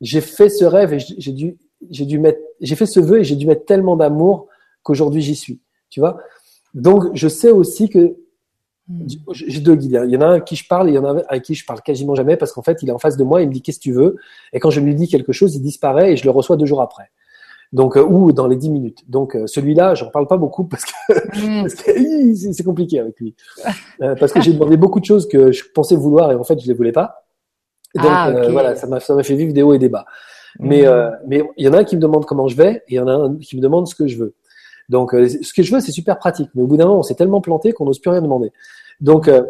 j'ai 0.00 0.20
fait 0.20 0.48
ce 0.48 0.64
rêve 0.64 0.94
et 0.94 0.98
j'ai 0.98 1.32
dû, 1.32 1.56
j'ai 1.90 2.04
dû 2.04 2.18
mettre, 2.18 2.40
j'ai 2.60 2.74
fait 2.74 2.86
ce 2.86 3.00
vœu 3.00 3.20
et 3.20 3.24
j'ai 3.24 3.36
dû 3.36 3.46
mettre 3.46 3.64
tellement 3.64 3.96
d'amour 3.96 4.48
qu'aujourd'hui 4.82 5.22
j'y 5.22 5.36
suis. 5.36 5.60
Tu 5.88 6.00
vois? 6.00 6.18
Donc, 6.74 7.04
je 7.14 7.28
sais 7.28 7.50
aussi 7.50 7.88
que 7.88 8.16
Hmm. 8.88 9.04
J'ai 9.32 9.60
deux 9.60 9.74
guides. 9.74 10.00
Il 10.04 10.12
y 10.12 10.16
en 10.16 10.20
a 10.20 10.26
un 10.26 10.34
à 10.34 10.40
qui 10.40 10.54
je 10.54 10.66
parle 10.66 10.88
et 10.88 10.92
il 10.92 10.94
y 10.94 10.98
en 10.98 11.04
a 11.04 11.10
un 11.10 11.22
à 11.28 11.40
qui 11.40 11.54
je 11.54 11.66
parle 11.66 11.80
quasiment 11.82 12.14
jamais 12.14 12.36
parce 12.36 12.52
qu'en 12.52 12.62
fait, 12.62 12.82
il 12.82 12.88
est 12.88 12.92
en 12.92 12.98
face 12.98 13.16
de 13.16 13.24
moi, 13.24 13.42
il 13.42 13.48
me 13.48 13.52
dit 13.52 13.60
qu'est-ce 13.60 13.78
que 13.78 13.84
tu 13.84 13.92
veux? 13.92 14.16
Et 14.52 14.60
quand 14.60 14.70
je 14.70 14.80
lui 14.80 14.94
dis 14.94 15.08
quelque 15.08 15.32
chose, 15.32 15.56
il 15.56 15.60
disparaît 15.60 16.12
et 16.12 16.16
je 16.16 16.24
le 16.24 16.30
reçois 16.30 16.56
deux 16.56 16.66
jours 16.66 16.80
après. 16.80 17.10
Donc, 17.72 17.96
euh, 17.96 18.04
ou 18.04 18.30
dans 18.30 18.46
les 18.46 18.54
dix 18.54 18.70
minutes. 18.70 19.02
Donc, 19.08 19.34
euh, 19.34 19.48
celui-là, 19.48 19.96
j'en 19.96 20.08
parle 20.10 20.28
pas 20.28 20.36
beaucoup 20.36 20.64
parce 20.64 20.84
que, 20.84 21.64
hmm. 21.64 21.68
c'est 22.52 22.62
compliqué 22.62 23.00
avec 23.00 23.18
lui. 23.18 23.34
Euh, 24.02 24.14
parce 24.14 24.30
que 24.30 24.42
j'ai 24.42 24.52
demandé 24.52 24.76
beaucoup 24.76 25.00
de 25.00 25.06
choses 25.06 25.26
que 25.26 25.52
je 25.52 25.64
pensais 25.74 25.96
vouloir 25.96 26.30
et 26.30 26.34
en 26.34 26.44
fait, 26.44 26.60
je 26.60 26.66
les 26.66 26.74
voulais 26.74 26.92
pas. 26.92 27.24
donc, 27.94 28.04
ah, 28.04 28.30
voilà, 28.50 28.76
ça 28.76 28.86
m'a 28.86 29.00
fait 29.00 29.34
vivre 29.34 29.54
des 29.54 29.62
hauts 29.62 29.72
et 29.72 29.78
des 29.78 29.88
bas. 29.88 30.04
Mais, 30.58 30.86
hmm. 30.86 31.12
mais 31.26 31.42
il 31.56 31.64
y 31.64 31.68
en 31.68 31.72
a 31.72 31.78
un 31.78 31.84
qui 31.84 31.96
me 31.96 32.00
demande 32.02 32.26
comment 32.26 32.46
je 32.46 32.56
vais 32.56 32.82
et 32.88 32.92
il 32.92 32.94
y 32.96 33.00
en 33.00 33.08
a 33.08 33.12
un 33.12 33.36
qui 33.38 33.56
me 33.56 33.62
demande 33.62 33.88
ce 33.88 33.94
que 33.94 34.06
je 34.06 34.18
veux. 34.18 34.34
Donc, 34.88 35.14
euh, 35.14 35.28
ce 35.28 35.52
que 35.52 35.62
je 35.62 35.74
veux, 35.74 35.80
c'est 35.80 35.92
super 35.92 36.18
pratique. 36.18 36.50
Mais 36.54 36.62
au 36.62 36.66
bout 36.66 36.76
d'un 36.76 36.86
moment, 36.86 37.00
on 37.00 37.02
s'est 37.02 37.14
tellement 37.14 37.40
planté 37.40 37.72
qu'on 37.72 37.84
n'ose 37.84 37.98
plus 37.98 38.10
rien 38.10 38.22
demander. 38.22 38.52
Donc, 39.00 39.28
euh, 39.28 39.42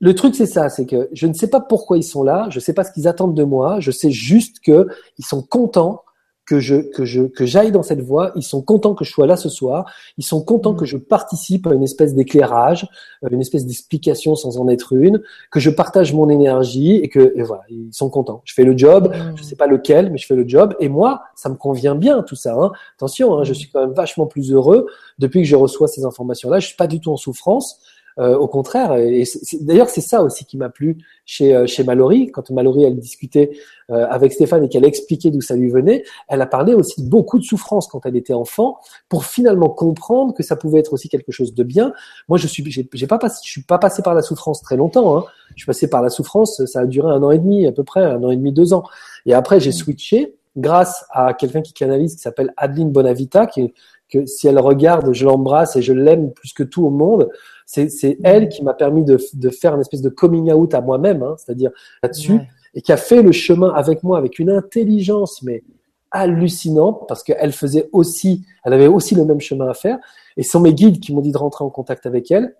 le 0.00 0.14
truc, 0.14 0.34
c'est 0.34 0.46
ça, 0.46 0.68
c'est 0.68 0.86
que 0.86 1.08
je 1.12 1.26
ne 1.26 1.32
sais 1.32 1.48
pas 1.48 1.60
pourquoi 1.60 1.96
ils 1.96 2.02
sont 2.02 2.22
là, 2.22 2.48
je 2.50 2.58
ne 2.58 2.60
sais 2.60 2.74
pas 2.74 2.84
ce 2.84 2.92
qu'ils 2.92 3.08
attendent 3.08 3.34
de 3.34 3.44
moi, 3.44 3.80
je 3.80 3.90
sais 3.90 4.10
juste 4.10 4.60
qu'ils 4.60 4.84
sont 5.20 5.42
contents 5.42 6.02
que 6.46 6.60
je 6.60 6.76
que 6.76 7.04
je 7.04 7.22
que 7.22 7.44
j'aille 7.44 7.72
dans 7.72 7.82
cette 7.82 8.00
voie. 8.00 8.32
Ils 8.36 8.42
sont 8.42 8.62
contents 8.62 8.94
que 8.94 9.04
je 9.04 9.10
sois 9.10 9.26
là 9.26 9.36
ce 9.36 9.48
soir. 9.48 9.92
Ils 10.16 10.24
sont 10.24 10.42
contents 10.42 10.74
que 10.74 10.84
je 10.84 10.96
participe 10.96 11.66
à 11.66 11.74
une 11.74 11.82
espèce 11.82 12.14
d'éclairage, 12.14 12.88
euh, 13.24 13.28
une 13.30 13.40
espèce 13.40 13.66
d'explication 13.66 14.36
sans 14.36 14.58
en 14.58 14.68
être 14.68 14.92
une, 14.92 15.22
que 15.50 15.60
je 15.60 15.70
partage 15.70 16.14
mon 16.14 16.30
énergie 16.30 16.94
et 16.96 17.08
que 17.08 17.32
et 17.36 17.42
voilà, 17.42 17.62
ils 17.68 17.92
sont 17.92 18.08
contents. 18.08 18.42
Je 18.44 18.54
fais 18.54 18.64
le 18.64 18.78
job, 18.78 19.12
je 19.34 19.42
sais 19.42 19.56
pas 19.56 19.66
lequel, 19.66 20.10
mais 20.10 20.18
je 20.18 20.26
fais 20.26 20.36
le 20.36 20.46
job 20.46 20.74
et 20.80 20.88
moi, 20.88 21.22
ça 21.34 21.48
me 21.48 21.56
convient 21.56 21.96
bien 21.96 22.22
tout 22.22 22.36
ça. 22.36 22.54
Hein. 22.54 22.70
Attention, 22.96 23.36
hein, 23.36 23.44
je 23.44 23.52
suis 23.52 23.68
quand 23.68 23.80
même 23.80 23.94
vachement 23.94 24.26
plus 24.26 24.52
heureux 24.52 24.86
depuis 25.18 25.42
que 25.42 25.48
je 25.48 25.56
reçois 25.56 25.88
ces 25.88 26.04
informations-là. 26.04 26.60
Je 26.60 26.68
suis 26.68 26.76
pas 26.76 26.86
du 26.86 27.00
tout 27.00 27.10
en 27.10 27.16
souffrance. 27.16 27.80
Euh, 28.18 28.34
au 28.34 28.48
contraire, 28.48 28.94
et 28.94 29.24
d'ailleurs 29.60 29.90
c'est 29.90 30.00
ça 30.00 30.22
aussi 30.22 30.46
qui 30.46 30.56
m'a 30.56 30.70
plu 30.70 30.96
chez 31.26 31.54
euh, 31.54 31.66
chez 31.66 31.84
Mallory. 31.84 32.30
Quand 32.32 32.48
Mallory 32.50 32.84
elle 32.84 32.98
discutait 32.98 33.50
euh, 33.90 34.06
avec 34.08 34.32
Stéphane 34.32 34.64
et 34.64 34.70
qu'elle 34.70 34.86
expliquait 34.86 35.30
d'où 35.30 35.42
ça 35.42 35.54
lui 35.54 35.68
venait, 35.68 36.02
elle 36.28 36.40
a 36.40 36.46
parlé 36.46 36.72
aussi 36.72 37.02
de 37.02 37.10
beaucoup 37.10 37.38
de 37.38 37.44
souffrance 37.44 37.86
quand 37.88 38.06
elle 38.06 38.16
était 38.16 38.32
enfant, 38.32 38.78
pour 39.10 39.26
finalement 39.26 39.68
comprendre 39.68 40.32
que 40.32 40.42
ça 40.42 40.56
pouvait 40.56 40.78
être 40.78 40.94
aussi 40.94 41.10
quelque 41.10 41.30
chose 41.30 41.52
de 41.52 41.62
bien. 41.62 41.92
Moi 42.26 42.38
je 42.38 42.46
suis 42.46 42.64
j'ai 42.66 43.06
pas 43.06 43.18
passé, 43.18 43.42
je 43.44 43.50
suis 43.50 43.62
pas 43.62 43.76
passé 43.76 44.00
par 44.00 44.14
la 44.14 44.22
souffrance 44.22 44.62
très 44.62 44.78
longtemps. 44.78 45.18
Hein. 45.18 45.24
Je 45.50 45.64
suis 45.64 45.66
passé 45.66 45.90
par 45.90 46.00
la 46.00 46.08
souffrance, 46.08 46.64
ça 46.64 46.80
a 46.80 46.86
duré 46.86 47.12
un 47.12 47.22
an 47.22 47.32
et 47.32 47.38
demi 47.38 47.66
à 47.66 47.72
peu 47.72 47.84
près, 47.84 48.02
un 48.02 48.24
an 48.24 48.30
et 48.30 48.36
demi, 48.36 48.50
deux 48.50 48.72
ans. 48.72 48.84
Et 49.26 49.34
après 49.34 49.60
j'ai 49.60 49.72
switché 49.72 50.36
grâce 50.56 51.04
à 51.10 51.34
quelqu'un 51.34 51.60
qui 51.60 51.74
canalise 51.74 52.14
qui 52.14 52.22
s'appelle 52.22 52.54
Adeline 52.56 52.92
Bonavita, 52.92 53.46
qui 53.46 53.74
que 54.08 54.24
si 54.26 54.46
elle 54.46 54.58
regarde, 54.58 55.12
je 55.12 55.24
l'embrasse 55.24 55.76
et 55.76 55.82
je 55.82 55.92
l'aime 55.92 56.32
plus 56.32 56.52
que 56.52 56.62
tout 56.62 56.86
au 56.86 56.90
monde. 56.90 57.28
C'est, 57.66 57.88
c'est 57.88 58.16
elle 58.22 58.48
qui 58.48 58.62
m'a 58.62 58.74
permis 58.74 59.04
de, 59.04 59.18
de, 59.34 59.50
faire 59.50 59.74
une 59.74 59.80
espèce 59.80 60.00
de 60.00 60.08
coming 60.08 60.52
out 60.52 60.72
à 60.72 60.80
moi-même, 60.80 61.24
hein, 61.24 61.34
c'est-à-dire 61.36 61.72
là-dessus, 62.00 62.40
et 62.74 62.80
qui 62.80 62.92
a 62.92 62.96
fait 62.96 63.22
le 63.22 63.32
chemin 63.32 63.70
avec 63.74 64.04
moi 64.04 64.18
avec 64.18 64.38
une 64.38 64.50
intelligence 64.50 65.42
mais 65.42 65.64
hallucinante 66.12 67.06
parce 67.08 67.24
qu'elle 67.24 67.52
faisait 67.52 67.88
aussi, 67.92 68.44
elle 68.64 68.72
avait 68.72 68.86
aussi 68.86 69.16
le 69.16 69.24
même 69.24 69.40
chemin 69.40 69.68
à 69.68 69.74
faire. 69.74 69.98
Et 70.36 70.44
ce 70.44 70.50
sont 70.50 70.60
mes 70.60 70.74
guides 70.74 71.00
qui 71.00 71.12
m'ont 71.12 71.20
dit 71.20 71.32
de 71.32 71.38
rentrer 71.38 71.64
en 71.64 71.70
contact 71.70 72.06
avec 72.06 72.30
elle. 72.30 72.54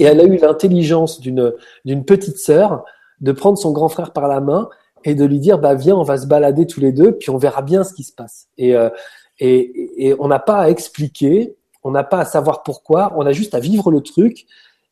Et 0.00 0.04
elle 0.04 0.20
a 0.20 0.24
eu 0.24 0.36
l'intelligence 0.36 1.20
d'une 1.20 1.52
d'une 1.84 2.04
petite 2.04 2.38
sœur 2.38 2.84
de 3.20 3.32
prendre 3.32 3.56
son 3.56 3.70
grand 3.70 3.88
frère 3.88 4.12
par 4.12 4.26
la 4.26 4.40
main 4.40 4.68
et 5.04 5.14
de 5.14 5.24
lui 5.24 5.38
dire 5.38 5.58
bah 5.58 5.74
viens 5.74 5.94
on 5.94 6.02
va 6.02 6.16
se 6.18 6.26
balader 6.26 6.66
tous 6.66 6.80
les 6.80 6.90
deux 6.90 7.12
puis 7.12 7.30
on 7.30 7.36
verra 7.36 7.62
bien 7.62 7.84
ce 7.84 7.92
qui 7.92 8.02
se 8.02 8.12
passe. 8.12 8.48
Et 8.58 8.74
euh, 8.74 8.88
et, 9.40 10.08
et 10.08 10.14
on 10.18 10.28
n'a 10.28 10.38
pas 10.38 10.58
à 10.58 10.68
expliquer, 10.70 11.56
on 11.84 11.90
n'a 11.90 12.02
pas 12.02 12.20
à 12.20 12.24
savoir 12.24 12.62
pourquoi, 12.62 13.12
on 13.16 13.26
a 13.26 13.32
juste 13.32 13.54
à 13.54 13.60
vivre 13.60 13.90
le 13.90 14.00
truc 14.00 14.46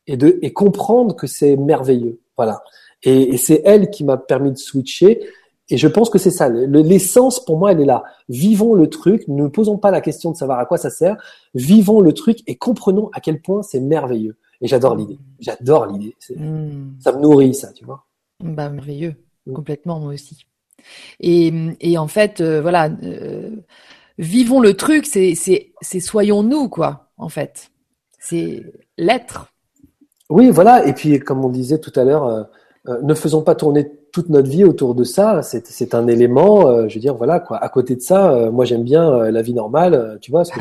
et, 0.06 0.16
de, 0.16 0.39
et 0.43 0.52
comprendre 0.52 1.16
que 1.16 1.27
c'est 1.27 1.56
merveilleux. 1.56 2.20
Voilà. 2.36 2.62
Et, 3.02 3.35
et 3.35 3.36
c'est 3.36 3.62
elle 3.64 3.90
qui 3.90 4.05
m'a 4.05 4.16
permis 4.16 4.52
de 4.52 4.59
switcher. 4.59 5.27
Et 5.69 5.78
je 5.78 5.89
pense 5.89 6.10
que 6.10 6.19
c'est 6.19 6.31
ça. 6.31 6.48
L'essence, 6.48 7.43
pour 7.43 7.56
moi, 7.56 7.73
elle 7.73 7.81
est 7.81 7.86
là. 7.86 8.05
Vivons 8.28 8.74
le 8.74 8.89
truc. 8.89 9.27
Ne 9.28 9.47
posons 9.48 9.78
pas 9.78 9.90
la 9.90 10.01
question 10.01 10.31
de 10.31 10.36
savoir 10.36 10.59
à 10.59 10.66
quoi 10.66 10.77
ça 10.77 10.90
sert. 10.90 11.16
Vivons 11.55 12.01
le 12.01 12.12
truc 12.12 12.40
et 12.47 12.56
comprenons 12.56 13.09
à 13.14 13.20
quel 13.20 13.40
point 13.40 13.62
c'est 13.62 13.81
merveilleux. 13.81 14.36
Et 14.60 14.69
j'adore 14.69 14.97
l'idée. 14.97 15.19
J'adore 15.40 15.86
l'idée. 15.86 16.14
Mm. 16.36 17.01
Ça 17.01 17.12
me 17.12 17.20
nourrit, 17.20 17.55
ça, 17.55 17.73
tu 17.73 17.85
vois. 17.85 18.05
Bah, 18.40 18.69
merveilleux. 18.69 19.14
Mm. 19.47 19.52
Complètement, 19.55 19.98
moi 19.98 20.12
aussi. 20.12 20.44
Et, 21.20 21.52
et 21.81 21.97
en 21.97 22.09
fait, 22.09 22.40
euh, 22.40 22.60
voilà, 22.60 22.90
euh, 23.02 23.51
vivons 24.18 24.60
le 24.60 24.74
truc, 24.74 25.06
c'est, 25.06 25.34
c'est 25.34 26.01
soyons-nous, 26.01 26.68
quoi, 26.68 27.10
en 27.16 27.28
fait. 27.28 27.70
C'est 28.18 28.62
l'être. 28.98 29.52
Oui, 30.30 30.51
voilà. 30.51 30.86
Et 30.86 30.93
puis, 30.93 31.18
comme 31.18 31.44
on 31.44 31.48
disait 31.48 31.78
tout 31.78 31.93
à 31.97 32.05
l'heure, 32.05 32.24
euh, 32.24 32.43
euh, 32.89 33.01
ne 33.02 33.14
faisons 33.14 33.43
pas 33.43 33.55
tourner 33.55 33.90
toute 34.12 34.28
notre 34.28 34.48
vie 34.48 34.64
autour 34.64 34.94
de 34.94 35.05
ça. 35.05 35.40
C'est, 35.43 35.94
un 35.94 36.06
élément, 36.06 36.68
euh, 36.68 36.86
je 36.89 36.94
veux 36.94 37.01
dire, 37.01 37.14
voilà, 37.14 37.40
quoi. 37.40 37.56
À 37.56 37.68
côté 37.70 37.97
de 37.97 38.02
ça, 38.02 38.51
moi, 38.52 38.66
j'aime 38.66 38.84
bien 38.84 39.30
la 39.30 39.43
vie 39.43 39.55
normale, 39.55 40.18
tu 40.20 40.30
vois. 40.30 40.44
Que 40.44 40.60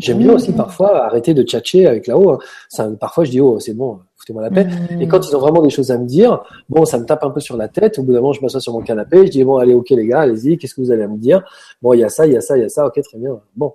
j'aime 0.00 0.18
bien 0.18 0.32
aussi 0.32 0.52
parfois 0.52 1.04
arrêter 1.04 1.32
de 1.32 1.42
tchatcher 1.42 1.86
avec 1.86 2.08
là-haut. 2.08 2.30
Hein. 2.30 2.38
Ça, 2.68 2.88
parfois, 3.00 3.24
je 3.24 3.30
dis, 3.30 3.40
oh, 3.40 3.60
c'est 3.60 3.74
bon, 3.74 4.00
foutez-moi 4.16 4.42
la 4.42 4.50
paix. 4.50 4.66
Et 5.00 5.06
quand 5.06 5.26
ils 5.26 5.36
ont 5.36 5.38
vraiment 5.38 5.62
des 5.62 5.70
choses 5.70 5.92
à 5.92 5.98
me 5.98 6.06
dire, 6.06 6.42
bon, 6.68 6.84
ça 6.84 6.98
me 6.98 7.04
tape 7.04 7.22
un 7.22 7.30
peu 7.30 7.40
sur 7.40 7.56
la 7.56 7.68
tête. 7.68 7.98
Au 7.98 8.02
bout 8.02 8.12
d'un 8.12 8.20
moment, 8.20 8.32
je 8.32 8.42
m'assois 8.42 8.60
sur 8.60 8.72
mon 8.72 8.82
canapé, 8.82 9.26
je 9.26 9.30
dis, 9.30 9.44
bon, 9.44 9.56
allez, 9.58 9.74
ok, 9.74 9.90
les 9.90 10.06
gars, 10.06 10.20
allez-y, 10.20 10.58
qu'est-ce 10.58 10.74
que 10.74 10.80
vous 10.80 10.90
allez 10.90 11.06
me 11.06 11.16
dire? 11.16 11.42
Bon, 11.80 11.92
il 11.92 12.00
y 12.00 12.04
a 12.04 12.08
ça, 12.08 12.26
il 12.26 12.32
y 12.32 12.36
a 12.36 12.40
ça, 12.40 12.56
il 12.56 12.62
y 12.62 12.66
a 12.66 12.68
ça, 12.68 12.84
ok, 12.84 13.00
très 13.00 13.18
bien. 13.18 13.40
Bon. 13.56 13.74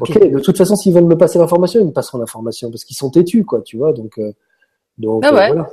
Ok, 0.00 0.18
de 0.18 0.38
toute 0.38 0.56
façon, 0.56 0.76
s'ils 0.76 0.94
veulent 0.94 1.04
me 1.04 1.18
passer 1.18 1.38
l'information, 1.38 1.80
ils 1.80 1.86
me 1.86 1.92
passeront 1.92 2.18
l'information 2.18 2.70
parce 2.70 2.84
qu'ils 2.84 2.96
sont 2.96 3.10
têtus, 3.10 3.44
quoi, 3.44 3.60
tu 3.60 3.76
vois. 3.76 3.92
Donc, 3.92 4.18
donc 4.98 5.24
ah 5.26 5.34
ouais. 5.34 5.48
voilà. 5.48 5.68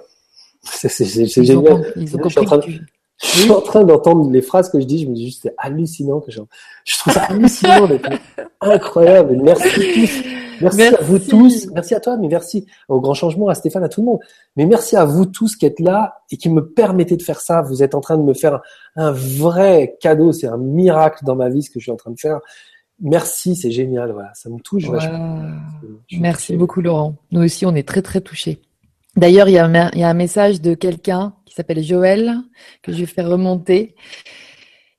C'est 0.61 1.43
génial. 1.43 1.93
ils 1.95 2.15
ont 2.15 2.19
compris 2.19 2.81
je 3.21 3.27
suis 3.27 3.51
en 3.51 3.61
train 3.61 3.83
d'entendre 3.83 4.29
les 4.31 4.41
phrases 4.41 4.69
que 4.69 4.79
je 4.79 4.85
dis, 4.85 5.03
je 5.03 5.07
me 5.07 5.13
dis 5.13 5.25
juste 5.25 5.41
c'est 5.43 5.53
hallucinant 5.57 6.21
que 6.21 6.31
je, 6.31 6.39
je 6.85 6.97
trouve 6.97 7.13
ça 7.13 7.23
hallucinant 7.23 7.87
d'être 7.87 8.09
incroyable. 8.61 9.37
Merci 9.43 9.69
tous. 9.93 10.23
Merci, 10.61 10.81
à 10.83 11.01
vous 11.01 11.19
tous. 11.19 11.67
Merci 11.73 11.95
à 11.95 11.99
toi, 11.99 12.17
mais 12.17 12.27
merci 12.27 12.65
au 12.87 12.99
grand 12.99 13.13
changement, 13.13 13.47
à 13.47 13.55
Stéphane, 13.55 13.83
à 13.83 13.89
tout 13.89 14.01
le 14.01 14.07
monde. 14.07 14.19
Mais 14.55 14.65
merci 14.65 14.95
à 14.95 15.05
vous 15.05 15.25
tous 15.25 15.55
qui 15.55 15.65
êtes 15.65 15.79
là 15.79 16.21
et 16.31 16.37
qui 16.37 16.49
me 16.49 16.65
permettez 16.65 17.17
de 17.17 17.21
faire 17.21 17.39
ça. 17.39 17.61
Vous 17.61 17.83
êtes 17.83 17.95
en 17.95 18.01
train 18.01 18.17
de 18.17 18.23
me 18.23 18.33
faire 18.33 18.61
un 18.95 19.11
vrai 19.11 19.97
cadeau. 20.01 20.31
C'est 20.31 20.47
un 20.47 20.57
miracle 20.57 21.23
dans 21.25 21.35
ma 21.35 21.49
vie 21.49 21.63
ce 21.63 21.69
que 21.69 21.79
je 21.79 21.85
suis 21.85 21.91
en 21.91 21.97
train 21.97 22.11
de 22.11 22.19
faire. 22.19 22.39
Merci, 23.01 23.55
c'est 23.55 23.71
génial. 23.71 24.11
Voilà, 24.11 24.31
ça 24.33 24.49
me 24.49 24.59
touche 24.59 24.89
vachement. 24.89 25.41
Merci 26.19 26.55
beaucoup, 26.57 26.81
Laurent. 26.81 27.15
Nous 27.31 27.41
aussi, 27.41 27.65
on 27.65 27.75
est 27.75 27.87
très, 27.87 28.01
très 28.01 28.21
touchés. 28.21 28.61
D'ailleurs, 29.15 29.49
il 29.49 29.53
y, 29.53 29.57
a 29.57 30.09
un 30.09 30.13
message 30.13 30.61
de 30.61 30.75
quelqu'un 30.75 31.35
qui 31.45 31.53
s'appelle 31.53 31.83
Joël, 31.83 32.35
que 32.81 32.93
je 32.93 32.99
vais 32.99 33.05
faire 33.05 33.27
remonter, 33.27 33.95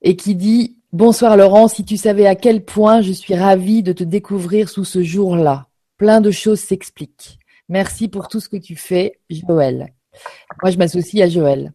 et 0.02 0.16
qui 0.16 0.34
dit 0.34 0.76
Bonsoir 0.92 1.36
Laurent, 1.36 1.68
si 1.68 1.84
tu 1.84 1.96
savais 1.96 2.26
à 2.26 2.34
quel 2.34 2.64
point 2.64 3.00
je 3.00 3.12
suis 3.12 3.34
ravie 3.34 3.82
de 3.82 3.92
te 3.92 4.02
découvrir 4.02 4.68
sous 4.68 4.84
ce 4.84 5.02
jour-là. 5.02 5.68
Plein 5.96 6.20
de 6.20 6.30
choses 6.30 6.60
s'expliquent. 6.60 7.38
Merci 7.68 8.08
pour 8.08 8.26
tout 8.26 8.40
ce 8.40 8.48
que 8.48 8.56
tu 8.56 8.74
fais, 8.74 9.20
Joël. 9.30 9.94
Moi, 10.62 10.72
je 10.72 10.78
m'associe 10.78 11.24
à 11.24 11.28
Joël. 11.28 11.72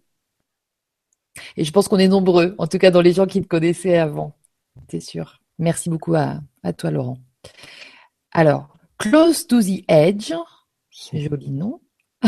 Et 1.55 1.63
je 1.63 1.71
pense 1.71 1.87
qu'on 1.87 1.99
est 1.99 2.07
nombreux, 2.07 2.55
en 2.57 2.67
tout 2.67 2.77
cas 2.77 2.91
dans 2.91 3.01
les 3.01 3.13
gens 3.13 3.25
qui 3.25 3.41
te 3.41 3.47
connaissaient 3.47 3.97
avant. 3.97 4.35
C'est 4.89 4.99
sûr. 4.99 5.39
Merci 5.57 5.89
beaucoup 5.89 6.15
à, 6.15 6.41
toi, 6.77 6.91
Laurent. 6.91 7.17
Alors, 8.31 8.75
Close 8.97 9.47
to 9.47 9.61
the 9.61 9.83
Edge, 9.87 10.33
c'est 10.91 11.21
joli 11.21 11.51
nom. 11.51 11.79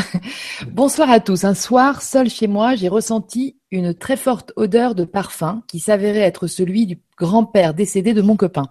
Bonsoir 0.72 1.10
à 1.10 1.20
tous. 1.20 1.44
Un 1.44 1.54
soir, 1.54 2.02
seul 2.02 2.30
chez 2.30 2.48
moi, 2.48 2.76
j'ai 2.76 2.88
ressenti 2.88 3.58
une 3.72 3.94
très 3.94 4.18
forte 4.18 4.52
odeur 4.56 4.96
de 4.96 5.06
parfum 5.06 5.64
qui 5.68 5.80
s'avérait 5.80 6.20
être 6.20 6.48
celui 6.48 6.86
du 6.86 7.00
grand-père 7.18 7.74
décédé 7.74 8.14
de 8.14 8.22
mon 8.22 8.36
copain, 8.36 8.70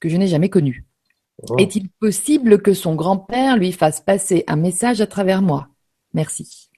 que 0.00 0.08
je 0.08 0.16
n'ai 0.16 0.26
jamais 0.26 0.48
connu. 0.48 0.84
Oh. 1.48 1.56
Est-il 1.58 1.88
possible 1.88 2.62
que 2.62 2.72
son 2.72 2.94
grand-père 2.94 3.56
lui 3.56 3.72
fasse 3.72 4.00
passer 4.00 4.44
un 4.46 4.56
message 4.56 5.00
à 5.00 5.06
travers 5.06 5.42
moi? 5.42 5.68
Merci. 6.12 6.70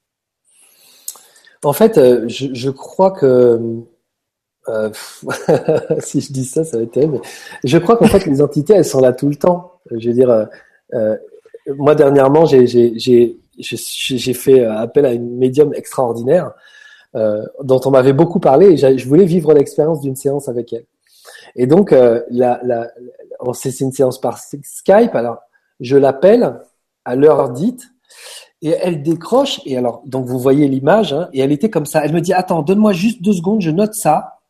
En 1.62 1.72
fait, 1.72 1.98
euh, 1.98 2.26
je, 2.28 2.70
crois 2.70 3.10
que 3.10 3.60
euh, 4.68 4.90
si 6.00 6.20
je 6.20 6.32
dis 6.32 6.44
ça, 6.44 6.64
ça 6.64 6.78
va 6.78 6.84
être 6.84 6.92
terrible. 6.92 7.20
Je 7.64 7.78
crois 7.78 7.96
qu'en 7.96 8.06
fait, 8.06 8.26
les 8.26 8.40
entités, 8.40 8.74
elles 8.74 8.84
sont 8.84 9.00
là 9.00 9.12
tout 9.12 9.28
le 9.28 9.36
temps. 9.36 9.80
Je 9.90 10.08
veux 10.08 10.14
dire, 10.14 10.30
euh, 10.30 10.44
euh 10.94 11.16
moi, 11.78 11.96
dernièrement, 11.96 12.46
j'ai 12.46 13.36
fait 13.62 14.64
appel 14.64 15.06
à 15.06 15.12
une 15.12 15.36
médium 15.36 15.72
extraordinaire 15.74 16.52
euh, 17.14 17.44
dont 17.62 17.80
on 17.86 17.90
m'avait 17.90 18.12
beaucoup 18.12 18.40
parlé 18.40 18.72
et 18.72 18.98
je 18.98 19.08
voulais 19.08 19.24
vivre 19.24 19.54
l'expérience 19.54 20.00
d'une 20.00 20.16
séance 20.16 20.48
avec 20.48 20.72
elle. 20.72 20.84
Et 21.54 21.66
donc, 21.66 21.92
euh, 21.92 22.22
la, 22.30 22.60
la, 22.62 22.88
c'est 23.54 23.80
une 23.80 23.92
séance 23.92 24.20
par 24.20 24.38
Skype. 24.38 25.14
Alors, 25.14 25.38
je 25.80 25.96
l'appelle 25.96 26.60
à 27.04 27.16
l'heure 27.16 27.50
dite 27.50 27.88
et 28.60 28.74
elle 28.80 29.02
décroche. 29.02 29.60
Et 29.64 29.76
alors, 29.76 30.02
donc 30.04 30.26
vous 30.26 30.38
voyez 30.38 30.68
l'image. 30.68 31.12
Hein, 31.12 31.28
et 31.32 31.40
elle 31.40 31.52
était 31.52 31.70
comme 31.70 31.86
ça. 31.86 32.04
Elle 32.04 32.12
me 32.12 32.20
dit 32.20 32.34
"Attends, 32.34 32.62
donne-moi 32.62 32.92
juste 32.92 33.22
deux 33.22 33.32
secondes, 33.32 33.62
je 33.62 33.70
note 33.70 33.94
ça." 33.94 34.40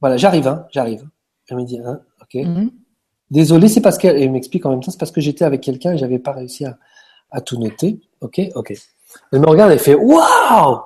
Voilà, 0.00 0.16
j'arrive, 0.16 0.46
hein, 0.46 0.66
j'arrive. 0.70 1.04
Elle 1.48 1.56
me 1.56 1.64
dit 1.64 1.80
hein, 1.84 2.00
"Ok." 2.22 2.34
Mm-hmm. 2.34 2.70
Désolé, 3.30 3.68
c'est 3.68 3.80
parce 3.80 3.98
qu'elle 3.98 4.30
m'explique 4.30 4.64
en 4.66 4.70
même 4.70 4.80
temps, 4.80 4.92
c'est 4.92 5.00
parce 5.00 5.10
que 5.10 5.20
j'étais 5.20 5.44
avec 5.44 5.60
quelqu'un 5.60 5.94
et 5.94 5.98
j'avais 5.98 6.20
pas 6.20 6.32
réussi 6.32 6.64
à, 6.64 6.78
à, 7.32 7.40
tout 7.40 7.58
noter. 7.58 8.00
Ok, 8.20 8.40
ok. 8.54 8.72
Elle 9.32 9.40
me 9.40 9.48
regarde 9.48 9.72
et 9.72 9.78
fait 9.78 9.94
"Waouh, 9.94 10.80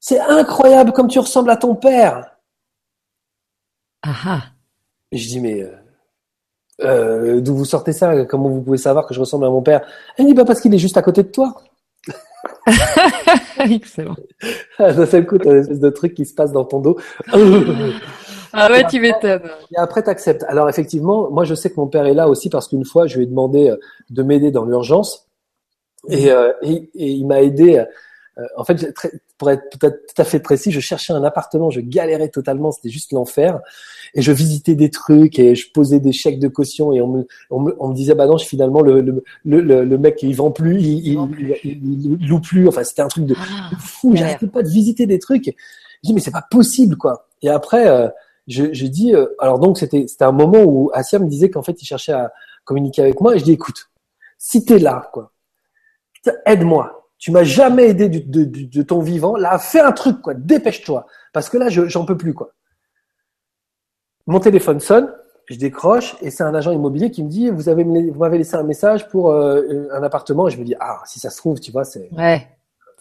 c'est 0.00 0.20
incroyable 0.20 0.92
comme 0.92 1.08
tu 1.08 1.18
ressembles 1.18 1.50
à 1.50 1.56
ton 1.56 1.74
père." 1.74 2.30
Ah 4.02 4.14
ah. 4.26 4.42
je 5.12 5.26
dis 5.26 5.40
mais 5.40 5.62
euh, 5.62 5.74
euh, 6.82 7.40
d'où 7.40 7.54
vous 7.54 7.64
sortez 7.64 7.92
ça? 7.92 8.24
Comment 8.24 8.48
vous 8.48 8.60
pouvez 8.62 8.78
savoir 8.78 9.06
que 9.06 9.14
je 9.14 9.20
ressemble 9.20 9.44
à 9.46 9.50
mon 9.50 9.62
père? 9.62 9.86
Elle 10.16 10.26
dit 10.26 10.34
bah 10.34 10.44
parce 10.44 10.60
qu'il 10.60 10.74
est 10.74 10.78
juste 10.78 10.96
à 10.96 11.02
côté 11.02 11.22
de 11.22 11.28
toi. 11.28 11.54
Excellent. 13.58 14.16
Ah, 14.78 14.92
d'un 14.92 15.06
seul 15.06 15.24
coup, 15.24 15.38
t'as 15.38 15.52
une 15.52 15.58
espèce 15.58 15.78
de 15.78 15.90
truc 15.90 16.14
qui 16.14 16.26
se 16.26 16.34
passe 16.34 16.52
dans 16.52 16.64
ton 16.64 16.80
dos. 16.80 16.98
ah 18.52 18.70
ouais, 18.70 18.84
tu 18.88 19.00
m'étonnes. 19.00 19.42
Et 19.70 19.78
après, 19.78 20.02
t'acceptes. 20.02 20.44
Alors 20.48 20.68
effectivement, 20.68 21.30
moi 21.30 21.44
je 21.44 21.54
sais 21.54 21.70
que 21.70 21.76
mon 21.76 21.86
père 21.86 22.06
est 22.06 22.14
là 22.14 22.28
aussi 22.28 22.50
parce 22.50 22.68
qu'une 22.68 22.84
fois, 22.84 23.06
je 23.06 23.16
lui 23.16 23.24
ai 23.24 23.26
demandé 23.26 23.70
euh, 23.70 23.76
de 24.10 24.22
m'aider 24.22 24.50
dans 24.50 24.64
l'urgence. 24.64 25.28
Et, 26.08 26.30
euh, 26.30 26.52
et, 26.62 26.90
et, 26.94 27.10
il 27.10 27.26
m'a 27.26 27.42
aidé 27.42 27.84
euh, 28.38 28.42
en 28.56 28.64
fait, 28.64 28.92
pour 29.38 29.50
être 29.50 29.62
peut-être 29.70 30.06
tout 30.12 30.20
à 30.20 30.24
fait 30.24 30.40
précis, 30.40 30.72
je 30.72 30.80
cherchais 30.80 31.12
un 31.12 31.22
appartement, 31.22 31.70
je 31.70 31.80
galérais 31.80 32.28
totalement, 32.30 32.72
c'était 32.72 32.88
juste 32.88 33.12
l'enfer. 33.12 33.60
Et 34.14 34.22
je 34.22 34.32
visitais 34.32 34.74
des 34.74 34.90
trucs 34.90 35.38
et 35.38 35.54
je 35.54 35.70
posais 35.72 36.00
des 36.00 36.12
chèques 36.12 36.40
de 36.40 36.48
caution 36.48 36.92
et 36.92 37.00
on 37.00 37.08
me, 37.08 37.26
on 37.50 37.60
me, 37.60 37.76
on 37.78 37.88
me 37.88 37.94
disait 37.94 38.14
bah 38.14 38.26
non, 38.26 38.38
finalement 38.38 38.80
le, 38.80 39.00
le, 39.00 39.22
le, 39.44 39.84
le 39.84 39.98
mec 39.98 40.22
il 40.22 40.34
vend 40.34 40.50
plus, 40.50 40.80
il, 40.80 41.06
il, 41.06 41.58
il, 41.64 42.28
loue 42.28 42.40
plus. 42.40 42.66
Enfin, 42.68 42.82
c'était 42.84 43.02
un 43.02 43.08
truc 43.08 43.26
de 43.26 43.34
ah, 43.38 43.70
fou. 43.78 44.14
J'arrêtais 44.16 44.46
pas 44.46 44.62
de 44.62 44.68
visiter 44.68 45.06
des 45.06 45.18
trucs. 45.18 45.46
Je 45.46 46.08
dis 46.08 46.14
mais 46.14 46.20
c'est 46.20 46.30
pas 46.30 46.46
possible 46.48 46.96
quoi. 46.96 47.28
Et 47.42 47.48
après, 47.48 47.88
euh, 47.88 48.08
je, 48.46 48.72
je 48.72 48.86
dis 48.86 49.14
euh, 49.14 49.26
alors 49.38 49.58
donc 49.58 49.78
c'était 49.78 50.06
c'était 50.08 50.24
un 50.24 50.32
moment 50.32 50.62
où 50.64 50.90
Assia 50.92 51.18
me 51.18 51.28
disait 51.28 51.50
qu'en 51.50 51.62
fait 51.62 51.80
il 51.80 51.86
cherchait 51.86 52.12
à 52.12 52.32
communiquer 52.64 53.02
avec 53.02 53.20
moi 53.20 53.34
et 53.34 53.38
je 53.38 53.44
dis 53.44 53.52
écoute, 53.52 53.90
si 54.38 54.64
t'es 54.64 54.78
là 54.78 55.08
quoi, 55.12 55.32
aide-moi. 56.46 57.08
Tu 57.18 57.30
m'as 57.30 57.44
jamais 57.44 57.88
aidé 57.88 58.08
de, 58.08 58.82
ton 58.82 59.00
vivant. 59.00 59.36
Là, 59.36 59.58
fais 59.58 59.80
un 59.80 59.92
truc, 59.92 60.20
quoi. 60.20 60.34
Dépêche-toi. 60.34 61.06
Parce 61.32 61.48
que 61.48 61.56
là, 61.56 61.68
j'en 61.68 62.04
peux 62.04 62.16
plus, 62.16 62.34
quoi. 62.34 62.50
Mon 64.26 64.40
téléphone 64.40 64.80
sonne, 64.80 65.12
je 65.46 65.56
décroche 65.56 66.16
et 66.22 66.30
c'est 66.30 66.42
un 66.42 66.54
agent 66.54 66.72
immobilier 66.72 67.10
qui 67.10 67.22
me 67.22 67.28
dit 67.28 67.50
vous 67.50 67.68
avez 67.68 67.84
vous 67.84 68.18
m'avez 68.18 68.38
laissé 68.38 68.56
un 68.56 68.62
message 68.62 69.08
pour 69.08 69.30
euh, 69.30 69.88
un 69.92 70.02
appartement. 70.02 70.48
Et 70.48 70.50
je 70.50 70.58
me 70.58 70.64
dis 70.64 70.74
ah 70.80 71.02
si 71.04 71.20
ça 71.20 71.30
se 71.30 71.36
trouve 71.36 71.60
tu 71.60 71.70
vois 71.70 71.84
c'est 71.84 72.08
ouais 72.12 72.48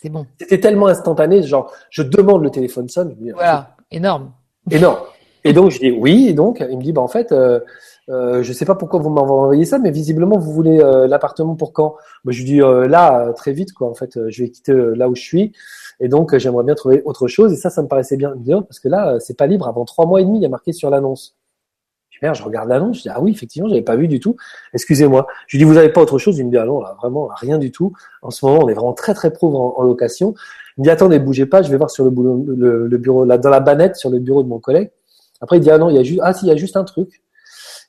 c'est 0.02 0.10
bon. 0.10 0.26
C'était 0.40 0.60
tellement 0.60 0.88
instantané 0.88 1.42
genre 1.44 1.72
je 1.90 2.04
demande 2.04 2.44
le 2.44 2.50
téléphone 2.50 2.90
sonne. 2.90 3.16
Voilà. 3.34 3.76
Énorme. 3.90 4.34
Énorme. 4.70 5.00
Et 5.46 5.54
donc 5.54 5.72
je 5.72 5.80
dis 5.80 5.92
oui. 5.92 6.28
Et 6.30 6.34
donc 6.34 6.60
il 6.60 6.78
me 6.78 6.84
dit 6.84 6.92
bah 6.92 7.02
en 7.02 7.08
fait 7.08 7.32
euh, 7.32 7.62
euh, 8.10 8.44
je 8.44 8.52
sais 8.52 8.66
pas 8.66 8.76
pourquoi 8.76 9.00
vous 9.00 9.10
m'avez 9.10 9.32
envoyé 9.32 9.66
ça, 9.66 9.80
mais 9.80 9.92
visiblement 9.92 10.38
vous 10.38 10.52
voulez 10.52 10.80
euh, 10.80 11.08
l'appartement 11.08 11.56
pour 11.56 11.72
quand? 11.72 11.96
Moi, 12.26 12.34
je 12.34 12.40
lui 12.40 12.46
dis 12.46 12.62
euh, 12.62 12.88
là 12.88 13.32
très 13.34 13.54
vite 13.54 13.72
quoi. 13.74 13.90
En 13.90 13.94
fait, 13.94 14.20
je 14.30 14.44
vais 14.44 14.50
quitter 14.50 14.74
là 14.74 15.08
où 15.08 15.16
je 15.16 15.22
suis 15.22 15.54
et 16.00 16.10
donc 16.10 16.36
j'aimerais 16.38 16.66
bien 16.66 16.76
trouver 16.76 17.02
autre 17.06 17.28
chose. 17.28 17.54
Et 17.54 17.56
ça, 17.56 17.70
ça 17.70 17.82
me 17.82 17.88
paraissait 17.88 18.18
bien, 18.18 18.34
bien 18.36 18.62
parce 18.62 18.80
que 18.80 18.90
là, 18.90 19.20
c'est 19.20 19.38
pas 19.38 19.48
libre 19.48 19.68
avant 19.68 19.86
trois 19.86 20.06
mois 20.06 20.22
et 20.22 20.26
demi. 20.26 20.40
Il 20.40 20.42
y 20.42 20.46
a 20.46 20.50
marqué 20.50 20.74
sur 20.74 20.90
l'annonce. 20.90 21.38
Je 22.10 22.20
merde, 22.22 22.36
je 22.36 22.44
regarde 22.44 22.68
l'annonce. 22.68 22.98
Je 22.98 23.02
dis 23.04 23.10
ah 23.10 23.22
oui, 23.22 23.32
effectivement, 23.32 23.70
j'avais 23.70 23.82
pas 23.82 23.96
vu 23.96 24.10
du 24.10 24.20
tout. 24.20 24.36
Excusez-moi. 24.74 25.26
Je 25.48 25.58
lui 25.58 25.64
dis 25.64 25.70
vous 25.70 25.78
avez 25.78 25.90
pas 25.90 26.02
autre 26.02 26.18
chose? 26.18 26.38
Il 26.38 26.46
me 26.46 26.52
dit 26.52 26.58
ah 26.58 26.66
non, 26.66 26.82
là 26.82 26.96
vraiment 27.00 27.30
rien 27.34 27.58
du 27.58 27.72
tout. 27.72 27.94
En 28.22 28.32
ce 28.32 28.46
moment, 28.46 28.66
on 28.66 28.68
est 28.68 28.74
vraiment 28.74 28.94
très 28.94 29.14
très 29.14 29.32
pauvre 29.32 29.80
en, 29.80 29.84
location. 29.84 30.34
Il 30.78 30.82
me 30.82 30.84
dit 30.84 30.90
attendez, 30.90 31.20
bougez 31.20 31.46
pas, 31.46 31.62
je 31.62 31.72
vais 31.72 31.78
voir 31.78 31.90
sur 31.90 32.04
le, 32.04 32.12
le, 32.88 32.98
bureau 32.98 33.24
là 33.24 33.38
dans 33.38 33.50
la 33.50 33.62
banette 33.62 33.96
sur 33.96 34.10
le 34.10 34.20
bureau 34.20 34.44
de 34.44 34.50
mon 34.50 34.60
collègue. 34.60 34.92
Après, 35.40 35.58
il 35.58 35.62
dit 35.62 35.72
ah 35.72 35.78
non, 35.78 35.90
il 35.90 35.96
y 35.96 36.00
a 36.00 36.04
juste 36.04 36.20
ah 36.22 36.34
si, 36.34 36.46
il 36.46 36.50
y 36.50 36.52
a 36.52 36.58
juste 36.58 36.76
un 36.76 36.84
truc 36.84 37.24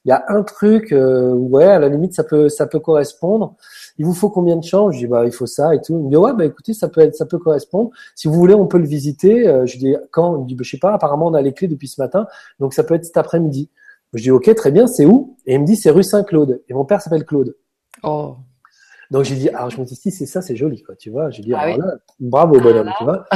il 0.05 0.11
y 0.11 0.13
a 0.13 0.25
un 0.29 0.43
truc, 0.43 0.93
euh, 0.93 1.33
ouais, 1.33 1.65
à 1.65 1.79
la 1.79 1.89
limite, 1.89 2.15
ça 2.15 2.25
peut, 2.25 2.49
ça 2.49 2.67
peut 2.67 2.81
correspondre. 2.81 3.55
Il 3.99 4.05
vous 4.05 4.13
faut 4.13 4.31
combien 4.31 4.57
de 4.57 4.65
chambres? 4.65 4.93
Je 4.93 4.99
dis, 4.99 5.07
bah, 5.07 5.25
il 5.25 5.33
faut 5.33 5.47
ça 5.47 5.75
et 5.75 5.81
tout. 5.81 5.99
Il 5.99 6.05
me 6.05 6.11
dit, 6.11 6.17
ouais, 6.17 6.33
bah, 6.35 6.45
écoutez, 6.45 6.75
ça 6.75 6.89
peut 6.89 7.01
être, 7.01 7.15
ça 7.15 7.27
peut 7.27 7.39
correspondre. 7.39 7.91
Si 8.15 8.29
vous 8.29 8.35
voulez, 8.35 8.55
on 8.55 8.67
peut 8.67 8.79
le 8.79 8.87
visiter. 8.87 9.49
Euh, 9.49 9.67
je 9.67 9.79
dis, 9.79 9.97
quand? 10.11 10.37
Il 10.37 10.43
me 10.43 10.47
dit, 10.47 10.55
bah, 10.55 10.63
je 10.65 10.71
sais 10.71 10.79
pas, 10.79 10.93
apparemment, 10.93 11.29
on 11.29 11.35
a 11.35 11.43
les 11.43 11.53
clés 11.53 11.69
depuis 11.69 11.89
ce 11.89 12.01
matin. 12.01 12.27
Donc, 12.61 12.75
ça 12.75 12.85
peut 12.85 12.95
être 12.95 13.05
cet 13.05 13.17
après-midi. 13.17 13.71
Je 14.13 14.23
dis, 14.23 14.31
ok, 14.31 14.55
très 14.55 14.71
bien, 14.71 14.87
c'est 14.87 15.07
où? 15.07 15.37
Et 15.47 15.55
il 15.55 15.61
me 15.61 15.67
dit, 15.67 15.77
c'est 15.77 15.91
rue 15.91 16.05
Saint-Claude. 16.05 16.63
Et 16.69 16.75
mon 16.75 16.85
père 16.85 17.01
s'appelle 17.01 17.25
Claude. 17.25 17.57
Oh. 18.03 18.37
Donc 19.11 19.25
j'ai 19.25 19.37
dit, 19.37 19.49
alors 19.51 19.71
je 19.71 19.81
me 19.81 19.85
dis, 19.85 19.95
si 19.95 20.11
c'est 20.11 20.27
ça, 20.27 20.43
c'est 20.43 20.57
joli, 20.57 20.83
quoi, 20.83 20.97
tu 20.97 21.11
vois. 21.11 21.31
J'ai 21.31 21.43
dit, 21.43 21.53
ah, 21.55 21.61
alors 21.61 21.79
là, 21.79 21.95
bravo 22.21 22.59
bonhomme, 22.61 22.91
tu 22.99 23.05
vois. 23.05 23.27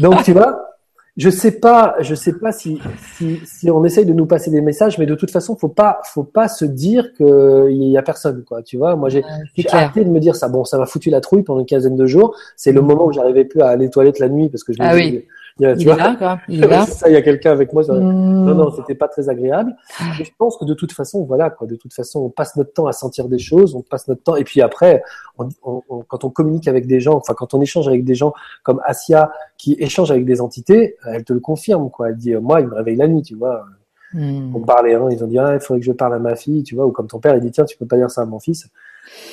Donc 0.00 0.22
tu 0.24 0.32
vois, 0.32 0.73
je 1.16 1.30
sais 1.30 1.52
pas, 1.52 1.94
je 2.00 2.14
sais 2.14 2.32
pas 2.32 2.50
si, 2.50 2.80
si, 3.16 3.40
si, 3.44 3.70
on 3.70 3.84
essaye 3.84 4.04
de 4.04 4.12
nous 4.12 4.26
passer 4.26 4.50
des 4.50 4.60
messages, 4.60 4.98
mais 4.98 5.06
de 5.06 5.14
toute 5.14 5.30
façon, 5.30 5.54
faut 5.54 5.68
pas, 5.68 6.00
faut 6.04 6.24
pas 6.24 6.48
se 6.48 6.64
dire 6.64 7.12
qu'il 7.12 7.84
y 7.84 7.96
a 7.96 8.02
personne, 8.02 8.42
quoi. 8.42 8.62
Tu 8.62 8.76
vois, 8.76 8.96
moi 8.96 9.10
j'ai 9.10 9.22
ouais, 9.22 9.64
arrêté 9.70 10.04
de 10.04 10.10
me 10.10 10.18
dire 10.18 10.34
ça. 10.34 10.48
Bon, 10.48 10.64
ça 10.64 10.76
m'a 10.76 10.86
foutu 10.86 11.10
la 11.10 11.20
trouille 11.20 11.44
pendant 11.44 11.60
une 11.60 11.66
quinzaine 11.66 11.94
de 11.94 12.06
jours. 12.06 12.36
C'est 12.56 12.72
le 12.72 12.82
mm. 12.82 12.86
moment 12.86 13.06
où 13.06 13.12
j'arrivais 13.12 13.44
plus 13.44 13.60
à 13.60 13.68
aller 13.68 13.86
aux 13.86 13.90
toilettes 13.90 14.18
la 14.18 14.28
nuit 14.28 14.48
parce 14.48 14.64
que 14.64 14.72
je 14.72 14.82
me 14.82 14.86
ah 14.86 14.94
oui. 14.94 15.24
Il, 15.60 15.66
est 15.66 15.84
là, 15.84 16.16
quoi. 16.16 16.40
Il 16.48 16.64
est 16.64 16.66
là. 16.68 16.84
ça, 16.84 17.08
il 17.08 17.12
y 17.12 17.16
a 17.16 17.22
quelqu'un 17.22 17.52
avec 17.52 17.72
moi. 17.72 17.84
Non, 17.86 18.54
non, 18.54 18.68
mmh. 18.68 18.72
c'était 18.76 18.94
pas 18.94 19.08
très 19.08 19.28
agréable. 19.28 19.74
je 19.98 20.30
pense 20.36 20.56
que 20.56 20.64
de 20.64 20.74
toute 20.74 20.92
façon, 20.92 21.24
voilà, 21.24 21.50
quoi. 21.50 21.66
De 21.66 21.76
toute 21.76 21.94
façon, 21.94 22.20
on 22.20 22.30
passe 22.30 22.56
notre 22.56 22.72
temps 22.72 22.86
à 22.86 22.92
sentir 22.92 23.28
des 23.28 23.38
choses, 23.38 23.74
on 23.74 23.82
passe 23.82 24.08
notre 24.08 24.22
temps, 24.22 24.36
et 24.36 24.44
puis 24.44 24.60
après, 24.60 25.02
on, 25.38 25.48
on, 25.62 26.02
quand 26.08 26.24
on 26.24 26.30
communique 26.30 26.66
avec 26.66 26.86
des 26.86 27.00
gens, 27.00 27.14
enfin, 27.14 27.34
quand 27.34 27.54
on 27.54 27.60
échange 27.60 27.86
avec 27.86 28.04
des 28.04 28.14
gens 28.14 28.32
comme 28.64 28.80
Asia, 28.84 29.30
qui 29.56 29.74
échange 29.78 30.10
avec 30.10 30.24
des 30.24 30.40
entités, 30.40 30.96
elle 31.06 31.24
te 31.24 31.32
le 31.32 31.40
confirme, 31.40 31.90
quoi. 31.90 32.08
Elle 32.08 32.16
dit, 32.16 32.34
moi, 32.34 32.60
il 32.60 32.66
me 32.66 32.74
réveille 32.74 32.96
la 32.96 33.06
nuit, 33.06 33.22
tu 33.22 33.36
vois. 33.36 33.64
Mmh. 34.12 34.56
On 34.56 34.60
parlait, 34.60 34.94
hein, 34.94 35.08
ils 35.10 35.22
ont 35.22 35.28
dit, 35.28 35.38
ah, 35.38 35.54
il 35.54 35.60
faudrait 35.60 35.80
que 35.80 35.86
je 35.86 35.92
parle 35.92 36.14
à 36.14 36.18
ma 36.18 36.34
fille, 36.34 36.64
tu 36.64 36.74
vois, 36.74 36.86
ou 36.86 36.90
comme 36.90 37.06
ton 37.06 37.20
père, 37.20 37.36
il 37.36 37.40
dit, 37.40 37.52
tiens, 37.52 37.64
tu 37.64 37.76
peux 37.76 37.86
pas 37.86 37.96
dire 37.96 38.10
ça 38.10 38.22
à 38.22 38.26
mon 38.26 38.40
fils. 38.40 38.68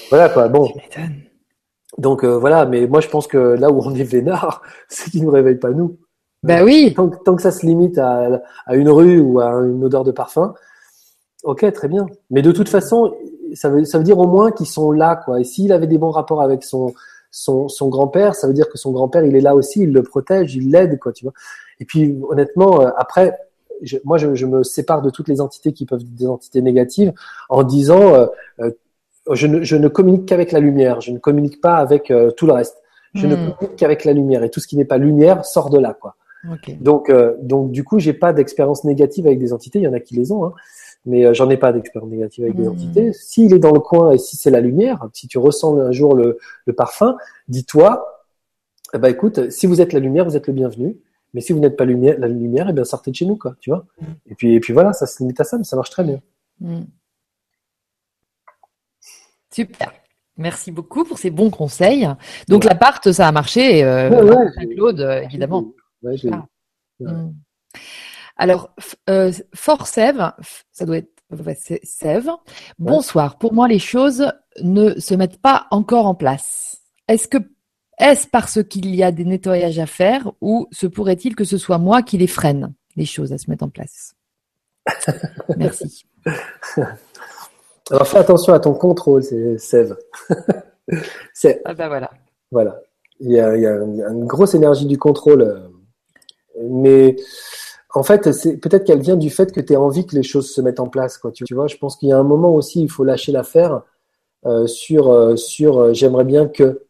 Voilà, 0.10 0.30
quoi. 0.30 0.50
Bon. 0.50 0.70
Donc 1.98 2.24
euh, 2.24 2.38
voilà, 2.38 2.66
mais 2.66 2.88
moi 2.88 3.02
je 3.02 3.10
pense 3.10 3.28
que 3.28 3.38
là 3.38 3.70
où 3.70 3.82
on 3.84 3.94
est 3.94 4.04
vénard, 4.04 4.62
c'est 4.88 5.12
qu'il 5.12 5.26
ne 5.26 5.30
réveille 5.30 5.56
pas 5.56 5.72
nous. 5.72 5.98
Ben 6.44 6.64
oui. 6.64 6.94
Tant, 6.96 7.10
tant, 7.10 7.36
que 7.36 7.42
ça 7.42 7.52
se 7.52 7.66
limite 7.66 7.98
à, 7.98 8.42
à, 8.66 8.76
une 8.76 8.90
rue 8.90 9.20
ou 9.20 9.40
à 9.40 9.52
une 9.52 9.84
odeur 9.84 10.04
de 10.04 10.12
parfum, 10.12 10.54
ok, 11.44 11.72
très 11.72 11.88
bien. 11.88 12.08
Mais 12.30 12.42
de 12.42 12.52
toute 12.52 12.70
façon, 12.70 13.14
ça 13.54 13.70
veut, 13.70 13.86
ça 13.86 13.98
veut 13.98 14.04
dire 14.04 14.18
au 14.18 14.28
moins 14.28 14.52
qu'ils 14.52 14.68
sont 14.68 14.92
là, 14.92 15.16
quoi. 15.16 15.40
Et 15.40 15.44
s'il 15.44 15.72
avait 15.72 15.88
des 15.88 15.98
bons 15.98 16.10
rapports 16.10 16.42
avec 16.42 16.64
son, 16.64 16.94
son, 17.32 17.68
son 17.68 17.90
grand-père, 17.90 18.36
ça 18.36 18.48
veut 18.48 18.54
dire 18.54 18.70
que 18.70 18.78
son 18.78 18.92
grand-père, 18.92 19.24
il 19.24 19.36
est 19.36 19.42
là 19.42 19.56
aussi, 19.56 19.82
il 19.82 19.92
le 19.92 20.04
protège, 20.04 20.56
il 20.56 20.72
l'aide, 20.72 21.00
quoi, 21.00 21.12
tu 21.14 21.26
vois. 21.26 21.34
Et 21.80 21.86
puis, 21.86 22.18
honnêtement, 22.30 22.82
euh, 22.82 22.90
après, 22.98 23.38
je, 23.82 23.98
moi, 24.04 24.18
je, 24.18 24.36
je, 24.36 24.46
me 24.46 24.64
sépare 24.64 25.02
de 25.02 25.10
toutes 25.10 25.28
les 25.28 25.42
entités 25.42 25.74
qui 25.74 25.86
peuvent 25.86 26.02
être 26.02 26.16
des 26.16 26.28
entités 26.28 26.62
négatives 26.62 27.14
en 27.50 27.64
disant, 27.64 28.14
euh, 28.14 28.28
euh, 28.60 28.72
je, 29.32 29.48
ne, 29.48 29.64
je 29.64 29.76
ne 29.76 29.88
communique 29.88 30.28
qu'avec 30.28 30.52
la 30.52 30.60
lumière, 30.60 31.02
je 31.02 31.12
ne 31.12 31.18
communique 31.18 31.62
pas 31.62 31.76
avec 31.76 32.12
tout 32.38 32.48
le 32.48 32.54
reste. 32.54 32.78
Je 33.14 33.28
ne 33.28 33.36
hmm. 33.36 33.54
communique 33.54 33.76
qu'avec 33.78 34.06
la 34.06 34.14
lumière 34.14 34.44
et 34.44 34.50
tout 34.50 34.60
ce 34.60 34.68
qui 34.68 34.78
n'est 34.78 34.86
pas 34.86 34.98
lumière 34.98 35.46
sort 35.46 35.70
de 35.70 35.78
là, 35.78 35.94
quoi. 35.94 36.16
Donc, 36.80 37.10
euh, 37.10 37.36
donc 37.42 37.72
du 37.72 37.84
coup, 37.84 38.00
j'ai 38.00 38.14
pas 38.14 38.34
d'expérience 38.34 38.84
négative 38.84 39.28
avec 39.28 39.40
des 39.40 39.54
entités. 39.54 39.80
Il 39.80 39.84
y 39.84 39.88
en 39.88 39.94
a 39.94 40.00
qui 40.00 40.16
les 40.16 40.32
ont, 40.32 40.46
hein, 40.46 40.54
mais 41.06 41.26
euh, 41.26 41.34
j'en 41.34 41.50
ai 41.50 41.58
pas 41.58 41.72
d'expérience 41.72 42.12
négative 42.12 42.46
avec 42.46 42.56
des 42.56 42.68
hmm. 42.68 42.72
entités. 42.72 43.14
S'il 43.14 43.54
est 43.54 43.60
dans 43.60 43.72
le 43.72 43.80
coin 43.80 44.12
et 44.12 44.18
si 44.18 44.38
c'est 44.38 44.50
la 44.50 44.62
lumière, 44.62 45.08
si 45.14 45.28
tu 45.28 45.38
ressens 45.38 45.78
un 45.78 45.92
jour 45.92 46.16
le, 46.16 46.38
le 46.66 46.74
parfum, 46.74 47.18
dis-toi, 47.48 48.26
eh 48.94 48.98
ben, 48.98 49.10
écoute, 49.10 49.50
si 49.52 49.68
vous 49.68 49.82
êtes 49.82 49.94
la 49.94 50.00
lumière, 50.00 50.26
vous 50.26 50.36
êtes 50.36 50.48
le 50.48 50.54
bienvenu. 50.54 50.98
Mais 51.34 51.40
si 51.40 51.54
vous 51.54 51.60
n'êtes 51.60 51.78
pas 51.78 51.86
lumière, 51.86 52.20
la 52.20 52.28
lumière, 52.28 52.68
eh 52.70 52.74
bien 52.74 52.84
sortez 52.84 53.12
de 53.12 53.16
chez 53.16 53.26
nous, 53.26 53.38
quoi. 53.38 53.56
Tu 53.62 53.70
vois. 53.70 53.86
Hmm. 54.02 54.14
Et 54.30 54.36
puis, 54.36 54.54
et 54.54 54.60
puis 54.60 54.74
voilà, 54.74 54.94
ça 54.94 55.06
se 55.06 55.20
limite 55.20 55.40
à 55.40 55.44
ça, 55.44 55.58
mais 55.58 55.64
ça 55.64 55.76
marche 55.76 55.92
très 55.92 56.04
bien. 56.04 56.20
Hmm. 56.60 56.84
Super. 59.54 59.94
Merci 60.38 60.72
beaucoup 60.72 61.04
pour 61.04 61.18
ces 61.20 61.30
bons 61.30 61.50
conseils. 61.50 62.08
Donc 62.48 62.64
l'appart, 62.64 63.12
ça 63.12 63.28
a 63.28 63.32
marché, 63.32 63.84
euh, 63.84 64.10
Claude, 64.76 65.24
Ah. 66.06 66.46
Hmm. 67.00 67.34
Alors, 68.38 68.74
euh, 69.10 69.32
Fort 69.54 69.88
Sève, 69.88 70.32
ça 70.72 70.86
doit 70.86 70.98
être 70.98 71.12
Sève. 71.84 72.30
Bonsoir. 72.78 73.38
Pour 73.38 73.54
moi, 73.54 73.68
les 73.68 73.80
choses 73.80 74.32
ne 74.62 75.00
se 75.00 75.14
mettent 75.14 75.42
pas 75.42 75.68
encore 75.72 76.06
en 76.06 76.16
place. 76.16 76.82
Est-ce 77.08 77.28
que 77.28 77.38
est-ce 78.00 78.28
parce 78.28 78.64
qu'il 78.64 78.96
y 78.96 79.04
a 79.04 79.12
des 79.12 79.26
nettoyages 79.26 79.80
à 79.80 79.86
faire 79.86 80.32
ou 80.42 80.68
se 80.72 80.88
pourrait-il 80.88 81.36
que 81.36 81.44
ce 81.44 81.58
soit 81.58 81.78
moi 81.78 82.02
qui 82.02 82.18
les 82.18 82.28
freine 82.28 82.74
les 82.96 83.06
choses 83.06 83.32
à 83.32 83.38
se 83.38 83.50
mettre 83.50 83.64
en 83.64 83.70
place? 83.70 84.16
Merci. 85.58 86.06
Alors 87.92 88.08
fais 88.08 88.18
attention 88.18 88.54
à 88.54 88.60
ton 88.60 88.74
contrôle, 88.74 89.24
Sève. 89.60 89.96
c'est 91.34 91.62
ah 91.64 91.74
ben 91.74 91.88
voilà. 91.88 92.10
Voilà. 92.52 92.82
Il 93.20 93.32
y, 93.32 93.40
a, 93.40 93.56
il 93.56 93.62
y 93.62 93.68
a 93.68 93.76
une 94.10 94.26
grosse 94.26 94.56
énergie 94.56 94.88
du 94.88 94.98
contrôle, 94.98 95.44
euh, 95.44 95.68
mais 96.60 97.16
en 97.94 98.04
fait, 98.04 98.32
c'est 98.32 98.58
peut-être 98.58 98.86
qu'elle 98.86 99.02
vient 99.02 99.18
du 99.18 99.30
fait 99.30 99.52
que 99.52 99.60
tu 99.60 99.76
as 99.76 99.82
envie 99.82 100.06
que 100.06 100.16
les 100.16 100.24
choses 100.24 100.50
se 100.50 100.62
mettent 100.62 100.80
en 100.80 100.88
place. 100.88 101.18
Quoi, 101.18 101.32
tu, 101.32 101.46
vois, 101.54 101.68
je 101.68 101.78
pense 101.78 101.98
qu'il 101.98 102.10
y 102.10 102.12
a 102.12 102.18
un 102.18 102.24
moment 102.24 102.54
aussi, 102.54 102.82
il 102.82 102.90
faut 102.90 103.04
lâcher 103.04 103.32
l'affaire 103.32 103.84
euh, 104.46 104.66
sur 104.66 105.10
euh, 105.10 105.36
sur 105.36 105.80
euh, 105.80 105.94
j'aimerais 105.94 106.24
bien 106.24 106.48
que. 106.48 106.84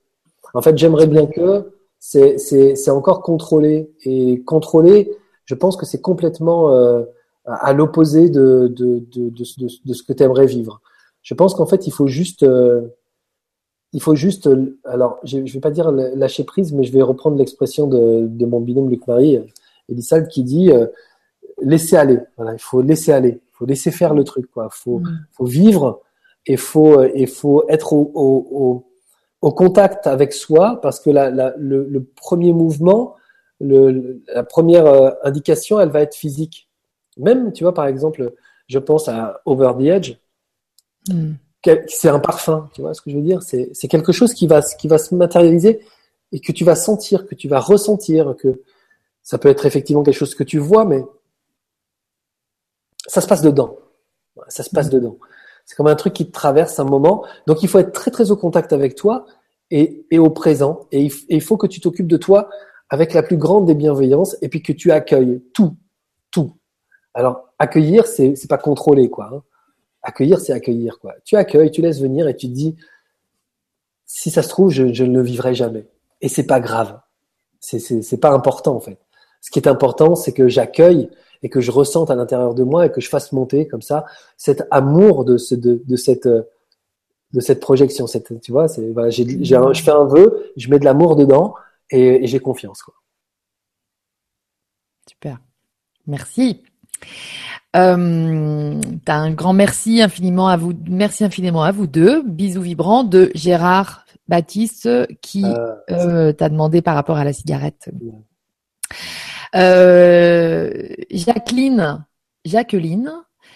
En 0.54 0.62
fait, 0.62 0.78
j'aimerais 0.78 1.08
bien 1.08 1.26
que 1.26 1.72
c'est 2.00 2.38
c'est 2.38 2.76
c'est 2.76 2.92
encore 2.92 3.22
contrôlé 3.24 3.92
et 4.04 4.42
contrôler. 4.44 5.12
Je 5.46 5.56
pense 5.56 5.76
que 5.76 5.86
c'est 5.86 6.02
complètement 6.02 6.72
euh, 6.72 7.04
à 7.46 7.74
l'opposé 7.74 8.30
de 8.30 8.68
de, 8.68 9.00
de 9.12 9.30
de, 9.30 9.68
de, 9.86 9.94
ce 9.94 10.04
que 10.04 10.14
tu 10.14 10.24
aimerais 10.24 10.46
vivre. 10.46 10.82
Je 11.24 11.34
pense 11.34 11.56
qu'en 11.56 11.66
fait, 11.66 11.88
il 11.88 11.92
faut 11.92 12.08
juste 12.08 12.46
il 13.94 14.02
faut 14.02 14.16
juste, 14.16 14.50
alors 14.86 15.20
je 15.24 15.40
ne 15.40 15.50
vais 15.50 15.60
pas 15.60 15.72
dire 15.72 15.92
lâcher 15.92 16.44
prise, 16.44 16.72
mais 16.74 16.84
je 16.84 16.94
vais 16.94 17.02
reprendre 17.02 17.38
l'expression 17.38 17.88
de, 17.88 18.28
de 18.28 18.46
mon 18.46 18.62
binôme 18.62 18.90
Luc 18.90 19.06
Marie, 19.08 19.40
Elisal 19.90 20.28
qui 20.28 20.44
dit 20.44 20.72
euh, 20.72 20.88
laisser 21.62 21.98
aller. 21.98 22.20
Voilà, 22.38 22.54
il 22.54 22.60
faut 22.60 22.82
laisser 22.82 23.12
aller, 23.12 23.42
il 23.44 23.52
faut 23.54 23.66
laisser 23.66 23.92
faire 23.92 24.14
le 24.14 24.24
truc. 24.24 24.50
Quoi. 24.52 24.70
Faut, 24.72 25.00
mm. 25.00 25.26
faut 25.32 25.46
vivre 25.46 26.02
et 26.46 26.58
faut 26.58 27.04
il 27.04 27.28
faut 27.28 27.66
être 27.68 27.92
au, 27.94 28.12
au, 28.16 28.86
au, 29.42 29.52
contact 29.52 30.08
avec 30.08 30.34
soi 30.34 30.80
parce 30.82 31.00
que 31.00 31.10
la, 31.10 31.30
la, 31.30 31.54
le, 31.58 31.86
le, 31.90 32.04
premier 32.04 32.54
mouvement, 32.54 33.16
le, 33.60 34.22
la 34.34 34.44
première 34.44 34.86
euh, 34.86 35.12
indication, 35.24 35.80
elle 35.80 35.90
va 35.90 36.02
être 36.02 36.16
physique. 36.16 36.70
Même, 37.18 37.52
tu 37.52 37.66
vois, 37.66 37.74
par 37.74 37.88
exemple, 37.88 38.34
je 38.68 38.80
pense 38.80 39.10
à 39.10 39.42
Over 39.46 39.74
the 39.78 39.84
Edge. 39.84 40.16
Mm. 41.10 41.34
C'est 41.88 42.10
un 42.10 42.20
parfum, 42.20 42.70
tu 42.74 42.82
vois 42.82 42.94
ce 42.94 43.02
que 43.02 43.12
je 43.12 43.16
veux 43.16 43.22
dire? 43.22 43.42
C'est 43.44 43.88
quelque 43.88 44.12
chose 44.12 44.34
qui 44.34 44.48
va, 44.48 44.62
qui 44.62 44.88
va 44.88 44.98
se 44.98 45.14
matérialiser 45.14 45.82
et 46.32 46.40
que 46.40 46.52
tu 46.52 46.64
vas 46.64 46.76
sentir, 46.76 47.28
que 47.28 47.36
tu 47.36 47.48
vas 47.48 47.60
ressentir, 47.60 48.36
que 48.38 48.62
ça 49.22 49.38
peut 49.38 49.50
être 49.50 49.66
effectivement 49.66 50.04
quelque 50.04 50.18
chose 50.18 50.34
que 50.34 50.44
tu 50.44 50.58
vois, 50.58 50.86
mais 50.86 51.04
ça 53.08 53.22
se 53.22 53.28
passe 53.28 53.42
dedans. 53.42 53.78
Ça 54.48 54.64
se 54.64 54.70
passe 54.70 54.88
mm. 54.88 54.92
dedans. 54.92 55.18
C'est 55.66 55.76
comme 55.76 55.88
un 55.88 55.96
truc 55.96 56.14
qui 56.14 56.26
te 56.26 56.32
traverse 56.32 56.80
un 56.80 56.84
moment. 56.84 57.26
Donc 57.48 57.64
il 57.64 57.70
faut 57.70 57.80
être 57.80 57.92
très 57.92 58.12
très 58.12 58.32
au 58.32 58.36
contact 58.36 58.74
avec 58.74 58.96
toi 58.96 59.26
et, 59.70 60.06
et 60.12 60.20
au 60.20 60.30
présent. 60.30 60.88
Et 60.92 61.10
il, 61.30 61.42
faut 61.42 61.58
que 61.58 61.68
tu 61.68 61.80
t'occupes 61.80 62.08
de 62.08 62.18
toi 62.18 62.50
avec 62.90 63.14
la 63.14 63.24
plus 63.24 63.38
grande 63.38 63.66
des 63.66 63.76
bienveillances 63.76 64.36
et 64.42 64.50
puis 64.50 64.62
que 64.62 64.74
tu 64.74 64.92
accueilles 64.92 65.42
tout, 65.54 65.78
tout. 66.32 66.58
Alors 67.14 67.54
accueillir, 67.60 68.08
c'est 68.08 68.36
c'est 68.36 68.50
pas 68.50 68.58
contrôler 68.58 69.10
quoi. 69.10 69.30
Hein. 69.32 69.44
Accueillir, 70.04 70.40
c'est 70.40 70.54
accueillir 70.54 71.00
quoi. 71.00 71.16
Tu 71.24 71.36
accueilles, 71.36 71.72
tu 71.72 71.82
laisses 71.82 72.02
venir 72.02 72.28
et 72.28 72.36
tu 72.36 72.48
te 72.48 72.54
dis 72.54 72.76
si 74.06 74.30
ça 74.30 74.44
se 74.44 74.50
trouve, 74.50 74.72
je, 74.72 74.84
ne 74.84 75.18
le 75.18 75.22
vivrai 75.22 75.54
jamais. 75.54 75.88
Et 76.20 76.28
c'est 76.28 76.46
pas 76.46 76.60
grave. 76.60 77.00
C'est 77.60 78.20
pas 78.20 78.32
important 78.32 78.76
en 78.76 78.80
fait. 78.80 78.98
Ce 79.42 79.52
qui 79.52 79.60
est 79.60 79.68
important, 79.68 80.16
c'est 80.16 80.34
que 80.34 80.48
j'accueille 80.48 81.10
et 81.44 81.50
que 81.50 81.62
je 81.62 81.72
ressente 81.72 82.12
à 82.12 82.16
l'intérieur 82.16 82.54
de 82.54 82.64
moi 82.64 82.86
et 82.86 82.92
que 82.92 83.02
je 83.02 83.10
fasse 83.10 83.32
monter 83.32 83.68
comme 83.68 83.82
ça 83.82 84.06
cet 84.38 84.68
amour 84.70 85.26
de, 85.26 85.38
ce, 85.38 85.56
de, 85.56 85.82
de 85.86 85.96
cette 85.96 86.28
de 87.34 87.40
cette 87.40 87.60
projection. 87.60 88.06
Tu 88.42 88.52
vois, 88.52 88.68
c'est 88.68 88.94
je 89.12 89.82
fais 89.84 89.92
un 89.92 90.06
vœu, 90.06 90.52
je 90.58 90.70
mets 90.70 90.80
de 90.80 90.86
l'amour 90.86 91.16
dedans 91.16 91.56
et, 91.90 92.26
j'ai 92.28 92.40
confiance. 92.40 92.84
Super, 95.10 95.40
merci. 96.08 96.64
Euh, 97.76 98.82
as 99.08 99.16
un 99.16 99.32
grand 99.32 99.54
merci 99.54 100.02
infiniment 100.02 100.50
à 100.50 100.58
vous, 100.58 100.74
merci 100.90 101.24
infiniment 101.24 101.64
à 101.64 101.72
vous 101.72 101.88
deux. 101.88 102.22
Bisous 102.24 102.62
vibrants 102.62 103.04
de 103.04 103.32
Gérard 103.34 104.06
Baptiste 104.28 104.90
qui 105.22 105.46
euh, 105.46 105.76
euh 105.90 106.34
t'a 106.34 106.50
demandé 106.50 106.82
par 106.82 106.96
rapport 106.96 107.18
à 107.18 107.24
la 107.24 107.34
cigarette. 107.34 107.90
Euh, 109.56 110.72
Jacqueline, 111.10 112.06
Jacqueline 112.46 113.12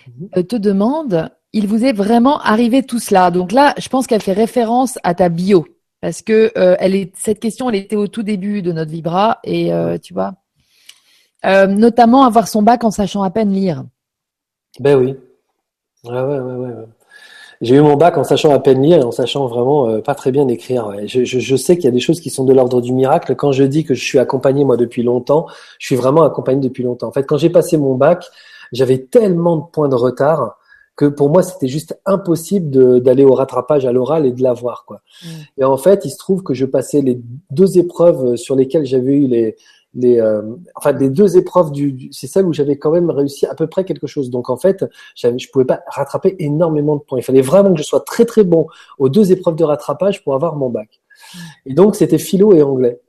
mhm. 0.08 0.30
euh, 0.38 0.44
te 0.44 0.56
demande, 0.56 1.30
il 1.54 1.68
vous 1.68 1.86
est 1.86 1.94
vraiment 1.94 2.40
arrivé 2.40 2.84
tout 2.84 3.00
cela? 3.00 3.32
Donc 3.32 3.52
là, 3.52 3.74
je 3.78 3.90
pense 3.90 4.08
qu'elle 4.08 4.22
fait 4.22 4.34
référence 4.34 4.98
à 5.04 5.14
ta 5.14 5.30
bio 5.30 5.66
parce 6.02 6.22
que 6.22 6.52
euh, 6.58 6.76
elle 6.80 6.96
est, 6.96 7.16
cette 7.18 7.40
question, 7.40 7.70
elle 7.70 7.78
était 7.78 7.96
au 7.96 8.08
tout 8.08 8.24
début 8.24 8.62
de 8.62 8.72
notre 8.72 8.92
vibra 8.92 9.40
et 9.44 9.72
tu 10.02 10.14
vois, 10.14 10.36
notamment 11.44 12.24
avoir 12.24 12.48
son 12.48 12.62
bac 12.62 12.84
en 12.84 12.92
sachant 12.92 13.24
à 13.24 13.30
peine 13.30 13.52
lire. 13.52 13.86
Ben 14.80 14.98
oui. 14.98 15.16
Ouais, 16.04 16.22
ouais, 16.22 16.40
ouais, 16.40 16.56
ouais. 16.56 16.86
J'ai 17.62 17.76
eu 17.76 17.82
mon 17.82 17.96
bac 17.96 18.18
en 18.18 18.24
sachant 18.24 18.54
à 18.54 18.60
peine 18.60 18.82
lire 18.82 19.00
et 19.00 19.04
en 19.04 19.12
sachant 19.12 19.48
vraiment 19.48 19.90
euh, 19.90 20.02
pas 20.02 20.14
très 20.14 20.32
bien 20.32 20.48
écrire. 20.48 20.92
Je, 21.06 21.24
je, 21.24 21.40
je, 21.40 21.56
sais 21.56 21.76
qu'il 21.76 21.86
y 21.86 21.88
a 21.88 21.92
des 21.92 22.00
choses 22.00 22.20
qui 22.20 22.30
sont 22.30 22.44
de 22.44 22.54
l'ordre 22.54 22.82
du 22.82 22.94
miracle. 22.94 23.36
Quand 23.36 23.52
je 23.52 23.64
dis 23.64 23.86
que 23.86 23.94
je 23.94 24.04
suis 24.04 24.20
accompagné 24.20 24.66
moi 24.66 24.78
depuis 24.78 25.04
longtemps, 25.04 25.48
je 25.80 25.88
suis 25.88 25.96
vraiment 25.96 26.24
accompagné 26.24 26.60
depuis 26.60 26.84
longtemps. 26.84 27.08
En 27.08 27.12
fait, 27.12 27.24
quand 27.24 27.38
j'ai 27.38 27.50
passé 27.50 27.78
mon 27.78 27.96
bac, 27.96 28.26
j'avais 28.72 29.00
tellement 29.00 29.58
de 29.58 29.64
points 29.72 29.90
de 29.90 29.96
retard 29.96 30.58
que 30.96 31.06
pour 31.06 31.30
moi 31.30 31.44
c'était 31.44 31.68
juste 31.68 32.00
impossible 32.06 33.02
d'aller 33.02 33.26
au 33.26 33.34
rattrapage 33.34 33.86
à 33.86 33.92
l'oral 33.92 34.26
et 34.26 34.32
de 34.32 34.42
l'avoir 34.42 34.86
quoi. 34.86 35.02
Mmh. 35.24 35.28
Et 35.58 35.64
en 35.64 35.78
fait, 35.78 36.06
il 36.06 36.10
se 36.10 36.18
trouve 36.18 36.42
que 36.42 36.54
je 36.54 36.66
passais 36.66 37.02
les 37.02 37.20
deux 37.52 37.78
épreuves 37.78 38.38
sur 38.38 38.56
lesquelles 38.56 38.86
j'avais 38.86 39.14
eu 39.14 39.28
les 39.28 39.56
les, 39.96 40.20
euh, 40.20 40.42
enfin, 40.76 40.92
les 40.92 41.10
deux 41.10 41.38
épreuves 41.38 41.72
du, 41.72 42.10
c'est 42.12 42.28
celle 42.28 42.46
où 42.46 42.54
j'avais 42.54 42.78
quand 42.78 42.92
même 42.92 43.10
réussi 43.10 43.46
à 43.46 43.56
peu 43.56 43.68
près 43.68 43.86
quelque 43.86 44.08
chose. 44.08 44.30
Donc 44.30 44.50
en 44.50 44.58
fait, 44.58 44.86
je 45.16 45.48
pouvais 45.52 45.66
pas 45.66 45.82
rattraper 45.88 46.36
énormément 46.40 46.98
de 46.98 47.02
points. 47.02 47.20
Il 47.20 47.24
fallait 47.24 47.42
vraiment 47.42 47.74
que 47.74 47.80
je 47.80 47.84
sois 47.84 48.02
très 48.02 48.26
très 48.26 48.44
bon 48.44 48.68
aux 49.00 49.10
deux 49.10 49.32
épreuves 49.32 49.56
de 49.56 49.64
rattrapage 49.64 50.24
pour 50.24 50.36
avoir 50.36 50.56
mon 50.56 50.70
bac. 50.70 51.02
Et 51.66 51.74
donc 51.74 51.96
c'était 51.96 52.18
philo 52.18 52.54
et 52.54 52.62
anglais. 52.62 53.02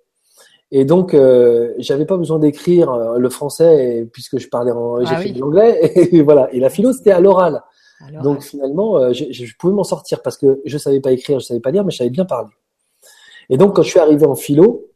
Et 0.73 0.85
donc 0.85 1.15
euh, 1.15 1.75
j'avais 1.79 2.07
pas 2.07 2.17
besoin 2.17 2.39
d'écrire 2.39 2.91
euh, 2.91 3.19
le 3.19 3.29
français 3.29 4.09
puisque 4.13 4.39
je 4.39 4.49
parlais 4.49 4.73
en, 4.73 5.05
j'ai 5.05 5.15
ah 5.15 5.21
fait 5.21 5.31
de 5.31 5.39
l'anglais 5.39 5.93
et 6.13 6.23
voilà. 6.23 6.53
Et 6.53 6.61
la 6.61 6.71
philo 6.71 6.93
c'était 6.93 7.13
à 7.13 7.21
l'oral. 7.21 7.63
Donc 8.23 8.43
finalement, 8.43 8.99
euh, 8.99 9.13
je, 9.15 9.25
je 9.31 9.57
pouvais 9.59 9.73
m'en 9.73 9.85
sortir 9.85 10.21
parce 10.21 10.37
que 10.37 10.61
je 10.67 10.77
savais 10.77 11.01
pas 11.01 11.13
écrire, 11.13 11.41
je 11.41 11.47
savais 11.47 11.61
pas 11.61 11.71
lire, 11.71 11.83
mais 11.83 11.91
je 11.91 11.97
savais 11.97 12.11
bien 12.11 12.27
parler. 12.27 12.51
Et 13.49 13.57
donc 13.57 13.75
quand 13.75 13.83
je 13.83 13.89
suis 13.89 14.01
arrivé 14.01 14.27
en 14.27 14.35
philo, 14.35 14.87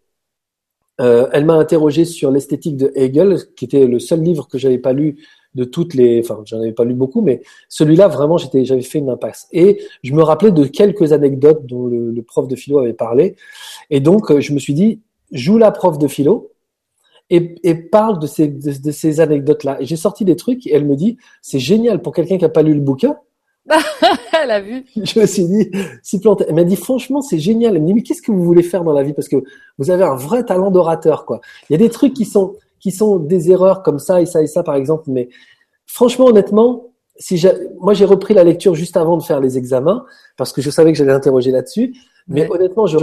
euh, 1.00 1.28
elle 1.32 1.46
m'a 1.46 1.54
interrogé 1.54 2.04
sur 2.04 2.30
l'esthétique 2.30 2.76
de 2.76 2.92
Hegel, 2.94 3.38
qui 3.56 3.64
était 3.64 3.86
le 3.86 3.98
seul 3.98 4.22
livre 4.22 4.46
que 4.48 4.58
j'avais 4.58 4.78
pas 4.78 4.92
lu 4.92 5.16
de 5.54 5.64
toutes 5.64 5.94
les, 5.94 6.20
enfin, 6.20 6.42
j'en 6.44 6.60
avais 6.60 6.72
pas 6.72 6.84
lu 6.84 6.94
beaucoup, 6.94 7.22
mais 7.22 7.42
celui-là 7.68 8.06
vraiment, 8.06 8.36
j'étais, 8.36 8.64
j'avais 8.64 8.82
fait 8.82 8.98
une 8.98 9.10
impasse. 9.10 9.48
Et 9.52 9.80
je 10.04 10.12
me 10.12 10.22
rappelais 10.22 10.52
de 10.52 10.64
quelques 10.64 11.12
anecdotes 11.12 11.66
dont 11.66 11.86
le, 11.86 12.22
prof 12.22 12.46
de 12.46 12.54
philo 12.54 12.78
avait 12.78 12.92
parlé. 12.92 13.34
Et 13.88 14.00
donc, 14.00 14.30
euh, 14.30 14.40
je 14.40 14.52
me 14.52 14.58
suis 14.58 14.74
dit, 14.74 15.00
joue 15.32 15.58
la 15.58 15.72
prof 15.72 15.98
de 15.98 16.06
philo 16.06 16.52
et, 17.30 17.56
et 17.64 17.74
parle 17.74 18.18
de 18.20 18.26
ces, 18.26 18.48
de 18.48 18.90
ces 18.90 19.20
anecdotes-là. 19.20 19.80
Et 19.80 19.86
j'ai 19.86 19.96
sorti 19.96 20.24
des 20.24 20.36
trucs 20.36 20.66
et 20.66 20.74
elle 20.74 20.86
me 20.86 20.96
dit, 20.96 21.16
c'est 21.42 21.58
génial 21.58 22.02
pour 22.02 22.14
quelqu'un 22.14 22.38
qui 22.38 22.44
a 22.44 22.48
pas 22.50 22.62
lu 22.62 22.74
le 22.74 22.80
bouquin. 22.80 23.16
Elle 24.42 24.50
a 24.50 24.60
vu. 24.60 24.84
Je 24.96 25.20
me 25.20 25.26
suis 25.26 25.44
dit, 25.44 25.70
si 26.02 26.20
plante. 26.20 26.42
Elle 26.46 26.54
m'a 26.54 26.64
dit, 26.64 26.76
franchement, 26.76 27.22
c'est 27.22 27.38
génial. 27.38 27.76
Elle 27.76 27.82
m'a 27.82 27.86
dit, 27.86 27.94
mais 27.94 28.02
qu'est-ce 28.02 28.22
que 28.22 28.32
vous 28.32 28.44
voulez 28.44 28.62
faire 28.62 28.84
dans 28.84 28.92
la 28.92 29.02
vie? 29.02 29.12
Parce 29.12 29.28
que 29.28 29.36
vous 29.78 29.90
avez 29.90 30.04
un 30.04 30.14
vrai 30.14 30.44
talent 30.44 30.70
d'orateur, 30.70 31.24
quoi. 31.24 31.40
Il 31.68 31.72
y 31.72 31.76
a 31.76 31.78
des 31.78 31.90
trucs 31.90 32.14
qui 32.14 32.24
sont, 32.24 32.54
qui 32.78 32.90
sont 32.90 33.18
des 33.18 33.50
erreurs 33.50 33.82
comme 33.82 33.98
ça 33.98 34.20
et 34.20 34.26
ça 34.26 34.42
et 34.42 34.46
ça, 34.46 34.62
par 34.62 34.74
exemple. 34.74 35.04
Mais 35.08 35.28
franchement, 35.86 36.26
honnêtement, 36.26 36.86
si 37.16 37.40
moi, 37.78 37.92
j'ai 37.92 38.06
repris 38.06 38.32
la 38.34 38.44
lecture 38.44 38.74
juste 38.74 38.96
avant 38.96 39.16
de 39.16 39.22
faire 39.22 39.40
les 39.40 39.58
examens 39.58 40.04
parce 40.36 40.52
que 40.52 40.62
je 40.62 40.70
savais 40.70 40.90
que 40.92 40.98
j'allais 40.98 41.12
interroger 41.12 41.50
là-dessus. 41.50 41.94
Mais 42.28 42.48
honnêtement, 42.50 42.86
je, 42.86 42.96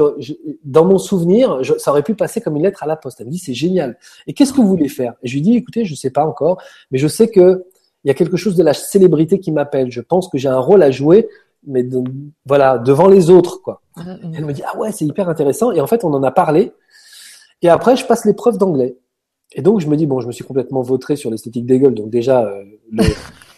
dans 0.63 0.85
mon 0.85 0.97
souvenir, 0.97 1.59
ça 1.79 1.91
aurait 1.91 2.03
pu 2.03 2.15
passer 2.15 2.39
comme 2.39 2.55
une 2.55 2.63
lettre 2.63 2.81
à 2.83 2.87
la 2.87 2.95
poste. 2.95 3.19
Elle 3.19 3.27
me 3.27 3.31
dit, 3.31 3.39
c'est 3.39 3.53
génial. 3.53 3.97
Et 4.25 4.33
qu'est-ce 4.33 4.53
que 4.53 4.61
vous 4.61 4.67
voulez 4.67 4.87
faire? 4.87 5.15
Et 5.21 5.27
je 5.27 5.33
lui 5.33 5.41
dis, 5.41 5.55
écoutez, 5.55 5.85
je 5.85 5.93
sais 5.95 6.09
pas 6.09 6.25
encore, 6.25 6.61
mais 6.91 6.97
je 6.97 7.07
sais 7.07 7.27
que 7.27 7.65
il 8.03 8.07
y 8.07 8.11
a 8.11 8.13
quelque 8.13 8.37
chose 8.37 8.55
de 8.55 8.63
la 8.63 8.73
célébrité 8.73 9.39
qui 9.39 9.51
m'appelle. 9.51 9.91
Je 9.91 10.01
pense 10.01 10.29
que 10.29 10.37
j'ai 10.37 10.49
un 10.49 10.59
rôle 10.59 10.83
à 10.83 10.91
jouer, 10.91 11.27
mais 11.65 11.85
voilà, 12.45 12.77
devant 12.77 13.07
les 13.07 13.29
autres, 13.29 13.61
quoi. 13.61 13.81
Mm, 13.95 14.01
mm. 14.01 14.33
Elle 14.37 14.45
me 14.45 14.53
dit 14.53 14.63
ah 14.65 14.77
ouais, 14.77 14.91
c'est 14.91 15.05
hyper 15.05 15.29
intéressant. 15.29 15.71
Et 15.71 15.81
en 15.81 15.87
fait, 15.87 16.03
on 16.03 16.13
en 16.13 16.23
a 16.23 16.31
parlé. 16.31 16.71
Et 17.61 17.69
après, 17.69 17.95
je 17.95 18.05
passe 18.05 18.25
l'épreuve 18.25 18.57
d'anglais. 18.57 18.97
Et 19.53 19.61
donc, 19.61 19.79
je 19.79 19.87
me 19.87 19.95
dis 19.95 20.05
bon, 20.05 20.19
je 20.19 20.27
me 20.27 20.31
suis 20.31 20.43
complètement 20.43 20.81
vautré 20.81 21.15
sur 21.15 21.31
l'esthétique 21.31 21.65
des 21.65 21.79
gueules, 21.79 21.95
donc 21.95 22.09
déjà 22.09 22.45
euh, 22.45 22.63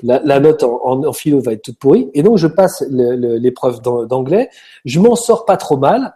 la, 0.04 0.40
note 0.40 0.64
en, 0.64 1.12
philo 1.14 1.42
va 1.42 1.54
être 1.54 1.64
toute 1.64 1.78
pourrie. 1.78 2.10
Et 2.14 2.24
donc, 2.24 2.38
je 2.38 2.48
passe 2.48 2.84
l'épreuve 2.90 3.82
d'anglais. 3.82 4.50
Je 4.86 5.00
m'en 5.00 5.16
sors 5.16 5.46
pas 5.46 5.58
trop 5.58 5.78
mal, 5.78 6.16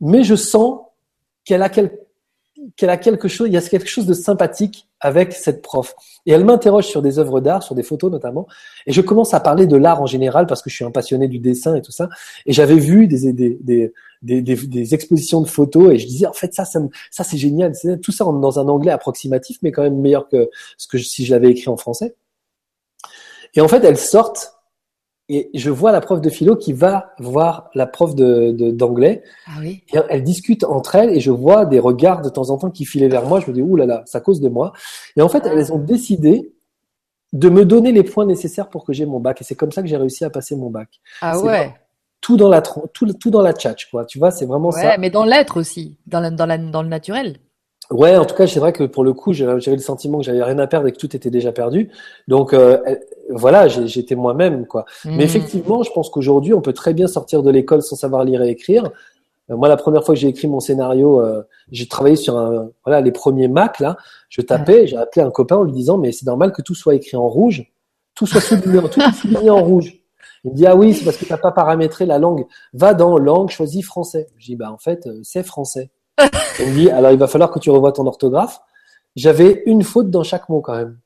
mais 0.00 0.22
je 0.22 0.34
sens 0.34 0.80
qu'elle 1.44 1.62
a 1.62 1.66
a 1.66 2.96
quelque 2.96 3.28
chose, 3.28 3.48
il 3.48 3.54
y 3.54 3.56
a 3.56 3.62
quelque 3.62 3.88
chose 3.88 4.06
de 4.06 4.14
sympathique 4.14 4.88
avec 5.04 5.34
cette 5.34 5.60
prof. 5.60 5.94
Et 6.24 6.32
elle 6.32 6.46
m'interroge 6.46 6.86
sur 6.86 7.02
des 7.02 7.18
œuvres 7.18 7.40
d'art, 7.40 7.62
sur 7.62 7.74
des 7.74 7.82
photos 7.82 8.10
notamment, 8.10 8.48
et 8.86 8.92
je 8.92 9.02
commence 9.02 9.34
à 9.34 9.40
parler 9.40 9.66
de 9.66 9.76
l'art 9.76 10.00
en 10.00 10.06
général 10.06 10.46
parce 10.46 10.62
que 10.62 10.70
je 10.70 10.76
suis 10.76 10.84
un 10.84 10.90
passionné 10.90 11.28
du 11.28 11.38
dessin 11.38 11.76
et 11.76 11.82
tout 11.82 11.92
ça. 11.92 12.08
Et 12.46 12.54
j'avais 12.54 12.78
vu 12.78 13.06
des, 13.06 13.32
des, 13.34 13.58
des, 13.60 13.92
des, 14.22 14.42
des, 14.42 14.94
expositions 14.94 15.42
de 15.42 15.46
photos 15.46 15.92
et 15.92 15.98
je 15.98 16.06
disais 16.06 16.26
en 16.26 16.32
fait 16.32 16.54
ça 16.54 16.64
ça, 16.64 17.24
c'est 17.24 17.36
génial 17.36 17.72
tout 18.02 18.12
ça 18.12 18.24
dans 18.24 18.58
un 18.58 18.68
anglais 18.68 18.90
approximatif 18.90 19.58
mais 19.60 19.70
quand 19.70 19.82
même 19.82 20.00
meilleur 20.00 20.28
que 20.28 20.48
ce 20.78 20.88
que 20.88 20.96
si 20.96 21.26
je 21.26 21.34
l'avais 21.34 21.50
écrit 21.50 21.68
en 21.68 21.76
français 21.76 22.14
et 23.52 23.60
en 23.60 23.68
fait 23.68 23.84
elles 23.84 23.98
sortent 23.98 24.53
et 25.28 25.50
je 25.54 25.70
vois 25.70 25.90
la 25.90 26.00
prof 26.00 26.20
de 26.20 26.28
philo 26.28 26.54
qui 26.54 26.72
va 26.72 27.14
voir 27.18 27.70
la 27.74 27.86
prof 27.86 28.14
de 28.14 28.70
d'anglais. 28.72 29.22
Ah 29.46 29.52
oui. 29.60 29.82
et 29.92 29.98
elles 30.10 30.22
discutent 30.22 30.64
entre 30.64 30.96
elles 30.96 31.10
et 31.10 31.20
je 31.20 31.30
vois 31.30 31.64
des 31.64 31.78
regards 31.78 32.20
de 32.20 32.28
temps 32.28 32.50
en 32.50 32.58
temps 32.58 32.70
qui 32.70 32.84
filaient 32.84 33.08
vers 33.08 33.24
moi. 33.24 33.40
Je 33.40 33.48
me 33.48 33.52
dis 33.54 33.62
ouh 33.62 33.76
là 33.76 33.86
là 33.86 34.02
ça 34.06 34.20
cause 34.20 34.40
de 34.40 34.48
moi. 34.48 34.72
Et 35.16 35.22
en 35.22 35.28
fait 35.28 35.42
ah. 35.46 35.50
elles 35.52 35.72
ont 35.72 35.78
décidé 35.78 36.52
de 37.32 37.48
me 37.48 37.64
donner 37.64 37.90
les 37.90 38.02
points 38.02 38.26
nécessaires 38.26 38.68
pour 38.68 38.84
que 38.84 38.92
j'ai 38.92 39.06
mon 39.06 39.18
bac. 39.18 39.40
Et 39.40 39.44
c'est 39.44 39.54
comme 39.54 39.72
ça 39.72 39.82
que 39.82 39.88
j'ai 39.88 39.96
réussi 39.96 40.24
à 40.24 40.30
passer 40.30 40.56
mon 40.56 40.70
bac. 40.70 40.88
Ah 41.22 41.40
ouais. 41.40 41.74
tout 42.20 42.36
dans 42.36 42.50
la 42.50 42.60
tout, 42.60 43.12
tout 43.14 43.30
dans 43.30 43.42
la 43.42 43.54
tchatch 43.54 43.90
quoi. 43.90 44.04
Tu 44.04 44.18
vois 44.18 44.30
c'est 44.30 44.46
vraiment 44.46 44.70
ouais, 44.70 44.82
ça. 44.82 44.98
mais 44.98 45.10
dans 45.10 45.24
l'être 45.24 45.58
aussi 45.58 45.96
dans 46.06 46.20
la, 46.20 46.30
dans 46.30 46.46
la, 46.46 46.58
dans 46.58 46.82
le 46.82 46.88
naturel 46.88 47.38
Ouais, 47.90 48.16
en 48.16 48.24
tout 48.24 48.34
cas, 48.34 48.46
c'est 48.46 48.60
vrai 48.60 48.72
que 48.72 48.84
pour 48.84 49.04
le 49.04 49.12
coup, 49.12 49.32
j'avais 49.32 49.58
le 49.58 49.78
sentiment 49.78 50.18
que 50.18 50.24
j'avais 50.24 50.42
rien 50.42 50.58
à 50.58 50.66
perdre 50.66 50.88
et 50.88 50.92
que 50.92 50.96
tout 50.96 51.14
était 51.14 51.30
déjà 51.30 51.52
perdu. 51.52 51.90
Donc 52.28 52.54
euh, 52.54 52.78
voilà, 53.30 53.68
j'étais 53.68 54.14
moi-même 54.14 54.66
quoi. 54.66 54.86
Mais 55.04 55.16
mmh. 55.16 55.20
effectivement, 55.20 55.82
je 55.82 55.90
pense 55.92 56.08
qu'aujourd'hui, 56.08 56.54
on 56.54 56.62
peut 56.62 56.72
très 56.72 56.94
bien 56.94 57.06
sortir 57.06 57.42
de 57.42 57.50
l'école 57.50 57.82
sans 57.82 57.96
savoir 57.96 58.24
lire 58.24 58.42
et 58.42 58.48
écrire. 58.48 58.90
Euh, 59.50 59.56
moi, 59.56 59.68
la 59.68 59.76
première 59.76 60.04
fois 60.04 60.14
que 60.14 60.20
j'ai 60.20 60.28
écrit 60.28 60.48
mon 60.48 60.60
scénario, 60.60 61.20
euh, 61.20 61.42
j'ai 61.70 61.86
travaillé 61.86 62.16
sur 62.16 62.38
un, 62.38 62.70
voilà 62.84 63.00
les 63.00 63.12
premiers 63.12 63.48
Mac 63.48 63.80
là. 63.80 63.96
Je 64.28 64.40
tapais, 64.40 64.86
j'ai 64.86 64.96
appelé 64.96 65.24
un 65.24 65.30
copain 65.30 65.56
en 65.56 65.64
lui 65.64 65.72
disant 65.72 65.98
mais 65.98 66.12
c'est 66.12 66.26
normal 66.26 66.52
que 66.52 66.62
tout 66.62 66.74
soit 66.74 66.94
écrit 66.94 67.16
en 67.16 67.28
rouge, 67.28 67.70
tout 68.14 68.26
soit 68.26 68.40
souligné, 68.40 68.80
tout 68.88 69.00
souligné 69.20 69.50
en 69.50 69.62
rouge. 69.62 69.94
Il 70.44 70.52
me 70.52 70.56
dit 70.56 70.66
ah 70.66 70.76
oui, 70.76 70.94
c'est 70.94 71.04
parce 71.04 71.16
que 71.16 71.24
t'as 71.24 71.38
pas 71.38 71.52
paramétré 71.52 72.06
la 72.06 72.18
langue. 72.18 72.46
Va 72.72 72.94
dans 72.94 73.18
langue, 73.18 73.50
choisis 73.50 73.84
français. 73.84 74.26
Je 74.38 74.46
dis 74.46 74.56
bah 74.56 74.70
en 74.72 74.78
fait 74.78 75.06
euh, 75.06 75.20
c'est 75.22 75.42
français. 75.42 75.90
Il 76.60 76.66
me 76.66 76.74
dit 76.74 76.90
alors 76.90 77.10
il 77.10 77.18
va 77.18 77.26
falloir 77.26 77.50
que 77.50 77.58
tu 77.58 77.70
revoies 77.70 77.92
ton 77.92 78.06
orthographe. 78.06 78.60
J'avais 79.16 79.62
une 79.66 79.82
faute 79.82 80.10
dans 80.10 80.24
chaque 80.24 80.48
mot 80.48 80.60
quand 80.60 80.76
même. 80.76 80.98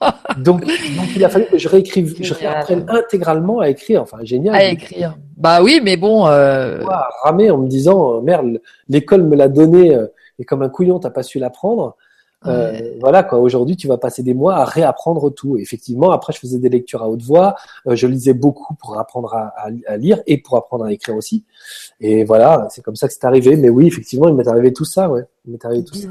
donc, 0.38 0.60
donc, 0.64 1.08
il 1.14 1.24
a 1.24 1.28
fallu 1.28 1.46
que 1.46 1.58
je 1.58 1.68
réécrive, 1.68 2.16
je 2.20 2.32
réapprenne 2.32 2.86
intégralement 2.88 3.60
à 3.60 3.68
écrire. 3.68 4.02
Enfin, 4.02 4.18
génial. 4.22 4.54
À 4.54 4.64
écrire. 4.64 5.16
Bah 5.36 5.62
oui, 5.62 5.80
mais 5.82 5.96
bon. 5.96 6.26
Euh... 6.26 6.82
ramer 7.22 7.50
en 7.50 7.58
me 7.58 7.68
disant, 7.68 8.16
euh, 8.16 8.20
merde, 8.20 8.60
l'école 8.88 9.22
me 9.24 9.36
l'a 9.36 9.48
donné 9.48 9.94
euh, 9.94 10.06
et 10.38 10.44
comme 10.44 10.62
un 10.62 10.68
couillon, 10.68 10.98
t'as 10.98 11.10
pas 11.10 11.22
su 11.22 11.38
l'apprendre. 11.38 11.96
Euh, 12.46 12.94
voilà 13.00 13.22
quoi. 13.22 13.38
Aujourd'hui, 13.38 13.76
tu 13.76 13.86
vas 13.86 13.98
passer 13.98 14.22
des 14.22 14.32
mois 14.32 14.56
à 14.56 14.64
réapprendre 14.64 15.30
tout. 15.30 15.58
effectivement, 15.58 16.10
après, 16.10 16.32
je 16.32 16.38
faisais 16.38 16.58
des 16.58 16.68
lectures 16.68 17.02
à 17.02 17.08
haute 17.08 17.22
voix. 17.22 17.54
Euh, 17.86 17.96
je 17.96 18.06
lisais 18.06 18.32
beaucoup 18.32 18.74
pour 18.74 18.98
apprendre 18.98 19.34
à, 19.34 19.52
à, 19.86 19.96
lire 19.96 20.22
et 20.26 20.38
pour 20.38 20.56
apprendre 20.56 20.84
à 20.84 20.92
écrire 20.92 21.16
aussi. 21.16 21.44
Et 22.00 22.24
voilà, 22.24 22.66
c'est 22.70 22.82
comme 22.82 22.96
ça 22.96 23.08
que 23.08 23.14
c'est 23.14 23.24
arrivé. 23.24 23.56
Mais 23.56 23.68
oui, 23.68 23.86
effectivement, 23.86 24.28
il 24.28 24.34
m'est 24.34 24.48
arrivé 24.48 24.72
tout 24.72 24.84
ça. 24.86 25.10
Ouais, 25.10 25.22
il 25.46 25.52
m'est 25.52 25.64
arrivé 25.64 25.84
tout 25.84 25.94
ça. 25.94 26.08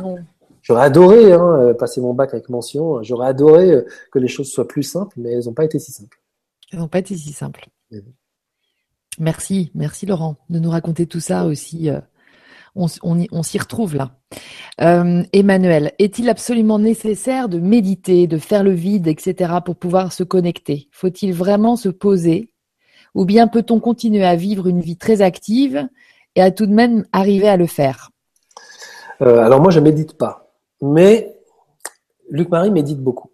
J'aurais 0.61 0.83
adoré 0.83 1.33
hein, 1.33 1.59
euh, 1.61 1.73
passer 1.73 1.99
mon 1.99 2.13
bac 2.13 2.33
avec 2.33 2.49
mention. 2.49 3.01
J'aurais 3.01 3.27
adoré 3.27 3.83
que 4.11 4.19
les 4.19 4.27
choses 4.27 4.51
soient 4.51 4.67
plus 4.67 4.83
simples, 4.83 5.15
mais 5.17 5.31
elles 5.31 5.45
n'ont 5.45 5.53
pas 5.53 5.65
été 5.65 5.79
si 5.79 5.91
simples. 5.91 6.19
Elles 6.71 6.79
n'ont 6.79 6.87
pas 6.87 6.99
été 6.99 7.15
si 7.15 7.33
simples. 7.33 7.67
Merci, 9.17 9.71
merci 9.73 10.05
Laurent 10.05 10.35
de 10.49 10.59
nous 10.59 10.69
raconter 10.69 11.07
tout 11.07 11.19
ça 11.19 11.45
aussi 11.45 11.89
on, 12.75 13.43
s'y 13.43 13.57
retrouve 13.57 13.95
là. 13.95 14.11
Euh, 14.81 15.23
Emmanuel, 15.33 15.91
est-il 15.99 16.29
absolument 16.29 16.79
nécessaire 16.79 17.49
de 17.49 17.59
méditer, 17.59 18.27
de 18.27 18.37
faire 18.37 18.63
le 18.63 18.71
vide, 18.71 19.07
etc. 19.07 19.53
pour 19.63 19.75
pouvoir 19.75 20.13
se 20.13 20.23
connecter? 20.23 20.87
Faut-il 20.91 21.33
vraiment 21.33 21.75
se 21.75 21.89
poser? 21.89 22.51
Ou 23.15 23.25
bien 23.25 23.47
peut-on 23.47 23.79
continuer 23.79 24.25
à 24.25 24.35
vivre 24.35 24.67
une 24.67 24.81
vie 24.81 24.97
très 24.97 25.21
active 25.21 25.87
et 26.35 26.41
à 26.41 26.51
tout 26.51 26.67
de 26.67 26.73
même 26.73 27.05
arriver 27.11 27.49
à 27.49 27.57
le 27.57 27.65
faire? 27.65 28.11
Euh, 29.21 29.39
Alors 29.39 29.61
moi, 29.61 29.71
je 29.71 29.79
médite 29.79 30.17
pas. 30.17 30.53
Mais 30.81 31.35
Luc-Marie 32.29 32.71
médite 32.71 32.99
beaucoup. 32.99 33.31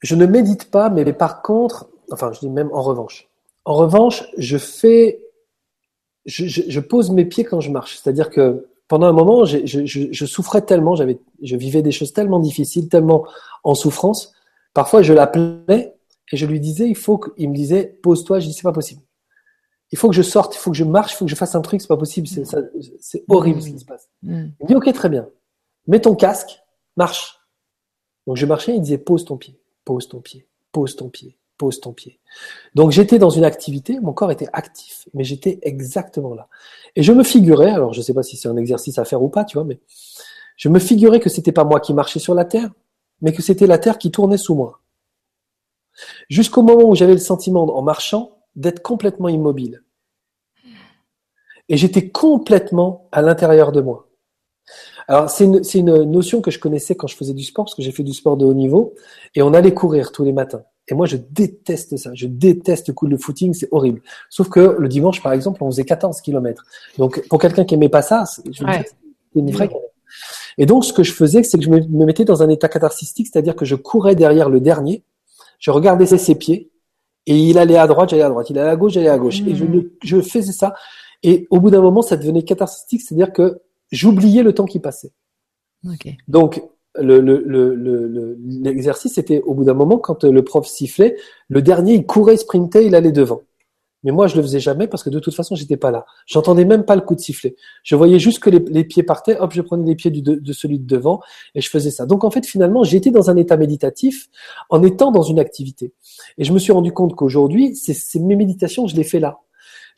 Je 0.00 0.14
ne 0.14 0.26
médite 0.26 0.70
pas, 0.70 0.90
mais 0.90 1.12
par 1.12 1.42
contre, 1.42 1.88
enfin, 2.10 2.32
je 2.32 2.40
dis 2.40 2.48
même 2.48 2.70
en 2.72 2.82
revanche. 2.82 3.28
En 3.64 3.74
revanche, 3.74 4.24
je 4.38 4.56
fais 4.56 5.20
je, 6.28 6.80
pose 6.80 7.10
mes 7.10 7.24
pieds 7.24 7.44
quand 7.44 7.60
je 7.60 7.70
marche. 7.70 7.98
C'est-à-dire 7.98 8.30
que 8.30 8.68
pendant 8.86 9.06
un 9.06 9.12
moment, 9.12 9.44
je, 9.44 10.26
souffrais 10.26 10.62
tellement, 10.62 10.94
j'avais, 10.94 11.18
je 11.42 11.56
vivais 11.56 11.82
des 11.82 11.90
choses 11.90 12.12
tellement 12.12 12.38
difficiles, 12.38 12.88
tellement 12.88 13.26
en 13.64 13.74
souffrance. 13.74 14.32
Parfois, 14.74 15.02
je 15.02 15.12
l'appelais 15.12 15.94
et 16.30 16.36
je 16.36 16.46
lui 16.46 16.60
disais, 16.60 16.88
il 16.88 16.96
faut 16.96 17.18
qu'il 17.18 17.48
me 17.50 17.54
disait, 17.54 17.98
pose-toi. 18.02 18.40
Je 18.40 18.46
dis, 18.46 18.52
c'est 18.52 18.62
pas 18.62 18.72
possible. 18.72 19.02
Il 19.90 19.96
faut 19.96 20.08
que 20.08 20.14
je 20.14 20.22
sorte, 20.22 20.54
il 20.54 20.58
faut 20.58 20.70
que 20.70 20.76
je 20.76 20.84
marche, 20.84 21.14
il 21.14 21.16
faut 21.16 21.24
que 21.24 21.30
je 21.30 21.36
fasse 21.36 21.54
un 21.54 21.62
truc, 21.62 21.80
c'est 21.80 21.88
pas 21.88 21.96
possible, 21.96 22.26
c'est, 22.26 22.44
c'est 23.00 23.24
horrible 23.28 23.62
ce 23.62 23.70
qui 23.70 23.78
se 23.78 23.86
passe. 23.86 24.10
Mm. 24.22 24.48
Il 24.60 24.64
me 24.64 24.68
dit, 24.68 24.74
ok, 24.74 24.92
très 24.92 25.08
bien. 25.08 25.28
Mets 25.86 26.00
ton 26.00 26.14
casque, 26.14 26.60
marche. 26.96 27.40
Donc 28.26 28.36
je 28.36 28.44
marchais, 28.44 28.74
il 28.74 28.82
disait, 28.82 28.98
pose 28.98 29.24
ton 29.24 29.38
pied, 29.38 29.58
pose 29.86 30.08
ton 30.08 30.20
pied, 30.20 30.46
pose 30.72 30.94
ton 30.94 31.08
pied, 31.08 31.38
pose 31.58 31.80
ton 31.80 31.92
pied. 31.92 32.18
Donc 32.74 32.92
j'étais 32.92 33.18
dans 33.18 33.30
une 33.30 33.44
activité, 33.44 34.00
mon 34.00 34.12
corps 34.12 34.30
était 34.30 34.48
actif, 34.52 35.08
mais 35.12 35.24
j'étais 35.24 35.58
exactement 35.62 36.34
là. 36.34 36.48
Et 36.96 37.02
je 37.02 37.12
me 37.12 37.24
figurais, 37.24 37.70
alors 37.70 37.92
je 37.92 37.98
ne 37.98 38.04
sais 38.04 38.14
pas 38.14 38.22
si 38.22 38.36
c'est 38.36 38.48
un 38.48 38.56
exercice 38.56 38.98
à 38.98 39.04
faire 39.04 39.22
ou 39.22 39.28
pas, 39.28 39.44
tu 39.44 39.58
vois, 39.58 39.64
mais 39.64 39.80
je 40.56 40.68
me 40.68 40.78
figurais 40.78 41.20
que 41.20 41.28
c'était 41.28 41.52
pas 41.52 41.64
moi 41.64 41.80
qui 41.80 41.92
marchais 41.92 42.20
sur 42.20 42.34
la 42.34 42.44
terre, 42.44 42.70
mais 43.20 43.32
que 43.32 43.42
c'était 43.42 43.66
la 43.66 43.78
terre 43.78 43.98
qui 43.98 44.10
tournait 44.10 44.38
sous 44.38 44.54
moi. 44.54 44.80
Jusqu'au 46.28 46.62
moment 46.62 46.88
où 46.88 46.94
j'avais 46.94 47.12
le 47.12 47.18
sentiment, 47.18 47.64
en 47.76 47.82
marchant, 47.82 48.38
d'être 48.54 48.82
complètement 48.82 49.28
immobile. 49.28 49.82
Et 51.68 51.76
j'étais 51.76 52.08
complètement 52.08 53.08
à 53.12 53.20
l'intérieur 53.20 53.72
de 53.72 53.80
moi. 53.80 54.08
Alors 55.06 55.30
c'est 55.30 55.44
une, 55.44 55.62
une, 55.74 56.02
notion 56.04 56.40
que 56.40 56.50
je 56.50 56.58
connaissais 56.58 56.94
quand 56.94 57.06
je 57.06 57.16
faisais 57.16 57.34
du 57.34 57.44
sport, 57.44 57.64
parce 57.64 57.74
que 57.74 57.82
j'ai 57.82 57.92
fait 57.92 58.02
du 58.02 58.12
sport 58.12 58.36
de 58.36 58.44
haut 58.44 58.54
niveau, 58.54 58.94
et 59.34 59.42
on 59.42 59.54
allait 59.54 59.74
courir 59.74 60.12
tous 60.12 60.24
les 60.24 60.32
matins. 60.32 60.64
Et 60.88 60.94
moi, 60.94 61.06
je 61.06 61.16
déteste 61.16 61.96
ça. 61.96 62.10
Je 62.14 62.26
déteste 62.26 62.92
le 63.02 63.16
footing, 63.16 63.52
c'est 63.52 63.68
horrible. 63.70 64.00
Sauf 64.30 64.48
que 64.48 64.76
le 64.78 64.88
dimanche, 64.88 65.22
par 65.22 65.32
exemple, 65.32 65.62
on 65.62 65.70
faisait 65.70 65.84
14 65.84 66.20
km. 66.20 66.64
Donc, 66.96 67.26
pour 67.28 67.38
quelqu'un 67.38 67.64
qui 67.64 67.74
aimait 67.74 67.88
pas 67.88 68.02
ça, 68.02 68.24
je 68.50 68.64
ouais. 68.64 68.86
une 69.34 69.50
vraie 69.50 69.68
Et 70.56 70.66
donc, 70.66 70.84
ce 70.84 70.92
que 70.92 71.02
je 71.02 71.12
faisais, 71.12 71.42
c'est 71.42 71.58
que 71.58 71.64
je 71.64 71.70
me 71.70 72.04
mettais 72.04 72.24
dans 72.24 72.42
un 72.42 72.48
état 72.48 72.68
catharsistique, 72.68 73.28
c'est-à-dire 73.30 73.54
que 73.54 73.64
je 73.64 73.74
courais 73.74 74.14
derrière 74.14 74.48
le 74.48 74.60
dernier, 74.60 75.04
je 75.58 75.70
regardais 75.70 76.06
ses 76.06 76.34
pieds, 76.34 76.70
et 77.26 77.36
il 77.36 77.58
allait 77.58 77.76
à 77.76 77.86
droite, 77.86 78.08
j'allais 78.08 78.22
à 78.22 78.30
droite, 78.30 78.48
il 78.48 78.58
allait 78.58 78.70
à 78.70 78.76
gauche, 78.76 78.92
j'allais 78.92 79.10
à 79.10 79.18
gauche. 79.18 79.40
Et 79.46 79.54
je, 79.54 79.64
je 80.02 80.20
faisais 80.22 80.52
ça. 80.52 80.74
Et 81.22 81.46
au 81.50 81.60
bout 81.60 81.70
d'un 81.70 81.82
moment, 81.82 82.00
ça 82.00 82.16
devenait 82.16 82.42
catharsistique, 82.42 83.02
c'est-à-dire 83.02 83.32
que 83.32 83.60
j'oubliais 83.90 84.42
le 84.42 84.54
temps 84.54 84.64
qui 84.64 84.80
passait. 84.80 85.12
Okay. 85.86 86.16
Donc, 86.26 86.62
l'exercice 87.00 89.16
le, 89.16 89.22
le, 89.22 89.24
c'était 89.24 89.40
au 89.42 89.54
bout 89.54 89.64
d'un 89.64 89.74
moment, 89.74 89.98
quand 89.98 90.24
le 90.24 90.42
prof 90.42 90.66
sifflait, 90.66 91.16
le 91.48 91.62
dernier, 91.62 91.94
il 91.94 92.06
courait, 92.06 92.36
sprintait, 92.36 92.86
il 92.86 92.94
allait 92.94 93.12
devant. 93.12 93.42
Mais 94.04 94.12
moi, 94.12 94.28
je 94.28 94.36
le 94.36 94.42
faisais 94.42 94.60
jamais 94.60 94.86
parce 94.86 95.02
que 95.02 95.10
de 95.10 95.18
toute 95.18 95.34
façon, 95.34 95.56
j'étais 95.56 95.76
pas 95.76 95.90
là. 95.90 96.06
J'entendais 96.26 96.64
même 96.64 96.84
pas 96.84 96.94
le 96.94 97.00
coup 97.00 97.16
de 97.16 97.20
sifflet. 97.20 97.56
Je 97.82 97.96
voyais 97.96 98.20
juste 98.20 98.38
que 98.38 98.48
les, 98.48 98.84
pieds 98.84 99.02
partaient. 99.02 99.36
Hop, 99.38 99.52
je 99.52 99.60
prenais 99.60 99.84
les 99.84 99.96
pieds 99.96 100.10
du, 100.10 100.22
de, 100.22 100.52
celui 100.52 100.78
de 100.78 100.86
devant 100.86 101.20
et 101.54 101.60
je 101.60 101.68
faisais 101.68 101.90
ça. 101.90 102.06
Donc, 102.06 102.22
en 102.22 102.30
fait, 102.30 102.46
finalement, 102.46 102.84
j'étais 102.84 103.10
dans 103.10 103.28
un 103.28 103.36
état 103.36 103.56
méditatif 103.56 104.28
en 104.70 104.84
étant 104.84 105.10
dans 105.10 105.22
une 105.22 105.40
activité. 105.40 105.92
Et 106.38 106.44
je 106.44 106.52
me 106.52 106.60
suis 106.60 106.72
rendu 106.72 106.92
compte 106.92 107.16
qu'aujourd'hui, 107.16 107.74
c'est 107.74 108.20
mes 108.20 108.36
méditations, 108.36 108.86
je 108.86 108.94
les 108.94 109.04
fais 109.04 109.18
là. 109.18 109.40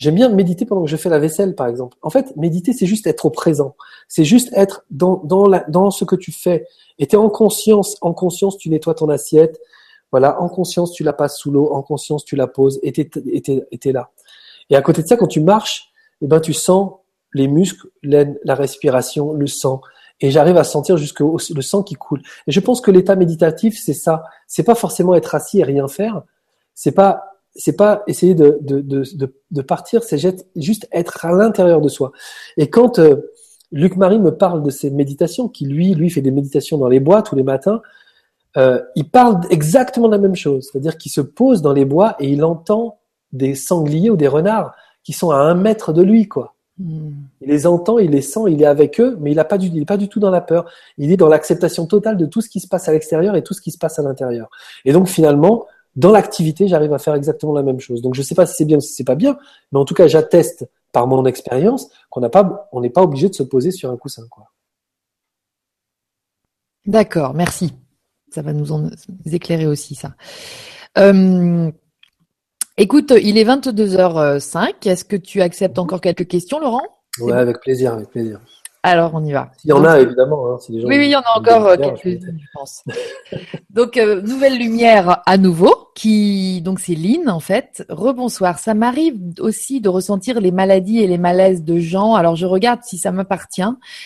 J'aime 0.01 0.15
bien 0.15 0.31
méditer 0.31 0.65
pendant 0.65 0.83
que 0.83 0.89
je 0.89 0.97
fais 0.97 1.11
la 1.11 1.19
vaisselle, 1.19 1.55
par 1.55 1.67
exemple. 1.67 1.99
En 2.01 2.09
fait, 2.09 2.35
méditer, 2.35 2.73
c'est 2.73 2.87
juste 2.87 3.07
être 3.07 3.27
au 3.27 3.31
présent. 3.31 3.77
C'est 4.09 4.25
juste 4.25 4.51
être 4.55 4.87
dans, 4.91 5.21
dans, 5.25 5.47
la, 5.47 5.61
dans 5.69 5.91
ce 5.91 6.07
que 6.07 6.17
tu 6.17 6.33
fais. 6.33 6.67
Et 6.99 7.07
tu 7.07 7.17
es 7.17 7.19
en 7.19 7.29
conscience. 7.29 7.99
En 8.01 8.15
conscience, 8.15 8.57
tu 8.57 8.71
nettoies 8.71 8.95
ton 8.95 9.11
assiette. 9.11 9.61
Voilà, 10.11 10.41
en 10.41 10.49
conscience, 10.49 10.93
tu 10.93 11.05
la 11.05 11.13
passes 11.13 11.37
sous 11.37 11.51
l'eau. 11.51 11.71
En 11.71 11.83
conscience, 11.83 12.25
tu 12.25 12.35
la 12.35 12.47
poses 12.47 12.81
et 12.83 12.93
tu 12.93 13.03
es, 13.03 13.93
là. 13.93 14.11
Et 14.71 14.77
à 14.77 14.81
côté 14.81 15.03
de 15.03 15.07
ça, 15.07 15.19
quand 15.19 15.27
tu 15.27 15.41
marches, 15.41 15.91
eh 16.23 16.27
ben, 16.27 16.41
tu 16.41 16.55
sens 16.55 16.93
les 17.35 17.47
muscles, 17.47 17.87
la 18.03 18.55
respiration, 18.55 19.35
le 19.35 19.47
sang. 19.47 19.83
Et 20.23 20.31
j'arrive 20.31 20.57
à 20.57 20.65
sentir 20.65 20.97
jusque 20.97 21.21
le 21.21 21.63
sang 21.63 21.83
qui 21.83 21.95
coule. 21.95 22.23
Et 22.47 22.53
je 22.53 22.61
pense 22.61 22.81
que 22.81 22.91
l'état 22.91 23.17
méditatif, 23.17 23.79
c'est 23.79 23.93
ça. 23.93 24.25
C'est 24.47 24.63
pas 24.63 24.75
forcément 24.75 25.15
être 25.15 25.35
assis 25.35 25.61
et 25.61 25.65
rien 25.65 25.89
faire. 25.89 26.23
C'est 26.75 26.93
pas 26.93 27.30
c'est 27.55 27.77
pas 27.77 28.03
essayer 28.07 28.35
de, 28.35 28.59
de, 28.61 28.81
de, 28.81 29.35
de 29.51 29.63
partir, 29.63 30.03
c'est 30.05 30.19
juste 30.57 30.89
être 30.93 31.25
à 31.25 31.33
l'intérieur 31.33 31.81
de 31.81 31.89
soi. 31.89 32.13
Et 32.57 32.71
quand 32.71 32.99
euh, 32.99 33.31
Luc 33.73 33.97
Marie 33.97 34.19
me 34.19 34.31
parle 34.37 34.63
de 34.63 34.71
ses 34.71 34.91
méditations, 34.91 35.49
qui 35.49 35.67
lui, 35.67 35.95
lui 35.95 36.11
fait 36.11 36.23
des 36.23 36.31
méditations 36.31 36.79
dans 36.79 36.89
les 36.89 37.01
bois 37.01 37.23
tous 37.23 37.37
les 37.37 37.43
matins, 37.43 37.83
euh, 38.57 38.81
il 38.97 39.09
parle 39.09 39.41
exactement 39.51 40.09
de 40.09 40.13
la 40.13 40.19
même 40.19 40.35
chose, 40.35 40.69
c'est-à-dire 40.71 40.99
qu'il 40.99 41.13
se 41.13 41.21
pose 41.21 41.63
dans 41.63 41.73
les 41.73 41.85
bois 41.85 42.17
et 42.19 42.29
il 42.29 42.45
entend 42.45 42.99
des 43.33 43.55
sangliers 43.55 44.11
ou 44.11 44.17
des 44.17 44.27
renards 44.29 44.75
qui 45.05 45.13
sont 45.13 45.31
à 45.31 45.37
un 45.37 45.55
mètre 45.55 45.93
de 45.93 46.03
lui, 46.03 46.27
quoi. 46.27 46.55
Hmm. 46.79 47.11
Il 47.43 47.49
les 47.49 47.67
entend, 47.67 47.99
il 47.99 48.11
les 48.11 48.23
sent, 48.23 48.41
il 48.49 48.63
est 48.63 48.67
avec 48.67 49.01
eux, 49.01 49.17
mais 49.21 49.33
il 49.33 49.37
n'est 49.37 49.45
pas, 49.45 49.59
du, 49.59 49.85
pas 49.85 49.97
du 49.97 50.09
tout 50.09 50.19
dans 50.19 50.31
la 50.31 50.41
peur. 50.41 50.71
Il 50.99 51.13
est 51.13 51.17
dans 51.17 51.29
l'acceptation 51.29 51.87
totale 51.87 52.17
de 52.17 52.27
tout 52.27 52.41
ce 52.41 52.49
qui 52.49 52.59
se 52.59 52.67
passe 52.67 52.89
à 52.89 52.93
l'extérieur 52.93 53.37
et 53.37 53.43
tout 53.43 53.55
ce 53.55 53.61
qui 53.61 53.71
se 53.71 53.79
passe 53.79 53.99
à 53.99 54.03
l'intérieur. 54.03 54.51
Et 54.85 54.93
donc 54.93 55.09
finalement, 55.09 55.67
dans 56.01 56.11
l'activité, 56.11 56.67
j'arrive 56.67 56.93
à 56.93 56.99
faire 56.99 57.15
exactement 57.15 57.53
la 57.53 57.63
même 57.63 57.79
chose. 57.79 58.03
Donc 58.03 58.15
je 58.15 58.21
ne 58.21 58.25
sais 58.25 58.35
pas 58.35 58.47
si 58.47 58.57
c'est 58.57 58.65
bien 58.65 58.79
ou 58.79 58.81
si 58.81 58.93
c'est 58.95 59.05
pas 59.05 59.15
bien, 59.15 59.37
mais 59.71 59.79
en 59.79 59.85
tout 59.85 59.95
cas, 59.95 60.09
j'atteste 60.09 60.69
par 60.93 61.07
mon 61.07 61.25
expérience, 61.27 61.89
qu'on 62.09 62.21
n'a 62.21 62.31
pas, 62.31 62.69
on 62.73 62.81
n'est 62.81 62.91
pas 62.91 63.03
obligé 63.03 63.29
de 63.29 63.35
se 63.35 63.43
poser 63.43 63.71
sur 63.71 63.91
un 63.91 63.97
coussin, 63.97 64.25
quoi. 64.29 64.51
D'accord, 66.87 67.35
merci. 67.35 67.75
Ça 68.35 68.43
va 68.43 68.53
nous 68.53 68.73
en 68.73 68.89
éclairer 69.31 69.67
aussi, 69.67 69.95
ça. 69.95 70.15
Euh, 70.99 71.71
écoute, 72.77 73.13
il 73.23 73.37
est 73.39 73.45
22h05. 73.45 74.89
Est-ce 74.89 75.05
que 75.05 75.17
tu 75.17 75.43
acceptes 75.43 75.79
encore 75.79 76.01
quelques 76.01 76.27
questions, 76.27 76.59
Laurent? 76.59 76.83
Ouais, 77.21 77.33
avec 77.33 77.61
plaisir, 77.61 77.93
avec 77.93 78.09
plaisir. 78.09 78.41
Alors, 78.83 79.11
on 79.15 79.23
y 79.25 79.33
va. 79.33 79.51
Il 79.65 79.69
y 79.69 79.73
en 79.73 79.85
a, 79.85 80.01
évidemment. 80.01 80.55
Hein, 80.55 80.59
oui, 80.71 80.83
oui, 80.85 81.05
il 81.05 81.11
y 81.11 81.17
en 81.17 81.21
a 81.21 81.39
encore 81.39 81.67
euh, 81.67 81.77
quelques-unes, 81.77 82.39
je 82.41 82.47
pense. 82.55 82.83
donc, 83.71 83.99
euh, 83.99 84.23
nouvelle 84.23 84.59
lumière 84.59 85.23
à 85.27 85.37
nouveau, 85.37 85.91
qui, 85.95 86.63
donc 86.63 86.81
c'est 86.81 86.95
Lynn, 86.95 87.29
en 87.29 87.41
fait. 87.41 87.85
Rebonsoir. 87.91 88.59
Ça 88.59 88.73
m'arrive 88.73 89.19
aussi 89.39 89.83
de 89.83 89.91
ressentir 89.91 90.41
les 90.41 90.51
maladies 90.51 91.01
et 91.01 91.07
les 91.07 91.19
malaises 91.19 91.63
de 91.63 91.79
gens. 91.79 92.15
Alors, 92.15 92.37
je 92.37 92.47
regarde 92.47 92.81
si 92.83 92.97
ça 92.97 93.13
m'appartient. 93.13 93.63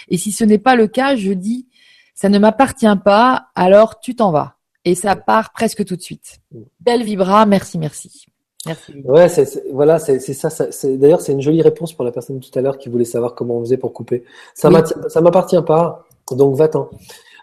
Et 0.08 0.18
si 0.18 0.32
ce 0.32 0.42
n'est 0.42 0.58
pas 0.58 0.74
le 0.74 0.88
cas, 0.88 1.14
je 1.14 1.32
dis, 1.32 1.68
ça 2.14 2.28
ne 2.28 2.38
m'appartient 2.38 2.86
pas, 3.04 3.46
alors 3.54 4.00
tu 4.00 4.16
t'en 4.16 4.32
vas. 4.32 4.56
Et 4.84 4.96
ça 4.96 5.14
part 5.14 5.52
presque 5.52 5.84
tout 5.84 5.96
de 5.96 6.02
suite. 6.02 6.40
Belle 6.80 7.04
vibra, 7.04 7.46
merci, 7.46 7.78
merci. 7.78 8.26
Merci. 8.66 8.92
Ouais, 9.04 9.28
c'est, 9.28 9.64
voilà, 9.72 9.98
c'est, 9.98 10.18
ça. 10.18 10.50
c'est, 10.50 10.96
d'ailleurs, 10.96 11.20
c'est 11.20 11.32
une 11.32 11.42
jolie 11.42 11.62
réponse 11.62 11.92
pour 11.92 12.04
la 12.04 12.12
personne 12.12 12.40
tout 12.40 12.58
à 12.58 12.62
l'heure 12.62 12.78
qui 12.78 12.88
voulait 12.88 13.04
savoir 13.04 13.34
comment 13.34 13.58
on 13.58 13.60
faisait 13.60 13.76
pour 13.76 13.92
couper. 13.92 14.24
Ça 14.54 14.70
m'appartient 14.70 15.62
pas, 15.66 16.04
donc 16.30 16.56
va-t'en. 16.56 16.88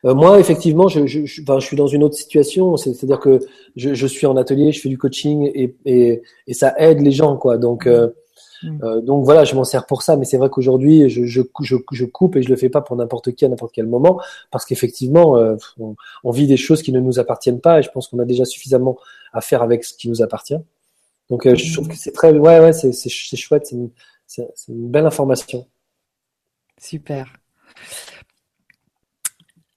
Euh, 0.06 0.15
moi, 0.15 0.39
effectivement, 0.39 0.88
je, 0.88 1.06
je, 1.06 1.26
je, 1.26 1.41
je, 1.45 1.60
suis 1.60 1.77
dans 1.77 1.88
une 1.88 2.03
autre 2.03 2.15
situation. 2.15 2.76
C'est-à-dire 2.77 3.19
que 3.19 3.39
je, 3.76 3.93
je, 3.93 4.07
suis 4.07 4.26
en 4.26 4.35
atelier, 4.35 4.72
je 4.72 4.81
fais 4.81 4.89
du 4.89 4.98
coaching 4.98 5.52
et, 5.53 5.76
et, 5.85 6.22
et 6.48 6.53
ça 6.53 6.73
aide 6.77 7.02
les 7.02 7.11
gens, 7.11 7.38
quoi. 7.38 7.57
Donc, 7.57 7.85
euh, 7.85 8.10
mm. 8.64 8.84
euh, 8.84 9.02
donc 9.02 9.26
voilà, 9.26 9.43
je 9.43 9.53
m'en 9.56 9.64
sers 9.64 9.85
pour 9.85 10.02
ça. 10.02 10.18
Mais 10.18 10.26
c'est 10.26 10.38
vrai 10.38 10.49
qu'aujourd'hui, 10.49 11.07
je, 11.10 11.26
je, 11.26 11.41
je, 11.61 12.06
coupe 12.06 12.35
et 12.35 12.41
je 12.41 12.49
le 12.49 12.56
fais 12.56 12.69
pas 12.69 12.81
pour 12.81 12.95
n'importe 12.95 13.34
qui 13.34 13.45
à 13.45 13.49
n'importe 13.49 13.73
quel 13.73 13.85
moment, 13.85 14.19
parce 14.49 14.65
qu'effectivement, 14.65 15.38
euh, 15.38 15.56
on, 15.80 15.95
on, 16.23 16.31
vit 16.31 16.48
des 16.48 16.57
choses 16.57 16.81
qui 16.81 16.91
ne 16.91 16.99
nous 16.99 17.19
appartiennent 17.19 17.61
pas. 17.61 17.80
Et 17.80 17.84
je 17.84 17.91
pense 17.91 18.07
qu'on 18.07 18.19
a 18.19 18.26
déjà 18.26 18.45
suffisamment 18.45 18.98
à 19.34 19.41
faire 19.41 19.61
avec 19.61 19.84
ce 19.84 19.93
qui 19.93 20.10
nous 20.10 20.23
appartient. 20.23 20.57
Donc, 21.32 21.45
euh, 21.45 21.56
je 21.56 21.72
trouve 21.72 21.88
que 21.88 21.95
c'est 21.95 22.12
très, 22.12 22.34
ouais, 22.34 22.60
ouais, 22.60 22.74
c'est, 22.74 22.91
chouette, 23.10 23.74
c'est 24.28 24.68
une, 24.68 24.90
belle 24.90 25.06
information. 25.06 25.66
Super. 26.78 27.38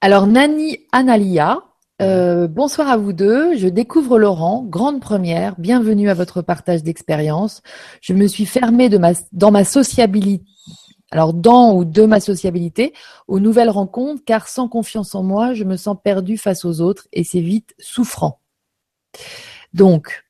Alors, 0.01 0.27
Nani 0.27 0.79
Analia, 0.91 1.63
euh, 2.03 2.49
bonsoir 2.49 2.89
à 2.89 2.97
vous 2.97 3.13
deux. 3.13 3.57
Je 3.57 3.69
découvre 3.69 4.19
Laurent, 4.19 4.65
grande 4.65 5.01
première. 5.01 5.55
Bienvenue 5.61 6.11
à 6.11 6.15
votre 6.15 6.43
partage 6.43 6.83
d'expérience. 6.83 7.63
Je 8.01 8.15
me 8.15 8.27
suis 8.27 8.47
fermée 8.47 8.89
dans 8.89 9.51
ma 9.53 9.65
sociabilité, 9.65 10.45
alors 11.13 11.35
dans 11.35 11.77
ou 11.77 11.85
de 11.85 12.05
ma 12.05 12.19
sociabilité, 12.19 12.95
aux 13.29 13.39
nouvelles 13.39 13.71
rencontres, 13.71 14.25
car 14.27 14.49
sans 14.49 14.69
confiance 14.69 15.15
en 15.15 15.23
moi, 15.23 15.55
je 15.55 15.63
me 15.63 15.77
sens 15.77 15.97
perdue 16.03 16.37
face 16.37 16.65
aux 16.65 16.81
autres 16.81 17.07
et 17.13 17.23
c'est 17.23 17.39
vite 17.41 17.77
souffrant. 17.79 18.41
Donc, 19.73 20.25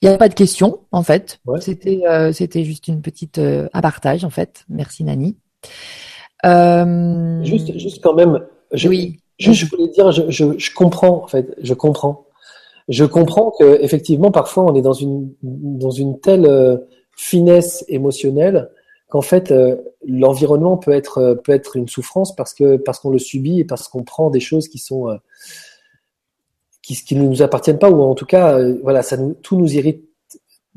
il 0.00 0.08
n'y 0.08 0.14
a 0.14 0.18
pas 0.18 0.28
de 0.28 0.34
question, 0.34 0.80
en 0.92 1.02
fait. 1.02 1.40
C'était, 1.60 2.02
euh, 2.06 2.32
c'était 2.32 2.62
juste 2.62 2.86
une 2.86 3.02
petite 3.02 3.38
euh, 3.38 3.68
apartage, 3.72 4.24
en 4.24 4.30
fait. 4.30 4.64
Merci, 4.68 5.02
Nani. 5.02 5.36
Euh... 6.46 7.42
Juste, 7.42 7.76
juste 7.78 8.00
quand 8.02 8.14
même. 8.14 8.44
Je, 8.72 8.88
oui. 8.88 9.18
je 9.40 9.66
voulais 9.66 9.88
dire, 9.88 10.12
je, 10.12 10.22
je, 10.28 10.56
je, 10.56 10.72
comprends, 10.72 11.24
en 11.24 11.26
fait. 11.26 11.52
Je 11.60 11.74
comprends. 11.74 12.26
Je 12.88 13.04
comprends 13.04 13.52
que 13.58 13.82
effectivement, 13.82 14.30
parfois, 14.30 14.64
on 14.64 14.74
est 14.74 14.82
dans 14.82 14.92
une 14.92 15.32
dans 15.42 15.90
une 15.90 16.20
telle 16.20 16.46
euh, 16.46 16.78
finesse 17.16 17.84
émotionnelle 17.88 18.70
qu'en 19.08 19.20
fait, 19.20 19.52
l'environnement 20.06 20.76
peut 20.76 20.92
être 20.92 21.40
peut 21.42 21.52
être 21.52 21.76
une 21.76 21.88
souffrance 21.88 22.36
parce 22.36 22.54
que 22.54 22.76
parce 22.76 23.00
qu'on 23.00 23.10
le 23.10 23.18
subit 23.18 23.60
et 23.60 23.64
parce 23.64 23.88
qu'on 23.88 24.04
prend 24.04 24.30
des 24.30 24.40
choses 24.40 24.68
qui 24.68 24.78
sont 24.78 25.18
qui, 26.94 27.16
ne 27.16 27.22
nous 27.22 27.42
appartiennent 27.42 27.78
pas, 27.78 27.90
ou 27.90 28.00
en 28.02 28.14
tout 28.14 28.26
cas, 28.26 28.58
euh, 28.58 28.78
voilà, 28.82 29.02
ça 29.02 29.16
nous, 29.16 29.34
tout 29.34 29.56
nous 29.56 29.74
irrite 29.74 30.04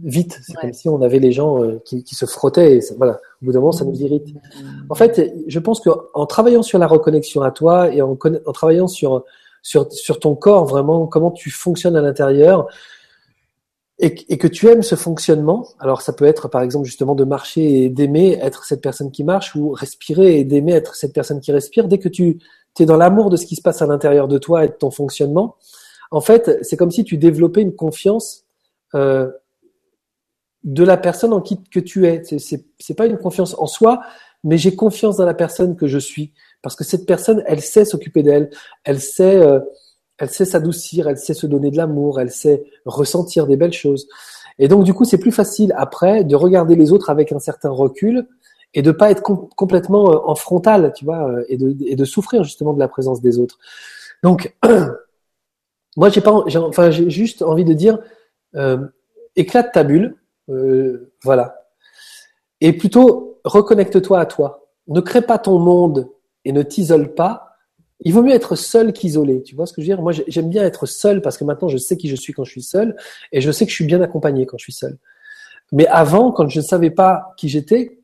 vite. 0.03 0.39
C'est 0.43 0.53
comme 0.53 0.73
si 0.73 0.89
on 0.89 1.01
avait 1.01 1.19
les 1.19 1.31
gens 1.31 1.63
euh, 1.63 1.79
qui, 1.85 2.03
se 2.03 2.25
frottaient. 2.25 2.77
Et 2.77 2.81
voilà, 2.97 3.19
au 3.41 3.45
bout 3.45 3.51
d'un 3.51 3.59
moment, 3.59 3.71
ça 3.71 3.85
nous 3.85 4.01
irrite. 4.01 4.27
En 4.89 4.95
fait, 4.95 5.33
je 5.47 5.59
pense 5.59 5.79
qu'en 5.79 6.25
travaillant 6.25 6.63
sur 6.63 6.79
la 6.79 6.87
reconnexion 6.87 7.41
à 7.41 7.51
toi 7.51 7.93
et 7.93 8.01
en, 8.01 8.17
en 8.45 8.51
travaillant 8.51 8.87
sur, 8.87 9.23
sur, 9.61 9.91
sur 9.91 10.19
ton 10.19 10.35
corps, 10.35 10.65
vraiment, 10.65 11.07
comment 11.07 11.31
tu 11.31 11.51
fonctionnes 11.51 11.95
à 11.95 12.01
l'intérieur, 12.01 12.67
et, 13.99 14.15
et, 14.29 14.39
que 14.39 14.47
tu 14.47 14.67
aimes 14.67 14.81
ce 14.81 14.95
fonctionnement, 14.95 15.67
alors 15.79 16.01
ça 16.01 16.11
peut 16.11 16.25
être 16.25 16.47
par 16.47 16.63
exemple 16.63 16.85
justement 16.85 17.13
de 17.13 17.23
marcher 17.23 17.83
et 17.83 17.89
d'aimer 17.89 18.39
être 18.41 18.65
cette 18.65 18.81
personne 18.81 19.11
qui 19.11 19.23
marche, 19.23 19.55
ou 19.55 19.69
respirer 19.73 20.39
et 20.39 20.43
d'aimer 20.43 20.73
être 20.73 20.95
cette 20.95 21.13
personne 21.13 21.39
qui 21.39 21.51
respire, 21.51 21.87
dès 21.87 21.99
que 21.99 22.09
tu 22.09 22.39
es 22.79 22.85
dans 22.85 22.97
l'amour 22.97 23.29
de 23.29 23.37
ce 23.37 23.45
qui 23.45 23.55
se 23.55 23.61
passe 23.61 23.83
à 23.83 23.85
l'intérieur 23.85 24.27
de 24.27 24.39
toi 24.39 24.65
et 24.65 24.69
de 24.69 24.73
ton 24.73 24.89
fonctionnement, 24.89 25.55
en 26.11 26.21
fait, 26.21 26.59
c'est 26.61 26.75
comme 26.75 26.91
si 26.91 27.05
tu 27.05 27.17
développais 27.17 27.61
une 27.61 27.73
confiance 27.73 28.45
euh, 28.95 29.31
de 30.63 30.83
la 30.83 30.97
personne 30.97 31.33
en 31.33 31.41
qui 31.41 31.63
que 31.63 31.79
tu 31.79 32.05
es. 32.05 32.21
C'est, 32.37 32.93
pas 32.93 33.05
une 33.05 33.17
confiance 33.17 33.55
en 33.57 33.65
soi, 33.65 34.01
mais 34.43 34.57
j'ai 34.57 34.75
confiance 34.75 35.17
dans 35.17 35.25
la 35.25 35.33
personne 35.33 35.75
que 35.75 35.87
je 35.87 35.97
suis, 35.97 36.33
parce 36.61 36.75
que 36.75 36.83
cette 36.83 37.05
personne, 37.05 37.43
elle 37.47 37.61
sait 37.61 37.85
s'occuper 37.85 38.23
d'elle, 38.23 38.49
elle 38.83 38.99
sait, 38.99 39.37
euh, 39.37 39.61
elle 40.17 40.29
sait 40.29 40.45
s'adoucir, 40.45 41.07
elle 41.07 41.17
sait 41.17 41.33
se 41.33 41.47
donner 41.47 41.71
de 41.71 41.77
l'amour, 41.77 42.19
elle 42.19 42.31
sait 42.31 42.65
ressentir 42.85 43.47
des 43.47 43.55
belles 43.55 43.73
choses. 43.73 44.07
Et 44.59 44.67
donc, 44.67 44.83
du 44.83 44.93
coup, 44.93 45.05
c'est 45.05 45.17
plus 45.17 45.31
facile 45.31 45.73
après 45.77 46.25
de 46.25 46.35
regarder 46.35 46.75
les 46.75 46.91
autres 46.91 47.09
avec 47.09 47.31
un 47.31 47.39
certain 47.39 47.69
recul 47.69 48.27
et 48.73 48.81
de 48.81 48.91
pas 48.91 49.09
être 49.09 49.23
complètement 49.23 50.11
euh, 50.11 50.17
en 50.25 50.35
frontal, 50.35 50.91
tu 50.95 51.05
vois, 51.05 51.33
et 51.47 51.57
de, 51.57 51.73
et 51.85 51.95
de 51.95 52.05
souffrir 52.05 52.43
justement 52.43 52.73
de 52.73 52.79
la 52.79 52.89
présence 52.89 53.21
des 53.21 53.39
autres. 53.39 53.57
Donc, 54.23 54.53
moi, 55.97 56.09
j'ai 56.09 56.21
pas, 56.21 56.31
enfin, 56.31 56.91
j'ai 56.91 57.09
juste 57.09 57.41
envie 57.41 57.65
de 57.65 57.73
dire, 57.73 57.99
euh, 58.55 58.87
éclate 59.35 59.73
ta 59.73 59.83
bulle, 59.83 60.15
euh, 60.49 61.11
voilà, 61.23 61.61
et 62.61 62.73
plutôt 62.73 63.39
reconnecte-toi 63.43 64.19
à 64.19 64.25
toi. 64.25 64.67
Ne 64.87 65.01
crée 65.01 65.21
pas 65.21 65.37
ton 65.37 65.59
monde 65.59 66.09
et 66.45 66.51
ne 66.51 66.61
t'isole 66.63 67.13
pas. 67.13 67.57
Il 68.01 68.13
vaut 68.13 68.23
mieux 68.23 68.33
être 68.33 68.55
seul 68.55 68.93
qu'isolé. 68.93 69.43
Tu 69.43 69.55
vois 69.55 69.65
ce 69.65 69.73
que 69.73 69.81
je 69.81 69.87
veux 69.87 69.95
dire? 69.95 70.01
Moi, 70.01 70.11
j'aime 70.27 70.49
bien 70.49 70.63
être 70.63 70.85
seul 70.85 71.21
parce 71.21 71.37
que 71.37 71.43
maintenant, 71.43 71.67
je 71.67 71.77
sais 71.77 71.97
qui 71.97 72.07
je 72.07 72.15
suis 72.15 72.33
quand 72.33 72.43
je 72.43 72.51
suis 72.51 72.63
seul 72.63 72.95
et 73.31 73.41
je 73.41 73.51
sais 73.51 73.65
que 73.65 73.71
je 73.71 73.75
suis 73.75 73.85
bien 73.85 74.01
accompagné 74.01 74.45
quand 74.45 74.57
je 74.57 74.63
suis 74.63 74.73
seul. 74.73 74.97
Mais 75.71 75.87
avant, 75.87 76.31
quand 76.31 76.49
je 76.49 76.59
ne 76.59 76.63
savais 76.65 76.89
pas 76.89 77.33
qui 77.37 77.47
j'étais, 77.47 77.99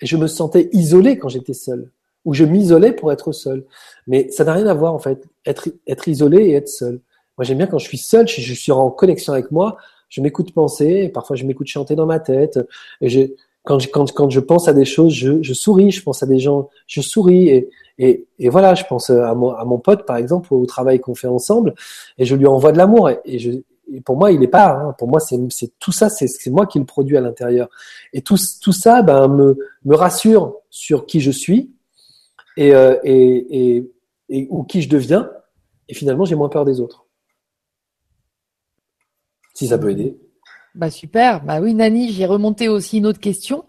je 0.00 0.16
me 0.16 0.26
sentais 0.26 0.68
isolé 0.72 1.18
quand 1.18 1.28
j'étais 1.28 1.54
seul 1.54 1.90
ou 2.24 2.34
je 2.34 2.44
m'isolais 2.44 2.92
pour 2.92 3.12
être 3.12 3.32
seul. 3.32 3.64
Mais 4.06 4.30
ça 4.30 4.44
n'a 4.44 4.54
rien 4.54 4.66
à 4.66 4.74
voir 4.74 4.94
en 4.94 4.98
fait. 4.98 5.26
Être, 5.44 5.68
être 5.86 6.08
isolé 6.08 6.38
et 6.46 6.52
être 6.54 6.68
seul. 6.68 7.00
Moi, 7.38 7.44
j'aime 7.44 7.58
bien 7.58 7.66
quand 7.66 7.78
je 7.78 7.86
suis 7.86 7.98
seul, 7.98 8.28
je, 8.28 8.54
suis 8.54 8.72
en 8.72 8.90
connexion 8.90 9.32
avec 9.32 9.50
moi, 9.50 9.76
je 10.08 10.20
m'écoute 10.20 10.52
penser, 10.52 11.08
parfois 11.08 11.36
je 11.36 11.44
m'écoute 11.44 11.66
chanter 11.66 11.94
dans 11.94 12.06
ma 12.06 12.20
tête. 12.20 12.58
Et 13.00 13.08
je, 13.08 13.20
quand, 13.64 13.78
je, 13.78 13.88
quand, 13.88 14.12
quand 14.12 14.28
je 14.30 14.40
pense 14.40 14.68
à 14.68 14.74
des 14.74 14.84
choses, 14.84 15.14
je, 15.14 15.42
je 15.42 15.54
souris, 15.54 15.90
je 15.90 16.02
pense 16.02 16.22
à 16.22 16.26
des 16.26 16.38
gens, 16.38 16.68
je 16.86 17.00
souris. 17.00 17.48
Et, 17.48 17.70
et, 17.98 18.26
et 18.38 18.48
voilà, 18.48 18.74
je 18.74 18.84
pense 18.84 19.10
à 19.10 19.34
mon, 19.34 19.50
à 19.50 19.64
mon 19.64 19.78
pote, 19.78 20.04
par 20.04 20.16
exemple, 20.16 20.52
au 20.52 20.66
travail 20.66 21.00
qu'on 21.00 21.14
fait 21.14 21.28
ensemble, 21.28 21.74
et 22.18 22.24
je 22.24 22.34
lui 22.34 22.46
envoie 22.46 22.72
de 22.72 22.78
l'amour. 22.78 23.08
Et, 23.08 23.20
et 23.92 24.00
pour 24.00 24.16
moi, 24.16 24.32
il 24.32 24.42
est 24.42 24.48
pas. 24.48 24.72
Hein, 24.72 24.94
pour 24.98 25.08
moi, 25.08 25.20
c'est 25.20 25.38
tout 25.78 25.92
ça, 25.92 26.08
c'est 26.08 26.50
moi 26.50 26.66
qui 26.66 26.78
le 26.78 26.84
produis 26.84 27.16
à 27.16 27.20
l'intérieur. 27.20 27.68
Et 28.12 28.22
tout, 28.22 28.38
tout 28.60 28.72
ça, 28.72 29.02
ben, 29.02 29.28
me, 29.28 29.56
me 29.84 29.94
rassure 29.94 30.56
sur 30.70 31.06
qui 31.06 31.20
je 31.20 31.30
suis 31.30 31.70
et, 32.56 32.74
euh, 32.74 32.96
et, 33.04 33.76
et, 33.76 33.92
et 34.28 34.46
ou 34.50 34.64
qui 34.64 34.82
je 34.82 34.88
deviens. 34.88 35.30
Et 35.88 35.94
finalement, 35.94 36.24
j'ai 36.24 36.34
moins 36.34 36.48
peur 36.48 36.64
des 36.64 36.80
autres 36.80 37.06
si 39.54 39.66
ça 39.66 39.78
peut 39.78 39.90
aider. 39.90 40.16
Bah 40.74 40.90
super. 40.90 41.44
Bah 41.44 41.60
oui, 41.60 41.74
Nani, 41.74 42.12
j'ai 42.12 42.24
remonté 42.24 42.70
aussi 42.70 42.96
une 42.96 43.04
autre 43.04 43.20
question 43.20 43.64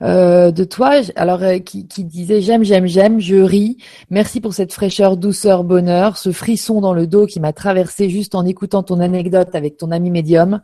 euh, 0.00 0.50
de 0.50 0.64
toi. 0.64 1.02
Alors 1.14 1.42
euh, 1.42 1.58
qui, 1.58 1.86
qui, 1.86 2.02
disait 2.02 2.40
j'aime, 2.40 2.64
j'aime, 2.64 2.86
j'aime, 2.86 3.20
je 3.20 3.36
ris. 3.36 3.76
Merci 4.08 4.40
pour 4.40 4.54
cette 4.54 4.72
fraîcheur, 4.72 5.18
douceur, 5.18 5.64
bonheur, 5.64 6.16
ce 6.16 6.32
frisson 6.32 6.80
dans 6.80 6.94
le 6.94 7.06
dos 7.06 7.26
qui 7.26 7.40
m'a 7.40 7.52
traversé 7.52 8.08
juste 8.08 8.34
en 8.34 8.46
écoutant 8.46 8.82
ton 8.82 9.00
anecdote 9.00 9.54
avec 9.54 9.76
ton 9.76 9.90
ami 9.90 10.10
médium 10.10 10.62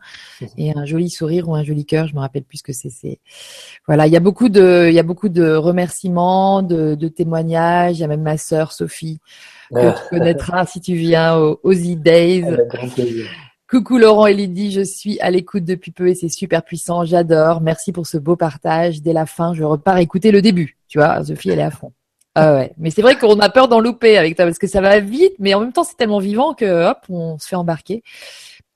et 0.57 0.75
un 0.75 0.83
joli 0.85 1.11
sourire 1.11 1.47
ou 1.47 1.53
un 1.53 1.63
joli 1.63 1.85
cœur. 1.85 2.07
Je 2.07 2.15
me 2.15 2.21
rappelle 2.21 2.43
plus 2.43 2.57
ce 2.57 2.63
que 2.63 2.73
c'est. 2.73 2.89
C'est 2.89 3.19
voilà. 3.85 4.07
Il 4.07 4.13
y 4.13 4.17
a 4.17 4.19
beaucoup 4.19 4.49
de, 4.49 4.87
il 4.89 4.95
y 4.95 4.99
a 4.99 5.03
beaucoup 5.03 5.29
de 5.29 5.53
remerciements, 5.53 6.63
de, 6.63 6.95
de 6.95 7.07
témoignages. 7.07 7.99
Il 7.99 8.01
y 8.01 8.03
a 8.03 8.07
même 8.07 8.23
ma 8.23 8.37
sœur 8.37 8.71
Sophie 8.71 9.19
que 9.71 9.91
tu 9.91 10.09
connaîtras 10.09 10.65
si 10.65 10.81
tu 10.81 10.95
viens 10.95 11.37
aux, 11.37 11.59
aux 11.61 11.73
grand 11.73 12.89
plaisir. 12.89 13.27
Coucou 13.73 13.97
Laurent 13.97 14.27
et 14.27 14.35
Lydie, 14.35 14.71
je 14.71 14.81
suis 14.81 15.19
à 15.19 15.31
l'écoute 15.31 15.63
depuis 15.65 15.89
peu 15.89 16.07
et 16.07 16.13
c'est 16.13 16.29
super 16.29 16.61
puissant, 16.61 17.05
j'adore. 17.05 17.59
Merci 17.59 17.91
pour 17.91 18.05
ce 18.05 18.19
beau 18.19 18.35
partage. 18.35 19.01
Dès 19.01 19.13
la 19.13 19.25
fin, 19.25 19.55
je 19.55 19.63
repars 19.63 19.97
écouter 19.97 20.29
le 20.29 20.43
début. 20.43 20.77
Tu 20.87 20.99
vois, 20.99 21.25
Sophie, 21.25 21.49
elle 21.49 21.57
est 21.57 21.63
à 21.63 21.71
fond. 21.71 21.91
Ah 22.35 22.53
ouais. 22.53 22.73
Mais 22.77 22.91
c'est 22.91 23.01
vrai 23.01 23.17
qu'on 23.17 23.39
a 23.39 23.49
peur 23.49 23.67
d'en 23.67 23.79
louper 23.79 24.15
avec 24.15 24.35
toi 24.35 24.45
parce 24.45 24.59
que 24.59 24.67
ça 24.67 24.79
va 24.79 24.99
vite, 24.99 25.33
mais 25.39 25.55
en 25.55 25.59
même 25.59 25.73
temps, 25.73 25.83
c'est 25.83 25.97
tellement 25.97 26.19
vivant 26.19 26.53
que 26.53 26.91
hop, 26.91 26.99
on 27.09 27.39
se 27.39 27.47
fait 27.47 27.55
embarquer. 27.55 28.03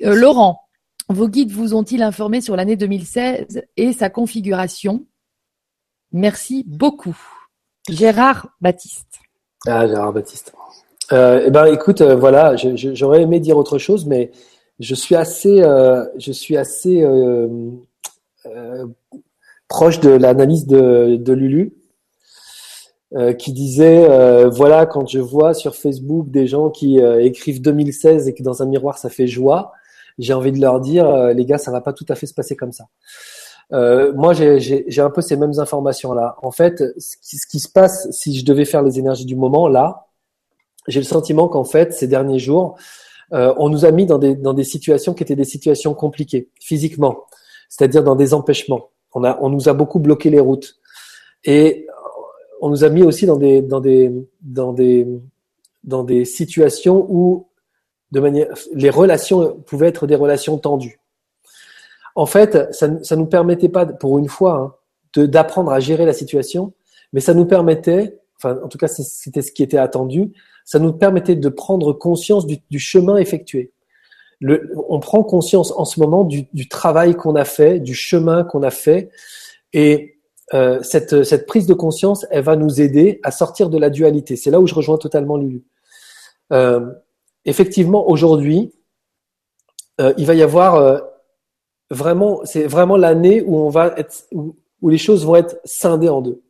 Euh, 0.03 0.15
Laurent, 0.15 0.61
vos 1.09 1.29
guides 1.29 1.51
vous 1.51 1.75
ont-ils 1.75 2.01
informé 2.01 2.41
sur 2.41 2.55
l'année 2.55 2.75
2016 2.75 3.65
et 3.77 3.93
sa 3.93 4.09
configuration? 4.09 5.05
Merci 6.11 6.63
beaucoup. 6.65 7.15
Gérard 7.87 8.47
Baptiste. 8.61 9.19
Ah, 9.67 9.87
Gérard 9.87 10.13
Baptiste. 10.13 10.55
Euh, 11.11 11.43
eh 11.45 11.51
ben, 11.51 11.67
écoute, 11.67 12.01
euh, 12.01 12.15
voilà, 12.15 12.55
j'aurais 12.55 13.21
aimé 13.21 13.39
dire 13.39 13.59
autre 13.59 13.77
chose, 13.77 14.07
mais 14.07 14.31
je 14.79 14.95
suis 14.95 15.15
assez, 15.15 15.61
euh, 15.61 16.05
je 16.17 16.31
suis 16.31 16.57
assez 16.57 17.01
euh, 17.03 17.47
proche 19.67 19.99
de 19.99 20.09
l'analyse 20.09 20.67
de, 20.67 21.17
de, 21.17 21.33
Lulu, 21.33 21.73
qui 23.39 23.53
disait, 23.53 24.05
voilà, 24.49 24.85
quand 24.85 25.07
je 25.07 25.19
vois 25.19 25.53
sur 25.53 25.75
Facebook 25.75 26.29
des 26.29 26.45
gens 26.47 26.69
qui 26.69 26.99
écrivent 26.99 27.61
2016 27.61 28.27
et 28.27 28.33
que 28.33 28.43
dans 28.43 28.61
un 28.61 28.65
miroir 28.65 28.97
ça 28.97 29.09
fait 29.09 29.27
joie, 29.27 29.73
j'ai 30.19 30.33
envie 30.33 30.51
de 30.51 30.59
leur 30.59 30.79
dire, 30.79 31.33
les 31.33 31.45
gars, 31.45 31.57
ça 31.57 31.71
va 31.71 31.81
pas 31.81 31.93
tout 31.93 32.05
à 32.09 32.15
fait 32.15 32.25
se 32.25 32.33
passer 32.33 32.55
comme 32.55 32.71
ça. 32.71 32.85
moi, 33.71 34.33
j'ai 34.33 35.01
un 35.01 35.09
peu 35.09 35.21
ces 35.21 35.35
mêmes 35.35 35.57
informations 35.59 36.13
là. 36.13 36.35
En 36.41 36.51
fait, 36.51 36.83
ce 36.97 37.17
qui, 37.17 37.37
ce 37.37 37.47
qui 37.47 37.59
se 37.59 37.69
passe, 37.69 38.09
si 38.11 38.37
je 38.37 38.45
devais 38.45 38.65
faire 38.65 38.83
les 38.83 38.99
énergies 38.99 39.25
du 39.25 39.35
moment 39.35 39.67
là, 39.67 40.07
j'ai 40.87 40.99
le 40.99 41.05
sentiment 41.05 41.47
qu'en 41.47 41.65
fait, 41.65 41.93
ces 41.93 42.07
derniers 42.07 42.39
jours, 42.39 42.77
euh, 43.33 43.53
on 43.57 43.69
nous 43.69 43.85
a 43.85 43.91
mis 43.91 44.05
dans 44.05 44.17
des, 44.17 44.35
dans 44.35 44.53
des 44.53 44.63
situations 44.63 45.13
qui 45.13 45.23
étaient 45.23 45.35
des 45.35 45.43
situations 45.43 45.93
compliquées, 45.93 46.49
physiquement, 46.59 47.25
c'est-à-dire 47.69 48.03
dans 48.03 48.15
des 48.15 48.33
empêchements. 48.33 48.89
On, 49.13 49.23
a, 49.23 49.37
on 49.41 49.49
nous 49.49 49.69
a 49.69 49.73
beaucoup 49.73 49.99
bloqué 49.99 50.29
les 50.29 50.39
routes. 50.39 50.79
Et 51.43 51.87
on 52.61 52.69
nous 52.69 52.83
a 52.83 52.89
mis 52.89 53.03
aussi 53.03 53.25
dans 53.25 53.37
des, 53.37 53.61
dans 53.61 53.79
des, 53.79 54.11
dans 54.41 54.73
des, 54.73 55.07
dans 55.83 56.03
des 56.03 56.25
situations 56.25 57.05
où 57.09 57.47
de 58.11 58.19
manière, 58.19 58.47
les 58.73 58.89
relations 58.89 59.57
pouvaient 59.65 59.87
être 59.87 60.07
des 60.07 60.15
relations 60.15 60.57
tendues. 60.57 60.99
En 62.15 62.25
fait, 62.25 62.73
ça 62.73 62.87
ne 62.87 63.15
nous 63.15 63.25
permettait 63.25 63.69
pas, 63.69 63.85
pour 63.85 64.17
une 64.17 64.29
fois, 64.29 64.75
hein, 65.15 65.25
d'apprendre 65.25 65.71
à 65.71 65.79
gérer 65.79 66.05
la 66.05 66.13
situation, 66.13 66.73
mais 67.13 67.19
ça 67.19 67.33
nous 67.33 67.45
permettait, 67.45 68.19
enfin, 68.37 68.59
en 68.63 68.67
tout 68.67 68.77
cas, 68.77 68.87
c'était 68.87 69.41
ce 69.41 69.51
qui 69.51 69.63
était 69.63 69.77
attendu, 69.77 70.33
ça 70.67 70.79
nous 70.79 70.91
permettait 70.91 71.37
de 71.37 71.47
prendre 71.47 71.93
conscience 71.93 72.45
du, 72.45 72.77
chemin 72.77 73.15
effectué. 73.15 73.71
Le, 74.41 74.69
on 74.89 74.99
prend 74.99 75.23
conscience 75.23 75.71
en 75.71 75.85
ce 75.85 75.97
moment 75.97 76.25
du, 76.25 76.67
travail 76.67 77.15
qu'on 77.15 77.35
a 77.35 77.45
fait, 77.45 77.79
du 77.79 77.95
chemin 77.95 78.43
qu'on 78.43 78.63
a 78.63 78.69
fait, 78.69 79.09
et 79.71 80.17
euh, 80.53 80.83
cette, 80.83 81.23
cette, 81.23 81.45
prise 81.45 81.67
de 81.67 81.73
conscience, 81.73 82.25
elle 82.31 82.43
va 82.43 82.57
nous 82.57 82.81
aider 82.81 83.21
à 83.23 83.31
sortir 83.31 83.69
de 83.69 83.77
la 83.77 83.89
dualité. 83.89 84.35
C'est 84.35 84.51
là 84.51 84.59
où 84.59 84.67
je 84.67 84.75
rejoins 84.75 84.97
totalement 84.97 85.37
Lulu. 85.37 85.63
Euh, 86.51 86.91
effectivement, 87.45 88.09
aujourd'hui, 88.09 88.73
euh, 90.01 90.13
il 90.17 90.25
va 90.25 90.35
y 90.35 90.41
avoir 90.41 90.75
euh, 90.75 90.99
vraiment, 91.89 92.41
c'est 92.43 92.67
vraiment 92.67 92.97
l'année 92.97 93.41
où 93.41 93.57
on 93.57 93.69
va 93.69 93.93
être, 93.95 94.27
où 94.33 94.89
les 94.89 94.97
choses 94.97 95.25
vont 95.25 95.37
être 95.37 95.61
scindées 95.63 96.09
en 96.09 96.21
deux. 96.21 96.41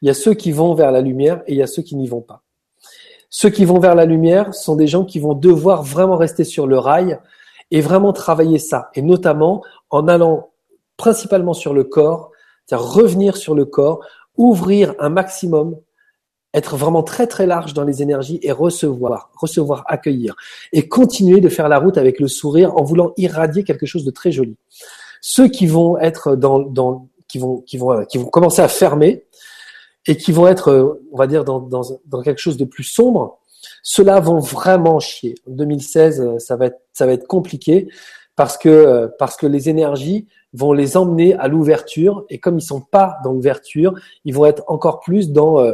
Il 0.00 0.08
y 0.08 0.10
a 0.10 0.14
ceux 0.14 0.34
qui 0.34 0.50
vont 0.50 0.74
vers 0.74 0.90
la 0.90 1.00
lumière 1.00 1.44
et 1.46 1.52
il 1.52 1.58
y 1.58 1.62
a 1.62 1.68
ceux 1.68 1.82
qui 1.82 1.94
n'y 1.94 2.08
vont 2.08 2.22
pas. 2.22 2.42
Ceux 3.34 3.48
qui 3.48 3.64
vont 3.64 3.78
vers 3.78 3.94
la 3.94 4.04
lumière 4.04 4.54
sont 4.54 4.76
des 4.76 4.86
gens 4.86 5.06
qui 5.06 5.18
vont 5.18 5.32
devoir 5.32 5.82
vraiment 5.82 6.18
rester 6.18 6.44
sur 6.44 6.66
le 6.66 6.78
rail 6.78 7.18
et 7.70 7.80
vraiment 7.80 8.12
travailler 8.12 8.58
ça. 8.58 8.90
Et 8.94 9.00
notamment 9.00 9.64
en 9.88 10.06
allant 10.06 10.50
principalement 10.98 11.54
sur 11.54 11.72
le 11.72 11.82
corps, 11.82 12.30
c'est-à-dire 12.66 12.86
revenir 12.86 13.38
sur 13.38 13.54
le 13.54 13.64
corps, 13.64 14.04
ouvrir 14.36 14.94
un 14.98 15.08
maximum, 15.08 15.76
être 16.52 16.76
vraiment 16.76 17.02
très 17.02 17.26
très 17.26 17.46
large 17.46 17.72
dans 17.72 17.84
les 17.84 18.02
énergies 18.02 18.38
et 18.42 18.52
recevoir, 18.52 19.30
recevoir, 19.34 19.84
accueillir 19.86 20.36
et 20.74 20.86
continuer 20.86 21.40
de 21.40 21.48
faire 21.48 21.70
la 21.70 21.78
route 21.78 21.96
avec 21.96 22.20
le 22.20 22.28
sourire 22.28 22.76
en 22.76 22.82
voulant 22.82 23.14
irradier 23.16 23.64
quelque 23.64 23.86
chose 23.86 24.04
de 24.04 24.10
très 24.10 24.30
joli. 24.30 24.56
Ceux 25.22 25.48
qui 25.48 25.66
vont 25.66 25.96
être 25.96 26.36
dans, 26.36 27.08
qui 27.28 27.38
vont 27.38 27.62
qui 27.62 27.78
vont 27.78 28.04
qui 28.04 28.18
vont 28.18 28.26
commencer 28.26 28.60
à 28.60 28.68
fermer, 28.68 29.24
et 30.06 30.16
qui 30.16 30.32
vont 30.32 30.48
être, 30.48 30.68
euh, 30.68 31.00
on 31.12 31.16
va 31.16 31.26
dire, 31.26 31.44
dans, 31.44 31.60
dans, 31.60 31.82
dans 32.06 32.22
quelque 32.22 32.40
chose 32.40 32.56
de 32.56 32.64
plus 32.64 32.84
sombre, 32.84 33.38
ceux-là 33.82 34.20
vont 34.20 34.38
vraiment 34.38 34.98
chier. 34.98 35.34
En 35.48 35.52
2016, 35.52 36.20
euh, 36.20 36.38
ça 36.38 36.56
va 36.56 36.66
être, 36.66 36.80
ça 36.92 37.06
va 37.06 37.12
être 37.12 37.26
compliqué 37.26 37.88
parce 38.36 38.58
que, 38.58 38.68
euh, 38.68 39.08
parce 39.18 39.36
que 39.36 39.46
les 39.46 39.68
énergies 39.68 40.26
vont 40.52 40.72
les 40.72 40.96
emmener 40.96 41.34
à 41.34 41.48
l'ouverture 41.48 42.24
et 42.28 42.38
comme 42.38 42.58
ils 42.58 42.62
sont 42.62 42.80
pas 42.80 43.16
dans 43.24 43.32
l'ouverture, 43.32 43.94
ils 44.24 44.34
vont 44.34 44.44
être 44.44 44.64
encore 44.66 45.00
plus 45.00 45.30
dans, 45.30 45.64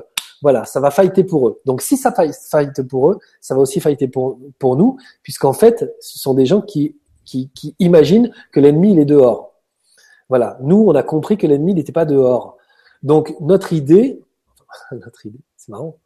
voilà, 0.40 0.64
ça 0.64 0.78
va 0.78 0.92
fighter 0.92 1.24
pour 1.24 1.48
eux. 1.48 1.60
Donc 1.64 1.82
si 1.82 1.96
ça 1.96 2.12
fight 2.12 2.82
pour 2.82 3.10
eux, 3.10 3.18
ça 3.40 3.56
va 3.56 3.60
aussi 3.60 3.80
fighter 3.80 4.06
pour, 4.06 4.38
pour 4.60 4.76
nous, 4.76 4.96
puisqu'en 5.24 5.52
fait, 5.52 5.92
ce 5.98 6.18
sont 6.20 6.34
des 6.34 6.46
gens 6.46 6.60
qui, 6.60 6.96
qui, 7.24 7.50
qui 7.54 7.74
imaginent 7.80 8.30
que 8.52 8.60
l'ennemi, 8.60 8.92
il 8.92 9.00
est 9.00 9.04
dehors. 9.04 9.54
Voilà. 10.28 10.58
Nous, 10.62 10.84
on 10.86 10.94
a 10.94 11.02
compris 11.02 11.36
que 11.36 11.46
l'ennemi 11.46 11.74
n'était 11.74 11.92
pas 11.92 12.04
dehors. 12.04 12.57
Donc 13.02 13.34
notre 13.40 13.72
idée, 13.72 14.20
notre 14.92 15.26
idée, 15.26 15.40
c'est 15.56 15.70
marrant. 15.70 15.98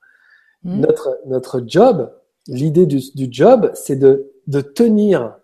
Hmm. 0.62 0.80
Notre 0.80 1.18
notre 1.26 1.62
job, 1.66 2.12
l'idée 2.46 2.86
du, 2.86 3.00
du, 3.14 3.28
job, 3.30 3.70
c'est 3.74 3.96
de 3.96 4.32
de 4.46 4.60
tenir 4.60 5.36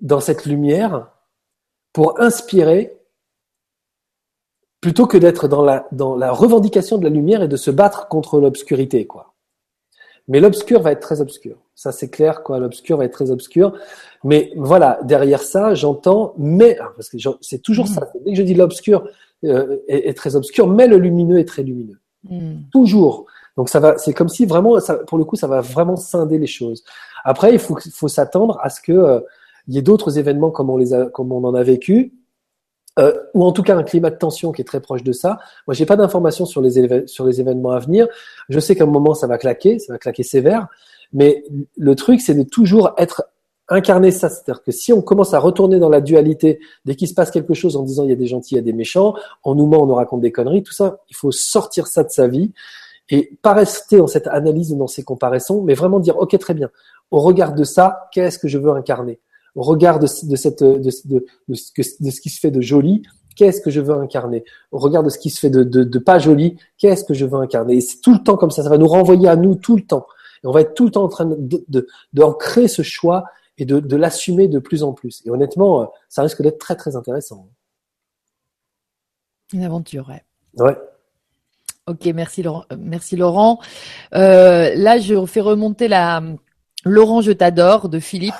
dans 0.00 0.20
cette 0.20 0.46
lumière 0.46 1.10
pour 1.92 2.20
inspirer 2.20 2.98
plutôt 4.80 5.06
que 5.06 5.16
d'être 5.16 5.48
dans 5.48 5.62
la 5.62 5.86
dans 5.92 6.16
la 6.16 6.30
revendication 6.30 6.98
de 6.98 7.04
la 7.04 7.10
lumière 7.10 7.42
et 7.42 7.48
de 7.48 7.56
se 7.56 7.70
battre 7.70 8.08
contre 8.08 8.40
l'obscurité 8.40 9.06
quoi. 9.06 9.34
Mais 10.26 10.40
l'obscur 10.40 10.80
va 10.80 10.92
être 10.92 11.00
très 11.00 11.20
obscur. 11.20 11.58
Ça 11.74 11.92
c'est 11.92 12.08
clair 12.08 12.42
quoi, 12.42 12.58
l'obscur 12.58 12.96
va 12.96 13.04
être 13.04 13.12
très 13.12 13.30
obscur. 13.30 13.78
Mais 14.22 14.52
voilà, 14.56 14.98
derrière 15.02 15.42
ça, 15.42 15.74
j'entends 15.74 16.34
mais 16.38 16.78
ah, 16.80 16.92
parce 16.96 17.10
que 17.10 17.18
c'est 17.40 17.60
toujours 17.60 17.86
hmm. 17.86 17.94
ça. 17.94 18.12
Dès 18.24 18.32
que 18.32 18.38
je 18.38 18.42
dis 18.42 18.54
l'obscur, 18.54 19.06
euh, 19.44 19.78
est, 19.88 20.16
très 20.16 20.36
obscur, 20.36 20.66
mais 20.66 20.86
le 20.86 20.98
lumineux 20.98 21.38
est 21.38 21.44
très 21.44 21.62
lumineux. 21.62 21.98
Hmm. 22.28 22.62
Toujours. 22.72 23.26
Donc 23.56 23.68
ça 23.68 23.80
va, 23.80 23.98
c'est 23.98 24.12
comme 24.12 24.28
si 24.28 24.46
vraiment, 24.46 24.80
ça, 24.80 24.96
pour 24.96 25.18
le 25.18 25.24
coup, 25.24 25.36
ça 25.36 25.46
va 25.46 25.60
vraiment 25.60 25.96
scinder 25.96 26.38
les 26.38 26.46
choses. 26.46 26.84
Après, 27.24 27.52
il 27.52 27.58
faut, 27.58 27.76
faut 27.92 28.08
s'attendre 28.08 28.58
à 28.62 28.70
ce 28.70 28.80
que 28.80 28.92
euh, 28.92 29.20
il 29.68 29.74
y 29.74 29.78
ait 29.78 29.82
d'autres 29.82 30.18
événements 30.18 30.50
comme 30.50 30.70
on 30.70 30.76
les 30.76 30.92
a, 30.92 31.06
comme 31.06 31.32
on 31.32 31.44
en 31.44 31.54
a 31.54 31.62
vécu, 31.62 32.12
euh, 32.98 33.12
ou 33.34 33.44
en 33.44 33.52
tout 33.52 33.62
cas 33.62 33.76
un 33.76 33.82
climat 33.82 34.10
de 34.10 34.16
tension 34.16 34.52
qui 34.52 34.62
est 34.62 34.64
très 34.64 34.80
proche 34.80 35.02
de 35.02 35.12
ça. 35.12 35.38
Moi, 35.66 35.74
j'ai 35.74 35.86
pas 35.86 35.96
d'informations 35.96 36.46
sur 36.46 36.60
les 36.60 37.06
sur 37.06 37.26
les 37.26 37.40
événements 37.40 37.72
à 37.72 37.78
venir. 37.78 38.06
Je 38.48 38.60
sais 38.60 38.76
qu'à 38.76 38.84
un 38.84 38.88
moment 38.88 39.14
ça 39.14 39.26
va 39.26 39.38
claquer, 39.38 39.78
ça 39.78 39.92
va 39.92 39.98
claquer 39.98 40.22
sévère, 40.22 40.68
mais 41.12 41.44
le 41.76 41.94
truc 41.96 42.20
c'est 42.20 42.34
de 42.34 42.44
toujours 42.44 42.92
être 42.98 43.24
incarner 43.68 44.10
ça. 44.10 44.28
C'est-à-dire 44.28 44.62
que 44.62 44.72
si 44.72 44.92
on 44.92 45.02
commence 45.02 45.34
à 45.34 45.38
retourner 45.38 45.78
dans 45.78 45.88
la 45.88 46.00
dualité, 46.00 46.60
dès 46.84 46.94
qu'il 46.94 47.08
se 47.08 47.14
passe 47.14 47.30
quelque 47.30 47.54
chose 47.54 47.76
en 47.76 47.82
disant 47.82 48.04
il 48.04 48.10
y 48.10 48.12
a 48.12 48.16
des 48.16 48.26
gentils, 48.26 48.54
il 48.54 48.58
y 48.58 48.60
a 48.60 48.62
des 48.62 48.72
méchants, 48.72 49.14
on 49.42 49.54
nous 49.54 49.66
ment, 49.66 49.82
on 49.82 49.86
nous 49.86 49.94
raconte 49.94 50.20
des 50.20 50.32
conneries, 50.32 50.62
tout 50.62 50.72
ça, 50.72 50.98
il 51.08 51.16
faut 51.16 51.30
sortir 51.32 51.86
ça 51.86 52.04
de 52.04 52.10
sa 52.10 52.28
vie 52.28 52.52
et 53.10 53.36
pas 53.42 53.52
rester 53.52 53.98
dans 53.98 54.06
cette 54.06 54.26
analyse 54.26 54.72
ou 54.72 54.76
dans 54.76 54.86
ces 54.86 55.02
comparaisons, 55.02 55.62
mais 55.62 55.74
vraiment 55.74 56.00
dire 56.00 56.16
ok 56.18 56.38
très 56.38 56.54
bien, 56.54 56.70
au 57.10 57.20
regard 57.20 57.54
de 57.54 57.64
ça, 57.64 58.08
qu'est-ce 58.12 58.38
que 58.38 58.48
je 58.48 58.58
veux 58.58 58.70
incarner? 58.70 59.20
Au 59.54 59.62
regard 59.62 60.00
de, 60.00 60.06
cette 60.06 60.64
de, 60.64 60.78
de, 61.04 61.24
de, 61.48 61.54
ce 61.54 62.20
qui 62.20 62.30
se 62.30 62.40
fait 62.40 62.50
de 62.50 62.60
joli, 62.60 63.02
qu'est-ce 63.36 63.60
que 63.60 63.70
je 63.70 63.80
veux 63.80 63.94
incarner? 63.94 64.44
Au 64.72 64.78
regard 64.78 65.02
de 65.02 65.10
ce 65.10 65.18
qui 65.18 65.30
se 65.30 65.38
fait 65.38 65.50
de, 65.50 65.98
pas 65.98 66.18
joli, 66.18 66.56
qu'est-ce 66.78 67.04
que 67.04 67.14
je 67.14 67.24
veux 67.24 67.38
incarner? 67.38 67.76
Et 67.76 67.80
c'est 67.80 68.00
tout 68.00 68.12
le 68.12 68.18
temps 68.18 68.36
comme 68.36 68.50
ça, 68.50 68.62
ça 68.62 68.68
va 68.68 68.78
nous 68.78 68.88
renvoyer 68.88 69.28
à 69.28 69.36
nous 69.36 69.54
tout 69.54 69.76
le 69.76 69.82
temps. 69.82 70.06
Et 70.42 70.46
on 70.46 70.50
va 70.50 70.62
être 70.62 70.74
tout 70.74 70.84
le 70.84 70.90
temps 70.90 71.04
en 71.04 71.08
train 71.08 71.26
de, 71.26 71.64
de, 71.68 72.32
créer 72.38 72.68
ce 72.68 72.82
choix 72.82 73.24
et 73.58 73.64
de, 73.64 73.80
de 73.80 73.96
l'assumer 73.96 74.48
de 74.48 74.58
plus 74.58 74.82
en 74.82 74.92
plus. 74.92 75.22
Et 75.24 75.30
honnêtement, 75.30 75.82
euh, 75.82 75.86
ça 76.08 76.22
risque 76.22 76.42
d'être 76.42 76.58
très 76.58 76.76
très 76.76 76.96
intéressant. 76.96 77.48
Une 79.52 79.62
aventure, 79.62 80.08
ouais. 80.08 80.24
Ouais. 80.56 80.76
Ok, 81.86 82.06
merci 82.06 82.42
Laurent. 82.42 82.64
Euh, 82.72 82.76
merci 82.78 83.16
Laurent. 83.16 83.60
Euh, 84.14 84.74
là, 84.74 84.98
je 84.98 85.26
fais 85.26 85.40
remonter 85.40 85.86
la 85.86 86.22
Laurent, 86.84 87.22
je 87.22 87.32
t'adore 87.32 87.88
de 87.88 87.98
Philippe 87.98 88.34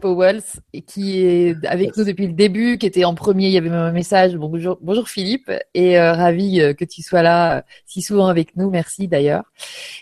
Powells 0.00 0.42
qui 0.86 1.20
est 1.20 1.54
avec 1.66 1.96
nous 1.98 2.04
depuis 2.04 2.26
le 2.26 2.32
début, 2.32 2.78
qui 2.78 2.86
était 2.86 3.04
en 3.04 3.14
premier. 3.14 3.48
Il 3.48 3.52
y 3.52 3.58
avait 3.58 3.68
même 3.68 3.78
un 3.78 3.92
message. 3.92 4.36
Bonjour, 4.36 4.78
bonjour 4.80 5.06
Philippe, 5.06 5.50
et 5.74 5.98
euh, 5.98 6.14
ravi 6.14 6.62
euh, 6.62 6.72
que 6.72 6.86
tu 6.86 7.02
sois 7.02 7.20
là 7.20 7.58
euh, 7.58 7.62
si 7.84 8.00
souvent 8.00 8.28
avec 8.28 8.56
nous. 8.56 8.70
Merci 8.70 9.06
d'ailleurs. 9.06 9.44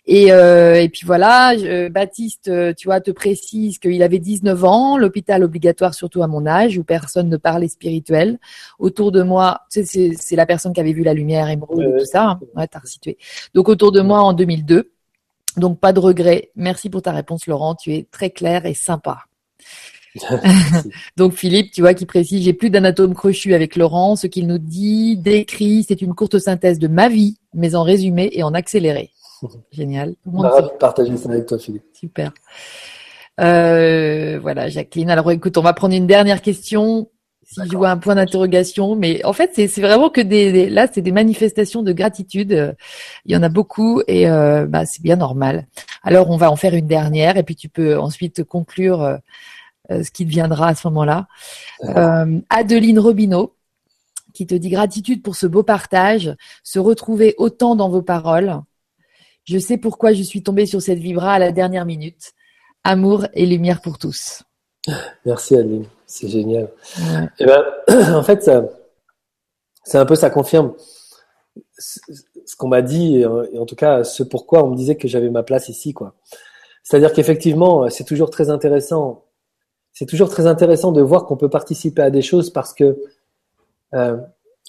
Et, 0.07 0.29
et 0.29 0.89
puis 0.91 1.05
voilà, 1.05 1.55
Baptiste, 1.91 2.51
tu 2.77 2.87
vois, 2.87 3.01
te 3.01 3.11
précise 3.11 3.79
qu'il 3.79 4.03
avait 4.03 4.21
19 4.21 4.65
ans, 4.65 4.97
l'hôpital 4.97 5.43
obligatoire 5.43 5.93
surtout 5.93 6.23
à 6.23 6.29
mon 6.29 6.47
âge, 6.47 6.79
où 6.79 6.85
personne 6.85 7.29
ne 7.29 7.37
parlait 7.37 7.69
spirituel. 7.69 8.39
Autour 8.79 9.13
de 9.13 9.23
moi, 9.23 9.63
c'est 9.69 10.37
la 10.37 10.47
personne 10.47 10.73
qui 10.73 10.81
avait 10.81 10.93
vu 10.93 11.03
la 11.03 11.15
lumière 11.15 11.49
émeraude 11.49 11.83
et 11.83 11.99
tout 11.99 12.07
ça. 12.07 12.25
Hein. 12.25 12.41
Ouais, 12.55 12.69
t'as 12.69 12.79
resitué. 12.79 13.19
Donc 13.55 13.69
autour 13.69 13.91
de 13.91 14.01
moi 14.01 14.21
en 14.21 14.33
2002. 14.33 14.93
Donc 15.59 15.81
pas 15.81 15.93
de 15.93 16.01
regret. 16.01 16.51
Merci 16.57 16.91
pour 16.91 17.03
ta 17.03 17.13
réponse, 17.13 17.47
Laurent. 17.47 17.75
Tu 17.75 17.95
es 17.95 18.07
très 18.11 18.31
clair 18.31 18.67
et 18.67 18.75
sympa. 18.75 19.21
Donc 21.17 21.35
Philippe, 21.35 21.73
tu 21.73 21.81
vois, 21.81 21.95
qui 21.95 22.07
précise, 22.07 22.43
j'ai 22.43 22.53
plus 22.53 22.71
d'anatome 22.71 23.15
crochu 23.15 23.55
avec 23.55 23.77
Laurent. 23.77 24.17
Ce 24.17 24.27
qu'il 24.27 24.47
nous 24.47 24.59
dit, 24.59 25.17
décrit, 25.17 25.85
c'est 25.87 26.03
une 26.03 26.15
courte 26.15 26.39
synthèse 26.39 26.79
de 26.79 26.89
ma 26.89 27.09
vie, 27.09 27.37
mais 27.55 27.75
en 27.75 27.83
résumé 27.83 28.31
et 28.33 28.43
en 28.43 28.55
accéléré. 28.55 29.11
Génial. 29.73 30.15
partager 30.81 31.17
ça 31.17 31.31
avec 31.31 31.47
toi, 31.47 31.59
Philippe. 31.59 31.85
Super. 31.93 32.33
Euh, 33.41 34.39
voilà, 34.41 34.69
Jacqueline. 34.69 35.11
Alors 35.11 35.31
écoute, 35.31 35.57
on 35.59 35.63
va 35.63 35.73
prendre 35.73 35.95
une 35.95 36.07
dernière 36.07 36.43
question. 36.43 37.09
Si 37.49 37.61
je 37.71 37.77
vois 37.77 37.91
un 37.91 37.97
point 37.97 38.15
d'interrogation. 38.15 38.95
Mais 38.95 39.25
en 39.25 39.33
fait, 39.33 39.53
c'est 39.55 39.81
vraiment 39.81 40.11
que 40.11 40.21
des, 40.21 40.69
là, 40.69 40.87
c'est 40.93 41.01
des 41.01 41.13
manifestations 41.13 41.83
de 41.83 41.93
gratitude. 41.93 42.77
Il 43.25 43.33
y 43.33 43.37
en 43.37 43.43
a 43.43 43.49
beaucoup 43.49 44.03
et 44.07 44.29
euh, 44.29 44.67
bah, 44.67 44.85
c'est 44.87 45.03
bien 45.03 45.17
normal. 45.17 45.67
Alors, 46.03 46.31
on 46.31 46.37
va 46.37 46.51
en 46.51 46.57
faire 46.57 46.75
une 46.75 46.87
dernière 46.87 47.37
et 47.37 47.43
puis 47.43 47.57
tu 47.57 47.69
peux 47.69 47.99
ensuite 47.99 48.45
conclure 48.45 49.03
euh, 49.03 49.17
euh, 49.91 50.03
ce 50.03 50.11
qui 50.11 50.25
deviendra 50.25 50.69
à 50.69 50.75
ce 50.75 50.87
moment-là. 50.89 51.27
Adeline 52.51 52.99
Robineau 52.99 53.55
qui 54.35 54.47
te 54.47 54.55
dit 54.55 54.69
gratitude 54.69 55.23
pour 55.23 55.35
ce 55.35 55.47
beau 55.47 55.65
partage, 55.65 56.37
se 56.63 56.79
retrouver 56.79 57.35
autant 57.39 57.75
dans 57.75 57.89
vos 57.89 58.03
paroles. 58.03 58.61
Je 59.45 59.59
sais 59.59 59.79
pourquoi 59.79 60.13
je 60.13 60.23
suis 60.23 60.43
tombée 60.43 60.67
sur 60.67 60.81
cette 60.81 60.99
vibra 60.99 61.33
à 61.33 61.39
la 61.39 61.51
dernière 61.51 61.87
minute. 61.87 62.35
Amour 62.85 63.27
et 63.33 63.47
lumière 63.47 63.81
pour 63.81 63.99
tous. 63.99 64.45
Merci 65.25 65.57
Adeline, 65.57 65.87
c'est 66.09 66.27
génial. 66.27 66.71
Et 66.99 67.29
eh 67.41 67.45
ben, 67.45 67.65
en 68.15 68.23
fait, 68.25 68.51
c'est 69.85 69.99
un 69.99 70.07
peu 70.07 70.17
ça 70.17 70.31
confirme 70.31 70.75
ce 71.79 72.57
qu'on 72.57 72.69
m'a 72.69 72.83
dit 72.83 73.19
et 73.19 73.27
en 73.27 73.67
tout 73.67 73.77
cas 73.77 74.03
ce 74.03 74.23
pourquoi 74.23 74.65
on 74.65 74.71
me 74.71 74.77
disait 74.77 74.97
que 74.97 75.07
j'avais 75.07 75.31
ma 75.31 75.43
place 75.45 75.69
ici 75.69 75.93
quoi. 75.93 76.15
C'est-à-dire 76.83 77.13
qu'effectivement, 77.13 77.91
c'est 77.91 78.05
toujours 78.05 78.31
très 78.31 78.49
intéressant. 78.49 79.27
C'est 79.93 80.07
toujours 80.07 80.31
très 80.31 80.47
intéressant 80.47 80.91
de 80.91 81.03
voir 81.03 81.27
qu'on 81.27 81.37
peut 81.37 81.51
participer 81.51 82.03
à 82.03 82.11
des 82.11 82.23
choses 82.23 82.51
parce 82.51 82.73
que 82.73 82.99
euh, 83.95 84.17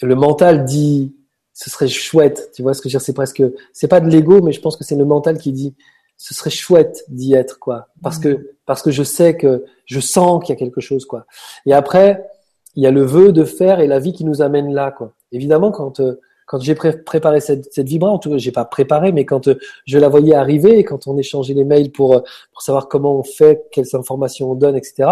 le 0.02 0.16
mental 0.16 0.66
dit 0.66 1.16
ce 1.54 1.70
serait 1.70 1.88
chouette. 1.88 2.52
Tu 2.54 2.62
vois 2.62 2.74
ce 2.74 2.82
que 2.82 2.90
je 2.90 2.96
veux 2.96 3.00
dire 3.00 3.06
C'est 3.06 3.14
presque, 3.14 3.44
c'est 3.72 3.88
pas 3.88 4.02
de 4.02 4.10
l'ego, 4.10 4.42
mais 4.42 4.52
je 4.52 4.60
pense 4.60 4.76
que 4.76 4.84
c'est 4.84 4.96
le 4.96 5.06
mental 5.06 5.38
qui 5.38 5.54
dit 5.54 5.76
ce 6.20 6.34
serait 6.34 6.50
chouette 6.50 7.06
d'y 7.08 7.34
être 7.34 7.60
quoi 7.60 7.88
parce 8.04 8.20
que 8.20 8.52
parce 8.66 8.82
que 8.82 8.92
je 8.92 9.04
sais 9.04 9.38
que 9.38 9.64
je 9.86 10.02
sens 10.02 10.44
qu'il 10.44 10.54
y 10.54 10.58
a 10.58 10.60
quelque 10.60 10.82
chose 10.82 11.06
quoi 11.06 11.26
et 11.66 11.74
après 11.74 12.30
il 12.76 12.84
y 12.84 12.88
a 12.88 12.92
le 12.92 13.04
vœu 13.04 13.32
de 13.32 13.46
faire 13.46 13.80
et 13.80 13.88
la 13.88 14.00
vie 14.00 14.12
qui 14.12 14.26
nous 14.26 14.42
amène 14.42 14.74
là 14.74 14.92
quoi 14.92 15.14
évidemment 15.32 15.72
quand 15.72 16.02
euh, 16.02 16.20
quand 16.46 16.60
j'ai 16.60 16.74
préparé 16.74 17.42
cette, 17.42 17.72
cette 17.72 17.88
vibra, 17.88 18.10
en 18.10 18.18
tout 18.18 18.32
cas, 18.32 18.40
j'ai 18.40 18.52
pas 18.52 18.66
préparé, 18.66 19.12
mais 19.12 19.24
quand 19.24 19.48
euh, 19.48 19.60
je 19.86 20.00
la 20.00 20.10
voyais 20.10 20.34
arriver, 20.34 20.80
et 20.80 20.84
quand 20.84 21.06
on 21.06 21.16
échangeait 21.16 21.54
les 21.54 21.64
mails 21.64 21.92
pour 21.92 22.16
euh, 22.16 22.22
pour 22.52 22.64
savoir 22.64 22.88
comment 22.88 23.20
on 23.20 23.22
fait, 23.22 23.68
quelles 23.72 23.96
informations 23.96 24.50
on 24.50 24.56
donne, 24.56 24.76
etc. 24.76 25.12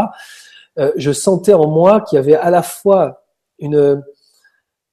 je 0.95 1.11
sentais 1.11 1.53
en 1.53 1.67
moi 1.67 2.01
qu'il 2.01 2.15
y 2.15 2.19
avait 2.19 2.33
à 2.33 2.49
la 2.49 2.63
fois 2.63 3.23
une 3.59 4.03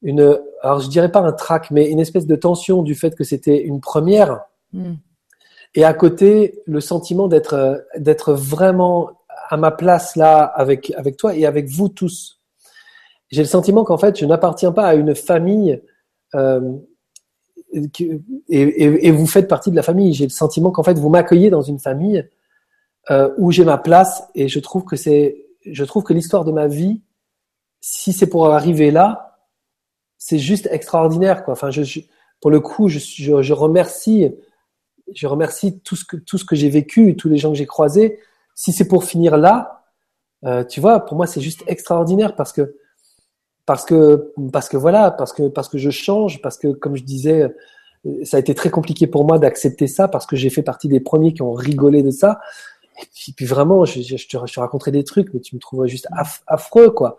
une, 0.03 0.39
alors 0.61 0.81
je 0.81 0.89
dirais 0.89 1.11
pas 1.11 1.21
un 1.21 1.33
trac, 1.33 1.71
mais 1.71 1.91
une 1.91 1.99
espèce 1.99 2.27
de 2.27 2.37
tension 2.37 2.83
du 2.83 2.95
fait 2.95 3.17
que 3.17 3.25
c'était 3.25 3.63
une 3.63 3.81
première. 3.81 4.43
Mm. 4.75 4.95
Et 5.75 5.85
à 5.85 5.93
côté, 5.93 6.63
le 6.67 6.81
sentiment 6.81 7.29
d'être 7.29 7.87
d'être 7.97 8.33
vraiment 8.33 9.11
à 9.49 9.57
ma 9.57 9.71
place 9.71 10.17
là 10.17 10.43
avec 10.43 10.93
avec 10.97 11.17
toi 11.17 11.35
et 11.35 11.47
avec 11.47 11.69
vous 11.69 11.89
tous. 11.89 12.41
J'ai 13.31 13.43
le 13.43 13.49
sentiment 13.49 13.85
qu'en 13.85 13.99
fait, 13.99 14.19
je 14.19 14.27
n'appartiens 14.27 14.73
pas 14.73 14.87
à 14.87 14.95
une 14.95 15.15
famille 15.15 15.83
euh, 16.35 16.77
et, 17.73 19.09
et, 19.09 19.11
vous 19.11 19.27
faites 19.27 19.49
partie 19.49 19.71
de 19.71 19.77
la 19.77 19.83
famille. 19.83 20.13
J'ai 20.15 20.27
le 20.27 20.31
sentiment 20.31 20.71
qu'en 20.71 20.85
fait, 20.85 20.97
vous 20.97 21.09
m'accueillez 21.09 21.51
dans 21.51 21.63
une 21.63 21.81
famille 21.81 22.29
euh, 23.11 23.31
où 23.37 23.51
j'ai 23.51 23.65
ma 23.65 23.79
place 23.79 24.23
et 24.37 24.47
je 24.47 24.61
trouve 24.61 24.85
que 24.85 24.95
c'est, 24.95 25.47
je 25.67 25.85
trouve 25.85 26.05
que 26.05 26.13
l'histoire 26.13 26.45
de 26.45 26.53
ma 26.53 26.69
vie, 26.69 27.03
si 27.81 28.13
c'est 28.13 28.29
pour 28.29 28.47
arriver 28.47 28.93
là, 28.93 29.41
c'est 30.19 30.39
juste 30.39 30.69
extraordinaire 30.71 31.45
quoi. 31.45 31.53
Enfin, 31.55 31.71
je, 31.71 32.01
pour 32.41 32.51
le 32.51 32.61
coup, 32.61 32.89
je, 32.89 32.99
je, 33.01 33.43
je 33.43 33.53
remercie 33.53 34.33
je 35.13 35.27
remercie 35.27 35.81
tout 35.81 35.97
ce 35.97 36.05
que 36.05 36.17
tout 36.17 36.39
ce 36.39 36.45
que 36.45 36.57
j'ai 36.57 36.69
vécu, 36.69 37.17
tous 37.17 37.29
les 37.29 37.37
gens 37.37 37.51
que 37.51 37.59
j'ai 37.59 37.67
croisés. 37.67 38.19
Si 38.55 38.73
c'est 38.73 38.87
pour 38.87 39.05
finir 39.05 39.37
là, 39.37 39.85
euh, 40.45 40.65
tu 40.65 40.81
vois, 40.81 41.01
pour 41.01 41.17
moi 41.17 41.27
c'est 41.27 41.41
juste 41.41 41.65
extraordinaire 41.67 42.37
parce 42.37 42.53
que 42.53 42.77
parce 43.67 43.85
que 43.85 44.33
parce 44.53 44.69
que 44.69 44.77
voilà, 44.77 45.11
parce 45.11 45.33
que 45.33 45.49
parce 45.49 45.69
que 45.69 45.79
je 45.79 45.91
change, 45.91 46.41
parce 46.43 46.59
que 46.59 46.69
comme 46.69 46.97
je 46.97 47.03
disais, 47.03 47.55
ça 48.25 48.37
a 48.37 48.41
été 48.41 48.55
très 48.55 48.71
compliqué 48.71 49.07
pour 49.07 49.25
moi 49.25 49.39
d'accepter 49.39 49.87
ça 49.87 50.09
parce 50.09 50.27
que 50.27 50.37
j'ai 50.37 50.51
fait 50.51 50.63
partie 50.63 50.89
des 50.89 51.01
premiers 51.01 51.33
qui 51.33 51.43
ont 51.43 51.53
rigolé 51.53 52.03
de 52.03 52.11
ça. 52.11 52.41
Et 53.03 53.33
puis, 53.33 53.45
vraiment, 53.45 53.85
je, 53.85 54.01
je, 54.01 54.15
te, 54.29 54.37
je, 54.47 54.91
des 54.91 55.05
trucs, 55.05 55.33
mais 55.35 55.41
tu 55.41 55.57
me 55.57 55.61
trouverais 55.61 55.89
juste 55.89 56.07
affreux, 56.47 56.91
quoi. 56.91 57.17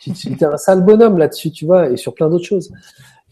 Tu, 0.00 0.10
étais 0.10 0.44
un 0.44 0.58
sale 0.58 0.84
bonhomme 0.84 1.16
là-dessus, 1.16 1.50
tu 1.50 1.64
vois, 1.64 1.88
et 1.88 1.96
sur 1.96 2.14
plein 2.14 2.28
d'autres 2.28 2.44
choses. 2.44 2.70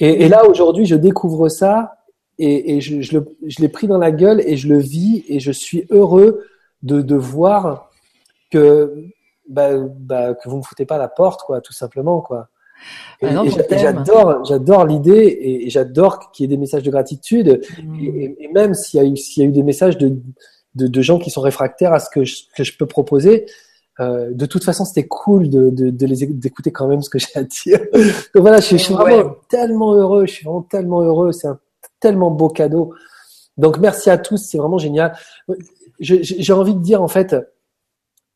Et, 0.01 0.25
et 0.25 0.29
là, 0.29 0.47
aujourd'hui, 0.47 0.87
je 0.87 0.95
découvre 0.95 1.51
ça 1.51 1.97
et, 2.43 2.77
et 2.77 2.81
je, 2.81 3.01
je, 3.01 3.19
le, 3.19 3.37
je 3.47 3.63
l'ai 3.63 3.69
pris 3.69 3.87
dans 3.87 3.99
la 3.99 4.11
gueule 4.11 4.43
et 4.45 4.57
je 4.57 4.67
le 4.67 4.79
vis 4.79 5.25
et 5.29 5.39
je 5.39 5.53
suis 5.53 5.87
heureux 5.91 6.45
de, 6.83 7.01
de 7.01 7.15
voir 7.15 7.91
que 8.51 8.93
bah, 9.49 9.71
bah, 9.79 10.35
que 10.35 10.49
vous 10.49 10.57
me 10.57 10.63
foutez 10.63 10.85
pas 10.85 10.99
la 10.99 11.07
porte 11.07 11.43
quoi 11.43 11.61
tout 11.61 11.73
simplement 11.73 12.21
quoi 12.21 12.49
et, 13.21 13.27
ah 13.29 13.45
j'adore 13.71 14.45
j'adore 14.45 14.87
l'idée 14.87 15.39
et, 15.41 15.71
j'adore 15.71 16.33
qu'il 16.33 16.43
y 16.43 16.45
ait 16.47 16.57
des 16.57 16.57
messages 16.57 16.83
de 16.83 16.91
gratitude 16.91 17.61
mmh. 17.81 18.05
et, 18.41 18.51
même 18.53 18.75
s'il 18.75 19.01
y 19.01 19.05
a 19.05 19.07
eu 19.07 19.17
s'il 19.17 19.45
y 19.45 19.47
a 19.47 19.49
eu 19.49 19.53
des 19.53 19.63
messages 19.63 19.97
de, 19.97 20.17
de, 20.75 20.89
de 20.89 21.01
gens 21.01 21.21
qui 21.21 21.31
sont 21.31 21.43
réfractaires 21.43 21.93
à 21.93 22.01
ce 22.01 22.11
que 22.11 22.25
je, 22.25 22.43
que 22.57 22.65
je 22.65 22.77
peux 22.77 22.87
proposer 22.87 23.47
euh, 24.01 24.31
de 24.33 24.47
toute 24.47 24.65
façon, 24.65 24.87
c'était 24.87 25.07
cool 25.07 25.51
de, 25.51 25.69
de, 25.69 25.91
de 25.91 26.07
les 26.07 26.27
d'écouter 26.27 26.73
quand 26.73 26.89
même 26.89 27.03
ce 27.03 27.11
que 27.11 27.19
j'ai 27.19 27.37
à 27.37 27.43
dire. 27.43 27.79
Donc 27.93 28.41
voilà, 28.41 28.59
je, 28.59 28.71
je 28.71 28.77
suis 28.79 28.95
vraiment 28.95 29.37
tellement 29.51 29.93
heureux. 29.93 30.25
Je 30.25 30.33
suis 30.33 30.45
vraiment 30.47 30.63
tellement 30.63 31.03
heureux. 31.03 31.31
C'est 31.33 31.47
un 31.47 31.59
tellement 32.03 32.31
beau 32.31 32.49
cadeau. 32.49 32.93
Donc 33.57 33.79
merci 33.79 34.11
à 34.11 34.19
tous, 34.19 34.37
c'est 34.37 34.59
vraiment 34.59 34.79
génial. 34.79 35.17
J'ai 36.01 36.53
envie 36.53 36.75
de 36.75 36.81
dire 36.81 37.03
en 37.03 37.09
fait, 37.09 37.37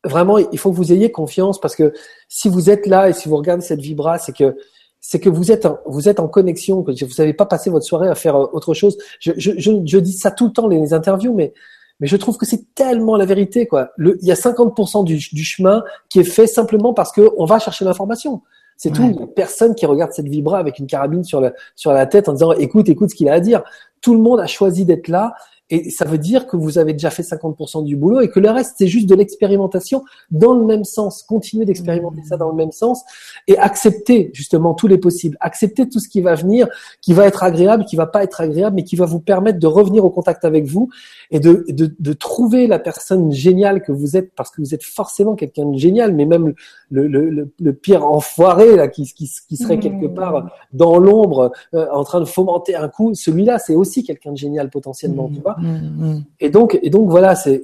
vraiment, 0.03 0.37
il 0.37 0.57
faut 0.57 0.71
que 0.71 0.75
vous 0.75 0.91
ayez 0.91 1.11
confiance 1.11 1.59
parce 1.59 1.75
que 1.75 1.93
si 2.27 2.49
vous 2.49 2.69
êtes 2.69 2.87
là 2.87 3.09
et 3.09 3.13
si 3.13 3.29
vous 3.29 3.37
regardez 3.37 3.63
cette 3.63 3.81
vibra, 3.81 4.17
c'est 4.17 4.35
que 4.35 4.55
c'est 4.99 5.19
que 5.19 5.29
vous 5.29 5.51
êtes 5.51 5.65
en, 5.65 5.77
vous 5.85 6.09
êtes 6.09 6.19
en 6.19 6.27
connexion, 6.27 6.83
que 6.83 6.91
vous 6.91 7.13
n'avez 7.19 7.33
pas 7.33 7.45
passé 7.45 7.69
votre 7.69 7.85
soirée 7.85 8.07
à 8.07 8.15
faire 8.15 8.35
euh, 8.35 8.47
autre 8.51 8.73
chose. 8.73 8.97
Je, 9.19 9.31
je, 9.37 9.97
dis 9.99 10.13
ça 10.13 10.31
tout 10.31 10.47
le 10.47 10.51
temps 10.51 10.67
les 10.67 10.93
interviews, 10.93 11.33
mais 11.33 11.53
mais 11.99 12.07
je 12.07 12.17
trouve 12.17 12.37
que 12.37 12.45
c'est 12.45 12.73
tellement 12.75 13.15
la 13.15 13.25
vérité 13.25 13.67
quoi. 13.67 13.89
Le, 13.97 14.17
il 14.21 14.27
y 14.27 14.31
a 14.31 14.35
50% 14.35 15.03
du, 15.03 15.17
du 15.17 15.43
chemin 15.43 15.83
qui 16.09 16.19
est 16.19 16.23
fait 16.23 16.47
simplement 16.47 16.93
parce 16.93 17.11
que 17.11 17.29
on 17.37 17.45
va 17.45 17.59
chercher 17.59 17.85
l'information. 17.85 18.41
C'est 18.77 18.91
tout. 18.91 19.03
Il 19.19 19.27
personne 19.27 19.73
qui 19.75 19.85
regarde 19.85 20.13
cette 20.13 20.27
vibra 20.27 20.59
avec 20.59 20.77
une 20.79 20.87
carabine 20.87 21.23
sur 21.23 21.41
la, 21.41 21.51
sur 21.75 21.91
la 21.91 22.05
tête 22.05 22.29
en 22.29 22.33
disant 22.33 22.53
écoute, 22.53 22.87
écoute 22.89 23.09
ce 23.09 23.15
qu'il 23.15 23.27
a 23.27 23.33
à 23.33 23.39
dire. 23.39 23.63
Tout 24.01 24.13
le 24.13 24.21
monde 24.21 24.39
a 24.39 24.45
choisi 24.45 24.85
d'être 24.85 25.07
là 25.07 25.33
et 25.69 25.89
ça 25.89 26.05
veut 26.05 26.17
dire 26.17 26.47
que 26.47 26.55
vous 26.55 26.77
avez 26.77 26.93
déjà 26.93 27.09
fait 27.09 27.23
50% 27.23 27.83
du 27.83 27.97
boulot 27.97 28.21
et 28.21 28.29
que 28.29 28.39
le 28.39 28.49
reste, 28.49 28.75
c'est 28.77 28.87
juste 28.87 29.09
de 29.09 29.15
l'expérimentation 29.15 30.03
dans 30.31 30.53
le 30.53 30.65
même 30.65 30.85
sens. 30.85 31.23
Continuez 31.23 31.65
d'expérimenter 31.65 32.21
ça 32.23 32.37
dans 32.37 32.49
le 32.49 32.55
même 32.55 32.71
sens 32.71 33.03
et 33.47 33.57
accepter 33.57 34.31
justement 34.33 34.73
tous 34.73 34.87
les 34.87 34.97
possibles. 34.97 35.37
Accepter 35.41 35.89
tout 35.89 35.99
ce 35.99 36.07
qui 36.07 36.21
va 36.21 36.35
venir, 36.35 36.67
qui 37.01 37.13
va 37.13 37.27
être 37.27 37.43
agréable, 37.43 37.83
qui 37.83 37.97
va 37.97 38.07
pas 38.07 38.23
être 38.23 38.39
agréable, 38.39 38.77
mais 38.77 38.83
qui 38.83 38.95
va 38.95 39.05
vous 39.05 39.19
permettre 39.19 39.59
de 39.59 39.67
revenir 39.67 40.05
au 40.05 40.09
contact 40.09 40.45
avec 40.45 40.65
vous 40.65 40.89
et 41.31 41.39
de, 41.39 41.65
de, 41.67 41.93
de 41.99 42.13
trouver 42.13 42.67
la 42.67 42.79
personne 42.79 43.31
géniale 43.33 43.81
que 43.81 43.91
vous 43.91 44.15
êtes 44.15 44.31
parce 44.35 44.51
que 44.51 44.61
vous 44.61 44.73
êtes 44.73 44.83
forcément 44.83 45.35
quelqu'un 45.35 45.65
de 45.65 45.77
génial, 45.77 46.13
mais 46.13 46.25
même 46.25 46.53
le, 46.89 47.07
le, 47.07 47.29
le, 47.29 47.51
le 47.59 47.73
pire 47.73 48.05
enfoiré 48.05 48.77
là 48.77 48.87
qui, 48.87 49.03
qui, 49.03 49.29
qui 49.49 49.57
serait 49.57 49.79
quelque 49.79 50.05
mmh. 50.05 50.13
part 50.13 50.49
dans 50.71 50.97
l'ombre 50.97 51.51
euh, 51.73 51.87
en 51.91 52.05
train 52.05 52.21
de 52.21 52.25
fomenter 52.25 52.75
un 52.75 52.87
coup, 52.87 53.13
celui-là, 53.13 53.59
c'est 53.59 53.75
aussi 53.75 54.03
quelqu'un 54.03 54.31
de 54.31 54.37
génial 54.37 54.69
potentiellement, 54.69 55.29
tu 55.29 55.41
vois. 55.41 55.56
Mm, 55.59 56.05
mm. 56.05 56.23
Et 56.39 56.49
donc, 56.49 56.79
et 56.81 56.89
donc 56.89 57.09
voilà, 57.09 57.35
c'est 57.35 57.63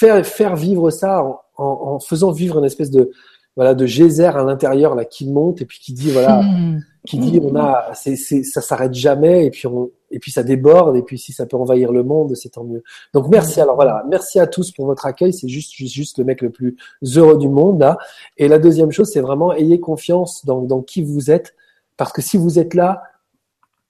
faire 0.00 0.24
faire 0.26 0.56
vivre 0.56 0.90
ça 0.90 1.22
en, 1.22 1.40
en, 1.56 2.00
faisant 2.00 2.32
vivre 2.32 2.58
une 2.58 2.64
espèce 2.64 2.90
de 2.90 3.10
voilà 3.56 3.74
de 3.74 3.84
geyser 3.84 4.24
à 4.24 4.42
l'intérieur 4.42 4.94
là 4.94 5.04
qui 5.04 5.28
monte 5.28 5.60
et 5.60 5.66
puis 5.66 5.78
qui 5.78 5.92
dit 5.92 6.10
voilà 6.10 6.42
mm. 6.42 6.82
qui 7.06 7.18
dit 7.18 7.40
on 7.42 7.54
a 7.56 7.90
c'est 7.94 8.16
ça 8.16 8.60
s'arrête 8.60 8.94
jamais 8.94 9.46
et 9.46 9.50
puis 9.50 9.66
on 9.66 9.90
et 10.10 10.18
puis 10.18 10.32
ça 10.32 10.42
déborde 10.42 10.96
et 10.96 11.02
puis 11.02 11.18
si 11.18 11.32
ça 11.32 11.46
peut 11.46 11.56
envahir 11.56 11.92
le 11.92 12.02
monde 12.02 12.34
c'est 12.34 12.50
tant 12.50 12.64
mieux. 12.64 12.82
Donc 13.12 13.28
merci. 13.28 13.60
Alors 13.60 13.74
voilà 13.74 14.04
merci 14.08 14.40
à 14.40 14.46
tous 14.46 14.72
pour 14.72 14.86
votre 14.86 15.06
accueil. 15.06 15.32
C'est 15.32 15.48
juste 15.48 15.72
juste 15.74 16.18
le 16.18 16.24
mec 16.24 16.40
le 16.40 16.50
plus 16.50 16.76
heureux 17.16 17.38
du 17.38 17.48
monde 17.48 17.80
là. 17.80 17.98
Et 18.38 18.48
la 18.48 18.58
deuxième 18.58 18.92
chose 18.92 19.10
c'est 19.12 19.20
vraiment 19.20 19.52
ayez 19.52 19.80
confiance 19.80 20.44
dans 20.46 20.62
dans 20.62 20.82
qui 20.82 21.02
vous 21.02 21.30
êtes. 21.30 21.54
Parce 21.96 22.12
que 22.12 22.22
si 22.22 22.38
vous 22.38 22.58
êtes 22.58 22.74
là 22.74 23.02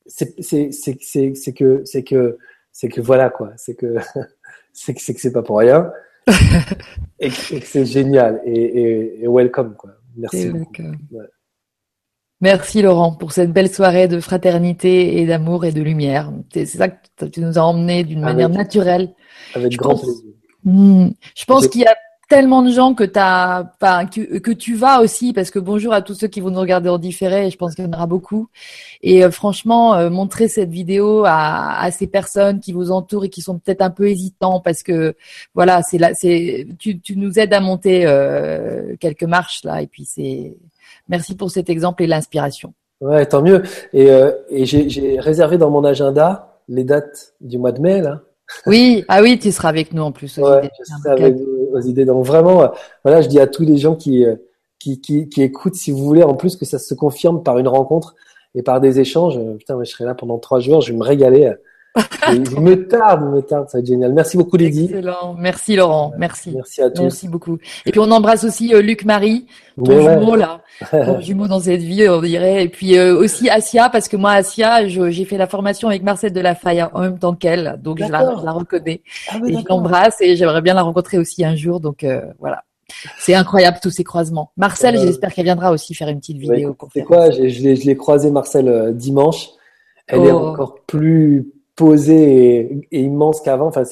c'est 0.06 0.34
c'est 0.42 0.70
c'est 0.72 0.98
c'est 1.34 1.52
que 1.52 1.82
c'est 1.84 2.02
que 2.02 2.38
c'est 2.72 2.88
que 2.88 3.00
voilà 3.00 3.30
quoi, 3.30 3.52
c'est 3.56 3.74
que 3.74 3.96
c'est 4.72 4.94
que 4.94 5.20
c'est 5.20 5.32
pas 5.32 5.42
pour 5.42 5.58
rien 5.58 5.90
et, 7.18 7.30
que 7.30 7.64
c'est 7.64 7.86
génial 7.86 8.40
et, 8.44 9.22
et, 9.22 9.28
welcome 9.28 9.74
quoi. 9.74 9.90
Merci. 10.16 10.52
Merci 12.42 12.80
Laurent 12.82 13.14
pour 13.14 13.32
cette 13.32 13.52
belle 13.52 13.70
soirée 13.70 14.08
de 14.08 14.18
fraternité 14.18 15.18
et 15.18 15.26
d'amour 15.26 15.64
et 15.64 15.72
de 15.72 15.82
lumière. 15.82 16.32
C'est 16.52 16.64
ça 16.66 16.88
que 16.88 17.26
tu 17.26 17.40
nous 17.40 17.58
as 17.58 17.62
emmené 17.62 18.02
d'une 18.02 18.20
manière 18.20 18.48
naturelle. 18.48 19.14
Avec 19.54 19.76
grand 19.76 19.96
plaisir. 19.96 20.32
Hmm, 20.64 21.08
je 21.36 21.44
pense 21.44 21.68
qu'il 21.68 21.82
y 21.82 21.86
a 21.86 21.94
tellement 22.30 22.62
de 22.62 22.70
gens 22.70 22.94
que 22.94 23.04
enfin, 23.04 24.06
que, 24.06 24.38
que 24.38 24.52
tu 24.52 24.76
vas 24.76 25.02
aussi, 25.02 25.32
parce 25.32 25.50
que 25.50 25.58
bonjour 25.58 25.92
à 25.92 26.00
tous 26.00 26.14
ceux 26.14 26.28
qui 26.28 26.40
vont 26.40 26.50
nous 26.50 26.60
regarder 26.60 26.88
en 26.88 26.96
différé, 26.96 27.50
je 27.50 27.56
pense 27.56 27.74
qu'il 27.74 27.84
y 27.84 27.88
en 27.88 27.92
aura 27.92 28.06
beaucoup. 28.06 28.48
Et 29.02 29.24
euh, 29.24 29.32
franchement, 29.32 29.96
euh, 29.96 30.10
montrer 30.10 30.46
cette 30.46 30.70
vidéo 30.70 31.24
à, 31.26 31.80
à 31.80 31.90
ces 31.90 32.06
personnes 32.06 32.60
qui 32.60 32.72
vous 32.72 32.92
entourent 32.92 33.24
et 33.24 33.30
qui 33.30 33.42
sont 33.42 33.58
peut-être 33.58 33.82
un 33.82 33.90
peu 33.90 34.08
hésitants, 34.08 34.60
parce 34.60 34.84
que 34.84 35.16
voilà, 35.54 35.82
c'est 35.82 35.98
là, 35.98 36.14
c'est, 36.14 36.68
tu, 36.78 37.00
tu 37.00 37.16
nous 37.16 37.38
aides 37.40 37.52
à 37.52 37.58
monter 37.60 38.06
euh, 38.06 38.94
quelques 39.00 39.24
marches 39.24 39.64
là, 39.64 39.82
et 39.82 39.88
puis 39.88 40.04
c'est, 40.04 40.56
merci 41.08 41.34
pour 41.34 41.50
cet 41.50 41.68
exemple 41.68 42.04
et 42.04 42.06
l'inspiration. 42.06 42.72
Ouais, 43.00 43.26
tant 43.26 43.42
mieux. 43.42 43.62
Et, 43.92 44.08
et 44.50 44.66
j'ai 44.66 45.18
réservé 45.18 45.58
dans 45.58 45.70
mon 45.70 45.84
agenda 45.84 46.60
les 46.68 46.84
dates 46.84 47.32
du 47.40 47.58
mois 47.58 47.72
de 47.72 47.80
mai 47.80 48.00
là. 48.02 48.20
Oui, 48.66 49.04
ah 49.08 49.22
oui, 49.22 49.38
tu 49.38 49.52
seras 49.52 49.68
avec 49.68 49.92
nous 49.92 50.02
en 50.02 50.12
plus. 50.12 50.36
Ouais, 50.36 50.70
je 50.78 50.84
serai 50.84 51.10
avec 51.10 51.34
vous 51.34 51.59
Donc 52.04 52.26
vraiment, 52.26 52.62
euh, 52.62 52.68
voilà, 53.04 53.22
je 53.22 53.28
dis 53.28 53.40
à 53.40 53.46
tous 53.46 53.62
les 53.62 53.78
gens 53.78 53.96
qui, 53.96 54.24
euh, 54.24 54.36
qui, 54.78 55.00
qui, 55.00 55.28
qui, 55.28 55.42
écoutent, 55.42 55.74
si 55.74 55.90
vous 55.90 56.04
voulez, 56.04 56.22
en 56.22 56.34
plus 56.34 56.56
que 56.56 56.64
ça 56.64 56.78
se 56.78 56.94
confirme 56.94 57.42
par 57.42 57.58
une 57.58 57.68
rencontre 57.68 58.14
et 58.54 58.62
par 58.62 58.80
des 58.80 59.00
échanges. 59.00 59.38
Euh, 59.38 59.54
putain, 59.54 59.78
je 59.82 59.90
serai 59.90 60.04
là 60.04 60.14
pendant 60.14 60.38
trois 60.38 60.60
jours, 60.60 60.80
je 60.80 60.92
vais 60.92 60.98
me 60.98 61.04
régaler. 61.04 61.52
Il 62.32 62.60
me 62.60 62.86
tarde, 62.86 63.22
il 63.24 63.34
me 63.34 63.42
tarde, 63.42 63.68
ça 63.68 63.78
va 63.78 63.80
être 63.80 63.86
génial. 63.86 64.12
Merci 64.12 64.36
beaucoup 64.36 64.56
Lydie. 64.56 64.84
Excellent, 64.84 65.34
merci 65.36 65.74
Laurent, 65.74 66.12
merci. 66.16 66.52
Merci 66.54 66.82
à 66.82 66.90
tous. 66.90 67.02
Merci 67.02 67.28
beaucoup. 67.28 67.58
Et 67.84 67.90
puis 67.90 68.00
on 68.00 68.10
embrasse 68.10 68.44
aussi 68.44 68.72
euh, 68.72 68.80
Luc 68.80 69.04
Marie, 69.04 69.46
ton 69.76 69.96
ouais, 69.96 70.20
jumeau 70.20 70.36
là, 70.36 70.62
ton 70.90 71.20
jumeau 71.20 71.48
dans 71.48 71.58
cette 71.58 71.80
vie, 71.80 72.08
on 72.08 72.20
dirait. 72.20 72.64
Et 72.64 72.68
puis 72.68 72.96
euh, 72.96 73.16
aussi 73.18 73.50
Asia, 73.50 73.88
parce 73.88 74.06
que 74.08 74.16
moi 74.16 74.32
Asia, 74.32 74.86
j'ai 74.86 75.24
fait 75.24 75.36
la 75.36 75.48
formation 75.48 75.88
avec 75.88 76.02
Marcel 76.02 76.32
de 76.32 76.40
la 76.40 76.54
Faille 76.54 76.82
en 76.92 77.00
même 77.00 77.18
temps 77.18 77.34
qu'elle, 77.34 77.78
donc 77.82 77.98
je 77.98 78.10
la, 78.10 78.36
je 78.38 78.44
la, 78.44 78.52
reconnais. 78.52 79.02
Ah 79.28 79.38
oui, 79.42 79.52
et 79.52 79.58
je 79.58 79.64
l'embrasse 79.68 80.20
et 80.20 80.36
j'aimerais 80.36 80.62
bien 80.62 80.74
la 80.74 80.82
rencontrer 80.82 81.18
aussi 81.18 81.44
un 81.44 81.56
jour, 81.56 81.80
donc 81.80 82.04
euh, 82.04 82.22
voilà. 82.38 82.62
C'est 83.18 83.34
incroyable 83.34 83.78
tous 83.80 83.90
ces 83.90 84.02
croisements. 84.02 84.50
Marcel, 84.56 84.98
j'espère 84.98 85.32
qu'elle 85.32 85.44
viendra 85.44 85.70
aussi 85.70 85.94
faire 85.94 86.08
une 86.08 86.18
petite 86.18 86.38
vidéo. 86.38 86.76
C'est 86.92 87.04
quoi 87.04 87.30
Je 87.30 87.86
l'ai 87.86 87.96
croisé 87.96 88.32
Marcel 88.32 88.96
dimanche. 88.96 89.50
Elle 90.08 90.24
est 90.24 90.32
oh. 90.32 90.48
encore 90.48 90.80
plus 90.88 91.52
posée 91.80 92.86
et, 92.92 93.00
immense 93.00 93.40
qu'avant. 93.40 93.68
Enfin, 93.68 93.82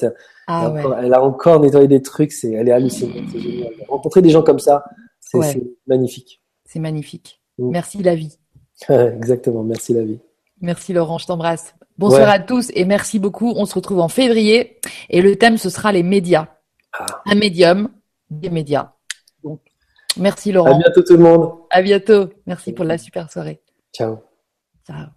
ah, 0.47 0.71
elle, 1.01 1.13
a 1.13 1.23
encore 1.23 1.59
nettoyé 1.59 1.87
des 1.87 2.03
trucs. 2.03 2.31
C'est, 2.31 2.51
elle 2.51 2.69
est 2.69 2.71
hallucinante. 2.71 3.23
C'est 3.31 3.39
génial. 3.39 3.71
Rencontrer 3.87 4.21
des 4.21 4.29
gens 4.29 4.43
comme 4.43 4.59
ça, 4.59 4.85
c'est, 5.19 5.59
magnifique. 5.87 6.41
C'est 6.65 6.79
magnifique. 6.79 7.41
Mm. 7.57 7.71
Merci 7.71 8.03
la 8.03 8.13
vie. 8.13 8.37
Exactement. 8.89 9.63
Merci 9.63 9.93
la 9.93 10.03
vie. 10.03 10.19
Merci 10.61 10.93
Laurent. 10.93 11.17
Je 11.17 11.25
t'embrasse. 11.25 11.73
Bonsoir 11.97 12.29
à 12.29 12.39
tous 12.39 12.71
et 12.75 12.85
merci 12.85 13.19
beaucoup. 13.19 13.53
On 13.57 13.65
se 13.65 13.75
retrouve 13.75 13.99
en 13.99 14.07
février 14.07 14.79
et 15.09 15.21
le 15.21 15.35
thème 15.35 15.57
ce 15.57 15.69
sera 15.69 15.91
les 15.91 16.03
médias. 16.03 16.47
Ah. 16.97 17.05
Un 17.25 17.35
médium, 17.35 17.89
des 18.29 18.49
médias. 18.49 18.93
Donc, 19.43 19.59
merci 20.15 20.53
Laurent. 20.53 20.75
À 20.75 20.77
bientôt 20.77 21.01
tout 21.01 21.17
le 21.17 21.23
monde. 21.23 21.51
À 21.71 21.81
bientôt. 21.81 22.29
Merci 22.45 22.71
pour 22.71 22.85
la 22.85 22.97
super 22.97 23.29
soirée. 23.29 23.61
Ciao. 23.93 24.19
Ciao. 24.87 25.07